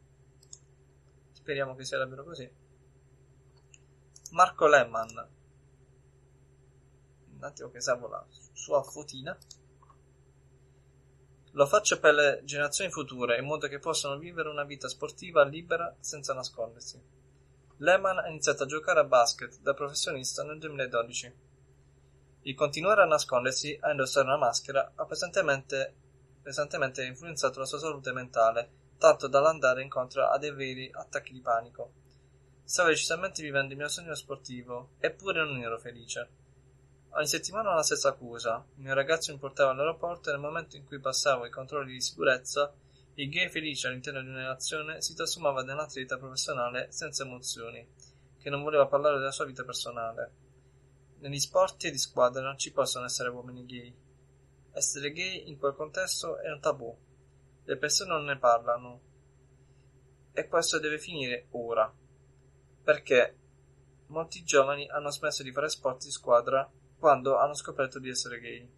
Speriamo 1.34 1.76
che 1.76 1.84
sia 1.84 1.98
davvero 1.98 2.24
così. 2.24 2.50
Marco 4.32 4.68
Lehmann. 4.68 5.18
Un 7.34 7.44
attimo 7.44 7.70
che 7.70 7.82
salvo 7.82 8.08
la 8.08 8.26
sua 8.54 8.82
fotina. 8.84 9.38
Lo 11.60 11.65
faccio 11.65 11.99
per 11.99 12.14
le 12.14 12.41
generazioni 12.45 12.90
future, 12.90 13.38
in 13.38 13.44
modo 13.44 13.68
che 13.68 13.80
possano 13.80 14.18
vivere 14.18 14.48
una 14.48 14.64
vita 14.64 14.88
sportiva 14.88 15.44
libera 15.44 15.94
senza 15.99 16.34
nascondersi. 16.34 16.98
Lehman 17.80 18.18
ha 18.18 18.30
iniziato 18.30 18.64
a 18.64 18.65
giocare 18.65 19.02
a 19.02 19.03
basket 19.03 19.60
da 19.60 19.73
professionista 19.73 20.41
nel 20.44 20.57
2012. 20.57 21.36
Il 22.44 22.56
continuare 22.56 23.02
a 23.02 23.07
nascondersi, 23.07 23.77
a 23.81 23.91
indossare 23.91 24.27
una 24.27 24.38
maschera, 24.38 24.94
ha 24.95 25.03
pesantemente, 25.03 25.94
pesantemente 26.41 27.03
influenzato 27.03 27.60
la 27.60 27.65
sua 27.65 27.80
salute 27.80 28.14
mentale, 28.14 28.69
tanto 28.98 29.27
dall'andare 29.27 29.81
incontro 29.81 30.30
a 30.30 30.38
dei 30.38 30.53
veri 30.53 30.90
attacchi 30.94 31.34
di 31.34 31.41
panico. 31.41 31.91
Stavo 32.64 32.88
decisamente 32.88 33.41
vivendo 33.41 33.73
il 33.73 33.80
mio 33.80 33.90
sogno 33.90 34.15
sportivo, 34.15 34.91
eppure 34.99 35.44
non 35.44 35.61
ero 35.61 35.77
felice. 35.77 36.30
Ogni 37.11 37.26
settimana 37.26 37.73
la 37.73 37.81
stessa 37.81 38.10
accusa. 38.10 38.64
Il 38.76 38.84
mio 38.84 38.94
ragazzo 38.94 39.31
mi 39.31 39.40
portava 39.40 39.72
all'aeroporto 39.72 40.30
e 40.30 40.31
nel 40.31 40.41
momento 40.41 40.76
in 40.76 40.86
cui 40.86 40.99
passavo 40.99 41.45
i 41.45 41.49
controlli 41.49 41.94
di 41.94 42.02
sicurezza, 42.02 42.72
il 43.15 43.30
gay 43.30 43.49
felice 43.49 43.88
all'interno 43.88 44.22
di 44.22 44.27
una 44.27 44.38
relazione 44.38 45.02
si 45.02 45.15
trasformava 45.15 45.64
da 45.64 45.73
un 45.73 45.80
atleta 45.80 46.18
professionale 46.18 46.91
senza 46.91 47.23
emozioni, 47.23 47.86
che 48.38 48.49
non 48.52 48.61
voleva 48.61 48.86
parlare 48.86 49.18
della 49.18 49.31
sua 49.31 49.45
vita 49.45 49.64
personale. 49.64 50.31
Negli 51.18 51.40
sport 51.40 51.90
di 51.90 51.98
squadra 51.98 52.44
non 52.44 52.60
ci 52.60 52.72
possono 52.72 53.06
essere 53.06 53.30
uomini 53.30 53.65
gay. 53.65 53.94
Essere 54.72 55.11
gay 55.11 55.49
in 55.49 55.57
quel 55.57 55.73
contesto 55.73 56.38
è 56.38 56.52
un 56.52 56.61
tabù. 56.61 56.95
Le 57.64 57.77
persone 57.77 58.11
non 58.11 58.26
ne 58.26 58.38
parlano. 58.38 59.02
E 60.31 60.48
questo 60.48 60.80
deve 60.80 60.99
finire 60.99 61.48
ora. 61.52 61.91
Perché 62.84 63.38
molti 64.07 64.44
giovani 64.44 64.88
hanno 64.88 65.10
smesso 65.10 65.41
di 65.41 65.52
fare 65.52 65.69
sport 65.69 66.03
di 66.03 66.11
squadra 66.11 66.72
quando 67.00 67.38
hanno 67.38 67.54
scoperto 67.54 67.98
di 67.98 68.10
essere 68.10 68.40
gay. 68.40 68.70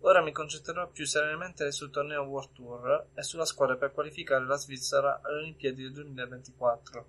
Ora 0.00 0.22
mi 0.22 0.32
concentrerò 0.32 0.88
più 0.88 1.06
serenamente 1.06 1.70
sul 1.72 1.90
torneo 1.90 2.22
World 2.22 2.52
Tour 2.52 3.06
e 3.14 3.22
sulla 3.22 3.44
squadra 3.44 3.76
per 3.76 3.92
qualificare 3.92 4.44
la 4.44 4.56
Svizzera 4.56 5.20
alle 5.22 5.38
Olimpiadi 5.38 5.82
del 5.82 5.92
2024. 5.92 7.06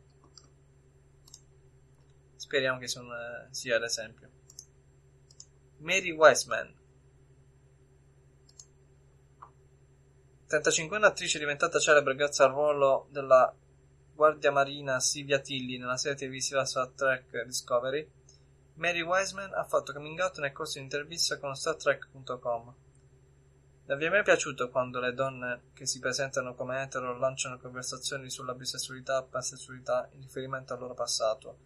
Speriamo 2.35 2.79
che 2.79 2.87
sia 2.87 3.77
l'esempio. 3.77 4.29
Mary 5.79 6.11
Wiseman 6.11 6.73
35enne 10.47 11.03
attrice 11.03 11.39
diventata 11.39 11.77
celebre 11.77 12.15
grazie 12.15 12.45
al 12.45 12.51
ruolo 12.51 13.07
della 13.11 13.53
guardia 14.15 14.51
marina 14.51 14.99
Silvia 14.99 15.39
Tilly 15.39 15.77
nella 15.77 15.97
serie 15.97 16.17
televisiva 16.17 16.65
Star 16.65 16.87
Trek 16.87 17.43
Discovery 17.43 18.09
Mary 18.77 19.01
Wiseman 19.01 19.53
ha 19.53 19.63
fatto 19.63 19.91
coming 19.91 20.19
out 20.19 20.37
nel 20.37 20.51
corso 20.51 20.73
di 20.73 20.79
un'intervista 20.79 21.39
con 21.39 21.55
StarTrek.com. 21.55 22.75
Non 23.85 23.97
vi 23.97 24.05
è 24.05 24.09
mai 24.09 24.21
piaciuto 24.21 24.69
quando 24.69 24.99
le 24.99 25.13
donne 25.13 25.71
che 25.73 25.87
si 25.87 25.97
presentano 25.97 26.53
come 26.53 26.83
etero 26.83 27.17
lanciano 27.17 27.57
conversazioni 27.57 28.29
sulla 28.29 28.53
bisessualità 28.53 29.17
o 29.17 29.23
pansessualità 29.25 30.07
in 30.11 30.21
riferimento 30.21 30.73
al 30.73 30.79
loro 30.79 30.93
passato? 30.93 31.57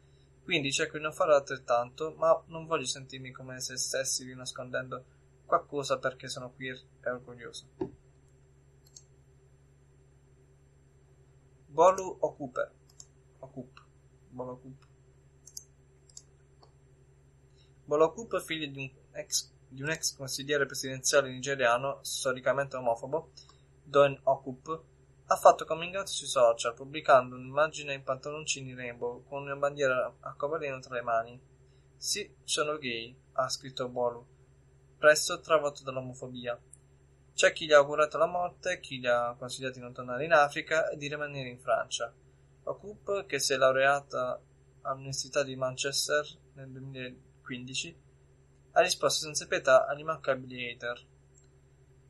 Quindi 0.41 0.71
cerco 0.71 0.95
di 0.95 1.03
non 1.03 1.11
fare 1.11 1.33
altrettanto, 1.33 2.13
ma 2.17 2.41
non 2.47 2.65
voglio 2.65 2.85
sentirmi 2.85 3.31
come 3.31 3.59
se 3.59 3.75
stessi 3.75 4.33
nascondendo 4.33 5.03
qualcosa 5.45 5.99
perché 5.99 6.29
sono 6.29 6.51
queer 6.51 6.79
e 7.03 7.09
orgoglioso. 7.09 7.65
Bolu 11.65 12.17
Okupe. 12.21 12.71
Okup. 13.39 13.85
Bolu 14.29 14.51
Okup. 14.51 14.89
Bolokup, 17.83 18.39
figlio 18.41 18.67
di 18.67 18.79
un, 18.79 19.17
ex, 19.17 19.51
di 19.67 19.81
un 19.81 19.89
ex 19.89 20.15
consigliere 20.15 20.65
presidenziale 20.65 21.31
nigeriano, 21.31 21.99
storicamente 22.01 22.77
omofobo, 22.77 23.31
Don 23.83 24.17
Okup, 24.23 24.83
ha 25.25 25.35
fatto 25.35 25.65
coming 25.65 25.95
out 25.95 26.07
sui 26.07 26.27
social, 26.27 26.73
pubblicando 26.73 27.35
un'immagine 27.35 27.93
in 27.93 28.03
pantaloncini 28.03 28.73
rainbow 28.73 29.23
con 29.27 29.43
una 29.43 29.55
bandiera 29.55 30.13
a 30.19 30.33
coverino 30.35 30.79
tra 30.79 30.95
le 30.95 31.01
mani. 31.01 31.41
Sì, 31.95 32.33
sono 32.43 32.77
gay, 32.77 33.15
ha 33.33 33.47
scritto 33.49 33.87
Bolu, 33.87 34.25
presto 34.97 35.39
travolto 35.39 35.83
dall'omofobia. 35.83 36.59
C'è 37.33 37.53
chi 37.53 37.65
gli 37.65 37.73
ha 37.73 37.77
augurato 37.77 38.17
la 38.17 38.27
morte, 38.27 38.79
chi 38.79 38.99
gli 38.99 39.07
ha 39.07 39.35
consigliato 39.37 39.75
di 39.75 39.81
non 39.81 39.93
tornare 39.93 40.25
in 40.25 40.33
Africa 40.33 40.89
e 40.89 40.97
di 40.97 41.07
rimanere 41.07 41.49
in 41.49 41.59
Francia. 41.59 42.13
Okup, 42.63 43.25
che 43.25 43.39
si 43.39 43.53
è 43.53 43.57
laureata 43.57 44.39
all'Università 44.81 45.43
di 45.43 45.55
Manchester 45.55 46.25
nel 46.53 46.69
2010, 46.69 47.30
15, 47.51 47.95
ha 48.71 48.81
risposto 48.81 49.25
senza 49.25 49.45
pietà 49.45 49.85
all'immancabili 49.85 50.71
hater. 50.71 51.05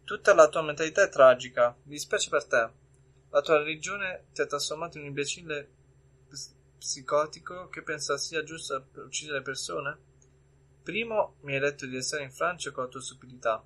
Tutta 0.04 0.36
la 0.36 0.48
tua 0.50 0.62
mentalità 0.62 1.04
è 1.04 1.10
tragica, 1.10 1.76
mi 1.86 1.94
dispiace 1.94 2.30
per 2.30 2.46
te. 2.46 2.70
La 3.32 3.42
tua 3.42 3.58
religione 3.58 4.26
ti 4.34 4.42
ha 4.42 4.46
trasformato 4.46 4.98
in 4.98 5.04
un 5.04 5.10
imbecille 5.10 5.70
psicotico 6.78 7.70
che 7.70 7.82
pensa 7.82 8.18
sia 8.18 8.44
giusto 8.44 8.86
per 8.92 9.06
uccidere 9.06 9.42
persone? 9.42 9.98
Primo, 10.84 11.38
mi 11.42 11.56
hai 11.56 11.60
detto 11.60 11.88
di 11.88 11.96
essere 11.96 12.24
in 12.24 12.32
Francia 12.32 12.72
con 12.72 12.84
la 12.84 12.90
tua 12.90 13.02
stupidità. 13.02 13.64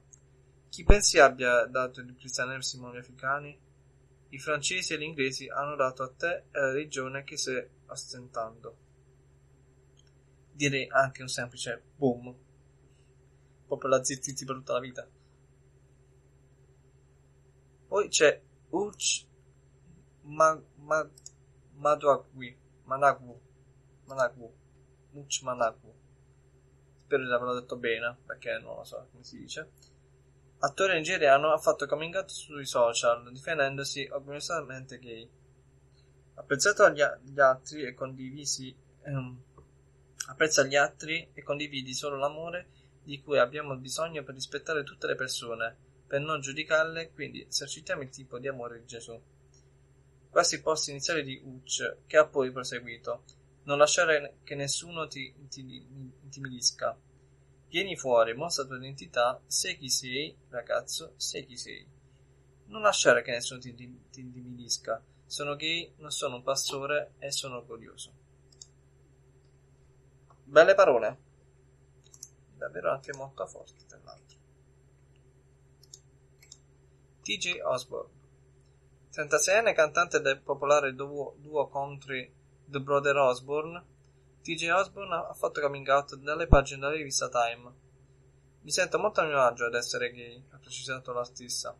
Chi 0.69 0.83
pensi 0.85 1.19
abbia 1.19 1.65
dato 1.65 1.99
il 1.99 2.15
cristianesimo 2.15 2.89
agli 2.89 2.97
africani? 2.97 3.59
I 4.29 4.39
francesi 4.39 4.93
e 4.93 4.97
gli 4.97 5.03
inglesi 5.03 5.47
hanno 5.49 5.75
dato 5.75 6.03
a 6.03 6.09
te 6.09 6.43
e 6.51 6.59
alla 6.59 6.71
religione 6.71 7.23
che 7.23 7.37
stai 7.37 7.67
ostentando. 7.87 8.84
Direi 10.55 10.87
anche 10.89 11.21
un 11.21 11.27
semplice 11.27 11.83
boom. 11.95 12.33
Proprio 13.67 13.89
la 13.89 14.03
zittiti 14.03 14.45
per 14.45 14.55
tutta 14.55 14.73
la 14.73 14.79
vita. 14.79 15.07
Poi 17.87 18.07
c'è 18.07 18.41
Uch 18.69 19.25
ma, 20.21 20.59
ma, 20.77 21.07
Madwagwi, 21.73 22.57
Managwu, 22.83 23.39
Managwu, 24.05 24.53
Uch 25.11 25.41
Managwu. 25.43 25.93
Spero 27.03 27.23
di 27.23 27.31
averlo 27.31 27.59
detto 27.59 27.77
bene, 27.77 28.17
perché 28.25 28.57
non 28.59 28.77
lo 28.77 28.83
so 28.83 29.07
come 29.11 29.23
si 29.23 29.37
dice 29.37 29.69
attore 30.65 30.95
nigeriano 30.95 31.51
ha 31.51 31.57
fatto 31.57 31.85
coming 31.85 32.15
out 32.15 32.29
sui 32.29 32.65
social, 32.65 33.31
difendendosi 33.31 34.07
orgogliosamente 34.11 34.97
gay. 34.99 35.29
Apprezzato 36.35 36.83
agli 36.83 37.01
altri 37.39 37.83
e 37.83 37.93
condivisi, 37.93 38.75
ehm, 39.03 39.43
apprezza 40.27 40.63
gli 40.63 40.75
altri 40.75 41.29
e 41.33 41.43
condividi 41.43 41.93
solo 41.93 42.17
l'amore 42.17 42.69
di 43.03 43.21
cui 43.21 43.37
abbiamo 43.37 43.75
bisogno 43.75 44.23
per 44.23 44.33
rispettare 44.33 44.83
tutte 44.83 45.05
le 45.05 45.15
persone, 45.15 45.77
per 46.07 46.21
non 46.21 46.41
giudicarle, 46.41 47.11
quindi 47.11 47.45
esercitiamo 47.47 48.01
il 48.01 48.09
tipo 48.09 48.39
di 48.39 48.47
amore 48.47 48.79
di 48.79 48.85
Gesù. 48.85 49.19
Questi 50.29 50.59
post 50.59 50.89
iniziali 50.89 51.23
di 51.23 51.39
Uch, 51.43 51.97
che 52.07 52.17
ha 52.17 52.25
poi 52.25 52.51
proseguito. 52.51 53.23
Non 53.63 53.77
lasciare 53.77 54.39
che 54.43 54.55
nessuno 54.55 55.07
ti 55.07 55.33
intimidisca. 55.37 56.97
Vieni 57.69 57.95
fuori, 57.95 58.33
mostra 58.33 58.63
la 58.63 58.69
tua 58.69 58.77
identità, 58.77 59.41
sei 59.45 59.77
chi 59.77 59.89
sei, 59.89 60.35
ragazzo, 60.49 61.13
sei 61.17 61.45
chi 61.45 61.57
sei. 61.57 61.87
Non 62.67 62.81
lasciare 62.81 63.21
che 63.21 63.31
nessuno 63.31 63.59
ti, 63.59 63.73
ti 63.73 64.19
intimidisca. 64.19 65.01
Sono 65.25 65.55
gay, 65.55 65.93
non 65.97 66.11
sono 66.11 66.35
un 66.35 66.43
pastore 66.43 67.13
e 67.19 67.31
sono 67.31 67.57
orgoglioso. 67.57 68.24
Belle 70.47 70.75
parole. 70.75 71.17
Davvero 72.55 72.91
anche 72.91 73.11
molto 73.13 73.45
forti, 73.47 73.83
tra 73.87 73.99
l'altro. 74.03 74.37
TJ 77.21 77.61
Osborne 77.63 78.13
36enne 79.11 79.73
cantante 79.73 80.21
del 80.21 80.39
popolare 80.39 80.93
duo, 80.93 81.35
duo 81.39 81.67
country 81.67 82.31
The 82.65 82.79
Brother 82.79 83.17
Osborne 83.17 83.83
TJ 84.43 84.69
Osborne 84.69 85.15
ha 85.15 85.33
fatto 85.33 85.59
coming 85.59 85.87
out 85.87 86.15
dalle 86.17 86.45
pagine 86.45 86.81
della 86.81 86.91
rivista 86.91 87.27
Time. 87.29 87.73
Mi 88.61 88.69
sento 88.69 88.99
molto 88.99 89.21
a 89.21 89.25
mio 89.25 89.41
agio 89.41 89.65
ad 89.65 89.73
essere 89.73 90.11
gay, 90.11 90.45
ha 90.51 90.57
precisato 90.59 91.11
l'artista. 91.11 91.75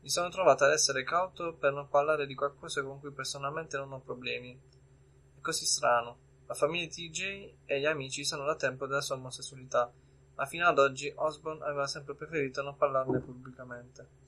Mi 0.00 0.08
sono 0.08 0.28
trovato 0.28 0.62
ad 0.62 0.70
essere 0.70 1.02
cauto 1.02 1.54
per 1.54 1.72
non 1.72 1.88
parlare 1.88 2.26
di 2.28 2.36
qualcosa 2.36 2.84
con 2.84 3.00
cui 3.00 3.10
personalmente 3.10 3.76
non 3.76 3.90
ho 3.90 4.00
problemi. 4.00 4.56
È 5.36 5.40
così 5.40 5.66
strano. 5.66 6.23
La 6.46 6.54
famiglia 6.54 6.88
TJ 6.88 7.54
e 7.64 7.80
gli 7.80 7.86
amici 7.86 8.24
sanno 8.24 8.44
da 8.44 8.56
tempo 8.56 8.86
della 8.86 9.00
sua 9.00 9.16
omosessualità, 9.16 9.90
ma 10.34 10.46
fino 10.46 10.66
ad 10.66 10.78
oggi 10.78 11.12
Osborne 11.14 11.64
aveva 11.64 11.86
sempre 11.86 12.14
preferito 12.14 12.62
non 12.62 12.76
parlarne 12.76 13.20
pubblicamente. 13.20 14.22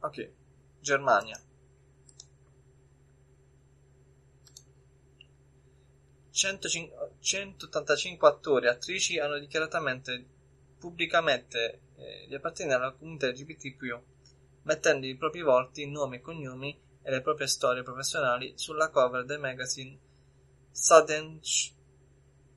Ok. 0.00 0.30
Germania. 0.80 1.40
185 6.30 8.28
attori 8.28 8.66
e 8.66 8.68
attrici 8.68 9.18
hanno 9.18 9.38
dichiarato 9.38 9.78
pubblicamente 10.78 11.80
eh, 11.96 12.26
di 12.28 12.34
appartenere 12.34 12.82
alla 12.82 12.92
comunità 12.92 13.28
LGBTQ, 13.28 14.00
mettendo 14.64 15.06
i 15.06 15.16
propri 15.16 15.40
volti, 15.40 15.88
nomi 15.88 16.16
e 16.16 16.20
cognomi 16.20 16.78
e 17.00 17.10
le 17.10 17.22
proprie 17.22 17.46
storie 17.46 17.82
professionali 17.82 18.52
sulla 18.56 18.90
cover 18.90 19.24
del 19.24 19.40
magazine 19.40 19.98
Sadensch 20.70 21.72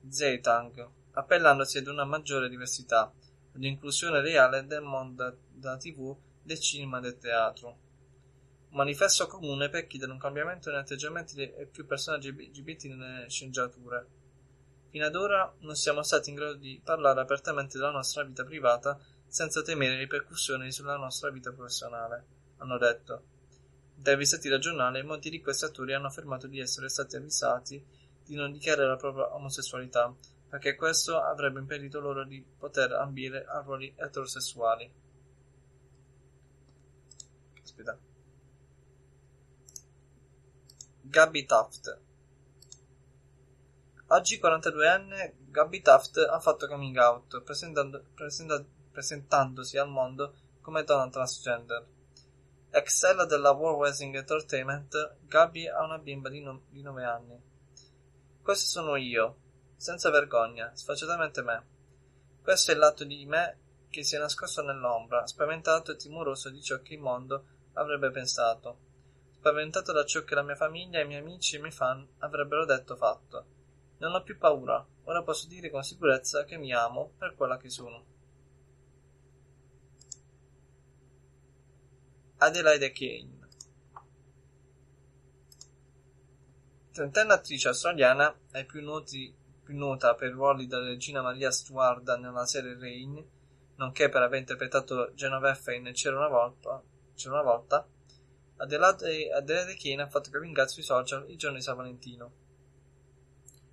Zeitung, 0.08 0.88
appellandosi 1.12 1.78
ad 1.78 1.86
una 1.86 2.04
maggiore 2.04 2.48
diversità, 2.48 3.02
ad 3.02 3.54
un'inclusione 3.54 4.20
reale 4.20 4.66
del 4.66 4.82
mondo 4.82 5.38
della 5.50 5.76
TV, 5.76 6.14
del 6.42 6.60
cinema 6.60 6.98
e 6.98 7.00
del 7.02 7.18
teatro 7.18 7.86
un 8.70 8.76
manifesto 8.76 9.26
comune 9.26 9.70
per 9.70 9.86
chiedere 9.86 10.12
un 10.12 10.18
cambiamento 10.18 10.70
negli 10.70 10.80
atteggiamenti 10.80 11.34
di 11.34 11.50
più 11.70 11.86
personaggi 11.86 12.30
LGBT 12.30 12.84
nelle 12.84 13.28
sceneggiature. 13.28 14.06
Fino 14.90 15.06
ad 15.06 15.14
ora 15.14 15.54
non 15.60 15.74
siamo 15.74 16.02
stati 16.02 16.30
in 16.30 16.36
grado 16.36 16.54
di 16.54 16.80
parlare 16.82 17.20
apertamente 17.20 17.78
della 17.78 17.90
nostra 17.90 18.24
vita 18.24 18.44
privata 18.44 18.98
senza 19.28 19.62
temere 19.62 19.96
ripercussioni 19.96 20.72
sulla 20.72 20.96
nostra 20.96 21.30
vita 21.30 21.52
professionale, 21.52 22.24
hanno 22.58 22.78
detto. 22.78 23.22
Intervistati 23.96 24.48
dal 24.48 24.58
giornale, 24.58 25.02
molti 25.02 25.30
di 25.30 25.40
questi 25.40 25.64
attori 25.64 25.92
hanno 25.92 26.06
affermato 26.06 26.46
di 26.46 26.60
essere 26.60 26.88
stati 26.88 27.16
avvisati 27.16 27.84
di 28.24 28.34
non 28.34 28.52
dichiarare 28.52 28.88
la 28.88 28.96
propria 28.96 29.34
omosessualità, 29.34 30.14
perché 30.48 30.74
questo 30.74 31.20
avrebbe 31.20 31.60
impedito 31.60 32.00
loro 32.00 32.24
di 32.24 32.44
poter 32.58 32.92
ambire 32.92 33.44
a 33.46 33.60
ruoli 33.60 33.92
eterosessuali. 33.96 34.90
Aspetta. 37.62 37.98
Gabby 41.02 41.44
Taft 41.44 42.06
Oggi 44.10 44.40
42enne, 44.40 45.34
Gabby 45.50 45.82
Taft 45.82 46.16
ha 46.16 46.40
fatto 46.40 46.66
coming 46.66 46.96
out, 46.96 47.42
presentando, 47.42 48.02
presenta, 48.14 48.64
presentandosi 48.98 49.78
al 49.78 49.88
mondo 49.88 50.34
come 50.60 50.82
donna 50.82 51.08
transgender. 51.08 51.86
Ex 52.70 53.26
della 53.26 53.52
World 53.52 53.78
Wrestling 53.78 54.16
Entertainment, 54.16 55.18
Gabby 55.20 55.68
ha 55.68 55.84
una 55.84 55.98
bimba 55.98 56.28
di, 56.28 56.40
no, 56.40 56.64
di 56.68 56.82
9 56.82 57.04
anni. 57.04 57.40
Questo 58.42 58.66
sono 58.66 58.96
io, 58.96 59.36
senza 59.76 60.10
vergogna, 60.10 60.74
sfacciatamente 60.74 61.42
me. 61.42 61.66
Questo 62.42 62.72
è 62.72 62.74
il 62.74 62.80
lato 62.80 63.04
di 63.04 63.24
me 63.24 63.60
che 63.88 64.02
si 64.02 64.16
è 64.16 64.18
nascosto 64.18 64.62
nell'ombra, 64.62 65.28
spaventato 65.28 65.92
e 65.92 65.96
timoroso 65.96 66.50
di 66.50 66.60
ciò 66.60 66.82
che 66.82 66.94
il 66.94 67.00
mondo 67.00 67.44
avrebbe 67.74 68.10
pensato 68.10 68.86
spaventato 69.38 69.92
da 69.92 70.04
ciò 70.04 70.24
che 70.24 70.34
la 70.34 70.42
mia 70.42 70.56
famiglia, 70.56 71.00
i 71.00 71.06
miei 71.06 71.20
amici 71.20 71.54
e 71.54 71.58
i 71.58 71.60
miei 71.60 71.72
fan 71.72 72.04
avrebbero 72.18 72.64
detto 72.64 72.96
fatto. 72.96 73.46
Non 73.98 74.12
ho 74.12 74.22
più 74.24 74.36
paura, 74.36 74.84
ora 75.04 75.22
posso 75.22 75.46
dire 75.46 75.70
con 75.70 75.84
sicurezza 75.84 76.44
che 76.44 76.56
mi 76.56 76.72
amo 76.72 77.12
per 77.16 77.36
quella 77.36 77.56
che 77.56 77.70
sono. 77.70 78.17
Adelaide 82.40 82.92
Kane 82.92 83.36
Trentenne 86.92 87.32
attrice 87.32 87.68
australiana, 87.68 88.32
è 88.50 88.64
più, 88.64 88.82
noti, 88.82 89.34
più 89.62 89.76
nota 89.76 90.14
per 90.14 90.30
ruoli 90.30 90.66
da 90.66 90.78
regina 90.80 91.20
Maria 91.20 91.50
Stuart 91.50 92.16
nella 92.16 92.46
serie 92.46 92.78
Rain, 92.78 93.24
nonché 93.76 94.08
per 94.08 94.22
aver 94.22 94.38
interpretato 94.38 95.12
Genoveffa 95.14 95.72
in 95.72 95.90
C'era 95.92 96.16
una 96.16 96.28
volta, 96.28 96.82
C'era 97.14 97.40
una 97.40 97.42
volta 97.42 97.86
Adelaide, 98.58 99.32
Adelaide 99.32 99.76
Kane 99.76 100.02
ha 100.02 100.08
fatto 100.08 100.30
coming 100.30 100.64
sui 100.64 100.82
social 100.82 101.28
il 101.28 101.36
giorno 101.36 101.56
di 101.56 101.62
San 101.62 101.76
Valentino. 101.76 102.32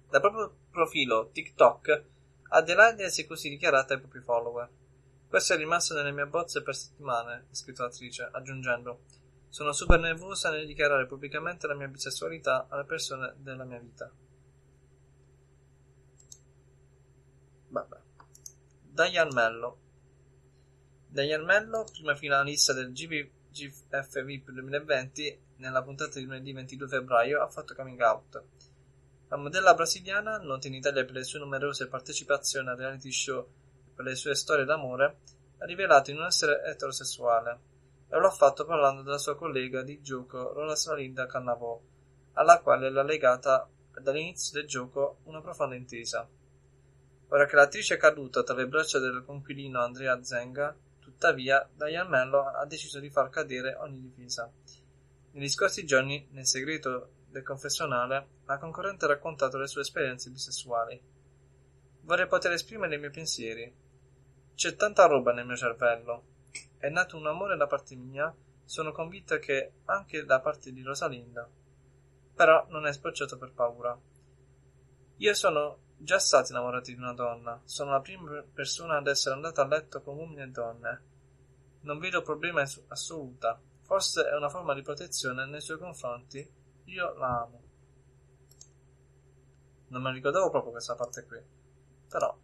Dal 0.10 0.22
proprio 0.22 0.56
profilo 0.72 1.30
TikTok, 1.32 2.04
Adelaide 2.50 3.10
si 3.10 3.24
è 3.24 3.26
così 3.26 3.50
dichiarata 3.50 3.94
ai 3.94 4.00
propri 4.00 4.22
follower. 4.22 4.70
Questo 5.28 5.54
è 5.54 5.58
rimasto 5.58 5.94
nelle 5.94 6.12
mie 6.12 6.28
bozze 6.28 6.62
per 6.62 6.76
settimane, 6.76 7.48
ha 7.50 7.56
scritto 7.56 7.84
l'attrice, 7.84 8.30
aggiungendo 8.32 9.04
Sono 9.50 9.74
super 9.74 10.00
nervosa 10.00 10.50
nel 10.50 10.66
dichiarare 10.66 11.08
pubblicamente 11.08 11.68
la 11.68 11.76
mia 11.76 11.88
bisessualità 11.88 12.68
alle 12.70 12.86
persone 12.86 13.34
della 13.38 13.64
mia 13.64 13.80
vita. 13.80 14.12
Vabbè. 17.70 17.98
Diane 18.82 19.34
Mello 19.34 19.80
Diane 21.08 21.44
Mello, 21.46 21.86
prima 21.92 22.16
finalista 22.16 22.74
del 22.74 22.92
GP 22.92 23.32
GF 23.52 24.24
VIP 24.24 24.52
2020, 24.52 25.40
nella 25.58 25.82
puntata 25.82 26.20
di 26.20 26.26
lunedì 26.26 26.52
22 26.52 26.88
febbraio, 26.90 27.42
ha 27.42 27.48
fatto 27.48 27.74
coming 27.74 28.02
out. 28.02 28.44
La 29.30 29.38
modella 29.38 29.74
brasiliana, 29.74 30.38
nota 30.40 30.68
in 30.68 30.74
Italia 30.74 31.06
per 31.06 31.14
le 31.14 31.24
sue 31.24 31.40
numerose 31.40 31.88
partecipazioni 31.88 32.68
a 32.68 32.76
reality 32.76 33.12
show 33.12 33.48
per 33.96 34.06
le 34.06 34.16
sue 34.16 34.36
storie 34.36 34.66
d'amore, 34.66 35.18
ha 35.58 35.66
rivelato 35.66 36.12
di 36.12 36.18
non 36.18 36.28
essere 36.28 36.64
eterosessuale 36.66 37.60
e 38.10 38.18
lo 38.18 38.28
ha 38.28 38.32
fatto 38.32 38.66
parlando 38.66 39.02
della 39.02 39.18
sua 39.18 39.36
collega 39.36 39.82
di 39.82 40.02
gioco 40.02 40.54
Rosalinda 40.54 41.26
Cannavò, 41.26 41.80
alla 42.34 42.60
quale 42.62 42.90
l'ha 42.90 43.04
legata 43.04 43.68
dall'inizio 44.00 44.60
del 44.60 44.68
gioco 44.68 45.20
una 45.24 45.42
profonda 45.42 45.76
intesa. 45.76 46.28
Ora 47.30 47.46
che 47.46 47.56
l'attrice 47.56 47.96
è 47.96 47.98
caduta 47.98 48.44
tra 48.44 48.56
le 48.56 48.68
braccia 48.68 49.00
del 49.00 49.24
conquilino 49.26 49.82
Andrea 49.82 50.22
Zenga, 50.24 50.76
tuttavia, 51.00 51.68
Diane 51.74 52.10
Mello 52.10 52.46
ha 52.46 52.66
deciso 52.66 53.00
di 53.00 53.10
far 53.10 53.30
cadere 53.30 53.76
ogni 53.76 54.00
difesa. 54.00 54.52
Negli 55.32 55.50
scorsi 55.50 55.86
giorni, 55.86 56.28
nel 56.32 56.46
segreto 56.46 57.10
del 57.30 57.44
confessionale, 57.44 58.28
la 58.46 58.58
concorrente 58.58 59.06
ha 59.06 59.10
raccontato 59.10 59.58
le 59.58 59.68
sue 59.68 59.82
esperienze 59.82 60.30
bisessuali. 60.30 61.02
Vorrei 62.02 62.28
poter 62.28 62.52
esprimere 62.54 62.96
i 62.96 63.00
miei 63.00 63.12
pensieri. 63.12 63.74
C'è 64.56 64.78
tanta 64.78 65.06
roba 65.06 65.34
nel 65.34 65.46
mio 65.46 65.58
cervello. 65.58 66.24
È 66.78 66.88
nato 66.88 67.18
un 67.18 67.28
amore 67.28 67.58
da 67.58 67.68
parte 67.68 67.94
mia, 67.96 68.34
sono 68.64 68.94
convinta 68.94 69.38
che 69.38 69.74
anche 69.84 70.24
da 70.24 70.40
parte 70.40 70.72
di 70.72 70.82
Rosalinda. 70.82 71.46
Però 72.34 72.66
non 72.70 72.88
è 72.88 72.94
sbocciato 72.94 73.38
per 73.38 73.52
paura. 73.52 74.00
Io 75.18 75.34
sono 75.34 75.80
già 75.98 76.20
stato 76.20 76.54
innamorato 76.54 76.90
di 76.90 76.98
una 76.98 77.14
donna, 77.14 77.62
sono 77.66 77.92
la 77.92 78.00
prima 78.00 78.42
persona 78.54 78.98
ad 78.98 79.08
essere 79.08 79.36
andata 79.36 79.62
a 79.62 79.68
letto 79.68 80.02
con 80.02 80.18
uomini 80.18 80.44
e 80.44 80.48
donne. 80.48 81.04
Non 81.82 82.00
vedo 82.00 82.22
problema 82.22 82.64
assoluta. 82.88 83.60
Forse 83.82 84.26
è 84.28 84.36
una 84.36 84.50
forma 84.50 84.74
di 84.74 84.82
protezione 84.82 85.46
nei 85.46 85.62
suoi 85.62 85.78
confronti. 85.78 86.50
Io 86.86 87.14
la 87.16 87.42
amo. 87.42 87.62
Non 89.90 90.02
me 90.02 90.14
ricordavo 90.14 90.50
proprio 90.50 90.72
questa 90.72 90.96
parte 90.96 91.26
qui. 91.26 91.40
Però 92.10 92.38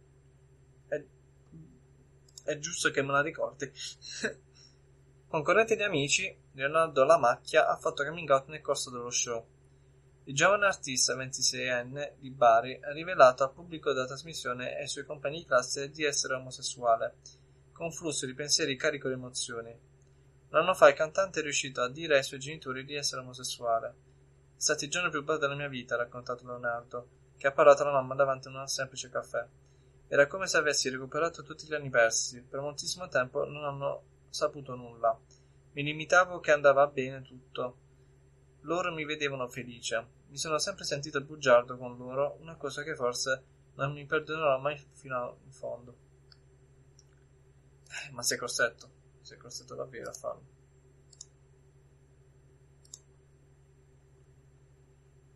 è 2.44 2.58
giusto 2.58 2.90
che 2.90 3.02
me 3.02 3.12
la 3.12 3.22
ricordi. 3.22 3.70
Concorrente 5.26 5.76
di 5.76 5.82
amici, 5.82 6.36
Leonardo 6.52 7.04
La 7.04 7.18
Macchia 7.18 7.66
ha 7.66 7.76
fatto 7.76 8.04
coming 8.04 8.28
out 8.28 8.48
nel 8.48 8.60
corso 8.60 8.90
dello 8.90 9.10
show. 9.10 9.46
Il 10.24 10.34
giovane 10.34 10.66
artista 10.66 11.16
26enne 11.16 12.16
di 12.18 12.30
Bari 12.30 12.78
ha 12.82 12.92
rivelato 12.92 13.42
al 13.42 13.52
pubblico 13.52 13.92
della 13.92 14.06
trasmissione 14.06 14.76
e 14.76 14.82
ai 14.82 14.88
suoi 14.88 15.04
compagni 15.04 15.38
di 15.38 15.46
classe 15.46 15.90
di 15.90 16.04
essere 16.04 16.34
omosessuale, 16.34 17.16
con 17.72 17.90
flusso 17.90 18.26
di 18.26 18.34
pensieri 18.34 18.76
carico 18.76 19.08
di 19.08 19.14
emozioni. 19.14 19.70
Un 20.50 20.58
anno 20.58 20.74
fa 20.74 20.88
il 20.88 20.94
cantante 20.94 21.40
è 21.40 21.42
riuscito 21.42 21.80
a 21.80 21.88
dire 21.88 22.18
ai 22.18 22.22
suoi 22.22 22.38
genitori 22.38 22.84
di 22.84 22.94
essere 22.94 23.22
omosessuale. 23.22 23.94
È 24.56 24.60
stato 24.60 24.84
il 24.84 24.90
giorno 24.90 25.10
più 25.10 25.24
bello 25.24 25.38
della 25.38 25.56
mia 25.56 25.68
vita, 25.68 25.94
ha 25.94 25.98
raccontato 25.98 26.46
Leonardo, 26.46 27.08
che 27.38 27.46
ha 27.46 27.52
parlato 27.52 27.82
alla 27.82 27.92
mamma 27.92 28.14
davanti 28.14 28.48
a 28.48 28.50
un 28.50 28.66
semplice 28.68 29.08
caffè. 29.08 29.44
Era 30.12 30.26
come 30.26 30.46
se 30.46 30.58
avessi 30.58 30.90
recuperato 30.90 31.42
tutti 31.42 31.66
gli 31.66 31.72
anni 31.72 31.88
persi. 31.88 32.42
Per 32.42 32.60
moltissimo 32.60 33.08
tempo 33.08 33.46
non 33.46 33.64
hanno 33.64 34.02
saputo 34.28 34.74
nulla. 34.74 35.18
Mi 35.72 35.82
limitavo 35.82 36.38
che 36.40 36.52
andava 36.52 36.86
bene 36.86 37.22
tutto 37.22 37.78
loro 38.62 38.92
mi 38.92 39.04
vedevano 39.04 39.48
felice. 39.48 40.20
Mi 40.28 40.36
sono 40.36 40.58
sempre 40.58 40.84
sentito 40.84 41.22
bugiardo 41.22 41.76
con 41.76 41.96
loro, 41.96 42.36
una 42.40 42.56
cosa 42.56 42.82
che 42.82 42.94
forse 42.94 43.44
non 43.74 43.92
mi 43.92 44.04
perdonerò 44.04 44.58
mai 44.58 44.76
fino 44.92 45.38
in 45.44 45.52
fondo. 45.52 45.96
Eh, 47.88 48.10
ma 48.12 48.22
sei 48.22 48.38
costretto, 48.38 48.90
sei 49.22 49.38
costretto 49.38 49.74
davvero 49.74 50.10
a 50.10 50.14
farlo. 50.14 50.51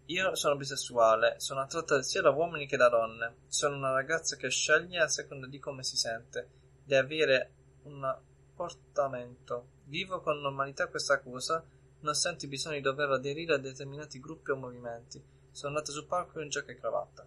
Io 0.06 0.36
sono 0.36 0.54
bisessuale, 0.54 1.40
sono 1.40 1.60
attratta 1.60 2.00
sia 2.00 2.22
da 2.22 2.30
uomini 2.30 2.66
che 2.66 2.76
da 2.76 2.88
donne. 2.88 3.38
Sono 3.48 3.76
una 3.76 3.90
ragazza 3.90 4.36
che 4.36 4.48
sceglie 4.50 5.00
a 5.00 5.08
seconda 5.08 5.48
di 5.48 5.58
come 5.58 5.82
si 5.82 5.96
sente, 5.96 6.48
di 6.84 6.94
avere 6.94 7.54
un 7.82 8.16
portamento. 8.54 9.70
Vivo 9.86 10.20
con 10.20 10.38
normalità 10.38 10.86
questa 10.86 11.20
cosa 11.20 11.64
non 12.00 12.14
senti 12.14 12.46
bisogno 12.46 12.76
di 12.76 12.82
dover 12.82 13.10
aderire 13.10 13.54
a 13.54 13.58
determinati 13.58 14.20
gruppi 14.20 14.52
o 14.52 14.56
movimenti. 14.56 15.20
Sono 15.50 15.74
andato 15.74 15.90
sul 15.90 16.06
palco 16.06 16.40
in 16.40 16.50
giacca 16.50 16.70
e 16.70 16.76
cravatta. 16.76 17.26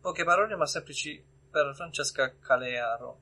Poche 0.00 0.22
parole 0.22 0.54
ma 0.54 0.66
semplici 0.66 1.24
per 1.50 1.74
Francesca 1.74 2.38
Calearo. 2.38 3.20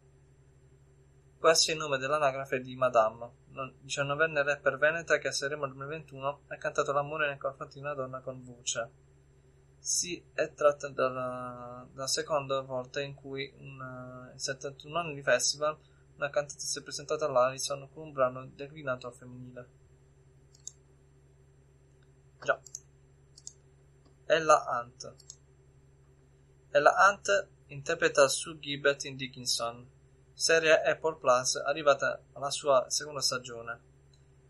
Questo 1.39 1.70
è 1.70 1.74
il 1.74 1.81
nome 1.81 1.97
dell'anagrafe 1.97 2.61
di 2.61 2.77
Madame, 2.77 3.31
19enne 3.55 4.43
rapper 4.43 4.78
veneta 4.78 5.18
che 5.18 5.28
a 5.28 5.32
Sanremo 5.32 5.66
2021 5.66 6.40
ha 6.48 6.56
cantato 6.56 6.93
l'amore 6.93 7.28
nei 7.28 7.39
confronti 7.39 7.74
di 7.74 7.85
una 7.85 7.94
donna 7.94 8.20
con 8.20 8.43
voce. 8.43 8.90
Si 9.78 10.22
è 10.32 10.52
tratta 10.55 10.89
dalla, 10.89 11.86
dalla 11.93 12.06
seconda 12.06 12.60
volta 12.62 13.01
in 13.01 13.14
cui 13.14 13.52
in 13.59 14.32
71 14.35 14.98
anni 14.98 15.14
di 15.14 15.22
festival 15.22 15.78
una 16.16 16.31
cantante 16.31 16.64
si 16.64 16.78
è 16.78 16.82
presentata 16.82 17.26
all'Alison 17.26 17.89
con 17.93 18.05
un 18.05 18.12
brano 18.12 18.47
declinato 18.47 19.06
al 19.06 19.14
femminile. 19.14 19.68
Già. 22.43 22.60
Ella 24.26 24.64
Hunt. 24.66 25.14
Ella 26.70 26.94
Hunt 26.98 27.48
interpreta 27.68 28.28
Sue 28.28 28.59
Gibbet 28.59 29.05
in 29.05 29.16
Dickinson, 29.16 29.89
serie 30.35 30.82
Apple 30.82 31.16
Plus 31.19 31.55
arrivata 31.56 32.20
alla 32.32 32.51
sua 32.51 32.85
seconda 32.89 33.20
stagione. 33.20 33.81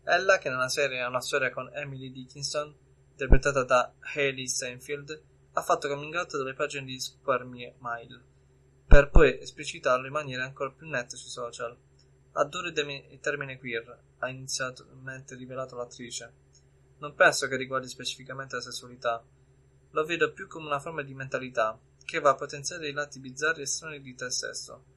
Ella, 0.03 0.39
che 0.39 0.49
nella 0.49 0.67
serie 0.67 1.01
ha 1.01 1.07
una 1.07 1.21
storia 1.21 1.51
con 1.51 1.69
Emily 1.73 2.11
Dickinson, 2.11 2.75
interpretata 3.11 3.63
da 3.63 3.93
Hayley 4.15 4.47
Steinfeld, 4.47 5.23
ha 5.53 5.61
fatto 5.61 5.87
coming 5.87 6.13
out 6.15 6.35
dalle 6.35 6.53
pagine 6.53 6.85
di 6.85 6.99
Square 6.99 7.45
Mile, 7.45 8.23
per 8.85 9.09
poi 9.09 9.39
esplicitarlo 9.39 10.05
in 10.05 10.11
maniera 10.11 10.43
ancora 10.43 10.71
più 10.71 10.87
netta 10.87 11.15
sui 11.15 11.29
social. 11.29 11.77
Adoro 12.33 12.67
il 12.67 13.19
termine 13.21 13.57
queer, 13.57 13.99
ha 14.19 14.29
inizialmente 14.29 15.35
rivelato 15.35 15.77
l'attrice. 15.77 16.33
Non 16.97 17.15
penso 17.15 17.47
che 17.47 17.55
riguardi 17.55 17.87
specificamente 17.87 18.55
la 18.55 18.61
sessualità. 18.61 19.23
Lo 19.91 20.03
vedo 20.03 20.33
più 20.33 20.47
come 20.47 20.65
una 20.65 20.79
forma 20.79 21.03
di 21.03 21.13
mentalità, 21.13 21.79
che 22.03 22.19
va 22.19 22.31
a 22.31 22.35
potenziare 22.35 22.89
i 22.89 22.91
lati 22.91 23.19
bizzarri 23.19 23.61
e 23.61 23.65
strani 23.65 24.01
di 24.01 24.13
te 24.13 24.29
stesso. 24.29 24.94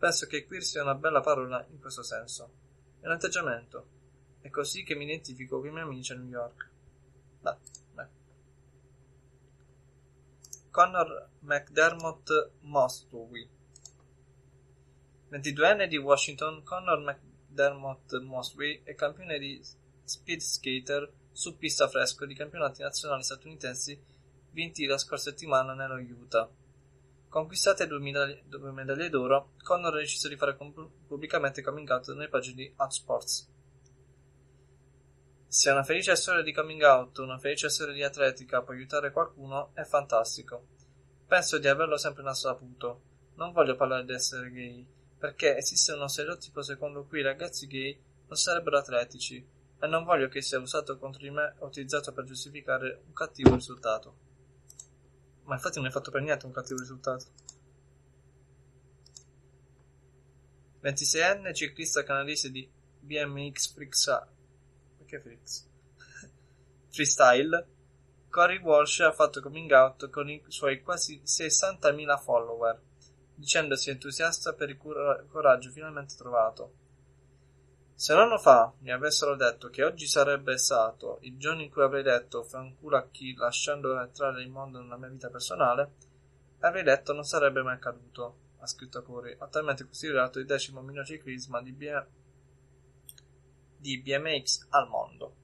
Penso 0.00 0.26
che 0.26 0.46
queer 0.46 0.62
sia 0.62 0.80
una 0.80 0.94
bella 0.94 1.20
parola 1.20 1.62
in 1.68 1.78
questo 1.78 2.02
senso. 2.02 2.50
È 3.00 3.04
un 3.04 3.12
atteggiamento. 3.12 3.86
È 4.40 4.48
così 4.48 4.82
che 4.82 4.94
mi 4.94 5.04
identifico 5.04 5.58
con 5.58 5.68
i 5.68 5.72
miei 5.72 5.84
amici 5.84 6.12
a 6.12 6.14
New 6.14 6.26
York. 6.26 6.70
Beh, 7.40 7.56
beh. 7.92 8.08
Connor 10.70 11.28
McDermott 11.40 12.52
Mostui 12.60 13.46
22enne 15.30 15.86
di 15.86 15.98
Washington, 15.98 16.62
Connor 16.62 17.00
McDermott 17.00 18.20
Mostui 18.20 18.80
è 18.82 18.94
campione 18.94 19.38
di 19.38 19.62
speed 20.02 20.40
skater 20.40 21.12
su 21.30 21.58
pista 21.58 21.88
fresco 21.88 22.24
di 22.24 22.34
campionati 22.34 22.80
nazionali 22.80 23.22
statunitensi 23.22 24.02
vinti 24.52 24.86
la 24.86 24.96
scorsa 24.96 25.30
settimana 25.30 25.74
nello 25.74 26.00
Utah. 26.00 26.48
Conquistate 27.30 27.86
due 27.86 28.00
medaglie, 28.00 28.42
due 28.46 28.72
medaglie 28.72 29.08
d'oro, 29.08 29.52
Connor 29.62 29.94
ha 29.94 29.98
deciso 29.98 30.26
di 30.26 30.36
fare 30.36 30.56
pubblicamente 30.56 31.62
coming 31.62 31.88
out 31.88 32.08
nelle 32.08 32.28
pagine 32.28 32.56
di 32.56 32.74
Outsports. 32.76 33.48
Se 35.46 35.70
una 35.70 35.84
felice 35.84 36.16
storia 36.16 36.42
di 36.42 36.52
coming 36.52 36.82
out, 36.82 37.18
una 37.18 37.38
felice 37.38 37.68
storia 37.68 37.94
di 37.94 38.02
atletica 38.02 38.62
può 38.62 38.74
aiutare 38.74 39.12
qualcuno, 39.12 39.70
è 39.74 39.84
fantastico. 39.84 40.66
Penso 41.28 41.58
di 41.58 41.68
averlo 41.68 41.96
sempre 41.96 42.24
saputo. 42.34 43.02
Non 43.36 43.52
voglio 43.52 43.76
parlare 43.76 44.04
di 44.04 44.12
essere 44.12 44.50
gay, 44.50 44.84
perché 45.16 45.56
esiste 45.56 45.92
uno 45.92 46.08
stereotipo 46.08 46.62
secondo 46.62 47.04
cui 47.04 47.20
i 47.20 47.22
ragazzi 47.22 47.68
gay 47.68 47.96
non 48.26 48.36
sarebbero 48.36 48.78
atletici, 48.78 49.48
e 49.78 49.86
non 49.86 50.02
voglio 50.02 50.26
che 50.26 50.42
sia 50.42 50.58
usato 50.58 50.98
contro 50.98 51.22
di 51.22 51.30
me 51.30 51.54
o 51.58 51.66
utilizzato 51.66 52.12
per 52.12 52.24
giustificare 52.24 53.02
un 53.06 53.12
cattivo 53.12 53.54
risultato. 53.54 54.29
Ma 55.44 55.54
infatti 55.54 55.78
non 55.78 55.88
è 55.88 55.90
fatto 55.90 56.10
per 56.10 56.22
niente 56.22 56.46
un 56.46 56.52
cattivo 56.52 56.78
risultato. 56.78 57.24
26enne 60.82 61.52
ciclista 61.52 62.02
canadese 62.02 62.50
di 62.50 62.68
BMX 63.00 63.74
Freaks 63.74 64.22
Perché 64.96 65.20
Freaks? 65.20 65.68
Freestyle 66.88 67.68
Cory 68.30 68.60
Walsh 68.60 69.00
ha 69.00 69.12
fatto 69.12 69.42
coming 69.42 69.70
out 69.72 70.08
con 70.08 70.30
i 70.30 70.40
suoi 70.46 70.82
quasi 70.82 71.20
60.000 71.24 72.16
follower, 72.22 72.80
dicendosi 73.34 73.90
entusiasta 73.90 74.54
per 74.54 74.70
il 74.70 74.76
coraggio 74.76 75.70
finalmente 75.70 76.14
trovato. 76.14 76.74
Se 78.00 78.14
un 78.14 78.20
anno 78.20 78.38
fa 78.38 78.72
mi 78.78 78.90
avessero 78.90 79.36
detto 79.36 79.68
che 79.68 79.84
oggi 79.84 80.06
sarebbe 80.06 80.56
stato 80.56 81.18
il 81.20 81.36
giorno 81.36 81.60
in 81.60 81.68
cui 81.68 81.82
avrei 81.82 82.02
detto 82.02 82.42
fanculo 82.42 82.96
a 82.96 83.06
chi 83.10 83.34
lasciando 83.34 84.00
entrare 84.00 84.40
il 84.40 84.48
mondo 84.48 84.80
nella 84.80 84.96
mia 84.96 85.10
vita 85.10 85.28
personale, 85.28 85.92
avrei 86.60 86.82
detto 86.82 87.12
non 87.12 87.24
sarebbe 87.24 87.60
mai 87.60 87.74
accaduto, 87.74 88.54
ha 88.60 88.66
scritto 88.66 89.02
Corey, 89.02 89.36
attualmente 89.38 89.84
considerato 89.84 90.38
il 90.38 90.46
decimo 90.46 90.80
miglior 90.80 91.04
ciclisma 91.04 91.60
di, 91.60 91.72
B- 91.72 92.04
di 93.76 94.00
BMX 94.00 94.68
al 94.70 94.88
mondo. 94.88 95.34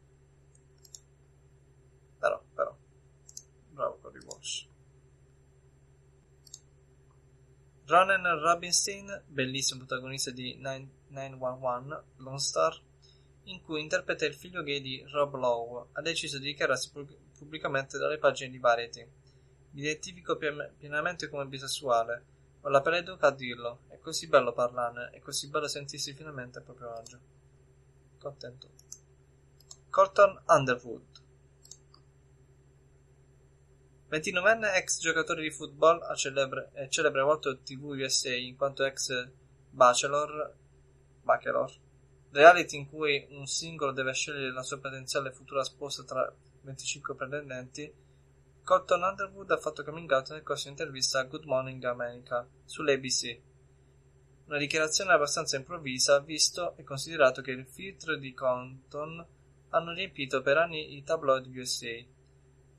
Però, 2.19 2.43
però, 2.55 2.75
bravo 3.69 3.99
Corey 4.01 4.23
Walsh. 4.25 4.67
Ronan 7.85 8.41
Robinstein, 8.41 9.25
bellissimo 9.27 9.85
protagonista 9.85 10.31
di 10.31 10.57
911 11.25 12.03
Lone 12.17 12.39
Star, 12.39 12.79
in 13.45 13.63
cui 13.63 13.81
interpreta 13.81 14.27
il 14.27 14.35
figlio 14.35 14.63
gay 14.63 14.81
di 14.81 15.03
Rob 15.11 15.35
Lowe, 15.37 15.89
ha 15.93 16.03
deciso 16.03 16.39
di 16.39 16.47
dichiararsi 16.47 16.91
pubblicamente 17.39 17.97
dalle 17.97 18.19
pagine 18.19 18.51
di 18.51 18.59
Variety. 18.59 19.09
Mi 19.71 19.81
identifico 19.81 20.37
pienamente 20.37 21.29
come 21.29 21.47
bisessuale. 21.47 22.25
Ho 22.63 22.69
la 22.69 22.81
pelle 22.81 23.03
d'oca 23.03 23.29
a 23.29 23.33
dirlo. 23.33 23.81
È 23.89 23.99
così 23.99 24.27
bello 24.27 24.53
parlarne, 24.53 25.11
è 25.11 25.21
così 25.21 25.49
bello 25.49 25.69
sentirsi 25.69 26.13
finalmente 26.13 26.59
a 26.59 26.63
proprio 26.63 26.93
agio. 26.93 27.19
Contento. 28.19 28.69
Colton 29.91 30.43
Underwood 30.47 31.25
29enne 34.09 34.77
ex 34.77 35.01
giocatore 35.01 35.43
di 35.43 35.51
football 35.51 36.01
a 36.03 36.15
celebre, 36.15 36.71
e 36.75 36.89
celebre 36.89 37.23
a 37.23 37.25
volte 37.25 37.61
TV 37.63 37.85
USA 37.87 38.35
in 38.35 38.57
quanto 38.57 38.85
ex 38.85 39.29
bachelor, 39.71 40.55
bachelor, 41.27 41.71
reality 42.31 42.77
in 42.77 42.89
cui 42.89 43.27
un 43.31 43.47
singolo 43.47 43.91
deve 43.91 44.13
scegliere 44.13 44.53
la 44.53 44.63
sua 44.63 44.79
potenziale 44.79 45.33
futura 45.33 45.65
sposa 45.65 46.05
tra 46.05 46.33
25 46.63 47.15
pretendenti, 47.17 47.93
Colton 48.63 49.03
Underwood 49.03 49.51
ha 49.51 49.59
fatto 49.59 49.85
coming 49.85 50.11
out 50.11 50.31
nel 50.31 50.43
corso 50.43 50.69
di 50.69 50.75
un'intervista 50.75 51.21
a 51.21 51.25
Good 51.25 51.45
Morning 51.45 51.83
America 51.85 52.49
sull'ABC. 52.65 53.41
Una 54.47 54.59
dichiarazione 54.59 55.13
abbastanza 55.13 55.57
improvvisa, 55.57 56.21
visto 56.21 56.77
e 56.77 56.85
considerato 56.85 57.43
che 57.43 57.51
il 57.51 57.67
filtro 57.67 58.17
di 58.17 58.33
Compton 58.33 59.25
hanno 59.71 59.93
riempito 59.93 60.41
per 60.43 60.57
anni 60.57 60.97
i 60.97 61.03
tabloid 61.03 61.47
USA 61.47 62.15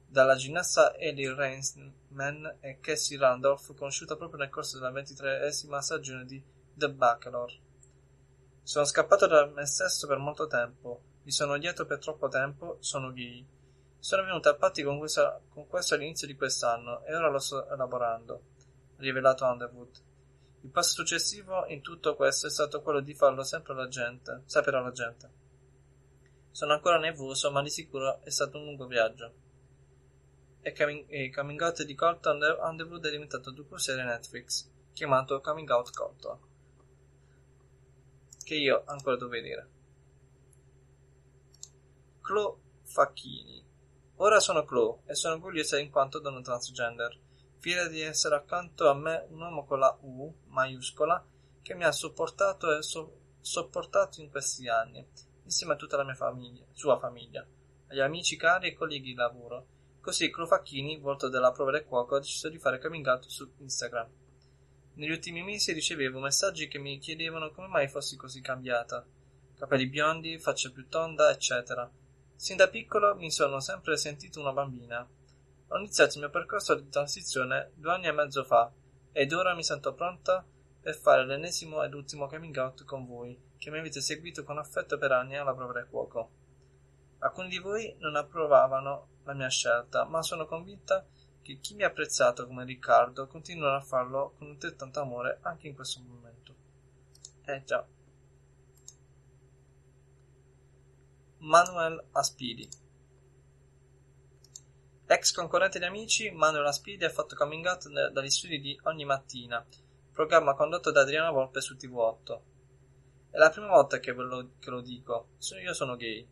dalla 0.10 0.36
ginnasta 0.36 0.96
Ellie 0.98 1.34
Reinsman 1.34 2.58
e 2.62 2.80
Cassie 2.80 3.18
Randolph, 3.18 3.76
conosciuta 3.76 4.16
proprio 4.16 4.40
nel 4.40 4.50
corso 4.50 4.78
della 4.78 4.92
ventitreesima 4.92 5.82
stagione 5.82 6.26
di 6.26 6.42
The 6.74 6.90
Bachelor. 6.90 7.67
Sono 8.68 8.84
scappato 8.84 9.28
da 9.28 9.46
me 9.46 9.66
stesso 9.66 10.08
per 10.08 10.18
molto 10.18 10.46
tempo, 10.46 11.02
mi 11.24 11.32
sono 11.32 11.54
odiato 11.54 11.86
per 11.86 12.00
troppo 12.00 12.28
tempo, 12.28 12.76
sono 12.82 13.14
gay. 13.14 13.48
Sono 13.98 14.24
venuto 14.24 14.50
a 14.50 14.56
patti 14.56 14.84
con, 14.84 14.98
questa, 14.98 15.40
con 15.48 15.68
questo 15.68 15.96
all'inizio 15.96 16.28
di 16.28 16.36
quest'anno 16.36 17.02
e 17.06 17.16
ora 17.16 17.30
lo 17.30 17.40
sto 17.40 17.66
elaborando, 17.70 18.34
ha 18.98 19.02
rivelato 19.02 19.46
Underwood. 19.46 20.04
Il 20.64 20.70
passo 20.70 20.96
successivo 20.96 21.66
in 21.68 21.80
tutto 21.82 22.18
questo 22.18 22.48
è 22.48 22.50
stato 22.50 22.82
quello 22.82 23.00
di 23.00 23.14
farlo 23.14 23.42
sempre 23.44 23.72
alla 23.72 23.88
gente, 23.88 24.42
sapere 24.48 24.76
alla 24.76 24.92
gente. 24.92 25.32
Sono 26.52 26.74
ancora 26.74 26.98
nervoso, 26.98 27.50
ma 27.50 27.62
di 27.62 27.70
sicuro 27.70 28.22
è 28.22 28.30
stato 28.30 28.58
un 28.58 28.66
lungo 28.66 28.86
viaggio 28.86 29.34
e 30.60 30.74
coming, 30.74 31.34
coming 31.34 31.62
out 31.62 31.84
di 31.84 31.96
Colton 31.96 32.42
Underwood 32.60 33.06
è 33.06 33.12
diventato 33.12 33.50
docu-serie 33.50 34.04
Netflix 34.04 34.70
chiamato 34.92 35.40
Coming 35.40 35.70
Out 35.70 35.92
Colton 35.92 36.47
che 38.48 38.56
io 38.56 38.84
ancora 38.86 39.18
devo 39.18 39.28
vedere. 39.28 39.70
Chloe 42.22 42.56
Facchini. 42.84 43.62
Ora 44.16 44.40
sono 44.40 44.64
Chloe 44.64 45.02
e 45.06 45.16
sono 45.16 45.34
orgogliosa 45.34 45.78
in 45.78 45.90
quanto 45.90 46.20
donna 46.20 46.40
transgender. 46.40 47.20
Fiera 47.60 47.90
di 47.90 48.00
essere 48.00 48.36
accanto 48.36 48.90
a 48.90 48.94
me 48.94 49.26
un 49.32 49.42
uomo 49.42 49.66
con 49.66 49.80
la 49.80 49.98
U 50.00 50.34
maiuscola 50.46 51.22
che 51.62 51.76
mi 51.76 51.84
ha 51.84 51.92
supportato 51.92 52.74
e 52.78 52.82
so- 52.84 53.20
sopportato 53.42 54.22
in 54.22 54.30
questi 54.30 54.70
anni 54.70 55.06
insieme 55.44 55.74
a 55.74 55.76
tutta 55.76 55.98
la 55.98 56.06
mia 56.06 56.16
famiglia, 56.16 56.64
sua 56.72 56.98
famiglia 56.98 57.46
agli 57.88 58.00
amici 58.00 58.38
cari 58.38 58.70
e 58.70 58.74
colleghi 58.76 59.10
di 59.10 59.14
lavoro. 59.14 59.68
Così 60.00 60.30
Clofacchini, 60.30 61.00
volto 61.00 61.28
dalla 61.28 61.52
prova 61.52 61.72
del 61.72 61.84
cuoco, 61.84 62.16
ha 62.16 62.20
deciso 62.20 62.48
di 62.48 62.60
fare 62.60 62.80
coming 62.80 63.06
out 63.06 63.26
su 63.26 63.52
Instagram. 63.58 64.10
Negli 64.98 65.12
ultimi 65.12 65.44
mesi 65.44 65.74
ricevevo 65.74 66.20
messaggi 66.20 66.68
che 66.68 66.80
mi 66.80 66.98
chiedevano 66.98 67.52
come 67.52 67.68
mai 67.68 67.88
fossi 67.88 68.16
così 68.16 68.42
cambiata. 68.42 69.06
Capelli 69.56 69.86
biondi, 69.86 70.40
faccia 70.40 70.72
più 70.72 70.88
tonda, 70.88 71.30
eccetera. 71.30 71.88
Sin 72.36 72.56
da 72.56 72.68
piccolo 72.68 73.16
mi 73.16 73.30
sono 73.30 73.60
sempre 73.60 73.96
sentito 73.96 74.40
una 74.40 74.54
bambina. 74.54 75.08
Ho 75.68 75.78
iniziato 75.78 76.14
il 76.14 76.22
mio 76.22 76.32
percorso 76.32 76.74
di 76.74 76.90
transizione 76.90 77.74
due 77.76 77.92
anni 77.92 78.08
e 78.08 78.12
mezzo 78.12 78.44
fa 78.44 78.72
ed 79.12 79.34
ora 79.34 79.54
mi 79.54 79.64
sento 79.64 79.94
pronta 79.94 80.44
per 80.82 80.96
fare 80.96 81.28
l'ennesimo 81.28 81.84
ed 81.84 81.94
ultimo 81.94 82.26
coming 82.26 82.58
out 82.58 82.84
con 82.84 83.06
voi, 83.06 83.40
che 83.56 83.70
mi 83.70 83.78
avete 83.78 84.02
seguito 84.02 84.44
con 84.44 84.58
affetto 84.58 84.98
per 84.98 85.12
anni 85.12 85.38
alla 85.38 85.54
prova 85.54 85.74
del 85.74 85.88
cuoco. 85.88 86.32
Alcuni 87.20 87.50
di 87.50 87.60
voi 87.60 87.96
non 88.00 88.16
approvavano 88.16 89.10
la 89.26 89.34
mia 89.34 89.50
scelta, 89.50 90.06
ma 90.06 90.24
sono 90.24 90.48
convinta 90.48 91.06
che 91.48 91.60
chi 91.62 91.76
mi 91.76 91.84
ha 91.84 91.88
apprezzato 91.88 92.46
come 92.46 92.66
Riccardo 92.66 93.26
continuerà 93.26 93.78
a 93.78 93.82
farlo 93.82 94.34
con 94.38 94.50
altrettanto 94.50 95.00
amore 95.00 95.40
anche 95.44 95.68
in 95.68 95.76
questo 95.76 96.02
momento. 96.02 96.54
Eh 97.46 97.64
già. 97.64 97.88
Manuel 101.38 102.04
Aspidi 102.12 102.68
Ex 105.06 105.32
concorrente 105.32 105.80
di 105.80 105.86
Amici, 105.86 106.32
Manuel 106.32 106.66
Aspidi 106.66 107.06
ha 107.06 107.10
fatto 107.10 107.38
coming 107.38 107.66
out 107.66 107.88
dagli 108.12 108.30
studi 108.30 108.60
di 108.60 108.78
Ogni 108.84 109.06
Mattina, 109.06 109.66
programma 110.12 110.54
condotto 110.54 110.92
da 110.92 111.02
Adriana 111.02 111.32
Volpe 111.32 111.62
su 111.62 111.76
TV8. 111.76 112.42
È 113.32 113.38
la 113.38 113.50
prima 113.50 113.68
volta 113.68 114.00
che, 114.00 114.12
lo, 114.12 114.50
che 114.60 114.70
lo 114.70 114.82
dico, 114.82 115.30
io 115.64 115.74
sono 115.74 115.96
gay. 115.96 116.28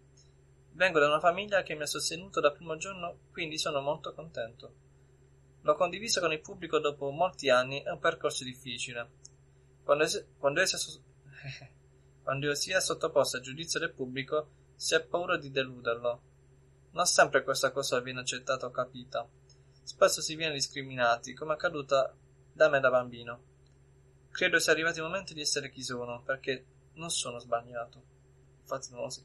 Vengo 0.71 0.99
da 0.99 1.07
una 1.07 1.21
famiglia 1.21 1.63
che 1.63 1.73
mi 1.73 1.83
ha 1.83 1.87
sostenuto 1.87 2.41
dal 2.41 2.51
primo 2.51 2.75
giorno, 2.75 3.19
quindi 3.31 3.57
sono 3.57 3.79
molto 3.79 4.13
contento. 4.13 4.83
L'ho 5.65 5.73
condiviso 5.73 6.19
con 6.19 6.31
il 6.31 6.41
pubblico 6.41 6.77
dopo 6.77 7.09
molti 7.09 7.49
anni, 7.49 7.81
è 7.81 7.89
un 7.89 7.97
percorso 7.97 8.43
difficile. 8.43 9.09
Quando, 9.83 10.03
es- 10.03 10.23
quando, 10.37 10.61
es- 10.61 11.01
quando 12.21 12.53
si 12.53 12.71
è 12.71 12.79
sottoposto 12.79 13.37
al 13.37 13.41
giudizio 13.41 13.79
del 13.79 13.91
pubblico, 13.91 14.47
si 14.75 14.93
ha 14.93 15.01
paura 15.01 15.37
di 15.37 15.49
deluderlo. 15.49 16.21
Non 16.91 17.07
sempre 17.07 17.43
questa 17.43 17.71
cosa 17.71 17.99
viene 17.99 18.19
accettata 18.19 18.67
o 18.67 18.69
capita. 18.69 19.27
Spesso 19.81 20.21
si 20.21 20.35
viene 20.35 20.53
discriminati, 20.53 21.33
come 21.33 21.53
è 21.53 21.55
accaduto 21.55 22.15
da 22.53 22.69
me 22.69 22.79
da 22.79 22.91
bambino. 22.91 23.43
Credo 24.29 24.59
sia 24.59 24.71
arrivato 24.71 24.99
il 24.99 25.05
momento 25.05 25.33
di 25.33 25.41
essere 25.41 25.71
chi 25.71 25.81
sono, 25.81 26.21
perché 26.21 26.63
non 26.93 27.09
sono 27.09 27.39
sbagliato. 27.39 28.03
Infatti 28.61 28.91
non 28.91 29.01
lo 29.01 29.09
so. 29.09 29.23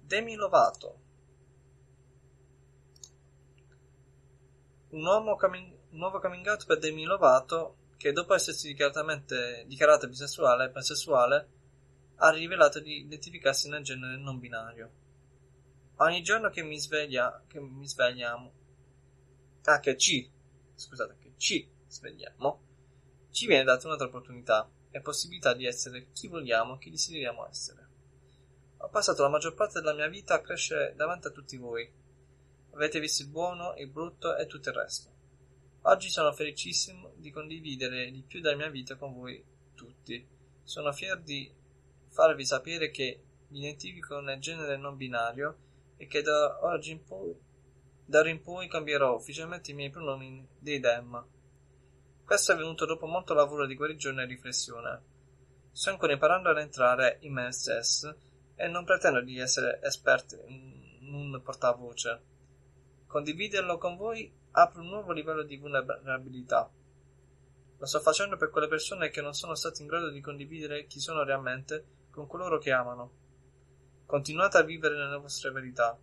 Demi 0.00 0.36
Lovato 0.36 1.06
un, 4.90 5.36
coming, 5.36 5.72
un 5.90 5.98
nuovo 5.98 6.20
coming 6.20 6.46
out 6.46 6.66
per 6.66 6.78
Demi 6.78 7.04
Lovato 7.04 7.76
che 7.96 8.12
dopo 8.12 8.34
essersi 8.34 8.68
dichiarata 8.68 10.06
bisessuale 10.06 10.66
e 10.66 10.70
pansessuale 10.70 11.48
ha 12.16 12.30
rivelato 12.30 12.80
di 12.80 12.98
identificarsi 12.98 13.68
nel 13.68 13.82
genere 13.82 14.16
non 14.16 14.38
binario. 14.38 14.90
Ogni 15.96 16.22
giorno 16.22 16.48
che 16.48 16.62
mi 16.62 16.78
sveglia, 16.78 17.42
che 17.48 17.60
mi 17.60 17.86
svegliamo, 17.86 18.52
ah, 19.64 19.80
che 19.80 19.96
ci, 19.96 20.30
scusate, 20.74 21.16
che 21.18 21.32
ci 21.36 21.68
svegliamo, 21.88 22.60
ci 23.30 23.46
viene 23.46 23.64
data 23.64 23.86
un'altra 23.86 24.06
opportunità 24.06 24.68
e 24.90 25.00
possibilità 25.00 25.54
di 25.54 25.66
essere 25.66 26.10
chi 26.12 26.28
vogliamo 26.28 26.74
e 26.74 26.78
chi 26.78 26.90
desideriamo 26.90 27.48
essere. 27.48 27.86
Ho 28.78 28.88
passato 28.88 29.22
la 29.22 29.28
maggior 29.28 29.54
parte 29.54 29.80
della 29.80 29.94
mia 29.94 30.08
vita 30.08 30.34
a 30.34 30.40
crescere 30.40 30.94
davanti 30.94 31.26
a 31.26 31.30
tutti 31.30 31.56
voi. 31.56 31.90
Avete 32.78 33.00
visto 33.00 33.22
il 33.24 33.28
buono, 33.30 33.74
il 33.76 33.88
brutto 33.88 34.36
e 34.36 34.46
tutto 34.46 34.68
il 34.68 34.76
resto. 34.76 35.10
Oggi 35.82 36.10
sono 36.10 36.32
felicissimo 36.32 37.10
di 37.16 37.32
condividere 37.32 38.08
di 38.12 38.22
più 38.22 38.40
della 38.40 38.54
mia 38.54 38.68
vita 38.68 38.94
con 38.94 39.14
voi 39.14 39.44
tutti. 39.74 40.24
Sono 40.62 40.92
fiero 40.92 41.20
di 41.20 41.52
farvi 42.06 42.46
sapere 42.46 42.92
che 42.92 43.20
mi 43.48 43.58
identifico 43.58 44.20
nel 44.20 44.38
genere 44.38 44.76
non 44.76 44.96
binario 44.96 45.56
e 45.96 46.06
che 46.06 46.22
da 46.22 46.60
oggi 46.66 46.92
in 46.92 47.02
poi, 47.02 47.36
da 48.04 48.20
ora 48.20 48.30
in 48.30 48.42
poi 48.42 48.68
cambierò 48.68 49.12
ufficialmente 49.12 49.72
i 49.72 49.74
miei 49.74 49.90
pronomi 49.90 50.46
dei 50.56 50.78
dem. 50.78 51.26
Questo 52.24 52.52
è 52.52 52.54
avvenuto 52.54 52.86
dopo 52.86 53.06
molto 53.06 53.34
lavoro 53.34 53.66
di 53.66 53.74
guarigione 53.74 54.22
e 54.22 54.26
riflessione. 54.26 55.02
Sto 55.72 55.90
ancora 55.90 56.12
imparando 56.12 56.48
ad 56.50 56.58
entrare 56.58 57.18
in 57.22 57.32
me 57.32 57.50
stesso 57.50 58.16
e 58.54 58.68
non 58.68 58.84
pretendo 58.84 59.20
di 59.20 59.36
essere 59.40 59.80
esperto 59.82 60.40
in 60.46 61.12
un 61.12 61.42
portavoce. 61.42 62.36
Condividerlo 63.08 63.78
con 63.78 63.96
voi 63.96 64.30
apre 64.52 64.80
un 64.80 64.88
nuovo 64.88 65.12
livello 65.12 65.42
di 65.42 65.56
vulnerabilità. 65.56 66.70
Lo 67.78 67.86
sto 67.86 68.00
facendo 68.00 68.36
per 68.36 68.50
quelle 68.50 68.68
persone 68.68 69.08
che 69.08 69.22
non 69.22 69.32
sono 69.32 69.54
state 69.54 69.80
in 69.80 69.88
grado 69.88 70.10
di 70.10 70.20
condividere 70.20 70.86
chi 70.86 71.00
sono 71.00 71.24
realmente 71.24 72.06
con 72.10 72.26
coloro 72.26 72.58
che 72.58 72.70
amano. 72.70 73.12
Continuate 74.04 74.58
a 74.58 74.62
vivere 74.62 74.94
nelle 74.94 75.16
vostre 75.16 75.50
verità 75.50 75.98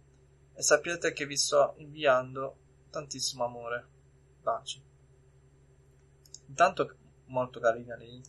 e 0.53 0.61
sappiate 0.63 1.13
che 1.13 1.27
vi 1.27 1.37
sto 1.37 1.75
inviando 1.77 2.57
tantissimo 2.89 3.45
amore. 3.45 3.87
Baci. 4.41 4.83
Intanto 6.47 6.95
molto 7.27 7.59
carina 7.59 7.95
lei 7.95 8.19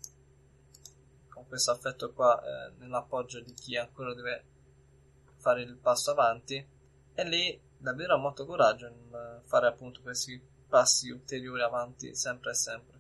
con 1.29 1.47
questo 1.47 1.71
affetto 1.71 2.13
qua 2.13 2.41
eh, 2.43 2.73
nell'appoggio 2.79 3.41
di 3.41 3.55
chi 3.55 3.77
ancora 3.77 4.15
deve 4.15 4.45
fare 5.37 5.63
il 5.63 5.77
passo 5.77 6.11
avanti 6.11 6.67
e 7.15 7.25
lì 7.25 7.61
davvero 7.79 8.15
ha 8.15 8.19
molto 8.19 8.47
coraggio 8.47 8.89
nel 8.89 9.43
fare 9.45 9.67
appunto 9.67 10.01
questi 10.03 10.41
passi 10.69 11.11
ulteriori 11.11 11.63
avanti 11.63 12.15
sempre 12.15 12.51
e 12.51 12.55
sempre. 12.55 12.97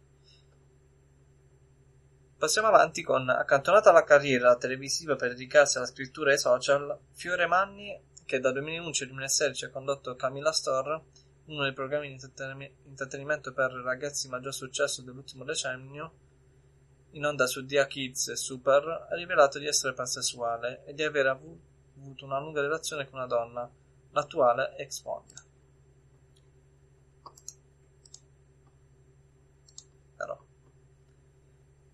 Passiamo 2.38 2.68
avanti 2.68 3.02
con 3.02 3.28
accantonata 3.30 3.90
la 3.92 4.04
carriera 4.04 4.56
televisiva 4.56 5.16
per 5.16 5.30
dedicarsi 5.30 5.78
alla 5.78 5.86
scrittura 5.86 6.32
e 6.32 6.36
social, 6.36 6.98
Fiore 7.12 7.46
Manni, 7.46 7.98
che 8.26 8.40
dal 8.40 8.52
2011 8.52 9.02
al 9.02 9.08
2016 9.08 9.64
ha 9.64 9.70
condotto 9.70 10.16
Camilla 10.16 10.52
Store, 10.52 11.02
uno 11.46 11.62
dei 11.62 11.72
programmi 11.72 12.08
di 12.08 12.72
intrattenimento 12.84 13.52
per 13.54 13.72
ragazzi 13.72 14.28
maggior 14.28 14.52
successo 14.52 15.00
dell'ultimo 15.00 15.44
decennio, 15.44 16.12
in 17.12 17.24
onda 17.24 17.46
su 17.46 17.64
Dia 17.64 17.86
Kids 17.86 18.28
e 18.28 18.36
Super, 18.36 19.06
ha 19.10 19.14
rivelato 19.14 19.58
di 19.58 19.66
essere 19.66 19.94
pansessuale 19.94 20.84
e 20.84 20.92
di 20.92 21.02
aver 21.02 21.28
avuto 21.28 22.26
una 22.26 22.38
lunga 22.38 22.60
relazione 22.60 23.08
con 23.08 23.18
una 23.18 23.26
donna, 23.26 23.70
l'attuale 24.16 24.74
ex 24.76 25.02
moglie. 25.04 25.34
Però, 30.16 30.42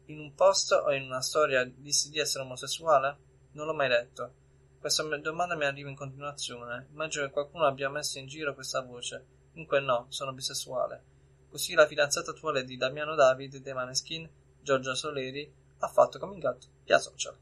in 0.06 0.20
un 0.20 0.34
post 0.34 0.70
o 0.72 0.92
in 0.92 1.02
una 1.02 1.20
storia 1.20 1.64
dissi 1.64 2.10
di 2.10 2.20
essere 2.20 2.44
omosessuale? 2.44 3.18
Non 3.52 3.66
l'ho 3.66 3.74
mai 3.74 3.88
detto. 3.88 4.34
Questa 4.78 5.02
domanda 5.18 5.56
mi 5.56 5.64
arriva 5.64 5.88
in 5.88 5.96
continuazione. 5.96 6.88
Immagino 6.92 7.26
che 7.26 7.32
qualcuno 7.32 7.66
abbia 7.66 7.90
messo 7.90 8.18
in 8.18 8.26
giro 8.26 8.54
questa 8.54 8.82
voce. 8.82 9.26
Comunque 9.50 9.80
no, 9.80 10.06
sono 10.08 10.32
bisessuale. 10.32 11.10
Così 11.48 11.74
la 11.74 11.86
fidanzata 11.86 12.30
attuale 12.30 12.64
di 12.64 12.76
Damiano 12.76 13.14
David 13.14 13.56
dei 13.58 13.74
Maneskin, 13.74 14.28
Giorgia 14.60 14.94
Soleri, 14.94 15.52
ha 15.78 15.88
fatto 15.88 16.18
coming 16.18 16.42
out 16.44 16.68
via 16.84 16.98
social. 16.98 17.36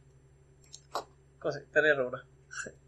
Così, 1.38 1.64
per 1.70 1.84
errore. 1.84 2.26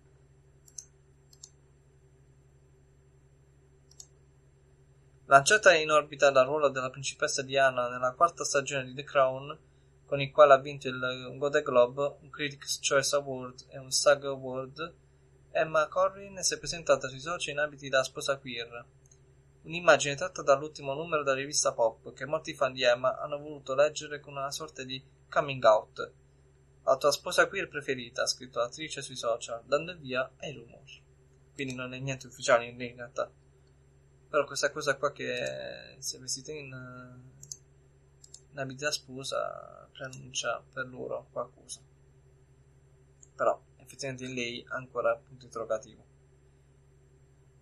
Lanciata 5.32 5.74
in 5.74 5.90
orbita 5.90 6.30
dal 6.30 6.44
ruolo 6.44 6.68
della 6.68 6.90
principessa 6.90 7.40
Diana 7.40 7.88
nella 7.88 8.12
quarta 8.12 8.44
stagione 8.44 8.84
di 8.84 8.92
The 8.92 9.02
Crown, 9.02 9.58
con 10.04 10.20
il 10.20 10.30
quale 10.30 10.52
ha 10.52 10.58
vinto 10.58 10.88
il 10.88 11.36
Golden 11.38 11.62
Globe, 11.62 12.16
un 12.20 12.28
Critics' 12.28 12.80
Choice 12.86 13.16
Award 13.16 13.64
e 13.70 13.78
un 13.78 13.90
SAG 13.90 14.26
Award, 14.26 14.94
Emma 15.50 15.88
Corrin 15.88 16.42
si 16.42 16.52
è 16.52 16.58
presentata 16.58 17.08
sui 17.08 17.18
social 17.18 17.54
in 17.54 17.60
abiti 17.60 17.88
da 17.88 18.02
sposa 18.02 18.36
queer. 18.36 18.84
Un'immagine 19.62 20.16
tratta 20.16 20.42
dall'ultimo 20.42 20.92
numero 20.92 21.22
della 21.22 21.38
rivista 21.38 21.72
Pop, 21.72 22.12
che 22.12 22.26
molti 22.26 22.52
fan 22.52 22.74
di 22.74 22.82
Emma 22.82 23.18
hanno 23.18 23.38
voluto 23.38 23.74
leggere 23.74 24.20
con 24.20 24.36
una 24.36 24.50
sorta 24.50 24.82
di 24.82 25.02
coming 25.30 25.64
out. 25.64 26.12
La 26.84 26.98
tua 26.98 27.10
sposa 27.10 27.48
queer 27.48 27.68
preferita, 27.68 28.24
ha 28.24 28.26
scritto 28.26 28.58
l'attrice 28.58 29.00
sui 29.00 29.16
social, 29.16 29.62
dando 29.64 29.92
il 29.92 29.98
via 29.98 30.30
ai 30.40 30.52
rumor. 30.52 30.82
Quindi 31.54 31.74
non 31.74 31.94
è 31.94 31.98
niente 31.98 32.26
ufficiale 32.26 32.66
in 32.66 32.76
realtà. 32.76 33.30
Però 34.32 34.46
questa 34.46 34.70
cosa 34.70 34.96
qua 34.96 35.12
che 35.12 35.94
si 35.98 36.16
è 36.16 36.18
vestita 36.18 36.52
in, 36.52 36.74
in 38.50 38.58
abiti 38.58 38.82
da 38.82 38.90
sposa 38.90 39.86
pronuncia 39.92 40.64
per 40.72 40.86
loro 40.86 41.26
qualcosa. 41.30 41.80
Però 43.36 43.62
effettivamente 43.76 44.24
in 44.24 44.32
lei 44.32 44.64
ancora 44.68 45.14
punto 45.16 45.44
interrogativo. 45.44 46.02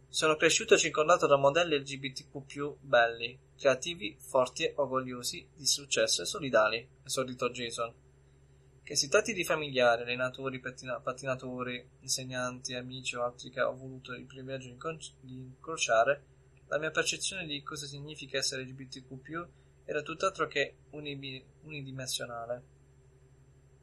Sono 0.09 0.37
cresciuto 0.37 0.79
circondato 0.79 1.27
da 1.27 1.37
modelli 1.37 1.77
LGBTQ 1.77 2.77
belli, 2.79 3.37
creativi, 3.59 4.17
forti 4.21 4.63
e 4.63 4.73
orgogliosi 4.77 5.45
di 5.53 5.67
successo 5.67 6.23
e 6.23 6.27
solidali, 6.27 6.89
esordito 7.03 7.51
Jason. 7.51 7.93
Che 8.81 8.95
si 8.95 9.09
tratti 9.09 9.33
di 9.33 9.45
familiari, 9.45 10.03
allenatori, 10.03 10.61
pattina- 10.61 11.01
pattinatori, 11.01 11.85
insegnanti, 12.03 12.75
amici 12.75 13.17
o 13.17 13.25
altri 13.25 13.51
che 13.51 13.61
ho 13.61 13.75
voluto 13.75 14.13
il 14.13 14.27
privilegio 14.27 14.67
di, 14.67 14.75
inconci- 14.75 15.15
di 15.19 15.35
incrociare, 15.35 16.30
la 16.71 16.79
mia 16.79 16.93
percezione 16.93 17.47
di 17.47 17.63
cosa 17.65 17.85
significa 17.87 18.39
essere 18.39 18.63
LGBTQ 18.63 19.49
era 19.85 20.03
tutt'altro 20.03 20.47
che 20.47 20.77
unidimensionale. 20.91 22.63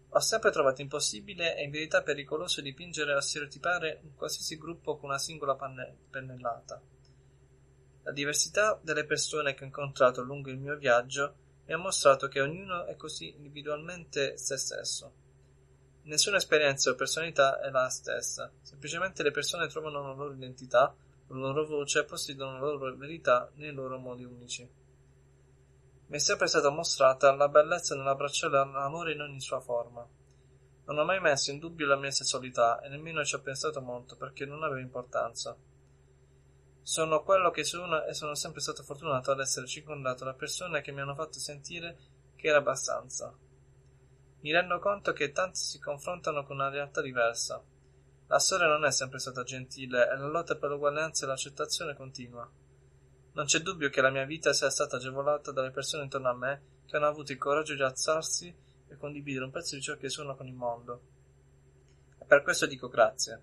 Ho 0.07 0.19
sempre 0.19 0.51
trovato 0.51 0.81
impossibile 0.81 1.57
e 1.57 1.65
in 1.65 1.72
verità 1.72 2.01
pericoloso 2.01 2.61
dipingere 2.61 3.14
o 3.14 3.19
stereotipare 3.19 3.99
un 4.03 4.15
qualsiasi 4.15 4.57
gruppo 4.57 4.95
con 4.95 5.09
una 5.09 5.18
singola 5.18 5.55
panne- 5.55 5.97
pennellata. 6.09 6.81
La 8.03 8.11
diversità 8.14 8.80
delle 8.81 9.03
persone 9.03 9.53
che 9.53 9.64
ho 9.64 9.68
incontrato 9.68 10.22
lungo 10.22 10.49
il 10.49 10.57
mio 10.57 10.77
viaggio 10.77 11.35
mi 11.65 11.73
ha 11.73 11.77
mostrato 11.77 12.30
che 12.30 12.39
ognuno 12.39 12.85
è 12.85 12.95
così 12.95 13.35
individualmente 13.35 14.38
se 14.38 14.55
stesso. 14.55 15.14
Nessuna 16.03 16.38
esperienza 16.38 16.89
o 16.89 16.95
personalità 16.95 17.59
è 17.59 17.69
la 17.69 17.89
stessa, 17.89 18.49
semplicemente 18.61 19.23
le 19.23 19.31
persone 19.31 19.68
trovano 19.68 19.99
una 19.99 20.14
loro 20.14 20.31
identità, 20.31 20.95
la 21.27 21.35
loro 21.35 21.65
voce 21.65 22.05
possiedono 22.05 22.53
la 22.53 22.59
loro 22.59 22.95
verità 22.95 23.49
nei 23.55 23.73
loro 23.73 23.97
modi 23.97 24.23
unici. 24.23 24.69
Mi 26.07 26.15
è 26.15 26.19
sempre 26.19 26.47
stata 26.47 26.69
mostrata 26.69 27.33
la 27.35 27.49
bellezza 27.49 27.95
nell'abbracciare 27.95 28.53
l'amore 28.53 29.11
in 29.11 29.21
ogni 29.21 29.41
sua 29.41 29.59
forma. 29.59 30.07
Non 30.85 30.97
ho 30.97 31.03
mai 31.03 31.19
messo 31.19 31.51
in 31.51 31.59
dubbio 31.59 31.85
la 31.85 31.97
mia 31.97 32.11
sessualità 32.11 32.79
e 32.79 32.87
nemmeno 32.87 33.25
ci 33.25 33.35
ho 33.35 33.41
pensato 33.41 33.81
molto 33.81 34.15
perché 34.15 34.45
non 34.45 34.63
aveva 34.63 34.79
importanza. 34.79 35.57
Sono 36.81 37.23
quello 37.23 37.51
che 37.51 37.65
sono 37.65 38.05
e 38.05 38.13
sono 38.13 38.33
sempre 38.33 38.61
stato 38.61 38.83
fortunato 38.83 39.31
ad 39.31 39.41
essere 39.41 39.67
circondato 39.67 40.23
da 40.23 40.33
persone 40.33 40.79
che 40.79 40.93
mi 40.93 41.01
hanno 41.01 41.15
fatto 41.15 41.39
sentire 41.39 41.97
che 42.37 42.47
era 42.47 42.59
abbastanza. 42.59 43.35
Mi 44.39 44.51
rendo 44.53 44.79
conto 44.79 45.11
che 45.11 45.33
tanti 45.33 45.59
si 45.59 45.77
confrontano 45.77 46.45
con 46.45 46.55
una 46.55 46.69
realtà 46.69 47.01
diversa. 47.01 47.61
La 48.29 48.39
storia 48.39 48.67
non 48.67 48.83
è 48.83 48.91
sempre 48.91 49.19
stata 49.19 49.43
gentile 49.43 50.09
e 50.09 50.17
la 50.17 50.27
lotta 50.27 50.57
per 50.57 50.69
l'uguaglianza 50.69 51.23
e 51.23 51.29
l'accettazione 51.29 51.95
continua. 51.95 52.49
Non 53.31 53.45
c'è 53.45 53.59
dubbio 53.59 53.89
che 53.89 54.01
la 54.01 54.09
mia 54.09 54.25
vita 54.25 54.51
sia 54.51 54.69
stata 54.69 54.97
agevolata 54.97 55.53
dalle 55.53 55.71
persone 55.71 56.03
intorno 56.03 56.29
a 56.29 56.35
me 56.35 56.61
che 56.85 56.97
hanno 56.97 57.07
avuto 57.07 57.31
il 57.31 57.37
coraggio 57.37 57.73
di 57.73 57.81
alzarsi 57.81 58.53
e 58.89 58.97
condividere 58.97 59.45
un 59.45 59.51
pezzo 59.51 59.75
di 59.75 59.81
ciò 59.81 59.95
che 59.95 60.09
sono 60.09 60.35
con 60.35 60.45
il 60.45 60.53
mondo. 60.53 61.01
E 62.19 62.25
per 62.25 62.41
questo 62.41 62.65
dico 62.65 62.89
grazie. 62.89 63.41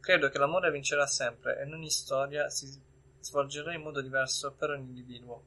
Credo 0.00 0.28
che 0.28 0.38
l'amore 0.38 0.72
vincerà 0.72 1.06
sempre 1.06 1.60
e 1.60 1.64
in 1.66 1.72
ogni 1.72 1.90
storia 1.90 2.48
si 2.50 2.66
svolgerà 3.20 3.72
in 3.74 3.82
modo 3.82 4.00
diverso 4.00 4.52
per 4.54 4.70
ogni 4.70 4.88
individuo. 4.88 5.44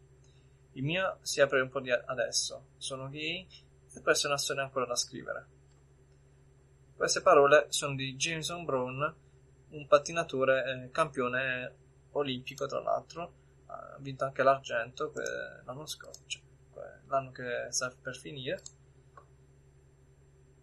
Il 0.74 0.84
mio 0.84 1.18
si 1.22 1.42
apre 1.42 1.60
un 1.60 1.70
po' 1.70 1.82
di 1.82 1.92
adesso. 1.92 2.68
Sono 2.78 3.10
gay 3.10 3.46
e 3.94 4.02
questa 4.02 4.28
è 4.28 4.30
una 4.30 4.40
storia 4.40 4.64
ancora 4.64 4.86
da 4.86 4.96
scrivere. 4.96 5.53
Queste 7.04 7.20
parole 7.20 7.66
sono 7.68 7.96
di 7.96 8.16
Jameson 8.16 8.64
Brown, 8.64 9.16
un 9.72 9.88
pattinatore 9.88 10.86
eh, 10.86 10.90
campione 10.90 11.76
olimpico, 12.12 12.66
tra 12.66 12.80
l'altro, 12.80 13.34
ha 13.66 13.98
vinto 14.00 14.24
anche 14.24 14.42
l'argento 14.42 15.12
l'anno 15.66 15.86
scorso, 15.86 16.22
cioè, 16.28 16.42
l'anno 17.08 17.34
che 17.34 17.68
sta 17.72 17.94
per 18.02 18.16
finire. 18.16 18.62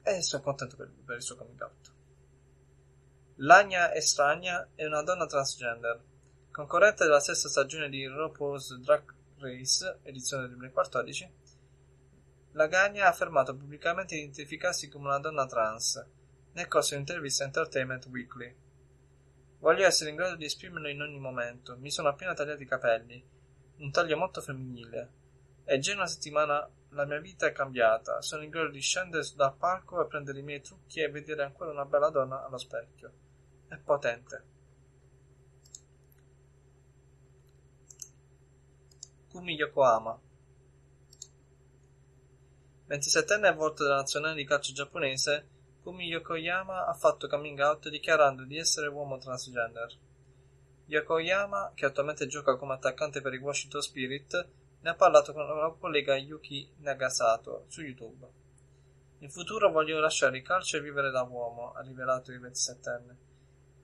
E 0.03 0.23
sono 0.23 0.43
contento 0.43 0.77
per, 0.77 0.91
per 1.05 1.17
il 1.17 1.23
suo 1.23 1.37
coming 1.37 1.61
out. 1.61 1.93
Lagna 3.35 3.93
Estragna 3.93 4.67
è 4.75 4.87
una 4.87 5.03
donna 5.03 5.27
transgender, 5.27 6.01
concorrente 6.51 7.05
della 7.05 7.21
sesta 7.21 7.51
stagione 7.51 7.91
di 7.91 8.07
RuPaul's 8.07 8.79
Drag 8.79 9.15
Race, 9.41 9.99
edizione 10.05 10.49
2014. 10.49 11.33
La 12.53 12.67
Gagna 12.67 13.05
ha 13.05 13.11
affermato 13.11 13.55
pubblicamente 13.55 14.15
di 14.15 14.23
identificarsi 14.23 14.89
come 14.89 15.09
una 15.09 15.19
donna 15.19 15.45
trans 15.45 16.19
nel 16.53 16.69
corso 16.69 16.91
di 16.91 16.97
un'intervista 16.97 17.45
Entertainment 17.45 18.07
Weekly. 18.07 18.55
Voglio 19.59 19.87
essere 19.87 20.11
in 20.11 20.17
grado 20.17 20.37
di 20.37 20.47
esprimerlo 20.47 20.89
in 20.89 21.03
ogni 21.03 21.19
momento. 21.19 21.77
Mi 21.77 21.91
sono 21.91 22.09
appena 22.09 22.35
tagliato 22.35 22.63
i 22.63 22.67
capelli. 22.67 23.23
Un 23.77 23.91
taglio 23.91 24.17
molto 24.17 24.41
femminile. 24.41 25.19
E 25.65 25.79
già 25.79 25.93
una 25.93 26.07
settimana 26.07 26.69
la 26.91 27.05
mia 27.05 27.21
vita 27.21 27.47
è 27.47 27.53
cambiata. 27.53 28.23
Sono 28.23 28.43
in 28.43 28.51
grado 28.51 28.71
di 28.71 28.81
scendere 28.81 29.25
dal 29.37 29.55
palco 29.57 30.03
e 30.03 30.07
prendere 30.07 30.39
i 30.39 30.43
miei 30.43 30.63
trucchi 30.63 31.01
e 31.01 31.11
vedere 31.11 31.43
ancora 31.43 31.71
una 31.71 31.85
bella 31.85 32.11
donna 32.11 32.45
allo 32.45 32.59
specchio. 32.59 33.13
È 33.69 33.77
potente. 33.77 34.45
Kumi 39.29 39.55
Yokohama 39.55 40.19
27enne 42.89 43.55
volto 43.55 43.85
della 43.85 43.97
nazionale 43.97 44.35
di 44.35 44.45
calcio 44.45 44.73
giapponese 44.73 45.47
Kumi 45.83 46.07
Yokoyama 46.09 46.87
ha 46.87 46.93
fatto 46.93 47.27
coming 47.27 47.59
out 47.59 47.89
dichiarando 47.89 48.45
di 48.45 48.59
essere 48.59 48.89
uomo 48.89 49.17
transgender. 49.17 49.97
Yokoyama, 50.85 51.73
che 51.75 51.87
attualmente 51.87 52.27
gioca 52.27 52.57
come 52.57 52.75
attaccante 52.75 53.23
per 53.23 53.33
i 53.33 53.39
Washington 53.39 53.81
Spirit, 53.81 54.49
ne 54.81 54.91
ha 54.91 54.95
parlato 54.95 55.33
con 55.33 55.47
la 55.47 55.75
collega 55.79 56.17
Yuki 56.17 56.71
Nagasato 56.81 57.65
su 57.69 57.81
YouTube. 57.81 58.27
In 59.21 59.31
futuro 59.31 59.71
voglio 59.71 59.99
lasciare 60.01 60.37
il 60.37 60.43
calcio 60.43 60.77
e 60.77 60.81
vivere 60.83 61.11
da 61.11 61.23
uomo, 61.23 61.73
ha 61.73 61.81
rivelato 61.81 62.31
il 62.31 62.41
27enne. 62.41 63.15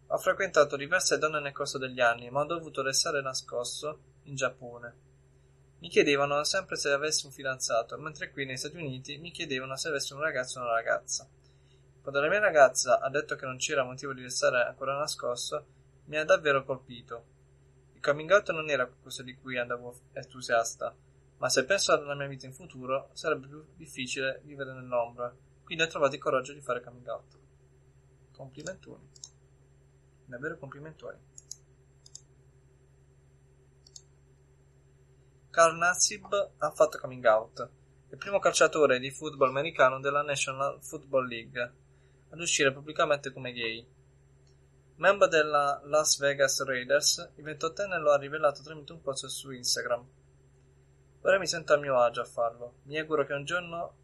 Ho 0.09 0.19
frequentato 0.19 0.77
diverse 0.77 1.19
donne 1.19 1.41
nel 1.41 1.53
corso 1.53 1.79
degli 1.79 2.01
anni, 2.01 2.29
ma 2.29 2.41
ho 2.41 2.47
dovuto 2.47 2.83
restare 2.83 3.23
nascosto 3.23 4.01
in 4.25 4.35
Giappone. 4.35 4.95
Mi 5.79 5.89
chiedevano 5.89 6.45
sempre 6.45 6.77
se 6.77 6.91
avessi 6.91 7.25
un 7.25 7.33
fidanzato, 7.33 7.97
mentre 7.99 8.31
qui 8.31 8.45
negli 8.45 8.57
Stati 8.57 8.77
Uniti 8.77 9.19
mi 9.19 9.31
chiedevano 9.31 9.77
se 9.77 9.89
avessi 9.89 10.13
un 10.13 10.21
ragazzo 10.21 10.59
o 10.59 10.63
una 10.63 10.73
ragazza. 10.73 11.29
Quando 12.07 12.23
la 12.23 12.31
mia 12.31 12.39
ragazza 12.39 13.01
ha 13.01 13.11
detto 13.11 13.35
che 13.35 13.47
non 13.47 13.57
c'era 13.57 13.83
motivo 13.83 14.15
di 14.15 14.23
restare 14.23 14.63
ancora 14.63 14.97
nascosto, 14.97 15.67
mi 16.05 16.17
ha 16.17 16.25
davvero 16.25 16.63
colpito. 16.63 17.25
Il 17.95 18.01
coming 18.01 18.31
out 18.31 18.53
non 18.53 18.71
era 18.71 18.87
qualcosa 18.87 19.25
di 19.25 19.35
cui 19.35 19.59
andavo 19.59 19.93
entusiasta, 20.13 20.95
ma 21.39 21.49
se 21.49 21.65
penso 21.65 21.91
alla 21.91 22.15
mia 22.15 22.29
vita 22.29 22.47
in 22.47 22.53
futuro 22.53 23.11
sarebbe 23.13 23.49
più 23.49 23.67
difficile 23.75 24.41
vivere 24.45 24.73
nell'ombra, 24.73 25.35
quindi 25.65 25.83
ho 25.83 25.89
trovato 25.89 26.15
il 26.15 26.21
coraggio 26.21 26.53
di 26.53 26.61
fare 26.61 26.81
coming 26.81 27.09
out. 27.09 27.39
Complimentoni. 28.31 29.11
Davvero 30.27 30.59
complimentoni. 30.59 31.19
Carl 35.51 35.77
Nassib 35.77 36.53
ha 36.59 36.71
fatto 36.71 36.99
coming 36.99 37.25
out. 37.25 37.69
Il 38.11 38.17
primo 38.17 38.39
calciatore 38.39 39.01
di 39.01 39.11
football 39.11 39.49
americano 39.49 39.99
della 39.99 40.23
National 40.23 40.81
Football 40.81 41.27
League 41.27 41.85
ad 42.37 42.43
uscire 42.43 42.73
pubblicamente 42.73 43.33
come 43.33 43.53
gay. 43.53 43.85
Membro 44.97 45.27
della 45.27 45.81
Las 45.85 46.19
Vegas 46.19 46.63
Raiders, 46.63 47.33
il 47.37 47.45
28enne 47.45 47.99
lo 47.99 48.13
ha 48.13 48.19
rivelato 48.19 48.63
tramite 48.63 48.93
un 48.93 49.01
post 49.01 49.27
su 49.27 49.51
Instagram. 49.51 50.07
Ora 51.23 51.39
mi 51.39 51.47
sento 51.47 51.73
a 51.73 51.79
mio 51.79 51.99
agio 51.99 52.21
a 52.21 52.25
farlo. 52.25 52.77
Mi 52.85 52.99
auguro 52.99 53.25
che 53.25 53.33
un 53.33 53.45
giorno 53.45 53.95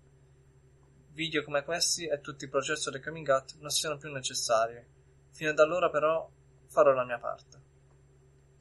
video 1.12 1.44
come 1.44 1.62
questi 1.62 2.06
e 2.06 2.20
tutto 2.20 2.44
il 2.44 2.50
processo 2.50 2.90
del 2.90 3.02
coming 3.02 3.28
out 3.28 3.56
non 3.58 3.70
siano 3.70 3.98
più 3.98 4.10
necessari. 4.10 4.82
Fino 5.30 5.50
ad 5.50 5.58
allora 5.58 5.90
però 5.90 6.28
farò 6.66 6.92
la 6.92 7.04
mia 7.04 7.18
parte. 7.18 7.60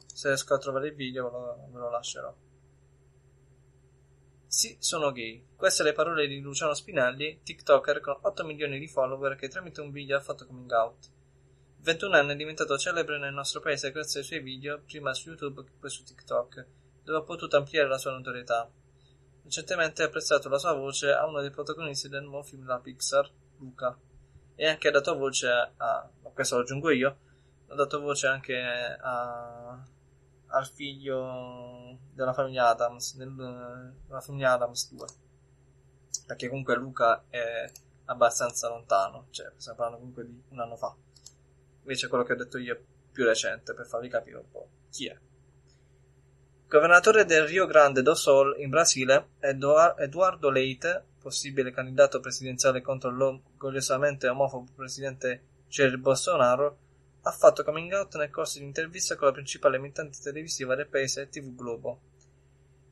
Se 0.06 0.28
riesco 0.28 0.54
a 0.54 0.58
trovare 0.58 0.90
il 0.90 0.96
video 0.96 1.26
ve 1.26 1.32
lo, 1.32 1.68
ve 1.72 1.80
lo 1.80 1.90
lascerò. 1.90 2.34
Sì, 4.54 4.76
sono 4.80 5.14
gay. 5.14 5.46
Queste 5.56 5.82
le 5.82 5.94
parole 5.94 6.28
di 6.28 6.42
Luciano 6.42 6.74
Spinelli, 6.74 7.40
TikToker 7.42 8.02
con 8.02 8.18
8 8.20 8.44
milioni 8.44 8.80
di 8.80 8.88
follower 8.90 9.36
che 9.36 9.48
tramite 9.48 9.80
un 9.80 9.92
video 9.92 10.18
ha 10.18 10.20
fatto 10.20 10.46
coming 10.46 10.70
out. 10.72 11.10
Il 11.82 11.86
21enne 11.86 12.32
è 12.32 12.36
diventato 12.36 12.78
celebre 12.78 13.18
nel 13.18 13.34
nostro 13.34 13.62
paese 13.62 13.94
grazie 13.94 14.20
ai 14.20 14.26
suoi 14.26 14.42
video, 14.42 14.82
prima 14.86 15.14
su 15.14 15.30
YouTube 15.30 15.64
che 15.64 15.72
poi 15.80 15.90
su 15.90 16.04
TikTok, 16.04 16.66
dove 17.02 17.20
ha 17.20 17.22
potuto 17.22 17.56
ampliare 17.56 17.88
la 17.88 17.98
sua 17.98 18.12
notorietà. 18.12 18.70
Recentemente 19.42 20.04
ha 20.04 20.10
prestato 20.10 20.50
la 20.50 20.58
sua 20.58 20.74
voce 20.74 21.14
a 21.14 21.26
uno 21.26 21.40
dei 21.40 21.50
protagonisti 21.50 22.10
del 22.10 22.24
nuovo 22.24 22.44
film 22.44 22.64
della 22.64 22.80
Pixar, 22.80 23.32
Luca, 23.60 23.98
e 24.56 24.68
anche 24.68 24.90
ha 24.90 24.92
dato 24.92 25.16
voce 25.16 25.48
a, 25.48 26.10
questo 26.34 26.58
lo 26.58 26.64
aggiungo 26.64 26.90
io, 26.90 27.18
ha 27.70 27.76
dato 27.76 28.02
voce 28.02 28.28
anche 28.28 28.62
a 29.00 29.82
al 30.52 30.68
figlio 30.68 31.98
della 32.14 32.34
famiglia 32.34 32.70
Adams, 32.70 33.16
nel, 33.16 33.34
della 34.06 34.22
famiglia 34.22 34.54
Adams 34.54 34.92
2. 34.92 35.08
Perché 36.28 36.48
comunque 36.48 36.76
Luca 36.76 37.26
è 37.30 37.70
abbastanza 38.06 38.70
lontano, 38.70 39.28
cioè 39.32 39.52
stiamo 39.58 39.78
parlando 39.78 40.00
comunque 40.00 40.26
di 40.26 40.42
un 40.50 40.60
anno 40.60 40.76
fa. 40.76 40.96
Invece 41.80 42.08
quello 42.08 42.24
che 42.24 42.34
ho 42.34 42.38
detto 42.38 42.58
io 42.58 42.76
è 42.76 42.80
più 43.12 43.26
recente, 43.26 43.74
per 43.74 43.86
farvi 43.86 44.10
capire 44.10 44.38
un 44.38 44.50
po' 44.50 44.68
chi 44.90 45.08
è. 45.08 45.18
Governatore 46.68 47.26
del 47.26 47.48
Rio 47.48 47.66
Grande 47.66 48.02
do 48.02 48.16
Sul 48.16 48.56
in 48.60 48.70
Brasile, 48.70 49.32
Eduardo 49.40 50.50
Leite, 50.50 51.04
possibile 51.22 51.72
candidato 51.72 52.20
presidenziale 52.20 52.82
contro 52.82 53.12
l'orgogliosamente 53.12 54.30
omofobo 54.30 54.72
presidente 54.76 55.44
Jair 55.68 55.98
Bolsonaro, 55.98 56.78
ha 57.24 57.32
fatto 57.32 57.64
coming 57.64 57.92
out 57.94 58.16
nel 58.16 58.32
corso 58.32 58.58
di 58.58 58.64
un'intervista 58.64 59.16
con 59.16 59.28
la 59.28 59.34
principale 59.34 59.78
emittente 59.78 60.20
televisiva 60.22 60.76
del 60.76 60.88
paese 60.88 61.30
TV 61.30 61.54
Globo. 61.54 62.00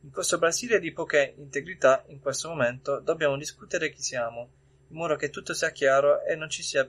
In 0.01 0.11
questo 0.11 0.37
Brasile 0.37 0.79
di 0.79 0.91
poca 0.91 1.21
integrità, 1.21 2.03
in 2.07 2.19
questo 2.19 2.47
momento, 2.47 2.99
dobbiamo 2.99 3.37
discutere 3.37 3.91
chi 3.91 4.01
siamo, 4.01 4.49
in 4.89 4.97
modo 4.97 5.15
che 5.15 5.29
tutto 5.29 5.53
sia 5.53 5.71
chiaro 5.71 6.23
e 6.23 6.35
non 6.35 6.49
ci 6.49 6.63
sia 6.63 6.87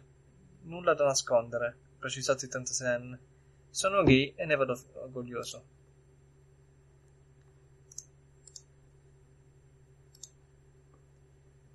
nulla 0.62 0.94
da 0.94 1.04
nascondere, 1.04 1.76
precisato 1.98 2.44
il 2.44 2.50
36enne. 2.52 3.18
Sono 3.70 4.02
gay 4.02 4.34
e 4.36 4.44
ne 4.44 4.56
vado 4.56 4.78
orgoglioso. 4.94 5.64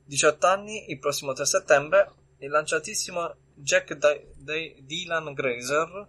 Diciotto 0.05 0.45
anni, 0.45 0.91
il 0.91 0.99
prossimo 0.99 1.33
3 1.33 1.45
settembre, 1.45 2.11
il 2.37 2.49
lanciatissimo 2.49 3.35
Jack 3.55 3.93
D- 3.93 4.25
D- 4.35 4.81
Dylan 4.81 5.33
Grazer, 5.33 6.07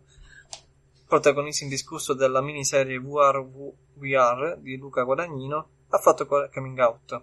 protagonista 1.06 1.64
indiscusso 1.64 2.12
della 2.12 2.42
miniserie 2.42 2.98
VR 2.98 3.44
VR 3.94 4.56
di 4.58 4.76
Luca 4.76 5.02
Guadagnino, 5.04 5.68
ha 5.88 5.98
fatto 5.98 6.26
coming 6.26 6.78
out. 6.78 7.22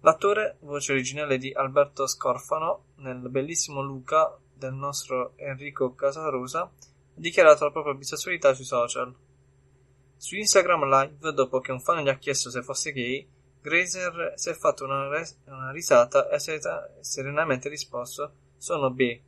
L'attore, 0.00 0.56
voce 0.60 0.92
originale 0.92 1.38
di 1.38 1.52
Alberto 1.52 2.06
Scorfano 2.06 2.84
nel 2.96 3.28
bellissimo 3.28 3.82
Luca 3.82 4.36
del 4.54 4.72
nostro 4.72 5.32
Enrico 5.36 5.94
Casarosa, 5.94 6.62
ha 6.62 6.70
dichiarato 7.14 7.64
la 7.64 7.70
propria 7.70 7.94
bisessualità 7.94 8.54
sui 8.54 8.64
social. 8.64 9.14
Su 10.16 10.36
Instagram 10.36 10.88
Live, 10.88 11.32
dopo 11.32 11.60
che 11.60 11.72
un 11.72 11.80
fan 11.80 12.02
gli 12.02 12.08
ha 12.08 12.16
chiesto 12.16 12.48
se 12.48 12.62
fosse 12.62 12.92
gay, 12.92 13.28
Grazer 13.60 14.32
si 14.36 14.48
è 14.50 14.54
fatto 14.54 14.84
una, 14.84 15.08
res- 15.08 15.38
una 15.46 15.70
risata 15.70 16.28
e 16.28 16.34
ha 16.34 16.88
serenamente 17.00 17.68
risposto: 17.68 18.32
Sono 18.56 18.90
B. 18.90 19.20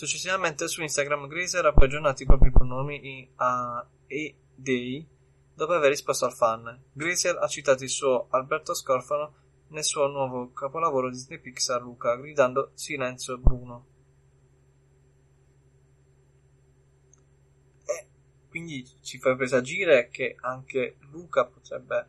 Successivamente 0.00 0.66
su 0.66 0.80
Instagram 0.80 1.26
Grazer 1.26 1.66
ha 1.66 1.74
poi 1.74 1.84
aggiornato 1.84 2.22
i 2.22 2.26
propri 2.26 2.50
pronomi 2.50 3.30
a 3.34 3.86
e 4.06 4.34
dei 4.54 5.06
dopo 5.52 5.74
aver 5.74 5.90
risposto 5.90 6.24
al 6.24 6.32
fan. 6.32 6.84
Grazer 6.90 7.36
ha 7.36 7.46
citato 7.46 7.82
il 7.84 7.90
suo 7.90 8.28
Alberto 8.30 8.72
Scorfano 8.72 9.34
nel 9.68 9.84
suo 9.84 10.06
nuovo 10.06 10.52
capolavoro 10.52 11.10
Disney 11.10 11.38
Pixar 11.38 11.82
Luca, 11.82 12.16
gridando 12.16 12.70
Silenzio 12.72 13.36
Bruno. 13.36 13.86
E 17.84 18.08
quindi 18.48 18.88
ci 19.02 19.18
fa 19.18 19.36
presagire 19.36 20.08
che 20.08 20.34
anche 20.40 20.96
Luca 21.10 21.44
potrebbe. 21.44 22.08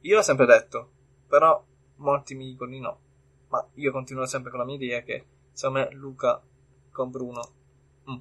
Io 0.00 0.16
l'ho 0.16 0.22
sempre 0.22 0.46
detto, 0.46 0.90
però 1.28 1.62
molti 1.96 2.34
mi 2.34 2.46
dicono 2.46 2.70
di 2.70 2.80
no. 2.80 3.00
Ma 3.48 3.68
io 3.74 3.92
continuo 3.92 4.24
sempre 4.24 4.48
con 4.50 4.60
la 4.60 4.64
mia 4.64 4.76
idea 4.76 5.02
che 5.02 5.26
Secondo 5.52 5.80
me 5.80 5.90
Luca 5.94 6.42
con 6.90 7.10
Bruno. 7.10 7.52
Mm. 8.10 8.18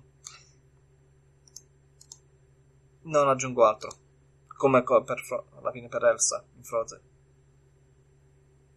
Non 3.03 3.27
aggiungo 3.27 3.65
altro. 3.65 3.89
Come 4.47 4.83
per 4.83 5.45
alla 5.57 5.71
fine 5.71 5.87
per 5.87 6.03
Elsa 6.03 6.43
in 6.55 6.63
Frozen. 6.63 7.01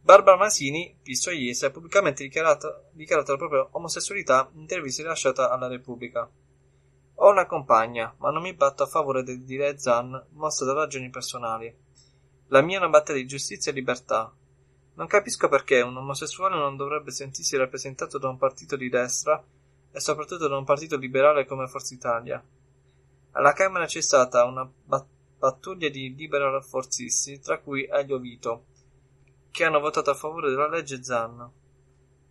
Barbara 0.04 0.36
Masini, 0.36 0.98
pistoiese, 1.02 1.64
ha 1.66 1.70
pubblicamente 1.70 2.22
dichiarato, 2.22 2.88
dichiarato 2.92 3.32
la 3.32 3.38
propria 3.38 3.68
omosessualità 3.70 4.50
in 4.52 4.60
interviste 4.60 5.00
rilasciate 5.00 5.40
alla 5.40 5.66
Repubblica. 5.66 6.30
Ho 7.14 7.30
una 7.30 7.46
compagna, 7.46 8.14
ma 8.18 8.30
non 8.30 8.42
mi 8.42 8.52
batto 8.52 8.82
a 8.82 8.86
favore 8.86 9.22
del 9.22 9.42
dire 9.44 9.78
Zan, 9.78 10.26
mosso 10.32 10.66
da 10.66 10.74
ragioni 10.74 11.08
personali. 11.08 11.74
La 12.48 12.60
mia 12.60 12.76
è 12.76 12.80
una 12.80 12.90
battaglia 12.90 13.20
di 13.20 13.26
giustizia 13.26 13.72
e 13.72 13.74
libertà. 13.74 14.30
Non 14.96 15.08
capisco 15.08 15.48
perché 15.48 15.80
un 15.80 15.96
omosessuale 15.96 16.54
non 16.54 16.76
dovrebbe 16.76 17.10
sentirsi 17.10 17.56
rappresentato 17.56 18.16
da 18.18 18.28
un 18.28 18.36
partito 18.36 18.76
di 18.76 18.88
destra 18.88 19.42
e 19.90 19.98
soprattutto 19.98 20.46
da 20.46 20.56
un 20.56 20.64
partito 20.64 20.96
liberale 20.96 21.46
come 21.46 21.66
Forza 21.66 21.94
Italia. 21.94 22.42
Alla 23.32 23.52
Camera 23.52 23.86
c'è 23.86 24.00
stata 24.00 24.44
una 24.44 24.70
pattuglia 25.36 25.88
di 25.88 26.14
liberal 26.14 26.62
forzisti, 26.64 27.40
tra 27.40 27.58
cui 27.58 27.88
Elio 27.90 28.18
Vito, 28.18 28.66
che 29.50 29.64
hanno 29.64 29.80
votato 29.80 30.10
a 30.10 30.14
favore 30.14 30.50
della 30.50 30.68
legge 30.68 31.02
Zan. 31.02 31.50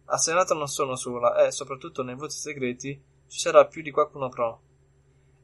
Al 0.06 0.19
Senato 0.19 0.53
non 0.53 0.68
sono 0.68 0.95
sola 0.95 1.45
e, 1.45 1.52
soprattutto 1.52 2.02
nei 2.02 2.15
voti 2.15 2.35
segreti, 2.35 3.02
ci 3.27 3.40
sarà 3.40 3.65
più 3.65 3.81
di 3.81 3.91
qualcuno 3.91 4.30
pro. 4.30 4.61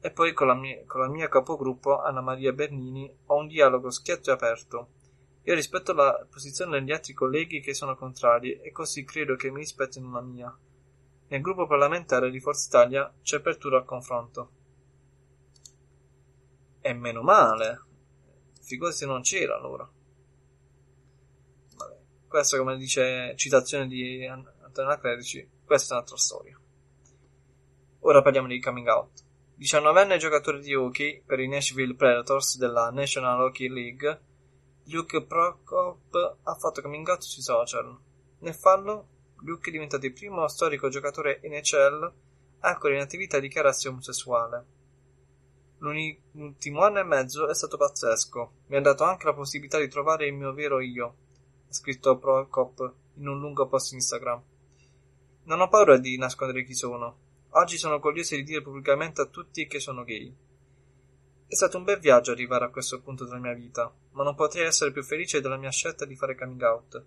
E 0.00 0.10
poi 0.10 0.32
con 0.32 0.46
la 0.46 0.54
mia, 0.54 0.82
con 0.86 1.02
la 1.02 1.08
mia 1.08 1.28
capogruppo, 1.28 2.00
Anna 2.00 2.22
Maria 2.22 2.52
Bernini, 2.52 3.12
ho 3.26 3.36
un 3.36 3.46
dialogo 3.46 3.90
schietto 3.90 4.30
e 4.30 4.32
aperto 4.32 4.88
io 5.42 5.54
rispetto 5.54 5.94
la 5.94 6.26
posizione 6.30 6.78
degli 6.78 6.92
altri 6.92 7.14
colleghi 7.14 7.60
che 7.60 7.72
sono 7.72 7.96
contrari 7.96 8.60
e 8.60 8.70
così 8.72 9.04
credo 9.04 9.36
che 9.36 9.50
mi 9.50 9.60
rispettino 9.60 10.12
la 10.12 10.20
mia. 10.20 10.58
Nel 11.28 11.40
gruppo 11.40 11.66
parlamentare 11.66 12.30
di 12.30 12.40
Forza 12.40 12.66
Italia 12.66 13.14
c'è 13.22 13.36
apertura 13.36 13.78
al 13.78 13.84
confronto. 13.84 14.50
E 16.80 16.92
meno 16.92 17.22
male. 17.22 17.84
Figurati 18.60 18.96
se 18.96 19.06
non 19.06 19.22
c'era 19.22 19.56
allora. 19.56 19.90
Vabbè. 21.76 21.96
Questa, 22.26 22.58
come 22.58 22.76
dice 22.76 23.34
citazione 23.36 23.86
di 23.86 24.26
Antonella 24.26 24.98
Credici, 24.98 25.48
questa 25.64 25.94
è 25.94 25.96
un'altra 25.96 26.16
storia. 26.16 26.60
Ora 28.00 28.22
parliamo 28.22 28.46
di 28.46 28.60
coming 28.60 28.88
out. 28.88 29.24
19enne 29.58 30.16
giocatore 30.16 30.60
di 30.60 30.74
hockey 30.74 31.22
per 31.24 31.38
i 31.40 31.48
Nashville 31.48 31.94
Predators 31.94 32.56
della 32.58 32.90
National 32.90 33.40
Hockey 33.40 33.68
League 33.68 34.28
Luke 34.84 35.22
Prokop 35.24 36.38
ha 36.42 36.54
fatto 36.54 36.82
coming 36.82 37.06
out 37.08 37.20
sui 37.20 37.42
social. 37.42 37.96
Nel 38.38 38.54
fallo, 38.54 39.08
Luke 39.42 39.68
è 39.68 39.72
diventato 39.72 40.06
il 40.06 40.12
primo 40.12 40.46
storico 40.48 40.88
giocatore 40.88 41.40
NHL 41.44 42.12
ancora 42.60 42.94
in 42.94 43.00
attività 43.00 43.36
a 43.36 43.40
dichiararsi 43.40 43.88
omosessuale. 43.88 44.78
L'ultimo 45.78 46.82
anno 46.82 46.98
e 46.98 47.04
mezzo 47.04 47.48
è 47.48 47.54
stato 47.54 47.76
pazzesco. 47.76 48.52
Mi 48.66 48.76
ha 48.76 48.80
dato 48.80 49.04
anche 49.04 49.24
la 49.26 49.34
possibilità 49.34 49.78
di 49.78 49.88
trovare 49.88 50.26
il 50.26 50.34
mio 50.34 50.52
vero 50.52 50.80
io, 50.80 51.14
ha 51.68 51.72
scritto 51.72 52.18
Prokop 52.18 52.92
in 53.14 53.28
un 53.28 53.38
lungo 53.38 53.66
post 53.66 53.92
Instagram. 53.92 54.42
Non 55.44 55.60
ho 55.60 55.68
paura 55.68 55.96
di 55.96 56.18
nascondere 56.18 56.64
chi 56.64 56.74
sono. 56.74 57.28
Oggi 57.50 57.78
sono 57.78 57.94
orgoglioso 57.94 58.34
di 58.34 58.42
dire 58.42 58.62
pubblicamente 58.62 59.22
a 59.22 59.26
tutti 59.26 59.66
che 59.66 59.80
sono 59.80 60.04
gay. 60.04 60.34
È 61.50 61.56
stato 61.56 61.78
un 61.78 61.82
bel 61.82 61.98
viaggio 61.98 62.30
arrivare 62.30 62.64
a 62.64 62.68
questo 62.68 63.00
punto 63.00 63.24
della 63.24 63.40
mia 63.40 63.54
vita, 63.54 63.92
ma 64.12 64.22
non 64.22 64.36
potrei 64.36 64.66
essere 64.66 64.92
più 64.92 65.02
felice 65.02 65.40
della 65.40 65.56
mia 65.56 65.72
scelta 65.72 66.04
di 66.04 66.14
fare 66.14 66.36
coming 66.36 66.62
out. 66.62 67.04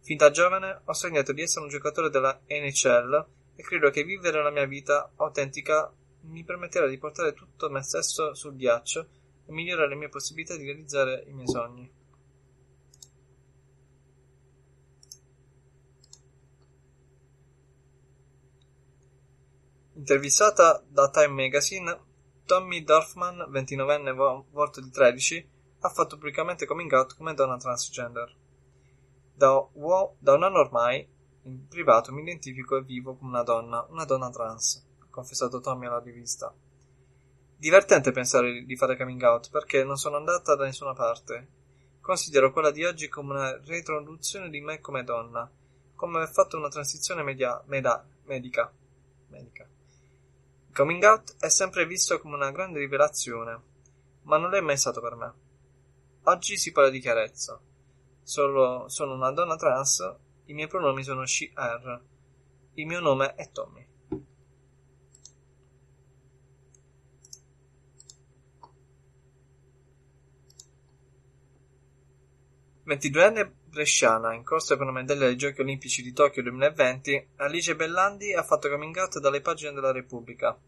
Fin 0.00 0.16
da 0.16 0.30
giovane 0.30 0.80
ho 0.82 0.94
sognato 0.94 1.34
di 1.34 1.42
essere 1.42 1.64
un 1.64 1.70
giocatore 1.70 2.08
della 2.08 2.40
NHL 2.48 3.26
e 3.56 3.62
credo 3.62 3.90
che 3.90 4.02
vivere 4.02 4.42
la 4.42 4.48
mia 4.48 4.64
vita 4.64 5.12
autentica 5.14 5.92
mi 6.22 6.42
permetterà 6.42 6.86
di 6.86 6.96
portare 6.96 7.34
tutto 7.34 7.68
me 7.68 7.82
stesso 7.82 8.32
sul 8.32 8.56
ghiaccio 8.56 9.06
e 9.44 9.52
migliora 9.52 9.86
le 9.86 9.94
mie 9.94 10.08
possibilità 10.08 10.56
di 10.56 10.64
realizzare 10.64 11.24
i 11.26 11.32
miei 11.34 11.46
sogni. 11.46 11.92
Intervistata 19.96 20.82
da 20.88 21.10
Time 21.10 21.42
Magazine, 21.42 22.08
Tommy 22.50 22.82
Dorfman, 22.82 23.46
29enne 23.48 24.12
volto 24.50 24.80
di 24.80 24.90
13, 24.90 25.48
ha 25.82 25.88
fatto 25.88 26.16
pubblicamente 26.16 26.66
coming 26.66 26.90
out 26.90 27.14
come 27.16 27.32
donna 27.32 27.56
transgender. 27.56 28.34
Da, 29.32 29.68
uo- 29.74 30.16
da 30.18 30.34
un 30.34 30.42
anno 30.42 30.58
ormai, 30.58 31.08
in 31.42 31.68
privato 31.68 32.12
mi 32.12 32.22
identifico 32.22 32.76
e 32.76 32.82
vivo 32.82 33.14
come 33.14 33.30
una 33.30 33.44
donna, 33.44 33.86
una 33.90 34.04
donna 34.04 34.30
trans, 34.30 34.84
ha 34.98 35.06
confessato 35.08 35.60
Tommy 35.60 35.86
alla 35.86 36.00
rivista. 36.00 36.52
Divertente 37.56 38.10
pensare 38.10 38.64
di 38.64 38.76
fare 38.76 38.96
coming 38.96 39.22
out 39.22 39.48
perché 39.50 39.84
non 39.84 39.96
sono 39.96 40.16
andata 40.16 40.56
da 40.56 40.64
nessuna 40.64 40.92
parte. 40.92 41.46
Considero 42.00 42.50
quella 42.50 42.72
di 42.72 42.84
oggi 42.84 43.06
come 43.06 43.32
una 43.32 43.60
reintroduzione 43.64 44.50
di 44.50 44.60
me 44.60 44.80
come 44.80 45.04
donna, 45.04 45.48
come 45.94 46.16
aver 46.16 46.32
fatto 46.32 46.56
una 46.56 46.68
transizione 46.68 47.22
media, 47.22 47.62
meda, 47.66 48.04
medica. 48.24 48.72
medica. 49.28 49.69
Coming 50.80 51.02
out 51.02 51.36
è 51.40 51.50
sempre 51.50 51.84
visto 51.84 52.18
come 52.20 52.36
una 52.36 52.50
grande 52.50 52.78
rivelazione, 52.78 53.62
ma 54.22 54.38
non 54.38 54.54
è 54.54 54.60
mai 54.60 54.78
stato 54.78 55.02
per 55.02 55.14
me. 55.14 55.34
Oggi 56.22 56.56
si 56.56 56.72
parla 56.72 56.88
di 56.88 57.00
chiarezza. 57.00 57.60
Solo, 58.22 58.88
sono 58.88 59.12
una 59.12 59.30
donna 59.30 59.56
trans, 59.56 60.00
i 60.46 60.54
miei 60.54 60.68
pronomi 60.68 61.02
sono 61.02 61.26
she-her, 61.26 62.02
il 62.76 62.86
mio 62.86 63.00
nome 63.00 63.34
è 63.34 63.50
Tommy. 63.52 63.86
22enne 72.86 73.52
bresciana, 73.70 74.34
in 74.34 74.42
corsa 74.42 74.76
per 74.76 74.86
una 74.86 75.00
medaglia 75.00 75.26
ai 75.26 75.36
Giochi 75.36 75.60
Olimpici 75.60 76.02
di 76.02 76.12
Tokyo 76.12 76.42
2020, 76.42 77.28
Alice 77.36 77.76
Bellandi 77.76 78.34
ha 78.34 78.42
fatto 78.42 78.68
coming 78.68 78.96
out 78.96 79.20
dalle 79.20 79.40
pagine 79.40 79.72
della 79.72 79.92
Repubblica. 79.92 80.58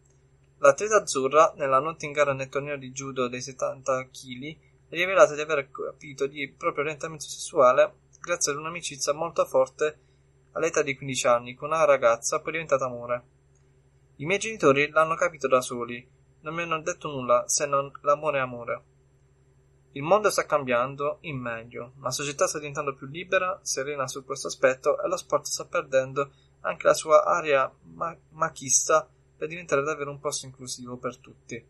L'atleta 0.59 0.99
azzurra, 0.99 1.53
nella 1.57 1.81
notte 1.81 2.07
in 2.07 2.13
gara 2.13 2.33
nel 2.33 2.49
torneo 2.49 2.77
di 2.77 2.93
judo 2.93 3.27
dei 3.27 3.43
70 3.43 4.09
kg, 4.11 4.57
ha 4.91 4.95
rivelato 4.95 5.35
di 5.35 5.41
aver 5.41 5.69
capito 5.71 6.25
il 6.25 6.53
proprio 6.53 6.85
orientamento 6.85 7.25
sessuale 7.25 7.95
grazie 8.21 8.53
ad 8.53 8.59
un'amicizia 8.59 9.13
molto 9.13 9.45
forte 9.47 9.99
all'età 10.53 10.83
di 10.83 10.95
15 10.95 11.27
anni 11.27 11.55
con 11.55 11.71
una 11.71 11.85
ragazza 11.85 12.41
poi 12.41 12.53
diventata 12.53 12.85
amore. 12.85 13.23
I 14.17 14.25
miei 14.25 14.39
genitori 14.39 14.89
l'hanno 14.91 15.17
capito 15.17 15.49
da 15.49 15.61
soli, 15.61 16.09
non 16.43 16.55
mi 16.55 16.63
hanno 16.63 16.81
detto 16.81 17.11
nulla 17.11 17.49
se 17.49 17.67
non 17.67 17.91
l'amore 18.03 18.39
è 18.39 18.43
amore. 18.43 18.83
Il 19.95 20.03
mondo 20.03 20.31
sta 20.31 20.47
cambiando 20.47 21.19
in 21.23 21.39
meglio, 21.39 21.93
la 22.01 22.11
società 22.11 22.47
sta 22.47 22.59
diventando 22.59 22.95
più 22.95 23.07
libera, 23.07 23.61
serena 23.63 24.09
su 24.09 24.25
questo 24.25 24.47
aspetto 24.47 25.03
e 25.03 25.07
lo 25.07 25.19
sport 25.19 25.45
sta 25.45 25.67
perdendo 25.67 26.33
anche 26.61 26.87
la 26.87 26.95
sua 26.95 27.25
area 27.25 27.71
ma- 27.95 28.17
machista 28.31 29.07
per 29.37 29.49
diventare 29.49 29.83
davvero 29.83 30.11
un 30.11 30.19
posto 30.19 30.47
inclusivo 30.47 30.97
per 30.97 31.19
tutti. 31.19 31.63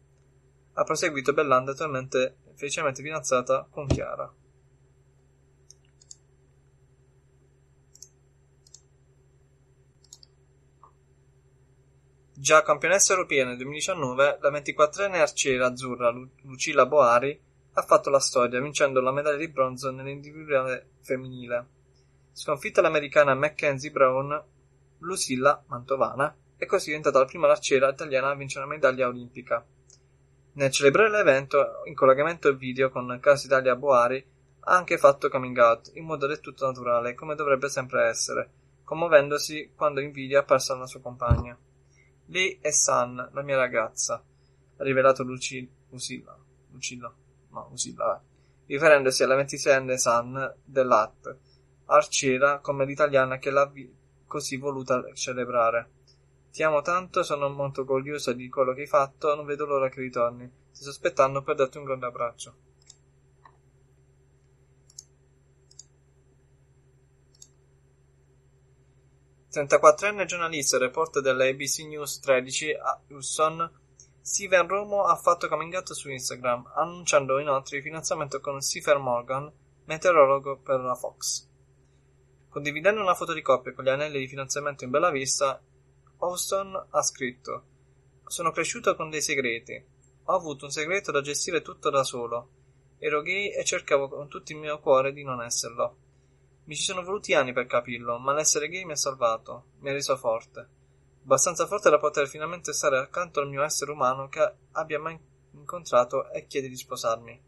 Ha 0.74 0.84
proseguito 0.84 1.32
Bellanda 1.32 1.72
attualmente 1.72 2.36
felicemente 2.54 3.02
fidanzata 3.02 3.66
con 3.68 3.88
Chiara. 3.88 4.32
Già 12.34 12.62
campionessa 12.62 13.14
europea 13.14 13.46
nel 13.46 13.56
2019, 13.56 14.38
la 14.40 14.50
24enne 14.50 15.20
arciera 15.20 15.66
azzurra 15.66 16.10
Lucilla 16.42 16.86
Boari 16.86 17.50
ha 17.74 17.82
fatto 17.82 18.10
la 18.10 18.20
storia, 18.20 18.60
vincendo 18.60 19.00
la 19.00 19.12
medaglia 19.12 19.38
di 19.38 19.48
bronzo 19.48 19.90
nell'individuale 19.90 20.90
femminile. 21.00 21.66
Sconfitta 22.32 22.82
l'americana 22.82 23.34
Mackenzie 23.34 23.90
Brown, 23.90 24.42
Lucilla 24.98 25.62
Mantovana 25.68 26.34
è 26.56 26.66
così 26.66 26.86
diventata 26.86 27.18
la 27.18 27.24
prima 27.24 27.50
arciera 27.50 27.88
italiana 27.88 28.30
a 28.30 28.34
vincere 28.34 28.64
una 28.64 28.74
medaglia 28.74 29.08
olimpica. 29.08 29.64
Nel 30.54 30.70
celebrare 30.70 31.10
l'evento, 31.10 31.82
in 31.84 31.94
collegamento 31.94 32.54
video 32.54 32.90
con 32.90 33.18
Casa 33.20 33.46
Italia 33.46 33.74
Boari, 33.74 34.24
ha 34.60 34.76
anche 34.76 34.98
fatto 34.98 35.28
coming 35.28 35.56
out 35.56 35.90
in 35.94 36.04
modo 36.04 36.26
del 36.26 36.40
tutto 36.40 36.66
naturale, 36.66 37.14
come 37.14 37.34
dovrebbe 37.34 37.68
sempre 37.70 38.06
essere, 38.06 38.50
commuovendosi 38.84 39.72
quando 39.74 40.00
invidia 40.00 40.40
apparsa 40.40 40.74
alla 40.74 40.86
sua 40.86 41.00
compagna. 41.00 41.58
Lei 42.26 42.58
è 42.60 42.70
San, 42.70 43.30
la 43.32 43.42
mia 43.42 43.56
ragazza, 43.56 44.22
ha 44.76 44.84
rivelato 44.84 45.22
Luci- 45.22 45.68
Lucilla. 45.88 46.36
Lucilla 46.70 47.12
va, 47.94 48.20
riferendosi 48.66 49.22
alla 49.22 49.36
ventiseienne 49.36 49.98
San 49.98 50.54
dell'At, 50.64 51.36
arciera 51.86 52.58
come 52.60 52.84
l'italiana 52.84 53.38
che 53.38 53.50
l'ha 53.50 53.66
vi- 53.66 53.94
così 54.26 54.56
voluta 54.56 55.02
celebrare. 55.12 55.90
Ti 56.50 56.62
amo 56.62 56.82
tanto, 56.82 57.22
sono 57.22 57.48
molto 57.48 57.80
orgogliosa 57.80 58.32
di 58.32 58.48
quello 58.48 58.74
che 58.74 58.82
hai 58.82 58.86
fatto, 58.86 59.34
non 59.34 59.44
vedo 59.44 59.64
l'ora 59.66 59.88
che 59.88 60.00
ritorni. 60.00 60.50
Sto 60.70 60.90
aspettando 60.90 61.42
per 61.42 61.56
darti 61.56 61.78
un 61.78 61.84
grande 61.84 62.06
abbraccio. 62.06 62.54
Trentaquattrenne 69.50 70.24
giornalista 70.24 70.76
e 70.76 70.80
reporter 70.80 71.20
della 71.20 71.44
ABC 71.44 71.80
News 71.80 72.20
13 72.20 72.72
a 72.72 73.00
Houston 73.10 73.81
Steven 74.24 74.68
Romo 74.68 75.02
ha 75.02 75.16
fatto 75.16 75.48
coming 75.48 75.74
out 75.74 75.90
su 75.94 76.08
Instagram, 76.08 76.74
annunciando 76.76 77.40
inoltre 77.40 77.78
il 77.78 77.82
finanziamento 77.82 78.38
con 78.38 78.60
Stephen 78.60 79.00
Morgan, 79.00 79.52
meteorologo 79.86 80.58
per 80.58 80.78
la 80.78 80.94
Fox. 80.94 81.48
Condividendo 82.48 83.00
una 83.00 83.16
foto 83.16 83.32
di 83.32 83.42
coppia 83.42 83.72
con 83.72 83.82
gli 83.82 83.88
anelli 83.88 84.20
di 84.20 84.28
finanziamento 84.28 84.84
in 84.84 84.90
bella 84.90 85.10
vista, 85.10 85.60
Austin 86.18 86.86
ha 86.90 87.02
scritto 87.02 87.64
Sono 88.24 88.52
cresciuto 88.52 88.94
con 88.94 89.10
dei 89.10 89.20
segreti. 89.20 89.84
Ho 90.26 90.32
avuto 90.32 90.66
un 90.66 90.70
segreto 90.70 91.10
da 91.10 91.20
gestire 91.20 91.60
tutto 91.60 91.90
da 91.90 92.04
solo. 92.04 92.50
Ero 93.00 93.22
gay 93.22 93.48
e 93.48 93.64
cercavo 93.64 94.08
con 94.08 94.28
tutto 94.28 94.52
il 94.52 94.58
mio 94.58 94.78
cuore 94.78 95.12
di 95.12 95.24
non 95.24 95.42
esserlo. 95.42 95.96
Mi 96.66 96.76
ci 96.76 96.82
sono 96.84 97.02
voluti 97.02 97.34
anni 97.34 97.52
per 97.52 97.66
capirlo, 97.66 98.20
ma 98.20 98.32
l'essere 98.32 98.68
gay 98.68 98.84
mi 98.84 98.92
ha 98.92 98.96
salvato, 98.96 99.64
mi 99.80 99.90
ha 99.90 99.92
reso 99.92 100.16
forte 100.16 100.80
abbastanza 101.24 101.66
forte 101.66 101.88
da 101.88 101.98
poter 101.98 102.28
finalmente 102.28 102.72
stare 102.72 102.98
accanto 102.98 103.40
al 103.40 103.48
mio 103.48 103.62
essere 103.62 103.92
umano 103.92 104.28
che 104.28 104.54
abbia 104.72 104.98
mai 104.98 105.18
incontrato 105.52 106.30
e 106.30 106.46
chiede 106.46 106.68
di 106.68 106.76
sposarmi. 106.76 107.40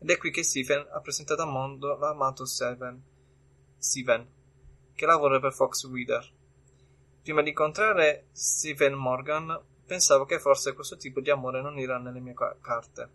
Ed 0.00 0.10
è 0.10 0.18
qui 0.18 0.30
che 0.30 0.42
Stephen 0.42 0.86
ha 0.90 1.00
presentato 1.00 1.42
al 1.42 1.48
mondo 1.48 1.96
l'amato 1.96 2.44
Steven, 2.44 3.02
Steven 3.78 4.28
che 4.94 5.06
lavora 5.06 5.40
per 5.40 5.52
Fox 5.52 5.84
Weather. 5.84 6.28
Prima 7.22 7.42
di 7.42 7.50
incontrare 7.50 8.28
Stephen 8.32 8.94
Morgan, 8.94 9.58
pensavo 9.86 10.24
che 10.24 10.38
forse 10.38 10.74
questo 10.74 10.96
tipo 10.96 11.20
di 11.20 11.30
amore 11.30 11.62
non 11.62 11.78
era 11.78 11.98
nelle 11.98 12.20
mie 12.20 12.34
carte, 12.34 13.10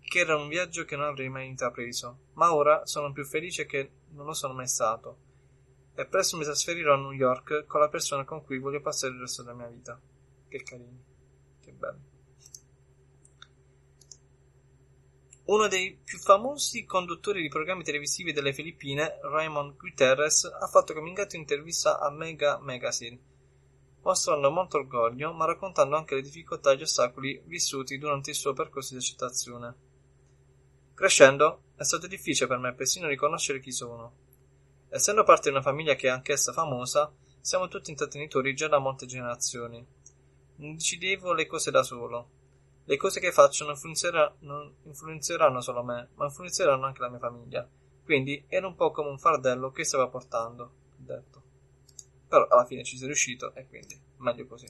che 0.00 0.18
era 0.18 0.36
un 0.36 0.48
viaggio 0.48 0.84
che 0.84 0.96
non 0.96 1.06
avrei 1.06 1.28
mai 1.28 1.46
intrapreso, 1.46 2.18
ma 2.34 2.54
ora 2.54 2.84
sono 2.86 3.12
più 3.12 3.24
felice 3.24 3.66
che 3.66 3.90
non 4.10 4.26
lo 4.26 4.32
sono 4.32 4.54
mai 4.54 4.66
stato 4.66 5.25
e 5.96 6.04
presto 6.04 6.36
mi 6.36 6.44
trasferirò 6.44 6.92
a 6.92 6.98
New 6.98 7.12
York 7.12 7.64
con 7.64 7.80
la 7.80 7.88
persona 7.88 8.24
con 8.24 8.44
cui 8.44 8.58
voglio 8.58 8.82
passare 8.82 9.14
il 9.14 9.20
resto 9.20 9.42
della 9.42 9.56
mia 9.56 9.68
vita. 9.68 9.98
Che 10.46 10.62
carini, 10.62 11.02
che 11.60 11.72
bello. 11.72 12.14
Uno 15.46 15.68
dei 15.68 15.98
più 16.04 16.18
famosi 16.18 16.84
conduttori 16.84 17.40
di 17.40 17.48
programmi 17.48 17.82
televisivi 17.82 18.32
delle 18.32 18.52
Filippine, 18.52 19.20
Raymond 19.22 19.76
Guterres, 19.76 20.44
ha 20.44 20.66
fatto 20.66 20.92
coming 20.92 21.16
out 21.18 21.32
in 21.32 21.40
intervista 21.40 21.98
a 21.98 22.10
Mega 22.10 22.58
Magazine, 22.58 23.18
mostrando 24.02 24.50
molto 24.50 24.76
orgoglio, 24.76 25.32
ma 25.32 25.46
raccontando 25.46 25.96
anche 25.96 26.16
le 26.16 26.22
difficoltà 26.22 26.72
e 26.72 26.76
gli 26.76 26.82
ostacoli 26.82 27.40
vissuti 27.46 27.96
durante 27.96 28.30
il 28.30 28.36
suo 28.36 28.52
percorso 28.52 28.92
di 28.92 28.98
accettazione. 28.98 29.74
Crescendo, 30.94 31.62
è 31.76 31.84
stato 31.84 32.06
difficile 32.06 32.48
per 32.48 32.58
me 32.58 32.74
persino 32.74 33.06
riconoscere 33.06 33.60
chi 33.60 33.70
sono. 33.70 34.25
Essendo 34.96 35.24
parte 35.24 35.50
di 35.50 35.54
una 35.54 35.62
famiglia 35.62 35.94
che 35.94 36.06
è 36.06 36.10
anch'essa 36.10 36.54
famosa, 36.54 37.12
siamo 37.42 37.68
tutti 37.68 37.90
intrattenitori 37.90 38.54
già 38.54 38.66
da 38.66 38.78
molte 38.78 39.04
generazioni. 39.04 39.86
Non 40.56 40.72
decidevo 40.72 41.34
le 41.34 41.44
cose 41.44 41.70
da 41.70 41.82
solo. 41.82 42.30
Le 42.86 42.96
cose 42.96 43.20
che 43.20 43.30
faccio 43.30 43.66
non, 43.66 43.76
non 44.38 44.74
influenzeranno 44.84 45.60
solo 45.60 45.84
me, 45.84 46.08
ma 46.14 46.24
influenzeranno 46.24 46.86
anche 46.86 47.02
la 47.02 47.10
mia 47.10 47.18
famiglia. 47.18 47.68
Quindi 48.02 48.42
era 48.48 48.66
un 48.66 48.74
po' 48.74 48.90
come 48.90 49.10
un 49.10 49.18
fardello 49.18 49.70
che 49.70 49.84
stava 49.84 50.08
portando, 50.08 50.62
ho 50.64 50.94
detto. 50.96 51.42
Però 52.26 52.46
alla 52.46 52.64
fine 52.64 52.82
ci 52.82 52.96
sei 52.96 53.08
riuscito 53.08 53.54
e 53.54 53.66
quindi 53.66 54.00
meglio 54.16 54.46
così. 54.46 54.66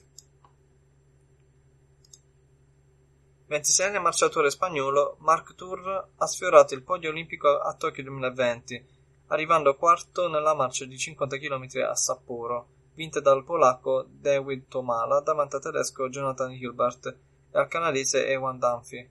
26enne 3.49 4.01
marciatore 4.01 4.51
spagnolo, 4.51 5.19
Marc 5.21 5.55
Tour 5.55 6.09
ha 6.17 6.27
sfiorato 6.27 6.75
il 6.75 6.83
podio 6.83 7.11
olimpico 7.11 7.61
a 7.61 7.73
Tokyo 7.75 8.03
2020 8.03 8.96
arrivando 9.29 9.75
quarto 9.77 10.29
nella 10.29 10.55
marcia 10.55 10.85
di 10.85 10.97
50 10.97 11.39
km 11.39 11.67
a 11.89 11.95
Sapporo, 11.95 12.69
vinta 12.95 13.21
dal 13.21 13.45
polacco 13.45 14.07
David 14.09 14.69
Tomala 14.69 15.21
davanti 15.21 15.57
al 15.57 15.63
tedesco 15.63 16.09
Jonathan 16.09 16.53
Hilbert 16.53 17.17
e 17.51 17.59
al 17.59 17.69
canadese 17.69 18.29
Ewan 18.29 18.59
Dunphy. 18.59 19.09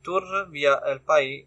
tour 0.00 0.48
via 0.48 0.82
El 0.84 1.00
País 1.00 1.46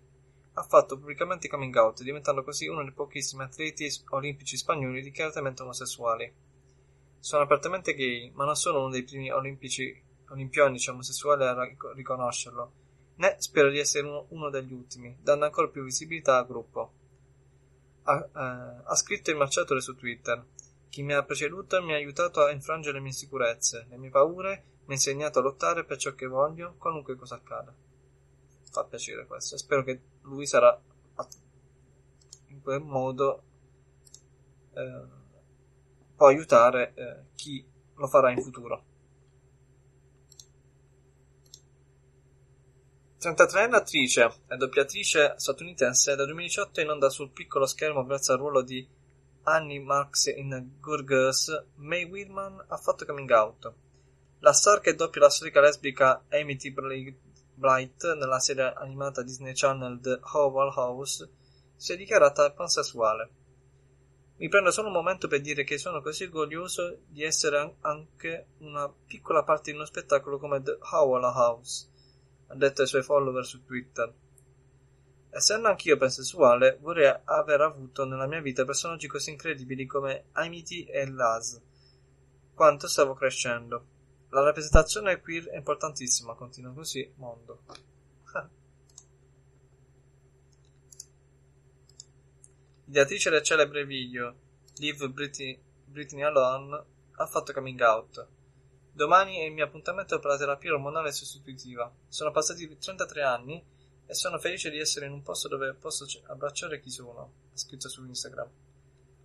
ha 0.53 0.64
fatto 0.64 0.98
pubblicamente 0.98 1.50
coming 1.50 1.76
out, 1.76 2.02
diventando 2.02 2.44
così 2.44 2.68
uno 2.68 2.82
dei 2.82 2.94
pochissimi 2.94 3.44
atleti 3.44 3.88
olimpici 4.10 4.56
spagnoli 4.56 5.02
dichiaratamente 5.02 5.64
omosessuali. 5.64 6.34
Sono 7.19 7.44
apertamente 7.44 7.94
gay, 7.94 8.32
ma 8.34 8.45
non 8.45 8.56
sono 8.56 8.80
uno 8.80 8.90
dei 8.90 9.03
primi 9.03 9.30
olimpici, 9.32 10.02
olimpionici 10.30 10.90
omosessuali 10.90 11.44
a 11.44 11.69
riconoscerlo, 11.94 12.72
né 13.16 13.35
spero 13.40 13.69
di 13.69 13.80
essere 13.80 14.26
uno 14.30 14.50
degli 14.50 14.72
ultimi, 14.72 15.18
dando 15.22 15.44
ancora 15.44 15.68
più 15.68 15.84
visibilità 15.84 16.38
al 16.38 16.48
gruppo. 16.48 16.94
Ha, 18.08 18.17
eh, 18.17 18.82
ha 18.84 18.95
scritto 18.95 19.32
il 19.32 19.38
marciatore 19.38 19.82
su 19.82 19.95
Twitter. 19.95 20.43
Chi 20.90 21.03
mi 21.03 21.14
ha 21.14 21.24
preceduto 21.24 21.82
mi 21.84 21.93
ha 21.93 21.98
aiutato 21.98 22.42
a 22.42 22.51
infrangere 22.51 22.98
le 22.98 23.03
mie 23.03 23.11
sicurezze, 23.11 23.85
le 23.90 23.98
mie 23.98 24.09
paure, 24.09 24.64
mi 24.85 24.93
ha 24.93 24.95
insegnato 24.95 25.40
a 25.40 25.42
lottare 25.42 25.84
per 25.84 25.98
ciò 25.98 26.14
che 26.14 26.27
voglio, 26.27 26.75
qualunque 26.77 27.16
cosa 27.16 27.35
accada. 27.35 27.74
Fa 28.72 28.84
piacere 28.85 29.25
questo. 29.25 29.58
Spero 29.58 29.84
che 29.84 30.01
lui 30.22 30.45
sarà 30.45 30.80
in 32.48 32.61
quel 32.61 32.82
modo 32.82 33.43
eh, 34.74 35.03
può 36.16 36.27
aiutare 36.27 36.93
eh, 36.93 37.25
chi 37.35 37.66
lo 37.95 38.08
farà 38.08 38.32
in 38.32 38.42
futuro. 38.42 38.84
33enne 43.19 43.76
attrice 43.76 44.30
e 44.48 44.58
doppiatrice 44.58 45.34
statunitense 45.38 46.16
dal 46.16 46.26
2018 46.26 46.82
in 46.82 46.90
onda 46.90 47.10
sul 47.10 47.32
piccolo 47.32 47.66
schermo 47.66 48.06
grazie 48.06 48.34
al 48.34 48.40
ruolo 48.40 48.61
di 48.61 48.88
Annie 49.44 49.80
Marks 49.80 50.26
in 50.26 50.77
Good 50.80 51.06
Girls, 51.06 51.66
May 51.76 52.03
Whitman 52.03 52.66
ha 52.68 52.77
fatto 52.77 53.06
coming 53.06 53.30
out. 53.32 53.74
La 54.40 54.53
star 54.53 54.80
che 54.80 54.95
doppia 54.95 55.22
la 55.22 55.30
storica 55.30 55.61
lesbica 55.61 56.26
Amity 56.30 56.74
Blight 57.53 58.14
nella 58.16 58.40
serie 58.40 58.74
animata 58.76 59.24
Disney 59.24 59.53
Channel 59.56 60.00
The 60.02 60.19
Oval 60.34 60.74
House 60.76 61.30
si 61.76 61.94
è 61.94 61.98
dichiarata 61.98 62.52
pansessuale. 62.52 63.30
Mi 64.38 64.50
prendo 64.50 64.72
solo 64.72 64.88
un 64.88 64.94
momento 64.94 65.27
per 65.27 65.42
dire 65.42 65.64
che 65.64 65.77
sono 65.77 66.02
così 66.02 66.26
orgoglioso 66.26 67.00
di 67.08 67.24
essere 67.24 67.77
anche 67.82 68.48
una 68.60 68.92
piccola 69.08 69.44
parte 69.44 69.72
di 69.72 69.77
uno 69.77 69.85
spettacolo 69.85 70.38
come 70.38 70.61
The 70.61 70.77
Oval 70.92 71.24
House 71.24 71.94
ha 72.48 72.56
detto 72.56 72.82
ai 72.82 72.88
suoi 72.88 73.03
follower 73.03 73.45
su 73.45 73.64
Twitter. 73.64 74.14
Essendo 75.30 75.67
anch'io 75.67 75.98
pansessuale, 75.98 76.77
vorrei 76.80 77.14
aver 77.25 77.61
avuto 77.61 78.06
nella 78.06 78.27
mia 78.27 78.41
vita 78.41 78.64
personaggi 78.64 79.07
così 79.07 79.32
incredibili 79.32 79.85
come 79.85 80.25
Amity 80.32 80.83
e 80.83 81.09
Laz, 81.09 81.61
quanto 82.53 82.88
stavo 82.88 83.14
crescendo. 83.14 83.85
La 84.30 84.41
rappresentazione 84.41 85.19
queer 85.19 85.49
è 85.49 85.57
importantissima, 85.57 86.35
continua 86.35 86.74
così 86.74 87.11
Mondo. 87.15 87.64
Ideatrice 92.85 93.30
del 93.30 93.43
celebre 93.43 93.85
video 93.85 94.35
Leave 94.77 95.09
Britney, 95.09 95.57
Britney 95.85 96.24
Alone 96.24 96.83
ha 97.17 97.25
fatto 97.25 97.53
coming 97.53 97.80
out. 97.80 98.27
Domani 98.95 99.40
è 99.40 99.43
il 99.43 99.51
mio 99.51 99.65
appuntamento 99.65 100.19
per 100.19 100.32
la 100.32 100.38
terapia 100.38 100.72
ormonale 100.72 101.11
sostitutiva. 101.11 101.93
Sono 102.07 102.32
passati 102.32 102.77
33 102.77 103.24
anni 103.24 103.61
e 104.06 104.14
sono 104.14 104.40
felice 104.40 104.69
di 104.69 104.80
essere 104.80 105.06
in 105.06 105.11
un 105.11 105.22
posto 105.22 105.49
dove 105.49 105.74
posso 105.74 106.06
abbracciare 106.27 106.80
chi 106.80 106.90
sono, 106.90 107.33
ha 107.53 107.57
scritto 107.57 107.90
su 107.90 108.06
Instagram. 108.06 108.49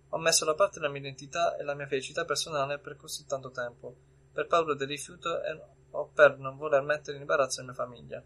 Ho 0.09 0.17
messo 0.17 0.43
da 0.43 0.55
parte 0.55 0.81
la 0.81 0.89
mia 0.89 0.99
identità 0.99 1.55
e 1.55 1.63
la 1.63 1.73
mia 1.73 1.87
felicità 1.87 2.25
personale 2.25 2.79
per 2.79 2.97
così 2.97 3.25
tanto 3.25 3.49
tempo, 3.51 3.95
per 4.33 4.47
paura 4.47 4.75
del 4.75 4.89
rifiuto 4.89 5.41
e, 5.41 5.57
o 5.91 6.07
per 6.07 6.37
non 6.37 6.57
voler 6.57 6.81
mettere 6.81 7.15
in 7.15 7.21
imbarazzo 7.21 7.61
la 7.61 7.67
mia 7.67 7.75
famiglia. 7.75 8.21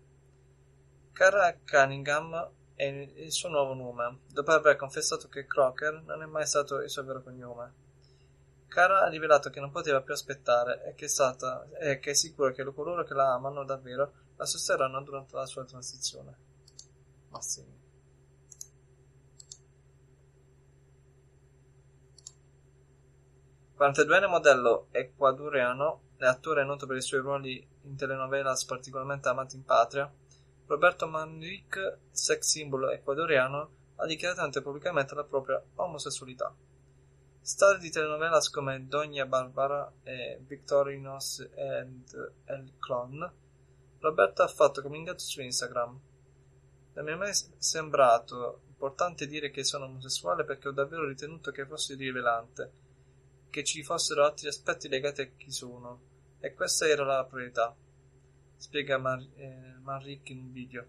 Cara 1.11 1.59
Cunningham 1.63 2.53
è 2.73 2.85
il 2.85 3.31
suo 3.31 3.49
nuovo 3.49 3.75
nome, 3.75 4.21
dopo 4.31 4.49
aver 4.49 4.77
confessato 4.77 5.27
che 5.27 5.45
Crocker 5.45 6.01
non 6.07 6.23
è 6.23 6.25
mai 6.25 6.47
stato 6.47 6.81
il 6.81 6.89
suo 6.89 7.03
vero 7.03 7.21
cognome. 7.21 7.84
Cara 8.75 9.03
ha 9.03 9.07
rivelato 9.07 9.49
che 9.49 9.61
non 9.61 9.71
poteva 9.71 10.01
più 10.01 10.13
aspettare 10.13 10.83
e 10.83 10.95
che 10.95 11.05
è, 11.05 11.07
stata, 11.07 11.65
e 11.79 11.97
che 11.97 12.09
è 12.09 12.13
sicura 12.13 12.51
che 12.51 12.61
coloro 12.73 13.05
che 13.05 13.13
la 13.13 13.31
amano 13.31 13.63
davvero 13.63 14.11
la 14.35 14.45
sosterranno 14.45 15.01
durante 15.01 15.33
la 15.33 15.45
sua 15.45 15.63
transizione. 15.63 16.37
Ma 17.29 17.39
sì. 17.39 17.65
enne 23.77 24.27
modello 24.27 24.87
ecuadoriano 24.91 26.01
e 26.17 26.25
attore 26.25 26.65
noto 26.65 26.85
per 26.85 26.97
i 26.97 27.01
suoi 27.01 27.21
ruoli 27.21 27.65
in 27.83 27.95
telenovelas 27.95 28.65
particolarmente 28.65 29.29
amati 29.29 29.55
in 29.55 29.63
patria, 29.63 30.13
Roberto 30.65 31.07
Manrique, 31.07 32.09
sex 32.11 32.41
symbol 32.41 32.91
ecuadoriano, 32.91 33.69
ha 33.95 34.05
dichiarato 34.05 34.61
pubblicamente 34.61 35.15
la 35.15 35.23
propria 35.23 35.63
omosessualità. 35.75 36.53
Star 37.45 37.77
di 37.77 37.91
telenovelas 37.91 38.49
come 38.49 38.87
Doña 38.87 39.27
Barbara 39.27 39.93
e 40.01 40.39
Victorinos 40.47 41.47
and 41.55 42.33
El 42.45 42.73
Clone, 42.79 43.31
Roberta 43.99 44.45
ha 44.45 44.47
fatto 44.47 44.81
coming 44.81 45.13
su 45.13 45.43
Instagram. 45.43 45.99
Non 46.93 47.05
mi 47.05 47.11
è 47.11 47.15
mai 47.15 47.33
sembrato 47.59 48.61
importante 48.69 49.27
dire 49.27 49.51
che 49.51 49.63
sono 49.63 49.85
omosessuale 49.85 50.43
perché 50.43 50.69
ho 50.69 50.71
davvero 50.71 51.05
ritenuto 51.07 51.51
che 51.51 51.67
fosse 51.67 51.93
rivelante, 51.93 52.71
che 53.51 53.63
ci 53.63 53.83
fossero 53.83 54.25
altri 54.25 54.47
aspetti 54.47 54.87
legati 54.87 55.21
a 55.21 55.27
chi 55.27 55.51
sono, 55.51 56.01
e 56.39 56.51
questa 56.55 56.87
era 56.87 57.03
la 57.03 57.25
priorità, 57.25 57.75
spiega 58.57 58.97
Mar- 58.97 59.29
eh, 59.35 59.75
Manrique 59.83 60.33
in 60.33 60.39
un 60.39 60.51
video. 60.51 60.85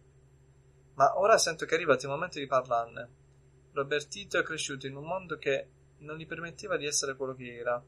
Ma 0.94 1.18
ora 1.18 1.36
sento 1.36 1.66
che 1.66 1.72
è 1.72 1.74
arrivato 1.76 2.06
il 2.06 2.12
momento 2.12 2.38
di 2.38 2.46
parlarne. 2.46 3.08
Robertito 3.72 4.38
è 4.38 4.42
cresciuto 4.42 4.86
in 4.86 4.96
un 4.96 5.04
mondo 5.04 5.36
che 5.36 5.68
non 5.98 6.16
gli 6.16 6.26
permetteva 6.26 6.76
di 6.76 6.86
essere 6.86 7.14
quello 7.14 7.34
che 7.34 7.56
era, 7.56 7.82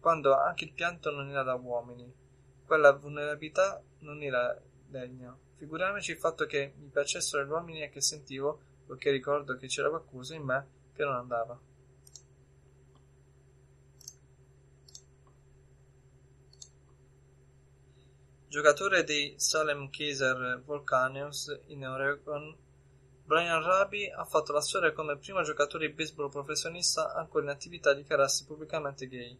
quando 0.00 0.36
anche 0.36 0.64
il 0.64 0.72
pianto 0.72 1.10
non 1.10 1.28
era 1.28 1.42
da 1.42 1.54
uomini. 1.54 2.12
Quella 2.64 2.92
vulnerabilità 2.92 3.82
non 4.00 4.22
era 4.22 4.60
degna. 4.86 5.36
Figuriamoci 5.56 6.12
il 6.12 6.18
fatto 6.18 6.46
che 6.46 6.72
mi 6.76 6.88
piacessero 6.88 7.44
gli 7.44 7.50
uomini 7.50 7.82
e 7.82 7.90
che 7.90 8.00
sentivo, 8.00 8.60
poiché 8.86 9.10
ricordo 9.10 9.56
che 9.56 9.66
c'era 9.66 9.88
qualcosa 9.88 10.34
in 10.34 10.42
me 10.42 10.66
che 10.94 11.04
non 11.04 11.14
andava. 11.14 11.58
Giocatore 18.48 19.04
dei 19.04 19.34
Salem 19.36 19.90
Kaiser 19.90 20.62
Volcanoes 20.64 21.60
in 21.66 21.86
Oregon 21.86 22.56
Brian 23.28 23.62
Raby 23.62 24.08
ha 24.08 24.24
fatto 24.24 24.54
la 24.54 24.62
storia 24.62 24.94
come 24.94 25.18
primo 25.18 25.42
giocatore 25.42 25.86
di 25.86 25.92
baseball 25.92 26.30
professionista 26.30 27.12
ancora 27.12 27.44
in 27.44 27.50
attività 27.50 27.90
a 27.90 27.94
dichiararsi 27.94 28.46
pubblicamente 28.46 29.06
gay. 29.06 29.38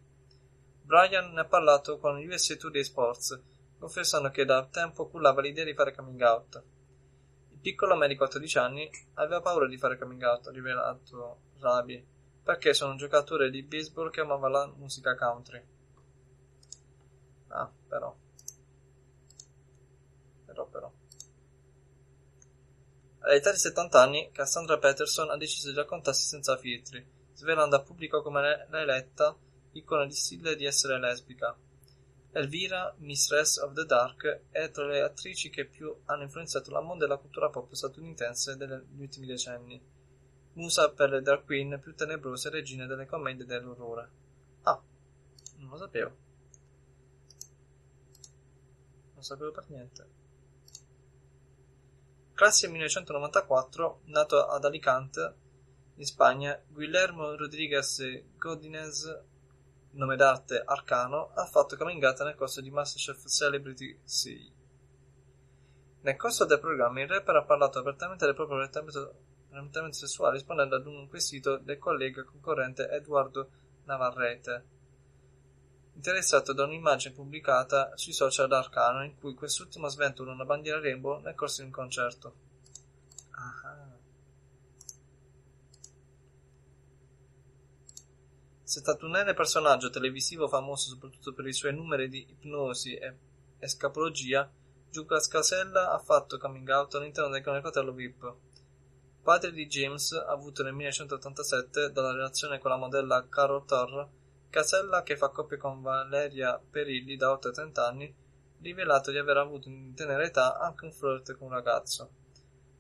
Brian 0.83 1.33
ne 1.33 1.41
ha 1.41 1.47
parlato 1.47 1.97
con 1.97 2.23
USA 2.23 2.55
Today 2.55 2.85
Sports, 2.85 3.41
confessando 3.79 4.29
che 4.29 4.45
da 4.45 4.67
tempo 4.67 5.09
cullava 5.09 5.41
l'idea 5.41 5.65
di 5.65 5.73
fare 5.73 5.95
coming 5.95 6.21
out. 6.21 6.63
Il 7.49 7.61
piccolo 7.61 7.97
me 7.97 8.09
di 8.09 8.17
14 8.17 8.59
anni 8.59 8.91
aveva 9.15 9.41
paura 9.41 9.67
di 9.67 9.79
fare 9.79 9.97
coming 9.97 10.23
out, 10.23 10.49
ha 10.49 10.51
rivelato 10.51 11.39
Raby, 11.59 12.07
perché 12.43 12.75
sono 12.75 12.91
un 12.91 12.99
giocatore 12.99 13.49
di 13.49 13.63
baseball 13.63 14.11
che 14.11 14.21
amava 14.21 14.51
la 14.51 14.71
musica 14.77 15.17
country. 15.17 15.65
Ah. 17.47 17.73
Però, 17.89 18.15
però. 20.67 20.93
All'età 23.29 23.53
di 23.53 23.59
70 23.59 24.01
anni, 24.01 24.31
Cassandra 24.33 24.79
Peterson 24.79 25.29
ha 25.29 25.37
deciso 25.37 25.69
di 25.69 25.77
raccontarsi 25.77 26.25
senza 26.25 26.57
filtri, 26.57 27.07
svelando 27.35 27.77
a 27.77 27.83
pubblico 27.83 28.23
come 28.23 28.67
l'ha 28.67 28.81
eletta 28.81 29.37
icona 29.73 30.07
di 30.07 30.15
stile 30.15 30.57
di 30.57 30.65
essere 30.65 30.99
lesbica. 30.99 31.55
Elvira, 32.33 32.95
Mistress 33.01 33.59
of 33.59 33.75
the 33.75 33.85
Dark, 33.85 34.45
è 34.51 34.71
tra 34.71 34.87
le 34.87 35.03
attrici 35.03 35.51
che 35.51 35.67
più 35.67 35.95
hanno 36.07 36.23
influenzato 36.23 36.71
la 36.71 36.81
mondo 36.81 37.05
e 37.05 37.09
la 37.09 37.19
cultura 37.19 37.51
pop 37.51 37.71
statunitense 37.71 38.57
degli 38.57 38.99
ultimi 38.99 39.27
decenni. 39.27 39.79
Musa 40.55 40.91
per 40.91 41.11
le 41.11 41.21
Dark 41.21 41.45
Queen 41.45 41.79
più 41.83 41.95
tenebrose 41.95 42.49
regine 42.49 42.87
delle 42.87 43.05
commedie 43.05 43.45
dell'orrore. 43.45 44.09
Ah, 44.63 44.81
non 45.59 45.69
lo 45.69 45.77
sapevo. 45.77 46.17
Non 49.13 49.23
sapevo 49.23 49.51
per 49.51 49.65
niente. 49.69 50.18
Classe 52.39 52.69
1994, 52.69 54.03
nato 54.05 54.47
ad 54.47 54.65
Alicante, 54.65 55.35
in 55.97 56.05
Spagna, 56.05 56.57
Guillermo 56.69 57.35
Rodríguez 57.35 58.01
Godinez, 58.37 59.23
nome 59.95 60.15
d'arte 60.15 60.63
Arcano, 60.65 61.33
ha 61.35 61.45
fatto 61.47 61.77
coming 61.77 62.01
nel 62.01 62.37
corso 62.37 62.61
di 62.61 62.71
Masterchef 62.71 63.27
Celebrity 63.27 63.99
6. 64.05 64.53
Nel 66.03 66.15
corso 66.15 66.45
del 66.45 66.61
programma 66.61 67.01
il 67.01 67.09
rapper 67.09 67.35
ha 67.35 67.45
parlato 67.45 67.81
apertamente 67.81 68.25
del 68.25 68.37
proprio 68.37 68.59
orientamento 68.59 69.99
sessuale 69.99 70.35
rispondendo 70.35 70.77
ad 70.77 70.87
un 70.87 71.09
quesito 71.09 71.57
del 71.57 71.79
collega 71.79 72.23
concorrente 72.23 72.89
Eduardo 72.89 73.51
Navarrete. 73.87 74.78
Interessato 75.99 76.53
da 76.53 76.63
un'immagine 76.63 77.13
pubblicata 77.13 77.91
sui 77.97 78.13
social 78.13 78.47
da 78.47 78.59
Arcano 78.59 79.05
in 79.05 79.19
cui 79.19 79.35
quest'ultimo 79.35 79.89
sventola 79.89 80.31
una 80.31 80.45
bandiera 80.45 80.79
rainbow 80.79 81.21
nel 81.21 81.35
corso 81.35 81.61
di 81.61 81.67
un 81.67 81.73
concerto. 81.73 82.35
Ah. 83.33 83.97
71enne 88.65 89.35
personaggio 89.35 89.91
televisivo 89.91 90.47
famoso 90.47 90.91
soprattutto 90.91 91.33
per 91.33 91.47
i 91.47 91.53
suoi 91.53 91.75
numeri 91.75 92.09
di 92.09 92.25
ipnosi 92.29 92.95
e 92.95 93.17
escapologia, 93.59 94.49
Giuca 94.91 95.19
Scasella 95.19 95.91
ha 95.91 95.99
fatto 95.99 96.39
coming 96.39 96.69
out 96.69 96.95
all'interno 96.95 97.31
del 97.31 97.43
Fratello 97.43 97.93
VIP. 97.93 98.35
Padre 99.23 99.53
di 99.53 99.67
James, 99.67 100.13
avuto 100.13 100.63
nel 100.63 100.75
1987 100.75 101.91
dalla 101.91 102.13
relazione 102.13 102.59
con 102.59 102.71
la 102.71 102.77
modella 102.77 103.27
Carol 103.29 103.65
Torr, 103.65 104.07
Casella, 104.51 105.03
che 105.03 105.17
fa 105.17 105.29
coppia 105.29 105.59
con 105.59 105.83
Valeria 105.83 106.59
Perilli 106.59 107.17
da 107.17 107.31
oltre 107.31 107.53
30 107.53 107.87
anni, 107.87 108.15
rivelato 108.61 109.11
di 109.11 109.19
aver 109.19 109.37
avuto 109.37 109.69
in 109.69 109.95
tenera 109.95 110.25
età 110.25 110.59
anche 110.59 110.87
un 110.87 110.93
flirt 110.93 111.37
con 111.37 111.49
un 111.49 111.53
ragazzo. 111.53 112.11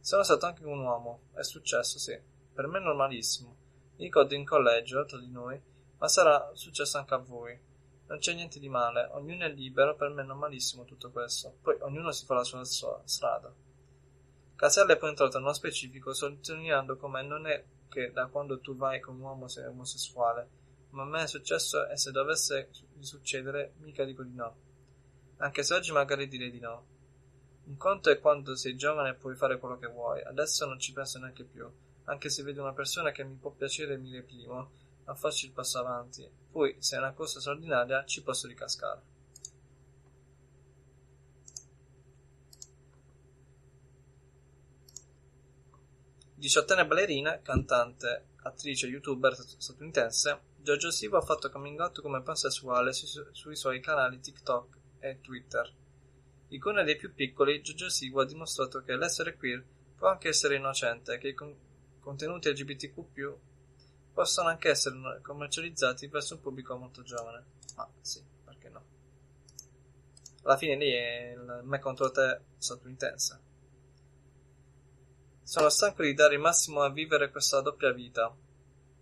Sono 0.00 0.22
stato 0.22 0.46
anche 0.46 0.64
un 0.64 0.80
uomo, 0.80 1.28
è 1.34 1.42
successo, 1.42 1.98
sì. 1.98 2.18
Per 2.54 2.66
me 2.66 2.78
è 2.78 2.82
normalissimo. 2.82 3.56
Ricordo 3.96 4.34
in 4.34 4.46
collegio, 4.46 5.04
tra 5.04 5.18
di 5.18 5.30
noi, 5.30 5.60
ma 5.98 6.08
sarà 6.08 6.50
successo 6.54 6.96
anche 6.96 7.14
a 7.14 7.18
voi. 7.18 7.60
Non 8.06 8.18
c'è 8.18 8.32
niente 8.32 8.58
di 8.58 8.70
male, 8.70 9.08
ognuno 9.12 9.44
è 9.44 9.50
libero, 9.50 9.94
per 9.94 10.08
me 10.08 10.22
è 10.22 10.24
normalissimo 10.24 10.84
tutto 10.84 11.10
questo. 11.10 11.58
Poi 11.60 11.76
ognuno 11.80 12.10
si 12.12 12.24
fa 12.24 12.34
la 12.34 12.44
sua, 12.44 12.64
sua 12.64 13.02
strada. 13.04 13.52
Casella 14.56 14.94
è 14.94 14.96
poi 14.96 15.10
entrato 15.10 15.38
nello 15.38 15.52
specifico, 15.52 16.14
sottolineando 16.14 16.96
come 16.96 17.22
non 17.22 17.46
è 17.46 17.62
che 17.88 18.10
da 18.10 18.26
quando 18.26 18.60
tu 18.60 18.74
vai 18.74 19.00
con 19.00 19.16
un 19.16 19.20
uomo 19.20 19.48
sei 19.48 19.66
omosessuale, 19.66 20.48
ma 20.90 21.02
a 21.02 21.06
me 21.06 21.22
è 21.22 21.26
successo 21.26 21.86
e 21.88 21.96
se 21.96 22.10
dovesse 22.10 22.70
succedere 23.00 23.74
mica 23.78 24.04
dico 24.04 24.22
di 24.22 24.34
no. 24.34 24.56
Anche 25.38 25.62
se 25.62 25.74
oggi 25.74 25.92
magari 25.92 26.28
direi 26.28 26.50
di 26.50 26.60
no. 26.60 26.86
Un 27.64 27.76
conto 27.76 28.10
è 28.10 28.18
quando 28.18 28.56
sei 28.56 28.76
giovane 28.76 29.10
e 29.10 29.14
puoi 29.14 29.36
fare 29.36 29.58
quello 29.58 29.78
che 29.78 29.88
vuoi, 29.88 30.22
adesso 30.22 30.66
non 30.66 30.78
ci 30.78 30.92
penso 30.92 31.18
neanche 31.18 31.44
più. 31.44 31.70
Anche 32.04 32.30
se 32.30 32.42
vedo 32.42 32.62
una 32.62 32.72
persona 32.72 33.10
che 33.10 33.22
mi 33.24 33.36
può 33.36 33.50
piacere 33.50 33.98
mi 33.98 34.10
reprimo 34.10 34.70
a 35.04 35.14
farci 35.14 35.46
il 35.46 35.52
passo 35.52 35.78
avanti. 35.78 36.28
Poi, 36.50 36.76
se 36.78 36.96
è 36.96 36.98
una 36.98 37.12
cosa 37.12 37.40
straordinaria, 37.40 38.04
ci 38.04 38.22
posso 38.22 38.46
ricascare. 38.46 39.16
Diciottenne 46.34 46.86
ballerina, 46.86 47.40
cantante, 47.40 48.28
attrice, 48.42 48.86
youtuber 48.86 49.34
statunitense, 49.34 50.40
Giorgio 50.68 50.90
Sivo 50.90 51.16
ha 51.16 51.22
fatto 51.22 51.48
coming 51.48 51.80
out 51.80 52.02
come 52.02 52.20
pansessuale 52.20 52.92
su- 52.92 53.06
sui 53.32 53.56
suoi 53.56 53.80
canali 53.80 54.20
TikTok 54.20 54.76
e 54.98 55.18
Twitter. 55.22 55.74
Icona 56.48 56.82
dei 56.82 56.96
più 56.96 57.14
piccoli, 57.14 57.62
Giorgio 57.62 57.88
Sivo 57.88 58.20
ha 58.20 58.26
dimostrato 58.26 58.82
che 58.82 58.94
l'essere 58.94 59.34
queer 59.34 59.64
può 59.96 60.08
anche 60.08 60.28
essere 60.28 60.56
innocente 60.56 61.14
e 61.14 61.18
che 61.18 61.28
i 61.28 61.32
con- 61.32 61.56
contenuti 62.00 62.50
LGBTQ 62.50 63.36
possono 64.12 64.48
anche 64.50 64.68
essere 64.68 65.22
commercializzati 65.22 66.06
verso 66.08 66.34
un 66.34 66.42
pubblico 66.42 66.76
molto 66.76 67.02
giovane. 67.02 67.44
Ma 67.74 67.88
sì, 68.02 68.22
perché 68.44 68.68
no? 68.68 68.84
Alla 70.42 70.58
fine 70.58 70.76
lì 70.76 70.90
è 70.90 71.32
il 71.34 71.60
me 71.62 71.78
contro 71.78 72.10
te 72.10 72.40
statunitense. 72.58 73.40
Sono 75.42 75.70
stanco 75.70 76.02
di 76.02 76.12
dare 76.12 76.34
il 76.34 76.40
massimo 76.42 76.82
a 76.82 76.90
vivere 76.90 77.30
questa 77.30 77.62
doppia 77.62 77.90
vita. 77.90 78.36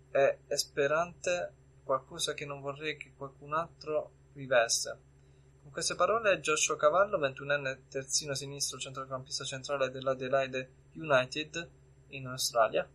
È 0.09 0.37
esperante 0.47 1.55
qualcosa 1.87 2.35
che 2.35 2.45
non 2.45 2.61
vorrei 2.61 2.97
che 2.97 3.13
qualcun 3.15 3.53
altro 3.53 4.11
vivesse. 4.33 4.99
Con 5.63 5.71
queste 5.71 5.95
parole 5.95 6.39
Joshua 6.39 6.75
Cavallo, 6.75 7.17
21enne 7.17 7.87
terzino 7.89 8.35
sinistro 8.35 8.77
centrocampista 8.77 9.43
centrale 9.43 9.89
dell'Adelaide 9.89 10.69
United 10.93 11.69
in 12.09 12.27
Australia, 12.27 12.87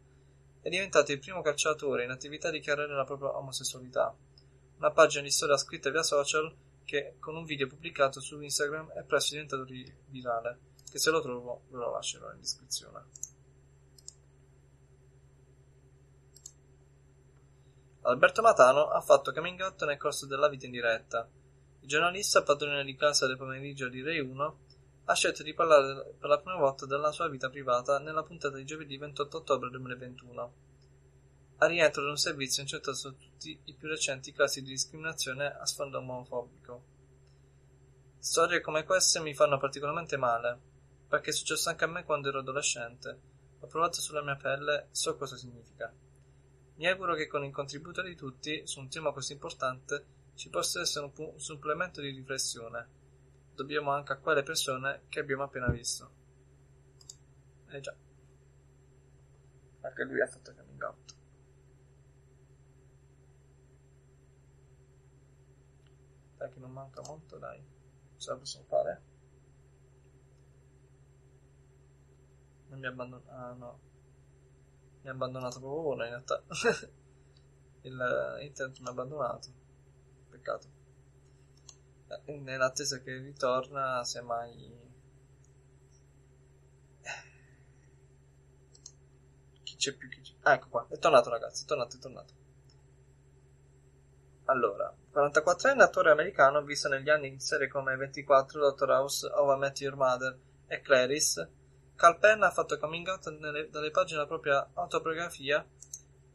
è 0.61 0.69
diventato 0.69 1.11
il 1.11 1.19
primo 1.19 1.43
calciatore 1.43 2.05
in 2.05 2.11
attività 2.11 2.49
a 2.49 2.53
dichiarare 2.53 2.95
la 2.95 3.05
propria 3.05 3.37
omosessualità. 3.37 4.15
Una 4.77 4.91
pagina 4.91 5.23
di 5.23 5.31
storia 5.31 5.57
scritta 5.57 5.91
via 5.91 6.03
social 6.03 6.55
che 6.85 7.17
con 7.19 7.35
un 7.35 7.45
video 7.45 7.67
pubblicato 7.67 8.21
su 8.21 8.41
Instagram 8.41 8.91
è 8.93 9.03
presto 9.03 9.35
diventato 9.35 9.65
virale, 10.09 10.59
che 10.91 10.99
se 10.99 11.11
lo 11.11 11.21
trovo 11.21 11.62
ve 11.69 11.79
lo 11.79 11.91
lascerò 11.91 12.31
in 12.31 12.41
descrizione. 12.41 13.32
Alberto 18.05 18.42
Matano 18.42 18.89
ha 18.89 19.00
fatto 19.00 19.32
coming 19.32 19.60
out 19.60 19.84
nel 19.84 19.97
corso 19.97 20.26
della 20.26 20.48
vita 20.48 20.66
in 20.66 20.72
diretta. 20.72 21.28
Il 21.81 21.89
giornalista, 21.89 22.42
padrone 22.42 22.82
di 22.82 22.97
casa 22.97 23.28
del 23.28 23.36
pomeriggio 23.36 23.89
di 23.89 24.02
Rai 24.02 24.18
1, 24.18 24.58
ha 25.05 25.14
scelto 25.14 25.44
di 25.44 25.55
parlare 25.55 26.16
per 26.18 26.28
la 26.28 26.40
prima 26.40 26.58
volta 26.58 26.84
della 26.84 27.12
sua 27.12 27.28
vita 27.28 27.48
privata 27.48 28.00
nella 28.00 28.24
puntata 28.24 28.56
di 28.56 28.64
giovedì 28.64 28.97
28 28.97 29.36
ottobre 29.36 29.70
2021. 29.70 30.55
A 31.58 31.66
rientro 31.66 32.02
di 32.02 32.08
un 32.08 32.16
servizio 32.16 32.62
incentrato 32.62 32.98
su 32.98 33.16
tutti 33.16 33.56
i 33.66 33.74
più 33.74 33.86
recenti 33.86 34.32
casi 34.32 34.62
di 34.62 34.70
discriminazione 34.70 35.47
a 35.47 35.64
sfondo 35.64 35.98
omofobico. 35.98 36.82
Storie 38.18 38.60
come 38.60 38.82
queste 38.82 39.20
mi 39.20 39.32
fanno 39.32 39.58
particolarmente 39.58 40.16
male, 40.16 40.58
perché 41.06 41.31
è 41.31 41.32
successo 41.32 41.68
anche 41.68 41.84
a 41.84 41.89
me 41.89 42.02
quando 42.02 42.31
ero 42.31 42.40
adolescente. 42.40 43.20
Ho 43.60 43.66
provato 43.68 44.00
sulla 44.00 44.22
mia 44.22 44.34
pelle, 44.34 44.89
so 44.90 45.16
cosa 45.16 45.36
significa. 45.36 45.94
Mi 46.83 46.89
auguro 46.89 47.15
che 47.15 47.28
con 47.28 47.44
il 47.44 47.52
contributo 47.52 48.02
di 48.02 48.17
tutti 48.17 48.67
su 48.67 48.81
un 48.81 48.89
tema 48.89 49.12
così 49.12 49.35
importante 49.35 50.05
ci 50.35 50.49
possa 50.51 50.81
essere 50.81 51.05
un, 51.05 51.12
pu- 51.12 51.31
un 51.35 51.39
supplemento 51.39 52.01
di 52.01 52.11
riflessione. 52.11 52.89
Dobbiamo 53.55 53.93
anche 53.93 54.15
a 54.15 54.17
quelle 54.17 54.43
persone 54.43 55.02
che 55.09 55.20
abbiamo 55.20 55.44
appena 55.44 55.69
visto. 55.69 56.11
Eh 57.69 57.78
già. 57.78 57.94
Anche 59.83 60.02
lui 60.02 60.20
ha 60.23 60.27
fatto 60.27 60.52
coming 60.52 60.83
out. 60.83 61.17
Dai 66.39 66.51
che 66.51 66.59
non 66.59 66.73
manca 66.73 67.01
molto, 67.02 67.39
dai. 67.39 67.65
Ce 68.17 68.28
la 68.28 68.36
possiamo 68.36 68.67
fare? 68.67 69.02
Non 72.70 72.81
mi 72.81 72.86
abbandona. 72.86 73.23
Ah 73.28 73.52
no 73.52 73.91
mi 75.02 75.08
ha 75.08 75.12
abbandonato 75.12 75.58
proprio 75.58 75.86
ora 75.89 76.05
in 76.05 76.10
realtà. 76.10 76.42
il 77.82 78.39
internet 78.40 78.78
mi 78.78 78.86
ha 78.86 78.90
abbandonato. 78.90 79.48
Peccato. 80.31 80.66
Eh, 82.24 82.39
nell'attesa 82.39 83.00
che 83.00 83.16
ritorna, 83.18 84.05
semmai. 84.05 84.81
Chi 89.62 89.76
c'è 89.76 89.92
più? 89.94 90.08
Chi 90.08 90.20
c'è? 90.20 90.34
Ah, 90.42 90.55
ecco 90.55 90.68
qua. 90.68 90.86
È 90.89 90.98
tornato, 90.98 91.31
ragazzi. 91.31 91.64
È 91.64 91.66
tornato, 91.66 91.97
è 91.97 91.98
tornato. 91.98 92.40
Allora, 94.47 94.94
44enne 95.12 95.81
attore 95.81 96.10
americano 96.10 96.62
visto 96.62 96.89
negli 96.89 97.08
anni 97.08 97.28
in 97.28 97.40
serie 97.40 97.68
come 97.68 97.97
24, 97.97 98.70
Dr. 98.70 98.90
House, 98.90 99.26
How 99.28 99.55
I 99.55 99.58
Met 99.58 99.81
Your 99.81 99.97
Mother 99.97 100.39
e 100.66 100.81
Clarice 100.81 101.60
Cal 102.02 102.18
Penn 102.18 102.42
ha 102.42 102.50
fatto 102.50 102.78
coming 102.78 103.06
out 103.06 103.28
nelle, 103.39 103.70
dalle 103.70 103.92
pagine 103.92 104.16
della 104.16 104.26
propria 104.26 104.68
autobiografia 104.74 105.64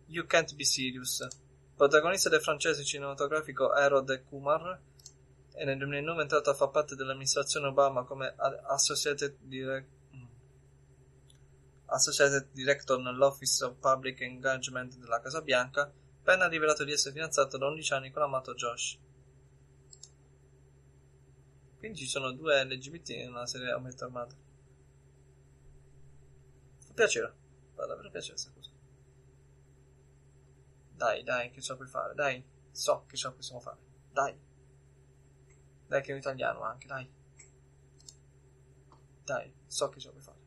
You 0.06 0.26
Can't 0.26 0.56
Be 0.56 0.64
Serious. 0.64 1.28
Protagonista 1.76 2.30
del 2.30 2.40
francese 2.40 2.86
cinematografico 2.86 3.72
Harold 3.72 4.24
Kumar 4.30 4.80
e 5.54 5.66
nel 5.66 5.78
2009 5.78 6.20
è 6.20 6.22
entrato 6.22 6.52
a 6.52 6.54
far 6.54 6.70
parte 6.70 6.96
dell'amministrazione 6.96 7.68
Obama 7.68 8.06
come 8.06 8.34
Associated, 8.70 9.40
Direct, 9.42 9.90
mm, 10.16 10.26
Associated 11.88 12.48
Director 12.54 13.02
nell'Office 13.02 13.66
of 13.66 13.76
Public 13.78 14.22
Engagement 14.22 14.96
della 14.96 15.20
Casa 15.20 15.42
Bianca, 15.42 15.92
Penn 16.24 16.44
ha 16.44 16.48
rivelato 16.48 16.86
di 16.86 16.94
essere 16.94 17.14
fidanzato 17.14 17.58
da 17.58 17.68
11 17.68 17.94
anni 17.94 18.12
con 18.12 18.22
l'amato 18.22 18.54
Josh. 18.54 18.98
Quindi 21.78 21.98
ci 21.98 22.08
sono 22.08 22.32
due 22.32 22.64
LGBT 22.64 23.28
una 23.28 23.46
serie 23.46 23.72
American 23.72 24.12
Mother 24.14 24.46
piacere. 26.98 27.32
Fa 27.76 27.86
davvero 27.86 28.10
piacere 28.10 28.34
questa 28.34 28.52
cosa. 28.52 28.72
Dai, 30.96 31.24
dai, 31.24 31.52
che 31.52 31.62
ce 31.62 31.72
la 31.72 31.78
puoi 31.78 31.88
fare, 31.88 32.16
dai. 32.16 32.44
So 32.72 33.06
che 33.06 33.16
ce 33.16 33.28
la 33.28 33.34
possiamo 33.34 33.62
fare. 33.62 33.78
Dai. 34.12 34.36
Dai, 35.86 36.02
che 36.02 36.10
è 36.10 36.14
un 36.14 36.20
italiano 36.20 36.62
anche, 36.62 36.88
dai. 36.88 37.08
Dai, 39.24 39.54
so 39.68 39.90
che 39.90 40.00
ce 40.00 40.08
la 40.08 40.12
puoi 40.14 40.24
fare. 40.24 40.38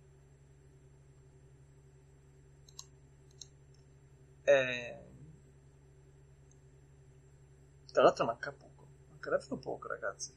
E... 4.42 4.52
Eh, 4.52 5.08
tra 7.92 8.02
l'altro 8.02 8.24
manca 8.24 8.50
poco. 8.50 8.88
Manca 9.08 9.30
davvero 9.30 9.56
poco, 9.56 9.86
ragazzi. 9.86 10.34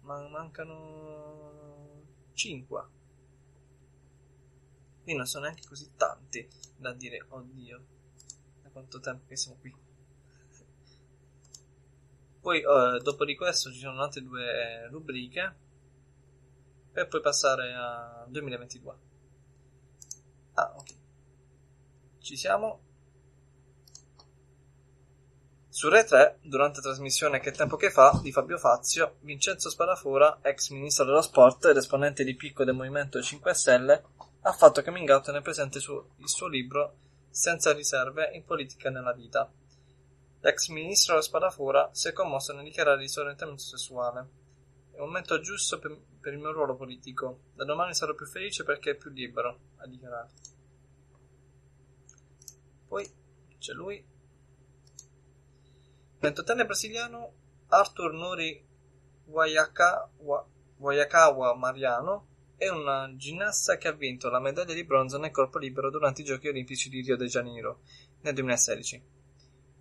Ma 0.00 0.28
mancano 0.28 2.02
5 2.32 3.00
quindi 5.02 5.16
non 5.16 5.26
sono 5.26 5.44
neanche 5.44 5.66
così 5.66 5.90
tanti 5.96 6.48
da 6.76 6.92
dire, 6.92 7.24
oddio, 7.28 7.84
da 8.62 8.68
quanto 8.70 9.00
tempo 9.00 9.26
che 9.26 9.36
siamo 9.36 9.58
qui. 9.58 9.74
Poi 12.40 12.58
eh, 12.58 13.00
dopo 13.02 13.24
di 13.24 13.36
questo 13.36 13.70
ci 13.70 13.78
sono 13.78 14.02
altre 14.02 14.22
due 14.22 14.88
rubriche 14.88 15.54
per 16.92 17.08
poi 17.08 17.20
passare 17.20 17.72
al 17.72 18.26
2022. 18.28 18.96
Ah, 20.54 20.74
ok. 20.76 20.94
Ci 22.18 22.36
siamo. 22.36 22.80
Su 25.68 25.88
Rai 25.88 26.04
3, 26.04 26.40
durante 26.42 26.76
la 26.76 26.88
trasmissione 26.88 27.40
Che 27.40 27.50
tempo 27.50 27.76
che 27.76 27.90
fa 27.90 28.20
di 28.22 28.30
Fabio 28.30 28.58
Fazio, 28.58 29.16
Vincenzo 29.20 29.70
Sparafora, 29.70 30.40
ex 30.42 30.68
ministro 30.68 31.04
dello 31.06 31.22
sport 31.22 31.64
ed 31.64 31.78
esponente 31.78 32.24
di 32.24 32.36
picco 32.36 32.64
del 32.64 32.74
Movimento 32.74 33.22
5 33.22 33.54
Stelle, 33.54 34.04
ha 34.44 34.52
fatto 34.52 34.82
coming 34.82 35.08
out 35.08 35.30
nel 35.30 35.42
presente 35.42 35.78
su 35.78 35.94
il 36.16 36.28
suo 36.28 36.48
libro 36.48 36.96
Senza 37.30 37.72
riserve 37.72 38.30
in 38.34 38.44
politica 38.44 38.90
nella 38.90 39.14
vita. 39.14 39.50
L'ex 40.40 40.68
ministro 40.68 41.18
Spadafora 41.18 41.88
si 41.92 42.08
è 42.08 42.12
commosso 42.12 42.52
nel 42.52 42.64
dichiarare 42.64 43.02
il 43.02 43.08
suo 43.08 43.22
orientamento 43.22 43.62
sessuale. 43.62 44.28
È 44.92 45.00
un 45.00 45.06
momento 45.06 45.40
giusto 45.40 45.78
per, 45.78 45.98
per 46.20 46.34
il 46.34 46.40
mio 46.40 46.52
ruolo 46.52 46.76
politico. 46.76 47.44
Da 47.54 47.64
domani 47.64 47.94
sarò 47.94 48.14
più 48.14 48.26
felice 48.26 48.64
perché 48.64 48.90
è 48.90 48.96
più 48.96 49.10
libero, 49.10 49.60
ha 49.78 49.86
dichiarato. 49.86 50.34
Poi 52.86 53.10
c'è 53.58 53.72
lui. 53.72 54.06
28enne 56.20 56.66
brasiliano 56.66 57.32
Arthur 57.68 58.12
Nori 58.12 58.62
Wayakawa 59.24 60.46
Mariano 61.56 62.31
è 62.62 62.68
una 62.68 63.12
ginnasta 63.16 63.76
che 63.76 63.88
ha 63.88 63.92
vinto 63.92 64.30
la 64.30 64.38
medaglia 64.38 64.72
di 64.72 64.84
bronzo 64.84 65.18
nel 65.18 65.32
corpo 65.32 65.58
libero 65.58 65.90
durante 65.90 66.20
i 66.20 66.24
Giochi 66.24 66.46
Olimpici 66.46 66.88
di 66.88 67.00
Rio 67.00 67.16
de 67.16 67.26
Janeiro 67.26 67.80
nel 68.20 68.34
2016. 68.34 69.02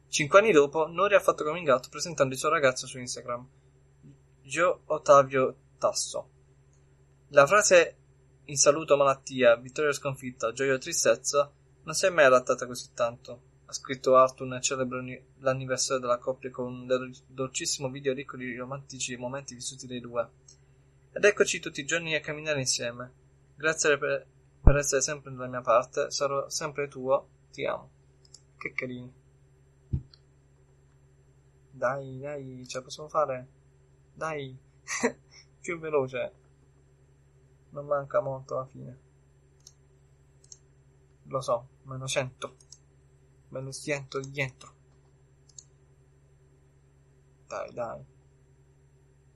Cinque 0.08 0.40
anni 0.40 0.52
dopo, 0.52 0.88
Nori 0.88 1.14
ha 1.14 1.20
fatto 1.20 1.44
coming 1.44 1.68
out 1.68 1.90
presentando 1.90 2.34
il 2.34 2.40
suo 2.40 2.50
ragazzo 2.50 2.88
su 2.88 2.98
Instagram, 2.98 3.48
Gio 4.42 4.82
Ottavio 4.86 5.56
Tasso. 5.78 6.30
La 7.28 7.46
frase 7.46 7.98
in 8.46 8.58
saluto 8.58 8.98
malattia, 8.98 9.56
vittoria 9.58 9.94
sconfitta, 9.94 10.52
gioia 10.52 10.74
o 10.74 10.80
tristezza 10.80 11.52
non 11.84 11.94
si 11.94 12.08
è 12.08 12.10
mai 12.10 12.26
adattata 12.26 12.66
così 12.66 12.90
tanto. 12.96 13.42
Ha 13.68 13.74
scritto 13.74 14.16
Arthur 14.18 14.48
nel 14.48 14.60
celebre 14.60 15.26
l'anniversario 15.38 16.02
della 16.02 16.18
coppia 16.18 16.50
con 16.50 16.66
un 16.66 17.14
dolcissimo 17.28 17.92
video 17.92 18.14
ricco 18.14 18.38
di 18.38 18.56
romantici 18.56 19.16
momenti 19.18 19.54
vissuti 19.54 19.86
dai 19.86 20.00
due. 20.00 20.28
Ed 21.14 21.26
eccoci 21.26 21.60
tutti 21.60 21.82
i 21.82 21.86
giorni 21.86 22.16
a 22.16 22.22
camminare 22.22 22.62
insieme. 22.62 23.12
Grazie 23.56 23.98
per, 23.98 24.26
per 24.62 24.78
essere 24.78 25.02
sempre 25.02 25.32
dalla 25.32 25.48
mia 25.48 25.60
parte, 25.60 26.10
sarò 26.10 26.48
sempre 26.48 26.88
tuo, 26.88 27.28
ti 27.52 27.66
amo. 27.66 27.90
Che 28.58 28.72
carini. 28.72 29.14
Dai, 31.70 32.18
dai, 32.18 32.66
ce 32.66 32.78
la 32.78 32.84
possiamo 32.86 33.10
fare. 33.10 33.48
Dai, 34.14 34.58
più 35.60 35.80
veloce. 35.80 36.34
Non 37.72 37.88
manca 37.88 38.22
molto 38.22 38.56
alla 38.56 38.68
fine. 38.68 39.00
Lo 41.24 41.42
so, 41.42 41.68
meno 41.84 42.08
100. 42.08 42.56
Me 43.50 43.60
lo 43.60 43.72
sento 43.74 44.22
dietro. 44.22 44.74
Dai, 47.48 47.74
dai. 47.74 48.06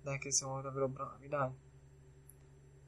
Dai 0.02 0.20
che 0.20 0.32
siamo 0.32 0.62
davvero 0.62 0.88
bravi, 0.88 1.28
dai. 1.28 1.64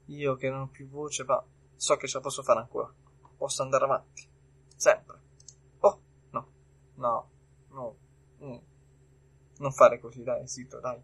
Io 0.07 0.35
che 0.35 0.49
non 0.49 0.61
ho 0.61 0.67
più 0.67 0.87
voce, 0.87 1.23
ma 1.23 1.43
so 1.75 1.97
che 1.97 2.07
ce 2.07 2.17
la 2.17 2.23
posso 2.23 2.43
fare 2.43 2.59
ancora. 2.59 2.91
Posso 3.37 3.61
andare 3.61 3.83
avanti. 3.83 4.27
Sempre. 4.75 5.19
Oh, 5.79 6.01
no. 6.31 6.47
No. 6.95 7.29
No. 7.69 7.95
Mm. 8.41 8.57
Non 9.59 9.71
fare 9.71 9.99
così, 9.99 10.23
dai, 10.23 10.47
zitto, 10.47 10.79
dai. 10.79 11.01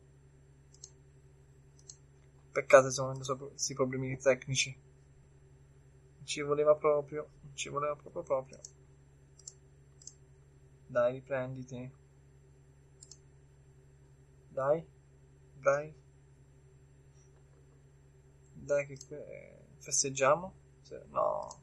Peccato 2.51 2.91
se 2.91 3.01
non 3.01 3.23
so 3.23 3.35
questi 3.37 3.73
problemi 3.73 4.17
tecnici. 4.17 4.75
Ci 6.23 6.41
voleva 6.41 6.75
proprio. 6.75 7.27
Ci 7.53 7.69
voleva 7.69 7.95
proprio 7.95 8.23
proprio. 8.23 8.59
Dai, 10.87 11.13
riprenditi. 11.13 11.91
Dai. 14.49 14.87
Dai. 15.59 16.02
Dai 18.63 18.85
che 18.87 18.97
eh, 19.09 19.65
festeggiamo. 19.79 20.53
No. 21.09 21.61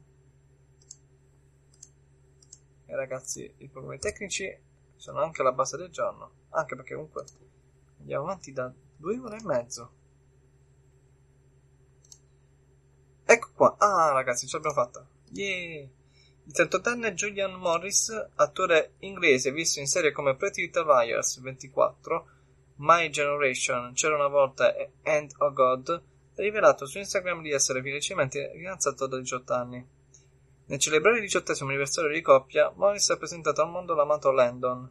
E 2.85 2.95
ragazzi, 2.95 3.51
i 3.57 3.67
problemi 3.69 3.97
tecnici 3.97 4.55
sono 4.95 5.21
anche 5.21 5.41
alla 5.41 5.51
base 5.51 5.77
del 5.77 5.89
giorno. 5.89 6.31
Anche 6.49 6.75
perché 6.75 6.93
comunque 6.93 7.25
andiamo 7.99 8.25
avanti 8.25 8.51
da 8.51 8.71
due 8.97 9.17
ore 9.17 9.37
e 9.37 9.43
mezzo. 9.43 9.91
Ecco 13.25 13.49
qua. 13.55 13.75
Ah, 13.79 14.11
ragazzi, 14.11 14.45
ce 14.45 14.57
l'abbiamo 14.57 14.75
fatta. 14.75 15.07
Yeah! 15.31 15.87
Il 16.43 16.53
38enne 16.53 17.13
Julian 17.13 17.53
Morris, 17.53 18.09
attore 18.35 18.95
inglese 18.99 19.51
visto 19.51 19.79
in 19.79 19.87
serie 19.87 20.11
come 20.11 20.35
Pretty 20.35 20.63
Little 20.63 20.83
Liars 20.83 21.39
24, 21.39 22.27
My 22.77 23.09
Generation, 23.09 23.93
C'era 23.93 24.15
una 24.15 24.27
volta 24.27 24.75
e 24.75 24.91
End 25.01 25.31
of 25.37 25.53
God, 25.53 26.03
rivelato 26.41 26.85
su 26.85 26.97
Instagram 26.97 27.41
di 27.41 27.51
essere 27.51 27.81
felicemente 27.81 28.51
fidanzato 28.53 29.07
da 29.07 29.17
18 29.17 29.53
anni. 29.53 29.87
Nel 30.65 30.79
celebrare 30.79 31.17
il 31.17 31.23
diciottesimo 31.23 31.69
anniversario 31.69 32.11
di 32.11 32.21
coppia, 32.21 32.71
Morris 32.75 33.09
ha 33.09 33.17
presentato 33.17 33.61
al 33.61 33.69
mondo 33.69 33.93
l'amato 33.93 34.31
Landon. 34.31 34.89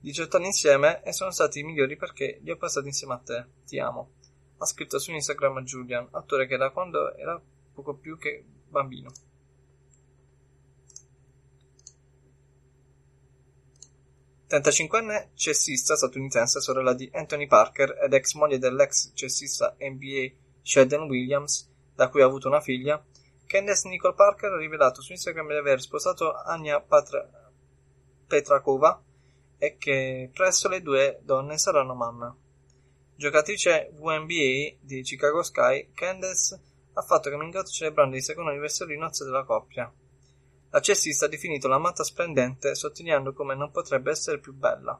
18 0.00 0.36
anni 0.36 0.46
insieme 0.46 1.02
e 1.02 1.12
sono 1.12 1.30
stati 1.30 1.60
i 1.60 1.62
migliori 1.62 1.96
perché 1.96 2.38
li 2.42 2.50
ho 2.50 2.56
passati 2.56 2.86
insieme 2.86 3.14
a 3.14 3.18
te. 3.18 3.46
Ti 3.66 3.78
amo. 3.78 4.10
Ha 4.58 4.66
scritto 4.66 4.98
su 4.98 5.12
Instagram 5.12 5.60
Julian, 5.62 6.08
attore 6.12 6.46
che 6.46 6.56
da 6.56 6.70
quando 6.70 7.14
era 7.16 7.40
poco 7.72 7.94
più 7.94 8.18
che 8.18 8.44
bambino. 8.68 9.12
Trentacinquenne 14.46 15.30
cessista 15.34 15.96
statunitense, 15.96 16.60
sorella 16.60 16.94
di 16.94 17.10
Anthony 17.12 17.46
Parker 17.46 17.98
ed 18.04 18.12
ex 18.12 18.34
moglie 18.34 18.58
dell'ex 18.58 19.12
cessista 19.14 19.74
NBA 19.78 20.43
Sheldon 20.64 21.02
Williams, 21.02 21.70
da 21.94 22.08
cui 22.08 22.22
ha 22.22 22.24
avuto 22.24 22.48
una 22.48 22.62
figlia, 22.62 23.04
Candace 23.46 23.88
Nicole 23.88 24.14
Parker 24.14 24.50
ha 24.50 24.56
rivelato 24.56 25.02
su 25.02 25.12
Instagram 25.12 25.48
di 25.48 25.56
aver 25.56 25.80
sposato 25.80 26.34
Anya 26.34 26.80
Patra- 26.80 27.28
Petrakova 28.26 29.00
e 29.58 29.76
che 29.76 30.30
presto 30.32 30.68
le 30.68 30.80
due 30.80 31.20
donne 31.22 31.58
saranno 31.58 31.94
mamme. 31.94 32.34
Giocatrice 33.14 33.92
WNBA 33.96 34.78
di 34.80 35.02
Chicago 35.02 35.42
Sky, 35.42 35.90
Candace 35.92 36.58
ha 36.94 37.02
fatto 37.02 37.30
coming 37.30 37.62
celebrando 37.64 38.16
il 38.16 38.22
secondo 38.22 38.50
anniversario 38.50 38.94
di 38.94 39.00
nozze 39.00 39.24
della 39.24 39.44
coppia. 39.44 39.92
La 40.70 40.80
cestista 40.80 41.26
ha 41.26 41.28
definito 41.28 41.68
l'amata 41.68 42.02
splendente, 42.02 42.74
sottolineando 42.74 43.34
come 43.34 43.54
non 43.54 43.70
potrebbe 43.70 44.10
essere 44.10 44.40
più 44.40 44.54
bella. 44.54 44.98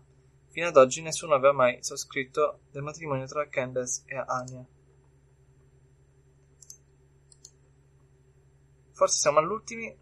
Fino 0.50 0.68
ad 0.68 0.76
oggi 0.76 1.02
nessuno 1.02 1.34
aveva 1.34 1.52
mai 1.52 1.82
sottoscritto 1.82 2.60
del 2.70 2.82
matrimonio 2.82 3.26
tra 3.26 3.48
Candace 3.48 4.02
e 4.06 4.14
Anya. 4.14 4.64
Forse 8.94 9.18
siamo 9.18 9.38
all'ultimo. 9.38 9.94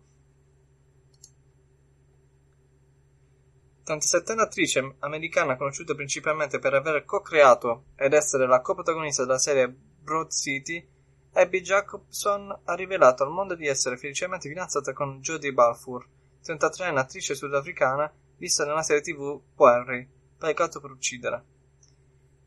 37enne 3.85 4.39
attrice 4.39 4.95
americana 5.01 5.57
conosciuta 5.57 5.95
principalmente 5.95 6.61
per 6.61 6.75
aver 6.75 7.05
co-creato 7.05 7.87
ed 7.97 8.13
essere 8.13 8.47
la 8.47 8.61
coprotagonista 8.61 9.25
della 9.25 9.39
serie 9.39 9.69
Broad 9.69 10.31
City, 10.31 10.87
Abby 11.33 11.63
Jacobson 11.63 12.61
ha 12.65 12.75
rivelato 12.75 13.25
al 13.25 13.31
mondo 13.31 13.55
di 13.55 13.67
essere 13.67 13.97
felicemente 13.97 14.49
fidanzata 14.49 14.93
con 14.93 15.21
Jodie 15.21 15.53
Balfour, 15.53 16.07
33enne 16.45 16.99
attrice 16.99 17.35
sudafricana 17.35 18.13
vista 18.37 18.65
nella 18.65 18.83
serie 18.83 19.03
tv 19.03 19.41
Quarry, 19.55 20.09
pagato 20.37 20.81
per 20.81 20.91
uccidere. 20.91 21.45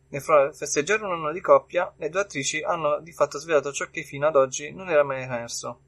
Nel 0.10 0.22
festeggiare 0.54 1.04
un 1.04 1.12
anno 1.12 1.32
di 1.32 1.42
coppia, 1.42 1.92
le 1.98 2.10
due 2.10 2.22
attrici 2.22 2.62
hanno 2.62 3.00
di 3.00 3.12
fatto 3.12 3.40
svelato 3.40 3.74
ciò 3.74 3.90
che 3.90 4.04
fino 4.04 4.28
ad 4.28 4.36
oggi 4.36 4.72
non 4.72 4.90
era 4.90 5.04
mai 5.04 5.24
emerso. 5.24 5.80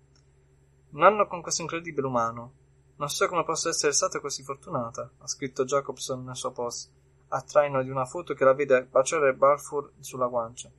Un 0.98 1.04
anno 1.04 1.28
con 1.28 1.44
questo 1.44 1.62
incredibile 1.62 2.08
umano. 2.08 2.54
Non 2.96 3.08
so 3.08 3.28
come 3.28 3.44
possa 3.44 3.70
essere 3.70 3.94
stata 3.94 4.20
così 4.20 4.42
fortunata, 4.42 5.08
ha 5.20 5.28
scritto 5.28 5.64
Jacobson 5.64 6.24
nel 6.24 6.36
suo 6.36 6.52
post, 6.52 6.90
a 7.28 7.42
traino 7.44 7.84
di 7.84 7.92
una 7.92 8.06
foto 8.06 8.34
che 8.34 8.44
la 8.44 8.54
vede 8.54 8.86
baciare 8.86 9.36
Balfour 9.36 9.92
sulla 10.00 10.26
guancia. 10.26 10.72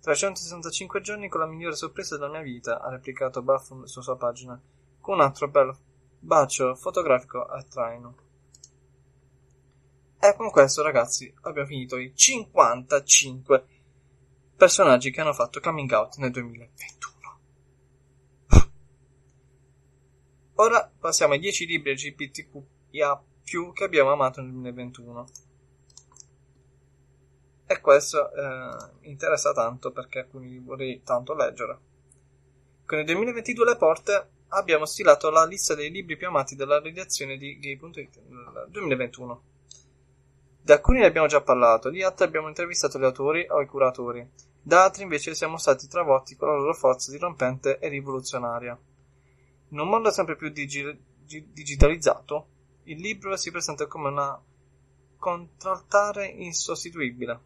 365 0.00 1.00
giorni 1.00 1.28
con 1.28 1.38
la 1.38 1.46
migliore 1.46 1.76
sorpresa 1.76 2.16
della 2.16 2.28
mia 2.28 2.40
vita, 2.40 2.80
ha 2.80 2.90
replicato 2.90 3.40
Balfour 3.40 3.88
sulla 3.88 4.02
sua 4.02 4.16
pagina, 4.16 4.60
con 5.00 5.14
un 5.14 5.20
altro 5.20 5.46
bel 5.46 5.72
bacio 6.18 6.74
fotografico 6.74 7.44
a 7.44 7.62
traino. 7.62 8.16
E 10.18 10.34
con 10.34 10.50
questo, 10.50 10.82
ragazzi, 10.82 11.32
abbiamo 11.42 11.68
finito 11.68 11.96
i 11.98 12.12
55 12.12 13.64
personaggi 14.56 15.12
che 15.12 15.20
hanno 15.20 15.32
fatto 15.32 15.60
coming 15.60 15.92
out 15.92 16.16
nel 16.16 16.32
2021. 16.32 17.15
Ora 20.58 20.90
passiamo 20.98 21.34
ai 21.34 21.38
10 21.38 21.66
libri 21.66 21.92
LGBTQIA 21.92 23.22
che 23.74 23.84
abbiamo 23.84 24.12
amato 24.12 24.40
nel 24.40 24.52
2021. 24.52 25.26
E 27.66 27.80
questo 27.80 28.32
eh, 28.32 29.08
interessa 29.08 29.52
tanto 29.52 29.90
perché 29.92 30.20
alcuni 30.20 30.58
vorrei 30.58 31.02
tanto 31.02 31.34
leggere. 31.34 31.78
Con 32.86 32.98
il 32.98 33.04
2022 33.04 33.64
alle 33.66 33.76
porte 33.76 34.28
abbiamo 34.48 34.86
stilato 34.86 35.28
la 35.28 35.44
lista 35.44 35.74
dei 35.74 35.90
libri 35.90 36.16
più 36.16 36.28
amati 36.28 36.56
della 36.56 36.80
redazione 36.80 37.36
di 37.36 37.58
Gay.it 37.58 38.20
nel 38.28 38.66
2021. 38.70 39.42
Di 40.62 40.72
alcuni 40.72 41.00
ne 41.00 41.06
abbiamo 41.06 41.26
già 41.26 41.42
parlato, 41.42 41.90
di 41.90 42.02
altri 42.02 42.24
abbiamo 42.24 42.48
intervistato 42.48 42.98
gli 42.98 43.04
autori 43.04 43.46
o 43.46 43.60
i 43.60 43.66
curatori, 43.66 44.26
da 44.62 44.84
altri 44.84 45.02
invece 45.02 45.34
siamo 45.34 45.58
stati 45.58 45.86
travolti 45.86 46.34
con 46.34 46.48
la 46.48 46.56
loro 46.56 46.72
forza 46.72 47.10
dirompente 47.10 47.78
e 47.78 47.88
rivoluzionaria. 47.88 48.78
In 49.68 49.80
un 49.80 49.88
mondo 49.88 50.10
sempre 50.10 50.36
più 50.36 50.48
digi- 50.50 50.98
digitalizzato, 51.52 52.46
il 52.84 53.00
libro 53.00 53.36
si 53.36 53.50
presenta 53.50 53.86
come 53.86 54.08
una 54.08 54.40
contraltare 55.18 56.26
insostituibile. 56.26 57.40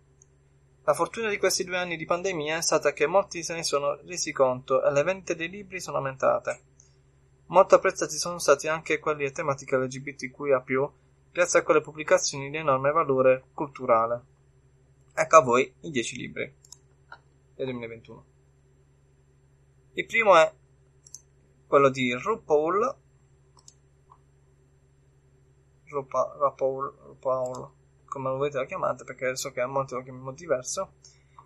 La 0.85 0.93
fortuna 0.93 1.31
di 1.31 1.39
questi 1.39 1.65
due 1.65 1.79
anni 1.79 1.97
di 1.97 2.05
pandemia 2.05 2.59
è 2.59 2.63
stata 2.63 2.93
che 2.93 3.07
molti 3.07 3.43
se 3.43 3.55
ne 3.55 3.63
sono 3.63 3.95
resi 4.05 4.33
conto 4.33 4.85
e 4.85 4.93
le 4.93 5.03
vendite 5.03 5.35
dei 5.35 5.49
libri 5.49 5.81
sono 5.81 5.97
aumentate. 5.97 6.63
Molto 7.47 7.75
apprezzati 7.75 8.17
sono 8.17 8.39
stati 8.39 8.69
anche 8.69 8.99
quelli 8.99 9.25
a 9.25 9.31
tematica 9.31 9.79
LGBTQIA+, 9.79 10.65
grazie 11.33 11.59
a 11.59 11.63
quelle 11.63 11.81
pubblicazioni 11.81 12.51
di 12.51 12.57
enorme 12.57 12.93
valore 12.93 13.45
culturale. 13.55 14.23
Ecco 15.15 15.37
a 15.37 15.43
voi 15.43 15.73
i 15.81 15.91
10 15.91 16.17
libri 16.17 16.55
del 17.55 17.67
2021. 17.67 18.25
Il 19.95 20.07
primo 20.07 20.37
è 20.37 20.53
quello 21.71 21.89
di 21.89 22.13
RuPaul. 22.13 22.97
Rupa, 25.85 26.35
RuPaul, 26.37 26.95
RuPaul 27.07 27.71
come 28.07 28.29
lo 28.29 28.37
volete 28.39 28.59
la 28.59 28.67
chiamate 28.67 29.05
perché 29.05 29.37
so 29.37 29.53
che 29.53 29.61
a 29.61 29.69
molti 29.69 29.95
lo 29.95 30.03
chiamano 30.03 30.33
diverso. 30.33 30.95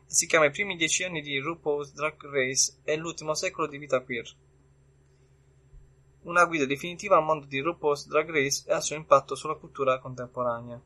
Si 0.06 0.26
chiama 0.26 0.46
I 0.46 0.50
primi 0.50 0.76
dieci 0.76 1.04
anni 1.04 1.20
di 1.20 1.38
RuPaul's 1.38 1.92
Drag 1.92 2.16
Race 2.24 2.78
e 2.84 2.96
l'ultimo 2.96 3.34
secolo 3.34 3.66
di 3.66 3.76
vita 3.76 4.00
queer. 4.00 4.26
Una 6.22 6.46
guida 6.46 6.64
definitiva 6.64 7.18
al 7.18 7.24
mondo 7.24 7.44
di 7.44 7.60
RuPaul's 7.60 8.06
Drag 8.06 8.30
Race 8.30 8.64
e 8.66 8.72
al 8.72 8.82
suo 8.82 8.96
impatto 8.96 9.34
sulla 9.34 9.56
cultura 9.56 9.98
contemporanea. 9.98 10.80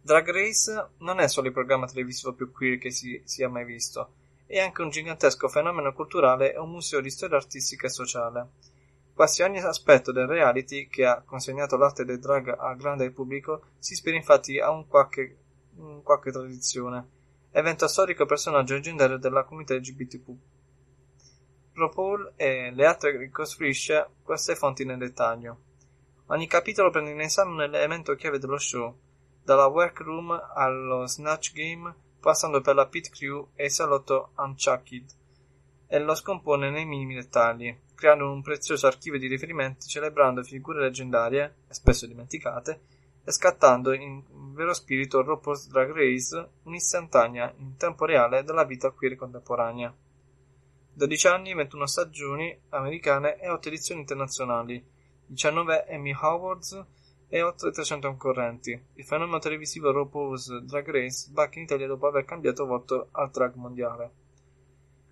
Drag 0.00 0.28
Race 0.32 0.90
non 0.98 1.20
è 1.20 1.28
solo 1.28 1.46
il 1.46 1.52
programma 1.52 1.86
televisivo 1.86 2.32
più 2.32 2.50
queer 2.50 2.78
che 2.78 2.90
si 2.90 3.22
sia 3.24 3.48
mai 3.48 3.64
visto, 3.64 4.14
è 4.48 4.58
anche 4.58 4.80
un 4.80 4.88
gigantesco 4.88 5.46
fenomeno 5.46 5.92
culturale 5.92 6.54
e 6.54 6.58
un 6.58 6.70
museo 6.70 7.02
di 7.02 7.10
storia 7.10 7.36
artistica 7.36 7.86
e 7.86 7.90
sociale. 7.90 8.48
Quasi 9.12 9.42
ogni 9.42 9.58
aspetto 9.58 10.10
del 10.10 10.26
reality 10.26 10.88
che 10.88 11.04
ha 11.04 11.22
consegnato 11.22 11.76
l'arte 11.76 12.04
del 12.04 12.18
drag 12.18 12.56
al 12.58 12.76
grande 12.76 13.10
pubblico 13.10 13.66
si 13.78 13.92
ispira 13.92 14.16
infatti 14.16 14.58
a 14.58 14.70
un 14.70 14.86
qualche, 14.86 15.36
un 15.76 16.02
qualche 16.02 16.32
tradizione, 16.32 17.08
evento 17.50 17.86
storico 17.86 18.22
o 18.22 18.26
personaggio 18.26 18.72
leggendario 18.74 19.18
della 19.18 19.44
comunità 19.44 19.74
LGBTQ 19.74 20.36
RuPaul 21.74 22.32
e 22.36 22.72
le 22.72 22.86
altre 22.86 23.16
ricostruisce 23.18 24.08
queste 24.22 24.56
fonti 24.56 24.84
nel 24.84 24.98
dettaglio. 24.98 25.60
Ogni 26.28 26.46
capitolo 26.46 26.90
prende 26.90 27.10
in 27.10 27.20
esame 27.20 27.52
un 27.52 27.62
elemento 27.62 28.14
chiave 28.14 28.38
dello 28.38 28.58
show, 28.58 28.98
dalla 29.42 29.66
workroom 29.66 30.30
allo 30.54 31.06
snatch 31.06 31.52
game, 31.52 31.94
passando 32.28 32.60
per 32.60 32.74
la 32.74 32.86
pit 32.86 33.08
crew 33.08 33.52
e 33.54 33.64
il 33.64 33.70
salotto 33.70 34.32
Unchucked, 34.36 35.06
e 35.86 35.98
lo 35.98 36.14
scompone 36.14 36.68
nei 36.68 36.84
minimi 36.84 37.14
dettagli, 37.14 37.74
creando 37.94 38.30
un 38.30 38.42
prezioso 38.42 38.86
archivio 38.86 39.18
di 39.18 39.28
riferimenti 39.28 39.86
celebrando 39.86 40.42
figure 40.42 40.82
leggendarie, 40.82 41.62
spesso 41.68 42.06
dimenticate, 42.06 42.80
e 43.24 43.32
scattando 43.32 43.94
in 43.94 44.22
vero 44.52 44.74
spirito 44.74 45.22
RuPaul's 45.22 45.68
Drag 45.68 45.90
Race 45.90 46.50
un'istantanea 46.64 47.54
in 47.56 47.78
tempo 47.78 48.04
reale 48.04 48.44
della 48.44 48.64
vita 48.64 48.90
queer 48.90 49.16
contemporanea. 49.16 49.90
12 50.92 51.26
anni, 51.28 51.54
21 51.54 51.86
stagioni 51.86 52.60
americane 52.68 53.40
e 53.40 53.48
8 53.48 53.68
edizioni 53.68 54.02
internazionali, 54.02 54.86
19 55.24 55.86
Emmy 55.86 56.12
Awards 56.12 56.84
e 57.28 57.42
oltre 57.42 57.70
300 57.70 58.08
concorrenti. 58.08 58.80
Il 58.94 59.04
fenomeno 59.04 59.38
televisivo 59.38 59.92
RuPaul's 59.92 60.60
Drag 60.62 60.90
Race 60.90 61.26
sbacca 61.28 61.58
in 61.58 61.64
Italia 61.64 61.86
dopo 61.86 62.06
aver 62.06 62.24
cambiato 62.24 62.66
volto 62.66 63.08
al 63.12 63.30
drag 63.30 63.54
mondiale. 63.54 64.10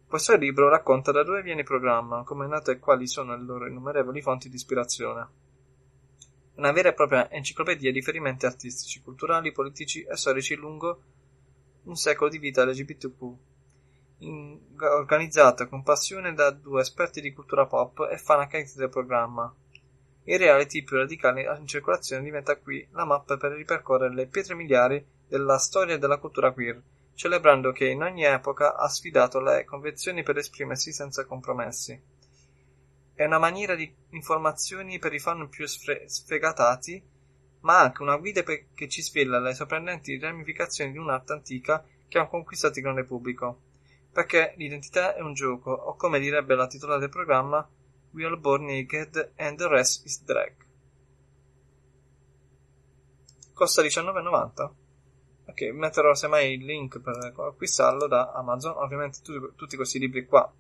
Questo 0.07 0.37
libro 0.37 0.69
racconta 0.69 1.13
da 1.13 1.23
dove 1.23 1.43
viene 1.43 1.61
il 1.61 1.67
programma, 1.67 2.23
come 2.23 2.47
è 2.47 2.49
nato 2.49 2.71
e 2.71 2.79
quali 2.79 3.07
sono 3.07 3.37
le 3.37 3.43
loro 3.43 3.67
innumerevoli 3.67 4.23
fonti 4.23 4.49
di 4.49 4.55
ispirazione. 4.55 5.29
Una 6.55 6.73
vera 6.73 6.89
e 6.89 6.95
propria 6.95 7.31
enciclopedia 7.31 7.91
di 7.91 7.99
riferimenti 7.99 8.47
artistici, 8.47 9.03
culturali, 9.03 9.53
politici 9.53 10.03
e 10.03 10.17
storici 10.17 10.55
lungo 10.55 11.03
un 11.83 11.97
secolo 11.97 12.31
di 12.31 12.39
vita 12.39 12.65
LGBTQ 12.65 13.35
in, 14.19 14.59
organizzata 14.79 15.67
con 15.67 15.83
passione 15.83 16.33
da 16.33 16.51
due 16.51 16.81
esperti 16.81 17.21
di 17.21 17.33
cultura 17.33 17.67
pop 17.67 18.09
e 18.11 18.17
fan 18.17 18.41
accaniti 18.41 18.73
del 18.77 18.89
programma. 18.89 19.55
Il 20.29 20.39
reality 20.39 20.83
più 20.83 20.97
radicale 20.97 21.43
in 21.59 21.67
circolazione 21.67 22.23
diventa 22.23 22.57
qui 22.57 22.87
la 22.91 23.05
mappa 23.05 23.37
per 23.37 23.53
ripercorrere 23.53 24.15
le 24.15 24.27
pietre 24.27 24.55
miliari 24.55 25.05
della 25.29 25.59
storia 25.59 25.95
e 25.95 25.99
della 25.99 26.19
cultura 26.19 26.53
queer, 26.53 26.83
celebrando 27.15 27.73
che 27.73 27.87
in 27.87 28.03
ogni 28.03 28.25
epoca 28.25 28.77
ha 28.77 28.89
sfidato 28.89 29.41
le 29.41 29.65
convenzioni 29.65 30.23
per 30.23 30.37
esprimersi 30.37 30.93
senza 30.93 31.25
compromessi. 31.25 32.01
È 33.15 33.25
una 33.25 33.39
maniera 33.39 33.75
di 33.75 33.93
informazioni 34.11 34.99
per 34.99 35.15
i 35.15 35.19
fan 35.19 35.49
più 35.49 35.67
sfre- 35.67 36.09
sfegatati, 36.09 37.03
ma 37.61 37.81
anche 37.81 38.03
una 38.03 38.17
guida 38.17 38.43
che 38.43 38.89
ci 38.89 39.03
svela 39.03 39.39
le 39.39 39.55
sorprendenti 39.55 40.19
ramificazioni 40.19 40.93
di 40.93 40.99
un'arte 40.99 41.33
antica 41.33 41.85
che 42.09 42.19
ha 42.19 42.27
conquistato 42.27 42.79
il 42.79 42.85
grande 42.85 43.05
pubblico 43.05 43.61
perché 44.17 44.55
l'identità 44.57 45.15
è 45.15 45.21
un 45.21 45.35
gioco, 45.35 45.71
o 45.73 45.95
come 45.95 46.19
direbbe 46.19 46.55
la 46.55 46.67
titolare 46.67 47.01
del 47.01 47.11
programma, 47.11 47.69
We 48.17 48.25
all 48.25 48.39
born 48.39 48.65
naked 48.65 49.33
and 49.37 49.59
the 49.59 49.69
rest 49.69 50.07
is 50.07 50.23
drag. 50.25 50.55
Costa 53.53 53.83
19,90? 53.83 54.71
Ok, 55.49 55.61
metterò 55.75 56.15
semmai 56.15 56.55
il 56.55 56.65
link 56.65 56.99
per 57.01 57.35
acquistarlo 57.37 58.07
da 58.07 58.33
Amazon. 58.33 58.73
Ovviamente 58.79 59.19
tutti, 59.23 59.55
tutti 59.55 59.77
questi 59.77 59.99
libri 59.99 60.25
qua 60.25 60.51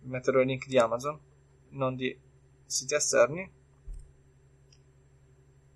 metterò 0.00 0.40
il 0.40 0.46
link 0.46 0.66
di 0.66 0.76
Amazon, 0.78 1.18
non 1.70 1.96
di 1.96 2.14
siti 2.66 2.94
esterni. 2.94 3.50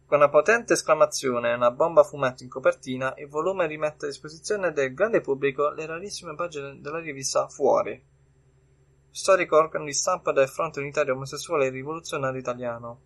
Con 0.05 0.19
una 0.19 0.28
potente 0.28 0.75
esclamazione 0.75 1.52
e 1.52 1.55
una 1.55 1.70
bomba 1.70 2.02
fumetto 2.02 2.43
in 2.43 2.51
copertina, 2.51 3.15
il 3.17 3.28
volume 3.28 3.67
rimette 3.67 4.05
a 4.05 4.09
disposizione 4.09 4.73
del 4.73 4.93
grande 4.93 5.23
pubblico 5.23 5.70
le 5.70 5.86
rarissime 5.86 6.35
pagine 6.35 6.81
della 6.81 6.99
rivista 6.99 7.49
Fuori, 7.49 8.10
storico 9.11 9.57
organo 9.57 9.85
di 9.85 9.93
stampa 9.93 10.33
del 10.33 10.49
Fronte 10.49 10.81
Unitario 10.81 11.15
Omosessuale 11.15 11.71
Rivoluzionario 11.71 12.41
Italiano, 12.41 13.01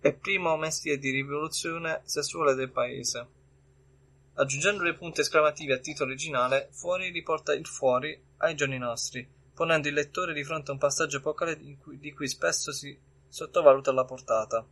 e 0.00 0.12
primo 0.12 0.56
mestiere 0.56 0.98
di 0.98 1.10
rivoluzione 1.10 2.02
sessuale 2.04 2.54
del 2.54 2.70
paese. 2.70 3.26
Aggiungendo 4.34 4.82
le 4.82 4.94
punte 4.94 5.22
esclamative 5.22 5.74
a 5.74 5.78
titolo 5.78 6.10
originale, 6.10 6.68
Fuori 6.70 7.10
riporta 7.10 7.54
il 7.54 7.66
fuori 7.66 8.16
ai 8.38 8.54
giorni 8.54 8.78
nostri, 8.78 9.26
ponendo 9.54 9.88
il 9.88 9.94
lettore 9.94 10.34
di 10.34 10.44
fronte 10.44 10.70
a 10.70 10.74
un 10.74 10.78
passaggio 10.78 11.16
epocale 11.16 11.56
di 11.56 11.76
cui, 11.76 11.98
di 11.98 12.12
cui 12.12 12.28
spesso 12.28 12.70
si 12.72 12.96
sottovaluta 13.26 13.92
la 13.92 14.04
portata. 14.04 14.64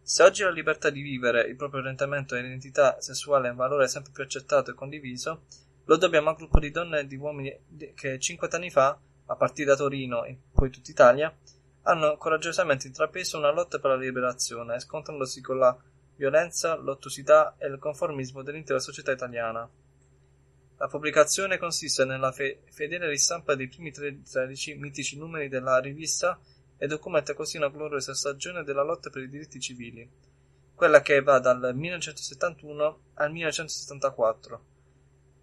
Se 0.00 0.22
oggi 0.22 0.44
la 0.44 0.50
libertà 0.50 0.88
di 0.88 1.02
vivere 1.02 1.42
il 1.42 1.56
proprio 1.56 1.80
orientamento 1.80 2.36
e 2.36 2.42
l'identità 2.42 3.00
sessuale 3.00 3.48
è 3.48 3.50
un 3.50 3.56
valore 3.56 3.88
sempre 3.88 4.12
più 4.12 4.22
accettato 4.22 4.70
e 4.70 4.74
condiviso, 4.74 5.42
lo 5.84 5.96
dobbiamo 5.96 6.30
al 6.30 6.36
gruppo 6.36 6.60
di 6.60 6.70
donne 6.70 7.00
e 7.00 7.06
di 7.06 7.16
uomini 7.16 7.52
che 7.94 8.18
50 8.18 8.56
anni 8.56 8.70
fa, 8.70 8.98
a 9.26 9.36
partire 9.36 9.68
da 9.68 9.76
Torino 9.76 10.24
e 10.24 10.36
poi 10.52 10.70
tutta 10.70 10.90
Italia, 10.90 11.34
hanno 11.82 12.16
coraggiosamente 12.16 12.86
intrapreso 12.86 13.38
una 13.38 13.52
lotta 13.52 13.78
per 13.78 13.90
la 13.90 13.96
liberazione, 13.96 14.80
scontrandosi 14.80 15.40
con 15.40 15.58
la 15.58 15.76
violenza, 16.16 16.74
l'ottusità 16.74 17.54
e 17.58 17.68
il 17.68 17.78
conformismo 17.78 18.42
dell'intera 18.42 18.78
società 18.78 19.12
italiana. 19.12 19.68
La 20.78 20.88
pubblicazione 20.88 21.58
consiste 21.58 22.04
nella 22.04 22.32
fe- 22.32 22.62
fedele 22.70 23.08
ristampa 23.08 23.54
dei 23.54 23.68
primi 23.68 23.92
13 23.92 24.74
mitici 24.74 25.16
numeri 25.16 25.48
della 25.48 25.78
rivista 25.78 26.38
e 26.76 26.86
documenta 26.86 27.34
così 27.34 27.56
una 27.56 27.70
gloriosa 27.70 28.14
stagione 28.14 28.62
della 28.62 28.82
lotta 28.82 29.08
per 29.08 29.22
i 29.22 29.28
diritti 29.28 29.60
civili, 29.60 30.08
quella 30.74 31.00
che 31.00 31.22
va 31.22 31.38
dal 31.38 31.74
1971 31.74 33.00
al 33.14 33.32
1974. 33.32 34.75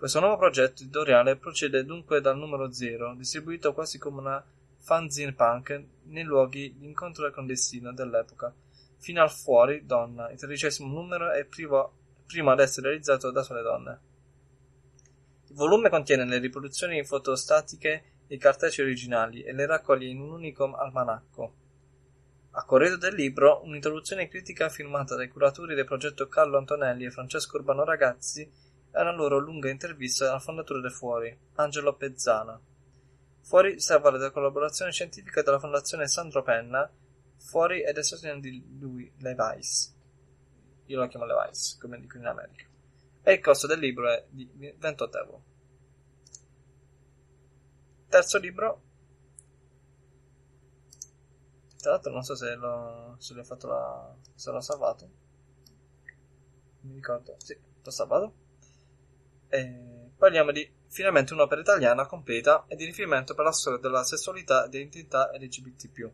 Questo 0.03 0.19
nuovo 0.19 0.35
progetto 0.35 0.81
editoriale 0.81 1.37
procede 1.37 1.85
dunque 1.85 2.19
dal 2.19 2.37
numero 2.37 2.73
zero, 2.73 3.15
distribuito 3.15 3.73
quasi 3.73 3.97
come 3.97 4.19
una 4.19 4.45
fanzine 4.79 5.31
punk 5.31 5.81
nei 6.07 6.25
luoghi 6.25 6.75
di 6.77 6.87
incontro 6.87 7.31
clandestino 7.31 7.93
dell'epoca, 7.93 8.53
fino 8.97 9.21
al 9.21 9.31
Fuori 9.31 9.85
Donna, 9.85 10.29
il 10.29 10.37
tredicesimo 10.37 10.93
numero 10.93 11.31
e 11.31 11.45
primo, 11.45 11.93
primo 12.25 12.51
ad 12.51 12.59
essere 12.59 12.89
realizzato 12.89 13.31
da 13.31 13.43
sole 13.43 13.61
donne. 13.61 13.99
Il 15.47 15.55
volume 15.55 15.87
contiene 15.87 16.25
le 16.25 16.39
riproduzioni 16.39 17.01
fotostatiche 17.05 18.03
i 18.27 18.37
cartacei 18.37 18.83
originali 18.83 19.41
e 19.43 19.53
le 19.53 19.65
raccoglie 19.65 20.09
in 20.09 20.19
un 20.19 20.31
unico 20.31 20.75
almanacco. 20.75 21.53
A 22.51 22.65
corredo 22.65 22.97
del 22.97 23.15
libro, 23.15 23.61
un'introduzione 23.63 24.27
critica 24.27 24.67
firmata 24.67 25.15
dai 25.15 25.29
curatori 25.29 25.75
del 25.75 25.85
progetto 25.85 26.27
Carlo 26.27 26.57
Antonelli 26.57 27.05
e 27.05 27.11
Francesco 27.11 27.55
Urbano 27.55 27.85
Ragazzi 27.85 28.71
e 28.95 29.01
una 29.01 29.11
loro 29.11 29.39
lunga 29.39 29.69
intervista 29.69 30.31
al 30.31 30.41
fondatore 30.41 30.79
del 30.79 30.91
Fuori, 30.91 31.35
Angelo 31.55 31.95
Pezzana. 31.95 32.59
Fuori 33.41 33.79
si 33.79 33.91
avvale 33.91 34.19
della 34.19 34.31
collaborazione 34.31 34.91
scientifica 34.91 35.41
della 35.41 35.59
Fondazione 35.59 36.07
Sandro 36.07 36.43
Penna, 36.43 36.89
Fuori 37.37 37.83
ed 37.83 37.97
è 37.97 38.03
sostenuto 38.03 38.41
di 38.41 38.77
lui 38.77 39.11
Levice. 39.17 39.91
Io 40.85 40.99
lo 40.99 41.07
chiamo 41.07 41.25
Levice, 41.25 41.77
come 41.79 41.99
dico 41.99 42.17
in 42.17 42.27
America. 42.27 42.65
E 43.23 43.33
il 43.33 43.39
costo 43.39 43.67
del 43.67 43.79
libro 43.79 44.11
è 44.11 44.25
di 44.29 44.49
28 44.77 45.17
euro. 45.17 45.43
Terzo 48.07 48.37
libro. 48.37 48.81
Tra 51.77 51.91
l'altro 51.91 52.11
non 52.11 52.23
so 52.23 52.35
se 52.35 52.53
l'ho, 52.53 53.15
se 53.17 53.33
l'ho 53.33 53.43
fatto 53.43 53.67
la, 53.67 54.15
se 54.35 54.51
l'ho 54.51 54.61
salvato. 54.61 55.09
Mi 56.81 56.93
ricordo, 56.93 57.35
sì, 57.39 57.57
l'ho 57.81 57.91
salvato. 57.91 58.42
E 59.53 60.09
parliamo 60.17 60.51
di 60.51 60.67
finalmente 60.87 61.33
un'opera 61.33 61.61
italiana 61.61 62.07
completa 62.07 62.65
e 62.67 62.75
di 62.75 62.85
riferimento 62.85 63.35
per 63.35 63.45
la 63.45 63.51
storia 63.51 63.77
della 63.77 64.03
sessualità 64.03 64.65
e 64.65 64.69
dell'identità 64.69 65.29
LGBT. 65.31 66.09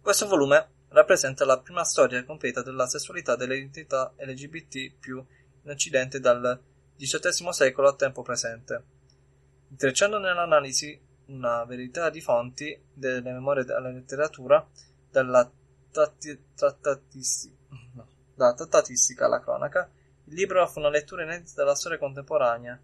Questo 0.00 0.26
volume 0.26 0.70
rappresenta 0.88 1.44
la 1.44 1.60
prima 1.60 1.84
storia 1.84 2.24
completa 2.24 2.60
della 2.60 2.88
sessualità 2.88 3.34
e 3.34 3.36
dell'identità 3.36 4.12
LGBT 4.16 4.74
in 5.06 5.70
Occidente 5.70 6.18
dal 6.18 6.60
XVIII 6.96 7.52
secolo 7.52 7.90
a 7.90 7.94
tempo 7.94 8.22
presente, 8.22 8.84
intrecciando 9.68 10.18
nell'analisi 10.18 11.00
una 11.26 11.64
verità 11.64 12.10
di 12.10 12.20
fonti, 12.20 12.76
delle 12.92 13.20
memorie 13.30 13.62
della 13.62 13.90
letteratura, 13.90 14.68
dalla 15.08 15.48
trattatistica 18.34 19.26
alla 19.26 19.40
cronaca, 19.40 19.88
il 20.24 20.34
libro 20.34 20.66
fu 20.66 20.78
una 20.78 20.88
lettura 20.88 21.22
inedita 21.22 21.52
della 21.56 21.74
storia 21.74 21.98
contemporanea, 21.98 22.80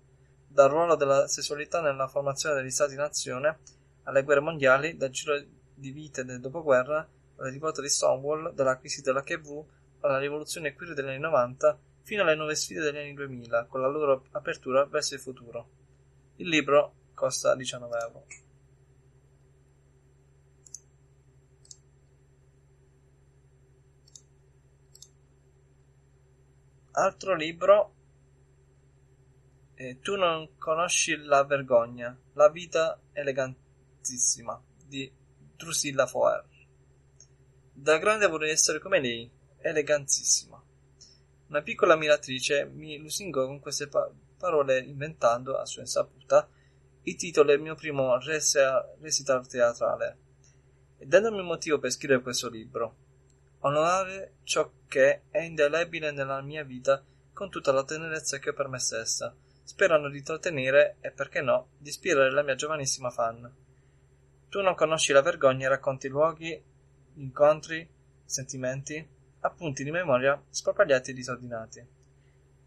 dal 0.46 0.70
ruolo 0.70 0.96
della 0.96 1.26
sessualità 1.28 1.80
nella 1.80 2.08
formazione 2.08 2.56
degli 2.56 2.70
Stati-nazione 2.70 3.58
alle 4.04 4.22
guerre 4.22 4.40
mondiali, 4.40 4.96
dal 4.96 5.10
giro 5.10 5.40
di 5.74 5.90
vite 5.90 6.24
del 6.24 6.40
dopoguerra, 6.40 7.06
alla 7.36 7.50
rivolta 7.50 7.80
di 7.80 7.88
Stonewall, 7.88 8.52
dalla 8.54 8.78
crisi 8.78 9.02
della 9.02 9.22
KV 9.22 9.64
alla 10.00 10.18
rivoluzione 10.18 10.74
queer 10.74 10.94
degli 10.94 11.08
anni 11.08 11.18
90, 11.18 11.78
fino 12.02 12.22
alle 12.22 12.34
nuove 12.34 12.54
sfide 12.54 12.80
degli 12.80 12.98
anni 12.98 13.14
2000, 13.14 13.66
con 13.66 13.80
la 13.80 13.88
loro 13.88 14.26
apertura 14.32 14.84
verso 14.86 15.14
il 15.14 15.20
futuro. 15.20 15.68
Il 16.36 16.48
libro 16.48 16.94
costa 17.14 17.54
19 17.54 17.98
euro. 17.98 18.26
Altro 26.98 27.36
libro 27.36 27.94
eh, 29.74 30.00
Tu 30.00 30.16
non 30.16 30.56
conosci 30.58 31.14
la 31.16 31.44
vergogna, 31.44 32.18
la 32.32 32.48
vita 32.48 33.00
elegantissima 33.12 34.60
di 34.84 35.08
Drusilla 35.56 36.08
Foer. 36.08 36.44
Da 37.72 37.98
grande 37.98 38.26
vorrei 38.26 38.50
essere 38.50 38.80
come 38.80 38.98
lei, 38.98 39.30
elegantissima. 39.58 40.60
Una 41.46 41.62
piccola 41.62 41.92
ammiratrice 41.92 42.64
mi 42.64 42.98
lusingò 42.98 43.46
con 43.46 43.60
queste 43.60 43.86
pa- 43.86 44.10
parole 44.36 44.80
inventando, 44.80 45.56
a 45.56 45.66
sua 45.66 45.82
insaputa, 45.82 46.48
il 47.02 47.14
titolo 47.14 47.52
del 47.52 47.60
mio 47.60 47.76
primo 47.76 48.18
recital 48.18 49.46
teatrale 49.46 50.18
e 50.98 51.06
dandomi 51.06 51.38
un 51.38 51.46
motivo 51.46 51.78
per 51.78 51.92
scrivere 51.92 52.22
questo 52.22 52.48
libro. 52.48 53.06
Onorare 53.60 54.34
ciò 54.44 54.70
che 54.86 55.22
è 55.30 55.40
indelebile 55.40 56.12
nella 56.12 56.40
mia 56.40 56.62
vita 56.62 57.02
con 57.32 57.50
tutta 57.50 57.72
la 57.72 57.84
tenerezza 57.84 58.38
che 58.38 58.50
ho 58.50 58.52
per 58.52 58.68
me 58.68 58.78
stessa, 58.78 59.34
sperando 59.62 60.08
di 60.08 60.22
trattenere 60.22 60.96
e, 61.00 61.10
perché 61.10 61.40
no, 61.40 61.70
di 61.78 61.88
ispirare 61.88 62.30
la 62.30 62.42
mia 62.42 62.54
giovanissima 62.54 63.10
fan. 63.10 63.52
Tu 64.48 64.60
non 64.60 64.74
conosci 64.74 65.12
la 65.12 65.22
vergogna 65.22 65.66
e 65.66 65.68
racconti 65.68 66.08
luoghi, 66.08 66.60
incontri, 67.14 67.88
sentimenti, 68.24 69.06
appunti 69.40 69.84
di 69.84 69.90
memoria 69.90 70.40
sparpagliati 70.48 71.10
e 71.10 71.14
disordinati. 71.14 71.86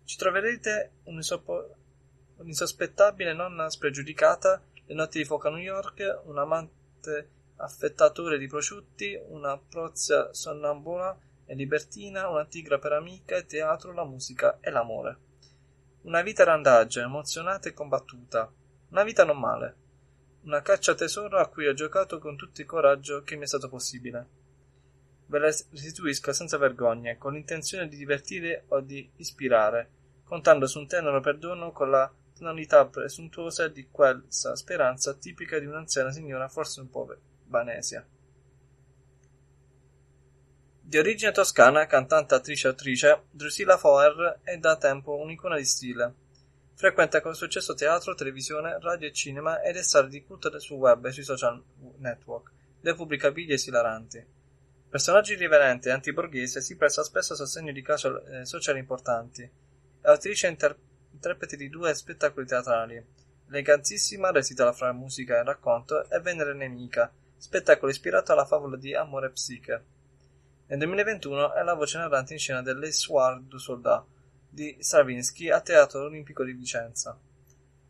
Ci 0.04 0.18
troverete 0.18 0.92
un'insospettabile 1.04 3.34
nonna 3.34 3.70
spregiudicata, 3.70 4.62
le 4.86 4.94
notti 4.94 5.20
di 5.20 5.26
fuoco 5.26 5.48
a 5.48 5.52
New 5.52 5.60
York, 5.60 6.22
un 6.26 6.38
amante 6.38 7.30
affettatore 7.62 8.38
di 8.38 8.48
prosciutti, 8.48 9.20
una 9.28 9.58
prozia 9.58 10.34
sonnambula 10.34 11.18
e 11.46 11.56
libertina, 11.56 12.30
una 12.30 12.46
tigra 12.46 12.80
per 12.80 12.94
amica, 12.94 13.38
il 13.38 13.46
teatro, 13.46 13.94
la 13.94 14.06
musica 14.06 14.60
e 14.60 14.70
l'amore. 14.70 15.18
Una 16.04 16.22
vita 16.22 16.44
randaggia, 16.44 17.04
emozionata 17.04 17.70
e 17.70 17.74
combattuta. 17.74 18.52
Una 18.90 19.04
vita 19.04 19.24
non 19.24 19.40
male. 19.40 19.76
Una 20.44 20.62
caccia 20.62 20.96
tesoro 20.96 21.38
a 21.38 21.48
cui 21.48 21.68
ho 21.68 21.74
giocato 21.74 22.18
con 22.18 22.36
tutto 22.36 22.62
il 22.62 22.68
coraggio 22.68 23.22
che 23.22 23.36
mi 23.36 23.44
è 23.44 23.48
stato 23.48 23.70
possibile. 23.70 24.28
Ve 25.28 25.40
la 25.40 25.46
restituisco 25.46 26.34
senza 26.34 26.58
vergogna, 26.58 27.16
con 27.18 27.34
l'intenzione 27.34 27.88
di 27.88 27.96
divertire 27.96 28.66
o 28.70 28.82
di 28.82 29.10
ispirare, 29.18 29.92
contando 30.24 30.66
su 30.66 30.80
un 30.80 30.88
tenero 30.88 31.22
perdono 31.22 31.72
con 31.72 31.92
la 31.92 32.12
tonalità 32.34 32.88
presuntuosa 32.88 33.68
di 33.68 33.88
quella 33.92 34.24
speranza 34.28 35.14
tipica 35.14 35.60
di 35.60 35.68
un'anziana 35.68 36.12
signora 36.12 36.50
forse 36.50 36.82
un 36.82 36.90
po' 36.90 37.06
Banesia. 37.52 38.08
Di 40.80 40.98
origine 40.98 41.32
toscana, 41.32 41.86
cantante, 41.86 42.34
attrice 42.34 42.68
e 42.68 42.72
attrice, 42.72 43.24
Drusilla 43.30 43.78
Foer 43.78 44.40
è 44.42 44.58
da 44.58 44.78
tempo 44.78 45.18
un'icona 45.18 45.58
di 45.58 45.66
stile. 45.66 46.14
Frequenta 46.74 47.22
con 47.22 47.36
successo 47.36 47.76
teatro, 47.76 48.16
televisione, 48.16 48.80
radio 48.80 49.08
e 49.08 49.14
cinema 49.14 49.62
ed 49.62 49.76
è 49.76 49.84
star 49.84 50.08
di 50.08 50.24
culto 50.24 50.58
sul 50.60 50.78
web 50.78 51.06
e 51.06 51.12
sui 51.12 51.24
social 51.24 51.62
network, 51.98 52.52
dove 52.82 52.96
pubblica 52.98 53.30
video 53.30 53.56
esilaranti. 53.56 54.26
Personaggio 54.90 55.34
irriverente 55.34 55.90
e 55.90 55.92
antiborghese, 55.92 56.60
si 56.60 56.76
presta 56.76 57.04
spesso 57.04 57.34
a 57.34 57.36
sostegno 57.38 57.72
di 57.72 57.82
casi 57.82 58.08
eh, 58.08 58.46
sociali 58.46 58.80
importanti. 58.80 59.44
È 59.44 60.08
autrice 60.08 60.48
e 60.48 60.50
inter- 60.50 60.78
interprete 61.12 61.56
di 61.56 61.70
due 61.70 61.94
spettacoli 61.94 62.46
teatrali. 62.46 63.06
Elegantissima 63.48 64.32
recita 64.32 64.72
fra 64.74 64.92
musica 64.92 65.38
e 65.38 65.44
racconto 65.44 66.10
e 66.10 66.20
Venere 66.20 66.54
nemica, 66.54 67.14
spettacolo 67.42 67.90
ispirato 67.90 68.32
alla 68.32 68.46
favola 68.46 68.78
di 68.78 68.94
Amore 68.94 69.32
Psiche. 69.32 69.84
Nel 70.68 70.78
2021 70.78 71.56
è 71.56 71.64
la 71.64 71.74
voce 71.74 71.98
narrante 71.98 72.34
in 72.34 72.40
scena 72.40 72.62
delle 72.62 72.92
Soir 72.92 73.40
du 73.42 73.58
Soldat 73.58 74.06
di 74.48 74.78
Stravinsky 74.80 75.50
al 75.50 75.64
Teatro 75.64 76.04
Olimpico 76.04 76.44
di 76.44 76.54
Vicenza. 76.54 77.18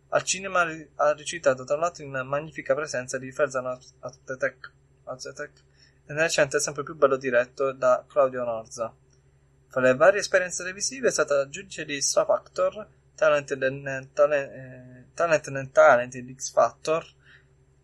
Al 0.08 0.24
cinema 0.24 0.66
ha 0.96 1.14
recitato 1.14 1.66
tra 1.66 1.76
l'altro 1.76 2.06
in 2.06 2.12
magnifica 2.12 2.74
presenza 2.74 3.18
di 3.18 3.30
Ferzan 3.30 3.78
Atetek 4.00 4.72
e 5.04 6.14
nel 6.14 6.18
recente 6.18 6.62
sempre 6.62 6.84
più 6.84 6.96
bello 6.96 7.18
diretto 7.18 7.74
da 7.74 8.06
Claudio 8.08 8.46
Norza. 8.46 8.96
Fra 9.68 9.82
le 9.82 9.96
varie 9.96 10.22
esperienze 10.22 10.64
televisive 10.64 11.10
è 11.10 11.12
stata 11.12 11.50
giudice 11.50 11.84
di 11.84 12.02
Star 12.02 12.26
Factor, 12.26 12.88
Talent 13.16 13.54
nel 13.56 14.08
Talent, 14.14 15.14
Talent, 15.14 15.48
nel 15.50 15.72
Talent 15.72 16.18
di 16.18 16.36
X 16.36 16.54
Factor 16.54 17.06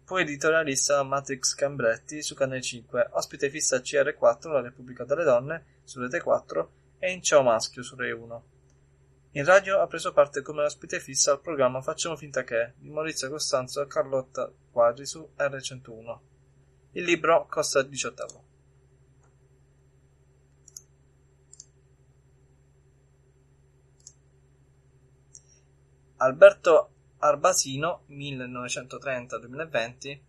poi 0.07 0.21
editorialista 0.21 1.03
Matrix 1.03 1.53
Cambretti 1.53 2.21
su 2.21 2.33
Canale 2.33 2.61
5, 2.61 3.09
ospite 3.11 3.49
fissa 3.49 3.75
a 3.75 3.79
CR4 3.79 4.49
La 4.53 4.61
Repubblica 4.61 5.03
delle 5.03 5.25
Donne 5.25 5.81
su 5.83 5.99
Rete 5.99 6.21
4 6.21 6.71
e 6.97 7.11
in 7.11 7.21
Ciao 7.21 7.43
Maschio 7.43 7.83
su 7.83 7.97
Rai 7.97 8.11
1. 8.11 8.43
In 9.31 9.43
radio 9.43 9.81
ha 9.81 9.87
preso 9.87 10.13
parte 10.13 10.41
come 10.41 10.63
ospite 10.63 11.01
fissa 11.01 11.33
al 11.33 11.41
programma 11.41 11.81
Facciamo 11.81 12.15
finta 12.15 12.45
che 12.45 12.75
di 12.77 12.89
Maurizio 12.89 13.29
Costanzo 13.29 13.81
e 13.81 13.87
Carlotta 13.87 14.49
Quadri 14.71 15.05
su 15.05 15.29
R101. 15.37 16.19
Il 16.93 17.03
libro 17.03 17.45
costa 17.49 17.81
18 17.81 18.21
euro. 18.21 18.43
Alberto 26.15 26.91
Arbasino 27.27 28.05
(1930-2020) 28.09 30.19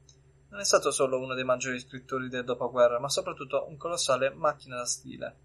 non 0.50 0.60
è 0.60 0.64
stato 0.64 0.90
solo 0.90 1.20
uno 1.20 1.34
dei 1.34 1.44
maggiori 1.44 1.78
scrittori 1.78 2.28
del 2.28 2.44
dopoguerra, 2.44 2.98
ma 2.98 3.08
soprattutto 3.08 3.66
un 3.68 3.76
colossale 3.76 4.30
macchina 4.30 4.76
da 4.76 4.86
stile. 4.86 5.36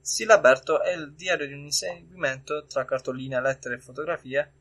Stilaberto 0.00 0.82
è 0.82 0.94
il 0.94 1.12
diario 1.12 1.46
di 1.46 1.52
un 1.52 1.64
inseguimento 1.64 2.64
tra 2.66 2.84
cartoline, 2.84 3.40
lettere 3.40 3.74
e 3.74 3.80
fotografie, 3.80 4.52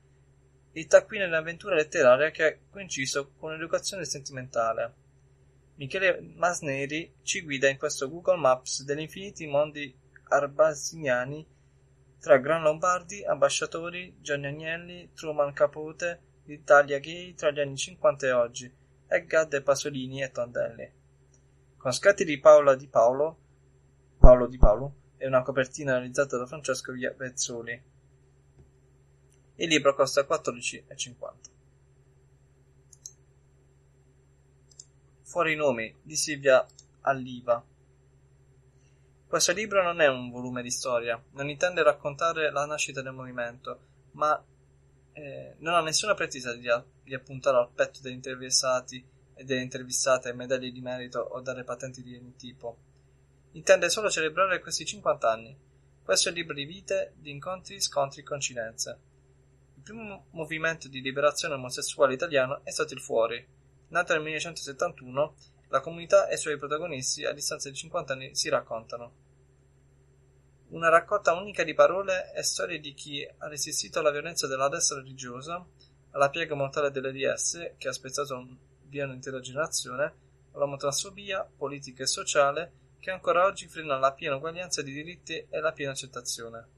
il 0.73 0.87
taccuino 0.87 1.23
di 1.23 1.29
un'avventura 1.29 1.75
letteraria 1.75 2.31
che 2.31 2.43
ha 2.43 2.57
coinciso 2.69 3.31
con 3.37 3.51
un'educazione 3.51 4.03
sentimentale. 4.03 5.05
Michele 5.75 6.19
Masneri 6.35 7.13
ci 7.21 7.41
guida 7.41 7.69
in 7.69 7.77
questo 7.77 8.09
Google 8.09 8.37
Maps 8.37 8.83
degli 8.83 9.01
infiniti 9.01 9.47
mondi 9.47 9.95
arbasiniani 10.29 11.45
tra 12.19 12.37
Gran 12.37 12.61
Lombardi, 12.61 13.23
Ambasciatori, 13.23 14.17
Gianni 14.21 14.47
Agnelli, 14.47 15.11
Truman 15.13 15.53
Capote, 15.53 16.21
l'Italia 16.45 16.99
gay 16.99 17.33
tra 17.33 17.51
gli 17.51 17.59
anni 17.59 17.77
50 17.77 18.27
e 18.27 18.31
oggi, 18.31 18.73
Eggad, 19.07 19.61
Pasolini 19.61 20.21
e 20.21 20.31
Tondelli. 20.31 20.91
Con 21.77 21.91
scatti 21.91 22.25
di 22.25 22.39
Paola 22.39 22.75
Di 22.75 22.87
Paolo, 22.87 23.37
Paolo 24.17 24.47
Di 24.47 24.57
Paolo 24.57 24.93
e 25.17 25.27
una 25.27 25.43
copertina 25.43 25.93
realizzata 25.93 26.37
da 26.37 26.45
Francesco 26.45 26.91
Vezzoli. 26.91 27.83
Il 29.55 29.67
libro 29.67 29.95
costa 29.95 30.21
14,50. 30.21 31.55
Fuori 35.23 35.53
i 35.53 35.55
nomi 35.55 35.93
di 36.01 36.15
Silvia 36.15 36.65
Alliva. 37.01 37.63
Questo 39.27 39.51
libro 39.51 39.83
non 39.83 39.99
è 39.99 40.07
un 40.07 40.31
volume 40.31 40.61
di 40.61 40.71
storia, 40.71 41.21
non 41.31 41.49
intende 41.49 41.83
raccontare 41.83 42.49
la 42.49 42.65
nascita 42.65 43.01
del 43.01 43.11
movimento, 43.11 43.79
ma 44.11 44.41
eh, 45.11 45.55
non 45.57 45.73
ha 45.73 45.81
nessuna 45.81 46.13
pretesa 46.13 46.53
di, 46.53 46.69
di 47.03 47.13
appuntare 47.13 47.57
al 47.57 47.69
petto 47.73 47.99
degli 48.01 48.13
interessati 48.13 49.05
e 49.33 49.43
delle 49.43 49.63
intervistate 49.63 50.31
medaglie 50.31 50.71
di 50.71 50.79
merito 50.79 51.19
o 51.19 51.41
dare 51.41 51.65
patenti 51.65 52.01
di 52.03 52.15
ogni 52.15 52.37
tipo. 52.37 52.77
Intende 53.51 53.89
solo 53.89 54.09
celebrare 54.09 54.61
questi 54.61 54.85
50 54.85 55.29
anni. 55.29 55.57
Questo 56.01 56.29
è 56.29 56.31
il 56.31 56.37
libro 56.37 56.53
di 56.53 56.63
vite, 56.63 57.13
di 57.17 57.29
incontri, 57.29 57.81
scontri 57.81 58.21
e 58.21 58.23
coincidenze. 58.23 58.99
Il 59.75 59.81
primo 59.81 60.27
movimento 60.31 60.87
di 60.87 61.01
liberazione 61.01 61.55
omosessuale 61.55 62.13
italiano 62.13 62.61
è 62.63 62.71
stato 62.71 62.93
il 62.93 63.01
Fuori. 63.01 63.45
Nato 63.89 64.13
nel 64.13 64.21
1971, 64.21 65.35
la 65.69 65.81
comunità 65.81 66.27
e 66.27 66.35
i 66.35 66.37
suoi 66.37 66.57
protagonisti 66.57 67.25
a 67.25 67.33
distanza 67.33 67.69
di 67.69 67.75
50 67.75 68.13
anni 68.13 68.35
si 68.35 68.49
raccontano. 68.49 69.25
Una 70.69 70.89
raccolta 70.89 71.33
unica 71.33 71.63
di 71.63 71.73
parole 71.73 72.33
e 72.33 72.43
storie 72.43 72.79
di 72.79 72.93
chi 72.93 73.25
ha 73.25 73.47
resistito 73.47 73.99
alla 73.99 74.11
violenza 74.11 74.47
della 74.47 74.69
destra 74.69 74.97
religiosa, 74.97 75.65
alla 76.11 76.29
piega 76.29 76.55
mortale 76.55 76.91
delle 76.91 77.11
DS 77.11 77.73
che 77.77 77.87
ha 77.87 77.93
spezzato 77.93 78.47
via 78.87 79.05
un'intera 79.05 79.39
generazione, 79.39 80.13
all'omotransfobia 80.53 81.49
politica 81.55 82.03
e 82.03 82.07
sociale 82.07 82.71
che 82.99 83.11
ancora 83.11 83.45
oggi 83.45 83.67
frena 83.67 83.97
la 83.97 84.13
piena 84.13 84.35
uguaglianza 84.35 84.81
di 84.81 84.91
diritti 84.91 85.45
e 85.49 85.59
la 85.59 85.71
piena 85.71 85.91
accettazione. 85.91 86.75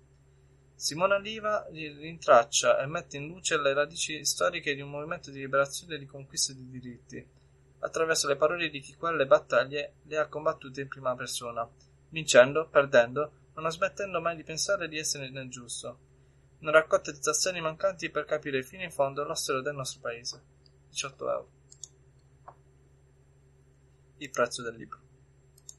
Simona 0.76 1.18
Liva 1.18 1.68
rintraccia 1.72 2.80
e 2.80 2.86
mette 2.86 3.18
in 3.18 3.28
luce 3.28 3.60
le 3.60 3.74
radici 3.74 4.24
storiche 4.24 4.76
di 4.76 4.82
un 4.82 4.90
movimento 4.90 5.32
di 5.32 5.40
liberazione 5.40 5.96
e 5.96 6.00
di 6.00 6.06
conquista 6.06 6.54
di 6.54 6.70
diritti, 6.70 7.28
attraverso 7.80 8.28
le 8.28 8.36
parole 8.36 8.70
di 8.70 8.80
chi 8.80 8.96
quelle 8.96 9.26
battaglie 9.26 9.96
le 10.04 10.18
ha 10.18 10.28
combattute 10.28 10.82
in 10.82 10.88
prima 10.88 11.16
persona, 11.16 11.68
vincendo, 12.10 12.68
perdendo, 12.68 13.32
non 13.56 13.72
smettendo 13.72 14.22
mai 14.22 14.36
di 14.36 14.44
pensare 14.44 14.88
di 14.88 14.98
essere 14.98 15.30
nel 15.30 15.50
giusto. 15.50 16.08
Una 16.60 16.72
raccolta 16.72 17.12
di 17.12 17.20
tassoni 17.20 17.62
mancanti 17.62 18.10
per 18.10 18.26
capire 18.26 18.64
fino 18.64 18.84
in 18.84 18.92
fondo 18.92 19.24
la 19.24 19.36
storia 19.36 19.62
del 19.62 19.76
nostro 19.76 20.02
paese. 20.02 20.44
18 20.90 21.30
euro. 21.30 21.50
Il 24.18 24.30
prezzo 24.30 24.62
del 24.62 24.76
libro, 24.76 25.00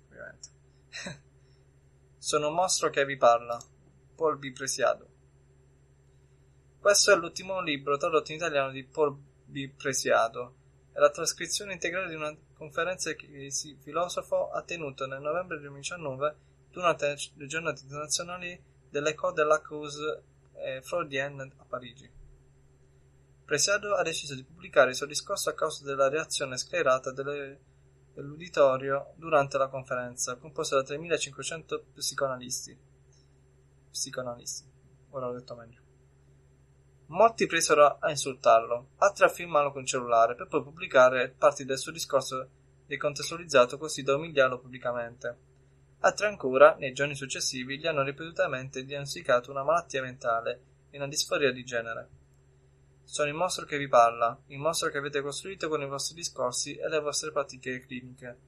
ovviamente. 0.08 0.48
Sono 2.16 2.48
un 2.48 2.54
mostro 2.54 2.88
che 2.88 3.04
vi 3.04 3.16
parla. 3.16 3.58
Paul 4.14 4.38
B. 4.38 4.52
Presiado. 4.52 5.08
Questo 6.78 7.12
è 7.12 7.16
l'ultimo 7.16 7.60
libro 7.60 7.98
tradotto 7.98 8.30
in 8.30 8.38
italiano 8.38 8.70
di 8.70 8.84
Paul 8.84 9.14
B. 9.44 9.68
Presiado. 9.68 10.59
La 11.00 11.08
trascrizione 11.08 11.72
integrale 11.72 12.10
di 12.10 12.14
una 12.14 12.36
conferenza 12.52 13.14
che 13.14 13.24
il 13.24 13.78
filosofo 13.80 14.50
ha 14.50 14.62
tenuto 14.62 15.06
nel 15.06 15.22
novembre 15.22 15.58
2019 15.58 16.36
durante 16.70 17.16
le 17.36 17.46
giornate 17.46 17.80
internazionali 17.84 18.62
dell'École 18.90 19.32
de 19.32 19.44
la 19.44 19.62
cause 19.62 20.22
eh, 20.56 20.82
freudienne 20.82 21.52
a 21.56 21.64
Parigi. 21.64 22.06
Presiado 23.46 23.94
ha 23.94 24.02
deciso 24.02 24.34
di 24.34 24.44
pubblicare 24.44 24.90
il 24.90 24.96
suo 24.96 25.06
discorso 25.06 25.48
a 25.48 25.54
causa 25.54 25.84
della 25.84 26.10
reazione 26.10 26.58
sclerata 26.58 27.12
delle, 27.12 27.58
dell'uditorio 28.12 29.14
durante 29.16 29.56
la 29.56 29.68
conferenza, 29.68 30.36
composta 30.36 30.76
da 30.76 30.82
3500 30.82 31.84
psicoanalisti. 31.94 32.78
Psicoanalisti, 33.90 34.70
ora 35.12 35.28
l'ho 35.28 35.38
detto 35.38 35.54
meglio. 35.56 35.89
Molti 37.10 37.46
presero 37.46 37.98
a 37.98 38.08
insultarlo, 38.10 38.90
altri 38.98 39.24
a 39.24 39.28
filmarlo 39.28 39.72
con 39.72 39.82
il 39.82 39.88
cellulare 39.88 40.36
per 40.36 40.46
poi 40.46 40.62
pubblicare 40.62 41.34
parti 41.36 41.64
del 41.64 41.76
suo 41.76 41.90
discorso 41.90 42.48
decontestualizzato 42.86 43.78
così 43.78 44.04
da 44.04 44.14
umiliarlo 44.14 44.60
pubblicamente. 44.60 45.38
Altri 46.02 46.26
ancora, 46.26 46.76
nei 46.78 46.92
giorni 46.92 47.16
successivi, 47.16 47.80
gli 47.80 47.86
hanno 47.88 48.04
ripetutamente 48.04 48.84
diagnosticato 48.84 49.50
una 49.50 49.64
malattia 49.64 50.02
mentale 50.02 50.62
e 50.90 50.98
una 50.98 51.08
disforia 51.08 51.50
di 51.50 51.64
genere. 51.64 52.08
Sono 53.02 53.28
il 53.28 53.34
mostro 53.34 53.66
che 53.66 53.76
vi 53.76 53.88
parla, 53.88 54.40
il 54.46 54.58
mostro 54.58 54.88
che 54.88 54.98
avete 54.98 55.20
costruito 55.20 55.68
con 55.68 55.82
i 55.82 55.88
vostri 55.88 56.14
discorsi 56.14 56.76
e 56.76 56.88
le 56.88 57.00
vostre 57.00 57.32
pratiche 57.32 57.80
cliniche. 57.80 58.38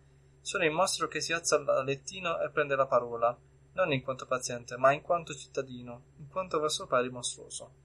Sono 0.40 0.64
il 0.64 0.70
mostro 0.70 1.08
che 1.08 1.20
si 1.20 1.32
alza 1.32 1.58
dal 1.58 1.84
lettino 1.84 2.40
e 2.40 2.48
prende 2.50 2.76
la 2.76 2.86
parola, 2.86 3.36
non 3.72 3.92
in 3.92 4.02
quanto 4.02 4.24
paziente, 4.24 4.76
ma 4.76 4.92
in 4.92 5.02
quanto 5.02 5.34
cittadino, 5.34 6.04
in 6.18 6.28
quanto 6.28 6.60
vostro 6.60 6.86
pari 6.86 7.10
mostruoso. 7.10 7.81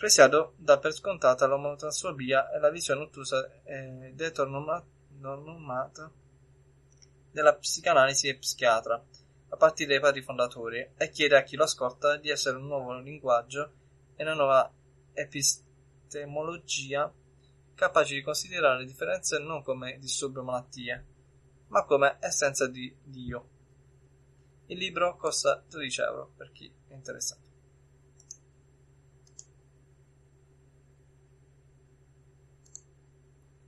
Presiado 0.00 0.54
dà 0.56 0.78
per 0.78 0.94
scontata 0.94 1.44
l'omotransfobia 1.44 2.50
e 2.52 2.58
la 2.58 2.70
visione 2.70 3.02
ottusa 3.02 3.60
ed 3.64 4.18
eteronormata 4.18 6.10
della 7.30 7.54
psicanalisi 7.54 8.28
e 8.28 8.38
psichiatra, 8.38 9.04
a 9.50 9.56
partire 9.56 9.90
dai 9.90 10.00
padri 10.00 10.22
fondatori, 10.22 10.92
e 10.96 11.10
chiede 11.10 11.36
a 11.36 11.42
chi 11.42 11.54
lo 11.54 11.64
ascolta 11.64 12.16
di 12.16 12.30
essere 12.30 12.56
un 12.56 12.64
nuovo 12.64 12.98
linguaggio 12.98 13.72
e 14.16 14.22
una 14.22 14.32
nuova 14.32 14.72
epistemologia 15.12 17.12
capace 17.74 18.14
di 18.14 18.22
considerare 18.22 18.78
le 18.78 18.86
differenze 18.86 19.38
non 19.38 19.62
come 19.62 19.98
disturbi 19.98 20.38
o 20.38 20.44
malattie, 20.44 21.06
ma 21.66 21.84
come 21.84 22.16
essenza 22.20 22.66
di 22.66 22.90
Dio. 23.02 23.48
Il 24.68 24.78
libro 24.78 25.18
costa 25.18 25.62
12 25.68 26.00
euro 26.00 26.32
per 26.34 26.52
chi 26.52 26.72
è 26.88 26.94
interessato. 26.94 27.48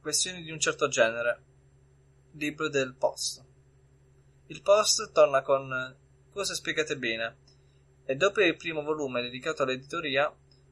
Questioni 0.02 0.42
di 0.42 0.50
un 0.50 0.58
certo 0.58 0.88
genere. 0.88 1.42
Libro 2.32 2.68
del 2.68 2.92
Post. 2.92 3.40
Il 4.48 4.60
Post 4.60 5.12
torna 5.12 5.42
con 5.42 5.96
Cose 6.32 6.54
spiegate 6.56 6.98
bene 6.98 7.36
e 8.04 8.16
dopo 8.16 8.40
il 8.40 8.56
primo 8.56 8.82
volume 8.82 9.22
dedicato 9.22 9.62
all'editoria, 9.62 10.28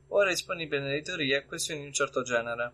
ora 0.08 0.26
è 0.26 0.32
disponibile 0.32 0.80
nell'editoria 0.80 1.44
questioni 1.44 1.82
di 1.82 1.86
un 1.86 1.92
certo 1.92 2.22
genere. 2.22 2.72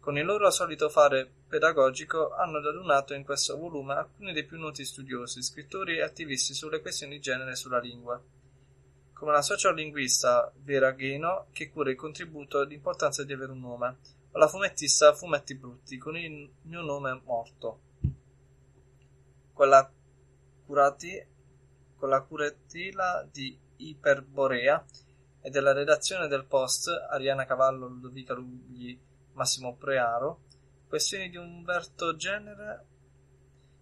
Con 0.00 0.16
il 0.16 0.24
loro 0.24 0.50
solito 0.50 0.88
fare 0.88 1.30
pedagogico 1.46 2.32
hanno 2.32 2.62
radunato 2.62 3.12
in 3.12 3.22
questo 3.22 3.58
volume 3.58 3.92
alcuni 3.92 4.32
dei 4.32 4.46
più 4.46 4.58
noti 4.58 4.86
studiosi, 4.86 5.42
scrittori 5.42 5.98
e 5.98 6.02
attivisti 6.02 6.54
sulle 6.54 6.80
questioni 6.80 7.16
di 7.16 7.20
genere 7.20 7.50
e 7.50 7.56
sulla 7.56 7.78
lingua, 7.78 8.18
come 9.12 9.32
la 9.32 9.42
sociolinguista 9.42 10.50
Vera 10.62 10.92
Gheno, 10.92 11.48
che 11.52 11.68
cura 11.68 11.90
il 11.90 11.96
contributo 11.96 12.62
e 12.62 12.66
l'importanza 12.68 13.22
di 13.22 13.34
avere 13.34 13.52
un 13.52 13.60
nome, 13.60 14.22
o 14.34 14.38
la 14.38 14.48
fumettista 14.48 15.14
Fumetti 15.14 15.54
Brutti, 15.54 15.96
con 15.96 16.16
il 16.16 16.50
mio 16.62 16.82
nome 16.82 17.20
morto. 17.24 17.80
Quella 19.52 19.88
curati 20.66 21.24
con 21.96 22.08
la 22.08 22.20
curatela 22.20 23.26
di 23.30 23.56
Iperborea 23.76 24.84
e 25.40 25.50
della 25.50 25.72
redazione 25.72 26.26
del 26.26 26.46
Post 26.46 26.88
Ariana 26.88 27.46
Cavallo, 27.46 27.86
Ludovica 27.86 28.34
Lugli, 28.34 28.98
Massimo 29.34 29.76
Prearo, 29.76 30.40
Questioni 30.88 31.30
di 31.30 31.36
Umberto 31.36 32.16
Genere 32.16 32.86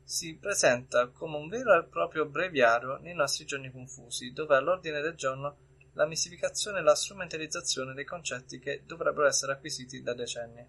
si 0.05 0.37
presenta 0.37 1.09
come 1.09 1.39
un 1.39 1.49
vero 1.49 1.79
e 1.79 1.85
proprio 1.85 2.27
breviario 2.27 2.99
nei 2.99 3.15
nostri 3.15 3.47
giorni 3.47 3.71
confusi, 3.71 4.33
dove 4.33 4.55
all'ordine 4.57 5.01
del 5.01 5.15
giorno 5.15 5.57
la 5.95 6.07
mistificazione 6.07 6.79
e 6.79 6.83
la 6.83 6.95
strumentalizzazione 6.95 7.95
dei 7.95 8.05
concetti 8.05 8.59
che 8.59 8.83
dovrebbero 8.87 9.27
essere 9.27 9.53
acquisiti 9.53 10.03
da 10.03 10.15
decenni. 10.15 10.67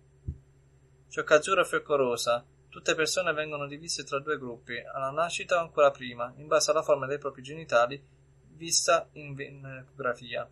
Ciocca 1.08 1.36
azzurra 1.36 1.62
e 1.62 1.66
fiocco 1.66 1.96
rosa, 1.96 2.46
Tutte 2.74 2.96
persone 2.96 3.34
vengono 3.34 3.68
divise 3.68 4.04
tra 4.04 4.20
due 4.20 4.40
gruppi, 4.40 4.80
alla 4.80 5.12
nascita 5.12 5.58
o 5.58 5.60
ancora 5.60 5.92
prima, 5.92 6.34
in 6.38 6.48
base 6.48 6.72
alla 6.72 6.82
forma 6.82 7.06
dei 7.06 7.20
propri 7.20 7.44
genitali 7.44 8.04
vista 8.56 9.08
in 9.12 9.40
ecografia. 9.86 10.50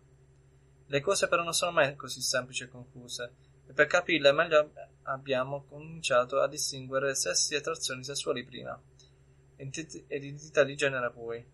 Le 0.86 1.00
cose 1.00 1.26
però 1.26 1.42
non 1.42 1.52
sono 1.52 1.72
mai 1.72 1.96
così 1.96 2.20
semplici 2.20 2.62
e 2.62 2.68
confuse, 2.68 3.34
e 3.66 3.72
per 3.72 3.88
capirle 3.88 4.30
meglio 4.30 4.70
abbiamo 5.02 5.64
cominciato 5.64 6.38
a 6.38 6.46
distinguere 6.46 7.16
sessi 7.16 7.54
e 7.54 7.56
attrazioni 7.56 8.04
sessuali 8.04 8.44
prima, 8.44 8.80
ed 9.56 9.96
identità 10.06 10.62
di 10.62 10.76
genere 10.76 11.10
poi. 11.10 11.44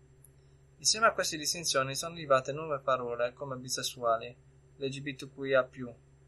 Insieme 0.79 1.07
a 1.07 1.11
queste 1.11 1.35
distinzioni 1.35 1.93
sono 1.93 2.13
arrivate 2.13 2.53
nuove 2.53 2.79
parole 2.79 3.33
come 3.33 3.57
bisessuali, 3.57 4.33
LGBTQIA+, 4.77 5.69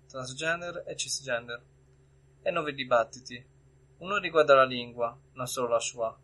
transgender 0.08 0.84
e 0.86 0.96
cisgender, 0.98 1.64
e 2.42 2.52
nuovi 2.52 2.74
dibattiti, 2.74 3.46
uno 4.00 4.18
riguarda 4.18 4.54
la 4.54 4.66
lingua, 4.66 5.18
non 5.36 5.48
solo 5.48 5.70
la 5.70 5.80
sua. 5.80 6.20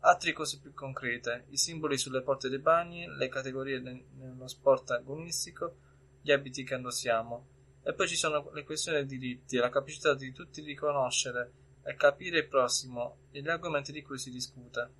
Altri 0.00 0.32
cose 0.32 0.58
più 0.58 0.74
concrete, 0.74 1.44
i 1.50 1.56
simboli 1.56 1.96
sulle 1.96 2.22
porte 2.22 2.48
dei 2.48 2.58
bagni, 2.58 3.06
le 3.06 3.28
categorie 3.28 3.78
nello 3.78 4.48
sport 4.48 4.90
agonistico, 4.90 5.76
gli 6.22 6.32
abiti 6.32 6.64
che 6.64 6.74
indossiamo. 6.74 7.46
E 7.84 7.94
poi 7.94 8.08
ci 8.08 8.16
sono 8.16 8.50
le 8.50 8.64
questioni 8.64 9.04
dei 9.04 9.18
diritti 9.18 9.56
e 9.56 9.60
la 9.60 9.70
capacità 9.70 10.14
di 10.14 10.32
tutti 10.32 10.60
riconoscere 10.60 11.52
e 11.84 11.94
capire 11.94 12.38
il 12.38 12.48
prossimo 12.48 13.18
e 13.30 13.40
gli 13.40 13.48
argomenti 13.48 13.92
di 13.92 14.02
cui 14.02 14.18
si 14.18 14.30
discute. 14.30 14.90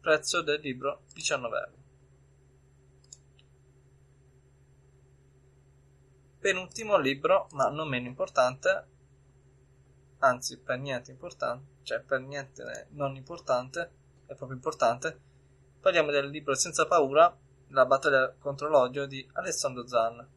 Prezzo 0.00 0.42
del 0.42 0.60
libro 0.60 1.02
19 1.12 1.56
euro. 1.56 1.83
Penultimo 6.44 6.98
libro, 6.98 7.48
ma 7.52 7.70
non 7.70 7.88
meno 7.88 8.06
importante, 8.06 8.86
anzi 10.18 10.58
per 10.58 10.78
niente 10.78 11.10
importante, 11.10 11.82
cioè 11.84 12.00
per 12.00 12.20
niente 12.20 12.88
non 12.90 13.16
importante, 13.16 13.80
è 14.26 14.34
proprio 14.34 14.58
importante, 14.58 15.18
parliamo 15.80 16.10
del 16.10 16.28
libro 16.28 16.54
Senza 16.54 16.84
paura, 16.84 17.34
la 17.68 17.86
battaglia 17.86 18.30
contro 18.38 18.68
l'odio 18.68 19.06
di 19.06 19.26
Alessandro 19.32 19.86
Zan. 19.86 20.28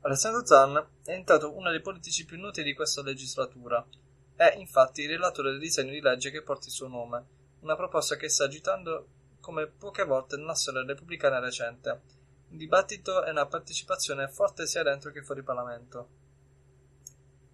Alessandro 0.00 0.44
Zan 0.44 0.76
è 0.76 0.84
diventato 1.04 1.56
uno 1.56 1.70
dei 1.70 1.80
politici 1.80 2.24
più 2.24 2.36
noti 2.36 2.64
di 2.64 2.74
questa 2.74 3.00
legislatura. 3.00 3.86
È 4.34 4.56
infatti 4.58 5.02
il 5.02 5.10
relatore 5.10 5.52
del 5.52 5.60
disegno 5.60 5.92
di 5.92 6.00
legge 6.00 6.32
che 6.32 6.42
porta 6.42 6.66
il 6.66 6.72
suo 6.72 6.88
nome, 6.88 7.24
una 7.60 7.76
proposta 7.76 8.16
che 8.16 8.28
sta 8.28 8.46
agitando 8.46 9.06
come 9.38 9.68
poche 9.68 10.02
volte 10.02 10.36
nella 10.36 10.54
storia 10.56 10.82
repubblicana 10.84 11.38
recente. 11.38 12.18
Un 12.50 12.56
dibattito 12.56 13.24
e 13.24 13.30
una 13.30 13.46
partecipazione 13.46 14.28
forte 14.28 14.66
sia 14.66 14.82
dentro 14.82 15.12
che 15.12 15.22
fuori 15.22 15.42
Parlamento. 15.44 16.08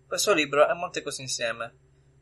Questo 0.06 0.32
libro 0.32 0.66
è 0.66 0.72
molte 0.72 1.02
cose 1.02 1.20
insieme, 1.20 1.64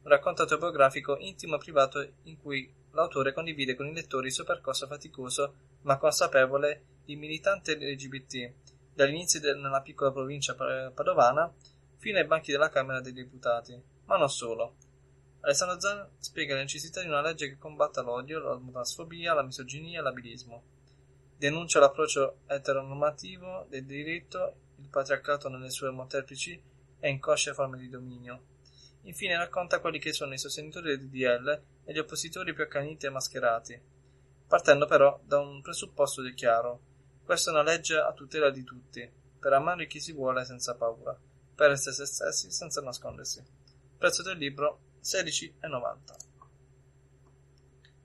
un 0.03 0.11
racconto 0.11 0.43
autobiografico 0.43 1.17
intimo 1.19 1.55
e 1.55 1.59
privato 1.59 2.15
in 2.25 2.37
cui 2.37 2.69
l'autore 2.91 3.33
condivide 3.33 3.77
con 3.77 3.87
i 3.87 3.95
lettori 3.95 4.27
il 4.27 4.33
suo 4.33 4.43
percorso 4.43 4.89
faticoso 4.89 5.55
ma 5.83 5.99
consapevole 5.99 6.85
di 7.05 7.15
militante 7.15 7.77
LGBT, 7.77 8.53
dall'inizio 8.93 9.41
nella 9.55 9.81
piccola 9.81 10.11
provincia 10.11 10.55
padovana 10.55 11.53
fino 11.97 12.19
ai 12.19 12.27
banchi 12.27 12.51
della 12.51 12.71
Camera 12.71 13.01
dei 13.01 13.13
Deputati, 13.13 13.81
ma 14.07 14.17
non 14.17 14.29
solo. 14.29 14.77
Alessandro 15.41 15.79
Zan 15.79 16.09
spiega 16.19 16.55
la 16.55 16.63
necessità 16.63 17.01
di 17.03 17.09
una 17.09 17.21
legge 17.21 17.49
che 17.49 17.59
combatta 17.59 18.03
l'odio, 18.03 18.41
l'omofobia, 18.41 19.33
la 19.33 19.43
misoginia 19.43 20.01
e 20.01 20.03
l'abilismo. 20.03 20.74
Denuncia 21.45 21.79
l'approccio 21.79 22.39
eteronormativo 22.47 23.67
del 23.69 23.85
diritto, 23.85 24.55
il 24.77 24.89
patriarcato 24.89 25.51
nelle 25.51 25.69
sue 25.69 25.91
molteplici 25.91 26.59
e 26.99 27.11
inconsce 27.11 27.53
forme 27.53 27.77
di 27.77 27.91
dominio. 27.91 28.45
Infine 29.03 29.37
racconta 29.37 29.79
quelli 29.79 29.99
che 29.99 30.15
sono 30.15 30.33
i 30.33 30.39
sostenitori 30.39 30.97
del 30.97 31.07
DDL 31.07 31.63
e 31.85 31.93
gli 31.93 31.99
oppositori 31.99 32.55
più 32.55 32.65
accaniti 32.65 33.05
e 33.05 33.11
mascherati, 33.11 33.79
partendo 34.49 34.87
però 34.87 35.21
da 35.23 35.39
un 35.39 35.61
presupposto 35.61 36.23
di 36.23 36.33
chiaro 36.33 36.81
questa 37.23 37.51
è 37.51 37.53
una 37.53 37.63
legge 37.63 37.99
a 37.99 38.15
tutela 38.15 38.49
di 38.49 38.65
tutti, 38.65 39.07
per 39.39 39.53
amare 39.53 39.87
chi 39.87 40.01
si 40.01 40.13
vuole 40.13 40.47
senza 40.47 40.75
paura, 40.77 41.15
per 41.55 41.73
essere 41.73 41.95
se 41.95 42.07
stessi 42.07 42.51
senza 42.51 42.81
nascondersi. 42.81 43.45
Prezzo 43.99 44.23
del 44.23 44.39
libro 44.39 44.95
16,90. 45.03 46.17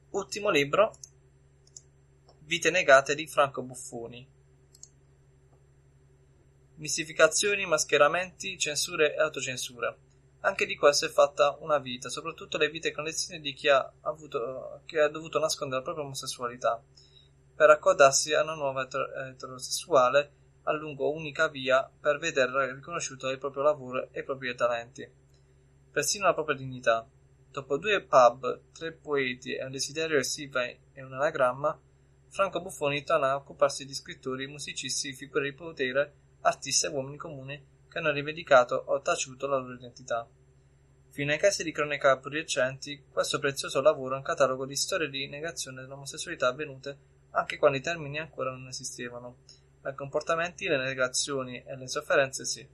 Ultimo 0.10 0.50
libro 0.50 0.98
Vite 2.50 2.72
negate 2.72 3.14
di 3.14 3.28
Franco 3.28 3.62
Buffoni. 3.62 4.28
Mistificazioni, 6.78 7.68
mascheramenti, 7.68 8.58
censure 8.58 9.14
e 9.14 9.20
autocensure. 9.20 9.98
Anche 10.40 10.66
di 10.66 10.76
questo 10.76 11.06
è 11.06 11.10
fatta 11.10 11.58
una 11.60 11.78
vita, 11.78 12.10
soprattutto 12.10 12.58
le 12.58 12.72
vite 12.72 12.90
clandestine 12.90 13.40
di 13.40 13.54
chi 13.54 13.70
ha, 13.70 13.94
avuto, 14.02 14.82
chi 14.88 14.98
ha 14.98 15.08
dovuto 15.10 15.38
nascondere 15.38 15.78
la 15.78 15.84
propria 15.84 16.06
omosessualità 16.06 16.84
per 17.56 17.70
accodarsi 17.70 18.34
a 18.34 18.42
una 18.42 18.56
nuova 18.56 18.88
eterosessuale 19.30 20.32
a 20.64 20.74
lungo 20.74 21.14
unica 21.14 21.50
via 21.50 21.88
per 22.02 22.18
vedere 22.18 22.74
riconosciuto 22.74 23.30
il 23.30 23.38
proprio 23.38 23.62
lavoro 23.62 24.10
e 24.12 24.22
i 24.22 24.24
propri 24.24 24.56
talenti. 24.56 25.08
Persino 25.92 26.26
la 26.26 26.34
propria 26.34 26.56
dignità. 26.56 27.08
Dopo 27.52 27.78
due 27.78 28.02
pub, 28.02 28.72
tre 28.74 28.92
poeti 28.94 29.54
e 29.54 29.64
un 29.64 29.70
desiderio 29.72 30.18
essiva 30.18 30.64
e 30.64 30.80
un 30.96 31.14
anagramma, 31.14 31.80
Franco 32.30 32.62
Buffoni 32.62 33.04
torna 33.04 33.32
a 33.32 33.36
occuparsi 33.36 33.86
di 33.86 33.94
scrittori, 33.94 34.48
musicisti, 34.48 35.14
figure 35.14 35.50
di 35.50 35.56
potere, 35.56 36.14
artisti 36.42 36.86
e 36.86 36.90
uomini 36.90 37.18
comuni 37.18 37.62
che 37.90 37.98
hanno 37.98 38.12
rivendicato 38.12 38.76
o 38.76 39.02
taciuto 39.02 39.48
la 39.48 39.58
loro 39.58 39.74
identità. 39.74 40.28
Fino 41.10 41.32
ai 41.32 41.40
casi 41.40 41.64
di 41.64 41.72
cronaca 41.72 42.18
più 42.18 42.30
recenti, 42.30 43.04
questo 43.12 43.40
prezioso 43.40 43.82
lavoro 43.82 44.14
è 44.14 44.18
un 44.18 44.24
catalogo 44.24 44.66
di 44.66 44.76
storie 44.76 45.10
di 45.10 45.28
negazione 45.28 45.82
dell'omosessualità 45.82 46.48
avvenute 46.48 47.18
anche 47.32 47.58
quando 47.58 47.78
i 47.78 47.82
termini 47.82 48.20
ancora 48.20 48.52
non 48.52 48.68
esistevano, 48.68 49.38
ma 49.82 49.92
i 49.92 49.96
comportamenti, 49.96 50.68
le 50.68 50.78
negazioni 50.78 51.64
e 51.64 51.76
le 51.76 51.88
sofferenze 51.88 52.46
sì. 52.46 52.68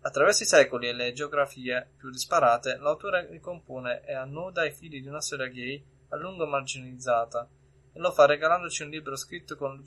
Attraverso 0.00 0.44
i 0.44 0.46
secoli 0.46 0.88
e 0.88 0.92
le 0.92 1.12
geografie 1.12 1.90
più 1.96 2.10
disparate, 2.10 2.76
l'autore 2.76 3.26
ricompone 3.28 4.04
e 4.04 4.14
annoda 4.14 4.64
i 4.64 4.72
fili 4.72 5.00
di 5.00 5.08
una 5.08 5.20
storia 5.20 5.48
gay 5.48 5.84
a 6.10 6.16
lungo 6.16 6.46
marginalizzata, 6.46 7.48
e 7.96 7.98
lo 7.98 8.12
fa 8.12 8.26
regalandoci 8.26 8.82
un 8.82 8.90
libro 8.90 9.16
scritto 9.16 9.56
con 9.56 9.82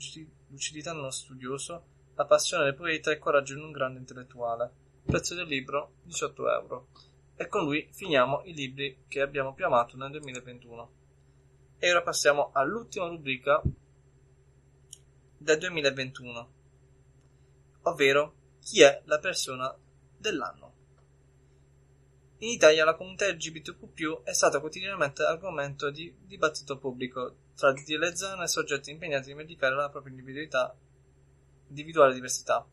lucidità 0.48 0.92
nello 0.92 1.12
studioso, 1.12 1.84
la 2.16 2.26
passione 2.26 2.64
del 2.64 2.74
poeta 2.74 3.10
e 3.10 3.14
il 3.14 3.20
coraggio 3.20 3.54
di 3.54 3.60
un 3.60 3.70
grande 3.70 4.00
intellettuale. 4.00 4.68
prezzo 5.06 5.36
del 5.36 5.46
libro 5.46 5.92
18 6.02 6.50
euro. 6.50 6.88
E 7.36 7.46
con 7.46 7.62
lui 7.62 7.88
finiamo 7.92 8.42
i 8.46 8.52
libri 8.52 9.04
che 9.06 9.20
abbiamo 9.20 9.54
più 9.54 9.64
amato 9.64 9.96
nel 9.96 10.10
2021. 10.10 10.90
E 11.78 11.88
ora 11.88 12.02
passiamo 12.02 12.50
all'ultima 12.52 13.06
rubrica 13.06 13.62
del 15.38 15.58
2021, 15.58 16.52
ovvero 17.82 18.34
chi 18.60 18.82
è 18.82 19.02
la 19.04 19.20
persona 19.20 19.72
dell'anno. 20.16 20.74
In 22.38 22.48
Italia 22.48 22.84
la 22.84 22.96
comunità 22.96 23.28
LGBTQ 23.28 24.24
è 24.24 24.32
stata 24.32 24.58
quotidianamente 24.58 25.22
argomento 25.22 25.90
di 25.90 26.12
dibattito 26.26 26.76
pubblico 26.76 27.36
tra 27.60 27.74
le 27.98 28.16
zone 28.16 28.44
e 28.44 28.48
soggetti 28.48 28.90
impegnati 28.90 29.24
a 29.24 29.32
rivendicare 29.32 29.74
la 29.74 29.90
propria 29.90 30.14
individualità, 30.14 30.74
individuale 31.68 32.14
diversità. 32.14 32.66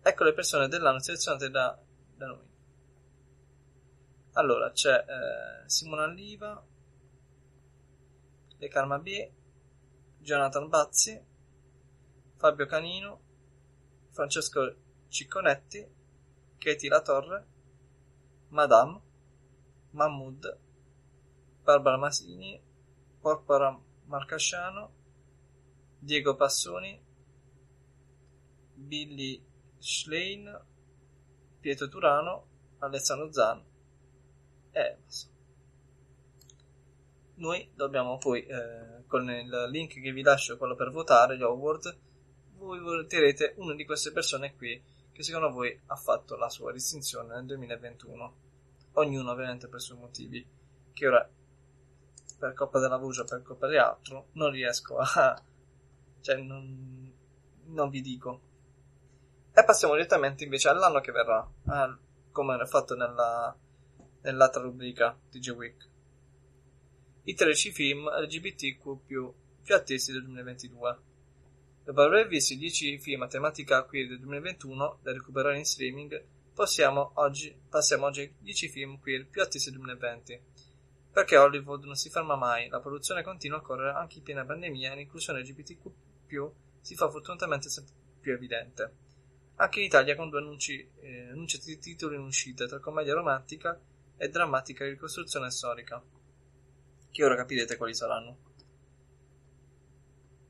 Ecco 0.00 0.24
le 0.24 0.32
persone 0.32 0.66
dell'anno 0.66 0.98
selezionate 0.98 1.50
da, 1.50 1.78
da 2.16 2.26
noi. 2.26 2.48
Allora 4.32 4.72
c'è 4.72 4.94
eh, 4.94 5.68
Simona 5.68 6.06
Liva, 6.06 6.64
De 8.56 8.68
Karma 8.68 8.98
B, 8.98 9.30
Jonathan 10.20 10.68
Bazzi, 10.68 11.22
Fabio 12.36 12.64
Canino, 12.64 13.20
Francesco 14.10 14.74
Cicconetti, 15.08 15.86
Katie 16.56 16.88
La 16.88 17.02
Torre, 17.02 17.46
Madame, 18.48 19.00
Mahmoud, 19.90 20.58
Barbara 21.62 21.98
Masini, 21.98 22.58
Porpora 23.20 23.92
Marcasciano, 24.06 24.92
Diego 25.98 26.34
Passoni, 26.36 27.02
Billy 28.74 29.42
Schlein, 29.78 30.64
Pietro 31.60 31.88
Turano, 31.88 32.46
Alessandro 32.78 33.32
Zan 33.32 33.64
e 34.70 34.80
Emerson 34.80 35.32
noi 37.36 37.68
dobbiamo 37.74 38.18
poi, 38.18 38.44
eh, 38.46 39.04
con 39.06 39.28
il 39.30 39.68
link 39.70 40.00
che 40.00 40.12
vi 40.12 40.22
lascio, 40.22 40.56
quello 40.56 40.74
per 40.74 40.90
votare, 40.90 41.36
gli 41.36 41.42
award, 41.42 41.96
voi 42.58 42.78
voterete 42.80 43.54
una 43.56 43.74
di 43.74 43.84
queste 43.84 44.12
persone 44.12 44.54
qui 44.54 44.80
che 45.12 45.22
secondo 45.22 45.50
voi 45.50 45.78
ha 45.86 45.96
fatto 45.96 46.36
la 46.36 46.48
sua 46.48 46.72
distinzione 46.72 47.34
nel 47.34 47.46
2021. 47.46 48.34
Ognuno 48.94 49.30
ovviamente 49.30 49.68
per 49.68 49.78
i 49.78 49.82
suoi 49.82 49.98
motivi, 49.98 50.46
che 50.92 51.06
ora 51.06 51.28
per 52.38 52.54
colpa 52.54 52.78
della 52.78 52.96
voce 52.96 53.24
per 53.24 53.42
colpa 53.42 53.68
di 53.68 53.76
altro 53.76 54.28
non 54.32 54.50
riesco 54.50 54.96
a... 54.98 55.40
cioè 56.20 56.36
non, 56.36 57.12
non 57.66 57.88
vi 57.88 58.00
dico. 58.00 58.40
E 59.52 59.64
passiamo 59.64 59.94
direttamente 59.94 60.44
invece 60.44 60.68
all'anno 60.68 61.00
che 61.00 61.12
verrà, 61.12 61.48
eh, 61.68 61.96
come 62.32 62.54
era 62.54 62.66
fatto 62.66 62.96
nella, 62.96 63.56
nell'altra 64.22 64.62
rubrica 64.62 65.16
DJ 65.30 65.50
Week 65.50 65.92
i 67.26 67.34
13 67.34 67.72
film 67.72 68.08
LGBTQ 68.08 68.98
più 69.06 69.32
attesi 69.74 70.12
del 70.12 70.24
2022. 70.24 70.98
Dopo 71.84 72.00
aver 72.02 72.26
visto 72.28 72.52
i 72.52 72.58
10 72.58 72.98
film 72.98 73.22
a 73.22 73.26
tematica 73.26 73.82
queer 73.84 74.08
del 74.08 74.18
2021 74.20 74.98
da 75.02 75.12
recuperare 75.12 75.56
in 75.56 75.64
streaming, 75.64 76.22
possiamo 76.52 77.12
oggi, 77.14 77.54
passiamo 77.68 78.06
oggi 78.06 78.20
ai 78.20 78.34
10 78.38 78.68
film 78.68 79.00
queer 79.00 79.26
più 79.26 79.40
attesi 79.40 79.70
del 79.70 79.78
2020. 79.78 80.40
Perché 81.14 81.36
Hollywood 81.36 81.84
non 81.84 81.94
si 81.94 82.10
ferma 82.10 82.34
mai, 82.34 82.68
la 82.68 82.80
produzione 82.80 83.22
continua 83.22 83.58
a 83.58 83.60
correre 83.60 83.96
anche 83.96 84.18
in 84.18 84.24
piena 84.24 84.44
pandemia 84.44 84.92
e 84.92 84.96
l'inclusione 84.96 85.42
LGBTQ 85.42 86.50
si 86.80 86.96
fa 86.96 87.08
fortunatamente 87.08 87.68
sempre 87.68 87.94
più 88.18 88.32
evidente. 88.32 88.96
Anche 89.54 89.78
in 89.78 89.86
Italia 89.86 90.16
con 90.16 90.28
due 90.28 90.40
annunci, 90.40 90.90
eh, 91.00 91.28
annunci 91.30 91.60
di 91.60 91.78
titoli 91.78 92.16
in 92.16 92.22
uscita 92.22 92.66
tra 92.66 92.80
commedia 92.80 93.14
romantica 93.14 93.80
e 94.16 94.28
drammatica 94.28 94.84
ricostruzione 94.84 95.52
storica 95.52 96.02
che 97.12 97.24
ora 97.24 97.36
capirete 97.36 97.76
quali 97.76 97.94
saranno. 97.94 98.38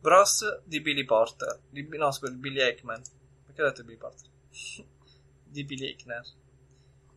Bros 0.01 0.63
di 0.65 0.81
Billy 0.81 1.05
Porter, 1.05 1.61
di, 1.69 1.87
no 1.89 2.11
scusa, 2.11 2.33
di 2.33 2.39
Billy 2.39 2.61
Eichmann, 2.61 3.03
perché 3.45 3.61
ho 3.61 3.67
detto 3.67 3.85
Billy 3.85 3.99
Porter? 3.99 4.31
di 5.45 5.63
Billy 5.65 5.89
Eichner. 5.89 6.25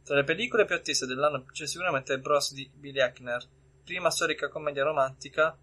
Tra 0.07 0.15
le 0.15 0.23
pellicole 0.23 0.63
più 0.63 0.73
attese 0.73 1.05
dell'anno 1.05 1.43
c'è 1.51 1.67
sicuramente 1.67 2.17
Bros 2.17 2.53
di 2.53 2.71
Billy 2.73 3.01
Eichner, 3.01 3.45
prima 3.83 4.09
storica 4.09 4.47
commedia 4.47 4.85
romantica 4.85 5.53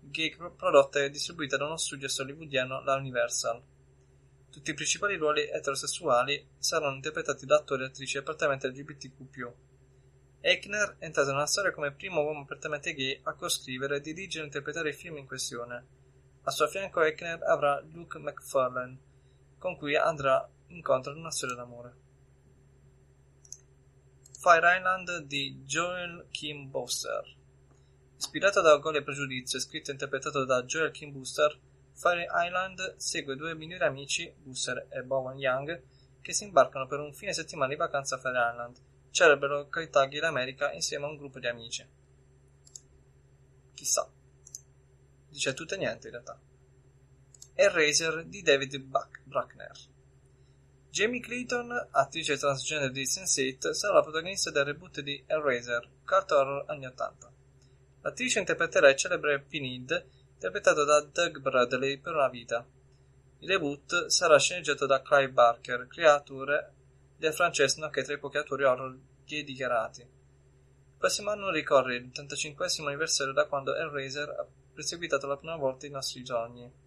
gay 0.00 0.34
prodotta 0.34 1.00
e 1.00 1.10
distribuita 1.10 1.56
da 1.56 1.66
uno 1.66 1.76
studio 1.76 2.08
hollywoodiano, 2.18 2.82
la 2.82 2.96
Universal. 2.96 3.62
Tutti 4.50 4.70
i 4.72 4.74
principali 4.74 5.14
ruoli 5.14 5.48
eterosessuali 5.48 6.44
saranno 6.58 6.96
interpretati 6.96 7.46
da 7.46 7.54
attori 7.54 7.84
e 7.84 7.86
attrici 7.86 8.18
apertamente 8.18 8.66
LGBTQ+. 8.66 9.52
Eichner 10.40 10.96
è 10.98 11.04
entrato 11.04 11.30
nella 11.30 11.46
storia 11.46 11.70
come 11.70 11.92
primo 11.92 12.20
uomo 12.20 12.40
apertamente 12.40 12.94
gay 12.94 13.20
a 13.22 13.34
coscrivere, 13.34 14.00
dirigere 14.00 14.42
e 14.42 14.46
interpretare 14.46 14.88
il 14.88 14.96
film 14.96 15.18
in 15.18 15.26
questione. 15.26 15.86
A 16.42 16.50
suo 16.50 16.66
fianco 16.66 17.00
Eichner 17.00 17.44
avrà 17.44 17.80
Luke 17.92 18.18
McFarlane, 18.18 18.98
con 19.56 19.76
cui 19.76 19.94
andrà 19.94 20.50
incontro 20.66 21.12
ad 21.12 21.18
una 21.18 21.30
storia 21.30 21.54
d'amore. 21.54 22.02
Fire 24.44 24.76
Island 24.76 25.22
di 25.22 25.62
Joel 25.64 26.26
Kim 26.30 26.68
Booster 26.68 27.24
Ispirato 28.18 28.60
da 28.60 28.76
Gol 28.76 28.96
e 28.96 29.02
Pregiudizio 29.02 29.56
e 29.56 29.62
scritto 29.62 29.88
e 29.88 29.94
interpretato 29.94 30.44
da 30.44 30.62
Joel 30.64 30.90
Kim 30.90 31.12
Booster, 31.12 31.58
Fire 31.94 32.26
Island 32.30 32.96
segue 32.96 33.36
due 33.36 33.54
migliori 33.54 33.84
amici, 33.84 34.30
Booster 34.36 34.86
e 34.90 35.02
Bowen 35.02 35.38
Young, 35.38 35.82
che 36.20 36.34
si 36.34 36.44
imbarcano 36.44 36.86
per 36.86 36.98
un 36.98 37.14
fine 37.14 37.32
settimana 37.32 37.72
di 37.72 37.78
vacanza 37.78 38.16
a 38.16 38.18
Fire 38.18 38.50
Island, 38.50 38.76
celebre 39.10 39.48
località 39.48 40.04
d'America 40.04 40.72
insieme 40.72 41.06
a 41.06 41.08
un 41.08 41.16
gruppo 41.16 41.38
di 41.38 41.46
amici. 41.46 41.88
Chissà. 43.72 44.06
Dice 45.30 45.54
tutto 45.54 45.72
e 45.72 45.78
niente 45.78 46.08
in 46.08 46.12
realtà. 46.12 46.38
Eraser 47.54 48.26
di 48.26 48.42
David 48.42 48.76
Bruckner. 49.24 49.93
Jamie 50.94 51.18
Clayton, 51.18 51.88
attrice 51.90 52.36
transgender 52.36 52.92
di 52.92 53.02
Sense8, 53.02 53.72
sarà 53.72 53.94
la 53.94 54.02
protagonista 54.02 54.52
del 54.52 54.66
reboot 54.66 55.00
di 55.00 55.20
Eraser, 55.26 55.88
cult 56.04 56.30
horror 56.30 56.66
anni 56.68 56.86
80. 56.86 57.32
L'attrice 58.02 58.38
interpreterà 58.38 58.90
il 58.90 58.94
celebre 58.94 59.40
Pinid, 59.40 60.06
interpretato 60.34 60.84
da 60.84 61.00
Doug 61.00 61.40
Bradley 61.40 61.98
per 61.98 62.14
una 62.14 62.28
vita. 62.28 62.64
Il 63.40 63.48
reboot 63.48 64.06
sarà 64.06 64.38
sceneggiato 64.38 64.86
da 64.86 65.02
Clive 65.02 65.32
Barker, 65.32 65.88
creatore 65.88 66.72
del 67.16 67.34
francese 67.34 67.80
nonché 67.80 68.04
tra 68.04 68.14
i 68.14 68.18
pochi 68.18 68.36
attori 68.36 68.62
horror 68.62 68.96
gay 69.26 69.42
dichiarati. 69.42 70.02
Il 70.02 70.96
prossimo 70.96 71.30
anno 71.30 71.50
ricorre 71.50 71.96
il 71.96 72.06
85 72.06 72.68
anniversario 72.86 73.32
da 73.32 73.46
quando 73.46 73.74
Hellraiser 73.74 74.28
ha 74.28 74.46
perseguitato 74.72 75.26
la 75.26 75.38
prima 75.38 75.56
volta 75.56 75.86
i 75.86 75.90
nostri 75.90 76.22
giorni 76.22 76.82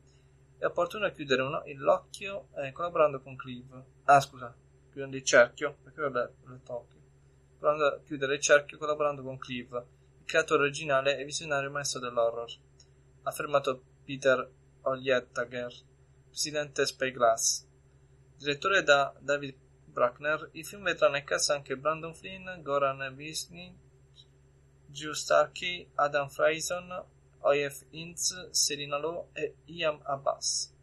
è 0.57 0.65
opportuno 0.65 1.11
chiudere 1.11 1.41
uno, 1.43 1.63
l'occhio 1.75 2.49
eh, 2.55 2.71
collaborando 2.71 3.21
con 3.21 3.35
Cleave. 3.35 3.85
Ah, 4.05 4.19
scusa, 4.19 4.55
chiudendo 4.89 5.15
il 5.15 5.23
cerchio, 5.23 5.77
perché 5.83 6.01
ho 6.01 6.09
letto 6.09 6.73
occhio. 6.73 8.01
Chiudere 8.05 8.35
il 8.35 8.41
cerchio 8.41 8.77
collaborando 8.77 9.21
con 9.21 9.37
Cleave, 9.37 9.85
il 10.19 10.25
creatore 10.25 10.63
originale 10.63 11.17
e 11.17 11.25
visionario 11.25 11.69
maestro 11.69 11.99
dell'horror. 11.99 12.49
Ha 13.23 13.29
affermato 13.29 13.83
Peter 14.03 14.49
Oliettager, 14.81 15.73
presidente 16.27 16.85
Spyglass. 16.85 17.65
Direttore 18.37 18.83
da 18.83 19.13
David 19.19 19.55
Bruckner, 19.85 20.49
il 20.53 20.65
film 20.65 20.83
vedrà 20.83 21.09
nel 21.09 21.23
cast 21.23 21.49
anche 21.49 21.77
Brandon 21.77 22.13
Flynn, 22.13 22.61
Goran 22.61 23.13
Visny, 23.15 23.75
Drew 24.85 25.13
Starkey, 25.13 25.89
Adam 25.95 26.29
Frison, 26.29 27.05
Oyef 27.41 27.85
Inz, 27.91 28.49
Serena 28.51 28.97
Law 28.97 29.29
e 29.33 29.55
Iam 29.65 29.99
Abbas. 30.03 30.73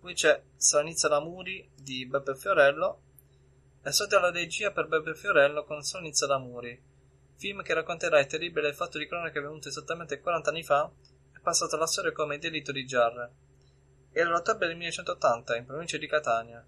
Poi 0.00 0.14
c'è 0.14 0.42
Solanizza 0.56 1.08
Lamuri 1.08 1.70
di 1.74 2.06
Beppe 2.06 2.34
Fiorello 2.34 3.00
e 3.82 3.92
sotto 3.92 4.18
la 4.18 4.30
regia 4.30 4.70
per 4.70 4.86
Beppe 4.86 5.14
Fiorello 5.14 5.64
con 5.64 5.82
Solanizza 5.82 6.26
Lamuri, 6.26 6.78
film 7.36 7.62
che 7.62 7.74
racconterà 7.74 8.20
il 8.20 8.26
terribile 8.26 8.72
fatto 8.72 8.98
di 8.98 9.06
cronaca 9.06 9.38
avvenuto 9.38 9.68
esattamente 9.68 10.20
40 10.20 10.50
anni 10.50 10.62
fa 10.62 10.90
e 11.34 11.40
passato 11.40 11.76
alla 11.76 11.86
storia 11.86 12.12
come 12.12 12.38
delitto 12.38 12.72
di 12.72 12.84
Giarre. 12.84 13.32
Era 14.12 14.30
l'ottobre 14.30 14.68
del 14.68 14.76
1980 14.76 15.56
in 15.56 15.64
provincia 15.64 15.96
di 15.96 16.06
Catania. 16.06 16.64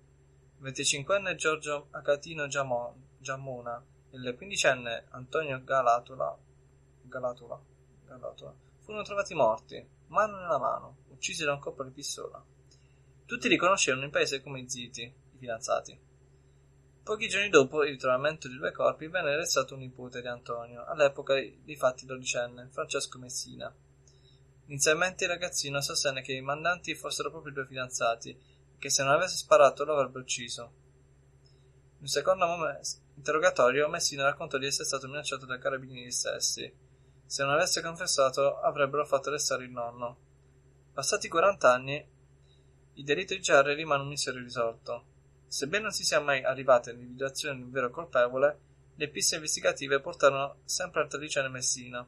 Il 0.58 0.72
25enne 0.72 1.34
Giorgio 1.34 1.88
Acatino 1.90 2.48
Giammona 2.48 3.84
e 4.10 4.16
il 4.16 4.36
15enne 4.38 5.04
Antonio 5.10 5.62
Galatola 5.62 6.36
Galatola, 7.09 7.60
Galatola 8.07 8.65
furono 8.86 9.02
trovati 9.02 9.35
morti, 9.35 9.85
mano 10.07 10.39
nella 10.39 10.59
mano, 10.59 10.99
uccisi 11.09 11.43
da 11.43 11.52
un 11.52 11.59
colpo 11.59 11.83
di 11.83 11.91
pistola. 11.91 12.41
Tutti 13.26 13.49
li 13.49 13.57
conoscevano 13.57 14.05
in 14.05 14.12
paese 14.12 14.41
come 14.41 14.68
Ziti, 14.68 15.02
i 15.02 15.39
fidanzati. 15.39 15.99
Pochi 17.02 17.26
giorni 17.26 17.49
dopo 17.49 17.83
il 17.83 17.91
ritrovamento 17.91 18.47
dei 18.47 18.57
due 18.57 18.70
corpi 18.70 19.09
venne 19.09 19.33
arrestato 19.33 19.75
un 19.75 19.81
nipote 19.81 20.20
di 20.20 20.28
Antonio, 20.28 20.85
all'epoca 20.85 21.35
dei 21.35 21.76
fatti 21.76 22.07
dodicenne, 22.07 22.68
Francesco 22.70 23.18
Messina. 23.18 23.75
Inizialmente 24.67 25.25
il 25.25 25.31
ragazzino 25.31 25.81
sostenne 25.81 26.23
che 26.23 26.35
i 26.35 26.41
mandanti 26.41 26.94
fossero 26.94 27.31
proprio 27.31 27.51
i 27.51 27.55
due 27.55 27.67
fidanzati 27.67 28.31
e 28.31 28.78
che 28.78 28.89
se 28.89 29.02
non 29.02 29.15
avesse 29.15 29.36
sparato 29.36 29.85
lo 29.85 29.94
avrebbe 29.94 30.20
ucciso. 30.20 30.62
In 31.97 32.02
un 32.02 32.07
secondo 32.07 32.47
interrogatorio 33.17 33.89
Messina 33.89 34.23
raccontò 34.23 34.59
di 34.59 34.67
essere 34.67 34.85
stato 34.85 35.09
minacciato 35.09 35.44
dai 35.44 35.59
carabinieri 35.59 36.12
stessi 36.12 36.85
se 37.26 37.42
non 37.42 37.55
avesse 37.55 37.82
confessato, 37.82 38.60
avrebbero 38.60 39.05
fatto 39.05 39.30
restare 39.30 39.64
il 39.64 39.70
nonno. 39.70 40.16
Passati 40.92 41.28
40 41.28 41.72
anni, 41.72 42.08
il 42.94 43.05
delitto 43.05 43.34
di 43.34 43.40
Jerry 43.40 43.74
rimane 43.74 44.02
un 44.02 44.08
mistero 44.08 44.38
irrisolto. 44.38 45.05
Sebbene 45.46 45.82
non 45.82 45.92
si 45.92 46.05
sia 46.05 46.20
mai 46.20 46.42
arrivati 46.42 46.90
all'individuazione 46.90 47.56
di 47.56 47.62
un 47.62 47.70
vero 47.70 47.90
colpevole, 47.90 48.60
le 48.94 49.08
piste 49.08 49.34
investigative 49.34 50.00
portarono 50.00 50.60
sempre 50.64 51.02
al 51.02 51.08
tredicenne 51.08 51.48
Messina, 51.48 52.06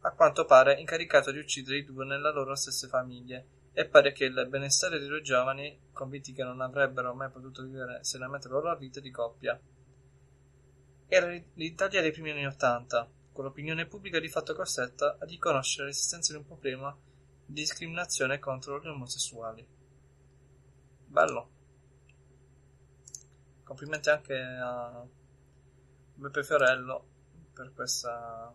a 0.00 0.10
quanto 0.12 0.44
pare 0.44 0.80
incaricato 0.80 1.30
di 1.30 1.38
uccidere 1.38 1.78
i 1.78 1.84
due 1.84 2.04
nelle 2.04 2.32
loro 2.32 2.54
stesse 2.54 2.88
famiglie, 2.88 3.46
e 3.72 3.86
pare 3.86 4.12
che 4.12 4.24
il 4.24 4.46
benessere 4.48 4.98
dei 4.98 5.06
due 5.06 5.20
giovani, 5.20 5.78
convinti 5.92 6.32
che 6.32 6.42
non 6.42 6.60
avrebbero 6.60 7.14
mai 7.14 7.30
potuto 7.30 7.62
vivere 7.62 8.02
serenamente 8.02 8.48
la 8.48 8.54
loro 8.54 8.76
vita 8.76 9.00
di 9.00 9.10
coppia. 9.10 9.60
Era 11.06 11.28
l'Italia 11.54 12.00
dei 12.00 12.10
primi 12.10 12.30
anni 12.30 12.46
Ottanta, 12.46 13.08
con 13.36 13.44
l'opinione 13.44 13.84
pubblica 13.84 14.18
di 14.18 14.30
fatto 14.30 14.54
costretta 14.54 15.18
a 15.20 15.26
riconoscere 15.26 15.88
l'esistenza 15.88 16.32
di 16.32 16.38
un 16.38 16.46
problema 16.46 16.96
di 17.44 17.52
discriminazione 17.52 18.38
contro 18.38 18.80
gli 18.80 18.86
omosessuali. 18.86 19.64
Bello. 21.04 21.50
Complimenti 23.62 24.08
anche 24.08 24.34
a 24.38 25.06
Beppe 26.14 26.44
Fiorello 26.44 27.06
per 27.52 27.74
questa, 27.74 28.50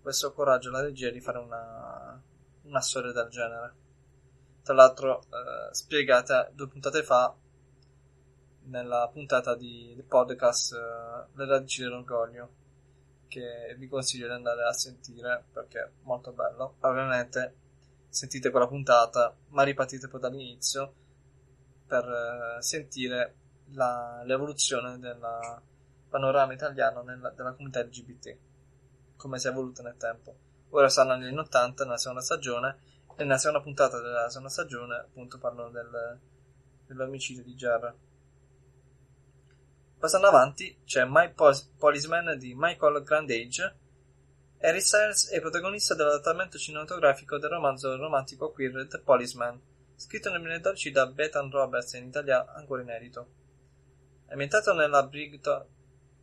questo 0.00 0.32
coraggio 0.32 0.68
e 0.68 0.72
la 0.72 0.82
regia 0.82 1.10
di 1.10 1.20
fare 1.20 1.38
una, 1.38 2.22
una 2.62 2.80
storia 2.80 3.10
del 3.10 3.30
genere. 3.30 3.74
Tra 4.62 4.74
l'altro, 4.74 5.22
eh, 5.22 5.74
spiegata 5.74 6.48
due 6.52 6.68
puntate 6.68 7.02
fa 7.02 7.34
nella 8.66 9.10
puntata 9.12 9.56
di, 9.56 9.92
di 9.96 10.02
podcast 10.04 10.72
eh, 10.74 11.26
Le 11.34 11.46
radici 11.46 11.82
dell'orgoglio 11.82 12.58
che 13.30 13.76
vi 13.78 13.86
consiglio 13.86 14.26
di 14.26 14.32
andare 14.32 14.64
a 14.64 14.72
sentire 14.72 15.44
perché 15.52 15.78
è 15.78 15.90
molto 16.02 16.32
bello. 16.32 16.74
Ovviamente 16.80 17.54
sentite 18.08 18.50
quella 18.50 18.66
puntata, 18.66 19.34
ma 19.50 19.62
ripartite 19.62 20.08
poi 20.08 20.20
dall'inizio 20.20 20.94
per 21.86 22.04
eh, 22.04 22.62
sentire 22.62 23.36
la, 23.72 24.22
l'evoluzione 24.24 24.98
del 24.98 25.20
panorama 26.08 26.52
italiano 26.52 27.02
nella, 27.02 27.30
della 27.30 27.52
comunità 27.52 27.80
LGBT, 27.82 28.36
come 29.16 29.38
si 29.38 29.46
è 29.46 29.50
evoluta 29.50 29.82
nel 29.82 29.96
tempo. 29.96 30.36
Ora 30.70 30.88
stanno 30.88 31.14
negli 31.14 31.28
anni 31.28 31.38
80, 31.38 31.84
nella 31.84 31.96
seconda 31.96 32.20
stagione, 32.20 32.78
e 33.16 33.22
nella 33.22 33.38
seconda 33.38 33.62
puntata 33.62 34.00
della 34.00 34.28
seconda 34.28 34.48
stagione 34.48 34.96
appunto 34.96 35.38
parlano 35.38 35.70
del, 35.70 36.18
dell'omicidio 36.86 37.44
di 37.44 37.54
Jarrah. 37.54 37.94
Passando 40.00 40.28
avanti 40.28 40.80
c'è 40.86 41.04
My 41.04 41.30
Policeman 41.76 42.38
di 42.38 42.54
Michael 42.56 43.02
Grandage. 43.02 43.76
Harry 44.60 44.80
Styles 44.80 45.28
è 45.28 45.40
protagonista 45.40 45.94
dell'adattamento 45.94 46.56
cinematografico 46.56 47.36
del 47.36 47.50
romanzo 47.50 47.94
romantico 47.96 48.50
queer 48.50 48.86
The 48.88 49.00
Policeman, 49.00 49.60
scritto 49.96 50.30
nel 50.30 50.40
2012 50.40 50.90
da 50.90 51.06
Bethan 51.06 51.50
Roberts 51.50 51.92
in 51.92 52.06
Italia 52.06 52.50
ancora 52.54 52.80
inedito. 52.80 53.28
Ambientato 54.28 54.72
nella 54.72 55.06
Brighton 55.06 55.66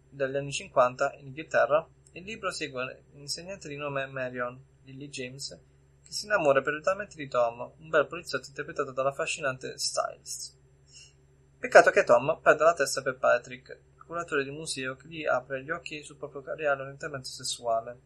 degli 0.10 0.36
anni 0.36 0.52
50 0.52 1.14
in 1.20 1.28
Inghilterra, 1.28 1.88
il 2.14 2.24
libro 2.24 2.50
segue 2.50 3.04
un'insegnante 3.12 3.68
di 3.68 3.76
nome 3.76 4.08
Marion, 4.08 4.60
Lily 4.86 5.10
James, 5.10 5.50
che 6.04 6.12
si 6.12 6.26
innamora 6.26 6.64
perdutamente 6.64 7.16
di 7.16 7.28
Tom, 7.28 7.74
un 7.78 7.90
bel 7.90 8.08
poliziotto 8.08 8.48
interpretato 8.48 8.92
dall'affascinante 8.92 9.78
Styles. 9.78 10.57
Peccato 11.60 11.90
che 11.90 12.03
Tom 12.03 12.40
perda 12.40 12.66
la 12.66 12.74
testa 12.76 13.02
per 13.02 13.18
Patrick, 13.18 13.80
curatore 14.06 14.44
di 14.44 14.52
museo 14.52 14.95
che 14.95 15.08
gli 15.08 15.26
apre 15.26 15.64
gli 15.64 15.72
occhi 15.72 16.03
sul 16.03 16.16
proprio 16.16 16.44
reale 16.56 16.84
orientamento 16.84 17.27
sessuale. 17.27 18.00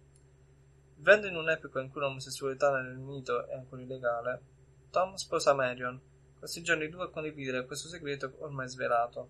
Vivendo 0.96 1.28
in 1.28 1.36
un'epoca 1.36 1.82
in 1.82 1.90
cui 1.90 2.00
l'omosessualità 2.00 2.72
nel 2.72 2.98
mito 2.98 3.46
è 3.48 3.56
ancora 3.56 3.82
illegale, 3.82 4.42
Tom 4.90 5.16
sposa 5.16 5.54
Marion, 5.54 6.00
costringendoli 6.40 6.88
i 6.88 6.92
due 6.92 7.04
a 7.04 7.10
condividere 7.10 7.66
questo 7.66 7.90
segreto 7.90 8.34
ormai 8.40 8.70
svelato. 8.70 9.30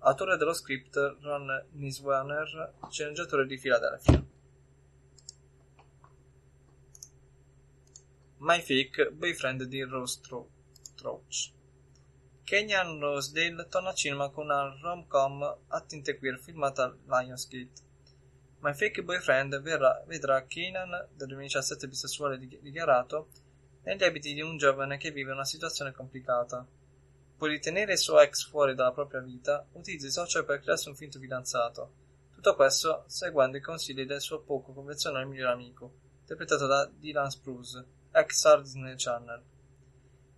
Autore 0.00 0.36
dello 0.36 0.52
script 0.52 0.96
Ron 1.22 1.66
Niswaner, 1.72 2.74
sceneggiatore 2.90 3.46
di 3.46 3.58
Philadelphia. 3.58 4.22
My 8.36 8.60
Fake 8.60 9.12
Boyfriend 9.12 9.62
di 9.64 9.82
Rose 9.82 10.20
Trouch. 10.94 11.55
Kenyan 12.46 13.00
Rosedale 13.00 13.66
torna 13.68 13.88
al 13.88 13.96
cinema 13.96 14.28
con 14.30 14.44
una 14.44 14.78
rom-com 14.80 15.42
a 15.66 15.80
tinte 15.80 16.16
queer 16.16 16.38
filmata 16.38 16.96
Lionsgate. 17.06 17.82
My 18.60 18.72
Fake 18.72 19.02
Boyfriend 19.02 19.60
verrà, 19.62 20.00
vedrà 20.06 20.46
Kenan, 20.46 21.08
del 21.12 21.26
2017 21.26 21.88
bisessuale 21.88 22.38
dichiarato, 22.38 23.30
negli 23.82 24.04
abiti 24.04 24.32
di 24.32 24.42
un 24.42 24.58
giovane 24.58 24.96
che 24.96 25.10
vive 25.10 25.32
una 25.32 25.44
situazione 25.44 25.90
complicata. 25.90 26.64
Può 27.36 27.48
ritenere 27.48 27.94
il 27.94 27.98
suo 27.98 28.20
ex 28.20 28.48
fuori 28.48 28.76
dalla 28.76 28.92
propria 28.92 29.20
vita, 29.20 29.66
utilizza 29.72 30.06
i 30.06 30.10
social 30.10 30.44
per 30.44 30.60
crearsi 30.60 30.88
un 30.88 30.94
finto 30.94 31.18
fidanzato. 31.18 31.94
Tutto 32.32 32.54
questo 32.54 33.02
seguendo 33.08 33.56
i 33.56 33.60
consigli 33.60 34.06
del 34.06 34.20
suo 34.20 34.42
poco 34.42 34.72
convenzionale 34.72 35.24
migliore 35.24 35.50
amico, 35.50 35.94
interpretato 36.20 36.68
da 36.68 36.86
Dylan 36.86 37.28
Spruce, 37.28 37.84
ex 38.12 38.36
star 38.36 38.62
Disney 38.62 38.94
Channel. 38.96 39.42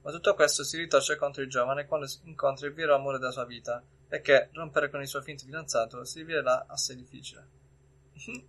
Ma 0.08 0.14
tutto 0.14 0.32
questo 0.32 0.64
si 0.64 0.78
ritorce 0.78 1.16
contro 1.16 1.42
il 1.42 1.50
giovane 1.50 1.84
quando 1.84 2.10
incontra 2.22 2.66
il 2.66 2.72
vero 2.72 2.94
amore 2.94 3.18
della 3.18 3.30
sua 3.30 3.44
vita, 3.44 3.84
perché 4.06 4.48
rompere 4.54 4.88
con 4.88 5.02
il 5.02 5.06
suo 5.06 5.20
finto 5.20 5.44
fidanzato 5.44 6.02
si 6.06 6.20
rivelerà 6.20 6.64
assai 6.66 6.96
difficile. 6.96 7.46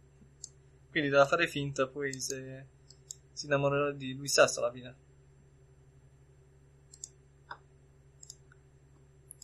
Quindi 0.89 1.09
deve 1.09 1.25
fare 1.25 1.47
finta, 1.47 1.85
poi 1.85 2.17
se 2.17 2.65
si 3.33 3.47
innamorerà 3.47 3.91
di 3.91 4.13
lui 4.13 4.29
stesso 4.29 4.61
alla 4.61 4.71
fine. 4.71 4.95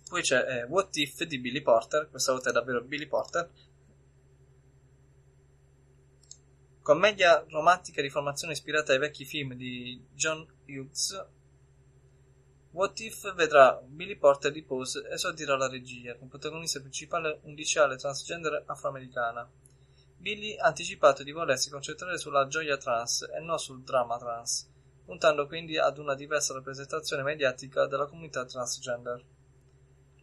Poi 0.07 0.21
c'è 0.21 0.59
eh, 0.59 0.63
What 0.63 0.95
If 0.95 1.21
di 1.23 1.37
Billy 1.37 1.61
Porter, 1.61 2.09
questa 2.09 2.31
volta 2.31 2.49
è 2.49 2.53
davvero 2.53 2.81
Billy 2.81 3.07
Porter. 3.07 3.49
Commedia 6.81 7.43
romantica 7.49 8.01
di 8.01 8.09
formazione 8.09 8.53
ispirata 8.53 8.93
ai 8.93 8.99
vecchi 8.99 9.25
film 9.25 9.53
di 9.55 10.01
John 10.13 10.47
Hughes 10.65 11.33
What 12.75 12.99
If 12.99 13.33
vedrà 13.35 13.81
Billy 13.87 14.17
Porter 14.17 14.51
di 14.51 14.61
Pose 14.61 15.07
esordire 15.09 15.57
la 15.57 15.69
regia, 15.69 16.17
con 16.17 16.27
protagonista 16.27 16.81
principale 16.81 17.39
un 17.43 17.53
liceale 17.53 17.95
transgender 17.95 18.63
afroamericana. 18.65 19.49
Billy 20.17 20.57
ha 20.57 20.65
anticipato 20.65 21.23
di 21.23 21.31
volersi 21.31 21.69
concentrare 21.69 22.17
sulla 22.17 22.47
gioia 22.47 22.75
trans 22.75 23.29
e 23.33 23.39
non 23.39 23.59
sul 23.59 23.81
dramma 23.83 24.17
trans, 24.17 24.69
puntando 25.05 25.47
quindi 25.47 25.77
ad 25.77 25.99
una 25.99 26.15
diversa 26.15 26.53
rappresentazione 26.53 27.23
mediatica 27.23 27.87
della 27.87 28.07
comunità 28.07 28.43
transgender. 28.43 29.23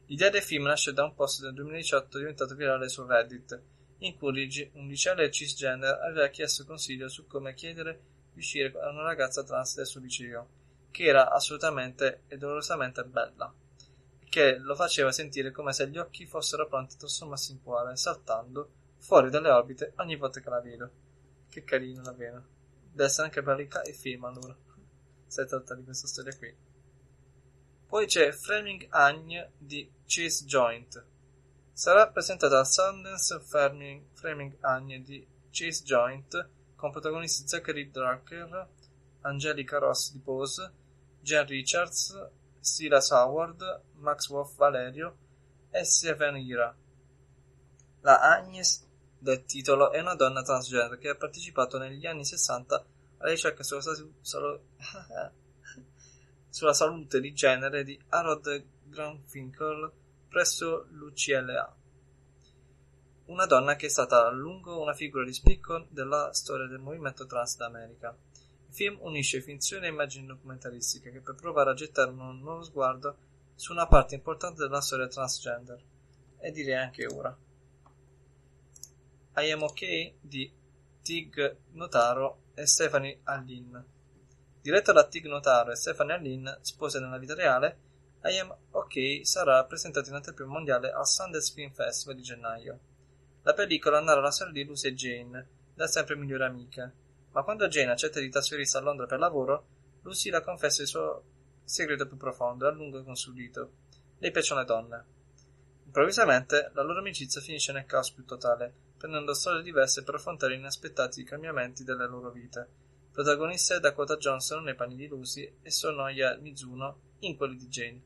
L'idea 0.09 0.29
del 0.29 0.43
film 0.43 0.65
nasce 0.65 0.93
da 0.93 1.05
un 1.05 1.15
post 1.15 1.41
del 1.41 1.55
2018 1.55 2.19
diventato 2.19 2.55
virale 2.55 2.91
su 2.91 3.07
Reddit, 3.07 3.63
in 4.01 4.19
cui 4.19 4.71
un 4.75 4.89
liceale 4.89 5.31
cisgender 5.31 6.01
aveva 6.03 6.29
chiesto 6.29 6.67
consiglio 6.67 7.09
su 7.09 7.27
come 7.27 7.55
chiedere 7.55 8.01
di 8.31 8.41
uscire 8.41 8.79
a 8.79 8.91
una 8.91 9.05
ragazza 9.05 9.43
trans 9.43 9.75
del 9.77 9.87
suo 9.87 10.01
liceo 10.01 10.61
che 10.93 11.05
era 11.05 11.31
assolutamente 11.31 12.23
e 12.29 12.37
dolorosamente 12.37 13.03
bella, 13.03 13.53
che 14.29 14.57
lo 14.59 14.77
faceva 14.77 15.11
sentire 15.11 15.51
come 15.51 15.73
se 15.73 15.89
gli 15.89 15.99
occhi 15.99 16.27
fossero 16.27 16.69
pronti 16.69 16.95
a 16.95 16.99
trasformarsi 16.99 17.51
in 17.51 17.63
cuore, 17.63 17.97
saltando 17.97 18.71
fuori 18.99 19.31
dalle 19.31 19.51
orbite 19.51 19.95
ogni 19.97 20.15
volta 20.17 20.41
che 20.41 20.49
la 20.49 20.61
vedo. 20.61 20.91
Che 21.51 21.65
carino 21.65 22.01
davvero. 22.01 22.43
Deve 22.91 23.05
essere 23.05 23.27
anche 23.27 23.43
per 23.43 23.59
il 23.59 23.95
film 23.95 24.25
allora. 24.25 24.57
Se 25.27 25.45
tratta 25.45 25.75
di 25.75 25.85
questa 25.85 26.07
storia 26.07 26.35
qui. 26.37 26.55
Poi 27.87 28.07
c'è 28.07 28.33
Framing 28.33 28.87
Agne 28.91 29.53
di 29.59 29.91
Chase 30.07 30.45
Joint. 30.47 31.05
Sarà 31.73 32.09
presentata 32.09 32.59
al 32.59 32.67
Sundance 32.67 33.41
Framing, 33.41 34.05
Framing 34.13 34.57
Agne 34.61 35.03
di 35.03 35.27
Chase 35.51 35.83
Joint 35.85 36.49
con 36.75 36.91
protagonisti 36.91 37.47
Zachary 37.47 37.91
Drucker, 37.91 38.69
Angelica 39.21 39.79
Ross 39.79 40.13
di 40.13 40.21
Pose, 40.21 40.73
Jen 41.23 41.47
Richards, 41.47 42.31
Silas 42.61 43.11
Howard, 43.11 43.83
Max 43.95 44.29
Wolf 44.29 44.57
Valerio 44.57 45.17
e 45.71 45.85
Stephen 45.85 46.37
Ira. 46.37 46.75
La 48.01 48.21
Agnes 48.21 48.87
del 49.19 49.45
titolo 49.45 49.93
è 49.93 50.01
una 50.01 50.15
donna 50.15 50.43
transgender 50.43 50.99
che 50.99 51.09
ha 51.09 51.15
partecipato 51.15 51.79
negli 51.79 52.07
anni 52.07 52.25
60 52.25 52.85
alle 53.19 53.31
ricerche 53.31 53.63
sulla, 53.63 53.83
salo- 54.21 54.63
sulla 56.49 56.73
salute 56.73 57.21
di 57.21 57.33
genere 57.33 57.85
di 57.85 57.99
Harold 58.09 58.65
Granfinkel 58.85 59.91
presso 60.29 60.87
l'UCLA. 60.91 61.77
Una 63.27 63.47
donna 63.47 63.77
che 63.77 63.87
è 63.87 63.89
stata 63.89 64.27
a 64.27 64.31
lungo 64.31 64.81
una 64.81 64.93
figura 64.93 65.25
di 65.25 65.33
spicco 65.33 65.87
della 65.89 66.33
storia 66.33 66.67
del 66.67 66.81
movimento 66.81 67.25
trans 67.27 67.57
d'America. 67.57 68.17
Il 68.73 68.79
film 68.79 68.97
unisce 69.03 69.43
finzione 69.43 69.87
e 69.87 69.91
immagini 69.91 70.25
documentaristiche 70.25 71.13
che 71.13 71.21
per 71.21 71.35
provare 71.35 71.69
a 71.69 71.75
gettare 71.75 72.11
un 72.11 72.39
nuovo 72.39 72.63
sguardo 72.63 73.17
su 73.55 73.71
una 73.71 73.87
parte 73.87 74.15
importante 74.15 74.63
della 74.63 74.81
storia 74.81 75.09
transgender. 75.09 75.79
E 76.39 76.51
direi 76.53 76.77
anche 76.77 77.07
ora. 77.07 77.37
I 79.37 79.51
Am 79.51 79.63
OK 79.63 80.15
di 80.23 80.51
Tig 81.03 81.57
Notaro 81.73 82.45
e 82.55 82.67
Stephanie 82.67 83.21
Allin. 83.25 83.85
Diretto 84.63 84.93
da 84.93 85.07
Tig 85.07 85.27
Notaro 85.27 85.73
e 85.73 85.77
Stephanie 85.77 86.15
Allin, 86.15 86.59
spose 86.63 86.99
nella 86.99 87.19
vita 87.19 87.35
reale, 87.35 87.79
I 88.23 88.39
Am 88.39 88.57
OK 88.71 89.21
sarà 89.23 89.63
presentato 89.67 90.09
in 90.09 90.15
anteprima 90.15 90.51
mondiale 90.51 90.91
al 90.91 91.07
Sundance 91.07 91.53
Film 91.53 91.73
Festival 91.73 92.17
di 92.17 92.23
gennaio. 92.23 92.79
La 93.43 93.53
pellicola 93.53 94.01
narra 94.01 94.23
la 94.23 94.31
storia 94.31 94.55
di 94.55 94.65
Lucy 94.65 94.89
e 94.89 94.95
Jane, 94.95 95.49
da 95.75 95.87
sempre 95.87 96.17
migliori 96.17 96.45
amiche, 96.45 97.02
ma 97.33 97.43
quando 97.43 97.69
Jane 97.69 97.91
accetta 97.91 98.21
di 98.21 98.29
trasferirsi 98.29 98.77
a 98.77 98.81
Londra 98.81 99.07
per 99.07 99.19
lavoro, 99.19 99.67
Lucy 100.03 100.31
la 100.31 100.43
confessa 100.43 100.83
il 100.83 100.89
suo 100.89 101.25
segreto 101.65 102.07
più 102.07 102.17
profondo 102.17 102.67
e 102.67 102.69
a 102.69 102.73
lungo 102.73 103.03
consulito. 103.03 103.73
Le 104.19 104.31
piacciono 104.31 104.61
le 104.61 104.67
donne. 104.67 105.05
Improvvisamente 105.85 106.71
la 106.75 106.83
loro 106.83 107.01
amicizia 107.01 107.41
finisce 107.41 107.73
nel 107.73 107.87
caos 107.87 108.13
più 108.13 108.25
totale, 108.25 108.73
prendendo 108.97 109.35
storie 109.35 109.63
diverse 109.63 110.03
per 110.05 110.15
affrontare 110.15 110.55
inaspettati 110.55 111.25
cambiamenti 111.25 111.85
delle 111.85 112.07
loro 112.07 112.31
vite. 112.31 112.69
Protagoniste 113.11 113.81
Dakota 113.81 114.17
Johnson 114.17 114.63
nei 114.65 114.75
panni 114.75 114.97
di 114.97 115.07
Lucy 115.07 115.59
e 115.61 115.71
Sonoya 115.71 116.37
Mizuno 116.39 117.01
in 117.21 117.37
quelli 117.37 117.57
di 117.57 117.69
Jane. 117.69 118.03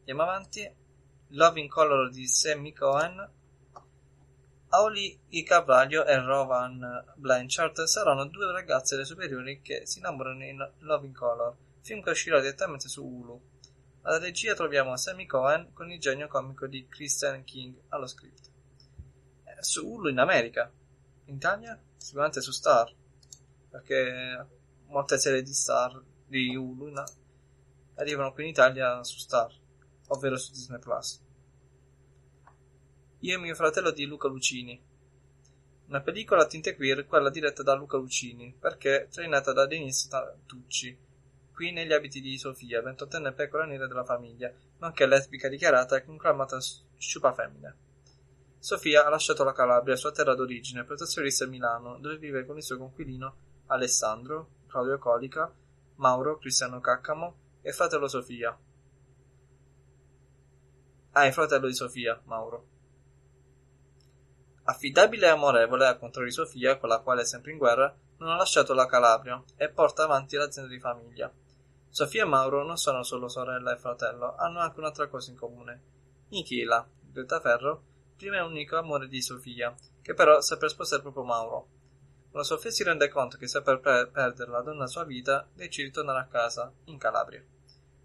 Andiamo 0.00 0.22
avanti. 0.22 0.82
Love 1.28 1.58
in 1.58 1.68
Color 1.68 2.10
di 2.10 2.28
Sammy 2.28 2.72
Cohen 2.72 3.30
Auli 4.74 5.16
I 5.28 5.44
Carvalho 5.44 6.04
e 6.04 6.18
Rowan 6.18 7.04
Blanchard 7.14 7.84
saranno 7.84 8.26
due 8.26 8.50
ragazze 8.50 8.96
delle 8.96 9.06
superiori 9.06 9.60
che 9.62 9.86
si 9.86 10.00
innamorano 10.00 10.44
in 10.44 10.72
Love 10.80 11.06
in 11.06 11.14
Color, 11.14 11.56
film 11.80 12.02
che 12.02 12.10
uscirà 12.10 12.40
direttamente 12.40 12.88
su 12.88 13.04
Hulu. 13.04 13.40
Alla 14.02 14.18
regia 14.18 14.54
troviamo 14.54 14.96
Sammy 14.96 15.26
Cohen 15.26 15.72
con 15.72 15.92
il 15.92 16.00
genio 16.00 16.26
comico 16.26 16.66
di 16.66 16.88
Christian 16.88 17.44
King 17.44 17.82
allo 17.90 18.08
script. 18.08 18.50
Eh, 19.44 19.62
su 19.62 19.86
Hulu 19.86 20.08
in 20.08 20.18
America. 20.18 20.68
In 21.26 21.36
Italia? 21.36 21.80
Sicuramente 21.96 22.40
su 22.40 22.50
Star. 22.50 22.92
Perché 23.70 24.44
molte 24.88 25.18
serie 25.18 25.42
di 25.42 25.54
Star 25.54 26.02
di 26.26 26.56
Hulu 26.56 26.88
no, 26.88 27.04
arrivano 27.94 28.32
qui 28.32 28.42
in 28.42 28.48
Italia 28.48 29.04
su 29.04 29.18
Star, 29.18 29.54
ovvero 30.08 30.36
su 30.36 30.50
Disney 30.50 30.80
Plus. 30.80 31.23
Io 33.24 33.36
e 33.36 33.40
mio 33.40 33.54
fratello 33.54 33.90
di 33.90 34.04
Luca 34.04 34.28
Lucini. 34.28 34.78
Una 35.86 36.02
pellicola 36.02 36.42
a 36.42 36.46
tinte 36.46 36.76
queer, 36.76 37.06
quella 37.06 37.30
diretta 37.30 37.62
da 37.62 37.72
Luca 37.72 37.96
Lucini, 37.96 38.54
perché 38.60 39.08
trainata 39.10 39.54
da 39.54 39.64
Denise 39.64 40.10
Tucci, 40.44 40.94
qui 41.50 41.72
negli 41.72 41.94
abiti 41.94 42.20
di 42.20 42.36
Sofia, 42.36 42.82
ventottenne 42.82 43.32
pecora 43.32 43.64
nera 43.64 43.86
della 43.86 44.04
famiglia, 44.04 44.52
nonché 44.76 45.06
lesbica 45.06 45.48
dichiarata 45.48 45.96
e 45.96 46.04
conclamata 46.04 46.58
sciupa 46.98 47.32
femmina. 47.32 47.74
Sofia 48.58 49.06
ha 49.06 49.08
lasciato 49.08 49.42
la 49.42 49.54
Calabria, 49.54 49.96
sua 49.96 50.12
terra 50.12 50.34
d'origine, 50.34 50.84
per 50.84 50.98
trasferirsi 50.98 51.44
a 51.44 51.46
Milano, 51.46 51.98
dove 51.98 52.18
vive 52.18 52.44
con 52.44 52.58
il 52.58 52.62
suo 52.62 52.76
conquilino 52.76 53.36
Alessandro, 53.68 54.50
Claudio 54.66 54.98
Colica, 54.98 55.50
Mauro, 55.94 56.36
Cristiano 56.36 56.78
Caccamo 56.78 57.36
e 57.62 57.72
fratello 57.72 58.06
Sofia. 58.06 58.54
Ah, 61.12 61.24
il 61.24 61.32
fratello 61.32 61.68
di 61.68 61.74
Sofia, 61.74 62.20
Mauro. 62.24 62.72
Affidabile 64.66 65.26
e 65.26 65.30
amorevole, 65.30 65.86
al 65.86 65.98
contrario 65.98 66.30
di 66.30 66.34
Sofia, 66.34 66.78
con 66.78 66.88
la 66.88 67.00
quale 67.00 67.20
è 67.20 67.26
sempre 67.26 67.52
in 67.52 67.58
guerra, 67.58 67.94
non 68.16 68.30
ha 68.30 68.36
lasciato 68.36 68.72
la 68.72 68.86
Calabria 68.86 69.42
e 69.56 69.68
porta 69.68 70.04
avanti 70.04 70.36
l'azienda 70.36 70.70
di 70.70 70.80
famiglia. 70.80 71.30
Sofia 71.90 72.22
e 72.22 72.26
Mauro 72.26 72.64
non 72.64 72.78
sono 72.78 73.02
solo 73.02 73.28
sorella 73.28 73.74
e 73.74 73.78
fratello, 73.78 74.34
hanno 74.36 74.60
anche 74.60 74.78
un'altra 74.78 75.06
cosa 75.08 75.30
in 75.30 75.36
comune. 75.36 75.82
Nichila, 76.30 76.88
Greta 76.98 77.40
Ferro, 77.40 77.82
prima 78.16 78.36
è 78.36 78.42
unico 78.42 78.78
amore 78.78 79.06
di 79.06 79.20
Sofia, 79.20 79.74
che 80.00 80.14
però 80.14 80.40
sta 80.40 80.56
per 80.56 80.70
sposare 80.70 81.02
proprio 81.02 81.24
Mauro. 81.24 81.68
Quando 82.30 82.48
Sofia 82.48 82.70
si 82.70 82.84
rende 82.84 83.10
conto 83.10 83.36
che 83.36 83.46
sta 83.46 83.60
per 83.60 83.80
perdere 83.80 84.50
la 84.50 84.62
donna 84.62 84.86
sua 84.86 85.04
vita, 85.04 85.46
decide 85.52 85.88
di 85.88 85.92
tornare 85.92 86.20
a 86.20 86.26
casa, 86.26 86.72
in 86.84 86.96
Calabria. 86.96 87.44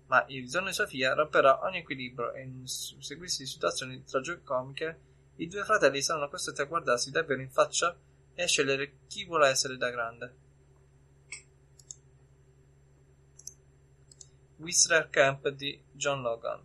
Ma 0.08 0.26
il 0.28 0.44
ritorno 0.44 0.68
di 0.68 0.74
Sofia 0.74 1.14
romperà 1.14 1.64
ogni 1.64 1.78
equilibrio 1.78 2.34
e 2.34 2.42
in 2.42 2.68
seguirsi 2.68 3.46
situazioni 3.46 4.04
tragicomiche 4.04 5.08
i 5.40 5.48
due 5.48 5.64
fratelli 5.64 6.02
saranno 6.02 6.28
costretti 6.28 6.60
a 6.60 6.66
guardarsi 6.66 7.12
davvero 7.12 7.40
in 7.42 7.50
faccia 7.50 7.98
e 8.34 8.44
a 8.44 8.48
scegliere 8.48 9.06
chi 9.08 9.24
vuole 9.24 9.48
essere 9.48 9.78
da 9.78 9.90
grande. 9.90 10.34
Whistler 14.58 15.10
Camp 15.10 15.48
di 15.48 15.82
John 15.94 16.22
Logan 16.22 16.62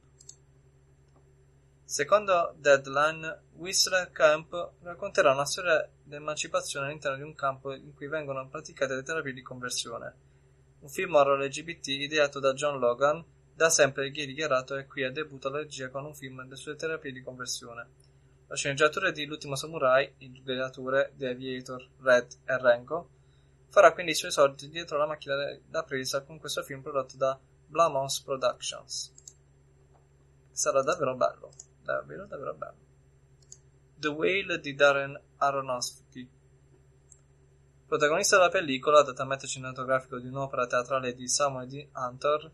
Secondo 1.85 2.57
Deadline, 2.59 3.43
Whistler 3.53 4.11
Camp 4.11 4.73
racconterà 4.83 5.31
una 5.31 5.47
storia 5.47 5.89
di 6.03 6.17
emancipazione 6.17 6.87
all'interno 6.87 7.19
di 7.19 7.23
un 7.23 7.37
campo 7.37 7.73
in 7.73 7.95
cui 7.95 8.09
vengono 8.09 8.49
praticate 8.49 8.97
le 8.97 9.05
terapie 9.05 9.33
di 9.33 9.43
conversione. 9.43 10.15
Un 10.81 10.89
film 10.89 11.15
horror 11.15 11.39
LGBT 11.39 11.87
ideato 11.87 12.41
da 12.41 12.53
John 12.53 12.81
Logan, 12.81 13.25
da 13.55 13.71
sempre 13.71 14.11
gay 14.11 14.27
dichiarato 14.27 14.75
e 14.77 14.87
qui 14.87 15.05
ha 15.05 15.13
debutta 15.13 15.47
alla 15.47 15.59
regia 15.59 15.91
con 15.91 16.05
un 16.05 16.15
film 16.17 16.43
delle 16.43 16.57
sue 16.57 16.75
terapie 16.75 17.13
di 17.13 17.23
conversione. 17.23 18.14
La 18.47 18.57
sceneggiatura 18.57 19.11
di 19.11 19.25
L'ultimo 19.27 19.57
samurai, 19.57 20.15
Il 20.19 20.43
gladiatore, 20.43 21.13
The 21.17 21.29
Aviator, 21.31 21.89
Red 22.01 22.39
e 22.45 22.59
Renko 22.59 23.09
farà 23.69 23.93
quindi 23.93 24.13
i 24.13 24.15
suoi 24.15 24.31
esordi 24.31 24.69
dietro 24.69 24.99
la 24.99 25.07
macchina 25.07 25.35
da 25.67 25.83
presa 25.83 26.23
con 26.23 26.39
questo 26.39 26.63
film 26.63 26.81
prodotto 26.81 27.17
da 27.17 27.39
Blumhouse 27.67 28.23
Productions. 28.25 29.13
Sarà 30.53 30.83
davvero 30.83 31.17
bello, 31.17 31.51
davvero 31.83 32.27
davvero 32.27 32.55
bello. 32.55 32.83
The 33.97 34.09
Whale 34.09 34.61
di 34.61 34.75
Darren 34.75 35.21
Aronofsky 35.39 36.29
Protagonista 37.87 38.37
della 38.37 38.49
pellicola, 38.49 39.01
adattamento 39.01 39.47
cinematografico 39.47 40.19
di 40.19 40.27
un'opera 40.27 40.67
teatrale 40.67 41.15
di 41.15 41.29
Samuel 41.29 41.69
D. 41.69 41.87
Hunter, 41.95 42.51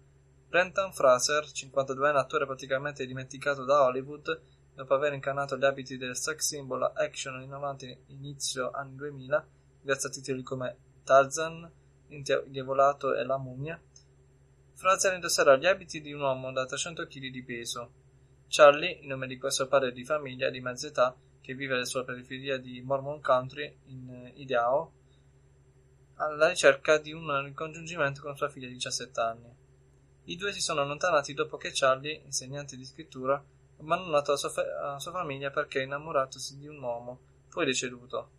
Brenton 0.48 0.92
Fraser, 0.92 1.44
52enne 1.44 2.16
attore 2.16 2.44
praticamente 2.44 3.06
dimenticato 3.06 3.64
da 3.64 3.84
Hollywood, 3.84 4.38
dopo 4.80 4.94
aver 4.94 5.12
incarnato 5.12 5.58
gli 5.58 5.64
abiti 5.66 5.98
del 5.98 6.16
sex 6.16 6.38
symbol 6.38 6.90
action 6.94 7.42
in 7.42 7.52
avanti 7.52 7.94
inizio 8.06 8.70
anni 8.70 8.96
2000, 8.96 9.46
grazie 9.82 10.08
a 10.08 10.12
titoli 10.12 10.42
come 10.42 10.76
Tarzan, 11.04 11.70
Indiavolato 12.08 13.14
e 13.14 13.22
La 13.24 13.36
mummia, 13.36 13.78
Fraser 14.72 15.12
indosserà 15.12 15.56
gli 15.56 15.66
abiti 15.66 16.00
di 16.00 16.14
un 16.14 16.22
uomo 16.22 16.50
da 16.50 16.64
300 16.64 17.06
kg 17.06 17.28
di 17.28 17.44
peso. 17.44 17.92
Charlie, 18.48 19.00
il 19.02 19.06
nome 19.06 19.26
di 19.26 19.36
questo 19.36 19.68
padre 19.68 19.92
di 19.92 20.02
famiglia 20.02 20.48
di 20.48 20.60
mezza 20.60 20.86
età 20.86 21.14
che 21.42 21.52
vive 21.52 21.84
sulla 21.84 22.04
periferia 22.04 22.56
di 22.56 22.80
Mormon 22.80 23.20
Country 23.20 23.80
in 23.88 24.32
Idaho, 24.36 24.92
alla 26.14 26.48
ricerca 26.48 26.96
di 26.96 27.12
un 27.12 27.44
ricongiungimento 27.44 28.22
con 28.22 28.34
sua 28.34 28.48
figlia 28.48 28.68
di 28.68 28.74
17 28.74 29.20
anni. 29.20 29.54
I 30.24 30.36
due 30.36 30.52
si 30.54 30.62
sono 30.62 30.80
allontanati 30.80 31.34
dopo 31.34 31.58
che 31.58 31.70
Charlie, 31.74 32.22
insegnante 32.24 32.78
di 32.78 32.84
scrittura, 32.86 33.44
abbandonato 33.80 34.32
la 34.32 34.36
sua, 34.36 34.50
fa- 34.50 34.92
la 34.92 34.98
sua 34.98 35.12
famiglia 35.12 35.50
perché 35.50 35.82
innamoratosi 35.82 36.58
di 36.58 36.68
un 36.68 36.80
uomo, 36.80 37.18
poi 37.48 37.64
deceduto. 37.64 38.38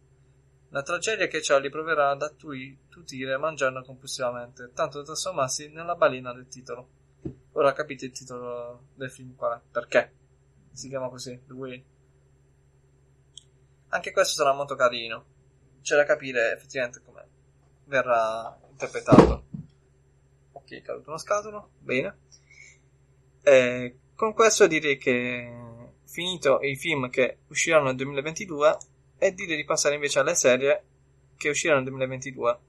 La 0.70 0.84
tragedia 0.84 1.28
che 1.28 1.40
Charlie 1.42 1.70
proverà 1.70 2.12
ad 2.12 2.22
attutire 2.22 3.38
mangiando 3.38 3.84
compulsivamente, 3.84 4.72
tanto 4.74 5.00
da 5.00 5.04
trasformarsi 5.04 5.70
nella 5.70 5.96
balena 5.96 6.34
del 6.34 6.48
titolo. 6.48 7.00
Ora 7.54 7.74
capite 7.74 8.06
il 8.06 8.12
titolo 8.12 8.86
del 8.96 9.12
film 9.12 9.36
qual 9.36 9.60
è? 9.60 9.62
Perché? 9.70 10.14
Si 10.72 10.88
chiama 10.88 11.10
così, 11.10 11.42
The 11.46 11.54
Way. 11.54 11.86
Anche 13.90 14.12
questo 14.14 14.36
sarà 14.36 14.54
molto 14.54 14.76
carino. 14.76 15.26
C'è 15.82 15.98
da 15.98 16.06
capire 16.06 16.54
effettivamente 16.54 17.02
come 17.04 17.28
verrà 17.86 18.58
interpretato. 18.70 19.44
Ok, 20.54 20.82
caduto 20.82 21.10
uno 21.10 21.18
scatolo. 21.18 21.72
Bene. 21.80 22.18
E 23.42 23.98
con 24.22 24.36
questo 24.36 24.68
direi 24.68 25.00
che 25.00 25.52
finito 26.06 26.60
i 26.62 26.76
film 26.76 27.10
che 27.10 27.40
usciranno 27.48 27.86
nel 27.86 27.96
2022 27.96 28.78
e 29.18 29.34
direi 29.34 29.56
di 29.56 29.66
passare 29.66 29.96
invece 29.96 30.20
alle 30.20 30.36
serie 30.36 30.84
che 31.36 31.50
usciranno 31.50 31.80
nel 31.80 31.88
2022. 31.90 32.60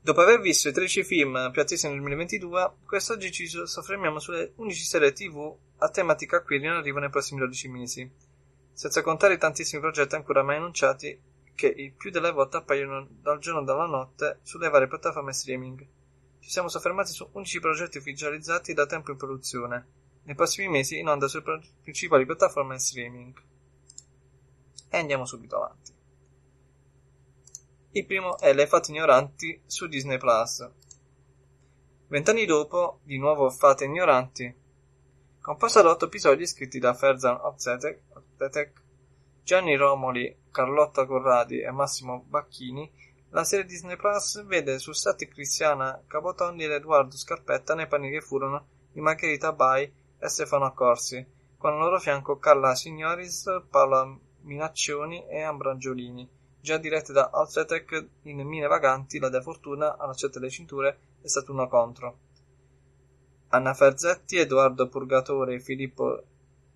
Dopo 0.00 0.20
aver 0.20 0.40
visto 0.40 0.68
i 0.68 0.72
13 0.72 1.04
film 1.04 1.50
più 1.52 1.62
attesi 1.62 1.86
nel 1.86 1.98
2022, 1.98 2.72
quest'oggi 2.84 3.30
ci 3.30 3.46
soffermiamo 3.46 4.18
sulle 4.18 4.52
11 4.56 4.84
serie 4.84 5.12
TV 5.12 5.56
a 5.76 5.88
tematica 5.90 6.42
queer 6.42 6.64
in 6.64 6.70
arrivo 6.70 6.98
nei 6.98 7.10
prossimi 7.10 7.38
12 7.38 7.68
mesi, 7.68 8.10
senza 8.72 9.00
contare 9.00 9.34
i 9.34 9.38
tantissimi 9.38 9.80
progetti 9.80 10.16
ancora 10.16 10.42
mai 10.42 10.56
annunciati 10.56 11.16
che 11.54 11.68
il 11.68 11.92
più 11.92 12.10
delle 12.10 12.32
volte 12.32 12.56
appaiono 12.56 13.06
dal 13.08 13.38
giorno 13.38 13.60
alla 13.60 13.86
notte 13.86 14.40
sulle 14.42 14.68
varie 14.70 14.88
piattaforme 14.88 15.32
streaming. 15.32 15.86
Ci 16.42 16.50
siamo 16.50 16.66
soffermati 16.66 17.12
su 17.12 17.28
11 17.30 17.60
progetti 17.60 17.98
ufficializzati 17.98 18.74
da 18.74 18.84
tempo 18.84 19.12
in 19.12 19.16
produzione, 19.16 19.86
nei 20.24 20.34
prossimi 20.34 20.66
mesi 20.68 20.98
in 20.98 21.06
onda 21.06 21.28
sulle 21.28 21.60
principali 21.80 22.26
piattaforme 22.26 22.80
streaming. 22.80 23.40
E 24.88 24.98
andiamo 24.98 25.24
subito 25.24 25.56
avanti. 25.56 25.94
Il 27.92 28.06
primo 28.06 28.40
è 28.40 28.52
Le 28.52 28.66
Fate 28.66 28.90
Ignoranti 28.90 29.62
su 29.66 29.86
Disney 29.86 30.18
Plus. 30.18 30.68
Vent'anni 32.08 32.44
dopo, 32.44 32.98
di 33.04 33.18
nuovo 33.18 33.48
Fate 33.48 33.84
Ignoranti, 33.84 34.52
composta 35.40 35.80
da 35.80 35.90
otto 35.90 36.06
episodi 36.06 36.44
scritti 36.44 36.80
da 36.80 36.92
Ferzan 36.92 37.38
Optetek, 37.40 38.82
Gianni 39.44 39.76
Romoli, 39.76 40.38
Carlotta 40.50 41.06
Corradi 41.06 41.60
e 41.60 41.70
Massimo 41.70 42.24
Bacchini, 42.26 42.90
la 43.34 43.44
serie 43.44 43.64
Disney 43.64 43.96
Plus 43.96 44.44
vede 44.44 44.78
su 44.78 44.92
set 44.92 45.26
Cristiana 45.26 46.02
Capotondi 46.06 46.64
ed 46.64 46.72
Edoardo 46.72 47.16
Scarpetta 47.16 47.74
nei 47.74 47.86
panni 47.86 48.10
che 48.10 48.20
furono 48.20 48.66
di 48.92 49.00
Margherita 49.00 49.52
Bai 49.52 49.90
e 50.18 50.28
Stefano 50.28 50.66
Accorsi, 50.66 51.24
con 51.56 51.72
al 51.72 51.78
loro 51.78 51.98
fianco 51.98 52.38
Carla 52.38 52.74
Signoris, 52.74 53.62
Paola 53.70 54.14
Minaccioni 54.42 55.26
e 55.28 55.40
Ambrangiolini, 55.40 56.28
già 56.60 56.76
dirette 56.76 57.14
da 57.14 57.30
Outsetec 57.32 58.08
in 58.24 58.46
Mine 58.46 58.66
Vaganti, 58.66 59.18
La 59.18 59.30
De 59.30 59.40
Fortuna, 59.40 59.96
Alla 59.96 60.12
Cetta 60.12 60.38
delle 60.38 60.50
Cinture 60.50 60.98
e 61.22 61.28
Saturno 61.28 61.66
Contro. 61.68 62.18
Anna 63.48 63.72
Ferzetti, 63.72 64.36
Edoardo 64.36 64.88
Purgatore 64.88 65.58
Filippo 65.58 66.22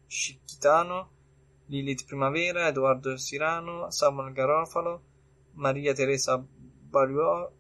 Scicchitano, 0.07 1.11
Lilith 1.67 2.07
Primavera, 2.07 2.67
Edoardo 2.67 3.17
Sirano, 3.19 3.91
Samuel 3.91 4.33
Garofalo, 4.33 5.03
Maria 5.57 5.95
Teresa 5.95 6.45
Bagliò, 6.89 7.51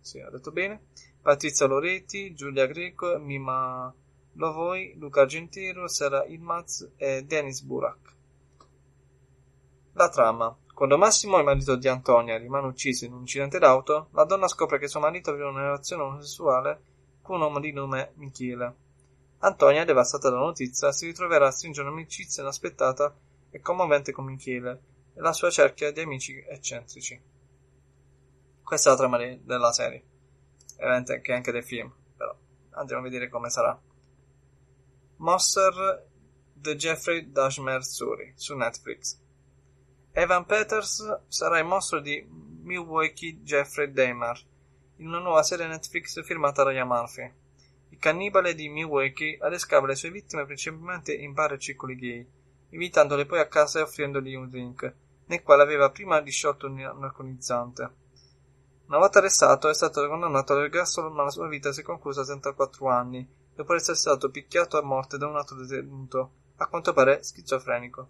sì, 0.00 0.18
ho 0.20 0.30
detto 0.30 0.50
bene, 0.50 0.86
Patrizia 1.20 1.66
Loretti, 1.66 2.34
Giulia 2.34 2.66
Greco, 2.66 3.18
Mima 3.18 3.94
Lovoi, 4.34 4.94
Luca 4.96 5.22
Argentero, 5.22 5.86
Sara 5.88 6.24
Ilmaz 6.24 6.92
e 6.96 7.24
Denis 7.24 7.62
Burak. 7.62 8.16
La 9.92 10.08
trama. 10.08 10.56
Quando 10.72 10.98
Massimo, 10.98 11.38
il 11.38 11.44
marito 11.44 11.76
di 11.76 11.86
Antonia, 11.86 12.36
rimane 12.38 12.66
ucciso 12.66 13.04
in 13.04 13.12
un 13.12 13.20
incidente 13.20 13.58
d'auto, 13.58 14.08
la 14.12 14.24
donna 14.24 14.48
scopre 14.48 14.78
che 14.78 14.88
suo 14.88 15.00
marito 15.00 15.30
aveva 15.30 15.50
una 15.50 15.62
relazione 15.62 16.02
omosessuale 16.02 16.82
con 17.22 17.36
un 17.36 17.42
uomo 17.42 17.60
di 17.60 17.72
nome 17.72 18.12
Michele. 18.14 18.74
Antonia, 19.38 19.84
devastata 19.84 20.30
dalla 20.30 20.42
notizia, 20.42 20.92
si 20.92 21.06
ritroverà 21.06 21.48
a 21.48 21.50
stringere 21.50 21.86
un'amicizia 21.88 22.42
inaspettata 22.42 23.14
e 23.50 23.60
commovente 23.60 24.12
con 24.12 24.24
Michele 24.24 24.92
e 25.14 25.20
la 25.20 25.32
sua 25.32 25.50
cerchia 25.50 25.92
di 25.92 26.00
amici 26.00 26.42
eccentrici. 26.46 27.20
Questa 28.62 28.88
è 28.88 28.92
la 28.92 28.98
trama 28.98 29.18
de- 29.18 29.40
della 29.42 29.72
serie, 29.72 30.04
e 30.76 31.20
che 31.20 31.32
anche 31.32 31.52
del 31.52 31.64
film, 31.64 31.92
però 32.16 32.36
andiamo 32.70 33.00
a 33.00 33.04
vedere 33.04 33.28
come 33.28 33.50
sarà. 33.50 33.80
Monster 35.16 36.08
The 36.54 36.76
Jeffrey 36.76 37.30
Dahmer 37.30 37.84
Story 37.84 38.32
su 38.36 38.56
Netflix. 38.56 39.20
Evan 40.12 40.46
Peters 40.46 41.20
sarà 41.28 41.58
il 41.58 41.66
mostro 41.66 42.00
di 42.00 42.26
Milwaukee 42.62 43.42
Jeffrey 43.42 43.92
Dahmer 43.92 44.40
in 44.96 45.08
una 45.08 45.18
nuova 45.18 45.42
serie 45.42 45.66
Netflix 45.66 46.22
firmata 46.24 46.62
da 46.62 46.70
Ryan 46.70 46.86
Murphy. 46.86 47.32
Il 47.90 47.98
cannibale 47.98 48.54
di 48.54 48.68
Milwaukee 48.68 49.38
adescava 49.40 49.86
le 49.86 49.94
sue 49.94 50.10
vittime 50.10 50.46
principalmente 50.46 51.14
in 51.14 51.32
bar 51.32 51.52
e 51.52 51.58
circoli 51.58 51.96
gay, 51.96 52.26
invitandole 52.70 53.26
poi 53.26 53.40
a 53.40 53.48
casa 53.48 53.78
e 53.78 53.82
offrendogli 53.82 54.34
un 54.34 54.48
drink, 54.48 54.94
nel 55.26 55.42
quale 55.42 55.62
aveva 55.62 55.90
prima 55.90 56.20
disciolto 56.20 56.66
un 56.66 56.80
alcolizzante. 56.80 58.02
Una 58.86 58.98
volta 58.98 59.18
arrestato 59.18 59.68
è 59.68 59.74
stato 59.74 60.06
condannato 60.06 60.52
all'ergastolo 60.52 61.10
ma 61.10 61.22
la 61.22 61.30
sua 61.30 61.48
vita 61.48 61.72
si 61.72 61.80
è 61.80 61.82
conclusa 61.82 62.20
a 62.20 62.24
34 62.24 62.88
anni, 62.88 63.26
dopo 63.54 63.74
essere 63.74 63.96
stato 63.96 64.30
picchiato 64.30 64.78
a 64.78 64.82
morte 64.82 65.16
da 65.16 65.26
un 65.26 65.36
altro 65.36 65.56
detenuto, 65.56 66.32
a 66.56 66.66
quanto 66.66 66.92
pare 66.92 67.22
schizofrenico. 67.22 68.08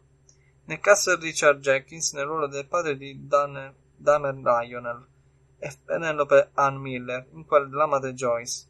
Nel 0.64 0.80
cast 0.80 1.16
Richard 1.20 1.60
Jenkins 1.60 2.12
nel 2.14 2.24
ruolo 2.24 2.48
del 2.48 2.66
padre 2.66 2.96
di 2.96 3.26
Dan, 3.26 3.72
Damer 3.96 4.34
Lionel 4.34 5.06
e 5.58 5.72
Penelope 5.84 6.50
Ann 6.54 6.76
Miller 6.76 7.28
in 7.32 7.44
quella 7.44 7.66
della 7.66 7.86
madre 7.86 8.14
Joyce. 8.14 8.66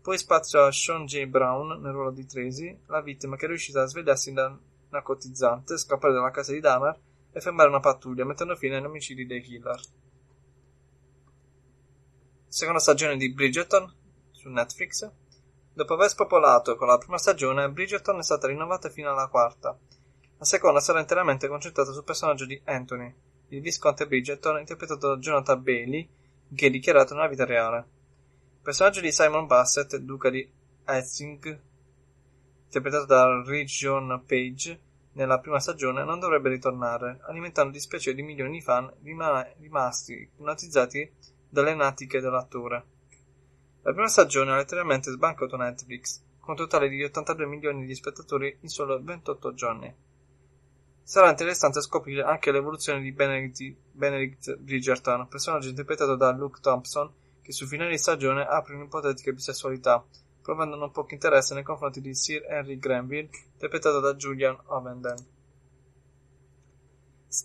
Poi 0.00 0.16
spazio 0.16 0.64
a 0.64 0.72
Sean 0.72 1.06
J. 1.06 1.26
Brown 1.26 1.80
nel 1.80 1.92
ruolo 1.92 2.10
di 2.10 2.26
Tracy, 2.26 2.80
la 2.86 3.00
vittima 3.00 3.36
che 3.36 3.44
è 3.44 3.48
riuscita 3.48 3.82
a 3.82 3.86
svegliarsi 3.86 4.32
da 4.32 4.56
narcotizzante, 4.90 5.76
scappare 5.76 6.12
dalla 6.12 6.30
casa 6.30 6.52
di 6.52 6.60
Dahmer 6.60 6.98
e 7.34 7.40
fermare 7.40 7.68
una 7.68 7.80
pattuglia, 7.80 8.24
mettendo 8.24 8.54
fine 8.54 8.76
agli 8.76 8.84
omicidi 8.84 9.26
dei 9.26 9.42
killer. 9.42 9.80
Seconda 12.46 12.78
stagione 12.78 13.16
di 13.16 13.32
Bridgerton 13.32 13.92
su 14.30 14.48
Netflix. 14.48 15.10
Dopo 15.72 15.94
aver 15.94 16.08
spopolato 16.08 16.76
con 16.76 16.86
la 16.86 16.96
prima 16.96 17.18
stagione, 17.18 17.68
Bridgerton 17.68 18.20
è 18.20 18.22
stata 18.22 18.46
rinnovata 18.46 18.88
fino 18.88 19.10
alla 19.10 19.26
quarta. 19.26 19.76
La 20.38 20.44
seconda 20.44 20.78
sarà 20.78 21.00
interamente 21.00 21.48
concentrata 21.48 21.90
sul 21.90 22.04
personaggio 22.04 22.46
di 22.46 22.60
Anthony, 22.66 23.12
il 23.48 23.60
visconte 23.60 24.06
Bridgerton 24.06 24.60
interpretato 24.60 25.08
da 25.08 25.16
Jonathan 25.16 25.60
Bailey, 25.60 26.08
che 26.54 26.66
è 26.66 26.70
dichiarato 26.70 27.14
nella 27.14 27.26
vita 27.26 27.44
reale. 27.44 27.84
personaggio 28.62 29.00
di 29.00 29.10
Simon 29.10 29.46
Bassett, 29.46 29.96
duca 29.96 30.30
di 30.30 30.48
Essing, 30.84 31.60
interpretato 32.66 33.06
da 33.06 33.42
Region 33.44 34.22
Page 34.24 34.80
nella 35.14 35.40
prima 35.40 35.60
stagione, 35.60 36.04
non 36.04 36.20
dovrebbe 36.20 36.48
ritornare, 36.48 37.20
alimentando 37.22 37.72
dispiacere 37.72 38.14
di 38.14 38.22
milioni 38.22 38.58
di 38.58 38.62
fan 38.62 38.92
rima- 39.02 39.46
rimasti 39.58 40.12
ipnotizzati 40.12 41.10
dalle 41.48 41.74
natiche 41.74 42.20
dell'attore. 42.20 42.84
La 43.82 43.92
prima 43.92 44.08
stagione 44.08 44.52
ha 44.52 44.56
letteralmente 44.56 45.10
sbancato 45.10 45.56
Netflix, 45.56 46.22
con 46.40 46.50
un 46.50 46.56
totale 46.56 46.88
di 46.88 47.02
82 47.02 47.46
milioni 47.46 47.86
di 47.86 47.94
spettatori 47.94 48.56
in 48.60 48.68
solo 48.68 49.00
28 49.02 49.54
giorni. 49.54 49.94
Sarà 51.02 51.28
interessante 51.28 51.82
scoprire 51.82 52.22
anche 52.22 52.50
l'evoluzione 52.50 53.02
di 53.02 53.12
Benedict, 53.12 53.76
Benedict 53.92 54.56
Bridgerton, 54.56 55.28
personaggio 55.28 55.68
interpretato 55.68 56.16
da 56.16 56.32
Luke 56.32 56.60
Thompson, 56.60 57.12
che 57.42 57.52
sul 57.52 57.68
finale 57.68 57.90
di 57.90 57.98
stagione 57.98 58.46
apre 58.46 58.74
un'ipotetica 58.74 59.30
bisessualità, 59.30 60.02
provando 60.44 60.76
non 60.76 60.90
poco 60.90 61.14
interesse 61.14 61.54
nei 61.54 61.62
confronti 61.62 62.02
di 62.02 62.14
Sir 62.14 62.44
Henry 62.46 62.78
Granville, 62.78 63.30
interpretato 63.54 63.98
da 63.98 64.14
Julian 64.14 64.54
Ovenden. 64.66 65.16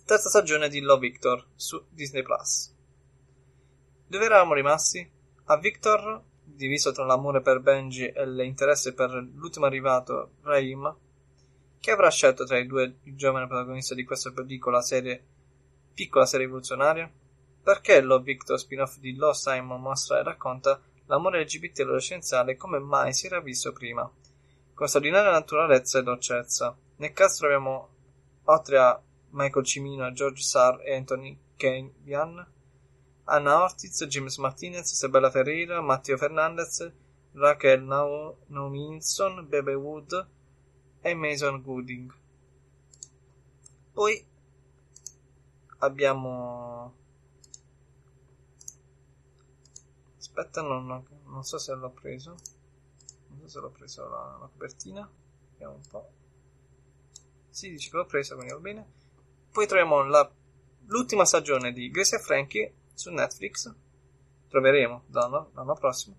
Terza 0.05 0.27
stagione 0.27 0.67
di 0.67 0.81
Love 0.81 1.07
Victor 1.07 1.47
su 1.55 1.81
Disney 1.89 2.23
Plus. 2.23 2.75
Dove 4.05 4.25
eravamo 4.25 4.53
rimasti? 4.53 5.09
A 5.45 5.57
Victor, 5.57 6.21
diviso 6.43 6.91
tra 6.91 7.05
l'amore 7.05 7.41
per 7.41 7.61
Benji 7.61 8.05
e 8.05 8.27
l'interesse 8.27 8.93
per 8.93 9.11
l'ultimo 9.11 9.65
arrivato, 9.65 10.31
Raim, 10.41 10.93
chi 11.79 11.91
avrà 11.91 12.09
scelto 12.09 12.43
tra 12.43 12.57
i 12.57 12.67
due 12.67 12.97
il 13.03 13.15
giovane 13.15 13.47
protagonista 13.47 13.95
di 13.95 14.03
questa 14.03 14.31
piccola 14.31 14.81
serie, 14.81 15.25
piccola 15.93 16.25
serie 16.25 16.47
rivoluzionaria? 16.47 17.09
Perché 17.63 18.01
Love 18.01 18.25
Victor 18.25 18.59
spin-off 18.59 18.97
di 18.97 19.15
Lo 19.15 19.31
Simon 19.31 19.79
mostra 19.79 20.19
e 20.19 20.23
racconta 20.23 20.81
l'amore 21.09 21.41
LGBT 21.41 21.79
adolescenziale 21.79 22.55
come 22.55 22.79
mai 22.79 23.13
si 23.13 23.25
era 23.25 23.41
visto 23.41 23.73
prima, 23.73 24.09
con 24.73 24.87
straordinaria 24.87 25.31
naturalezza 25.31 25.99
e 25.99 26.03
dolcezza. 26.03 26.77
Nel 26.97 27.13
cast 27.13 27.39
troviamo, 27.39 27.89
oltre 28.45 28.77
a 28.77 29.01
Michael 29.31 29.65
Cimino, 29.65 30.11
George 30.13 30.41
Sarr 30.41 30.81
e 30.81 30.95
Anthony 30.95 31.37
Kenyan, 31.55 32.47
Anna 33.25 33.63
Ortiz, 33.63 34.05
James 34.05 34.37
Martinez, 34.37 34.91
Isabella 34.91 35.31
Ferreira, 35.31 35.81
Matteo 35.81 36.17
Fernandez, 36.17 36.91
Raquel 37.33 37.83
Nauminson, 38.47 39.47
Bebe 39.47 39.73
Wood, 39.73 40.27
e 41.01 41.13
Mason 41.15 41.61
Gooding. 41.61 42.13
Poi 43.93 44.25
abbiamo. 45.79 46.93
Aspetta, 50.39 50.61
non, 50.61 50.85
non, 51.25 51.43
so 51.43 51.57
se 51.57 51.73
l'ho 51.73 51.89
preso. 51.89 52.37
Non 53.27 53.41
so 53.41 53.47
se 53.49 53.59
l'ho 53.59 53.69
preso 53.71 54.07
la, 54.07 54.37
la 54.39 54.47
copertina. 54.47 55.09
Vediamo 55.51 55.73
un 55.73 55.81
po'. 55.89 56.09
Si 57.49 57.69
dice 57.69 57.89
che 57.89 57.97
l'ho 57.97 58.05
preso, 58.05 58.35
quindi 58.35 58.53
va 58.53 58.59
bene. 58.59 58.87
Poi 59.51 59.67
troviamo 59.67 60.01
la, 60.03 60.31
l'ultima 60.85 61.25
stagione 61.25 61.73
di 61.73 61.91
Grace 61.91 62.15
e 62.15 62.19
Frankie 62.19 62.73
su 62.93 63.11
Netflix. 63.11 63.73
Troveremo 64.47 65.03
l'anno, 65.07 65.51
l'anno 65.55 65.73
prossimo. 65.75 66.15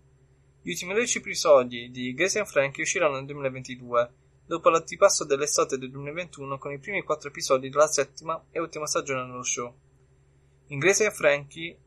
Gli 0.60 0.70
ultimi 0.70 0.92
12 0.92 1.18
episodi 1.18 1.90
di 1.90 2.12
Grace 2.12 2.40
e 2.40 2.44
Frankie 2.44 2.82
usciranno 2.82 3.14
nel 3.14 3.24
2022 3.24 4.10
dopo 4.44 4.68
l'antipasto 4.68 5.24
dell'estate 5.24 5.78
del 5.78 5.90
2021 5.90 6.58
con 6.58 6.72
i 6.72 6.78
primi 6.78 7.02
quattro 7.02 7.30
episodi 7.30 7.70
della 7.70 7.86
settima 7.86 8.44
e 8.50 8.60
ultima 8.60 8.86
stagione 8.86 9.24
dello 9.24 9.42
show. 9.42 9.74
In 10.66 10.78
Grace 10.78 11.06
e 11.06 11.10
Frankie, 11.10 11.78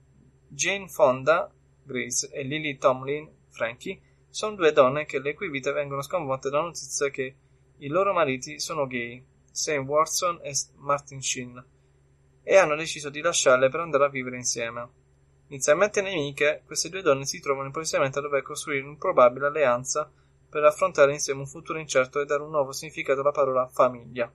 Jane 0.48 0.88
Fonda, 0.88 1.54
Grace, 1.84 2.30
e 2.32 2.44
Lily 2.44 2.78
Tomlin, 2.78 3.30
Frankie, 3.50 4.00
sono 4.30 4.56
due 4.56 4.72
donne 4.72 5.06
che 5.06 5.20
le 5.20 5.34
cui 5.34 5.50
vite 5.50 5.72
vengono 5.72 6.02
sconvolte 6.02 6.50
dalla 6.50 6.64
notizia 6.64 7.10
che 7.10 7.36
i 7.78 7.88
loro 7.88 8.14
mariti 8.14 8.60
sono 8.60 8.88
gay, 8.88 9.24
Sam 9.52 9.86
Watson 9.86 10.40
e 10.42 10.54
Martin 10.78 11.22
Sheen, 11.22 11.64
e 12.42 12.56
hanno 12.56 12.76
deciso 12.76 13.10
di 13.10 13.22
lasciarle 13.22 13.70
per 13.70 13.82
andare 13.82 14.06
a 14.06 14.10
vivere 14.10 14.38
insieme. 14.38 14.90
Inizialmente 15.48 16.02
nemiche, 16.02 16.64
queste 16.66 16.90
due 16.90 17.02
donne 17.02 17.26
si 17.26 17.40
trovano 17.40 17.68
improvvisamente 17.68 18.20
a 18.20 18.22
dover 18.22 18.42
costruire 18.42 18.84
un'improbabile 18.84 19.46
alleanza 19.46 20.12
per 20.50 20.64
affrontare 20.64 21.12
insieme 21.12 21.42
un 21.42 21.48
futuro 21.48 21.80
incerto 21.80 22.20
e 22.20 22.26
dare 22.26 22.44
un 22.44 22.50
nuovo 22.50 22.72
significato 22.72 23.22
alla 23.22 23.32
parola 23.32 23.68
famiglia. 23.68 24.32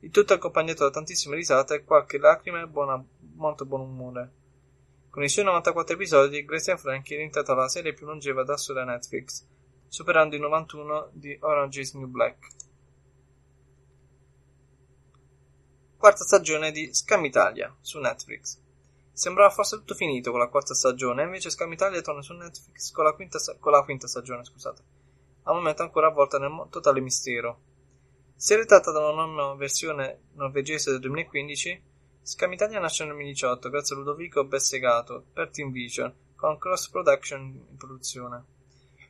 Il 0.00 0.10
tutto 0.10 0.34
accompagnato 0.34 0.84
da 0.84 0.90
tantissime 0.90 1.34
risate 1.34 1.82
qualche 1.84 2.18
lacrima 2.18 2.60
e 2.60 2.66
buona, 2.66 3.02
molto 3.34 3.64
buon 3.64 3.80
umore. 3.80 4.30
Con 5.16 5.24
i 5.24 5.30
suoi 5.30 5.46
94 5.46 5.94
episodi, 5.94 6.44
Grace 6.44 6.72
and 6.72 6.78
Frankie 6.78 7.14
è 7.14 7.16
diventata 7.16 7.54
la 7.54 7.68
serie 7.68 7.94
più 7.94 8.04
longeva 8.04 8.44
da 8.44 8.58
sola 8.58 8.84
Netflix, 8.84 9.46
superando 9.88 10.36
i 10.36 10.38
91 10.38 11.08
di 11.14 11.34
Orange 11.40 11.80
is 11.80 11.94
New 11.94 12.06
Black. 12.06 12.48
Quarta 15.96 16.22
stagione 16.22 16.70
di 16.70 16.92
Scam 16.92 17.24
Italia 17.24 17.74
su 17.80 17.98
Netflix. 17.98 18.60
Sembrava 19.10 19.48
forse 19.48 19.78
tutto 19.78 19.94
finito 19.94 20.32
con 20.32 20.40
la 20.40 20.48
quarta 20.48 20.74
stagione, 20.74 21.22
invece 21.22 21.48
Scam 21.48 21.72
Italia 21.72 22.02
torna 22.02 22.20
su 22.20 22.34
Netflix 22.34 22.90
con 22.92 23.04
la 23.04 23.14
quinta, 23.14 23.38
con 23.58 23.72
la 23.72 23.84
quinta 23.84 24.06
stagione, 24.06 24.44
scusate 24.44 24.82
al 25.44 25.54
momento 25.54 25.80
ancora 25.80 26.08
avvolta 26.08 26.38
nel 26.38 26.66
totale 26.68 27.00
mistero. 27.00 27.60
Se 28.34 28.62
tratta 28.66 28.90
da 28.90 29.08
una 29.08 29.24
nuova 29.24 29.54
versione 29.54 30.24
norvegese 30.34 30.90
del 30.90 31.00
2015, 31.00 31.82
Scam 32.26 32.52
Italia 32.54 32.80
nasce 32.80 33.04
nel 33.04 33.12
2018 33.12 33.70
grazie 33.70 33.94
a 33.94 33.98
Ludovico 34.00 34.44
Bessegato 34.44 35.26
per 35.32 35.48
Team 35.50 35.70
Vision, 35.70 36.12
con 36.34 36.58
cross 36.58 36.88
production 36.88 37.40
in 37.40 37.76
produzione. 37.76 38.44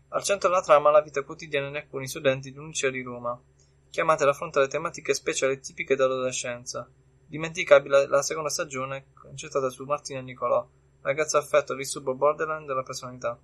Al 0.08 0.22
centro 0.22 0.50
della 0.50 0.60
trama 0.60 0.90
la 0.90 1.00
vita 1.00 1.22
quotidiana 1.22 1.70
di 1.70 1.78
alcuni 1.78 2.08
studenti 2.08 2.52
di 2.52 2.58
un 2.58 2.66
liceo 2.66 2.90
di 2.90 3.00
Roma, 3.00 3.40
chiamati 3.88 4.22
ad 4.22 4.28
affrontare 4.28 4.68
tematiche 4.68 5.14
speciali 5.14 5.58
tipiche 5.60 5.96
dell'adolescenza. 5.96 6.86
Dimenticabile 7.26 8.06
la 8.06 8.20
seconda 8.20 8.50
stagione 8.50 9.06
concentrata 9.14 9.70
su 9.70 9.84
Martina 9.84 10.20
Nicolò, 10.20 10.68
ragazza 11.00 11.38
affetta 11.38 11.68
dal 11.68 11.78
disturbo 11.78 12.14
borderline 12.14 12.66
della 12.66 12.82
personalità. 12.82 13.40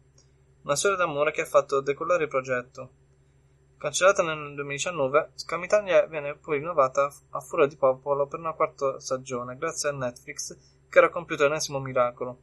Una 0.65 0.77
storia 0.77 0.99
d'amore 0.99 1.33
che 1.33 1.41
ha 1.41 1.47
fatto 1.47 1.81
decollare 1.81 2.25
il 2.25 2.29
progetto. 2.29 2.91
Cancellata 3.83 4.23
nel 4.23 4.55
2019, 4.55 5.33
Scam 5.35 5.65
Italia 5.65 6.07
viene 6.07 6.37
poi 6.37 6.59
rinnovata 6.59 7.13
a 7.31 7.41
furia 7.41 7.67
di 7.67 7.75
popolo 7.75 8.29
per 8.29 8.39
una 8.39 8.53
quarta 8.53 9.01
stagione, 9.01 9.57
grazie 9.57 9.89
a 9.89 9.93
Netflix, 9.93 10.57
che 10.89 10.99
era 10.99 11.09
compiuto 11.09 11.43
l'ennesimo 11.43 11.81
miracolo, 11.81 12.39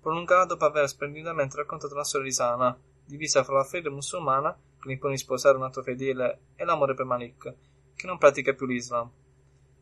prolungata 0.00 0.44
dopo 0.44 0.66
aver 0.66 0.86
splendidamente 0.86 1.56
raccontato 1.56 1.96
la 1.96 2.04
storia 2.04 2.28
di 2.28 2.32
Sana, 2.32 2.78
divisa 3.04 3.42
fra 3.42 3.56
la 3.56 3.64
fede 3.64 3.90
musulmana, 3.90 4.56
che 4.80 4.92
impone 4.92 5.14
di 5.14 5.18
sposare 5.18 5.56
un 5.56 5.64
altro 5.64 5.82
fedele, 5.82 6.42
e 6.54 6.64
l'amore 6.64 6.94
per 6.94 7.06
Malik, 7.06 7.54
che 7.96 8.06
non 8.06 8.16
pratica 8.16 8.52
più 8.52 8.66
l'Islam. 8.66 9.10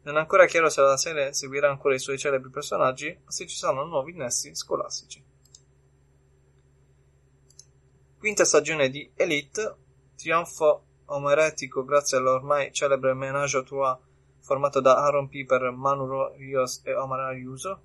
Non 0.05 0.17
è 0.17 0.19
ancora 0.19 0.47
chiaro 0.47 0.71
se 0.71 0.81
la 0.81 0.97
serie 0.97 1.35
seguirà 1.35 1.69
ancora 1.69 1.95
i 1.95 1.99
suoi 1.99 2.17
celebri 2.17 2.49
personaggi 2.49 3.15
o 3.23 3.31
se 3.31 3.47
ci 3.47 3.55
saranno 3.55 3.85
nuovi 3.85 4.13
innesti 4.13 4.55
scolastici. 4.55 5.23
Quinta 8.19 8.47
stagione 8.47 8.89
di 8.89 9.13
Elite, 9.15 9.77
trionfo 10.17 10.87
omeretico 11.07 11.85
grazie 11.85 12.19
all'ormai 12.19 12.73
celebre 12.73 13.15
Menage 13.15 13.59
à 13.59 13.63
Trois 13.63 13.99
formato 14.41 14.81
da 14.81 14.97
Aaron 14.97 15.29
Piper, 15.29 15.71
Manu 15.71 16.35
Rios 16.37 16.81
e 16.85 16.95
Omar 16.95 17.21
Ayuso. 17.21 17.81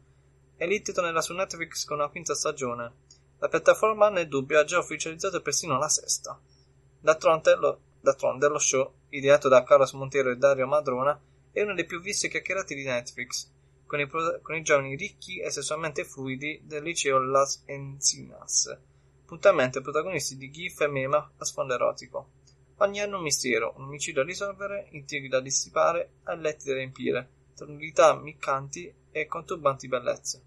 Elite 0.58 0.92
tornerà 0.92 1.22
su 1.22 1.34
Netflix 1.34 1.86
con 1.86 1.98
una 1.98 2.10
quinta 2.10 2.34
stagione. 2.34 2.92
La 3.40 3.48
piattaforma, 3.48 4.10
nel 4.10 4.28
dubbio, 4.28 4.60
ha 4.60 4.64
già 4.64 4.80
ufficializzato 4.80 5.42
persino 5.42 5.78
la 5.78 5.88
sesta. 5.88 6.40
D'altronde 7.00 7.56
lo, 7.56 7.80
d'altronde, 8.02 8.48
lo 8.48 8.58
show, 8.58 8.92
ideato 9.10 9.50
da 9.50 9.64
Carlos 9.64 9.94
Montero 9.94 10.32
e 10.32 10.38
Dario 10.38 10.66
Madrona, 10.66 11.20
è 11.52 11.62
uno 11.62 11.76
dei 11.76 11.86
più 11.86 12.02
visti 12.02 12.26
e 12.26 12.30
chiacchierati 12.30 12.74
di 12.74 12.84
Netflix, 12.84 13.52
con 13.86 14.00
i, 14.00 14.10
con 14.10 14.56
i 14.56 14.64
giovani 14.64 14.96
ricchi 14.96 15.40
e 15.40 15.52
sessualmente 15.52 16.06
fluidi 16.06 16.62
del 16.64 16.82
liceo 16.82 17.20
Las 17.20 17.62
Encinas 17.66 18.78
puntualmente 19.28 19.82
protagonisti 19.82 20.38
di 20.38 20.50
GIF 20.50 20.80
e 20.80 20.88
meme 20.88 21.18
a 21.38 21.46
sfondo 21.46 21.74
erotico. 21.74 22.30
Ogni 22.78 23.00
anno 23.00 23.18
un 23.18 23.24
mistero, 23.24 23.74
un 23.78 23.86
omicidio 23.86 24.22
da 24.22 24.28
risolvere, 24.28 24.88
intrighi 24.92 25.28
da 25.28 25.40
dissipare 25.40 26.12
e 26.28 26.36
letti 26.36 26.68
da 26.68 26.76
riempire, 26.76 27.30
tonalità 27.56 28.16
miccanti 28.16 28.94
e 29.12 29.26
conturbanti 29.26 29.88
bellezze. 29.88 30.42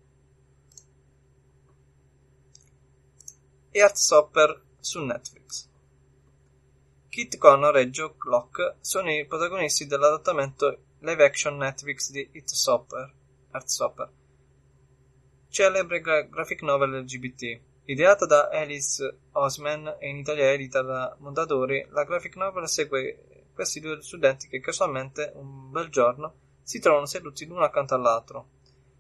Heartstopper 3.73 4.63
su 4.79 5.05
Netflix. 5.05 5.69
Kit 7.09 7.37
Connor 7.37 7.77
e 7.79 7.91
Joe 7.91 8.15
Clock 8.17 8.77
sono 8.81 9.13
i 9.13 9.27
protagonisti 9.27 9.87
dell'adattamento 9.87 10.79
live 11.01 11.25
action 11.25 11.57
Netflix 11.57 12.11
di 12.11 12.29
Heartstopper, 12.33 13.13
Heartstopper 13.51 14.19
celebre 15.51 16.01
gra- 16.01 16.23
graphic 16.23 16.63
novel 16.63 17.03
LGBT 17.03 17.61
Ideata 17.91 18.25
da 18.25 18.51
Alice 18.53 19.19
Osman 19.33 19.97
e 19.99 20.09
in 20.09 20.19
Italia 20.19 20.53
edita 20.53 20.81
da 20.81 21.17
Mondadori, 21.19 21.85
la 21.91 22.05
graphic 22.05 22.37
novel 22.37 22.69
segue 22.69 23.49
questi 23.53 23.81
due 23.81 24.01
studenti 24.01 24.47
che 24.47 24.61
casualmente, 24.61 25.33
un 25.35 25.73
bel 25.73 25.89
giorno, 25.89 26.35
si 26.63 26.79
trovano 26.79 27.07
seduti 27.07 27.47
l'uno 27.47 27.65
accanto 27.65 27.97
all'altro. 27.97 28.51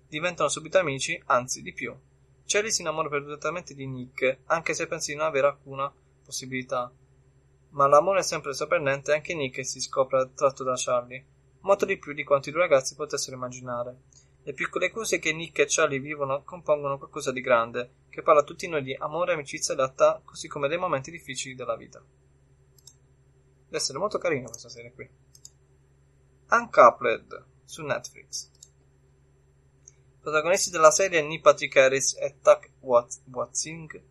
Diventano 0.08 0.48
subito 0.48 0.78
amici, 0.78 1.22
anzi 1.26 1.62
di 1.62 1.72
più. 1.72 1.96
Charlie 2.44 2.72
si 2.72 2.80
innamora 2.80 3.08
perdutamente 3.08 3.74
di 3.74 3.86
Nick, 3.86 4.38
anche 4.46 4.74
se 4.74 4.88
pensa 4.88 5.12
di 5.12 5.18
non 5.18 5.28
avere 5.28 5.46
alcuna 5.46 5.94
possibilità. 6.24 6.90
Ma 7.68 7.86
l'amore 7.86 8.18
è 8.18 8.24
sempre 8.24 8.54
sorprendente 8.54 9.12
e 9.12 9.14
anche 9.14 9.34
Nick 9.34 9.64
si 9.64 9.78
scopre 9.80 10.22
attratto 10.22 10.64
da 10.64 10.74
Charlie, 10.74 11.24
molto 11.60 11.84
di 11.84 11.96
più 11.96 12.12
di 12.12 12.24
quanto 12.24 12.48
i 12.48 12.52
due 12.52 12.62
ragazzi 12.62 12.96
potessero 12.96 13.36
immaginare. 13.36 13.98
Le 14.50 14.56
piccole 14.56 14.90
cose 14.90 15.20
che 15.20 15.32
Nick 15.32 15.60
e 15.60 15.66
Charlie 15.68 16.00
vivono 16.00 16.42
compongono 16.42 16.98
qualcosa 16.98 17.30
di 17.30 17.40
grande, 17.40 17.98
che 18.08 18.20
parla 18.20 18.40
a 18.40 18.44
tutti 18.44 18.66
noi 18.66 18.82
di 18.82 18.92
amore, 18.92 19.34
amicizia 19.34 19.74
e 19.74 19.76
lealtà, 19.76 20.20
così 20.24 20.48
come 20.48 20.66
dei 20.66 20.76
momenti 20.76 21.12
difficili 21.12 21.54
della 21.54 21.76
vita. 21.76 22.00
Deve 22.00 23.76
essere 23.76 23.98
molto 23.98 24.18
carina 24.18 24.48
questa 24.48 24.68
serie 24.68 24.92
qui. 24.92 25.08
Uncoupled 26.50 27.44
su 27.64 27.84
Netflix. 27.84 28.50
Protagonisti 30.18 30.70
della 30.70 30.90
serie 30.90 31.22
Neil 31.22 31.40
Patrick 31.40 31.76
Harris 31.76 32.16
e 32.16 32.38
Tuck 32.42 32.72
Watsing. 32.80 34.02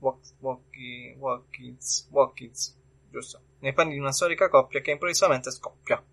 Watkins, 0.00 2.08
Watkins, 2.10 2.78
giusto? 3.10 3.40
Nei 3.60 3.72
panni 3.72 3.94
di 3.94 4.00
una 4.00 4.12
storica 4.12 4.50
coppia 4.50 4.82
che 4.82 4.90
improvvisamente 4.90 5.50
scoppia. 5.50 6.04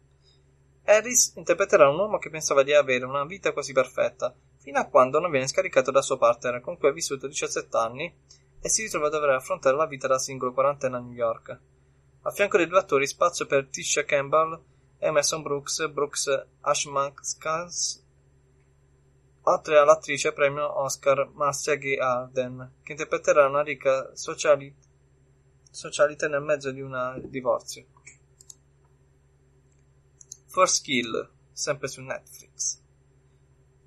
Harris 0.86 1.34
interpreterà 1.36 1.90
un 1.90 1.98
uomo 1.98 2.20
che 2.20 2.30
pensava 2.30 2.62
di 2.62 2.74
avere 2.74 3.06
una 3.06 3.26
vita 3.26 3.54
quasi 3.54 3.74
perfetta, 3.74 4.34
fino 4.60 4.80
a 4.80 4.86
quando 4.86 5.20
non 5.20 5.32
viene 5.32 5.48
scaricato 5.48 5.90
dal 5.90 6.04
suo 6.04 6.18
partner, 6.18 6.62
con 6.62 6.78
cui 6.78 6.90
ha 6.90 6.94
vissuto 6.94 7.28
17 7.28 7.76
anni, 7.78 8.14
e 8.62 8.70
si 8.70 8.84
ritrova 8.84 9.08
a 9.08 9.10
dover 9.10 9.30
affrontare 9.32 9.76
la 9.76 9.88
vita 9.88 10.08
da 10.08 10.20
singolo 10.20 10.54
quarantenne 10.54 10.96
a 10.96 11.00
New 11.00 11.14
York. 11.14 11.60
A 12.22 12.32
fianco 12.32 12.58
dei 12.58 12.68
due 12.68 12.80
attori 12.80 13.08
spazio 13.08 13.46
per 13.46 13.68
Tisha 13.68 14.04
Campbell, 14.04 14.60
Emerson 15.00 15.42
Brooks, 15.42 15.88
Brooks 15.90 16.48
Ashmanskas, 16.62 18.04
oltre 19.42 19.78
all'attrice 19.78 20.34
premio 20.34 20.82
Oscar 20.82 21.30
Marcia 21.34 21.76
Gay 21.76 21.98
Arden, 21.98 22.78
che 22.84 22.92
interpreterà 22.92 23.48
una 23.48 23.62
ricca 23.62 24.16
socialite, 24.16 24.88
socialite 25.70 26.28
nel 26.28 26.42
mezzo 26.42 26.72
di 26.72 26.82
un 26.82 27.22
divorzio. 27.26 27.86
For 30.56 30.69
Skill, 30.69 31.30
sempre 31.51 31.90
su 31.90 32.01
Netflix. 32.01 32.82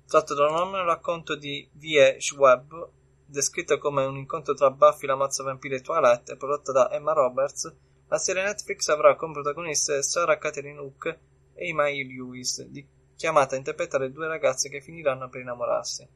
Tratto 0.05 0.35
da 0.35 0.43
un 0.43 0.53
anonimo 0.53 0.83
racconto 0.83 1.35
di 1.35 1.67
V.E. 1.73 2.17
Schwab, 2.19 2.91
descritto 3.25 3.79
come 3.79 4.05
un 4.05 4.17
incontro 4.17 4.53
tra 4.53 4.69
Buffy 4.69 5.07
la 5.07 5.15
mazza 5.15 5.41
vampira 5.41 5.75
e 5.75 5.81
Twilight 5.81 6.29
e 6.29 6.37
prodotta 6.37 6.71
da 6.71 6.91
Emma 6.91 7.13
Roberts, 7.13 7.75
la 8.07 8.19
serie 8.19 8.43
Netflix 8.43 8.87
avrà 8.89 9.15
come 9.15 9.33
protagoniste 9.33 10.03
Sarah 10.03 10.37
Catherine 10.37 10.77
Hook 10.77 11.17
e 11.55 11.67
Imai 11.69 12.05
Lewis, 12.05 12.63
di, 12.67 12.87
chiamata 13.15 13.55
a 13.55 13.57
interpretare 13.57 14.11
due 14.11 14.27
ragazze 14.27 14.69
che 14.69 14.79
finiranno 14.79 15.27
per 15.27 15.41
innamorarsi. 15.41 16.07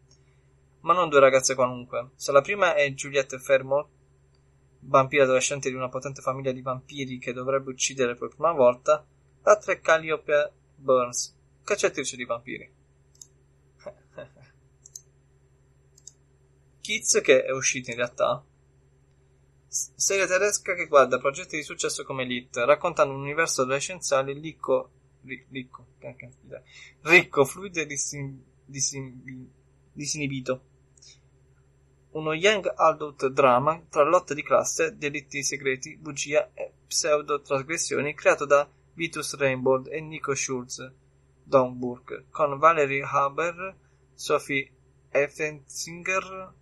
Ma 0.81 0.93
non 0.93 1.09
due 1.09 1.19
ragazze 1.19 1.55
qualunque. 1.55 2.11
Se 2.13 2.31
la 2.31 2.41
prima 2.41 2.75
è 2.75 2.87
Juliette 2.91 3.39
Fairmont, 3.39 3.87
vampira 4.81 5.23
adolescente 5.23 5.69
di 5.69 5.75
una 5.75 5.89
potente 5.89 6.21
famiglia 6.21 6.51
di 6.51 6.61
vampiri 6.61 7.17
che 7.17 7.33
dovrebbe 7.33 7.71
uccidere 7.71 8.13
per 8.13 8.27
prima 8.27 8.51
volta, 8.51 9.03
L'altra 9.43 9.73
è 9.73 9.81
Calliope 9.81 10.51
Burns, 10.75 11.35
cacciatrice 11.63 12.15
di 12.15 12.25
vampiri. 12.25 12.73
Kids, 16.79 17.21
che 17.21 17.43
è 17.43 17.51
uscita 17.51 17.91
in 17.91 17.97
realtà, 17.97 18.43
serie 19.67 20.27
tedesca 20.27 20.75
che 20.75 20.87
guarda 20.87 21.17
progetti 21.17 21.57
di 21.57 21.63
successo 21.63 22.05
come 22.05 22.23
Elite, 22.23 22.63
raccontando 22.63 23.13
un 23.13 23.21
universo 23.21 23.63
adolescenziale 23.63 24.33
ricco, 24.33 24.91
ricco, 25.21 25.87
ricco 27.01 27.45
fluido 27.45 27.81
e 27.81 27.85
disin, 27.85 28.43
disin, 28.65 29.49
disinibito. 29.91 30.71
Uno 32.11 32.33
young 32.33 32.71
adult 32.75 33.27
drama 33.27 33.83
tra 33.89 34.03
lotte 34.03 34.35
di 34.35 34.43
classe, 34.43 34.95
delitti 34.97 35.43
segreti, 35.43 35.97
bugia 35.97 36.51
e 36.53 36.71
pseudo-trasgressioni 36.85 38.13
creato 38.13 38.45
da 38.45 38.69
Vitus 38.95 39.35
Rainbow 39.37 39.83
e 39.87 39.99
Nico 40.01 40.35
Schulz 40.35 40.91
Domburg, 41.43 42.25
con 42.29 42.57
Valerie 42.57 43.03
Haber, 43.03 43.75
Sophie 44.13 44.71
Effenzinger, 45.09 46.53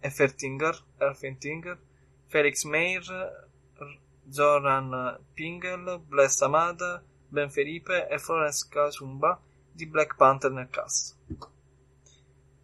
Effertinger, 0.00 0.84
Effentinger, 0.98 1.78
Felix 2.26 2.64
Meyer, 2.64 3.48
Zoran 4.28 5.18
Pingel, 5.34 6.00
Bless 6.00 6.42
Amada, 6.42 7.02
Ben 7.28 7.50
Felipe 7.50 8.08
e 8.08 8.18
Florence 8.18 8.66
Kasumba 8.68 9.40
di 9.72 9.86
Black 9.86 10.16
Panther 10.16 10.50
nel 10.50 10.68
cast. 10.68 11.16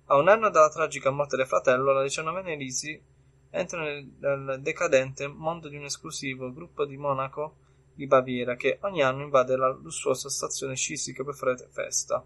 A 0.07 0.17
un 0.17 0.29
anno 0.29 0.51
dalla 0.51 0.69
tragica 0.69 1.11
morte 1.11 1.37
del 1.37 1.47
fratello, 1.47 1.93
la 1.93 2.03
diciannovenne 2.03 2.57
Lizzie 2.57 3.03
entra 3.51 3.83
nel 3.83 4.59
decadente 4.61 5.27
mondo 5.29 5.69
di 5.69 5.77
un 5.77 5.85
esclusivo 5.85 6.53
gruppo 6.53 6.85
di 6.85 6.97
Monaco 6.97 7.57
di 7.95 8.07
Baviera 8.07 8.57
che 8.57 8.79
ogni 8.83 9.03
anno 9.03 9.23
invade 9.23 9.57
la 9.57 9.69
lussuosa 9.69 10.29
stazione 10.29 10.77
sciistica 10.77 11.25
per 11.25 11.35
fare 11.35 11.57
festa. 11.71 12.25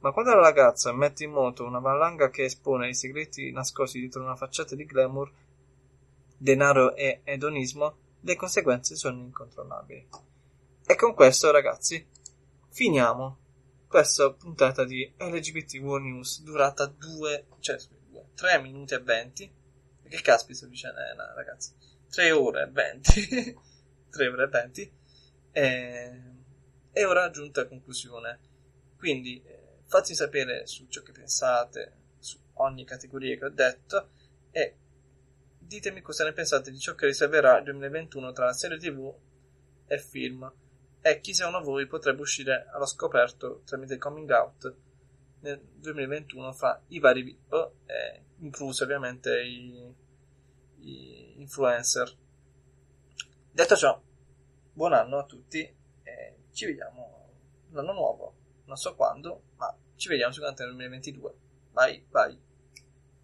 Ma 0.00 0.10
quando 0.10 0.34
la 0.34 0.40
ragazza 0.40 0.92
mette 0.92 1.24
in 1.24 1.30
moto 1.30 1.64
una 1.64 1.78
valanga 1.78 2.28
che 2.30 2.44
espone 2.44 2.88
i 2.88 2.94
segreti 2.94 3.52
nascosti 3.52 4.00
dietro 4.00 4.22
una 4.22 4.34
facciata 4.34 4.74
di 4.74 4.84
glamour, 4.84 5.30
denaro 6.36 6.96
e 6.96 7.20
edonismo, 7.22 7.96
le 8.20 8.34
conseguenze 8.34 8.96
sono 8.96 9.20
incontrollabili. 9.20 10.08
E 10.84 10.96
con 10.96 11.14
questo, 11.14 11.52
ragazzi, 11.52 12.04
finiamo 12.70 13.38
questa 13.86 14.32
puntata 14.32 14.84
di 14.84 15.12
LGBT 15.16 15.74
World 15.74 16.06
News 16.06 16.42
durata 16.42 16.86
2, 16.86 17.46
cioè 17.60 17.76
3 18.34 18.60
minuti 18.60 18.94
e 18.94 18.98
20. 18.98 19.52
Che 20.08 20.20
caspita 20.20 20.66
dicendo, 20.66 20.98
eh, 20.98 21.14
ragazzi? 21.36 21.72
3 22.10 22.32
ore 22.32 22.62
e 22.62 22.70
20. 22.70 23.56
3 24.12 24.28
ore 24.28 24.44
e 24.44 24.48
20 24.48 24.92
e, 25.52 27.04
ora 27.04 27.30
giunta 27.30 27.62
a 27.62 27.66
conclusione. 27.66 28.38
Quindi 28.96 29.42
eh, 29.42 29.80
fatemi 29.86 30.14
sapere 30.14 30.66
su 30.66 30.86
ciò 30.88 31.02
che 31.02 31.12
pensate 31.12 32.00
su 32.18 32.38
ogni 32.54 32.84
categoria 32.84 33.36
che 33.36 33.44
ho 33.46 33.50
detto 33.50 34.10
e 34.50 34.76
ditemi 35.58 36.02
cosa 36.02 36.24
ne 36.24 36.32
pensate 36.32 36.70
di 36.70 36.78
ciò 36.78 36.94
che 36.94 37.06
riserverà 37.06 37.58
il 37.58 37.64
2021 37.64 38.32
tra 38.32 38.52
serie 38.52 38.78
tv 38.78 39.12
e 39.86 39.98
film 39.98 40.52
e 41.00 41.20
chi 41.20 41.34
secondo 41.34 41.60
voi 41.60 41.86
potrebbe 41.86 42.20
uscire 42.20 42.66
allo 42.70 42.86
scoperto 42.86 43.62
tramite 43.64 43.98
coming 43.98 44.30
out 44.30 44.74
nel 45.40 45.60
2021 45.74 46.52
fra 46.52 46.80
i 46.88 47.00
vari 47.00 47.22
VIP, 47.22 47.70
eh, 47.86 48.22
inclusi 48.38 48.82
ovviamente 48.84 49.42
i, 49.42 49.92
i 50.78 51.40
influencer 51.40 52.20
Detto 53.54 53.76
ciò, 53.76 54.00
buon 54.72 54.94
anno 54.94 55.18
a 55.18 55.26
tutti 55.26 55.60
e 56.02 56.36
ci 56.52 56.64
vediamo 56.64 57.28
l'anno 57.72 57.92
nuovo. 57.92 58.34
Non 58.64 58.76
so 58.76 58.94
quando, 58.94 59.42
ma 59.56 59.76
ci 59.94 60.08
vediamo 60.08 60.32
sicuramente 60.32 60.64
nel 60.64 60.74
2022. 60.74 61.34
Bye, 61.70 62.06
bye, 62.08 62.38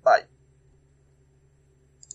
bye. 0.02 0.28